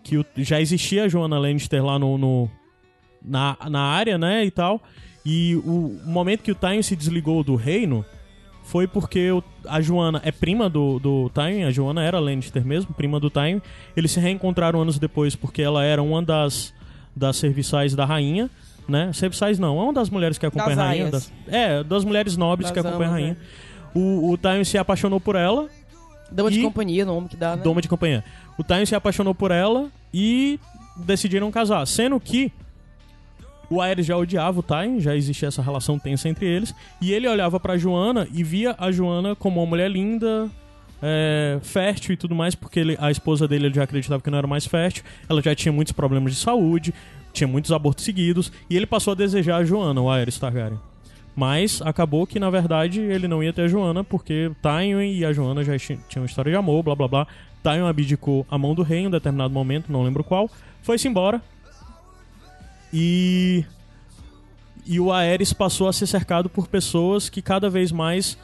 Que 0.03 0.17
o- 0.17 0.25
já 0.37 0.59
existia 0.59 1.05
a 1.05 1.07
Joanna 1.07 1.39
Lannister 1.39 1.83
lá 1.83 1.97
no, 1.97 2.17
no- 2.17 2.51
na, 3.23 3.55
na 3.69 3.79
área, 3.81 4.17
né, 4.17 4.43
e 4.45 4.51
tal. 4.51 4.81
E 5.25 5.55
o, 5.65 5.97
o 6.05 6.09
momento 6.09 6.41
que 6.43 6.51
o 6.51 6.55
Tywin 6.55 6.81
se 6.81 6.95
desligou 6.95 7.43
do 7.43 7.55
reino 7.55 8.03
foi 8.63 8.85
porque 8.87 9.31
o- 9.31 9.43
a 9.67 9.79
Joanna 9.81 10.21
é 10.25 10.31
prima 10.31 10.69
do, 10.69 10.99
do 10.99 11.29
Tywin, 11.29 11.63
a 11.63 11.71
Joanna 11.71 12.03
era 12.03 12.19
Lannister 12.19 12.65
mesmo, 12.65 12.93
prima 12.93 13.19
do 13.19 13.29
Tywin. 13.29 13.61
Eles 13.95 14.11
se 14.11 14.19
reencontraram 14.19 14.81
anos 14.81 14.99
depois 14.99 15.35
porque 15.35 15.61
ela 15.61 15.83
era 15.85 16.01
uma 16.03 16.21
das, 16.21 16.73
das 17.15 17.37
serviçais 17.37 17.95
da 17.95 18.03
rainha, 18.05 18.49
né? 18.87 19.11
Serviçais 19.13 19.57
não, 19.57 19.79
é 19.79 19.83
uma 19.83 19.93
das 19.93 20.09
mulheres 20.09 20.37
que 20.37 20.45
acompanha 20.45 20.75
Das 20.75 20.79
a 20.79 20.87
rainha. 20.87 21.09
Das, 21.11 21.31
é, 21.47 21.83
das 21.83 22.03
mulheres 22.03 22.35
nobres 22.35 22.69
Das 22.69 22.73
que 22.73 22.79
acompanham 22.85 23.13
a 23.13 23.17
amas, 23.17 23.21
rainha. 23.21 23.37
O, 23.95 24.31
o 24.31 24.37
Tywin 24.37 24.63
se 24.65 24.77
apaixonou 24.77 25.21
por 25.21 25.35
ela, 25.37 25.69
Dama 26.31 26.49
de 26.49 26.59
E- 26.59 26.63
companhia, 26.63 27.05
nome 27.05 27.29
que 27.29 27.35
dá, 27.37 27.55
né? 27.55 27.61
doma 27.61 27.79
de 27.79 27.87
companhia. 27.87 28.23
O 28.57 28.63
Tywin 28.63 28.85
se 28.85 28.95
apaixonou 28.95 29.33
por 29.33 29.51
ela 29.51 29.89
e 30.13 30.59
decidiram 30.97 31.49
casar. 31.51 31.85
Sendo 31.87 32.19
que 32.19 32.51
o 33.69 33.81
Aerys 33.81 34.05
já 34.05 34.15
odiava 34.15 34.59
o 34.59 34.63
Tywin, 34.63 34.99
já 34.99 35.15
existia 35.15 35.47
essa 35.47 35.61
relação 35.61 35.97
tensa 35.97 36.29
entre 36.29 36.45
eles. 36.45 36.73
E 37.01 37.11
ele 37.11 37.27
olhava 37.27 37.59
pra 37.59 37.77
Joana 37.77 38.27
e 38.31 38.43
via 38.43 38.75
a 38.77 38.91
Joana 38.91 39.35
como 39.35 39.59
uma 39.61 39.65
mulher 39.65 39.89
linda, 39.89 40.49
é, 41.01 41.57
fértil 41.63 42.13
e 42.13 42.17
tudo 42.17 42.35
mais, 42.35 42.53
porque 42.55 42.79
ele- 42.79 42.97
a 42.99 43.09
esposa 43.09 43.47
dele 43.47 43.65
ele 43.67 43.73
já 43.75 43.83
acreditava 43.83 44.21
que 44.21 44.29
não 44.29 44.37
era 44.37 44.47
mais 44.47 44.65
fértil. 44.65 45.03
Ela 45.27 45.41
já 45.41 45.55
tinha 45.55 45.71
muitos 45.71 45.91
problemas 45.93 46.33
de 46.33 46.39
saúde, 46.39 46.93
tinha 47.33 47.47
muitos 47.47 47.71
abortos 47.71 48.05
seguidos. 48.05 48.51
E 48.69 48.77
ele 48.77 48.85
passou 48.85 49.13
a 49.13 49.15
desejar 49.15 49.57
a 49.57 49.63
Joana, 49.65 49.99
o 49.99 50.09
Aerys 50.11 50.37
Targaryen. 50.37 50.79
Mas 51.35 51.81
acabou 51.81 52.27
que, 52.27 52.39
na 52.39 52.51
verdade, 52.51 53.01
ele 53.01 53.27
não 53.27 53.43
ia 53.43 53.51
ter 53.51 53.63
a 53.63 53.67
Joana, 53.67 54.03
porque 54.03 54.51
Tywin 54.61 55.13
e 55.13 55.25
a 55.25 55.33
Joana 55.33 55.63
já 55.63 55.75
ti- 55.79 55.99
tinham 56.07 56.21
uma 56.21 56.27
história 56.27 56.51
de 56.51 56.55
amor, 56.55 56.83
blá 56.83 56.95
blá 56.95 57.07
blá. 57.07 57.27
Tywin 57.63 57.87
abdicou 57.87 58.45
a 58.49 58.57
mão 58.57 58.75
do 58.75 58.83
rei 58.83 58.99
em 58.99 59.07
um 59.07 59.11
determinado 59.11 59.53
momento, 59.53 59.91
não 59.91 60.03
lembro 60.03 60.23
qual, 60.23 60.49
foi-se 60.81 61.07
embora. 61.07 61.41
E 62.91 63.65
e 64.85 64.99
o 64.99 65.11
Aerys 65.11 65.53
passou 65.53 65.87
a 65.87 65.93
ser 65.93 66.07
cercado 66.07 66.49
por 66.49 66.67
pessoas 66.67 67.29
que 67.29 67.41
cada 67.41 67.69
vez 67.69 67.91
mais 67.91 68.37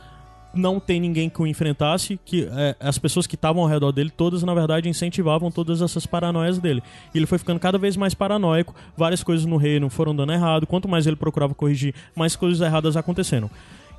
não 0.53 0.79
tem 0.79 0.99
ninguém 0.99 1.29
que 1.29 1.41
o 1.41 1.45
enfrentasse, 1.45 2.19
que 2.25 2.47
é, 2.51 2.75
as 2.79 2.97
pessoas 2.97 3.27
que 3.27 3.35
estavam 3.35 3.61
ao 3.61 3.67
redor 3.67 3.91
dele, 3.91 4.09
todas 4.09 4.41
na 4.41 4.53
verdade 4.53 4.89
incentivavam 4.89 5.51
todas 5.51 5.81
essas 5.81 6.05
paranoias 6.05 6.57
dele. 6.57 6.81
E 7.13 7.17
ele 7.17 7.27
foi 7.27 7.37
ficando 7.37 7.59
cada 7.59 7.77
vez 7.77 7.95
mais 7.95 8.13
paranoico, 8.13 8.73
várias 8.97 9.21
coisas 9.21 9.45
no 9.45 9.57
reino 9.57 9.89
foram 9.89 10.15
dando 10.15 10.33
errado, 10.33 10.65
quanto 10.65 10.87
mais 10.87 11.05
ele 11.05 11.15
procurava 11.15 11.53
corrigir, 11.53 11.93
mais 12.15 12.35
coisas 12.35 12.61
erradas 12.61 12.97
aconteceram. 12.97 13.49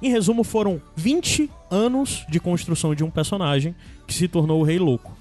Em 0.02 0.10
resumo, 0.10 0.42
foram 0.42 0.80
20 0.96 1.50
anos 1.70 2.24
de 2.28 2.40
construção 2.40 2.94
de 2.94 3.04
um 3.04 3.10
personagem 3.10 3.74
que 4.06 4.14
se 4.14 4.26
tornou 4.26 4.60
o 4.60 4.64
Rei 4.64 4.78
Louco 4.78 5.19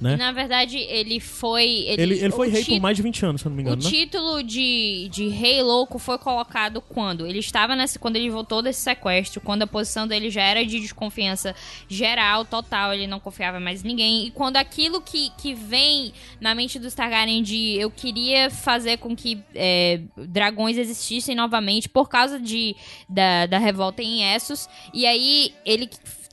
né? 0.00 0.16
Na 0.16 0.32
verdade, 0.32 0.78
ele 0.78 1.20
foi. 1.20 1.64
Ele, 1.86 2.02
ele, 2.02 2.18
ele 2.18 2.30
foi 2.32 2.48
rei 2.48 2.64
por 2.64 2.80
mais 2.80 2.96
de 2.96 3.02
20 3.02 3.26
anos, 3.26 3.40
se 3.40 3.46
eu 3.46 3.50
não 3.50 3.56
me 3.56 3.62
engano. 3.62 3.80
O 3.80 3.84
né? 3.84 3.90
título 3.90 4.42
de, 4.42 5.08
de 5.10 5.28
rei 5.28 5.62
louco 5.62 5.98
foi 5.98 6.18
colocado 6.18 6.80
quando? 6.80 7.26
Ele 7.26 7.38
estava 7.38 7.74
nesse. 7.76 7.98
Quando 7.98 8.16
ele 8.16 8.30
voltou 8.30 8.62
desse 8.62 8.80
sequestro, 8.82 9.40
quando 9.40 9.62
a 9.62 9.66
posição 9.66 10.06
dele 10.06 10.30
já 10.30 10.42
era 10.42 10.64
de 10.64 10.80
desconfiança 10.80 11.54
geral, 11.88 12.44
total, 12.44 12.92
ele 12.92 13.06
não 13.06 13.20
confiava 13.20 13.60
mais 13.60 13.84
em 13.84 13.88
ninguém. 13.88 14.26
E 14.26 14.30
quando 14.30 14.56
aquilo 14.56 15.00
que, 15.00 15.30
que 15.38 15.54
vem 15.54 16.12
na 16.40 16.54
mente 16.54 16.78
dos 16.78 16.94
Targaryen 16.94 17.42
de 17.42 17.76
eu 17.78 17.90
queria 17.90 18.50
fazer 18.50 18.98
com 18.98 19.14
que 19.14 19.42
é, 19.54 20.00
dragões 20.16 20.76
existissem 20.76 21.34
novamente 21.34 21.88
por 21.88 22.08
causa 22.08 22.38
de, 22.38 22.74
da, 23.08 23.46
da 23.46 23.58
revolta 23.58 24.02
em 24.02 24.34
Essos. 24.34 24.68
E 24.92 25.06
aí 25.06 25.52
ele 25.64 25.88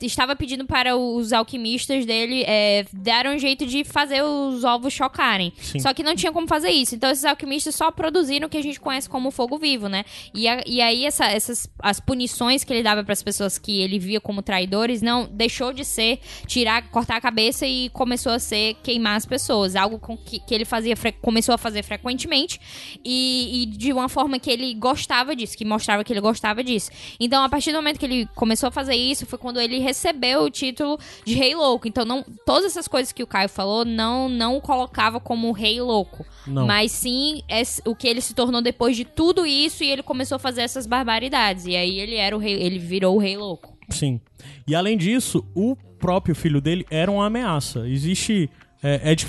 estava 0.06 0.34
pedindo 0.36 0.64
para 0.64 0.96
os 0.96 1.32
alquimistas 1.32 2.04
dele 2.04 2.44
é, 2.46 2.84
dar 2.92 3.26
um 3.26 3.38
jeito 3.38 3.66
de 3.66 3.84
fazer 3.84 4.22
os 4.22 4.64
ovos 4.64 4.92
chocarem. 4.92 5.52
Sim. 5.56 5.80
Só 5.80 5.92
que 5.94 6.02
não 6.02 6.14
tinha 6.14 6.32
como 6.32 6.46
fazer 6.46 6.70
isso. 6.70 6.94
Então 6.94 7.10
esses 7.10 7.24
alquimistas 7.24 7.74
só 7.74 7.90
produziram 7.90 8.46
o 8.46 8.50
que 8.50 8.58
a 8.58 8.62
gente 8.62 8.80
conhece 8.80 9.08
como 9.08 9.30
fogo 9.30 9.58
vivo, 9.58 9.88
né? 9.88 10.04
E, 10.34 10.48
a, 10.48 10.62
e 10.66 10.80
aí 10.80 11.04
essa, 11.04 11.26
essas 11.26 11.68
as 11.78 12.00
punições 12.00 12.64
que 12.64 12.72
ele 12.72 12.82
dava 12.82 13.02
para 13.04 13.12
as 13.12 13.22
pessoas 13.22 13.58
que 13.58 13.80
ele 13.80 13.98
via 13.98 14.20
como 14.20 14.42
traidores 14.42 15.02
não 15.02 15.28
deixou 15.30 15.72
de 15.72 15.84
ser 15.84 16.20
tirar, 16.46 16.88
cortar 16.90 17.16
a 17.16 17.20
cabeça 17.20 17.66
e 17.66 17.88
começou 17.90 18.32
a 18.32 18.38
ser 18.38 18.74
queimar 18.82 19.16
as 19.16 19.26
pessoas. 19.26 19.76
Algo 19.76 19.98
com 19.98 20.16
que, 20.16 20.40
que 20.40 20.54
ele 20.54 20.64
fazia 20.64 20.94
começou 21.20 21.54
a 21.54 21.58
fazer 21.58 21.82
frequentemente 21.82 22.60
e, 23.04 23.62
e 23.62 23.66
de 23.66 23.92
uma 23.92 24.08
forma 24.08 24.38
que 24.38 24.50
ele 24.50 24.74
gostava 24.74 25.34
disso, 25.34 25.56
que 25.56 25.64
mostrava 25.64 26.04
que 26.04 26.12
ele 26.12 26.20
gostava 26.20 26.62
disso. 26.62 26.90
Então 27.18 27.42
a 27.42 27.48
partir 27.48 27.72
do 27.72 27.76
momento 27.76 27.98
que 27.98 28.06
ele 28.06 28.28
começou 28.34 28.68
a 28.68 28.72
fazer 28.72 28.94
isso 28.94 29.26
foi 29.26 29.38
quando 29.38 29.60
ele 29.60 29.78
recebeu 29.92 30.42
o 30.42 30.50
título 30.50 30.98
de 31.24 31.34
Rei 31.34 31.54
Louco. 31.54 31.86
Então, 31.86 32.04
não, 32.04 32.24
todas 32.46 32.64
essas 32.64 32.88
coisas 32.88 33.12
que 33.12 33.22
o 33.22 33.26
Caio 33.26 33.48
falou 33.48 33.84
não 33.84 34.28
não 34.28 34.60
colocava 34.60 35.20
como 35.20 35.52
Rei 35.52 35.80
Louco. 35.80 36.24
Não. 36.46 36.66
Mas 36.66 36.90
sim 36.92 37.42
é, 37.48 37.62
o 37.84 37.94
que 37.94 38.08
ele 38.08 38.20
se 38.20 38.34
tornou 38.34 38.62
depois 38.62 38.96
de 38.96 39.04
tudo 39.04 39.46
isso 39.46 39.84
e 39.84 39.90
ele 39.90 40.02
começou 40.02 40.36
a 40.36 40.38
fazer 40.38 40.62
essas 40.62 40.86
barbaridades. 40.86 41.66
E 41.66 41.76
aí 41.76 42.00
ele 42.00 42.16
era 42.16 42.34
o 42.34 42.38
rei, 42.38 42.54
ele 42.54 42.78
virou 42.78 43.16
o 43.16 43.18
Rei 43.18 43.36
Louco. 43.36 43.76
Sim. 43.90 44.20
E 44.66 44.74
além 44.74 44.96
disso, 44.96 45.44
o 45.54 45.76
próprio 45.98 46.34
filho 46.34 46.60
dele 46.60 46.86
era 46.90 47.10
uma 47.10 47.26
ameaça. 47.26 47.86
Existe. 47.86 48.50
É, 48.82 49.12
é 49.12 49.14
de 49.14 49.26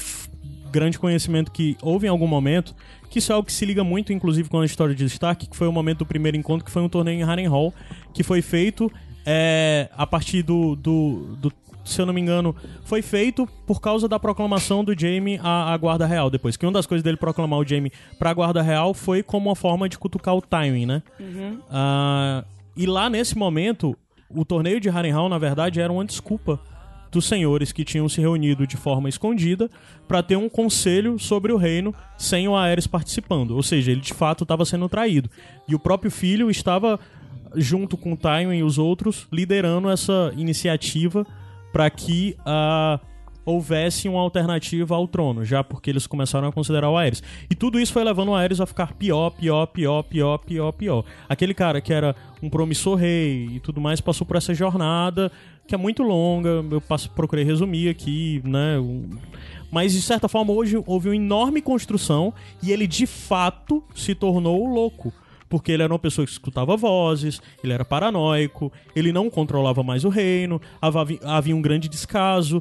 grande 0.72 0.98
conhecimento 0.98 1.52
que 1.52 1.78
houve 1.84 2.08
em 2.08 2.10
algum 2.10 2.26
momento 2.26 2.74
que 3.14 3.20
isso 3.20 3.32
é 3.32 3.36
algo 3.36 3.46
que 3.46 3.54
se 3.54 3.64
liga 3.64 3.84
muito, 3.84 4.12
inclusive, 4.12 4.50
com 4.50 4.60
a 4.60 4.66
história 4.66 4.96
de 4.96 5.06
Stark, 5.06 5.46
que 5.46 5.56
foi 5.56 5.68
o 5.68 5.72
momento 5.72 6.00
do 6.00 6.06
primeiro 6.08 6.36
encontro, 6.36 6.66
que 6.66 6.72
foi 6.72 6.82
um 6.82 6.90
torneio 6.90 7.20
em 7.20 7.24
Harrenhal, 7.24 7.72
que 8.12 8.24
foi 8.24 8.42
feito 8.42 8.92
é, 9.26 9.90
a 9.96 10.06
partir 10.06 10.44
do, 10.44 10.76
do, 10.76 11.36
do, 11.38 11.54
se 11.84 12.02
eu 12.02 12.06
não 12.06 12.14
me 12.14 12.22
engano, 12.22 12.56
foi 12.84 13.02
feito 13.02 13.48
por 13.66 13.82
causa 13.82 14.08
da 14.08 14.20
proclamação 14.20 14.84
do 14.84 14.98
Jaime 14.98 15.40
à, 15.42 15.74
à, 15.74 15.78
Guarda 15.78 16.06
Real 16.06 16.30
depois. 16.30 16.58
Que 16.58 16.66
uma 16.66 16.72
das 16.72 16.86
coisas 16.86 17.04
dele 17.04 17.18
proclamar 17.18 17.60
o 17.60 17.66
Jaime 17.66 17.92
pra 18.18 18.34
Guarda 18.34 18.62
Real 18.62 18.94
foi 18.94 19.24
como 19.24 19.50
uma 19.50 19.56
forma 19.56 19.88
de 19.88 19.98
cutucar 19.98 20.36
o 20.36 20.42
timing, 20.42 20.86
né? 20.86 21.04
Uhum. 21.20 21.60
Uh, 21.70 22.46
e 22.76 22.86
lá 22.86 23.10
nesse 23.10 23.38
momento, 23.38 23.96
o 24.30 24.44
torneio 24.44 24.80
de 24.80 24.90
Harrenhal, 24.90 25.30
na 25.30 25.38
verdade, 25.38 25.80
era 25.80 25.92
uma 25.92 26.06
desculpa 26.06 26.60
dos 27.12 27.26
senhores 27.26 27.72
que 27.72 27.86
tinham 27.86 28.10
se 28.10 28.20
reunido 28.20 28.66
de 28.66 28.76
forma 28.76 29.08
escondida 29.08 29.70
para 30.08 30.24
ter 30.24 30.36
um 30.36 30.50
conselho 30.50 31.20
sobre 31.20 31.54
o 31.54 31.58
reino 31.58 31.94
sem 32.18 32.48
o 32.48 32.56
Aerys 32.58 32.88
participando. 32.88 33.52
Ou 33.52 33.62
seja, 33.62 33.92
ele 33.92 34.02
de 34.02 34.14
fato 34.14 34.44
estava 34.44 34.66
sendo 34.66 34.90
traído. 34.90 35.30
E 35.68 35.76
o 35.76 35.80
próprio 35.80 36.10
filho 36.10 36.50
estava 36.50 37.00
junto 37.56 37.98
com 37.98 38.14
o 38.14 38.54
e 38.54 38.64
os 38.64 38.78
outros, 38.78 39.28
liderando 39.32 39.90
essa 39.90 40.34
iniciativa 40.36 41.26
para 41.72 41.90
que 41.90 42.36
uh, 42.42 43.00
houvesse 43.46 44.08
uma 44.08 44.22
alternativa 44.22 44.96
ao 44.96 45.08
trono, 45.08 45.44
já 45.44 45.64
porque 45.64 45.90
eles 45.90 46.08
começaram 46.08 46.48
a 46.48 46.52
considerar 46.52 46.90
o 46.90 46.98
Aerys. 46.98 47.22
E 47.50 47.56
tudo 47.56 47.80
isso 47.80 47.92
foi 47.92 48.04
levando 48.04 48.30
o 48.30 48.36
Aerys 48.36 48.62
a 48.62 48.66
ficar 48.66 48.94
pior, 48.94 49.32
pior, 49.32 49.66
pior, 49.68 50.04
pior, 50.04 50.38
pior, 50.38 50.72
pior. 50.72 51.04
Aquele 51.28 51.54
cara 51.54 51.82
que 51.82 51.92
era 51.92 52.16
um 52.42 52.50
promissor 52.50 52.96
rei 52.96 53.50
e 53.54 53.60
tudo 53.60 53.82
mais 53.82 54.00
passou 54.00 54.26
por 54.26 54.38
essa 54.38 54.54
jornada 54.54 55.32
que 55.66 55.74
é 55.74 55.78
muito 55.78 56.04
longa, 56.04 56.64
eu 56.72 56.82
passo, 56.82 57.10
procurei 57.12 57.44
resumir 57.44 57.90
aqui, 57.90 58.42
né? 58.44 58.76
Mas 59.72 59.94
de 59.94 60.02
certa 60.02 60.28
forma 60.28 60.52
hoje 60.52 60.82
houve 60.86 61.10
uma 61.10 61.16
enorme 61.16 61.62
construção 61.62 62.34
e 62.62 62.72
ele 62.72 62.86
de 62.86 63.08
fato 63.08 63.84
se 63.96 64.14
tornou 64.14 64.68
louco 64.68 65.14
porque 65.54 65.72
ele 65.72 65.84
era 65.84 65.94
uma 65.94 66.00
pessoa 66.00 66.26
que 66.26 66.32
escutava 66.32 66.76
vozes, 66.76 67.40
ele 67.64 67.74
era 67.74 67.86
paranoico, 67.86 68.74
ele 68.96 69.14
não 69.14 69.30
controlava 69.30 69.84
mais 69.84 70.04
o 70.04 70.10
reino, 70.10 70.60
havia, 70.82 71.56
um 71.56 71.62
grande 71.62 71.88
descaso. 71.88 72.60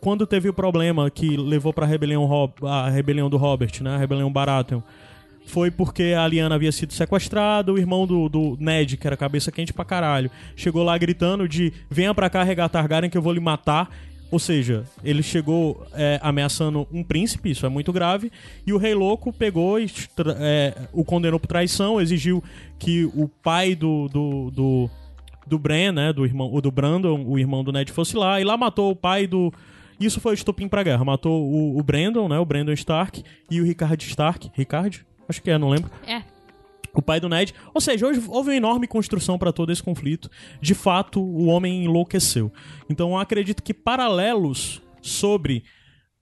Quando 0.00 0.26
teve 0.26 0.48
o 0.48 0.52
problema 0.52 1.08
que 1.08 1.36
levou 1.36 1.72
para 1.72 1.86
rebelião, 1.86 2.28
a 2.64 2.90
rebelião 2.90 3.30
do 3.30 3.36
Robert, 3.36 3.80
né, 3.80 3.94
a 3.94 3.96
rebelião 3.96 4.32
Baratheon, 4.32 4.80
foi 5.46 5.70
porque 5.70 6.16
a 6.18 6.26
Liana 6.26 6.56
havia 6.56 6.72
sido 6.72 6.92
sequestrada, 6.92 7.72
o 7.72 7.78
irmão 7.78 8.08
do, 8.08 8.28
do, 8.28 8.56
Ned, 8.58 8.96
que 8.96 9.06
era 9.06 9.16
cabeça 9.16 9.52
quente 9.52 9.72
pra 9.72 9.84
caralho, 9.84 10.28
chegou 10.56 10.82
lá 10.82 10.98
gritando 10.98 11.48
de 11.48 11.72
venha 11.88 12.12
pra 12.12 12.28
cá 12.28 12.42
regar 12.42 12.68
Targaryen 12.68 13.08
que 13.08 13.16
eu 13.16 13.22
vou 13.22 13.32
lhe 13.32 13.38
matar. 13.38 13.88
Ou 14.30 14.38
seja, 14.38 14.84
ele 15.04 15.22
chegou 15.22 15.86
é, 15.94 16.18
ameaçando 16.22 16.86
um 16.92 17.02
príncipe, 17.02 17.50
isso 17.50 17.64
é 17.64 17.68
muito 17.68 17.92
grave, 17.92 18.30
e 18.66 18.72
o 18.72 18.76
rei 18.76 18.92
louco 18.92 19.32
pegou 19.32 19.78
e 19.78 19.86
é, 20.38 20.74
o 20.92 21.04
condenou 21.04 21.38
por 21.38 21.46
traição, 21.46 22.00
exigiu 22.00 22.42
que 22.78 23.04
o 23.14 23.28
pai 23.28 23.76
do, 23.76 24.08
do, 24.08 24.50
do, 24.50 24.90
do 25.46 25.58
Bran, 25.58 25.92
né, 25.92 26.12
do 26.12 26.24
irmão, 26.24 26.52
o 26.52 26.60
do 26.60 26.72
Brandon, 26.72 27.24
o 27.24 27.38
irmão 27.38 27.62
do 27.62 27.70
Ned, 27.70 27.92
fosse 27.92 28.16
lá, 28.16 28.40
e 28.40 28.44
lá 28.44 28.56
matou 28.56 28.90
o 28.90 28.96
pai 28.96 29.26
do... 29.26 29.52
Isso 29.98 30.20
foi 30.20 30.32
o 30.32 30.34
estopim 30.34 30.68
pra 30.68 30.82
guerra, 30.82 31.04
matou 31.04 31.44
o, 31.44 31.78
o 31.78 31.82
Brandon, 31.82 32.28
né, 32.28 32.38
o 32.38 32.44
Brandon 32.44 32.72
Stark, 32.72 33.22
e 33.48 33.60
o 33.60 33.64
Rickard 33.64 34.04
Stark, 34.04 34.50
Rickard? 34.54 35.06
Acho 35.28 35.40
que 35.40 35.50
é, 35.50 35.56
não 35.56 35.70
lembro. 35.70 35.90
É 36.06 36.35
o 36.96 37.02
pai 37.02 37.20
do 37.20 37.28
Ned. 37.28 37.54
Ou 37.74 37.80
seja, 37.80 38.06
hoje 38.06 38.22
houve 38.26 38.50
uma 38.50 38.56
enorme 38.56 38.86
construção 38.86 39.38
para 39.38 39.52
todo 39.52 39.70
esse 39.70 39.82
conflito. 39.82 40.30
De 40.60 40.74
fato, 40.74 41.20
o 41.20 41.46
homem 41.46 41.84
enlouqueceu. 41.84 42.52
Então, 42.88 43.10
eu 43.10 43.18
acredito 43.18 43.62
que 43.62 43.74
paralelos 43.74 44.82
sobre 45.00 45.64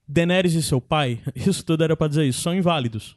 Daenerys 0.06 0.54
e 0.54 0.62
seu 0.62 0.80
pai, 0.80 1.20
isso 1.34 1.64
tudo 1.64 1.84
era 1.84 1.96
para 1.96 2.08
dizer 2.08 2.24
isso, 2.24 2.42
são 2.42 2.54
inválidos. 2.54 3.16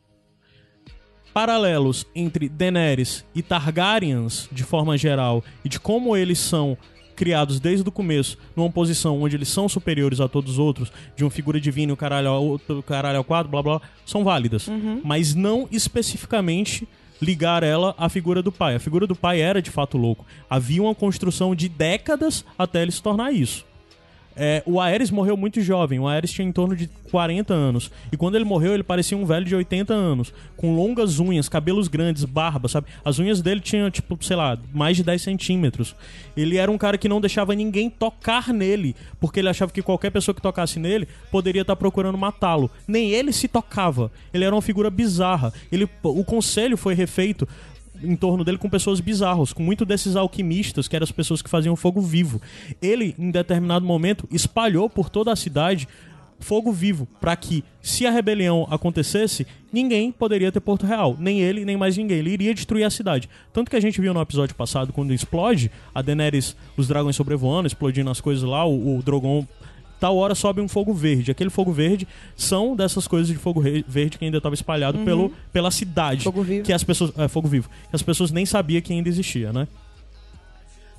Paralelos 1.34 2.05
entre 2.15 2.49
Daenerys 2.49 3.25
e 3.35 3.41
Targaryens, 3.41 4.47
de 4.51 4.63
forma 4.63 4.97
geral, 4.97 5.43
e 5.63 5.69
de 5.69 5.79
como 5.79 6.15
eles 6.17 6.39
são 6.39 6.77
criados 7.15 7.59
desde 7.59 7.88
o 7.88 7.91
começo 7.91 8.38
numa 8.55 8.69
posição 8.69 9.21
onde 9.21 9.35
eles 9.35 9.49
são 9.49 9.67
superiores 9.67 10.21
a 10.21 10.27
todos 10.27 10.53
os 10.53 10.59
outros, 10.59 10.91
de 11.15 11.23
uma 11.23 11.31
figura 11.31 11.59
divina, 11.59 11.91
o 11.91 11.97
caralho 11.97 12.29
ao, 12.29 12.59
caralho 12.84 13.17
ao 13.17 13.23
quadro, 13.23 13.51
blá 13.51 13.61
blá, 13.61 13.81
são 14.05 14.23
válidas. 14.23 14.67
Uhum. 14.67 15.01
Mas 15.03 15.34
não 15.34 15.67
especificamente 15.71 16.88
ligar 17.22 17.64
ela 17.64 17.95
à 17.98 18.10
figura 18.10 18.41
do 18.41 18.52
pai. 18.52 18.76
A 18.76 18.80
figura 18.80 19.07
do 19.07 19.15
pai 19.15 19.41
era 19.41 19.61
de 19.61 19.72
fato 19.72 19.98
louco. 19.98 20.26
Havia 20.49 20.81
uma 20.81 20.95
construção 20.95 21.56
de 21.56 21.69
décadas 21.69 22.45
até 22.57 22.81
ele 22.81 22.91
se 22.91 23.02
tornar 23.02 23.31
isso. 23.31 23.65
É, 24.39 24.61
o 24.65 24.80
Aerys 24.80 25.09
morreu 25.09 25.35
muito 25.35 25.59
jovem. 25.61 25.99
O 25.99 26.07
Aerys 26.07 26.31
tinha 26.31 26.47
em 26.47 26.51
torno 26.51 26.76
de 26.76 26.88
40 27.09 27.53
anos. 27.53 27.91
E 28.11 28.18
quando 28.18 28.35
ele 28.35 28.45
morreu, 28.45 28.73
ele 28.73 28.84
parecia 28.84 29.18
um 29.18 29.26
velho 29.26 29.45
de 29.45 29.55
80 29.55 29.93
anos. 29.93 30.31
Com 30.55 30.76
longas 30.76 31.19
unhas, 31.19 31.49
cabelos 31.49 31.88
grandes, 31.88 32.23
barba, 32.23 32.68
sabe? 32.68 32.88
As 33.03 33.18
unhas 33.18 33.41
dele 33.41 33.59
tinham, 33.59 33.89
tipo, 33.89 34.18
sei 34.23 34.35
lá, 34.35 34.57
mais 34.72 34.95
de 34.95 35.03
10 35.03 35.22
centímetros. 35.22 35.95
Ele 36.35 36.57
era 36.57 36.72
um 36.72 36.77
cara 36.77 36.97
que 36.97 37.09
não 37.09 37.19
deixava 37.19 37.55
ninguém 37.55 37.89
tocar 37.89 38.53
nele. 38.53 38.95
Porque 39.19 39.39
ele 39.39 39.49
achava 39.49 39.72
que 39.72 39.81
qualquer 39.81 40.11
pessoa 40.11 40.35
que 40.35 40.41
tocasse 40.41 40.80
nele 40.80 41.07
poderia 41.31 41.64
estar 41.64 41.76
procurando 41.76 42.18
matá-lo. 42.18 42.69
Nem 42.88 43.11
ele 43.11 43.34
se 43.34 43.47
tocava. 43.47 44.11
Ele 44.31 44.45
era 44.45 44.53
uma 44.53 44.61
figura 44.61 44.91
bizarra. 44.91 45.51
Ele, 45.72 45.89
o 46.03 46.23
conselho 46.23 46.77
foi 46.77 46.93
refeito 46.93 47.47
em 48.03 48.15
torno 48.15 48.44
dele 48.44 48.57
com 48.57 48.69
pessoas 48.69 48.99
bizarras, 48.99 49.53
com 49.53 49.64
muito 49.64 49.86
desses 49.86 50.15
alquimistas, 50.15 50.88
que 50.88 50.95
eram 50.95 51.03
as 51.03 51.11
pessoas 51.11 51.41
que 51.41 51.49
faziam 51.49 51.76
fogo 51.76 52.02
vivo. 52.02 52.41
Ele, 52.82 53.15
em 53.18 53.32
determinado 53.32 53.86
momento, 53.86 54.28
espalhou 54.32 54.90
por 54.90 55.10
toda 55.10 55.32
a 55.32 55.36
cidade 55.36 55.88
fogo 56.40 56.72
vivo, 56.72 57.07
para 57.19 57.36
que, 57.36 57.64
se 57.82 58.06
a 58.06 58.11
rebelião 58.11 58.68
acontecesse, 58.69 59.48
ninguém 59.72 60.11
poderia 60.11 60.52
ter 60.52 60.60
Porto 60.60 60.86
Real, 60.86 61.15
nem 61.19 61.41
ele, 61.41 61.65
nem 61.65 61.78
mais 61.78 61.98
ninguém. 61.98 62.19
Ele 62.19 62.32
iria 62.32 62.53
destruir 62.53 62.84
a 62.84 62.90
cidade. 62.90 63.30
Tanto 63.52 63.69
que 63.69 63.76
a 63.76 63.80
gente 63.80 63.99
viu 63.99 64.14
no 64.14 64.22
episódio 64.22 64.56
passado, 64.56 64.94
quando 64.94 65.14
explode, 65.14 65.72
a 65.94 66.02
Daenerys, 66.02 66.56
os 66.76 66.88
dragões 66.88 67.15
sobrevoando, 67.15 67.68
explodindo 67.68 68.10
as 68.10 68.22
coisas 68.22 68.44
lá, 68.44 68.65
o, 68.65 68.98
o 68.98 69.02
Drogon 69.02 69.45
tal 69.99 70.15
hora 70.18 70.36
sobe 70.36 70.61
um 70.61 70.68
fogo 70.68 70.94
verde. 70.94 71.32
Aquele 71.32 71.49
fogo 71.49 71.72
verde 71.72 72.07
são 72.36 72.76
dessas 72.76 73.07
coisas 73.07 73.28
de 73.28 73.36
fogo 73.36 73.61
verde 73.88 74.18
que 74.18 74.26
ainda 74.26 74.38
estava 74.38 74.56
espalhado 74.56 74.99
pelo, 74.99 75.32
pela 75.52 75.72
cidade. 75.72 76.24
Fogo 76.24 76.44
vivo. 76.44 76.64
Que 76.65 76.74
as 76.74 76.84
pessoas. 76.84 77.11
É, 77.18 77.28
fogo 77.28 77.48
vivo. 77.48 77.69
Que 77.90 77.95
as 77.95 78.02
pessoas 78.02 78.32
nem 78.32 78.45
sabiam 78.45 78.82
que 78.82 78.94
ainda 78.94 79.10
existia, 79.10 79.52
né? 79.53 79.68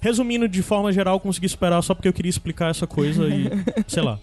Resumindo, 0.01 0.49
de 0.49 0.63
forma 0.63 0.93
geral, 0.93 1.19
consegui 1.19 1.47
esperar 1.47 1.83
só 1.83 1.93
porque 1.95 2.07
eu 2.09 2.13
queria 2.13 2.31
explicar 2.31 2.71
essa 2.71 2.87
coisa 2.87 3.27
e. 3.29 3.51
sei 3.89 4.03
lá. 4.03 4.19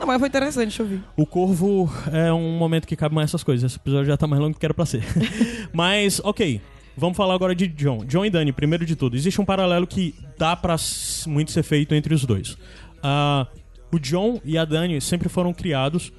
Não, 0.00 0.06
mas 0.06 0.18
foi 0.18 0.28
interessante, 0.28 0.68
deixa 0.68 0.82
eu 0.82 0.86
ver. 0.86 1.00
O 1.16 1.26
Corvo 1.26 1.88
é 2.10 2.32
um 2.32 2.56
momento 2.58 2.86
que 2.88 2.96
cabe 2.96 3.14
mais 3.14 3.30
essas 3.30 3.44
coisas. 3.44 3.70
Esse 3.70 3.78
episódio 3.78 4.06
já 4.06 4.16
tá 4.16 4.26
mais 4.26 4.40
longo 4.40 4.54
do 4.54 4.58
que 4.58 4.66
era 4.66 4.74
pra 4.74 4.86
ser. 4.86 5.04
Mas, 5.72 6.20
ok. 6.24 6.60
Vamos 6.96 7.16
falar 7.16 7.34
agora 7.34 7.54
de 7.54 7.68
John. 7.68 8.04
John 8.06 8.24
e 8.24 8.30
Dani, 8.30 8.52
primeiro 8.52 8.84
de 8.84 8.96
tudo. 8.96 9.16
Existe 9.16 9.40
um 9.40 9.44
paralelo 9.44 9.86
que 9.86 10.14
dá 10.38 10.56
pra 10.56 10.74
s- 10.74 11.28
muito 11.28 11.52
ser 11.52 11.62
feito 11.62 11.94
entre 11.94 12.12
os 12.14 12.24
dois. 12.24 12.56
Ah, 13.02 13.46
o 13.92 13.98
John 13.98 14.40
e 14.44 14.56
a 14.56 14.64
Dani 14.64 15.00
sempre 15.00 15.28
foram 15.28 15.52
criados 15.52 16.12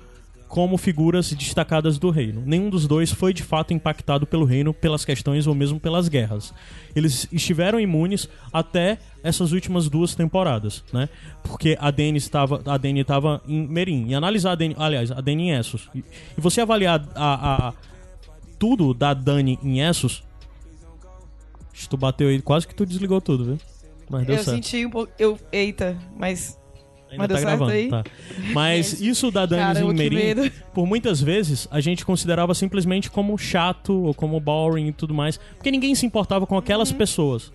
como 0.48 0.78
figuras 0.78 1.34
destacadas 1.34 1.98
do 1.98 2.12
reino. 2.12 2.44
Nenhum 2.46 2.70
dos 2.70 2.86
dois 2.88 3.12
foi 3.12 3.34
de 3.34 3.42
fato 3.42 3.74
impactado 3.74 4.28
pelo 4.28 4.46
reino, 4.46 4.72
pelas 4.72 5.04
questões 5.04 5.48
ou 5.48 5.56
mesmo 5.56 5.80
pelas 5.80 6.08
guerras. 6.08 6.54
Eles 6.96 7.28
estiveram 7.32 7.80
imunes 7.80 8.30
até 8.52 9.00
essas 9.24 9.52
últimas 9.52 9.90
duas 9.90 10.14
temporadas, 10.14 10.84
né? 10.94 11.10
Porque 11.42 11.76
a 11.80 11.90
Dany 11.90 12.18
estava, 12.18 12.62
a 12.68 12.78
Dany 12.78 13.00
estava 13.00 13.42
em 13.48 13.68
Merim. 13.68 14.06
E 14.10 14.14
analisar 14.14 14.52
a 14.52 14.56
Dany, 14.56 14.76
aliás, 14.78 15.10
a 15.12 15.20
Dany 15.22 15.50
em 15.50 15.52
Essos. 15.58 15.90
E, 15.96 16.04
e 16.38 16.40
você 16.42 16.62
avaliar 16.62 17.04
a, 17.16 17.70
a- 17.70 17.74
tudo 18.60 18.94
da 18.94 19.16
Dany 19.16 19.58
em 19.64 19.82
Essos, 19.82 20.24
tu 21.90 21.98
bateu 21.98 22.28
aí, 22.30 22.40
quase 22.44 22.68
que 22.68 22.76
tu 22.76 22.86
desligou 22.86 23.20
tudo, 23.20 23.44
viu? 23.44 23.58
Mas 24.08 24.28
deu 24.28 24.36
eu 24.36 24.44
certo. 24.44 24.56
senti 24.64 24.86
um 24.86 24.90
pouco. 24.92 25.12
Eu, 25.18 25.40
eita, 25.52 25.98
mas. 26.16 26.60
Ainda 27.22 27.28
tá 27.36 27.40
gravando, 27.40 27.72
aí? 27.72 27.90
tá. 27.90 28.04
Mas 28.54 29.02
isso 29.02 29.32
da 29.32 29.46
Danis 29.46 29.80
Caramba, 29.80 29.94
em 30.04 30.10
que 30.10 30.16
Merim, 30.16 30.52
por 30.74 30.86
muitas 30.86 31.22
vezes 31.22 31.68
a 31.72 31.80
gente 31.80 32.06
considerava 32.06 32.54
simplesmente 32.54 33.10
como 33.10 33.38
chato 33.38 33.94
ou 34.04 34.14
como 34.14 34.40
boring 34.40 34.88
e 34.88 34.92
tudo 34.94 35.14
mais, 35.14 35.38
porque 35.56 35.72
ninguém 35.72 35.96
se 35.96 36.06
importava 36.06 36.46
com 36.48 36.58
aquelas 36.58 36.92
Uhum. 36.92 36.98
pessoas. 36.98 37.52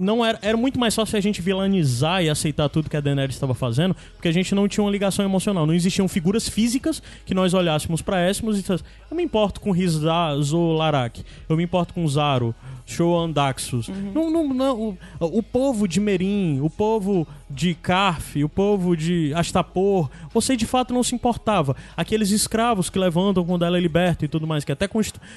Não 0.00 0.24
era, 0.24 0.38
era 0.42 0.56
muito 0.56 0.78
mais 0.78 0.94
fácil 0.94 1.18
a 1.18 1.20
gente 1.20 1.42
vilanizar 1.42 2.22
e 2.22 2.30
aceitar 2.30 2.68
tudo 2.68 2.88
que 2.88 2.96
a 2.96 3.00
Daenerys 3.00 3.34
estava 3.34 3.52
fazendo, 3.52 3.96
porque 4.14 4.28
a 4.28 4.32
gente 4.32 4.54
não 4.54 4.68
tinha 4.68 4.84
uma 4.84 4.92
ligação 4.92 5.24
emocional. 5.24 5.66
Não 5.66 5.74
existiam 5.74 6.06
figuras 6.06 6.48
físicas 6.48 7.02
que 7.26 7.34
nós 7.34 7.52
olhássemos 7.52 8.00
para 8.00 8.30
Esmos 8.30 8.56
e 8.56 8.60
dissessemos, 8.60 8.84
eu 9.10 9.16
me 9.16 9.24
importo 9.24 9.60
com 9.60 9.72
Rizaz 9.72 10.52
ou 10.52 10.72
Larak, 10.72 11.24
eu 11.48 11.56
me 11.56 11.64
importo 11.64 11.94
com 11.94 12.06
Zaro, 12.06 12.54
Shoan 12.88 13.30
Daxus. 13.30 13.88
Uhum. 13.88 14.12
Não, 14.14 14.30
não, 14.30 14.48
não, 14.54 14.80
o, 14.80 14.96
o 15.20 15.42
povo 15.42 15.86
de 15.86 16.00
Merim, 16.00 16.58
o 16.62 16.70
povo 16.70 17.28
de 17.50 17.74
Carf, 17.74 18.42
o 18.42 18.48
povo 18.48 18.96
de 18.96 19.30
Astapor, 19.34 20.08
você 20.32 20.56
de 20.56 20.64
fato 20.64 20.94
não 20.94 21.02
se 21.02 21.14
importava. 21.14 21.76
Aqueles 21.94 22.30
escravos 22.30 22.88
que 22.88 22.98
levantam 22.98 23.44
quando 23.44 23.66
ela 23.66 23.76
é 23.76 23.80
liberta 23.80 24.24
e 24.24 24.28
tudo 24.28 24.46
mais, 24.46 24.64
que 24.64 24.72
até 24.72 24.88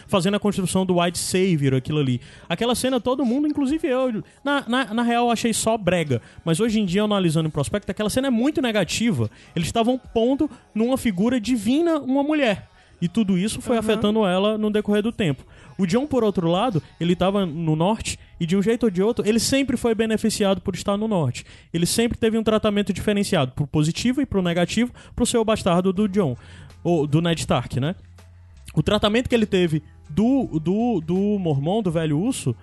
fazendo 0.07 0.36
a 0.36 0.40
construção 0.40 0.86
do 0.86 1.02
White 1.02 1.19
Savior, 1.19 1.76
aquilo 1.76 1.99
ali. 1.99 2.22
Aquela 2.48 2.73
cena, 2.73 3.02
todo 3.02 3.26
mundo, 3.26 3.49
inclusive 3.49 3.86
eu, 3.86 4.23
na, 4.45 4.64
na, 4.68 4.94
na 4.94 5.03
real, 5.03 5.26
eu 5.26 5.32
achei 5.32 5.53
só 5.53 5.78
brega. 5.78 6.22
Mas 6.45 6.61
hoje 6.61 6.80
em 6.80 6.86
dia, 6.86 7.03
analisando 7.03 7.49
o 7.49 7.52
prospecto, 7.52 7.91
aquela 7.91 8.10
cena 8.10 8.28
é 8.28 8.32
muito 8.32 8.61
negativa. 8.61 9.30
Eles 9.53 9.68
estavam 9.68 9.99
pondo 10.14 10.49
numa 10.73 10.98
figura 10.98 11.40
divina 11.40 11.99
uma 11.99 12.23
mulher. 12.23 12.70
E 13.02 13.07
tudo 13.07 13.38
isso 13.38 13.61
foi 13.61 13.78
afetando 13.78 14.26
ela 14.26 14.57
no 14.57 14.69
decorrer 14.69 15.02
do 15.02 15.11
tempo. 15.11 15.44
O 15.78 15.88
John, 15.88 16.06
por 16.06 16.23
outro 16.23 16.48
lado, 16.48 16.84
ele 16.99 17.14
estava 17.14 17.45
no 17.45 17.76
norte 17.76 18.19
e 18.40 18.45
de 18.45 18.56
um 18.56 18.61
jeito 18.61 18.84
ou 18.84 18.90
de 18.91 19.02
outro, 19.02 19.28
ele 19.28 19.40
sempre 19.40 19.76
foi 19.76 19.95
beneficiado 19.95 20.61
por 20.61 20.76
estar 20.76 20.95
no 20.95 21.07
norte. 21.07 21.44
Ele 21.73 21.88
sempre 21.88 22.18
teve 22.18 22.38
um 22.38 22.44
tratamento 22.44 22.94
diferenciado 22.94 23.53
pro 23.53 23.65
positivo 23.65 24.22
e 24.22 24.26
pro 24.26 24.41
negativo 24.41 24.94
pro 25.15 25.26
seu 25.26 25.44
bastardo 25.44 25.91
do 25.91 26.07
John, 26.07 26.38
ou 26.84 27.07
do 27.07 27.22
Ned 27.22 27.40
Stark, 27.40 27.80
né? 27.80 27.95
O 28.76 28.84
tratamento 28.84 29.28
que 29.28 29.36
ele 29.36 29.45
teve 29.45 29.82
do, 30.10 30.60
do, 30.60 31.02
do 31.02 31.40
Mormon, 31.40 31.82
do 31.82 31.91
velho 31.91 32.19
urso, 32.19 32.56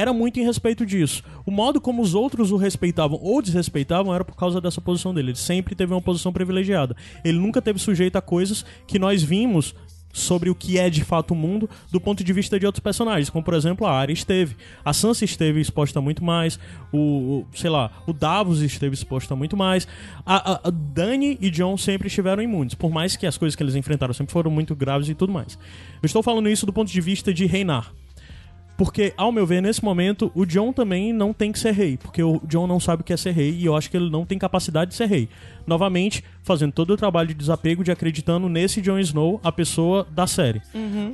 era 0.00 0.12
muito 0.12 0.38
em 0.38 0.44
respeito 0.44 0.86
disso. 0.86 1.22
O 1.44 1.50
modo 1.50 1.80
como 1.80 2.00
os 2.02 2.14
outros 2.14 2.52
o 2.52 2.56
respeitavam 2.56 3.18
ou 3.22 3.42
desrespeitavam 3.42 4.14
era 4.14 4.24
por 4.24 4.36
causa 4.36 4.60
dessa 4.60 4.80
posição 4.80 5.12
dele. 5.12 5.30
Ele 5.30 5.36
sempre 5.38 5.74
teve 5.74 5.92
uma 5.92 6.00
posição 6.02 6.32
privilegiada. 6.32 6.94
Ele 7.24 7.38
nunca 7.38 7.60
teve 7.60 7.78
sujeito 7.78 8.16
a 8.16 8.22
coisas 8.22 8.64
que 8.86 8.98
nós 8.98 9.22
vimos 9.22 9.74
sobre 10.10 10.48
o 10.48 10.54
que 10.54 10.78
é 10.78 10.88
de 10.88 11.04
fato 11.04 11.32
o 11.32 11.36
mundo 11.36 11.68
do 11.92 12.00
ponto 12.00 12.24
de 12.24 12.32
vista 12.32 12.58
de 12.58 12.64
outros 12.64 12.80
personagens, 12.82 13.28
como 13.28 13.44
por 13.44 13.52
exemplo 13.54 13.86
a 13.86 13.92
Arya 13.92 14.14
esteve, 14.14 14.56
a 14.84 14.92
Sansa 14.92 15.24
esteve 15.24 15.60
exposta 15.60 16.00
muito 16.00 16.24
mais, 16.24 16.58
o, 16.90 16.98
o- 16.98 17.46
sei 17.54 17.68
lá, 17.68 17.90
o 18.06 18.12
Davos 18.12 18.62
esteve 18.62 18.94
exposto 18.94 19.30
a 19.32 19.36
muito 19.36 19.54
mais, 19.56 19.86
a, 20.24 20.52
a, 20.52 20.60
a 20.68 20.70
Dany 20.70 21.36
e 21.40 21.50
Jon 21.50 21.76
sempre 21.76 22.08
estiveram 22.08 22.42
imunes, 22.42 22.74
por 22.74 22.90
mais 22.90 23.16
que 23.16 23.26
as 23.26 23.36
coisas 23.36 23.54
que 23.54 23.62
eles 23.62 23.74
enfrentaram 23.76 24.14
sempre 24.14 24.32
foram 24.32 24.50
muito 24.50 24.74
graves 24.74 25.08
e 25.10 25.14
tudo 25.14 25.32
mais. 25.32 25.58
Eu 26.02 26.06
estou 26.06 26.22
falando 26.22 26.48
isso 26.48 26.64
do 26.64 26.72
ponto 26.72 26.90
de 26.90 27.00
vista 27.02 27.32
de 27.32 27.44
reinar. 27.46 27.92
Porque, 28.78 29.12
ao 29.16 29.32
meu 29.32 29.44
ver, 29.44 29.60
nesse 29.60 29.84
momento, 29.84 30.30
o 30.36 30.46
John 30.46 30.72
também 30.72 31.12
não 31.12 31.32
tem 31.32 31.50
que 31.50 31.58
ser 31.58 31.72
rei. 31.72 31.96
Porque 31.96 32.22
o 32.22 32.40
John 32.44 32.64
não 32.64 32.78
sabe 32.78 33.00
o 33.00 33.04
que 33.04 33.12
é 33.12 33.16
ser 33.16 33.32
rei 33.32 33.50
e 33.50 33.64
eu 33.64 33.74
acho 33.74 33.90
que 33.90 33.96
ele 33.96 34.08
não 34.08 34.24
tem 34.24 34.38
capacidade 34.38 34.92
de 34.92 34.96
ser 34.96 35.06
rei. 35.06 35.28
Novamente, 35.66 36.22
fazendo 36.44 36.70
todo 36.70 36.92
o 36.92 36.96
trabalho 36.96 37.26
de 37.26 37.34
desapego, 37.34 37.82
de 37.82 37.90
acreditando 37.90 38.48
nesse 38.48 38.80
Jon 38.80 39.00
Snow, 39.00 39.40
a 39.42 39.50
pessoa 39.50 40.06
da 40.12 40.28
série. 40.28 40.62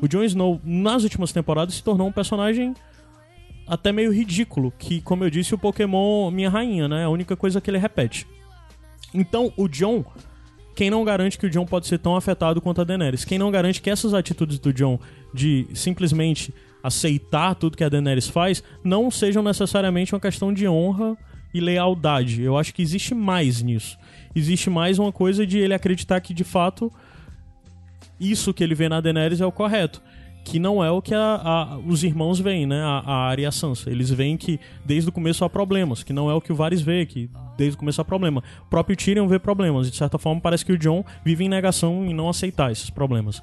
O 0.02 0.06
Jon 0.06 0.22
Snow, 0.24 0.60
nas 0.62 1.04
últimas 1.04 1.32
temporadas, 1.32 1.76
se 1.76 1.82
tornou 1.82 2.06
um 2.06 2.12
personagem 2.12 2.74
até 3.66 3.90
meio 3.92 4.12
ridículo. 4.12 4.70
Que, 4.78 5.00
como 5.00 5.24
eu 5.24 5.30
disse, 5.30 5.54
o 5.54 5.58
Pokémon 5.58 6.30
Minha 6.30 6.50
Rainha, 6.50 6.86
né? 6.86 7.00
É 7.00 7.04
a 7.04 7.08
única 7.08 7.34
coisa 7.34 7.62
que 7.62 7.70
ele 7.70 7.78
repete. 7.78 8.26
Então, 9.14 9.50
o 9.56 9.68
John 9.68 10.04
quem 10.74 10.90
não 10.90 11.04
garante 11.04 11.38
que 11.38 11.46
o 11.46 11.50
John 11.50 11.64
pode 11.64 11.86
ser 11.86 11.98
tão 11.98 12.16
afetado 12.16 12.60
quanto 12.60 12.80
a 12.80 12.84
Daenerys? 12.84 13.24
Quem 13.24 13.38
não 13.38 13.48
garante 13.48 13.80
que 13.80 13.88
essas 13.88 14.12
atitudes 14.12 14.58
do 14.58 14.72
John 14.72 14.98
de 15.32 15.68
simplesmente 15.72 16.52
aceitar 16.84 17.54
tudo 17.56 17.76
que 17.76 17.82
a 17.82 17.88
Daenerys 17.88 18.28
faz 18.28 18.62
não 18.84 19.10
sejam 19.10 19.42
necessariamente 19.42 20.14
uma 20.14 20.20
questão 20.20 20.52
de 20.52 20.68
honra 20.68 21.16
e 21.52 21.58
lealdade? 21.60 22.42
Eu 22.42 22.56
acho 22.56 22.72
que 22.74 22.82
existe 22.82 23.14
mais 23.14 23.60
nisso. 23.62 23.98
Existe 24.36 24.68
mais 24.70 24.98
uma 24.98 25.10
coisa 25.10 25.46
de 25.46 25.58
ele 25.58 25.74
acreditar 25.74 26.20
que 26.20 26.32
de 26.34 26.44
fato 26.44 26.92
isso 28.20 28.54
que 28.54 28.62
ele 28.62 28.74
vê 28.74 28.88
na 28.88 29.00
Daenerys 29.00 29.40
é 29.40 29.46
o 29.46 29.52
correto. 29.52 30.00
Que 30.44 30.58
não 30.58 30.84
é 30.84 30.90
o 30.90 31.00
que 31.00 31.14
a- 31.14 31.40
a- 31.42 31.78
os 31.78 32.04
irmãos 32.04 32.38
veem, 32.38 32.66
né? 32.66 32.78
A, 32.82 32.98
a 33.06 33.14
Arya 33.30 33.44
e 33.44 33.46
a 33.46 33.50
Sansa. 33.50 33.90
Eles 33.90 34.10
veem 34.10 34.36
que 34.36 34.60
desde 34.84 35.08
o 35.08 35.12
começo 35.12 35.42
há 35.42 35.48
problemas, 35.48 36.02
que 36.02 36.12
não 36.12 36.30
é 36.30 36.34
o 36.34 36.40
que 36.40 36.52
o 36.52 36.54
Varys 36.54 36.82
vê, 36.82 37.06
que 37.06 37.30
desde 37.56 37.76
o 37.76 37.78
começo 37.78 37.98
há 38.02 38.04
problema. 38.04 38.42
O 38.66 38.68
próprio 38.68 38.94
Tyrion 38.94 39.26
vê 39.26 39.38
problemas. 39.38 39.88
E 39.88 39.90
de 39.90 39.96
certa 39.96 40.18
forma 40.18 40.42
parece 40.42 40.62
que 40.62 40.72
o 40.72 40.78
Jon 40.78 41.02
vive 41.24 41.44
em 41.44 41.48
negação 41.48 42.04
em 42.04 42.12
não 42.12 42.28
aceitar 42.28 42.70
esses 42.70 42.90
problemas. 42.90 43.42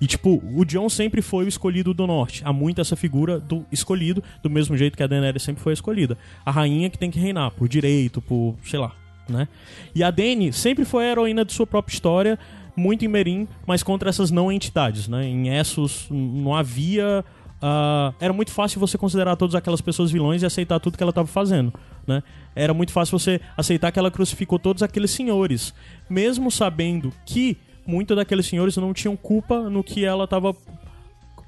E 0.00 0.06
tipo, 0.06 0.42
o 0.54 0.64
Jon 0.64 0.88
sempre 0.88 1.22
foi 1.22 1.44
o 1.44 1.48
escolhido 1.48 1.94
do 1.94 2.06
norte. 2.06 2.42
Há 2.44 2.52
muito 2.52 2.80
essa 2.80 2.96
figura 2.96 3.38
do 3.38 3.64
escolhido, 3.70 4.22
do 4.42 4.50
mesmo 4.50 4.76
jeito 4.76 4.96
que 4.96 5.02
a 5.02 5.06
Daenerys 5.06 5.42
sempre 5.42 5.62
foi 5.62 5.72
escolhida. 5.72 6.18
A 6.44 6.50
rainha 6.50 6.90
que 6.90 6.98
tem 6.98 7.10
que 7.10 7.18
reinar, 7.18 7.50
por 7.52 7.68
direito, 7.68 8.20
por, 8.20 8.56
sei 8.64 8.78
lá, 8.80 8.92
né? 9.28 9.48
E 9.94 10.02
a 10.02 10.10
Dany 10.10 10.52
sempre 10.52 10.84
foi 10.84 11.06
a 11.06 11.10
heroína 11.12 11.44
de 11.44 11.52
sua 11.52 11.66
própria 11.66 11.94
história, 11.94 12.38
muito 12.76 13.04
em 13.04 13.08
Merim, 13.08 13.48
mas 13.66 13.82
contra 13.82 14.10
essas 14.10 14.30
não 14.30 14.50
entidades, 14.50 15.08
né? 15.08 15.24
Em 15.24 15.48
Essos 15.48 16.06
não 16.10 16.54
havia... 16.54 17.24
ah, 17.62 18.12
era 18.20 18.32
muito 18.32 18.50
fácil 18.50 18.80
você 18.80 18.98
considerar 18.98 19.36
todas 19.36 19.54
aquelas 19.54 19.80
pessoas 19.80 20.10
vilões 20.10 20.42
e 20.42 20.46
aceitar 20.46 20.80
tudo 20.80 20.96
que 20.98 21.02
ela 21.02 21.10
estava 21.10 21.28
fazendo, 21.28 21.72
né? 22.06 22.22
Era 22.54 22.74
muito 22.74 22.92
fácil 22.92 23.18
você 23.18 23.40
aceitar 23.56 23.90
que 23.92 23.98
ela 23.98 24.10
crucificou 24.10 24.58
todos 24.58 24.82
aqueles 24.82 25.12
senhores, 25.12 25.72
mesmo 26.10 26.50
sabendo 26.50 27.12
que 27.24 27.56
muitos 27.86 28.16
daqueles 28.16 28.46
senhores 28.46 28.76
não 28.76 28.92
tinham 28.92 29.16
culpa 29.16 29.68
no 29.68 29.82
que 29.82 30.04
ela 30.04 30.24
estava 30.24 30.54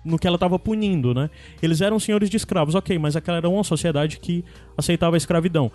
no 0.05 0.19
que 0.21 0.27
ela 0.27 0.37
estava 0.37 0.57
punindo, 0.57 1.13
né? 1.13 1.29
Eles 1.61 1.81
eram 1.81 1.99
senhores 1.99 2.31
de 2.31 2.37
escravos, 2.37 2.77
ok, 2.77 2.97
mas 2.97 3.17
aquela 3.17 3.39
era 3.39 3.49
uma 3.49 3.65
sociedade 3.65 4.21
que 4.21 4.45
aceitava 4.79 5.17
a 5.17 5.19
escravidão. 5.19 5.71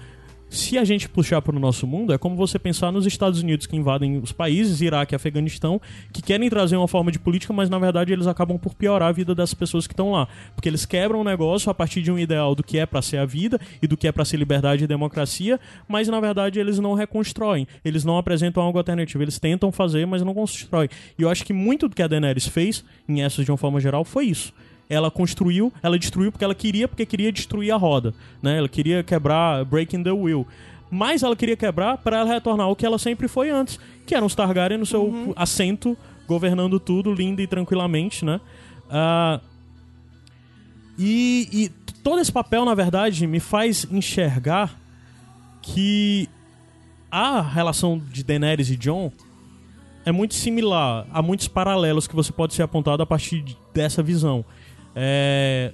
Se 0.52 0.78
a 0.78 0.84
gente 0.84 1.08
puxar 1.08 1.42
para 1.42 1.56
o 1.56 1.60
nosso 1.60 1.88
mundo, 1.88 2.12
é 2.12 2.18
como 2.18 2.36
você 2.36 2.60
pensar 2.60 2.92
nos 2.92 3.06
Estados 3.06 3.42
Unidos 3.42 3.66
que 3.66 3.78
invadem 3.78 4.18
os 4.18 4.34
países, 4.34 4.82
Iraque 4.82 5.14
e 5.14 5.16
Afeganistão, 5.16 5.80
que 6.12 6.22
querem 6.22 6.50
trazer 6.50 6.76
uma 6.76 6.90
forma 6.90 7.10
de 7.10 7.18
política, 7.18 7.54
mas 7.54 7.70
na 7.70 7.80
verdade 7.80 8.12
eles 8.12 8.28
acabam 8.28 8.58
por 8.58 8.76
piorar 8.76 9.08
a 9.08 9.12
vida 9.14 9.34
das 9.34 9.54
pessoas 9.54 9.88
que 9.88 9.94
estão 9.94 10.12
lá. 10.12 10.28
Porque 10.54 10.68
eles 10.68 10.86
quebram 10.86 11.22
o 11.22 11.24
negócio 11.24 11.70
a 11.70 11.74
partir 11.74 12.02
de 12.02 12.12
um 12.12 12.20
ideal 12.20 12.54
do 12.54 12.64
que 12.64 12.78
é 12.78 12.86
para 12.86 13.02
ser 13.02 13.20
a 13.20 13.26
vida 13.26 13.58
e 13.82 13.88
do 13.88 13.96
que 13.96 14.10
é 14.10 14.12
para 14.12 14.26
ser 14.26 14.36
liberdade 14.36 14.84
e 14.84 14.88
democracia, 14.88 15.58
mas 15.88 16.10
na 16.10 16.20
verdade 16.20 16.60
eles 16.60 16.80
não 16.80 16.96
reconstroem, 16.96 17.66
eles 17.86 18.04
não 18.04 18.18
apresentam 18.18 18.62
algo 18.62 18.78
alternativo, 18.78 19.24
eles 19.24 19.40
tentam 19.40 19.72
fazer, 19.72 20.06
mas 20.06 20.22
não 20.22 20.34
constroem. 20.34 20.90
E 21.18 21.22
eu 21.22 21.30
acho 21.30 21.46
que 21.46 21.54
muito 21.54 21.88
do 21.88 21.96
que 21.96 22.04
a 22.04 22.08
Daenerys 22.08 22.46
fez, 22.46 22.84
em 23.08 23.24
essas 23.24 23.46
de 23.46 23.52
uma 23.52 23.58
forma 23.58 23.80
geral, 23.80 24.04
foi 24.04 24.26
isso 24.26 24.52
ela 24.92 25.10
construiu, 25.10 25.72
ela 25.82 25.98
destruiu 25.98 26.34
porque 26.34 26.44
ela 26.44 26.54
queria, 26.54 26.86
porque 26.86 27.06
queria 27.06 27.32
destruir 27.32 27.72
a 27.72 27.78
roda, 27.78 28.14
né? 28.44 28.58
Ela 28.58 28.68
queria 28.68 29.02
quebrar, 29.02 29.64
breaking 29.64 30.04
the 30.04 30.12
wheel. 30.12 30.46
Mas 30.90 31.24
ela 31.24 31.34
queria 31.34 31.56
quebrar 31.56 31.98
para 31.98 32.18
ela 32.18 32.34
retornar 32.34 32.68
ao 32.68 32.76
que 32.76 32.86
ela 32.86 33.00
sempre 33.00 33.30
foi 33.30 33.50
antes, 33.50 33.80
que 34.06 34.14
era 34.14 34.26
um 34.26 34.28
Targaryen 34.28 34.78
no 34.78 34.86
seu 34.86 35.34
assento, 35.38 35.98
governando 36.28 36.78
tudo, 36.78 37.14
lindo 37.14 37.42
e 37.42 37.48
tranquilamente, 37.48 38.26
né? 38.26 38.42
Ah, 38.90 39.40
e, 41.00 41.48
e 41.54 41.70
todo 42.04 42.20
esse 42.20 42.32
papel, 42.32 42.66
na 42.66 42.76
verdade, 42.76 43.26
me 43.26 43.40
faz 43.40 43.88
enxergar 43.90 44.78
que 45.62 46.28
a 47.10 47.40
relação 47.40 47.98
de 48.12 48.26
Daenerys 48.26 48.70
e 48.70 48.76
Jon 48.76 49.10
é 50.06 50.12
muito 50.12 50.34
similar. 50.34 51.08
Há 51.14 51.22
muitos 51.22 51.48
paralelos 51.48 52.08
que 52.08 52.16
você 52.16 52.34
pode 52.34 52.54
ser 52.54 52.64
apontado 52.64 53.02
a 53.02 53.06
partir 53.06 53.46
dessa 53.74 54.04
visão. 54.04 54.44
É, 54.96 55.74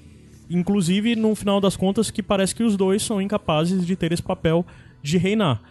inclusive, 0.50 1.16
no 1.16 1.36
final 1.36 1.60
das 1.60 1.76
contas, 1.76 2.10
que 2.12 2.24
parece 2.24 2.56
que 2.56 2.64
os 2.64 2.78
dois 2.78 3.04
são 3.04 3.22
incapazes 3.22 3.86
de 3.86 3.96
ter 3.96 4.12
esse 4.12 4.24
papel 4.24 4.66
de 5.02 5.18
reinar. 5.18 5.62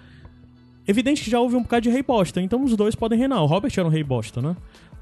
Evidente 0.87 1.25
que 1.25 1.31
já 1.31 1.41
houve 1.41 1.57
um 1.57 1.63
bocado 1.63 1.83
de 1.83 1.91
rei 1.91 2.03
bosta, 2.03 2.41
então 2.41 2.63
os 2.63 2.77
dois 2.77 2.95
podem 2.95 3.19
reinar. 3.19 3.43
O 3.43 3.47
Robert 3.47 3.73
era 3.77 3.87
um 3.87 3.91
rei 3.91 4.05
bosta, 4.05 4.41
né? 4.41 4.57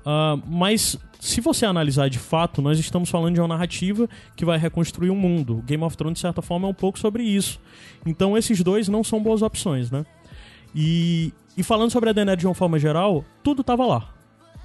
Uh, 0.05 0.41
mas 0.47 0.99
se 1.19 1.41
você 1.41 1.65
analisar 1.65 2.09
de 2.11 2.19
fato, 2.19 2.61
nós 2.61 2.79
estamos 2.79 3.09
falando 3.09 3.35
de 3.35 3.41
uma 3.41 3.49
narrativa 3.49 4.09
que 4.37 4.45
vai 4.45 4.59
reconstruir 4.59 5.11
o 5.11 5.15
um 5.15 5.17
mundo. 5.17 5.63
Game 5.67 5.83
of 5.83 5.97
Thrones, 5.97 6.17
de 6.17 6.21
certa 6.21 6.43
forma, 6.43 6.67
é 6.69 6.71
um 6.71 6.75
pouco 6.75 6.99
sobre 6.99 7.23
isso. 7.23 7.59
Então 8.05 8.37
esses 8.37 8.63
dois 8.63 8.89
não 8.89 9.03
são 9.03 9.23
boas 9.23 9.41
opções, 9.41 9.91
né? 9.91 10.05
E, 10.75 11.33
e 11.57 11.63
falando 11.63 11.91
sobre 11.91 12.11
a 12.11 12.13
Daenerys 12.13 12.41
de 12.41 12.47
uma 12.47 12.55
forma 12.55 12.79
geral, 12.79 13.25
tudo 13.43 13.63
estava 13.63 13.87
lá, 13.87 14.13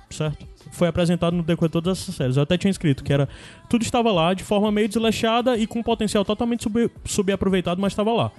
certo? 0.10 0.49
Foi 0.72 0.88
apresentado 0.88 1.36
no 1.36 1.44
decorrer 1.44 1.70
de 1.70 1.74
todas 1.74 2.00
essas 2.00 2.16
séries. 2.16 2.38
Eu 2.38 2.44
até 2.44 2.58
tinha 2.58 2.72
escrito 2.72 3.04
que 3.04 3.12
era 3.12 3.28
tudo 3.70 3.84
estava 3.84 4.12
lá 4.12 4.34
de 4.34 4.44
forma 4.44 4.72
meio 4.72 4.88
desleixada 4.88 5.58
e 5.58 5.66
com 5.66 5.82
potencial 5.82 6.24
totalmente 6.24 6.64
sub, 6.64 6.90
subaproveitado, 7.06 7.82
mas 7.82 7.94
estava 7.94 8.14
lá. 8.14 8.32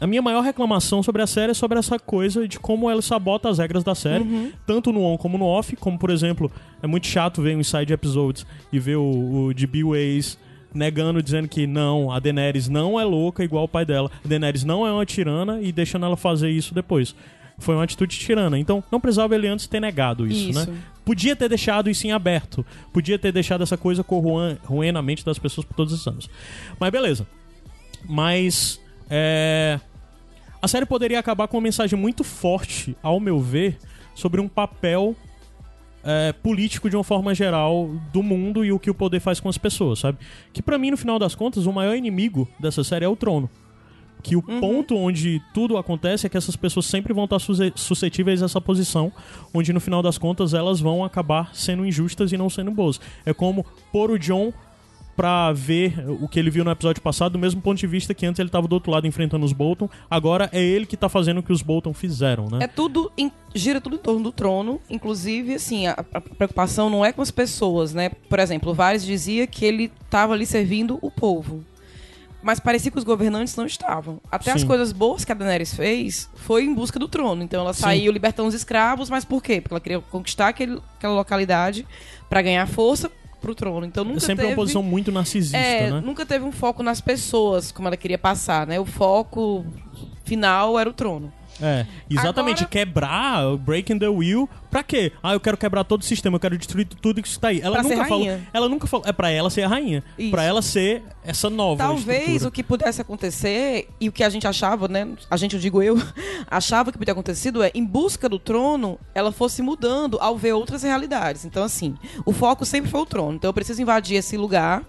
A 0.00 0.06
minha 0.06 0.20
maior 0.20 0.42
reclamação 0.42 1.02
sobre 1.02 1.22
a 1.22 1.26
série 1.26 1.52
é 1.52 1.54
sobre 1.54 1.78
essa 1.78 1.98
coisa 1.98 2.46
de 2.48 2.58
como 2.58 2.90
ela 2.90 3.00
sabota 3.00 3.48
as 3.48 3.58
regras 3.58 3.84
da 3.84 3.94
série, 3.94 4.24
uhum. 4.24 4.50
tanto 4.66 4.92
no 4.92 5.02
on 5.02 5.16
como 5.16 5.38
no 5.38 5.44
off, 5.44 5.74
como 5.76 5.98
por 5.98 6.10
exemplo, 6.10 6.50
é 6.82 6.86
muito 6.86 7.06
chato 7.06 7.40
ver 7.40 7.56
um 7.56 7.60
Inside 7.60 7.92
Episodes 7.92 8.44
e 8.72 8.78
ver 8.78 8.96
o, 8.96 9.46
o 9.46 9.54
de 9.54 9.66
B 9.66 9.84
Ways 9.84 10.36
negando, 10.74 11.22
dizendo 11.22 11.46
que 11.46 11.66
não, 11.66 12.10
a 12.10 12.18
Daenerys 12.18 12.68
não 12.68 12.98
é 12.98 13.04
louca 13.04 13.44
igual 13.44 13.64
o 13.64 13.68
pai 13.68 13.84
dela. 13.86 14.10
A 14.24 14.28
Daenerys 14.28 14.64
não 14.64 14.84
é 14.84 14.92
uma 14.92 15.06
tirana 15.06 15.60
e 15.62 15.70
deixando 15.70 16.04
ela 16.04 16.16
fazer 16.16 16.50
isso 16.50 16.74
depois. 16.74 17.14
Foi 17.58 17.76
uma 17.76 17.84
atitude 17.84 18.18
tirana. 18.18 18.58
Então, 18.58 18.82
não 18.90 19.00
precisava 19.00 19.34
ele 19.36 19.46
antes 19.46 19.68
ter 19.68 19.78
negado 19.78 20.26
isso, 20.26 20.50
isso. 20.50 20.70
né? 20.70 20.76
Podia 21.04 21.36
ter 21.36 21.48
deixado 21.48 21.90
isso 21.90 22.06
em 22.06 22.12
aberto. 22.12 22.64
Podia 22.92 23.18
ter 23.18 23.32
deixado 23.32 23.62
essa 23.62 23.76
coisa 23.76 24.02
corroer 24.02 24.92
na 24.92 25.02
mente 25.02 25.24
das 25.24 25.38
pessoas 25.38 25.66
por 25.66 25.74
todos 25.74 25.92
esses 25.92 26.06
anos. 26.06 26.30
Mas 26.78 26.90
beleza. 26.90 27.26
Mas 28.08 28.80
é... 29.08 29.78
A 30.60 30.68
série 30.68 30.86
poderia 30.86 31.18
acabar 31.18 31.46
com 31.46 31.58
uma 31.58 31.62
mensagem 31.62 31.98
muito 31.98 32.24
forte, 32.24 32.96
ao 33.02 33.20
meu 33.20 33.38
ver, 33.38 33.76
sobre 34.14 34.40
um 34.40 34.48
papel 34.48 35.14
é, 36.02 36.32
político 36.32 36.88
de 36.88 36.96
uma 36.96 37.04
forma 37.04 37.34
geral 37.34 37.90
do 38.12 38.22
mundo 38.22 38.64
e 38.64 38.72
o 38.72 38.78
que 38.78 38.90
o 38.90 38.94
poder 38.94 39.20
faz 39.20 39.40
com 39.40 39.48
as 39.48 39.58
pessoas, 39.58 39.98
sabe? 39.98 40.18
Que 40.52 40.62
para 40.62 40.78
mim, 40.78 40.90
no 40.90 40.96
final 40.96 41.18
das 41.18 41.34
contas, 41.34 41.66
o 41.66 41.72
maior 41.72 41.94
inimigo 41.94 42.48
dessa 42.58 42.82
série 42.82 43.04
é 43.04 43.08
o 43.08 43.14
trono. 43.14 43.50
Que 44.24 44.34
o 44.34 44.42
uhum. 44.48 44.58
ponto 44.58 44.96
onde 44.96 45.40
tudo 45.52 45.76
acontece 45.76 46.26
é 46.26 46.30
que 46.30 46.36
essas 46.36 46.56
pessoas 46.56 46.86
sempre 46.86 47.12
vão 47.12 47.24
estar 47.24 47.38
suscetíveis 47.38 48.42
a 48.42 48.46
essa 48.46 48.58
posição, 48.60 49.12
onde 49.52 49.70
no 49.70 49.80
final 49.80 50.02
das 50.02 50.16
contas 50.16 50.54
elas 50.54 50.80
vão 50.80 51.04
acabar 51.04 51.54
sendo 51.54 51.84
injustas 51.84 52.32
e 52.32 52.36
não 52.36 52.48
sendo 52.48 52.70
boas. 52.70 52.98
É 53.26 53.34
como 53.34 53.66
pôr 53.92 54.10
o 54.10 54.18
John 54.18 54.50
pra 55.14 55.52
ver 55.52 56.04
o 56.20 56.26
que 56.26 56.38
ele 56.38 56.50
viu 56.50 56.64
no 56.64 56.70
episódio 56.70 57.00
passado, 57.02 57.32
do 57.32 57.38
mesmo 57.38 57.60
ponto 57.60 57.78
de 57.78 57.86
vista 57.86 58.14
que 58.14 58.26
antes 58.26 58.38
ele 58.38 58.48
tava 58.48 58.66
do 58.66 58.72
outro 58.72 58.90
lado 58.90 59.06
enfrentando 59.06 59.44
os 59.44 59.52
Bolton, 59.52 59.88
agora 60.10 60.48
é 60.52 60.62
ele 60.62 60.86
que 60.86 60.96
tá 60.96 61.08
fazendo 61.08 61.38
o 61.38 61.42
que 61.42 61.52
os 61.52 61.62
Bolton 61.62 61.92
fizeram, 61.92 62.48
né? 62.50 62.60
É 62.62 62.66
tudo, 62.66 63.12
em, 63.16 63.30
gira 63.54 63.80
tudo 63.80 63.96
em 63.96 63.98
torno 63.98 64.22
do 64.22 64.32
trono, 64.32 64.80
inclusive, 64.90 65.54
assim, 65.54 65.86
a, 65.86 66.04
a, 66.12 66.20
preocupação 66.20 66.90
não 66.90 67.04
é 67.04 67.12
com 67.12 67.22
as 67.22 67.30
pessoas, 67.30 67.94
né? 67.94 68.10
Por 68.28 68.38
exemplo, 68.38 68.72
o 68.72 68.74
Vares 68.74 69.04
dizia 69.04 69.46
que 69.46 69.64
ele 69.64 69.92
tava 70.10 70.32
ali 70.32 70.46
servindo 70.46 70.98
o 71.00 71.10
povo. 71.10 71.64
Mas 72.44 72.60
parecia 72.60 72.90
que 72.90 72.98
os 72.98 73.04
governantes 73.04 73.56
não 73.56 73.64
estavam. 73.64 74.20
Até 74.30 74.50
Sim. 74.50 74.58
as 74.58 74.64
coisas 74.64 74.92
boas 74.92 75.24
que 75.24 75.32
a 75.32 75.34
Daenerys 75.34 75.74
fez 75.74 76.28
foi 76.34 76.64
em 76.64 76.74
busca 76.74 76.98
do 76.98 77.08
trono. 77.08 77.42
Então 77.42 77.62
ela 77.62 77.72
Sim. 77.72 77.80
saiu 77.80 78.12
libertando 78.12 78.46
os 78.50 78.54
escravos, 78.54 79.08
mas 79.08 79.24
por 79.24 79.42
quê? 79.42 79.62
Porque 79.62 79.72
ela 79.72 79.80
queria 79.80 80.00
conquistar 80.00 80.48
aquele, 80.48 80.78
aquela 80.98 81.14
localidade 81.14 81.86
para 82.28 82.42
ganhar 82.42 82.66
força 82.68 83.10
pro 83.40 83.54
trono. 83.54 83.86
Então 83.86 84.04
nunca 84.04 84.18
é 84.18 84.20
sempre 84.20 84.44
teve, 84.44 84.52
uma 84.52 84.56
posição 84.56 84.82
muito 84.82 85.10
narcisista, 85.10 85.56
é, 85.56 85.90
né? 85.90 86.02
Nunca 86.04 86.26
teve 86.26 86.44
um 86.44 86.52
foco 86.52 86.82
nas 86.82 87.00
pessoas, 87.00 87.72
como 87.72 87.88
ela 87.88 87.96
queria 87.96 88.18
passar, 88.18 88.66
né? 88.66 88.78
O 88.78 88.84
foco 88.84 89.64
final 90.22 90.78
era 90.78 90.88
o 90.88 90.92
trono. 90.92 91.32
É, 91.60 91.86
exatamente. 92.10 92.64
Agora... 92.64 92.70
Quebrar, 92.70 93.56
breaking 93.58 93.98
the 93.98 94.08
wheel, 94.08 94.48
pra 94.70 94.82
quê? 94.82 95.12
Ah, 95.22 95.34
eu 95.34 95.40
quero 95.40 95.56
quebrar 95.56 95.84
todo 95.84 96.02
o 96.02 96.04
sistema, 96.04 96.36
eu 96.36 96.40
quero 96.40 96.58
destruir 96.58 96.86
tudo 96.86 97.22
que 97.22 97.28
está 97.28 97.48
aí. 97.48 97.60
Ela 97.60 97.80
pra 97.80 97.82
nunca 97.82 98.04
falou. 98.06 98.40
Ela 98.52 98.68
nunca 98.68 98.86
falou. 98.86 99.06
É 99.06 99.12
pra 99.12 99.30
ela 99.30 99.50
ser 99.50 99.62
a 99.62 99.68
rainha. 99.68 100.02
Isso. 100.18 100.30
Pra 100.30 100.42
ela 100.42 100.62
ser 100.62 101.02
essa 101.24 101.48
nova. 101.48 101.82
Talvez 101.82 102.20
estrutura. 102.20 102.48
o 102.48 102.52
que 102.52 102.62
pudesse 102.62 103.00
acontecer, 103.00 103.88
e 104.00 104.08
o 104.08 104.12
que 104.12 104.24
a 104.24 104.28
gente 104.28 104.46
achava, 104.46 104.88
né? 104.88 105.08
A 105.30 105.36
gente, 105.36 105.54
eu 105.54 105.60
digo 105.60 105.82
eu, 105.82 105.96
achava 106.50 106.90
que 106.90 106.98
podia 106.98 107.12
acontecido 107.12 107.62
é, 107.62 107.70
em 107.74 107.84
busca 107.84 108.28
do 108.28 108.38
trono, 108.38 108.98
ela 109.14 109.32
fosse 109.32 109.62
mudando 109.62 110.18
ao 110.20 110.36
ver 110.36 110.52
outras 110.52 110.82
realidades. 110.82 111.44
Então, 111.44 111.62
assim, 111.62 111.94
o 112.24 112.32
foco 112.32 112.64
sempre 112.64 112.90
foi 112.90 113.00
o 113.00 113.06
trono. 113.06 113.34
Então 113.34 113.48
eu 113.48 113.54
preciso 113.54 113.80
invadir 113.80 114.16
esse 114.16 114.36
lugar 114.36 114.82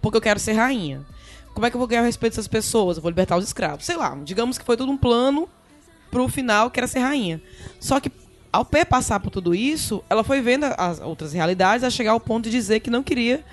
porque 0.00 0.18
eu 0.18 0.20
quero 0.20 0.38
ser 0.38 0.52
rainha. 0.52 1.00
Como 1.54 1.64
é 1.64 1.70
que 1.70 1.76
eu 1.76 1.78
vou 1.78 1.86
ganhar 1.86 2.02
o 2.02 2.04
respeito 2.04 2.32
dessas 2.32 2.48
pessoas? 2.48 2.96
Eu 2.96 3.02
vou 3.02 3.10
libertar 3.10 3.36
os 3.36 3.44
escravos. 3.44 3.86
Sei 3.86 3.96
lá, 3.96 4.14
digamos 4.22 4.58
que 4.58 4.64
foi 4.64 4.76
todo 4.76 4.90
um 4.90 4.98
plano 4.98 5.48
pro 6.14 6.28
final, 6.28 6.70
que 6.70 6.78
era 6.78 6.86
ser 6.86 7.00
rainha. 7.00 7.42
Só 7.80 7.98
que 7.98 8.10
ao 8.52 8.64
passar 8.64 9.18
por 9.18 9.30
tudo 9.30 9.52
isso, 9.52 10.00
ela 10.08 10.22
foi 10.22 10.40
vendo 10.40 10.64
as 10.78 11.00
outras 11.00 11.32
realidades 11.32 11.82
a 11.82 11.90
chegar 11.90 12.12
ao 12.12 12.20
ponto 12.20 12.44
de 12.44 12.52
dizer 12.52 12.78
que 12.78 12.88
não 12.88 13.02
queria 13.02 13.44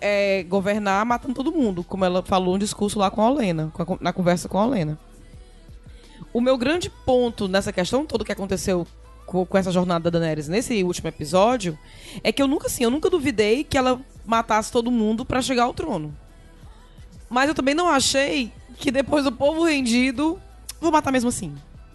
é, 0.00 0.42
governar 0.42 1.06
matando 1.06 1.32
todo 1.32 1.52
mundo, 1.52 1.84
como 1.84 2.04
ela 2.04 2.24
falou 2.24 2.54
no 2.54 2.58
discurso 2.58 2.98
lá 2.98 3.08
com 3.08 3.22
a 3.22 3.30
Olena, 3.30 3.72
na 4.00 4.12
conversa 4.12 4.48
com 4.48 4.58
a 4.58 4.66
Olena. 4.66 4.98
O 6.32 6.40
meu 6.40 6.58
grande 6.58 6.90
ponto 6.90 7.46
nessa 7.46 7.72
questão 7.72 8.04
todo 8.04 8.24
que 8.24 8.32
aconteceu 8.32 8.84
com, 9.26 9.46
com, 9.46 9.56
essa 9.56 9.70
jornada 9.70 10.10
da 10.10 10.18
Daenerys 10.18 10.48
nesse 10.48 10.82
último 10.82 11.08
episódio 11.08 11.78
é 12.24 12.32
que 12.32 12.42
eu 12.42 12.48
nunca 12.48 12.66
assim, 12.66 12.82
eu 12.82 12.90
nunca 12.90 13.08
duvidei 13.08 13.62
que 13.62 13.78
ela 13.78 14.00
matasse 14.26 14.72
todo 14.72 14.90
mundo 14.90 15.24
para 15.24 15.40
chegar 15.40 15.64
ao 15.64 15.74
trono. 15.74 16.12
Mas 17.30 17.48
eu 17.48 17.54
também 17.54 17.76
não 17.76 17.88
achei 17.88 18.52
que 18.76 18.90
depois 18.90 19.22
do 19.22 19.30
povo 19.30 19.62
rendido, 19.62 20.40
vou 20.80 20.90
matar 20.90 21.12
mesmo 21.12 21.28
assim. 21.28 21.54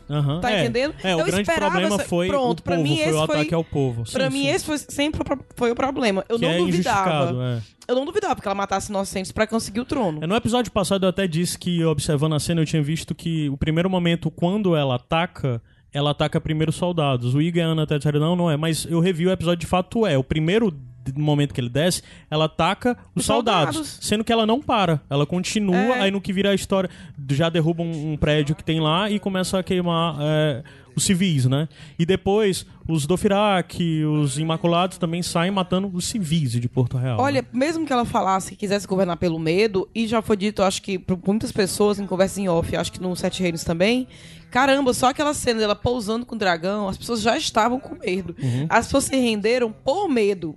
Uhum, 0.10 0.40
tá 0.40 0.52
é, 0.52 0.64
entendendo? 0.64 0.96
É, 1.04 1.16
o 1.16 1.20
eu 1.20 1.26
grande 1.26 1.52
problema 1.54 2.00
foi 2.00 2.28
Pronto, 2.28 2.60
o 2.60 2.64
povo, 2.64 2.84
mim, 2.84 2.98
foi 2.98 3.14
o 3.14 3.22
ataque 3.22 3.50
foi... 3.50 3.56
ao 3.56 3.64
povo. 3.64 4.06
Sim, 4.06 4.14
pra 4.14 4.32
sim. 4.32 4.38
mim, 4.38 4.48
esse 4.48 4.66
foi 4.66 4.78
sempre 4.78 5.22
foi 5.56 5.72
o 5.72 5.76
problema. 5.76 6.24
Eu 6.30 6.40
que 6.40 6.46
não 6.46 6.52
é 6.52 6.58
duvidava. 6.58 7.62
É. 7.62 7.78
Eu 7.88 7.96
não 7.96 8.06
duvidava 8.06 8.40
que 8.42 8.48
ela 8.48 8.56
matasse 8.56 8.90
inocentes 8.90 9.32
para 9.32 9.48
conseguir 9.48 9.80
o 9.80 9.86
trono. 9.86 10.20
É, 10.22 10.28
no 10.28 10.36
episódio 10.36 10.72
passado 10.72 11.06
eu 11.06 11.10
até 11.10 11.28
disse 11.28 11.58
que, 11.58 11.84
observando 11.86 12.36
a 12.36 12.40
cena, 12.40 12.62
eu 12.62 12.66
tinha 12.66 12.82
visto 12.82 13.16
que 13.16 13.50
o 13.50 13.58
primeiro 13.58 13.90
momento, 13.90 14.30
quando 14.30 14.76
ela 14.76 14.96
ataca, 14.96 15.62
ela 15.94 16.12
ataca 16.12 16.40
primeiro 16.40 16.72
soldados. 16.72 17.34
O 17.34 17.42
Igor 17.42 17.60
e 17.60 17.64
a 17.64 17.68
Ana 17.68 17.88
não, 18.20 18.36
não 18.36 18.52
é. 18.52 18.58
Mas 18.58 18.86
eu 18.86 19.00
revi 19.00 19.26
o 19.26 19.32
episódio 19.32 19.60
de 19.60 19.68
fato 19.68 20.06
é. 20.06 20.18
O 20.18 20.24
primeiro 20.24 20.72
no 21.16 21.24
momento 21.24 21.54
que 21.54 21.62
ele 21.62 21.70
desce, 21.70 22.02
ela 22.30 22.46
ataca 22.46 22.98
os, 23.16 23.22
os 23.22 23.26
soldados, 23.26 23.76
soldados, 23.76 24.00
sendo 24.02 24.24
que 24.24 24.32
ela 24.32 24.46
não 24.46 24.62
para. 24.62 25.02
Ela 25.10 25.26
continua, 25.26 25.76
é. 25.76 26.02
aí 26.02 26.12
no 26.12 26.22
que 26.22 26.34
vira 26.34 26.52
a 26.52 26.56
história, 26.56 26.90
já 27.32 27.50
derruba 27.50 27.84
um, 27.84 28.14
um, 28.14 28.18
prédio 28.18 28.56
que 28.56 28.64
tem 28.64 28.80
lá 28.80 29.10
e 29.10 29.20
começa 29.20 29.60
a 29.60 29.64
queimar 29.64 30.18
é, 30.20 30.64
os 30.98 31.04
civis, 31.04 31.46
né? 31.46 31.70
E 31.98 32.06
depois 32.06 32.66
os 32.88 33.06
Dothraki, 33.06 34.04
os 34.04 34.40
Imaculados 34.40 34.98
também 34.98 35.22
saem 35.22 35.52
matando 35.52 35.90
os 35.94 36.08
civis 36.08 36.54
de 36.54 36.68
Porto 36.68 36.98
Real. 36.98 37.20
Olha, 37.20 37.44
né? 37.44 37.48
mesmo 37.54 37.86
que 37.86 37.94
ela 37.94 38.04
falasse 38.04 38.52
que 38.52 38.56
quisesse 38.56 38.88
governar 38.88 39.18
pelo 39.18 39.38
medo, 39.38 39.88
e 39.94 40.08
já 40.08 40.22
foi 40.24 40.36
dito, 40.36 40.64
acho 40.64 40.82
que 40.82 40.98
por 40.98 41.20
muitas 41.28 41.52
pessoas 41.52 42.00
em 42.00 42.08
conversa 42.08 42.42
em 42.42 42.50
off, 42.50 42.76
acho 42.76 42.92
que 42.92 43.02
no 43.02 43.16
Sete 43.16 43.44
Reinos 43.44 43.64
também, 43.64 44.08
caramba, 44.50 44.92
só 44.92 45.10
aquela 45.10 45.36
cena 45.36 45.60
dela 45.60 45.76
pousando 45.76 46.26
com 46.26 46.34
o 46.34 46.38
dragão, 46.38 46.88
as 46.88 46.98
pessoas 46.98 47.22
já 47.22 47.38
estavam 47.38 47.80
com 47.80 47.96
medo. 47.96 48.36
Uhum. 48.42 48.66
As 48.68 48.88
pessoas 48.88 49.04
se 49.04 49.16
renderam 49.16 49.72
por 49.72 50.10
medo 50.10 50.56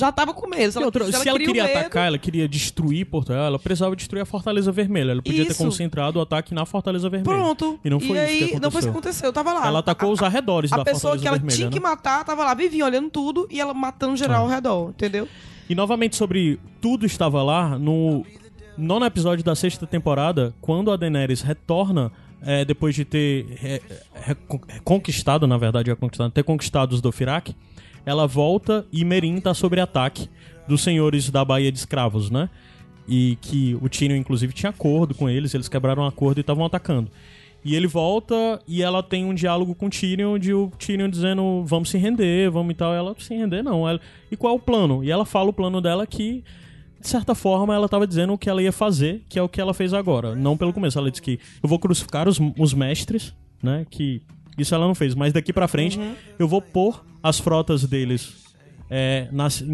já 0.00 0.10
tava 0.10 0.34
com 0.34 0.48
medo. 0.48 0.72
Se 0.72 0.78
ela, 0.78 0.86
outra, 0.86 1.04
se 1.04 1.14
ela, 1.14 1.22
se 1.22 1.28
ela 1.28 1.38
queria 1.38 1.64
medo... 1.64 1.78
atacar, 1.78 2.06
ela 2.08 2.18
queria 2.18 2.48
destruir 2.48 3.06
Porto 3.06 3.32
ela 3.32 3.58
precisava 3.58 3.94
destruir 3.94 4.22
a 4.22 4.26
Fortaleza 4.26 4.72
Vermelha. 4.72 5.12
Ela 5.12 5.22
podia 5.22 5.42
isso. 5.42 5.56
ter 5.56 5.64
concentrado 5.64 6.18
o 6.18 6.22
ataque 6.22 6.54
na 6.54 6.66
Fortaleza 6.66 7.08
Vermelha. 7.08 7.38
Pronto. 7.38 7.78
E 7.84 7.90
não 7.90 8.00
foi 8.00 8.08
e 8.08 8.10
isso 8.10 8.16
que 8.16 8.44
aconteceu. 8.44 8.60
Não 8.60 8.70
foi 8.70 8.78
isso 8.78 8.88
que 8.88 8.92
aconteceu. 8.92 9.28
Eu 9.28 9.32
tava 9.32 9.52
lá. 9.52 9.66
Ela 9.66 9.78
atacou 9.78 10.10
a, 10.10 10.12
os 10.12 10.22
arredores 10.22 10.72
a, 10.72 10.78
da 10.78 10.84
Fortaleza 10.84 11.08
Vermelha. 11.08 11.28
A 11.28 11.32
pessoa 11.32 11.38
que 11.38 11.44
ela 11.44 11.56
tinha 11.56 11.66
né? 11.66 11.72
que 11.72 11.80
matar 11.80 12.24
tava 12.24 12.44
lá, 12.44 12.54
vivia 12.54 12.84
olhando 12.84 13.10
tudo 13.10 13.46
e 13.50 13.60
ela 13.60 13.72
matando 13.72 14.16
geral 14.16 14.42
ah. 14.42 14.44
ao 14.44 14.48
redor, 14.48 14.90
entendeu? 14.90 15.28
E 15.68 15.74
novamente 15.74 16.16
sobre 16.16 16.58
tudo 16.80 17.06
estava 17.06 17.42
lá 17.42 17.78
no 17.78 18.24
nono 18.76 19.04
episódio 19.04 19.44
da 19.44 19.54
sexta 19.54 19.86
temporada, 19.86 20.54
quando 20.60 20.90
a 20.90 20.96
Daenerys 20.96 21.42
retorna 21.42 22.10
é, 22.42 22.64
depois 22.64 22.94
de 22.94 23.04
ter 23.04 23.58
é, 23.62 23.80
é, 24.14 24.36
conquistado, 24.82 25.46
na 25.46 25.58
verdade, 25.58 25.90
ter 26.32 26.42
conquistado 26.42 26.92
os 26.92 27.00
Dothraki, 27.00 27.54
ela 28.10 28.26
volta 28.26 28.84
e 28.92 29.04
Merin 29.04 29.40
tá 29.40 29.54
sobre 29.54 29.80
ataque 29.80 30.28
dos 30.66 30.82
senhores 30.82 31.30
da 31.30 31.44
Baía 31.44 31.70
de 31.70 31.78
Escravos, 31.78 32.28
né? 32.28 32.50
E 33.08 33.38
que 33.40 33.78
o 33.80 33.88
Tyrion, 33.88 34.16
inclusive, 34.16 34.52
tinha 34.52 34.70
acordo 34.70 35.14
com 35.14 35.28
eles, 35.28 35.54
eles 35.54 35.68
quebraram 35.68 36.02
um 36.02 36.06
acordo 36.06 36.38
e 36.38 36.40
estavam 36.40 36.64
atacando. 36.64 37.10
E 37.64 37.76
ele 37.76 37.86
volta 37.86 38.60
e 38.66 38.82
ela 38.82 39.02
tem 39.02 39.24
um 39.24 39.34
diálogo 39.34 39.74
com 39.74 39.86
o 39.86 39.90
Tyrion, 39.90 40.38
de 40.38 40.52
o 40.52 40.72
Tyrion 40.76 41.08
dizendo, 41.08 41.62
vamos 41.64 41.90
se 41.90 41.98
render, 41.98 42.50
vamos 42.50 42.72
e 42.72 42.74
tal. 42.74 42.92
Ela, 42.92 43.14
se 43.18 43.34
render 43.34 43.62
não. 43.62 43.88
Ela, 43.88 44.00
e 44.30 44.36
qual 44.36 44.54
é 44.54 44.56
o 44.56 44.60
plano? 44.60 45.04
E 45.04 45.10
ela 45.10 45.24
fala 45.24 45.50
o 45.50 45.52
plano 45.52 45.80
dela 45.80 46.04
que, 46.04 46.42
de 47.00 47.08
certa 47.08 47.34
forma, 47.34 47.74
ela 47.74 47.84
estava 47.84 48.06
dizendo 48.06 48.32
o 48.32 48.38
que 48.38 48.50
ela 48.50 48.62
ia 48.62 48.72
fazer, 48.72 49.22
que 49.28 49.38
é 49.38 49.42
o 49.42 49.48
que 49.48 49.60
ela 49.60 49.74
fez 49.74 49.94
agora. 49.94 50.34
Não 50.34 50.56
pelo 50.56 50.72
começo. 50.72 50.98
Ela 50.98 51.10
disse 51.10 51.22
que 51.22 51.38
eu 51.62 51.68
vou 51.68 51.78
crucificar 51.78 52.28
os, 52.28 52.40
os 52.58 52.74
mestres, 52.74 53.34
né? 53.62 53.86
Que 53.88 54.22
isso 54.60 54.74
ela 54.74 54.86
não 54.86 54.94
fez, 54.94 55.14
mas 55.14 55.32
daqui 55.32 55.52
pra 55.52 55.68
frente 55.68 55.98
eu 56.38 56.46
vou 56.46 56.60
pôr 56.60 57.04
as 57.22 57.38
frotas 57.38 57.84
deles. 57.84 58.48
É, 58.92 59.28
nas, 59.30 59.64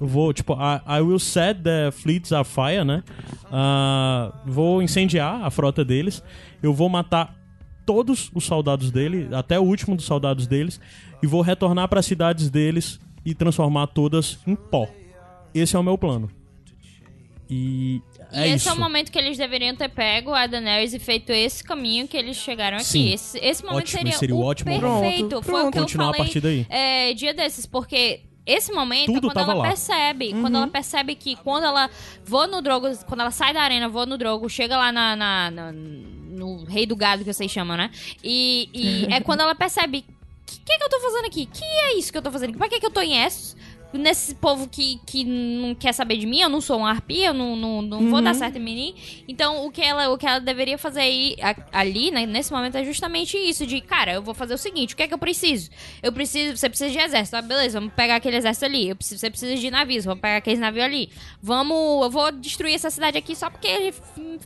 vou, 0.00 0.32
tipo, 0.32 0.52
I, 0.54 0.98
I 0.98 1.00
will 1.00 1.20
set 1.20 1.60
the 1.62 1.92
fleets 1.92 2.32
afire, 2.32 2.84
né? 2.84 3.04
Ah, 3.44 4.32
vou 4.44 4.82
incendiar 4.82 5.44
a 5.44 5.50
frota 5.50 5.84
deles. 5.84 6.22
Eu 6.60 6.74
vou 6.74 6.88
matar 6.88 7.36
todos 7.86 8.30
os 8.34 8.44
soldados 8.44 8.90
dele, 8.90 9.28
até 9.32 9.60
o 9.60 9.62
último 9.62 9.94
dos 9.94 10.04
soldados 10.04 10.46
deles, 10.46 10.80
e 11.22 11.26
vou 11.26 11.40
retornar 11.40 11.88
para 11.88 12.00
as 12.00 12.06
cidades 12.06 12.50
deles 12.50 12.98
e 13.24 13.34
transformar 13.34 13.86
todas 13.88 14.38
em 14.46 14.56
pó. 14.56 14.88
Esse 15.54 15.76
é 15.76 15.78
o 15.78 15.82
meu 15.82 15.96
plano. 15.96 16.28
E 17.48 18.02
é 18.38 18.46
esse 18.48 18.56
isso. 18.56 18.68
é 18.68 18.72
o 18.72 18.78
momento 18.78 19.10
que 19.12 19.18
eles 19.18 19.36
deveriam 19.36 19.74
ter 19.74 19.88
pego 19.88 20.32
a 20.32 20.46
Daenerys 20.46 20.92
e 20.94 20.98
feito 20.98 21.30
esse 21.32 21.62
caminho 21.64 22.06
que 22.08 22.16
eles 22.16 22.36
chegaram 22.36 22.76
aqui. 22.76 22.86
Sim. 22.86 23.12
Esse, 23.12 23.38
esse 23.38 23.62
momento 23.64 23.84
Ótimo, 23.84 23.98
seria, 23.98 24.18
seria 24.18 24.34
o 24.34 24.38
o 24.40 24.44
ótimo 24.44 24.70
perfeito. 24.70 24.88
momento. 24.92 25.42
Foi 25.42 25.62
o 25.62 25.70
que 25.70 25.78
Continuar 25.78 26.06
eu 26.06 26.10
a 26.10 26.12
falei 26.14 26.26
partir 26.32 26.40
daí. 26.40 26.66
é, 26.68 27.14
dia 27.14 27.32
desses, 27.34 27.66
porque 27.66 28.20
esse 28.46 28.72
momento 28.72 29.12
Tudo 29.12 29.30
é 29.30 29.32
quando 29.32 29.50
ela 29.50 29.54
lá. 29.54 29.68
percebe, 29.68 30.32
quando 30.40 30.56
ela 30.56 30.66
percebe 30.68 31.14
que 31.14 31.34
quando 31.36 31.64
ela 31.64 31.88
voa 32.24 32.46
no 32.46 32.60
Drogo, 32.60 32.88
quando 33.06 33.20
ela 33.20 33.30
sai 33.30 33.54
da 33.54 33.62
arena, 33.62 33.88
voa 33.88 34.04
no 34.06 34.18
Drogo, 34.18 34.48
chega 34.50 34.76
lá 34.76 34.92
na, 34.92 35.16
na- 35.16 35.50
na- 35.50 35.72
no 35.72 36.64
rei 36.64 36.84
do 36.84 36.94
gado 36.96 37.24
que 37.24 37.32
vocês 37.32 37.50
chamam, 37.50 37.76
né? 37.76 37.90
E, 38.22 38.68
e 38.74 39.06
é 39.14 39.20
quando 39.20 39.40
ela 39.40 39.54
percebe 39.54 40.04
que 40.46 40.60
que, 40.60 40.76
que 40.78 40.84
eu 40.84 40.88
tô 40.90 41.00
fazendo 41.00 41.24
aqui? 41.26 41.46
Que 41.46 41.64
é 41.64 41.96
isso 41.98 42.12
que 42.12 42.18
eu 42.18 42.22
tô 42.22 42.30
fazendo 42.30 42.50
aqui? 42.50 42.58
Pra 42.58 42.68
que, 42.68 42.78
que 42.78 42.84
eu 42.86 42.90
tô 42.90 43.00
em 43.00 43.16
Essos? 43.24 43.56
Nesse 43.94 44.34
povo 44.34 44.68
que, 44.68 45.00
que 45.06 45.24
não 45.24 45.74
quer 45.74 45.92
saber 45.92 46.16
de 46.16 46.26
mim, 46.26 46.40
eu 46.40 46.48
não 46.48 46.60
sou 46.60 46.78
uma 46.78 46.90
arpia, 46.90 47.28
eu 47.28 47.34
não, 47.34 47.54
não, 47.54 47.80
não 47.80 48.10
vou 48.10 48.20
dar 48.20 48.34
certo 48.34 48.56
em 48.56 48.60
mim. 48.60 48.94
Então, 49.28 49.64
o 49.64 49.70
que 49.70 49.80
ela, 49.80 50.08
o 50.10 50.18
que 50.18 50.26
ela 50.26 50.40
deveria 50.40 50.76
fazer 50.76 51.00
aí, 51.00 51.36
a- 51.40 51.54
ali, 51.80 52.10
né, 52.10 52.26
nesse 52.26 52.52
momento, 52.52 52.76
é 52.76 52.84
justamente 52.84 53.36
isso: 53.38 53.64
de, 53.66 53.80
cara, 53.80 54.12
eu 54.14 54.22
vou 54.22 54.34
fazer 54.34 54.54
o 54.54 54.58
seguinte, 54.58 54.94
o 54.94 54.96
que 54.96 55.04
é 55.04 55.08
que 55.08 55.14
eu 55.14 55.18
preciso? 55.18 55.70
Eu 56.02 56.12
preciso, 56.12 56.56
você 56.56 56.68
precisa 56.68 56.90
de 56.90 56.98
exército, 56.98 57.36
ah, 57.36 57.42
beleza, 57.42 57.78
vamos 57.78 57.94
pegar 57.94 58.16
aquele 58.16 58.36
exército 58.36 58.64
ali. 58.64 58.88
Eu 58.88 58.96
preciso, 58.96 59.20
você 59.20 59.30
precisa 59.30 59.54
de 59.54 59.70
navios, 59.70 60.04
vamos 60.04 60.20
pegar 60.20 60.36
aqueles 60.38 60.58
navios 60.58 60.84
ali. 60.84 61.08
Vamos, 61.40 62.02
eu 62.04 62.10
vou 62.10 62.32
destruir 62.32 62.74
essa 62.74 62.90
cidade 62.90 63.16
aqui 63.16 63.36
só 63.36 63.48
porque 63.48 63.94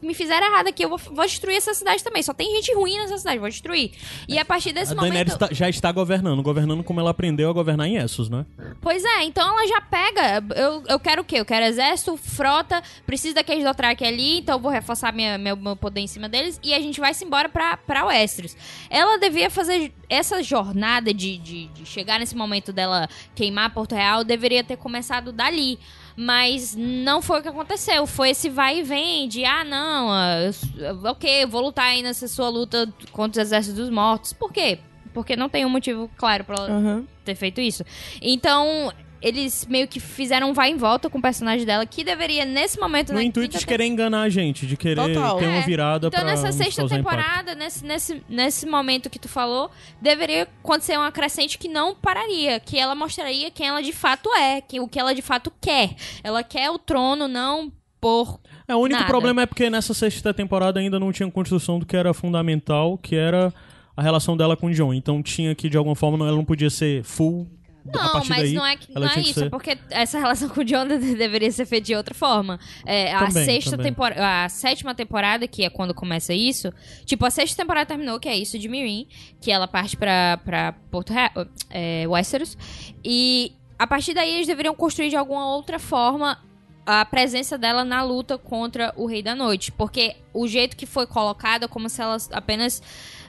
me 0.02 0.12
fizeram 0.14 0.46
errado 0.46 0.66
aqui. 0.68 0.84
Eu 0.84 0.88
vou, 0.90 0.98
vou 0.98 1.24
destruir 1.24 1.56
essa 1.56 1.72
cidade 1.74 2.04
também. 2.04 2.22
Só 2.22 2.34
tem 2.34 2.54
gente 2.56 2.74
ruim 2.74 2.96
nessa 2.98 3.16
cidade, 3.18 3.38
vou 3.38 3.48
destruir. 3.48 3.92
E 4.28 4.38
a 4.38 4.44
partir 4.44 4.72
desse 4.72 4.92
A 4.92 4.96
momento. 4.96 5.12
Daenerys 5.12 5.36
tá- 5.36 5.48
já 5.52 5.68
está 5.68 5.90
governando, 5.92 6.42
governando 6.42 6.82
como 6.84 7.00
ela 7.00 7.10
aprendeu 7.10 7.48
a 7.48 7.52
governar 7.52 7.86
em 7.88 7.96
Essos, 7.96 8.28
né? 8.28 8.44
Pois 8.80 9.04
é, 9.04 9.22
então 9.24 9.37
ela 9.46 9.66
já 9.66 9.80
pega. 9.80 10.44
Eu, 10.56 10.82
eu 10.88 10.98
quero 11.00 11.22
o 11.22 11.24
quê? 11.24 11.36
Eu 11.40 11.44
quero 11.44 11.64
exército, 11.66 12.16
frota, 12.16 12.82
preciso 13.06 13.34
daqueles 13.34 13.64
Dothraki 13.64 14.04
ali, 14.04 14.38
então 14.38 14.56
eu 14.56 14.60
vou 14.60 14.70
reforçar 14.70 15.12
minha, 15.12 15.36
meu, 15.38 15.56
meu 15.56 15.76
poder 15.76 16.00
em 16.00 16.06
cima 16.06 16.28
deles 16.28 16.58
e 16.62 16.72
a 16.74 16.80
gente 16.80 17.00
vai 17.00 17.12
se 17.14 17.24
embora 17.24 17.48
pra, 17.48 17.76
pra 17.76 18.04
Westeros. 18.06 18.56
Ela 18.90 19.18
devia 19.18 19.50
fazer 19.50 19.92
essa 20.08 20.42
jornada 20.42 21.12
de, 21.12 21.38
de, 21.38 21.66
de 21.68 21.86
chegar 21.86 22.18
nesse 22.18 22.36
momento 22.36 22.72
dela 22.72 23.08
queimar 23.34 23.72
Porto 23.74 23.94
Real, 23.94 24.24
deveria 24.24 24.62
ter 24.64 24.76
começado 24.76 25.32
dali. 25.32 25.78
Mas 26.20 26.74
não 26.76 27.22
foi 27.22 27.38
o 27.38 27.42
que 27.42 27.48
aconteceu. 27.48 28.04
Foi 28.04 28.30
esse 28.30 28.48
vai 28.50 28.80
e 28.80 28.82
vem 28.82 29.28
de, 29.28 29.44
ah, 29.44 29.62
não, 29.62 30.10
ah, 30.10 30.50
eu- 30.76 31.10
ok, 31.12 31.44
eu 31.44 31.48
vou 31.48 31.60
lutar 31.60 31.84
aí 31.86 32.02
nessa 32.02 32.26
sua 32.26 32.48
luta 32.48 32.92
contra 33.12 33.40
os 33.40 33.46
exércitos 33.48 33.78
dos 33.78 33.88
mortos. 33.88 34.32
Por 34.32 34.52
quê? 34.52 34.80
Porque 35.14 35.36
não 35.36 35.48
tem 35.48 35.64
um 35.64 35.68
motivo 35.68 36.10
claro 36.16 36.42
pra 36.42 36.56
ela 36.56 36.70
Aham. 36.70 37.04
ter 37.24 37.36
feito 37.36 37.60
isso. 37.60 37.84
Então, 38.20 38.92
eles 39.20 39.66
meio 39.66 39.88
que 39.88 39.98
fizeram 40.00 40.50
um 40.50 40.52
vai 40.52 40.70
e 40.70 40.74
volta 40.74 41.10
com 41.10 41.18
o 41.18 41.22
personagem 41.22 41.66
dela, 41.66 41.84
que 41.84 42.04
deveria, 42.04 42.44
nesse 42.44 42.78
momento, 42.78 43.10
No 43.10 43.16
na 43.16 43.24
intuito 43.24 43.50
quinta 43.50 43.58
de 43.60 43.66
querer 43.66 43.84
enganar 43.86 44.22
a 44.22 44.28
gente, 44.28 44.66
de 44.66 44.76
querer 44.76 45.14
Total. 45.14 45.38
ter 45.38 45.46
uma 45.46 45.56
É. 45.58 45.62
virada 45.62 46.06
Então, 46.08 46.20
pra 46.20 46.28
nessa 46.28 46.46
nos 46.48 46.56
sexta 46.56 46.86
temporada, 46.86 47.54
nesse, 47.54 47.84
nesse, 47.84 48.22
nesse 48.28 48.66
momento 48.66 49.10
que 49.10 49.18
tu 49.18 49.28
falou, 49.28 49.70
deveria 50.00 50.42
acontecer 50.62 50.96
uma 50.96 51.10
crescente 51.10 51.58
que 51.58 51.68
não 51.68 51.94
pararia, 51.94 52.60
que 52.60 52.78
ela 52.78 52.94
mostraria 52.94 53.50
quem 53.50 53.66
ela 53.68 53.82
de 53.82 53.92
fato 53.92 54.32
é, 54.34 54.60
que, 54.60 54.78
o 54.80 54.86
que 54.88 54.98
ela 54.98 55.14
de 55.14 55.22
fato 55.22 55.52
quer. 55.60 55.94
Ela 56.22 56.42
quer 56.42 56.70
o 56.70 56.78
trono, 56.78 57.26
não 57.26 57.72
por. 58.00 58.38
É, 58.68 58.74
o 58.74 58.78
único 58.78 59.00
Nada. 59.00 59.10
problema 59.10 59.42
é 59.42 59.46
porque 59.46 59.68
nessa 59.68 59.92
sexta 59.94 60.32
temporada 60.32 60.78
ainda 60.78 61.00
não 61.00 61.10
tinha 61.10 61.28
construção 61.30 61.78
do 61.78 61.86
que 61.86 61.96
era 61.96 62.14
fundamental, 62.14 62.96
que 62.98 63.16
era 63.16 63.52
a 63.96 64.02
relação 64.02 64.36
dela 64.36 64.56
com 64.56 64.66
o 64.68 64.72
John. 64.72 64.94
Então 64.94 65.20
tinha 65.22 65.54
que, 65.54 65.68
de 65.68 65.76
alguma 65.76 65.96
forma, 65.96 66.24
ela 66.26 66.36
não 66.36 66.44
podia 66.44 66.70
ser 66.70 67.02
full. 67.02 67.48
Não, 67.92 68.12
mas 68.14 68.28
daí, 68.28 68.52
não 68.54 68.66
é, 68.66 68.76
que- 68.76 68.92
não 68.94 69.06
é 69.08 69.20
isso, 69.20 69.34
ser... 69.34 69.46
é 69.46 69.50
porque 69.50 69.78
essa 69.90 70.18
relação 70.18 70.48
com 70.50 70.60
o 70.60 70.64
John 70.64 70.86
de- 70.86 71.14
deveria 71.14 71.50
ser 71.50 71.66
feita 71.66 71.86
de 71.86 71.94
outra 71.94 72.14
forma. 72.14 72.58
É, 72.86 73.12
a 73.14 73.26
Também, 73.26 73.44
sexta 73.44 73.70
também. 73.72 73.86
temporada, 73.92 74.44
a 74.44 74.48
sétima 74.48 74.94
temporada, 74.94 75.46
que 75.48 75.64
é 75.64 75.70
quando 75.70 75.94
começa 75.94 76.32
isso, 76.34 76.72
tipo, 77.04 77.24
a 77.26 77.30
sexta 77.30 77.56
temporada 77.62 77.86
terminou, 77.86 78.18
que 78.20 78.28
é 78.28 78.36
isso 78.36 78.58
de 78.58 78.68
Mirin, 78.68 79.06
que 79.40 79.50
ela 79.50 79.66
parte 79.68 79.96
pra, 79.96 80.38
pra 80.44 80.72
Porto 80.90 81.12
Real, 81.12 81.30
é, 81.70 82.04
Westeros, 82.08 82.56
e 83.04 83.52
a 83.78 83.86
partir 83.86 84.14
daí 84.14 84.34
eles 84.34 84.46
deveriam 84.46 84.74
construir 84.74 85.08
de 85.10 85.16
alguma 85.16 85.46
outra 85.54 85.78
forma 85.78 86.38
a 86.84 87.04
presença 87.04 87.58
dela 87.58 87.84
na 87.84 88.02
luta 88.02 88.38
contra 88.38 88.94
o 88.96 89.04
Rei 89.06 89.22
da 89.22 89.34
Noite, 89.34 89.70
porque 89.70 90.16
o 90.32 90.48
jeito 90.48 90.74
que 90.76 90.86
foi 90.86 91.06
colocado 91.06 91.64
é 91.64 91.68
como 91.68 91.86
se 91.88 92.00
ela 92.00 92.16
apenas 92.32 92.82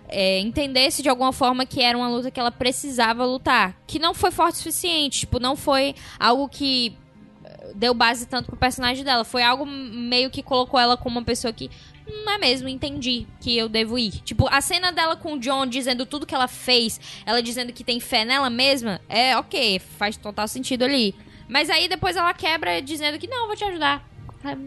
é, 0.09 0.39
entendesse 0.39 1.01
de 1.01 1.09
alguma 1.09 1.31
forma 1.31 1.65
que 1.65 1.81
era 1.81 1.97
uma 1.97 2.09
luta 2.09 2.31
que 2.31 2.39
ela 2.39 2.51
precisava 2.51 3.25
lutar. 3.25 3.75
Que 3.87 3.99
não 3.99 4.13
foi 4.13 4.31
forte 4.31 4.55
o 4.55 4.57
suficiente. 4.57 5.21
Tipo, 5.21 5.39
não 5.39 5.55
foi 5.55 5.95
algo 6.19 6.49
que 6.49 6.97
eh, 7.45 7.71
deu 7.75 7.93
base 7.93 8.25
tanto 8.25 8.47
pro 8.47 8.57
personagem 8.57 9.03
dela. 9.03 9.23
Foi 9.23 9.43
algo 9.43 9.65
meio 9.65 10.29
que 10.29 10.41
colocou 10.41 10.79
ela 10.79 10.97
como 10.97 11.19
uma 11.19 11.25
pessoa 11.25 11.53
que. 11.53 11.69
Não 12.25 12.33
é 12.33 12.37
mesmo, 12.39 12.67
entendi 12.67 13.27
que 13.39 13.55
eu 13.55 13.69
devo 13.69 13.97
ir. 13.99 14.11
Tipo, 14.21 14.47
a 14.49 14.61
cena 14.61 14.91
dela 14.91 15.15
com 15.15 15.33
o 15.33 15.39
John 15.39 15.67
dizendo 15.67 16.07
tudo 16.07 16.25
que 16.25 16.33
ela 16.33 16.47
fez, 16.47 16.99
ela 17.23 17.39
dizendo 17.39 17.71
que 17.71 17.83
tem 17.83 17.99
fé 17.99 18.25
nela 18.25 18.49
mesma, 18.49 18.99
é 19.07 19.37
ok, 19.37 19.77
faz 19.77 20.17
total 20.17 20.47
sentido 20.47 20.85
ali. 20.85 21.13
Mas 21.47 21.69
aí 21.69 21.87
depois 21.87 22.15
ela 22.15 22.33
quebra 22.33 22.81
dizendo 22.81 23.19
que 23.19 23.27
não, 23.27 23.45
vou 23.45 23.55
te 23.55 23.63
ajudar. 23.63 24.03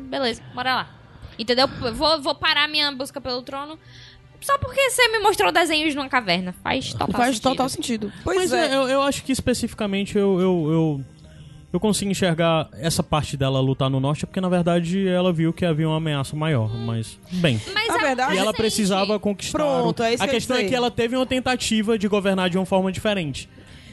Beleza, 0.08 0.40
bora 0.54 0.74
lá. 0.74 0.90
Entendeu? 1.36 1.68
Eu 1.82 1.94
Vou, 1.94 2.22
vou 2.22 2.34
parar 2.34 2.68
minha 2.68 2.92
busca 2.92 3.20
pelo 3.20 3.42
trono 3.42 3.76
só 4.42 4.58
porque 4.58 4.90
você 4.90 5.08
me 5.08 5.20
mostrou 5.20 5.50
desenhos 5.50 5.94
numa 5.94 6.08
caverna. 6.08 6.54
Faz 6.62 6.92
total 6.92 7.08
Faz 7.10 7.36
sentido. 7.36 7.50
total 7.50 7.68
sentido. 7.68 8.12
Pois 8.24 8.36
Mas 8.38 8.52
é. 8.52 8.66
é, 8.72 8.74
eu, 8.76 8.88
eu 8.88 9.02
acho 9.02 9.22
que 9.24 9.32
especificamente 9.32 10.16
eu, 10.18 10.38
eu, 10.40 10.68
eu, 10.72 11.04
eu 11.72 11.80
consigo 11.80 12.10
enxergar 12.10 12.68
essa 12.74 13.02
parte 13.02 13.36
dela 13.36 13.60
lutar 13.60 13.88
no 13.88 13.98
norte, 14.00 14.26
porque 14.26 14.40
na 14.40 14.48
verdade 14.48 15.06
ela 15.08 15.32
viu 15.32 15.52
que 15.52 15.64
havia 15.64 15.88
uma 15.88 15.96
ameaça 15.96 16.36
maior. 16.36 16.68
Mas, 16.76 17.18
bem. 17.30 17.60
Mas 17.72 17.88
é 17.88 17.92
um 17.92 17.98
verdade- 18.00 18.34
E 18.34 18.38
ela 18.38 18.52
precisava 18.52 19.18
conquistar. 19.18 19.58
Pronto, 19.58 20.02
é 20.02 20.14
isso 20.14 20.22
A 20.22 20.26
que 20.26 20.34
questão 20.34 20.56
é 20.56 20.64
que 20.64 20.74
ela 20.74 20.90
teve 20.90 21.16
uma 21.16 21.26
tentativa 21.26 21.96
de 21.98 22.08
governar 22.08 22.50
de 22.50 22.58
uma 22.58 22.66
forma 22.66 22.90
diferente. 22.92 23.48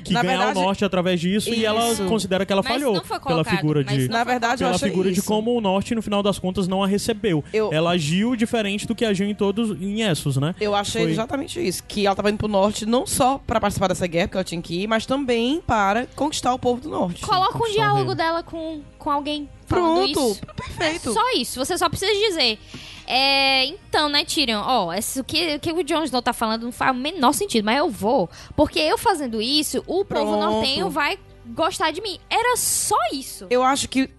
Que 0.10 0.14
Na 0.14 0.22
ganhar 0.24 0.38
verdade- 0.38 0.60
o 0.60 0.62
norte 0.64 0.86
através 0.86 1.20
disso 1.20 1.50
e 1.50 1.66
ela 1.66 1.92
Isso. 1.92 2.06
considera 2.06 2.46
que 2.46 2.52
ela 2.52 2.62
Mas 2.64 2.74
falhou 2.74 2.94
não 2.96 3.04
foi 3.04 3.20
pela 3.20 3.32
colocado, 3.32 3.56
figura 3.56 3.84
mas 3.86 3.96
de. 3.98 4.08
não 4.08 4.18
Na 4.18 4.24
verdade, 4.24 4.64
Pela 4.64 4.78
figura 4.78 5.12
de 5.12 5.20
isso. 5.20 5.28
como 5.28 5.56
o 5.56 5.62
norte, 5.62 5.94
no 5.96 6.02
final 6.02 6.22
das 6.22 6.38
contas, 6.40 6.68
não 6.68 6.84
a 6.84 6.88
recebeu. 6.88 7.44
Eu- 7.54 7.72
Ela 7.72 7.92
agiu 7.92 8.36
diferente 8.36 8.86
do 8.88 8.94
que 8.96 9.06
agiu 9.06 9.28
em 9.28 9.36
todos 9.36 9.72
em 9.82 10.02
Essos, 10.02 10.38
né? 10.38 10.54
Eu 10.60 10.76
achei 10.76 11.04
Foi- 11.04 11.12
exatamente 11.12 11.66
isso. 11.66 11.84
Que 11.88 12.06
ela 12.06 12.16
tava 12.16 12.30
indo 12.30 12.38
pro 12.38 12.48
norte 12.48 12.86
não 12.86 13.06
só 13.08 13.40
pra 13.46 13.60
participar 13.60 13.88
dessa 13.88 14.08
guerra, 14.08 14.28
que 14.28 14.38
ela 14.38 14.44
tinha 14.44 14.62
que 14.62 14.84
ir, 14.84 14.88
mas 14.88 15.06
também 15.06 15.62
para 15.66 16.08
conquistar 16.16 16.54
o 16.54 16.60
povo 16.60 16.82
do 16.82 16.90
norte. 16.90 17.22
Coloca 17.22 17.58
um 17.64 17.72
diálogo 17.72 18.16
dela 18.16 18.44
com, 18.44 18.82
com 18.98 19.10
alguém. 19.12 19.48
Falando 19.70 20.12
Pronto, 20.12 20.32
isso. 20.32 20.46
perfeito. 20.56 21.10
É 21.10 21.14
só 21.14 21.32
isso. 21.36 21.64
Você 21.64 21.78
só 21.78 21.88
precisa 21.90 22.12
dizer. 22.12 22.60
É, 23.08 23.66
então, 23.66 24.08
né, 24.10 24.24
Tyrion? 24.26 24.62
Ó, 24.64 24.94
esse- 24.94 25.20
o 25.20 25.24
que, 25.24 25.56
o 25.56 25.60
que 25.60 25.72
o 25.72 25.84
Jon 25.84 26.04
Snow 26.04 26.22
tá 26.22 26.34
falando 26.34 26.64
não 26.64 26.72
faz 26.72 26.92
o 26.92 27.00
menor 27.00 27.34
sentido, 27.34 27.66
mas 27.66 27.78
eu 27.78 27.90
vou. 27.90 28.30
Porque 28.56 28.80
eu 28.80 28.98
fazendo 28.98 29.42
isso, 29.42 29.80
o 29.88 30.04
povo 30.04 30.06
Pronto. 30.06 30.38
nortenho 30.40 30.90
vai 30.90 31.18
gostar 31.48 31.92
de 31.92 32.02
mim. 32.02 32.20
Era 32.30 32.56
só 32.58 32.98
isso. 33.14 33.48
Eu 33.50 33.64
acho 33.64 33.88
que. 33.90 34.10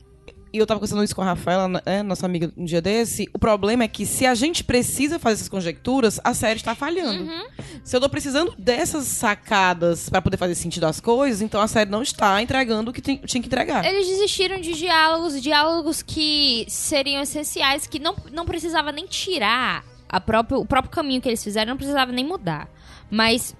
E 0.52 0.58
eu 0.58 0.66
tava 0.66 0.80
conversando 0.80 1.04
isso 1.04 1.14
com 1.14 1.22
a 1.22 1.26
Rafaela, 1.26 1.68
né, 1.68 2.02
nossa 2.02 2.26
amiga, 2.26 2.52
um 2.56 2.64
dia 2.64 2.80
desse. 2.80 3.28
O 3.32 3.38
problema 3.38 3.84
é 3.84 3.88
que 3.88 4.04
se 4.04 4.26
a 4.26 4.34
gente 4.34 4.64
precisa 4.64 5.18
fazer 5.18 5.34
essas 5.34 5.48
conjecturas, 5.48 6.20
a 6.24 6.34
série 6.34 6.56
está 6.56 6.74
falhando. 6.74 7.24
Uhum. 7.24 7.46
Se 7.84 7.96
eu 7.96 8.00
tô 8.00 8.08
precisando 8.08 8.54
dessas 8.58 9.04
sacadas 9.04 10.08
pra 10.08 10.20
poder 10.20 10.36
fazer 10.36 10.54
sentido 10.54 10.84
às 10.84 11.00
coisas, 11.00 11.40
então 11.40 11.60
a 11.60 11.68
série 11.68 11.90
não 11.90 12.02
está 12.02 12.42
entregando 12.42 12.90
o 12.90 12.94
que 12.94 13.00
tinha 13.00 13.18
que 13.18 13.38
entregar. 13.38 13.84
Eles 13.84 14.08
desistiram 14.08 14.60
de 14.60 14.72
diálogos, 14.72 15.40
diálogos 15.40 16.02
que 16.02 16.66
seriam 16.68 17.22
essenciais, 17.22 17.86
que 17.86 17.98
não, 17.98 18.16
não 18.32 18.44
precisava 18.44 18.90
nem 18.90 19.06
tirar 19.06 19.84
a 20.08 20.20
próprio, 20.20 20.58
o 20.58 20.66
próprio 20.66 20.90
caminho 20.90 21.20
que 21.20 21.28
eles 21.28 21.42
fizeram, 21.42 21.70
não 21.70 21.76
precisava 21.76 22.10
nem 22.10 22.24
mudar. 22.24 22.68
Mas 23.08 23.54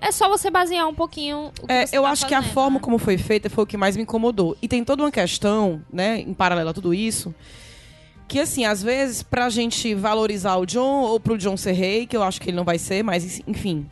é 0.00 0.12
só 0.12 0.28
você 0.28 0.50
basear 0.50 0.86
um 0.88 0.94
pouquinho 0.94 1.52
o 1.62 1.66
que 1.66 1.72
É, 1.72 1.84
eu 1.92 2.02
tá 2.02 2.10
acho 2.10 2.26
que 2.26 2.34
a 2.34 2.40
fazendo, 2.42 2.54
forma 2.54 2.74
né? 2.76 2.80
como 2.82 2.98
foi 2.98 3.16
feita 3.16 3.48
foi 3.48 3.64
o 3.64 3.66
que 3.66 3.76
mais 3.76 3.96
me 3.96 4.02
incomodou. 4.02 4.56
E 4.60 4.68
tem 4.68 4.84
toda 4.84 5.02
uma 5.02 5.10
questão, 5.10 5.82
né, 5.92 6.20
em 6.20 6.34
paralelo 6.34 6.70
a 6.70 6.74
tudo 6.74 6.92
isso, 6.92 7.34
que 8.28 8.38
assim, 8.38 8.64
às 8.64 8.82
vezes, 8.82 9.22
pra 9.22 9.48
gente 9.50 9.94
valorizar 9.94 10.56
o 10.56 10.66
John, 10.66 11.02
ou 11.02 11.18
pro 11.18 11.36
John 11.38 11.56
ser 11.56 11.72
rei, 11.72 12.06
que 12.06 12.16
eu 12.16 12.22
acho 12.22 12.40
que 12.40 12.50
ele 12.50 12.56
não 12.56 12.64
vai 12.64 12.78
ser, 12.78 13.02
mas 13.02 13.40
enfim, 13.46 13.88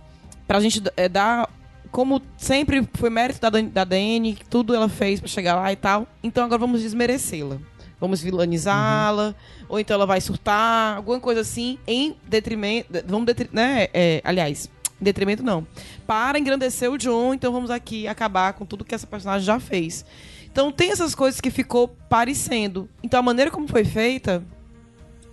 pra 0.46 0.60
gente 0.60 0.82
é, 0.96 1.08
dar. 1.08 1.48
Como 1.90 2.20
sempre 2.36 2.86
foi 2.94 3.08
mérito 3.08 3.40
da, 3.40 3.48
da 3.48 3.82
Dani, 3.82 4.38
tudo 4.50 4.74
ela 4.74 4.90
fez 4.90 5.20
pra 5.20 5.28
chegar 5.28 5.56
lá 5.56 5.72
e 5.72 5.76
tal. 5.76 6.06
Então 6.22 6.44
agora 6.44 6.58
vamos 6.58 6.82
desmerecê-la. 6.82 7.56
vamos 7.98 8.20
vilanizá-la, 8.20 9.34
ou 9.68 9.80
então 9.80 9.94
ela 9.94 10.06
vai 10.06 10.20
surtar, 10.20 10.98
alguma 10.98 11.18
coisa 11.18 11.40
assim, 11.40 11.78
em 11.86 12.14
detrimento, 12.28 12.88
vamos 13.06 13.26
detri, 13.26 13.48
né, 13.52 13.88
é, 13.92 14.20
aliás, 14.24 14.70
em 15.00 15.04
detrimento 15.04 15.42
não, 15.42 15.66
para 16.06 16.38
engrandecer 16.38 16.90
o 16.90 16.98
John, 16.98 17.34
então 17.34 17.52
vamos 17.52 17.70
aqui 17.70 18.08
acabar 18.08 18.52
com 18.52 18.66
tudo 18.66 18.84
que 18.84 18.94
essa 18.94 19.06
personagem 19.06 19.46
já 19.46 19.60
fez. 19.60 20.04
Então 20.50 20.72
tem 20.72 20.90
essas 20.90 21.14
coisas 21.14 21.40
que 21.40 21.50
ficou 21.50 21.88
parecendo. 22.08 22.88
Então 23.02 23.20
a 23.20 23.22
maneira 23.22 23.50
como 23.50 23.68
foi 23.68 23.84
feita 23.84 24.42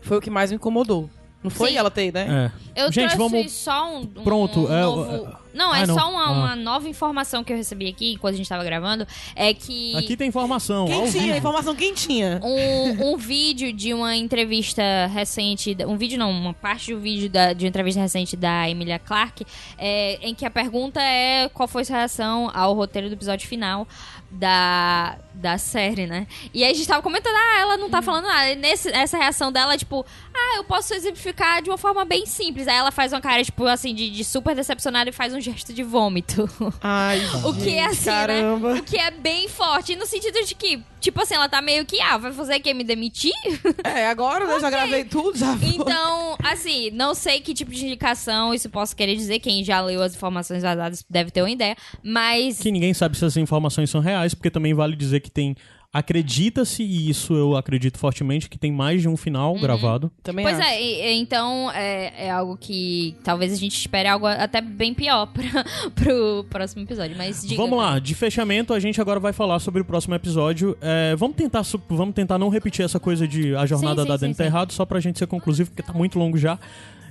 foi 0.01 0.17
o 0.17 0.21
que 0.21 0.29
mais 0.29 0.51
me 0.51 0.57
incomodou. 0.57 1.09
Não 1.43 1.49
foi 1.49 1.71
Sim. 1.71 1.77
ela 1.77 1.91
ter, 1.91 2.11
né? 2.11 2.51
É. 2.75 2.85
Eu 2.85 2.91
Gente, 2.91 3.15
trouxe 3.15 3.35
vamos. 3.35 3.51
só 3.51 3.95
um, 3.95 4.01
um 4.01 4.23
Pronto, 4.23 4.71
é, 4.71 4.81
novo... 4.81 5.37
é- 5.56 5.58
Não, 5.58 5.72
Ah, 5.72 5.80
é 5.80 5.85
não. 5.88 5.95
só 5.98 6.09
uma, 6.09 6.25
Ah. 6.25 6.32
uma 6.32 6.56
nova 6.56 6.88
informação 6.90 7.43
que 7.43 7.53
eu 7.53 7.58
recebi 7.58 7.88
aqui, 7.88 8.14
enquanto 8.14 8.34
a 8.35 8.38
gente 8.38 8.50
tava 8.50 8.64
gravando, 8.64 9.08
é 9.35 9.53
que... 9.53 9.95
Aqui 9.95 10.16
tem 10.17 10.27
informação. 10.27 10.82
ao 10.84 10.88
Quentinha, 10.88 11.24
vivo. 11.24 11.38
informação 11.38 11.75
quentinha. 11.75 12.40
um, 12.43 13.14
um 13.14 13.17
vídeo 13.17 13.72
de 13.74 13.93
uma 13.93 14.16
entrevista 14.16 14.84
recente, 15.14 15.75
um 15.88 15.98
vídeo 15.98 16.17
não, 16.19 16.30
uma 16.32 16.53
parte 16.53 16.93
do 16.93 17.00
vídeo 17.00 17.30
da, 17.30 17.53
de 17.53 17.66
uma 17.66 17.69
entrevista 17.69 18.01
recente 18.01 18.35
da 18.35 18.69
Emilia 18.69 19.00
Clarke, 19.00 19.45
é, 19.77 20.19
em 20.22 20.35
que 20.35 20.45
a 20.45 20.51
pergunta 20.51 21.01
é 21.01 21.50
qual 21.50 21.67
foi 21.67 21.84
sua 21.85 21.98
reação 21.98 22.51
ao 22.53 22.74
roteiro 22.74 23.08
do 23.09 23.14
episódio 23.14 23.48
final 23.48 23.88
da, 24.32 25.17
da 25.34 25.58
série, 25.58 26.06
né? 26.08 26.27
E 26.53 26.64
aí 26.64 26.72
a 26.72 26.74
gente 26.74 26.88
tava 26.88 27.01
comentando, 27.01 27.35
ah, 27.35 27.59
ela 27.61 27.77
não 27.77 27.90
tá 27.90 28.01
falando 28.01 28.25
nada. 28.25 28.51
E 28.51 28.56
nesse, 28.56 28.90
essa 28.90 29.17
reação 29.17 29.51
dela, 29.51 29.77
tipo, 29.77 30.06
ah, 30.34 30.58
eu 30.58 30.64
posso 30.64 30.93
exemplificar 30.93 31.61
de 31.61 31.69
uma 31.69 31.77
forma 31.77 32.03
bem 32.06 32.25
simples. 32.25 32.67
Aí 32.67 32.75
ela 32.75 32.92
faz 32.92 33.14
uma 33.14 33.22
cara, 33.22 33.43
tipo, 33.43 33.66
assim, 33.66 33.93
de, 33.93 34.09
de 34.09 34.24
super 34.24 34.56
decepcionada 34.56 35.09
e 35.09 35.14
faz 35.14 35.34
um 35.34 35.40
gesto 35.45 35.74
de 35.74 35.83
vômito. 35.83 36.49
Ai, 36.82 37.22
O 37.45 37.53
que 37.53 37.69
é 37.77 37.83
gente, 37.83 37.91
assim, 37.91 38.09
né? 38.09 38.15
caramba. 38.15 38.74
O 38.75 38.83
que 38.83 38.98
é 38.98 39.11
bem 39.11 39.48
forte. 39.48 39.95
No 39.95 40.06
sentido 40.06 40.43
de 40.45 40.56
que, 40.56 40.82
tipo 40.99 41.22
assim, 41.22 41.35
ela 41.35 41.48
tá 41.48 41.61
meio 41.61 41.85
que, 41.85 42.01
ah, 42.01 42.17
vai 42.17 42.32
fazer 42.33 42.57
o 42.57 42.61
quê? 42.61 42.74
Me 42.74 42.83
demitir? 42.83 43.33
É, 43.83 44.07
agora, 44.07 44.45
né? 44.45 44.59
Já 44.59 44.69
gravei 44.69 45.06
tudo, 45.06 45.38
já 45.38 45.56
foi. 45.57 45.69
Então, 45.69 46.35
assim, 46.43 46.90
não 46.91 47.14
sei 47.14 47.40
que 47.40 47.53
tipo 47.53 47.72
de 47.72 47.85
indicação 47.85 48.53
isso 48.53 48.69
posso 48.69 48.95
querer 48.95 49.15
dizer. 49.15 49.40
Quem 49.40 49.64
já 49.64 49.80
leu 49.80 50.01
as 50.01 50.15
informações 50.15 50.64
vazadas 50.64 51.06
deve 51.09 51.32
ter 51.32 51.41
uma 51.41 51.49
ideia. 51.51 51.75
Mas. 52.03 52.59
Que 52.59 52.72
ninguém 52.72 52.93
sabe 52.93 53.15
se 53.17 53.24
essas 53.24 53.38
informações 53.38 53.90
são 53.90 54.01
reais, 54.01 54.33
porque 54.33 54.49
também 54.49 54.74
vale 54.74 54.95
dizer 54.95 55.19
que 55.19 55.30
tem. 55.30 55.56
Acredita-se, 55.98 56.83
e 56.83 57.09
isso 57.09 57.33
eu 57.33 57.56
acredito 57.56 57.98
fortemente, 57.98 58.49
que 58.49 58.57
tem 58.57 58.69
mais 58.69 59.01
de 59.01 59.07
um 59.07 59.15
final 59.15 59.53
Uhum. 59.53 59.61
gravado. 59.61 60.11
Também 60.22 60.43
Pois 60.43 60.59
acho. 60.59 60.67
é, 60.67 60.82
e- 60.82 61.14
então 61.22 61.72
é, 61.72 62.25
é 62.25 62.30
algo 62.32 62.57
que 62.57 63.15
talvez 63.24 63.53
a 63.53 63.56
gente 63.56 63.77
espere 63.77 64.09
algo 64.09 64.27
até 64.27 64.59
bem 64.59 64.93
pior 64.93 65.25
pra, 65.32 65.64
pro 65.95 66.45
próximo 66.49 66.82
episódio. 66.83 67.15
Mas 67.17 67.41
diga. 67.43 67.56
Vamos 67.61 67.77
lá, 67.80 67.98
de 67.98 68.14
fechamento, 68.14 68.74
a 68.74 68.80
gente 68.80 68.99
agora 68.99 69.22
vai 69.22 69.32
falar 69.32 69.57
sobre 69.59 69.82
o 69.82 69.85
próximo 69.85 70.14
episódio. 70.15 70.77
É, 70.82 71.15
vamos, 71.15 71.38
tentar, 71.38 71.61
vamos 71.88 72.14
tentar 72.14 72.38
não 72.38 72.49
repetir 72.49 72.83
essa 72.83 72.99
coisa 72.99 73.25
de 73.25 73.56
a 73.56 73.65
jornada 73.65 74.01
Sim, 74.01 74.06
sim, 74.06 74.07
da 74.09 74.17
Dani 74.17 74.35
tá 74.35 74.43
errado, 74.43 74.74
só 74.74 74.85
pra 74.85 74.99
gente 74.99 75.17
ser 75.17 75.27
conclusivo, 75.27 75.69
porque 75.69 75.82
tá 75.82 75.93
muito 75.93 76.19
longo 76.19 76.38
já. 76.38 76.59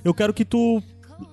Eu 0.03 0.13
quero 0.13 0.31
que 0.31 0.45
tu 0.45 0.83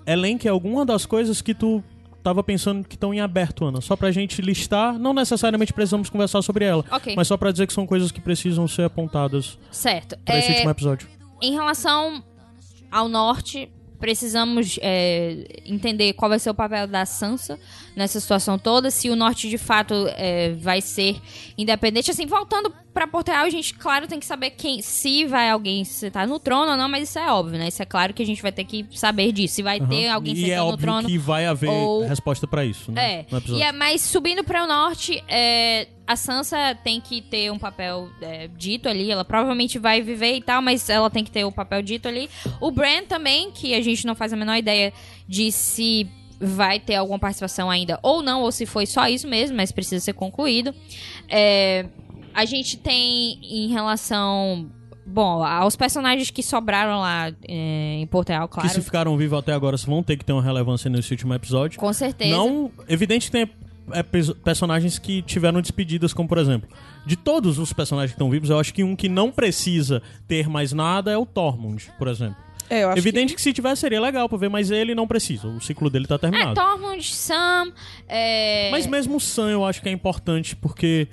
elenque 0.07 0.49
alguma 0.49 0.87
das 0.87 1.05
coisas 1.05 1.43
que 1.43 1.53
tu 1.53 1.85
tava 2.23 2.43
pensando 2.43 2.87
que 2.87 2.95
estão 2.95 3.13
em 3.13 3.21
aberto, 3.21 3.65
Ana. 3.65 3.81
Só 3.81 3.97
pra 3.97 4.11
gente 4.11 4.41
listar, 4.43 4.99
não 4.99 5.13
necessariamente 5.13 5.73
precisamos 5.73 6.09
conversar 6.09 6.41
sobre 6.43 6.65
ela, 6.65 6.85
Ok. 6.91 7.15
mas 7.17 7.27
só 7.29 7.37
pra 7.37 7.51
dizer 7.51 7.67
que 7.67 7.73
são 7.73 7.87
coisas 7.87 8.11
que 8.13 8.21
precisam 8.21 8.67
ser 8.69 8.83
apontadas 8.85 9.59
Certo. 9.71 10.17
pra 10.25 10.39
esse 10.39 10.49
É, 10.49 10.55
último 10.55 10.71
episódio. 10.71 11.09
Em 11.41 11.53
relação 11.53 12.23
ao 12.91 13.09
norte, 13.09 13.69
precisamos 13.99 14.79
é, 14.83 15.63
entender 15.65 16.13
qual 16.15 16.29
vai 16.29 16.39
ser 16.39 16.51
o 16.51 16.55
papel 16.55 16.87
da 16.87 17.05
Sansa 17.07 17.59
nessa 17.97 18.19
situação 18.21 18.59
toda. 18.59 18.91
Se 18.91 19.11
o 19.11 19.17
norte 19.17 19.49
de 19.49 19.59
fato 19.59 19.95
é, 20.17 20.53
vai 20.53 20.81
ser 20.81 21.21
independente. 21.57 22.11
Assim, 22.11 22.27
voltando 22.27 22.73
pra 22.93 23.07
Portugal, 23.07 23.45
a 23.45 23.51
gente, 23.51 23.75
claro, 23.75 24.07
tem 24.07 24.19
que 24.21 24.27
saber 24.27 24.51
quem, 24.51 24.83
se 24.83 25.25
vai 25.25 25.49
alguém 25.51 25.83
sentar 25.85 26.27
no 26.27 26.39
trono 26.39 26.73
ou 26.73 26.77
não, 26.77 26.89
mas 26.89 27.09
isso 27.09 27.19
é 27.19 27.31
óbvio, 27.33 27.59
né? 27.59 27.69
Isso 27.69 27.83
é 27.83 27.87
claro 27.87 28.13
que 28.13 28.23
a 28.23 28.27
gente 28.27 28.43
vai 28.43 28.53
ter 28.53 28.65
que 28.65 28.87
saber 28.95 29.33
disso. 29.33 29.55
Se 29.55 29.63
vai 29.63 29.81
ter 29.81 30.07
Aham. 30.07 30.15
alguém 30.15 30.35
e 30.35 30.45
é 30.45 30.49
sentando 30.49 30.63
no 30.67 30.73
óbvio 30.73 30.87
trono. 30.87 31.09
que 31.09 31.19
vai 31.19 31.47
haver 31.47 31.71
ou- 31.71 32.07
resposta 32.07 32.47
pra 32.47 32.65
isso, 32.65 32.93
né? 32.93 33.21
É, 33.21 33.27
e 33.49 33.63
é, 33.63 33.73
mas 33.73 34.03
subindo 34.03 34.45
para 34.45 34.65
o 34.65 34.67
norte, 34.67 35.23
é, 35.29 35.89
a 36.07 36.17
Sansa 36.17 36.77
tem 36.85 37.01
que 37.01 37.23
ter 37.23 37.51
um 37.51 37.59
papel 37.59 38.11
é, 38.21 38.49
dito 38.49 38.89
ali. 38.89 39.11
Ela 39.11 39.25
provavelmente 39.25 39.79
vai 39.79 40.03
viver 40.03 40.37
e 40.37 40.43
tal, 40.43 40.61
mas 40.61 40.89
ela 40.91 41.09
tem 41.09 41.25
que 41.25 41.31
ter 41.31 41.45
o 41.45 41.53
papel 41.53 41.81
dito 41.83 42.09
ali. 42.09 42.29
O 42.61 42.71
Bran 42.71 43.05
também, 43.09 43.51
que 43.51 43.75
a 43.75 43.81
gente 43.81 44.07
não 44.07 44.15
faz 44.15 44.33
a 44.33 44.37
menor 44.37 44.57
ideia 44.57 44.93
de 45.27 45.51
se 45.51 46.07
vai 46.43 46.81
ter 46.81 46.97
alguma 46.97 47.19
participação 47.19 47.71
ainda 47.71 47.99
ou 48.03 48.21
não, 48.21 48.43
ou 48.43 48.51
se 48.51 48.67
foi 48.67 48.85
só 48.85 49.07
isso 49.07 49.29
mesmo, 49.29 49.57
mas 49.57 49.71
precisa 49.71 50.05
ser 50.05 50.13
concluído. 50.13 50.75
É, 51.29 51.87
a 52.35 52.45
gente 52.45 52.77
tem 52.77 53.39
em 53.43 53.69
relação. 53.69 54.69
Bom, 55.05 55.45
aos 55.45 55.75
personagens 55.75 56.31
que 56.31 56.43
sobraram 56.43 57.01
lá 57.01 57.33
é, 57.47 57.97
em 58.01 58.07
Portugal, 58.07 58.49
claro. 58.49 58.69
Que 58.69 58.75
se 58.75 58.81
ficaram 58.81 59.17
vivos 59.17 59.39
até 59.39 59.53
agora 59.53 59.77
vão 59.79 60.03
ter 60.03 60.17
que 60.17 60.25
ter 60.25 60.33
uma 60.33 60.43
relevância 60.43 60.89
nesse 60.89 61.13
último 61.13 61.35
episódio. 61.35 61.79
Com 61.79 61.93
certeza. 61.93 62.31
Não, 62.31 62.71
evidente 62.89 63.27
que 63.27 63.33
tem 63.33 63.51
é, 63.91 64.03
personagens 64.03 64.99
que 64.99 65.21
tiveram 65.23 65.61
despedidas, 65.61 66.13
como 66.13 66.29
por 66.29 66.39
exemplo, 66.39 66.69
de 67.05 67.17
todos 67.17 67.59
os 67.59 67.73
personagens 67.73 68.13
que 68.13 68.15
estão 68.15 68.31
vivos, 68.31 68.49
eu 68.51 68.59
acho 68.59 68.73
que 68.73 68.85
um 68.85 68.95
que 68.95 69.09
não 69.09 69.33
precisa 69.33 70.01
ter 70.29 70.49
mais 70.49 70.73
nada 70.73 71.11
é 71.11 71.17
o 71.17 71.27
Tormund, 71.27 71.91
por 71.99 72.07
exemplo. 72.07 72.37
É, 72.73 72.85
eu 72.85 72.89
acho 72.89 72.99
Evidente 72.99 73.35
que... 73.35 73.43
se 73.43 73.53
tivesse 73.53 73.81
seria 73.83 74.01
legal 74.01 74.29
pra 74.29 74.39
ver, 74.39 74.49
mas 74.49 74.71
ele 74.71 74.95
não 74.95 75.07
precisa. 75.07 75.47
O 75.49 75.61
ciclo 75.61 75.91
dele 75.91 76.07
tá 76.07 76.15
É, 76.15 76.19
terminado. 76.19 76.55
Tormund, 76.55 77.05
Sam. 77.05 77.73
É... 78.09 78.71
Mas 78.71 78.87
mesmo 78.87 79.17
o 79.17 79.21
Sam 79.21 79.51
eu 79.51 79.65
acho 79.65 79.83
que 79.83 79.89
é 79.89 79.93
importante, 79.93 80.57
porque. 80.57 81.07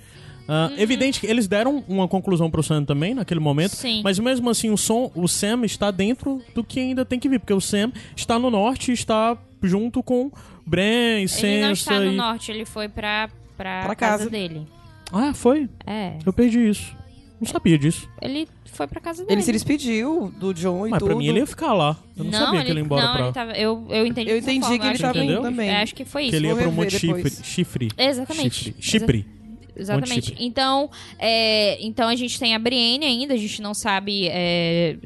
ah, 0.47 0.69
Uhum. 0.71 0.79
Evidente 0.79 1.19
que 1.19 1.27
eles 1.27 1.47
deram 1.47 1.83
uma 1.87 2.07
conclusão 2.07 2.49
pro 2.49 2.63
Sam 2.63 2.83
também 2.85 3.13
naquele 3.13 3.39
momento, 3.39 3.75
Sim. 3.75 4.01
mas 4.03 4.17
mesmo 4.19 4.49
assim 4.49 4.69
o, 4.69 4.77
som, 4.77 5.11
o 5.13 5.27
Sam 5.27 5.65
está 5.65 5.91
dentro 5.91 6.41
do 6.55 6.63
que 6.63 6.79
ainda 6.79 7.03
tem 7.05 7.19
que 7.19 7.27
vir, 7.29 7.39
porque 7.39 7.53
o 7.53 7.61
Sam 7.61 7.91
está 8.15 8.39
no 8.39 8.49
norte 8.49 8.91
e 8.91 8.93
está 8.93 9.37
junto 9.61 10.01
com 10.01 10.31
Bran 10.65 11.21
e 11.21 11.27
Sansa 11.27 11.47
Ele 11.47 11.61
não 11.61 11.71
está 11.73 11.99
no 11.99 12.11
e... 12.13 12.15
norte, 12.15 12.51
ele 12.51 12.65
foi 12.65 12.87
pra, 12.87 13.29
pra, 13.57 13.81
Pra 13.85 13.95
casa. 13.95 14.17
casa. 14.19 14.29
dele. 14.29 14.65
Ah, 15.11 15.33
foi? 15.33 15.67
É. 15.85 16.17
Eu 16.25 16.31
perdi 16.31 16.69
isso. 16.69 16.95
Não 17.39 17.47
sabia 17.47 17.77
disso. 17.77 18.07
Ele 18.21 18.47
foi 18.71 18.87
pra 18.87 18.99
casa 18.99 19.23
dele. 19.23 19.35
Ele 19.35 19.41
se 19.41 19.51
despediu 19.51 20.33
do 20.39 20.53
John 20.53 20.87
e 20.87 20.89
Mas 20.91 20.99
tudo. 20.99 21.09
pra 21.09 21.17
mim 21.17 21.27
ele 21.27 21.39
ia 21.39 21.47
ficar 21.47 21.73
lá. 21.73 21.97
Eu 22.17 22.23
não, 22.25 22.31
sabia 22.31 22.63
que 22.63 22.71
ele 22.71 22.79
ia 22.79 22.85
embora 22.85 23.05
não, 23.05 23.13
pra... 23.13 23.23
ele 23.25 23.33
tava, 23.33 23.51
eu, 23.53 23.85
eu 23.89 24.05
entendi 24.05 24.29
Eu 24.31 24.37
entendi 24.37 24.59
forma, 24.61 24.77
que 24.77 24.83
ele 24.83 24.91
acho 24.93 25.01
tava 25.01 25.19
indo 25.19 25.41
também. 25.41 25.75
Acho 25.75 25.95
que 25.95 26.05
foi 26.05 26.21
Que 26.23 26.27
isso. 26.27 26.35
ele 26.37 26.47
ia 26.47 26.53
Vou 26.55 26.63
pro 26.63 26.71
Monte 26.71 26.83
rever 26.85 26.99
Chifre. 26.99 27.15
depois. 27.15 27.41
Chifre. 27.43 27.89
Exatamente. 27.97 28.55
Chifre. 28.55 28.81
Chipre. 28.81 29.25
Exatamente. 29.79 30.35
Então, 30.39 30.89
é, 31.17 31.77
então 31.83 32.07
a 32.09 32.15
gente 32.15 32.39
tem 32.39 32.53
a 32.53 32.59
Brienne 32.59 33.05
ainda, 33.05 33.33
a 33.33 33.37
gente 33.37 33.61
não 33.61 33.73
sabe 33.73 34.27
é, 34.27 34.97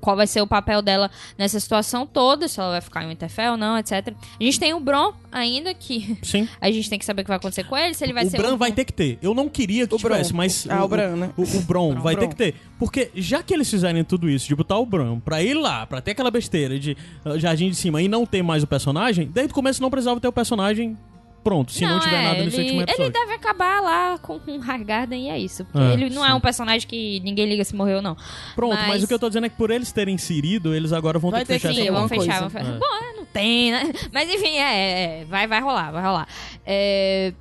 qual 0.00 0.16
vai 0.16 0.26
ser 0.26 0.40
o 0.40 0.46
papel 0.46 0.80
dela 0.82 1.10
nessa 1.36 1.58
situação 1.58 2.06
toda, 2.06 2.48
se 2.48 2.60
ela 2.60 2.70
vai 2.70 2.80
ficar 2.80 3.04
em 3.04 3.08
Winterfell 3.08 3.52
ou 3.52 3.56
não, 3.56 3.76
etc. 3.78 4.14
A 4.40 4.44
gente 4.44 4.58
tem 4.60 4.72
o 4.74 4.80
Bron 4.80 5.12
ainda, 5.32 5.74
que 5.74 6.16
Sim. 6.22 6.48
a 6.60 6.70
gente 6.70 6.88
tem 6.88 6.98
que 6.98 7.04
saber 7.04 7.22
o 7.22 7.24
que 7.24 7.28
vai 7.28 7.36
acontecer 7.38 7.64
com 7.64 7.76
ele, 7.76 7.94
se 7.94 8.04
ele 8.04 8.12
vai 8.12 8.24
o 8.24 8.30
ser 8.30 8.38
Bran 8.38 8.54
um- 8.54 8.56
vai 8.56 8.72
ter 8.72 8.84
que 8.84 8.92
ter. 8.92 9.18
Eu 9.20 9.34
não 9.34 9.48
queria 9.48 9.86
que 9.86 9.94
O 9.94 9.98
tivesse, 9.98 10.32
mas... 10.32 10.66
Ah, 10.68 10.84
o 10.84 10.88
Bran, 10.88 11.16
né? 11.16 11.30
O, 11.36 11.42
o 11.42 11.60
Bron 11.62 11.94
vai 12.00 12.14
Bron. 12.14 12.26
ter 12.26 12.28
que 12.28 12.36
ter. 12.36 12.54
Porque 12.78 13.10
já 13.14 13.42
que 13.42 13.52
eles 13.54 13.68
fizerem 13.70 14.04
tudo 14.04 14.28
isso, 14.28 14.46
de 14.48 14.54
botar 14.54 14.78
o 14.78 14.86
Bran 14.86 15.18
pra 15.20 15.42
ir 15.42 15.54
lá, 15.54 15.86
pra 15.86 16.00
ter 16.00 16.12
aquela 16.12 16.30
besteira 16.30 16.78
de 16.78 16.96
uh, 17.24 17.38
Jardim 17.38 17.70
de 17.70 17.76
Cima 17.76 18.00
e 18.02 18.08
não 18.08 18.26
ter 18.26 18.42
mais 18.42 18.62
o 18.62 18.66
personagem, 18.66 19.26
desde 19.32 19.52
o 19.52 19.54
começo 19.54 19.80
não 19.82 19.90
precisava 19.90 20.20
ter 20.20 20.28
o 20.28 20.32
personagem 20.32 20.96
pronto, 21.44 21.70
se 21.70 21.84
não, 21.84 22.00
tiver 22.00 22.20
é, 22.20 22.22
nada 22.22 22.42
nesse 22.44 22.56
ele, 22.56 22.62
último 22.64 22.82
episódio. 22.82 23.04
Ele 23.04 23.12
deve 23.12 23.32
acabar 23.34 23.80
lá 23.82 24.18
com 24.18 24.40
um 24.48 24.58
Highgarden 24.58 25.26
e 25.26 25.30
é 25.30 25.38
isso. 25.38 25.64
Porque 25.66 25.78
É, 25.78 25.92
ele 25.92 26.10
não 26.10 26.24
é 26.24 26.30
sim. 26.30 26.34
um 26.34 26.40
personagem 26.40 26.88
que 26.88 27.20
ninguém 27.20 27.46
liga 27.46 27.62
se 27.64 27.76
morreu 27.76 27.96
ou 27.96 28.02
não. 28.02 28.16
Pronto, 28.56 28.74
mas... 28.74 28.88
mas- 28.88 29.02
o 29.04 29.06
que 29.06 29.14
eu 29.14 29.18
tô 29.18 29.28
dizendo 29.28 29.46
é 29.46 29.48
que 29.48 29.56
por 29.56 29.70
eles 29.70 29.92
terem 29.92 30.14
inserido, 30.14 30.74
eles 30.74 30.92
agora 30.92 31.18
vão 31.18 31.30
Vai 31.30 31.44
ter 31.44 31.54
que 31.54 31.60
fechar 31.60 31.70
essa 31.72 31.80
Sim, 31.82 31.90
vamos 31.92 32.10
alguma 32.10 32.24
fechar, 32.24 32.40
coisa. 32.40 32.58
vamos 32.58 32.80
fechar. 32.80 32.80
Bom, 32.80 33.04
é, 33.04 33.16
não 33.16 33.24
tem, 33.26 33.70
né? 33.70 33.92
Mas 34.12 34.28
enfim, 34.30 34.56
é, 34.56 35.20
é, 35.20 35.24
vai, 35.26 35.46
vai 35.46 35.60
rolar, 35.60 35.92
vai 35.92 36.02
rolar. 36.02 36.28
É, 36.66 37.32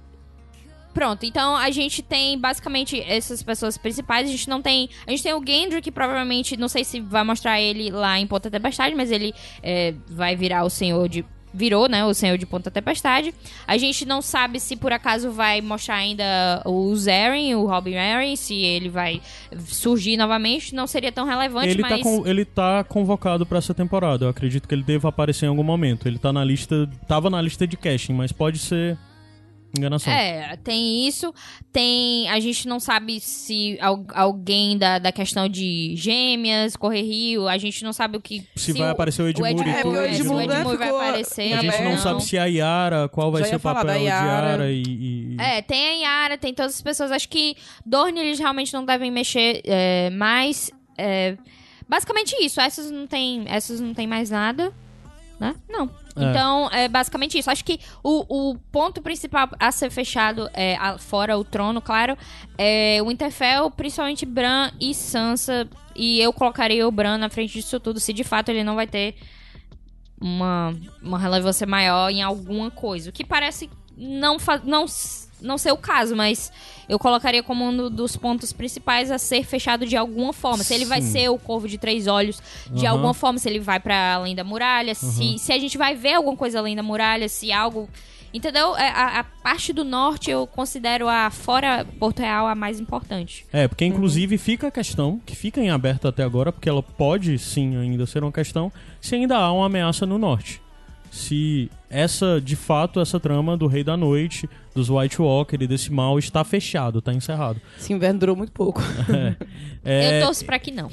Pronto, 0.93 1.25
então 1.25 1.55
a 1.57 1.71
gente 1.71 2.03
tem 2.03 2.37
basicamente 2.37 3.01
essas 3.01 3.41
pessoas 3.41 3.77
principais. 3.79 4.27
A 4.27 4.31
gente 4.31 4.47
não 4.47 4.61
tem. 4.61 4.89
A 5.07 5.09
gente 5.09 5.23
tem 5.23 5.33
o 5.33 5.43
Gendry, 5.43 5.81
que 5.81 5.91
provavelmente, 5.91 6.55
não 6.55 6.67
sei 6.67 6.83
se 6.83 6.99
vai 6.99 7.23
mostrar 7.23 7.59
ele 7.59 7.89
lá 7.89 8.19
em 8.19 8.27
Ponta 8.27 8.51
Tempestade, 8.51 8.93
mas 8.95 9.09
ele 9.09 9.33
é, 9.63 9.95
vai 10.07 10.35
virar 10.35 10.63
o 10.63 10.69
senhor 10.69 11.09
de. 11.09 11.25
Virou, 11.53 11.87
né? 11.87 12.03
O 12.03 12.13
Senhor 12.13 12.37
de 12.37 12.45
Ponta 12.45 12.71
Tempestade. 12.71 13.33
A 13.67 13.77
gente 13.77 14.05
não 14.05 14.21
sabe 14.21 14.59
se 14.59 14.75
por 14.75 14.91
acaso 14.91 15.31
vai 15.31 15.61
mostrar 15.61 15.95
ainda 15.95 16.61
o 16.65 16.95
Zeren, 16.95 17.53
o 17.55 17.67
Robin 17.67 17.95
Arryn, 17.95 18.35
se 18.35 18.55
ele 18.55 18.89
vai 18.89 19.21
surgir 19.67 20.17
novamente. 20.17 20.73
Não 20.73 20.87
seria 20.87 21.11
tão 21.11 21.25
relevante, 21.25 21.69
Ele, 21.69 21.81
mas. 21.81 21.97
tá 21.97 22.03
com- 22.03 22.25
ele 22.27 22.43
tá 22.45 22.83
convocado 22.83 23.45
pra 23.45 23.59
essa 23.59 23.73
temporada. 23.73 24.25
Eu 24.25 24.29
acredito 24.29 24.67
que 24.67 24.73
ele 24.73 24.83
deva 24.83 25.09
aparecer 25.09 25.45
em 25.45 25.49
algum 25.49 25.63
momento. 25.63 26.07
Ele 26.07 26.17
tá 26.17 26.33
na 26.33 26.43
lista. 26.43 26.89
Tava 27.07 27.29
na 27.29 27.41
lista 27.41 27.67
de 27.67 27.77
casting, 27.77 28.13
mas 28.13 28.31
pode 28.31 28.57
ser 28.59 28.97
enganação. 29.77 30.13
É, 30.13 30.55
tem 30.63 31.07
isso. 31.07 31.33
Tem. 31.71 32.29
A 32.29 32.39
gente 32.39 32.67
não 32.67 32.79
sabe 32.79 33.19
se 33.19 33.77
al- 33.81 34.05
alguém 34.13 34.77
da, 34.77 34.99
da 34.99 35.11
questão 35.11 35.47
de 35.49 35.93
gêmeas, 35.95 36.75
correr 36.75 37.01
rio, 37.01 37.47
a 37.47 37.57
gente 37.57 37.83
não 37.83 37.91
sabe 37.91 38.17
o 38.17 38.21
que. 38.21 38.45
Se 38.55 38.71
vai 38.73 38.89
aparecer 38.89 39.21
o. 39.23 39.27
É, 39.27 39.33
porque 39.33 39.41
o 39.41 39.45
se 39.45 39.61
Edmure, 39.61 39.97
o 39.99 40.05
Edmure 40.05 40.47
né, 40.47 40.63
vai 40.63 40.77
ficou 40.77 40.97
aparecer. 40.99 41.53
A 41.53 41.61
gente 41.61 41.65
não 41.79 41.85
aberto. 41.87 42.01
sabe 42.01 42.23
se 42.23 42.37
a 42.37 42.45
Yara, 42.45 43.09
qual 43.09 43.31
vai 43.31 43.41
Já 43.43 43.49
ser 43.49 43.55
o 43.55 43.59
papel 43.59 43.85
da 43.85 43.97
de 43.97 44.03
Yara. 44.03 44.47
Yara 44.47 44.71
e, 44.71 44.83
e- 44.83 45.35
e... 45.35 45.37
É, 45.39 45.61
tem 45.61 46.05
a 46.05 46.07
Yara, 46.07 46.37
tem 46.37 46.53
todas 46.53 46.75
as 46.75 46.81
pessoas. 46.81 47.11
Acho 47.11 47.27
que 47.29 47.55
Dorne 47.85 48.19
eles 48.19 48.39
realmente 48.39 48.73
não 48.73 48.85
devem 48.85 49.09
mexer 49.11 49.61
é, 49.65 50.09
mais. 50.11 50.69
É, 50.97 51.35
basicamente 51.89 52.35
isso. 52.43 52.61
Essas 52.61 52.91
não 52.91 53.07
tem, 53.07 53.43
essas 53.47 53.79
não 53.79 53.93
tem 53.93 54.05
mais 54.07 54.29
nada, 54.29 54.71
né? 55.39 55.55
Não. 55.67 55.89
É. 56.15 56.23
Então, 56.29 56.69
é 56.71 56.87
basicamente 56.87 57.37
isso. 57.37 57.49
Acho 57.49 57.65
que 57.65 57.79
o, 58.03 58.51
o 58.51 58.57
ponto 58.71 59.01
principal 59.01 59.49
a 59.59 59.71
ser 59.71 59.89
fechado, 59.89 60.49
é, 60.53 60.75
a- 60.77 60.97
fora 60.97 61.37
o 61.37 61.43
trono, 61.43 61.81
claro, 61.81 62.17
é 62.57 62.99
o 63.01 63.07
Winterfell, 63.07 63.71
principalmente 63.71 64.25
Bran 64.25 64.71
e 64.79 64.93
Sansa. 64.93 65.67
E 65.95 66.19
eu 66.19 66.31
colocaria 66.33 66.87
o 66.87 66.91
Bran 66.91 67.17
na 67.17 67.29
frente 67.29 67.53
disso 67.53 67.79
tudo, 67.79 67.99
se 67.99 68.13
de 68.13 68.23
fato 68.23 68.49
ele 68.49 68.63
não 68.63 68.75
vai 68.75 68.87
ter 68.87 69.15
uma, 70.19 70.73
uma 71.01 71.19
relevância 71.19 71.67
maior 71.67 72.09
em 72.09 72.21
alguma 72.21 72.71
coisa. 72.71 73.09
O 73.09 73.13
que 73.13 73.25
parece 73.25 73.69
não, 73.97 74.37
não, 74.63 74.85
não 75.41 75.57
ser 75.57 75.71
o 75.71 75.77
caso, 75.77 76.15
mas 76.15 76.51
eu 76.89 76.97
colocaria 76.99 77.41
como 77.43 77.65
um 77.65 77.75
do- 77.75 77.89
dos 77.89 78.15
pontos 78.17 78.51
principais 78.53 79.09
a 79.11 79.17
ser 79.17 79.43
fechado 79.45 79.85
de 79.85 79.95
alguma 79.95 80.33
forma. 80.33 80.63
Se 80.63 80.73
ele 80.73 80.85
vai 80.85 81.01
Sim. 81.01 81.11
ser 81.11 81.29
o 81.29 81.37
Corvo 81.37 81.67
de 81.67 81.77
Três 81.77 82.07
Olhos 82.07 82.41
de 82.71 82.85
Aham. 82.85 82.95
alguma 82.95 83.13
forma, 83.13 83.39
se 83.39 83.47
ele 83.49 83.59
vai 83.59 83.79
para 83.79 84.15
além 84.15 84.35
da 84.35 84.43
muralha, 84.43 84.93
se, 84.95 85.37
se 85.39 85.51
a 85.53 85.59
gente 85.59 85.77
vai 85.77 85.95
ver 85.95 86.13
alguma 86.15 86.35
coisa 86.35 86.59
além 86.59 86.75
da 86.75 86.83
muralha, 86.83 87.27
se 87.29 87.51
algo. 87.51 87.89
Entendeu? 88.33 88.75
É, 88.75 88.89
A, 88.89 89.19
a 89.19 89.23
parte 89.23 89.71
do 89.71 89.83
norte 89.83 90.31
eu 90.31 90.47
considero 90.47 91.07
a 91.07 91.29
fora 91.29 91.85
Porto 91.99 92.19
Real 92.19 92.47
a 92.47 92.55
mais 92.55 92.79
importante. 92.79 93.45
É, 93.53 93.67
porque 93.67 93.85
inclusive 93.85 94.39
fica 94.39 94.69
a 94.69 94.71
questão, 94.71 95.21
que 95.23 95.35
fica 95.35 95.61
em 95.61 95.69
aberto 95.69 96.07
até 96.07 96.23
agora, 96.23 96.51
porque 96.51 96.67
ela 96.67 96.81
pode 96.81 97.37
sim 97.37 97.77
ainda 97.77 98.07
ser 98.07 98.23
uma 98.23 98.31
questão, 98.31 98.71
se 98.99 99.13
ainda 99.13 99.37
há 99.37 99.51
uma 99.53 99.67
ameaça 99.67 100.07
no 100.07 100.17
norte. 100.17 100.59
Se 101.11 101.69
essa, 101.93 102.41
de 102.41 102.55
fato, 102.55 102.99
essa 102.99 103.19
trama 103.19 103.55
do 103.55 103.67
Rei 103.67 103.83
da 103.83 103.95
Noite, 103.95 104.49
dos 104.73 104.89
White 104.89 105.21
Walker 105.21 105.57
e 105.61 105.67
desse 105.67 105.91
mal 105.91 106.17
está 106.17 106.43
fechado, 106.43 106.99
está 106.99 107.13
encerrado. 107.13 107.61
Esse 107.79 107.93
inverno 107.93 108.19
durou 108.19 108.35
muito 108.35 108.51
pouco. 108.51 108.81
É, 109.85 110.21
Eu 110.21 110.27
torço 110.27 110.45
pra 110.45 110.57
que 110.57 110.71
não. 110.71 110.89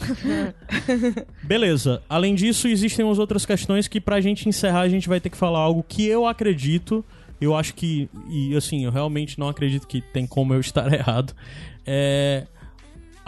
Beleza. 1.44 2.02
Além 2.08 2.34
disso, 2.34 2.66
existem 2.66 3.04
umas 3.04 3.20
outras 3.20 3.46
questões 3.46 3.86
que 3.86 4.00
pra 4.00 4.20
gente 4.20 4.48
encerrar 4.48 4.80
a 4.80 4.88
gente 4.88 5.08
vai 5.08 5.20
ter 5.20 5.30
que 5.30 5.36
falar 5.36 5.60
algo 5.60 5.84
que 5.86 6.04
eu 6.06 6.26
acredito, 6.26 7.04
eu 7.40 7.54
acho 7.54 7.72
que, 7.74 8.08
e 8.28 8.56
assim, 8.56 8.84
eu 8.84 8.90
realmente 8.90 9.38
não 9.38 9.48
acredito 9.48 9.86
que 9.86 10.00
tem 10.00 10.26
como 10.26 10.52
eu 10.54 10.60
estar 10.60 10.90
errado. 10.92 11.32
É. 11.86 12.46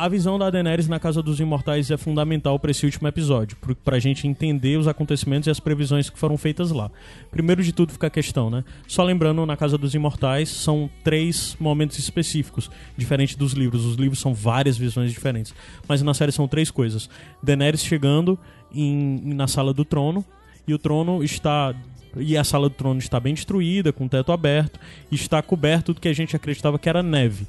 A 0.02 0.08
visão 0.08 0.36
da 0.36 0.50
Daenerys 0.50 0.88
na 0.88 0.98
Casa 0.98 1.22
dos 1.22 1.38
Imortais 1.38 1.88
é 1.88 1.96
fundamental 1.96 2.58
pra 2.58 2.72
esse 2.72 2.84
último 2.84 3.06
episódio, 3.06 3.56
pro- 3.58 3.76
pra 3.76 4.00
gente 4.00 4.26
entender 4.26 4.76
os 4.76 4.88
acontecimentos 4.88 5.46
e 5.46 5.50
as 5.52 5.60
previsões 5.60 6.10
que 6.10 6.18
foram 6.18 6.36
feitas 6.36 6.72
lá. 6.72 6.90
Primeiro 7.30 7.62
de 7.62 7.72
tudo 7.72 7.92
fica 7.92 8.08
a 8.08 8.10
questão, 8.10 8.50
né? 8.50 8.64
Só 8.88 9.04
lembrando, 9.04 9.46
na 9.46 9.56
Casa 9.56 9.78
dos 9.78 9.94
Imortais 9.94 10.48
são 10.48 10.90
três 11.04 11.56
momentos 11.60 12.00
específicos, 12.00 12.68
diferente 12.96 13.38
dos 13.38 13.52
livros. 13.52 13.84
Os 13.86 13.94
livros 13.94 14.18
são 14.18 14.34
várias 14.34 14.76
visões 14.76 15.12
diferentes, 15.12 15.54
mas 15.86 16.02
na 16.02 16.14
série 16.14 16.32
são 16.32 16.48
três 16.48 16.68
coisas. 16.68 17.08
Daenerys 17.40 17.84
chegando 17.84 18.36
em, 18.74 19.20
na 19.34 19.46
Sala 19.46 19.72
do 19.72 19.84
Trono, 19.84 20.24
e 20.66 20.74
o 20.74 20.78
trono 20.78 21.22
está 21.22 21.72
e 22.16 22.36
a 22.36 22.42
sala 22.44 22.68
do 22.68 22.74
trono 22.74 22.98
está 22.98 23.20
bem 23.20 23.34
destruída, 23.34 23.92
com 23.92 24.04
o 24.06 24.08
teto 24.08 24.32
aberto, 24.32 24.78
e 25.12 25.14
está 25.14 25.40
coberto 25.40 25.94
do 25.94 26.00
que 26.00 26.08
a 26.08 26.12
gente 26.12 26.34
acreditava 26.34 26.76
que 26.78 26.88
era 26.88 27.02
neve. 27.04 27.46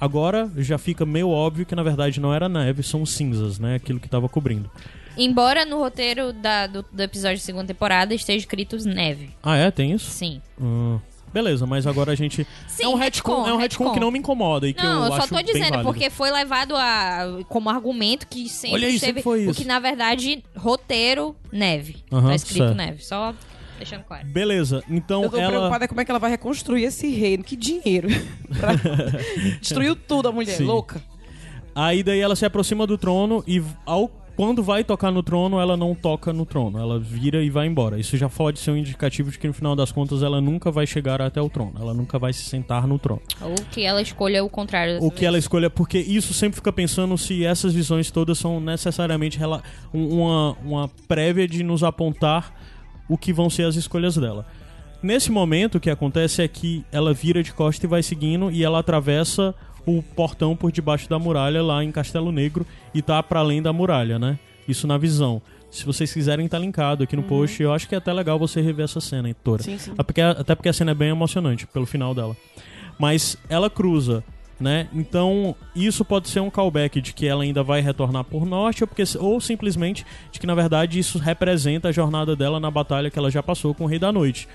Agora 0.00 0.50
já 0.58 0.78
fica 0.78 1.06
meio 1.06 1.28
óbvio 1.30 1.64
que 1.66 1.74
na 1.74 1.82
verdade 1.82 2.20
não 2.20 2.32
era 2.34 2.48
neve, 2.48 2.82
são 2.82 3.04
cinzas, 3.06 3.58
né? 3.58 3.76
Aquilo 3.76 3.98
que 4.00 4.06
estava 4.06 4.28
cobrindo. 4.28 4.70
Embora 5.16 5.64
no 5.64 5.78
roteiro 5.78 6.32
da- 6.32 6.66
do, 6.66 6.84
do 6.92 7.02
episódio 7.02 7.38
de 7.38 7.42
segunda 7.42 7.66
temporada 7.66 8.14
esteja 8.14 8.38
escrito 8.38 8.76
neve. 8.86 9.30
Ah, 9.42 9.56
é? 9.56 9.70
Tem 9.70 9.92
isso? 9.92 10.10
Sim. 10.10 10.42
Hum, 10.60 10.98
beleza, 11.32 11.64
mas 11.66 11.86
agora 11.86 12.12
a 12.12 12.14
gente. 12.14 12.46
Sim, 12.68 12.84
é 12.84 12.88
um 12.88 12.94
retcon, 12.96 13.46
é 13.48 13.52
um 13.54 13.56
retcon, 13.56 13.92
que 13.92 14.00
não 14.00 14.10
me 14.10 14.18
incomoda 14.18 14.68
e 14.68 14.74
que 14.74 14.82
Não, 14.84 15.06
eu, 15.06 15.12
eu, 15.14 15.20
só 15.22 15.26
tô 15.26 15.40
dizendo, 15.40 15.82
porque 15.82 16.10
foi 16.10 16.30
levado 16.30 16.76
a, 16.76 17.38
como 17.48 17.70
argumento 17.70 18.26
que 18.26 18.46
sempre 18.48 18.74
Olha 18.76 18.88
aí, 18.88 18.98
sempre 18.98 19.22
foi 19.22 19.46
O 19.46 19.50
isso. 19.50 19.60
que 19.62 19.66
na 19.66 19.78
verdade, 19.78 20.44
roteiro, 20.54 21.34
neve. 21.50 21.96
Aham, 22.12 22.28
tá 22.28 22.34
escrito 22.34 22.58
certo. 22.58 22.76
neve. 22.76 23.02
Só 23.02 23.34
deixando 23.78 24.04
claro. 24.04 24.26
Beleza, 24.26 24.82
então 24.88 25.22
Eu 25.24 25.30
tô 25.30 25.36
ela. 25.38 25.50
preocupada 25.50 25.88
como 25.88 26.00
é 26.00 26.04
que 26.04 26.10
ela 26.10 26.18
vai 26.20 26.30
reconstruir 26.30 26.84
esse 26.84 27.08
reino. 27.08 27.42
Que 27.44 27.56
dinheiro. 27.56 28.08
Pra- 28.58 28.72
Destruiu 29.60 29.94
tudo 29.96 30.28
a 30.28 30.32
mulher, 30.32 30.56
Sim. 30.56 30.64
louca. 30.64 31.00
Aí 31.74 32.02
daí 32.02 32.20
ela 32.20 32.34
se 32.36 32.44
aproxima 32.46 32.86
do 32.86 32.96
trono 32.96 33.44
e 33.46 33.62
ao 33.84 34.10
quando 34.36 34.62
vai 34.62 34.84
tocar 34.84 35.10
no 35.10 35.22
trono, 35.22 35.58
ela 35.58 35.78
não 35.78 35.94
toca 35.94 36.30
no 36.30 36.44
trono, 36.44 36.78
ela 36.78 37.00
vira 37.00 37.42
e 37.42 37.48
vai 37.48 37.66
embora. 37.66 37.98
Isso 37.98 38.18
já 38.18 38.28
pode 38.28 38.58
ser 38.58 38.70
um 38.70 38.76
indicativo 38.76 39.30
de 39.30 39.38
que 39.38 39.46
no 39.46 39.54
final 39.54 39.74
das 39.74 39.90
contas 39.90 40.22
ela 40.22 40.42
nunca 40.42 40.70
vai 40.70 40.86
chegar 40.86 41.22
até 41.22 41.40
o 41.40 41.48
trono, 41.48 41.72
ela 41.80 41.94
nunca 41.94 42.18
vai 42.18 42.34
se 42.34 42.44
sentar 42.44 42.86
no 42.86 42.98
trono. 42.98 43.22
Ou 43.40 43.54
que 43.70 43.82
ela 43.82 44.02
escolha 44.02 44.44
o 44.44 44.50
contrário. 44.50 44.98
O 45.02 45.10
que 45.10 45.20
vez. 45.20 45.28
ela 45.28 45.38
escolha, 45.38 45.70
porque 45.70 45.98
isso 45.98 46.34
sempre 46.34 46.56
fica 46.56 46.70
pensando 46.70 47.16
se 47.16 47.46
essas 47.46 47.72
visões 47.72 48.10
todas 48.10 48.36
são 48.36 48.60
necessariamente 48.60 49.38
um- 49.94 50.20
uma, 50.20 50.52
uma 50.62 50.90
prévia 51.08 51.48
de 51.48 51.62
nos 51.62 51.82
apontar 51.82 52.52
o 53.08 53.16
que 53.16 53.32
vão 53.32 53.48
ser 53.50 53.64
as 53.64 53.76
escolhas 53.76 54.16
dela. 54.16 54.46
Nesse 55.02 55.30
momento, 55.30 55.76
o 55.76 55.80
que 55.80 55.90
acontece 55.90 56.42
é 56.42 56.48
que 56.48 56.84
ela 56.90 57.12
vira 57.12 57.42
de 57.42 57.52
costa 57.52 57.86
e 57.86 57.88
vai 57.88 58.02
seguindo 58.02 58.50
e 58.50 58.64
ela 58.64 58.78
atravessa 58.78 59.54
o 59.86 60.02
portão 60.02 60.56
por 60.56 60.72
debaixo 60.72 61.08
da 61.08 61.18
muralha 61.18 61.62
lá 61.62 61.84
em 61.84 61.92
Castelo 61.92 62.32
Negro 62.32 62.66
e 62.92 63.00
tá 63.00 63.22
para 63.22 63.40
além 63.40 63.62
da 63.62 63.72
muralha, 63.72 64.18
né? 64.18 64.38
Isso 64.66 64.86
na 64.86 64.98
visão. 64.98 65.40
Se 65.70 65.84
vocês 65.84 66.12
quiserem, 66.12 66.48
tá 66.48 66.58
linkado 66.58 67.04
aqui 67.04 67.14
no 67.14 67.22
post. 67.22 67.62
Eu 67.62 67.72
acho 67.72 67.88
que 67.88 67.94
é 67.94 67.98
até 67.98 68.12
legal 68.12 68.38
você 68.38 68.60
rever 68.60 68.84
essa 68.84 69.00
cena, 69.00 69.28
Heitora. 69.28 69.62
Sim, 69.62 69.78
sim. 69.78 69.92
Até 69.92 70.02
porque, 70.02 70.20
até 70.20 70.54
porque 70.54 70.68
a 70.68 70.72
cena 70.72 70.92
é 70.92 70.94
bem 70.94 71.10
emocionante 71.10 71.66
pelo 71.66 71.86
final 71.86 72.14
dela. 72.14 72.36
Mas 72.98 73.36
ela 73.48 73.68
cruza, 73.68 74.24
né? 74.58 74.88
Então, 74.92 75.54
isso 75.74 76.04
pode 76.04 76.28
ser 76.28 76.40
um 76.40 76.50
callback 76.50 77.00
de 77.00 77.12
que 77.12 77.26
ela 77.26 77.42
ainda 77.42 77.62
vai 77.62 77.80
retornar 77.80 78.24
por 78.24 78.46
norte, 78.46 78.82
ou, 78.82 78.88
porque, 78.88 79.04
ou 79.18 79.40
simplesmente 79.40 80.04
de 80.32 80.40
que, 80.40 80.46
na 80.46 80.54
verdade, 80.54 80.98
isso 80.98 81.18
representa 81.18 81.88
a 81.88 81.92
jornada 81.92 82.34
dela 82.34 82.58
na 82.58 82.70
batalha 82.70 83.10
que 83.10 83.18
ela 83.18 83.30
já 83.30 83.42
passou 83.42 83.74
com 83.74 83.84
o 83.84 83.86
Rei 83.86 83.98
da 83.98 84.10
Noite. 84.10 84.48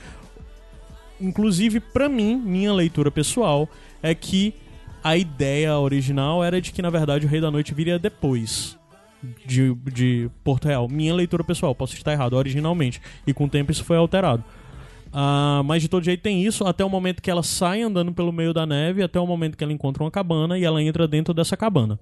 Inclusive, 1.19 1.79
pra 1.79 2.09
mim, 2.09 2.35
minha 2.35 2.73
leitura 2.73 3.11
pessoal 3.11 3.69
é 4.01 4.15
que 4.15 4.55
a 5.03 5.15
ideia 5.15 5.77
original 5.77 6.43
era 6.43 6.59
de 6.59 6.71
que, 6.71 6.81
na 6.81 6.89
verdade, 6.89 7.25
o 7.25 7.29
Rei 7.29 7.39
da 7.39 7.51
Noite 7.51 7.73
viria 7.73 7.99
depois 7.99 8.77
de, 9.45 9.73
de 9.91 10.29
Porto 10.43 10.67
Real. 10.67 10.87
Minha 10.87 11.13
leitura 11.13 11.43
pessoal, 11.43 11.75
posso 11.75 11.93
estar 11.93 12.11
errado, 12.11 12.33
originalmente. 12.33 12.99
E 13.25 13.33
com 13.33 13.45
o 13.45 13.49
tempo 13.49 13.71
isso 13.71 13.83
foi 13.83 13.97
alterado. 13.97 14.43
Ah, 15.13 15.61
mas 15.65 15.81
de 15.81 15.89
todo 15.89 16.03
jeito 16.03 16.21
tem 16.21 16.45
isso, 16.45 16.65
até 16.65 16.85
o 16.85 16.89
momento 16.89 17.21
que 17.21 17.29
ela 17.29 17.43
sai 17.43 17.81
andando 17.81 18.13
pelo 18.13 18.31
meio 18.31 18.53
da 18.53 18.65
neve, 18.65 19.03
até 19.03 19.19
o 19.19 19.27
momento 19.27 19.57
que 19.57 19.63
ela 19.63 19.73
encontra 19.73 20.03
uma 20.03 20.11
cabana 20.11 20.57
e 20.57 20.63
ela 20.63 20.81
entra 20.81 21.07
dentro 21.07 21.33
dessa 21.33 21.57
cabana. 21.57 21.99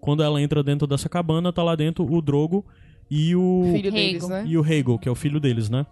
Quando 0.00 0.22
ela 0.22 0.40
entra 0.40 0.62
dentro 0.62 0.86
dessa 0.86 1.08
cabana, 1.08 1.52
tá 1.52 1.62
lá 1.62 1.74
dentro 1.74 2.04
o 2.10 2.22
Drogo 2.22 2.64
e 3.10 3.34
o 3.34 3.70
Filho 3.72 3.90
deles, 3.90 4.28
né? 4.28 4.44
e 4.46 4.56
o 4.56 4.60
Rhaegal, 4.60 4.98
que 4.98 5.08
é 5.08 5.12
o 5.12 5.16
filho 5.16 5.40
deles, 5.40 5.68
né? 5.68 5.84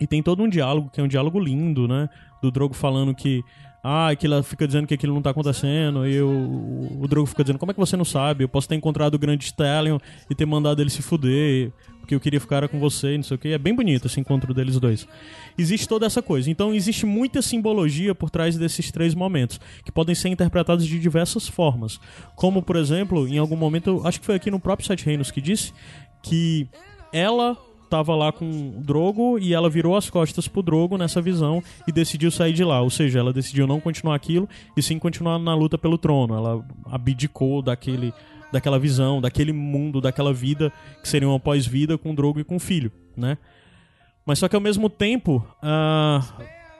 E 0.00 0.06
tem 0.06 0.22
todo 0.22 0.42
um 0.42 0.48
diálogo, 0.48 0.90
que 0.90 1.00
é 1.00 1.04
um 1.04 1.08
diálogo 1.08 1.38
lindo, 1.38 1.86
né? 1.86 2.08
Do 2.42 2.50
Drogo 2.50 2.74
falando 2.74 3.14
que 3.14 3.42
ah, 3.88 4.16
que 4.16 4.26
ela 4.26 4.42
fica 4.42 4.66
dizendo 4.66 4.84
que 4.84 4.94
aquilo 4.94 5.14
não 5.14 5.22
tá 5.22 5.30
acontecendo, 5.30 6.04
e 6.08 6.20
o, 6.20 6.98
o 7.00 7.06
Drogo 7.06 7.26
fica 7.26 7.44
dizendo, 7.44 7.58
como 7.58 7.70
é 7.70 7.74
que 7.74 7.78
você 7.78 7.96
não 7.96 8.04
sabe? 8.04 8.42
Eu 8.42 8.48
posso 8.48 8.68
ter 8.68 8.74
encontrado 8.74 9.14
o 9.14 9.18
grande 9.18 9.44
Stallion 9.44 9.98
e 10.28 10.34
ter 10.34 10.44
mandado 10.44 10.82
ele 10.82 10.90
se 10.90 11.02
fuder, 11.02 11.70
porque 12.06 12.14
eu 12.14 12.20
queria 12.20 12.40
ficar 12.40 12.68
com 12.68 12.78
você, 12.78 13.14
e 13.14 13.16
não 13.16 13.24
sei 13.24 13.34
o 13.34 13.38
que. 13.38 13.48
É 13.48 13.58
bem 13.58 13.74
bonito 13.74 14.06
esse 14.06 14.20
encontro 14.20 14.54
deles 14.54 14.78
dois. 14.78 15.08
Existe 15.58 15.88
toda 15.88 16.06
essa 16.06 16.22
coisa. 16.22 16.48
Então 16.48 16.72
existe 16.72 17.04
muita 17.04 17.42
simbologia 17.42 18.14
por 18.14 18.30
trás 18.30 18.56
desses 18.56 18.92
três 18.92 19.12
momentos, 19.12 19.60
que 19.84 19.90
podem 19.90 20.14
ser 20.14 20.28
interpretados 20.28 20.86
de 20.86 21.00
diversas 21.00 21.48
formas. 21.48 21.98
Como, 22.36 22.62
por 22.62 22.76
exemplo, 22.76 23.26
em 23.26 23.38
algum 23.38 23.56
momento, 23.56 24.00
acho 24.04 24.20
que 24.20 24.26
foi 24.26 24.36
aqui 24.36 24.52
no 24.52 24.60
próprio 24.60 24.86
Sete 24.86 25.04
Reinos 25.04 25.32
que 25.32 25.40
disse 25.40 25.72
que 26.22 26.68
ela 27.12 27.58
tava 27.90 28.14
lá 28.14 28.30
com 28.30 28.78
o 28.78 28.82
Drogo 28.84 29.36
e 29.38 29.52
ela 29.52 29.68
virou 29.68 29.96
as 29.96 30.08
costas 30.08 30.46
pro 30.46 30.62
Drogo 30.62 30.96
nessa 30.96 31.20
visão 31.20 31.60
e 31.88 31.92
decidiu 31.92 32.30
sair 32.30 32.52
de 32.52 32.62
lá. 32.62 32.80
Ou 32.82 32.90
seja, 32.90 33.18
ela 33.18 33.32
decidiu 33.32 33.66
não 33.66 33.80
continuar 33.80 34.14
aquilo 34.14 34.48
e 34.76 34.82
sim 34.82 34.96
continuar 34.96 35.40
na 35.40 35.56
luta 35.56 35.76
pelo 35.76 35.98
trono. 35.98 36.34
Ela 36.34 36.64
abdicou 36.86 37.62
daquele, 37.62 38.12
daquela 38.56 38.78
visão, 38.78 39.20
daquele 39.20 39.52
mundo, 39.52 40.00
daquela 40.00 40.32
vida 40.32 40.72
que 41.02 41.08
seria 41.08 41.28
uma 41.28 41.38
pós-vida 41.38 41.96
com 41.98 42.10
o 42.12 42.14
Drogo 42.14 42.40
e 42.40 42.44
com 42.44 42.56
o 42.56 42.60
filho, 42.60 42.90
né? 43.16 43.36
Mas 44.24 44.38
só 44.38 44.48
que 44.48 44.56
ao 44.56 44.60
mesmo 44.62 44.88
tempo, 44.90 45.46
ah, 45.62 46.20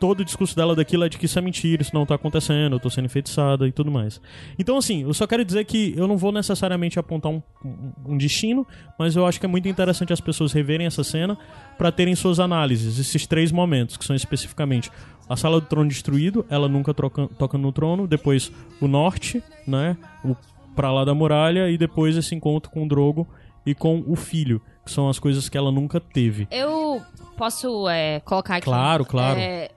todo 0.01 0.21
o 0.21 0.25
discurso 0.25 0.57
dela 0.57 0.75
daquilo 0.75 1.05
é 1.05 1.09
de 1.09 1.17
que 1.17 1.27
isso 1.27 1.39
é 1.39 1.43
mentira, 1.43 1.81
isso 1.81 1.95
não 1.95 2.05
tá 2.05 2.15
acontecendo, 2.17 2.75
eu 2.75 2.81
tô 2.81 2.91
sendo 2.91 3.05
enfeitiçada 3.07 3.69
e 3.69 3.73
tudo 3.73 3.91
mais. 3.91 4.21
Então, 4.59 4.77
assim, 4.77 5.03
eu 5.03 5.15
só 5.15 5.27
quero 5.27 5.45
dizer 5.45 5.65
que 5.65 5.95
eu 5.97 6.09
não 6.09 6.17
vou 6.17 6.33
necessariamente 6.33 6.99
apontar 6.99 7.31
um, 7.31 7.41
um- 7.65 7.93
um 8.15 8.17
destino, 8.19 8.67
mas 8.99 9.15
eu 9.15 9.25
acho 9.25 9.39
que 9.39 9.47
é 9.47 9.49
muito 9.49 9.69
interessante 9.69 10.13
as 10.13 10.21
pessoas 10.21 10.53
reverem 10.53 10.87
essa 10.87 11.05
cena 11.05 11.39
para 11.79 11.93
terem 11.93 12.15
suas 12.17 12.41
análises, 12.41 12.99
esses 12.99 13.27
três 13.27 13.53
momentos, 13.53 13.97
que 13.97 14.05
são 14.05 14.17
especificamente 14.17 14.91
a 15.29 15.37
sala 15.37 15.61
do 15.61 15.67
trono 15.67 15.89
destruído, 15.89 16.45
ela 16.51 16.69
nunca 16.69 16.93
troca, 16.93 17.29
toca 17.39 17.57
no 17.59 17.71
trono, 17.73 18.07
depois 18.09 18.51
o 18.81 18.87
norte, 18.89 19.43
né, 19.67 19.97
o 20.25 20.35
pra 20.77 20.93
lá 20.93 21.05
da 21.05 21.15
muralha, 21.15 21.69
e 21.71 21.77
depois 21.77 22.17
esse 22.17 22.35
encontro 22.35 22.71
com 22.71 22.85
o 22.85 22.89
Drogo 22.89 23.27
e 23.65 23.75
com 23.75 24.05
o 24.07 24.15
filho, 24.15 24.63
que 24.85 24.93
são 24.93 25.09
as 25.09 25.19
coisas 25.19 25.49
que 25.49 25.59
ela 25.59 25.73
nunca 25.73 25.99
teve. 25.99 26.47
Eu 26.53 27.03
posso 27.37 27.89
é, 27.89 28.21
colocar 28.21 28.57
aqui. 28.57 28.67
Claro, 28.67 29.05
claro. 29.05 29.41
É, 29.41 29.71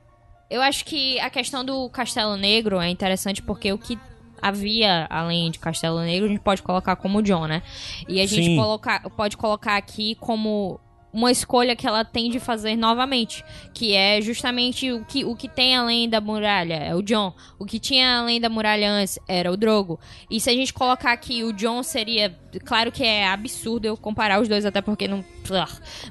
eu 0.50 0.61
acho 0.61 0.86
que 0.86 1.19
a 1.19 1.30
questão 1.30 1.66
do 1.66 1.90
Castelo 1.90 2.36
Negro 2.36 2.80
é 2.80 2.90
interessante 2.90 3.42
porque 3.42 3.72
o 3.72 3.78
que 3.78 3.98
havia 4.42 5.08
além 5.10 5.50
de 5.52 5.60
Castelo 5.60 6.00
Negro, 6.02 6.26
a 6.26 6.30
gente 6.30 6.42
pode 6.42 6.61
colocar 6.61 6.95
como 6.95 7.22
John, 7.22 7.48
né? 7.48 7.61
E 8.08 8.22
a 8.22 8.26
gente 8.26 8.45
Sim. 8.45 8.56
colocar, 8.56 9.10
pode 9.10 9.36
colocar 9.38 9.76
aqui 9.76 10.16
como 10.16 10.80
uma 11.12 11.32
escolha 11.32 11.76
que 11.76 11.88
ela 11.88 12.06
tem 12.06 12.30
de 12.30 12.40
fazer 12.40 12.76
novamente, 12.76 13.44
que 13.74 13.94
é 13.94 14.22
justamente 14.22 14.92
o 14.92 15.04
que, 15.06 15.26
o 15.26 15.36
que 15.36 15.48
tem 15.50 15.76
além 15.76 16.08
da 16.08 16.22
muralha, 16.22 16.76
é 16.76 16.96
o 16.96 17.02
John. 17.02 17.34
O 17.58 17.66
que 17.66 17.80
tinha 17.80 18.20
além 18.20 18.40
da 18.40 18.48
muralha 18.50 18.92
antes 18.92 19.18
era 19.28 19.52
o 19.52 19.58
Drogo. 19.58 20.00
E 20.30 20.40
se 20.40 20.50
a 20.50 20.54
gente 20.54 20.72
colocar 20.74 21.12
aqui 21.12 21.44
o 21.44 21.52
John 21.52 21.82
seria, 21.82 22.38
claro 22.64 22.92
que 22.92 23.04
é 23.04 23.28
absurdo 23.28 23.86
eu 23.86 23.98
comparar 23.98 24.40
os 24.40 24.48
dois 24.48 24.66
até 24.66 24.82
porque 24.82 25.08
não, 25.08 25.26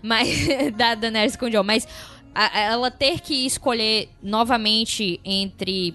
mas 0.02 0.28
da 0.77 0.94
Daenerys 0.97 1.36
com 1.36 1.47
o 1.47 1.51
John, 1.51 1.62
mas 1.62 1.86
a- 2.35 2.59
ela 2.59 2.91
ter 2.91 3.20
que 3.20 3.47
escolher 3.47 4.09
novamente 4.23 5.20
entre 5.25 5.94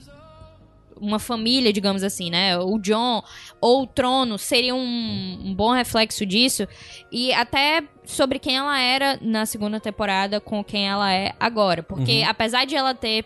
uma 0.95 1.19
família, 1.19 1.73
digamos 1.73 2.03
assim, 2.03 2.30
né? 2.30 2.57
O 2.57 2.80
John 2.80 3.22
ou 3.59 3.83
o 3.83 3.88
trono 3.88 4.38
seria 4.38 4.73
um, 4.73 5.40
um 5.43 5.53
bom 5.53 5.72
reflexo 5.73 6.25
disso. 6.25 6.65
E 7.11 7.33
até 7.33 7.83
sobre 8.06 8.40
quem 8.40 8.57
ela 8.57 8.80
era 8.80 9.17
na 9.22 9.45
segunda 9.45 9.80
temporada 9.80 10.40
com 10.40 10.64
quem 10.64 10.88
ela 10.88 11.11
é 11.14 11.33
agora. 11.40 11.82
Porque 11.83 12.23
apesar 12.27 12.65
de 12.65 12.75
ela 12.75 12.93
ter 12.93 13.25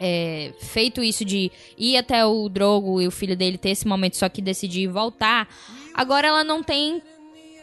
é, 0.00 0.52
feito 0.60 1.02
isso 1.02 1.24
de 1.24 1.50
ir 1.76 1.96
até 1.96 2.24
o 2.24 2.48
Drogo 2.48 3.00
e 3.00 3.06
o 3.06 3.10
filho 3.10 3.36
dele 3.36 3.58
ter 3.58 3.70
esse 3.70 3.86
momento, 3.86 4.16
só 4.16 4.28
que 4.28 4.42
decidir 4.42 4.88
voltar, 4.88 5.48
agora 5.94 6.28
ela 6.28 6.44
não 6.44 6.62
tem 6.62 7.02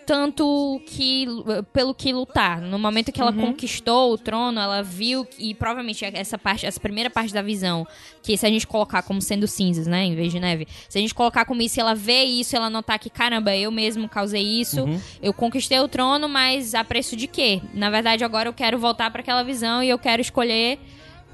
tanto 0.06 0.82
que 0.86 1.26
pelo 1.72 1.94
que 1.94 2.12
lutar. 2.14 2.62
No 2.62 2.78
momento 2.78 3.12
que 3.12 3.22
ela 3.22 3.34
conquistou 3.34 4.14
o 4.14 4.18
trono, 4.18 4.60
ela 4.60 4.82
viu 4.82 5.28
e 5.40 5.54
provavelmente 5.54 6.06
essa 6.06 6.38
parte, 6.38 6.66
essa 6.66 6.80
primeira 6.80 7.10
parte 7.10 7.34
da 7.34 7.42
visão, 7.42 7.88
que 8.22 8.38
se 8.38 8.46
a 8.46 8.50
gente 8.50 8.68
colocar 8.68 9.02
como 9.04 9.22
sendo 9.22 9.48
cinzas, 9.48 9.88
né, 9.88 10.04
em 10.04 10.16
vez 10.16 10.32
de 10.32 10.40
neve, 10.40 10.68
se 10.88 10.98
a 10.98 11.02
gente 11.02 11.14
colocar 11.14 11.46
como 11.46 11.62
isso, 11.62 11.80
ela 11.80 11.96
vê 11.96 12.24
isso, 12.24 12.56
ela 12.56 12.70
notar 12.70 13.00
que 13.00 13.10
caramba, 13.10 13.56
eu 13.56 13.72
mesmo 13.72 14.08
causei 14.08 14.44
isso, 14.44 14.86
eu 15.22 15.34
conquistei 15.34 15.80
o 15.80 15.88
trono, 15.88 16.28
mas 16.28 16.76
a 16.76 16.84
preço 16.84 17.16
de 17.16 17.28
quê? 17.28 17.62
Na 17.74 17.90
verdade, 17.90 18.24
agora 18.24 18.50
eu 18.50 18.54
quero 18.54 18.78
voltar 18.78 19.10
para 19.12 19.22
aquela 19.22 19.44
visão 19.44 19.84
e 19.84 19.90
eu 19.90 20.00
quero 20.00 20.22
escolher 20.22 20.80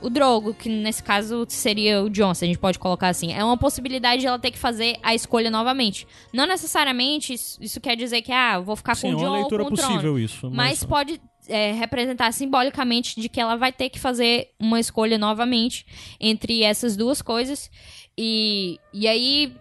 o 0.02 0.10
Drogo, 0.10 0.54
que 0.54 0.70
nesse 0.70 1.04
caso 1.04 1.46
seria 1.48 2.02
o 2.02 2.10
John, 2.10 2.34
se 2.34 2.46
a 2.46 2.48
gente 2.48 2.60
pode 2.60 2.80
colocar 2.80 3.10
assim. 3.10 3.34
É 3.34 3.44
uma 3.44 3.58
possibilidade 3.58 4.22
de 4.22 4.28
ela 4.28 4.40
ter 4.40 4.52
que 4.52 4.58
fazer 4.58 4.98
a 5.04 5.14
escolha 5.14 5.50
novamente. 5.50 6.08
Não 6.34 6.46
necessariamente 6.46 7.34
isso, 7.34 7.62
isso 7.62 7.82
quer 7.82 7.96
dizer 7.96 8.22
que, 8.22 8.32
ah, 8.32 8.60
vou 8.60 8.76
ficar 8.76 8.96
Sim, 8.96 9.14
com 9.14 9.14
é 9.14 9.16
o 9.16 9.20
John 9.20 9.30
uma 9.30 9.38
ou 9.40 9.50
com 9.50 9.56
o 9.56 9.58
trono. 9.58 9.76
possível 9.76 10.20
isso. 10.20 10.50
Mas 10.52 10.84
pode 10.84 11.22
é, 11.48 11.72
representar 11.72 12.32
simbolicamente 12.32 13.20
de 13.20 13.28
que 13.28 13.40
ela 13.40 13.56
vai 13.56 13.72
ter 13.72 13.90
que 13.90 14.00
fazer 14.00 14.50
uma 14.60 14.80
escolha 14.80 15.18
novamente 15.18 15.86
entre 16.20 16.64
essas 16.64 16.96
duas 16.96 17.22
coisas. 17.22 17.70
E, 18.18 18.78
e 18.94 19.08
aí, 19.08 19.56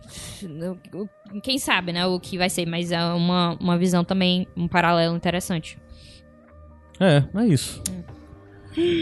quem 1.42 1.58
sabe, 1.58 1.92
né, 1.92 2.06
o 2.06 2.18
que 2.18 2.36
vai 2.36 2.50
ser, 2.50 2.66
mas 2.66 2.90
é 2.90 3.00
uma, 3.04 3.56
uma 3.60 3.78
visão 3.78 4.04
também, 4.04 4.46
um 4.56 4.66
paralelo 4.66 5.16
interessante. 5.16 5.78
É, 7.00 7.22
é 7.40 7.46
isso. 7.46 7.80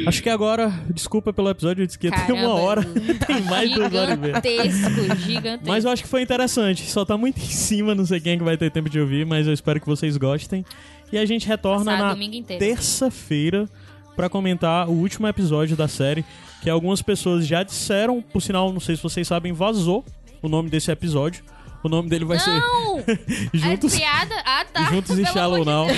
Acho 0.06 0.22
que 0.22 0.28
agora, 0.28 0.72
desculpa 0.92 1.32
pelo 1.32 1.48
episódio, 1.50 1.82
eu 1.82 1.86
disse 1.86 1.98
que 1.98 2.06
ia 2.06 2.12
ter 2.12 2.32
uma 2.32 2.42
Caramba, 2.42 2.54
hora. 2.54 2.84
Tem 3.26 3.42
mais 3.42 3.72
duas 3.72 3.92
horas 3.94 4.14
e 4.14 4.16
meia. 4.16 4.34
Gigantesco, 4.34 5.16
gigantesco. 5.20 5.68
Mas 5.68 5.84
eu 5.84 5.90
acho 5.90 6.02
que 6.02 6.08
foi 6.08 6.22
interessante. 6.22 6.82
Só 6.90 7.04
tá 7.04 7.16
muito 7.16 7.38
em 7.38 7.46
cima, 7.46 7.94
não 7.94 8.06
sei 8.06 8.20
quem 8.20 8.32
é 8.32 8.36
que 8.36 8.44
vai 8.44 8.56
ter 8.56 8.70
tempo 8.70 8.88
de 8.88 9.00
ouvir, 9.00 9.26
mas 9.26 9.46
eu 9.46 9.52
espero 9.52 9.80
que 9.80 9.86
vocês 9.86 10.16
gostem. 10.16 10.64
E 11.12 11.18
a 11.18 11.24
gente 11.24 11.46
retorna 11.46 11.92
Passar 11.92 12.16
na 12.16 12.58
terça-feira 12.58 13.68
pra 14.14 14.28
comentar 14.28 14.88
o 14.88 14.92
último 14.92 15.28
episódio 15.28 15.76
da 15.76 15.86
série, 15.86 16.24
que 16.62 16.70
algumas 16.70 17.02
pessoas 17.02 17.46
já 17.46 17.62
disseram, 17.62 18.22
por 18.22 18.40
sinal, 18.40 18.72
não 18.72 18.80
sei 18.80 18.96
se 18.96 19.02
vocês 19.02 19.28
sabem, 19.28 19.52
vazou 19.52 20.04
o 20.42 20.48
nome 20.48 20.70
desse 20.70 20.90
episódio. 20.90 21.44
O 21.82 21.88
nome 21.88 22.08
dele 22.08 22.24
vai 22.24 22.36
Não! 22.38 22.44
ser 22.44 23.20
Juntos, 23.54 23.94
É 23.94 23.98
piada? 23.98 24.34
Ah, 24.44 24.64
tá. 24.72 24.84
Juntos 24.92 25.18
e 25.18 25.22
Pelo 25.22 25.32
Shallow 25.34 25.64
Now. 25.64 25.86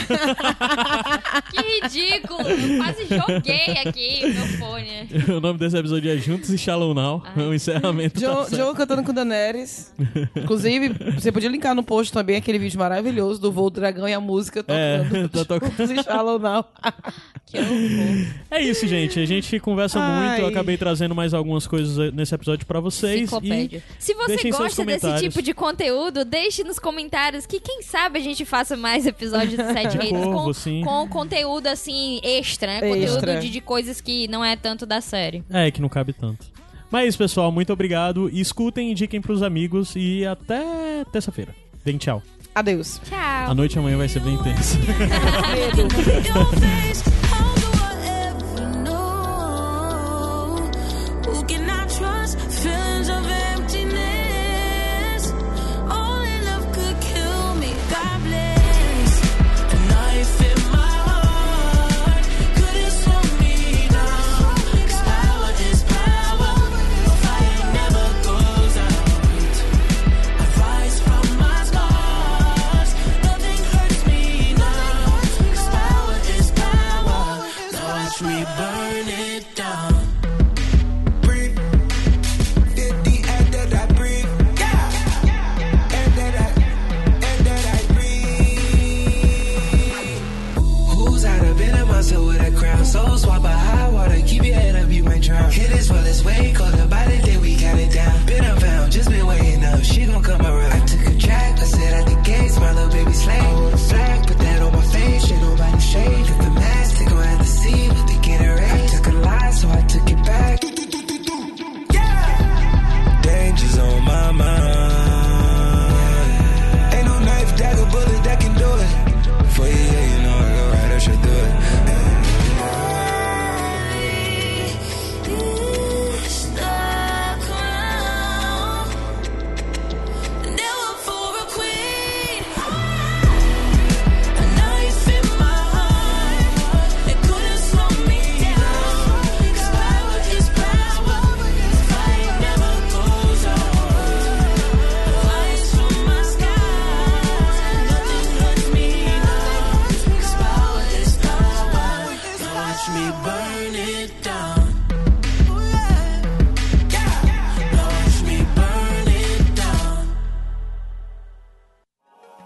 Que 1.50 1.80
ridículo! 1.80 2.40
Eu 2.42 2.76
quase 2.78 3.06
joguei 3.08 3.72
aqui 3.86 4.26
meu 4.26 4.46
fone. 4.58 5.08
o 5.36 5.40
nome 5.40 5.58
desse 5.58 5.76
episódio 5.76 6.10
é 6.10 6.16
Juntos 6.16 6.50
e 6.50 6.58
Shallow 6.58 6.94
Now. 6.94 7.22
É 7.36 7.40
o 7.40 7.54
encerramento 7.54 8.18
John, 8.20 8.44
série. 8.44 8.56
John 8.62 8.74
cantando 8.74 9.02
com 9.02 9.12
Daenerys. 9.12 9.92
Inclusive, 10.36 10.90
você 11.14 11.32
podia 11.32 11.48
linkar 11.48 11.74
no 11.74 11.82
post 11.82 12.12
também 12.12 12.36
aquele 12.36 12.58
vídeo 12.58 12.78
maravilhoso 12.78 13.40
do 13.40 13.50
voo 13.52 13.70
do 13.70 13.80
dragão 13.80 14.08
e 14.08 14.12
a 14.14 14.20
música 14.20 14.64
É, 14.68 14.98
tocando. 15.04 15.28
tá 15.28 15.44
tocando. 15.44 15.70
Juntos 15.76 15.90
e 15.90 16.02
Shallow 16.02 16.38
Now. 16.38 16.64
Que 17.46 17.58
horror. 17.58 18.26
É 18.50 18.62
isso, 18.62 18.86
gente. 18.86 19.18
A 19.20 19.26
gente 19.26 19.58
conversa 19.60 19.98
Ai. 20.00 20.28
muito. 20.28 20.40
Eu 20.42 20.48
acabei 20.48 20.76
trazendo 20.76 21.14
mais 21.14 21.32
algumas 21.32 21.66
coisas 21.66 22.12
nesse 22.12 22.34
episódio 22.34 22.66
pra 22.66 22.80
vocês. 22.80 23.22
Enciclopédia. 23.22 23.82
Se 23.98 24.14
você 24.14 24.50
gosta 24.50 24.84
desse 24.84 25.16
tipo 25.20 25.40
de 25.42 25.54
conteúdo, 25.54 25.67
deixe 26.26 26.64
nos 26.64 26.78
comentários 26.78 27.46
que 27.46 27.60
quem 27.60 27.82
sabe 27.82 28.18
a 28.18 28.22
gente 28.22 28.44
faça 28.44 28.76
mais 28.76 29.06
episódios 29.06 29.56
do 29.56 29.64
Sete 29.72 29.96
Reinos 29.98 30.24
com, 30.24 30.52
sim. 30.52 30.82
com 30.84 31.08
conteúdo 31.08 31.66
assim 31.66 32.20
extra, 32.22 32.80
né? 32.80 32.90
Extra. 32.90 33.20
Conteúdo 33.20 33.40
de, 33.40 33.50
de 33.50 33.60
coisas 33.60 34.00
que 34.00 34.28
não 34.28 34.44
é 34.44 34.56
tanto 34.56 34.86
da 34.86 35.00
série. 35.00 35.44
É, 35.50 35.70
que 35.70 35.80
não 35.80 35.88
cabe 35.88 36.12
tanto. 36.12 36.46
Mas 36.90 37.04
é 37.04 37.08
isso, 37.08 37.18
pessoal. 37.18 37.52
Muito 37.52 37.72
obrigado. 37.72 38.28
Escutem, 38.30 38.90
indiquem 38.90 39.20
pros 39.20 39.42
amigos 39.42 39.94
e 39.94 40.24
até 40.24 41.04
terça-feira. 41.12 41.54
Deem 41.84 41.98
tchau. 41.98 42.22
Adeus. 42.54 43.00
Tchau. 43.04 43.50
A 43.50 43.54
noite 43.54 43.78
amanhã 43.78 43.96
vai 43.96 44.08
ser 44.08 44.20
bem 44.20 44.34
intensa. 44.34 44.78
Hit 95.88 95.96
as 95.96 96.02
well 96.02 96.06
as 96.06 96.24
way 96.24 96.52
colder 96.52 96.86
by 96.86 97.04
the 97.06 97.22
day 97.24 97.36
we 97.38 97.56
got 97.56 97.78
it 97.78 97.92
down. 97.92 98.26
Been 98.26 98.44
unfound, 98.44 98.92
just 98.92 99.10
been 99.10 99.26
waiting 99.26 99.64
up, 99.64 99.82
she 99.82 100.04
gon' 100.04 100.22
come 100.22 100.44
around. 100.44 100.72
I 100.72 100.86
took 100.86 101.06
a 101.06 101.18
track, 101.18 101.58
I 101.58 101.64
said 101.64 101.94
at 101.94 102.06
the 102.06 102.22
gates, 102.22 102.58
my 102.58 102.72
little 102.74 102.90
baby 102.90 103.10
a 103.10 103.76
flag, 103.76 104.26
put 104.26 104.38
that 104.38 104.62
on 104.62 104.72
my 104.72 104.82
face, 104.82 105.26
shit 105.26 105.40
nobody 105.40 105.80
shade. 105.80 106.26
Took 106.26 106.38
the 106.38 106.50
mask, 106.50 107.08
gon' 107.08 107.22
have 107.22 107.38
to 107.38 107.44
see 107.46 107.88
what 107.88 108.06
they 108.08 108.18
get 108.20 108.40
erased. 108.40 108.94
I 108.94 108.96
took 108.96 109.06
a 109.06 109.16
lie, 109.18 109.50
so 109.50 109.68
I 109.70 109.80
took 109.82 110.10
it 110.10 110.24
back. 110.24 110.64
Yeah! 111.94 113.20
Danger's 113.22 113.78
on 113.78 114.04
my 114.04 114.32
mind. 114.32 114.77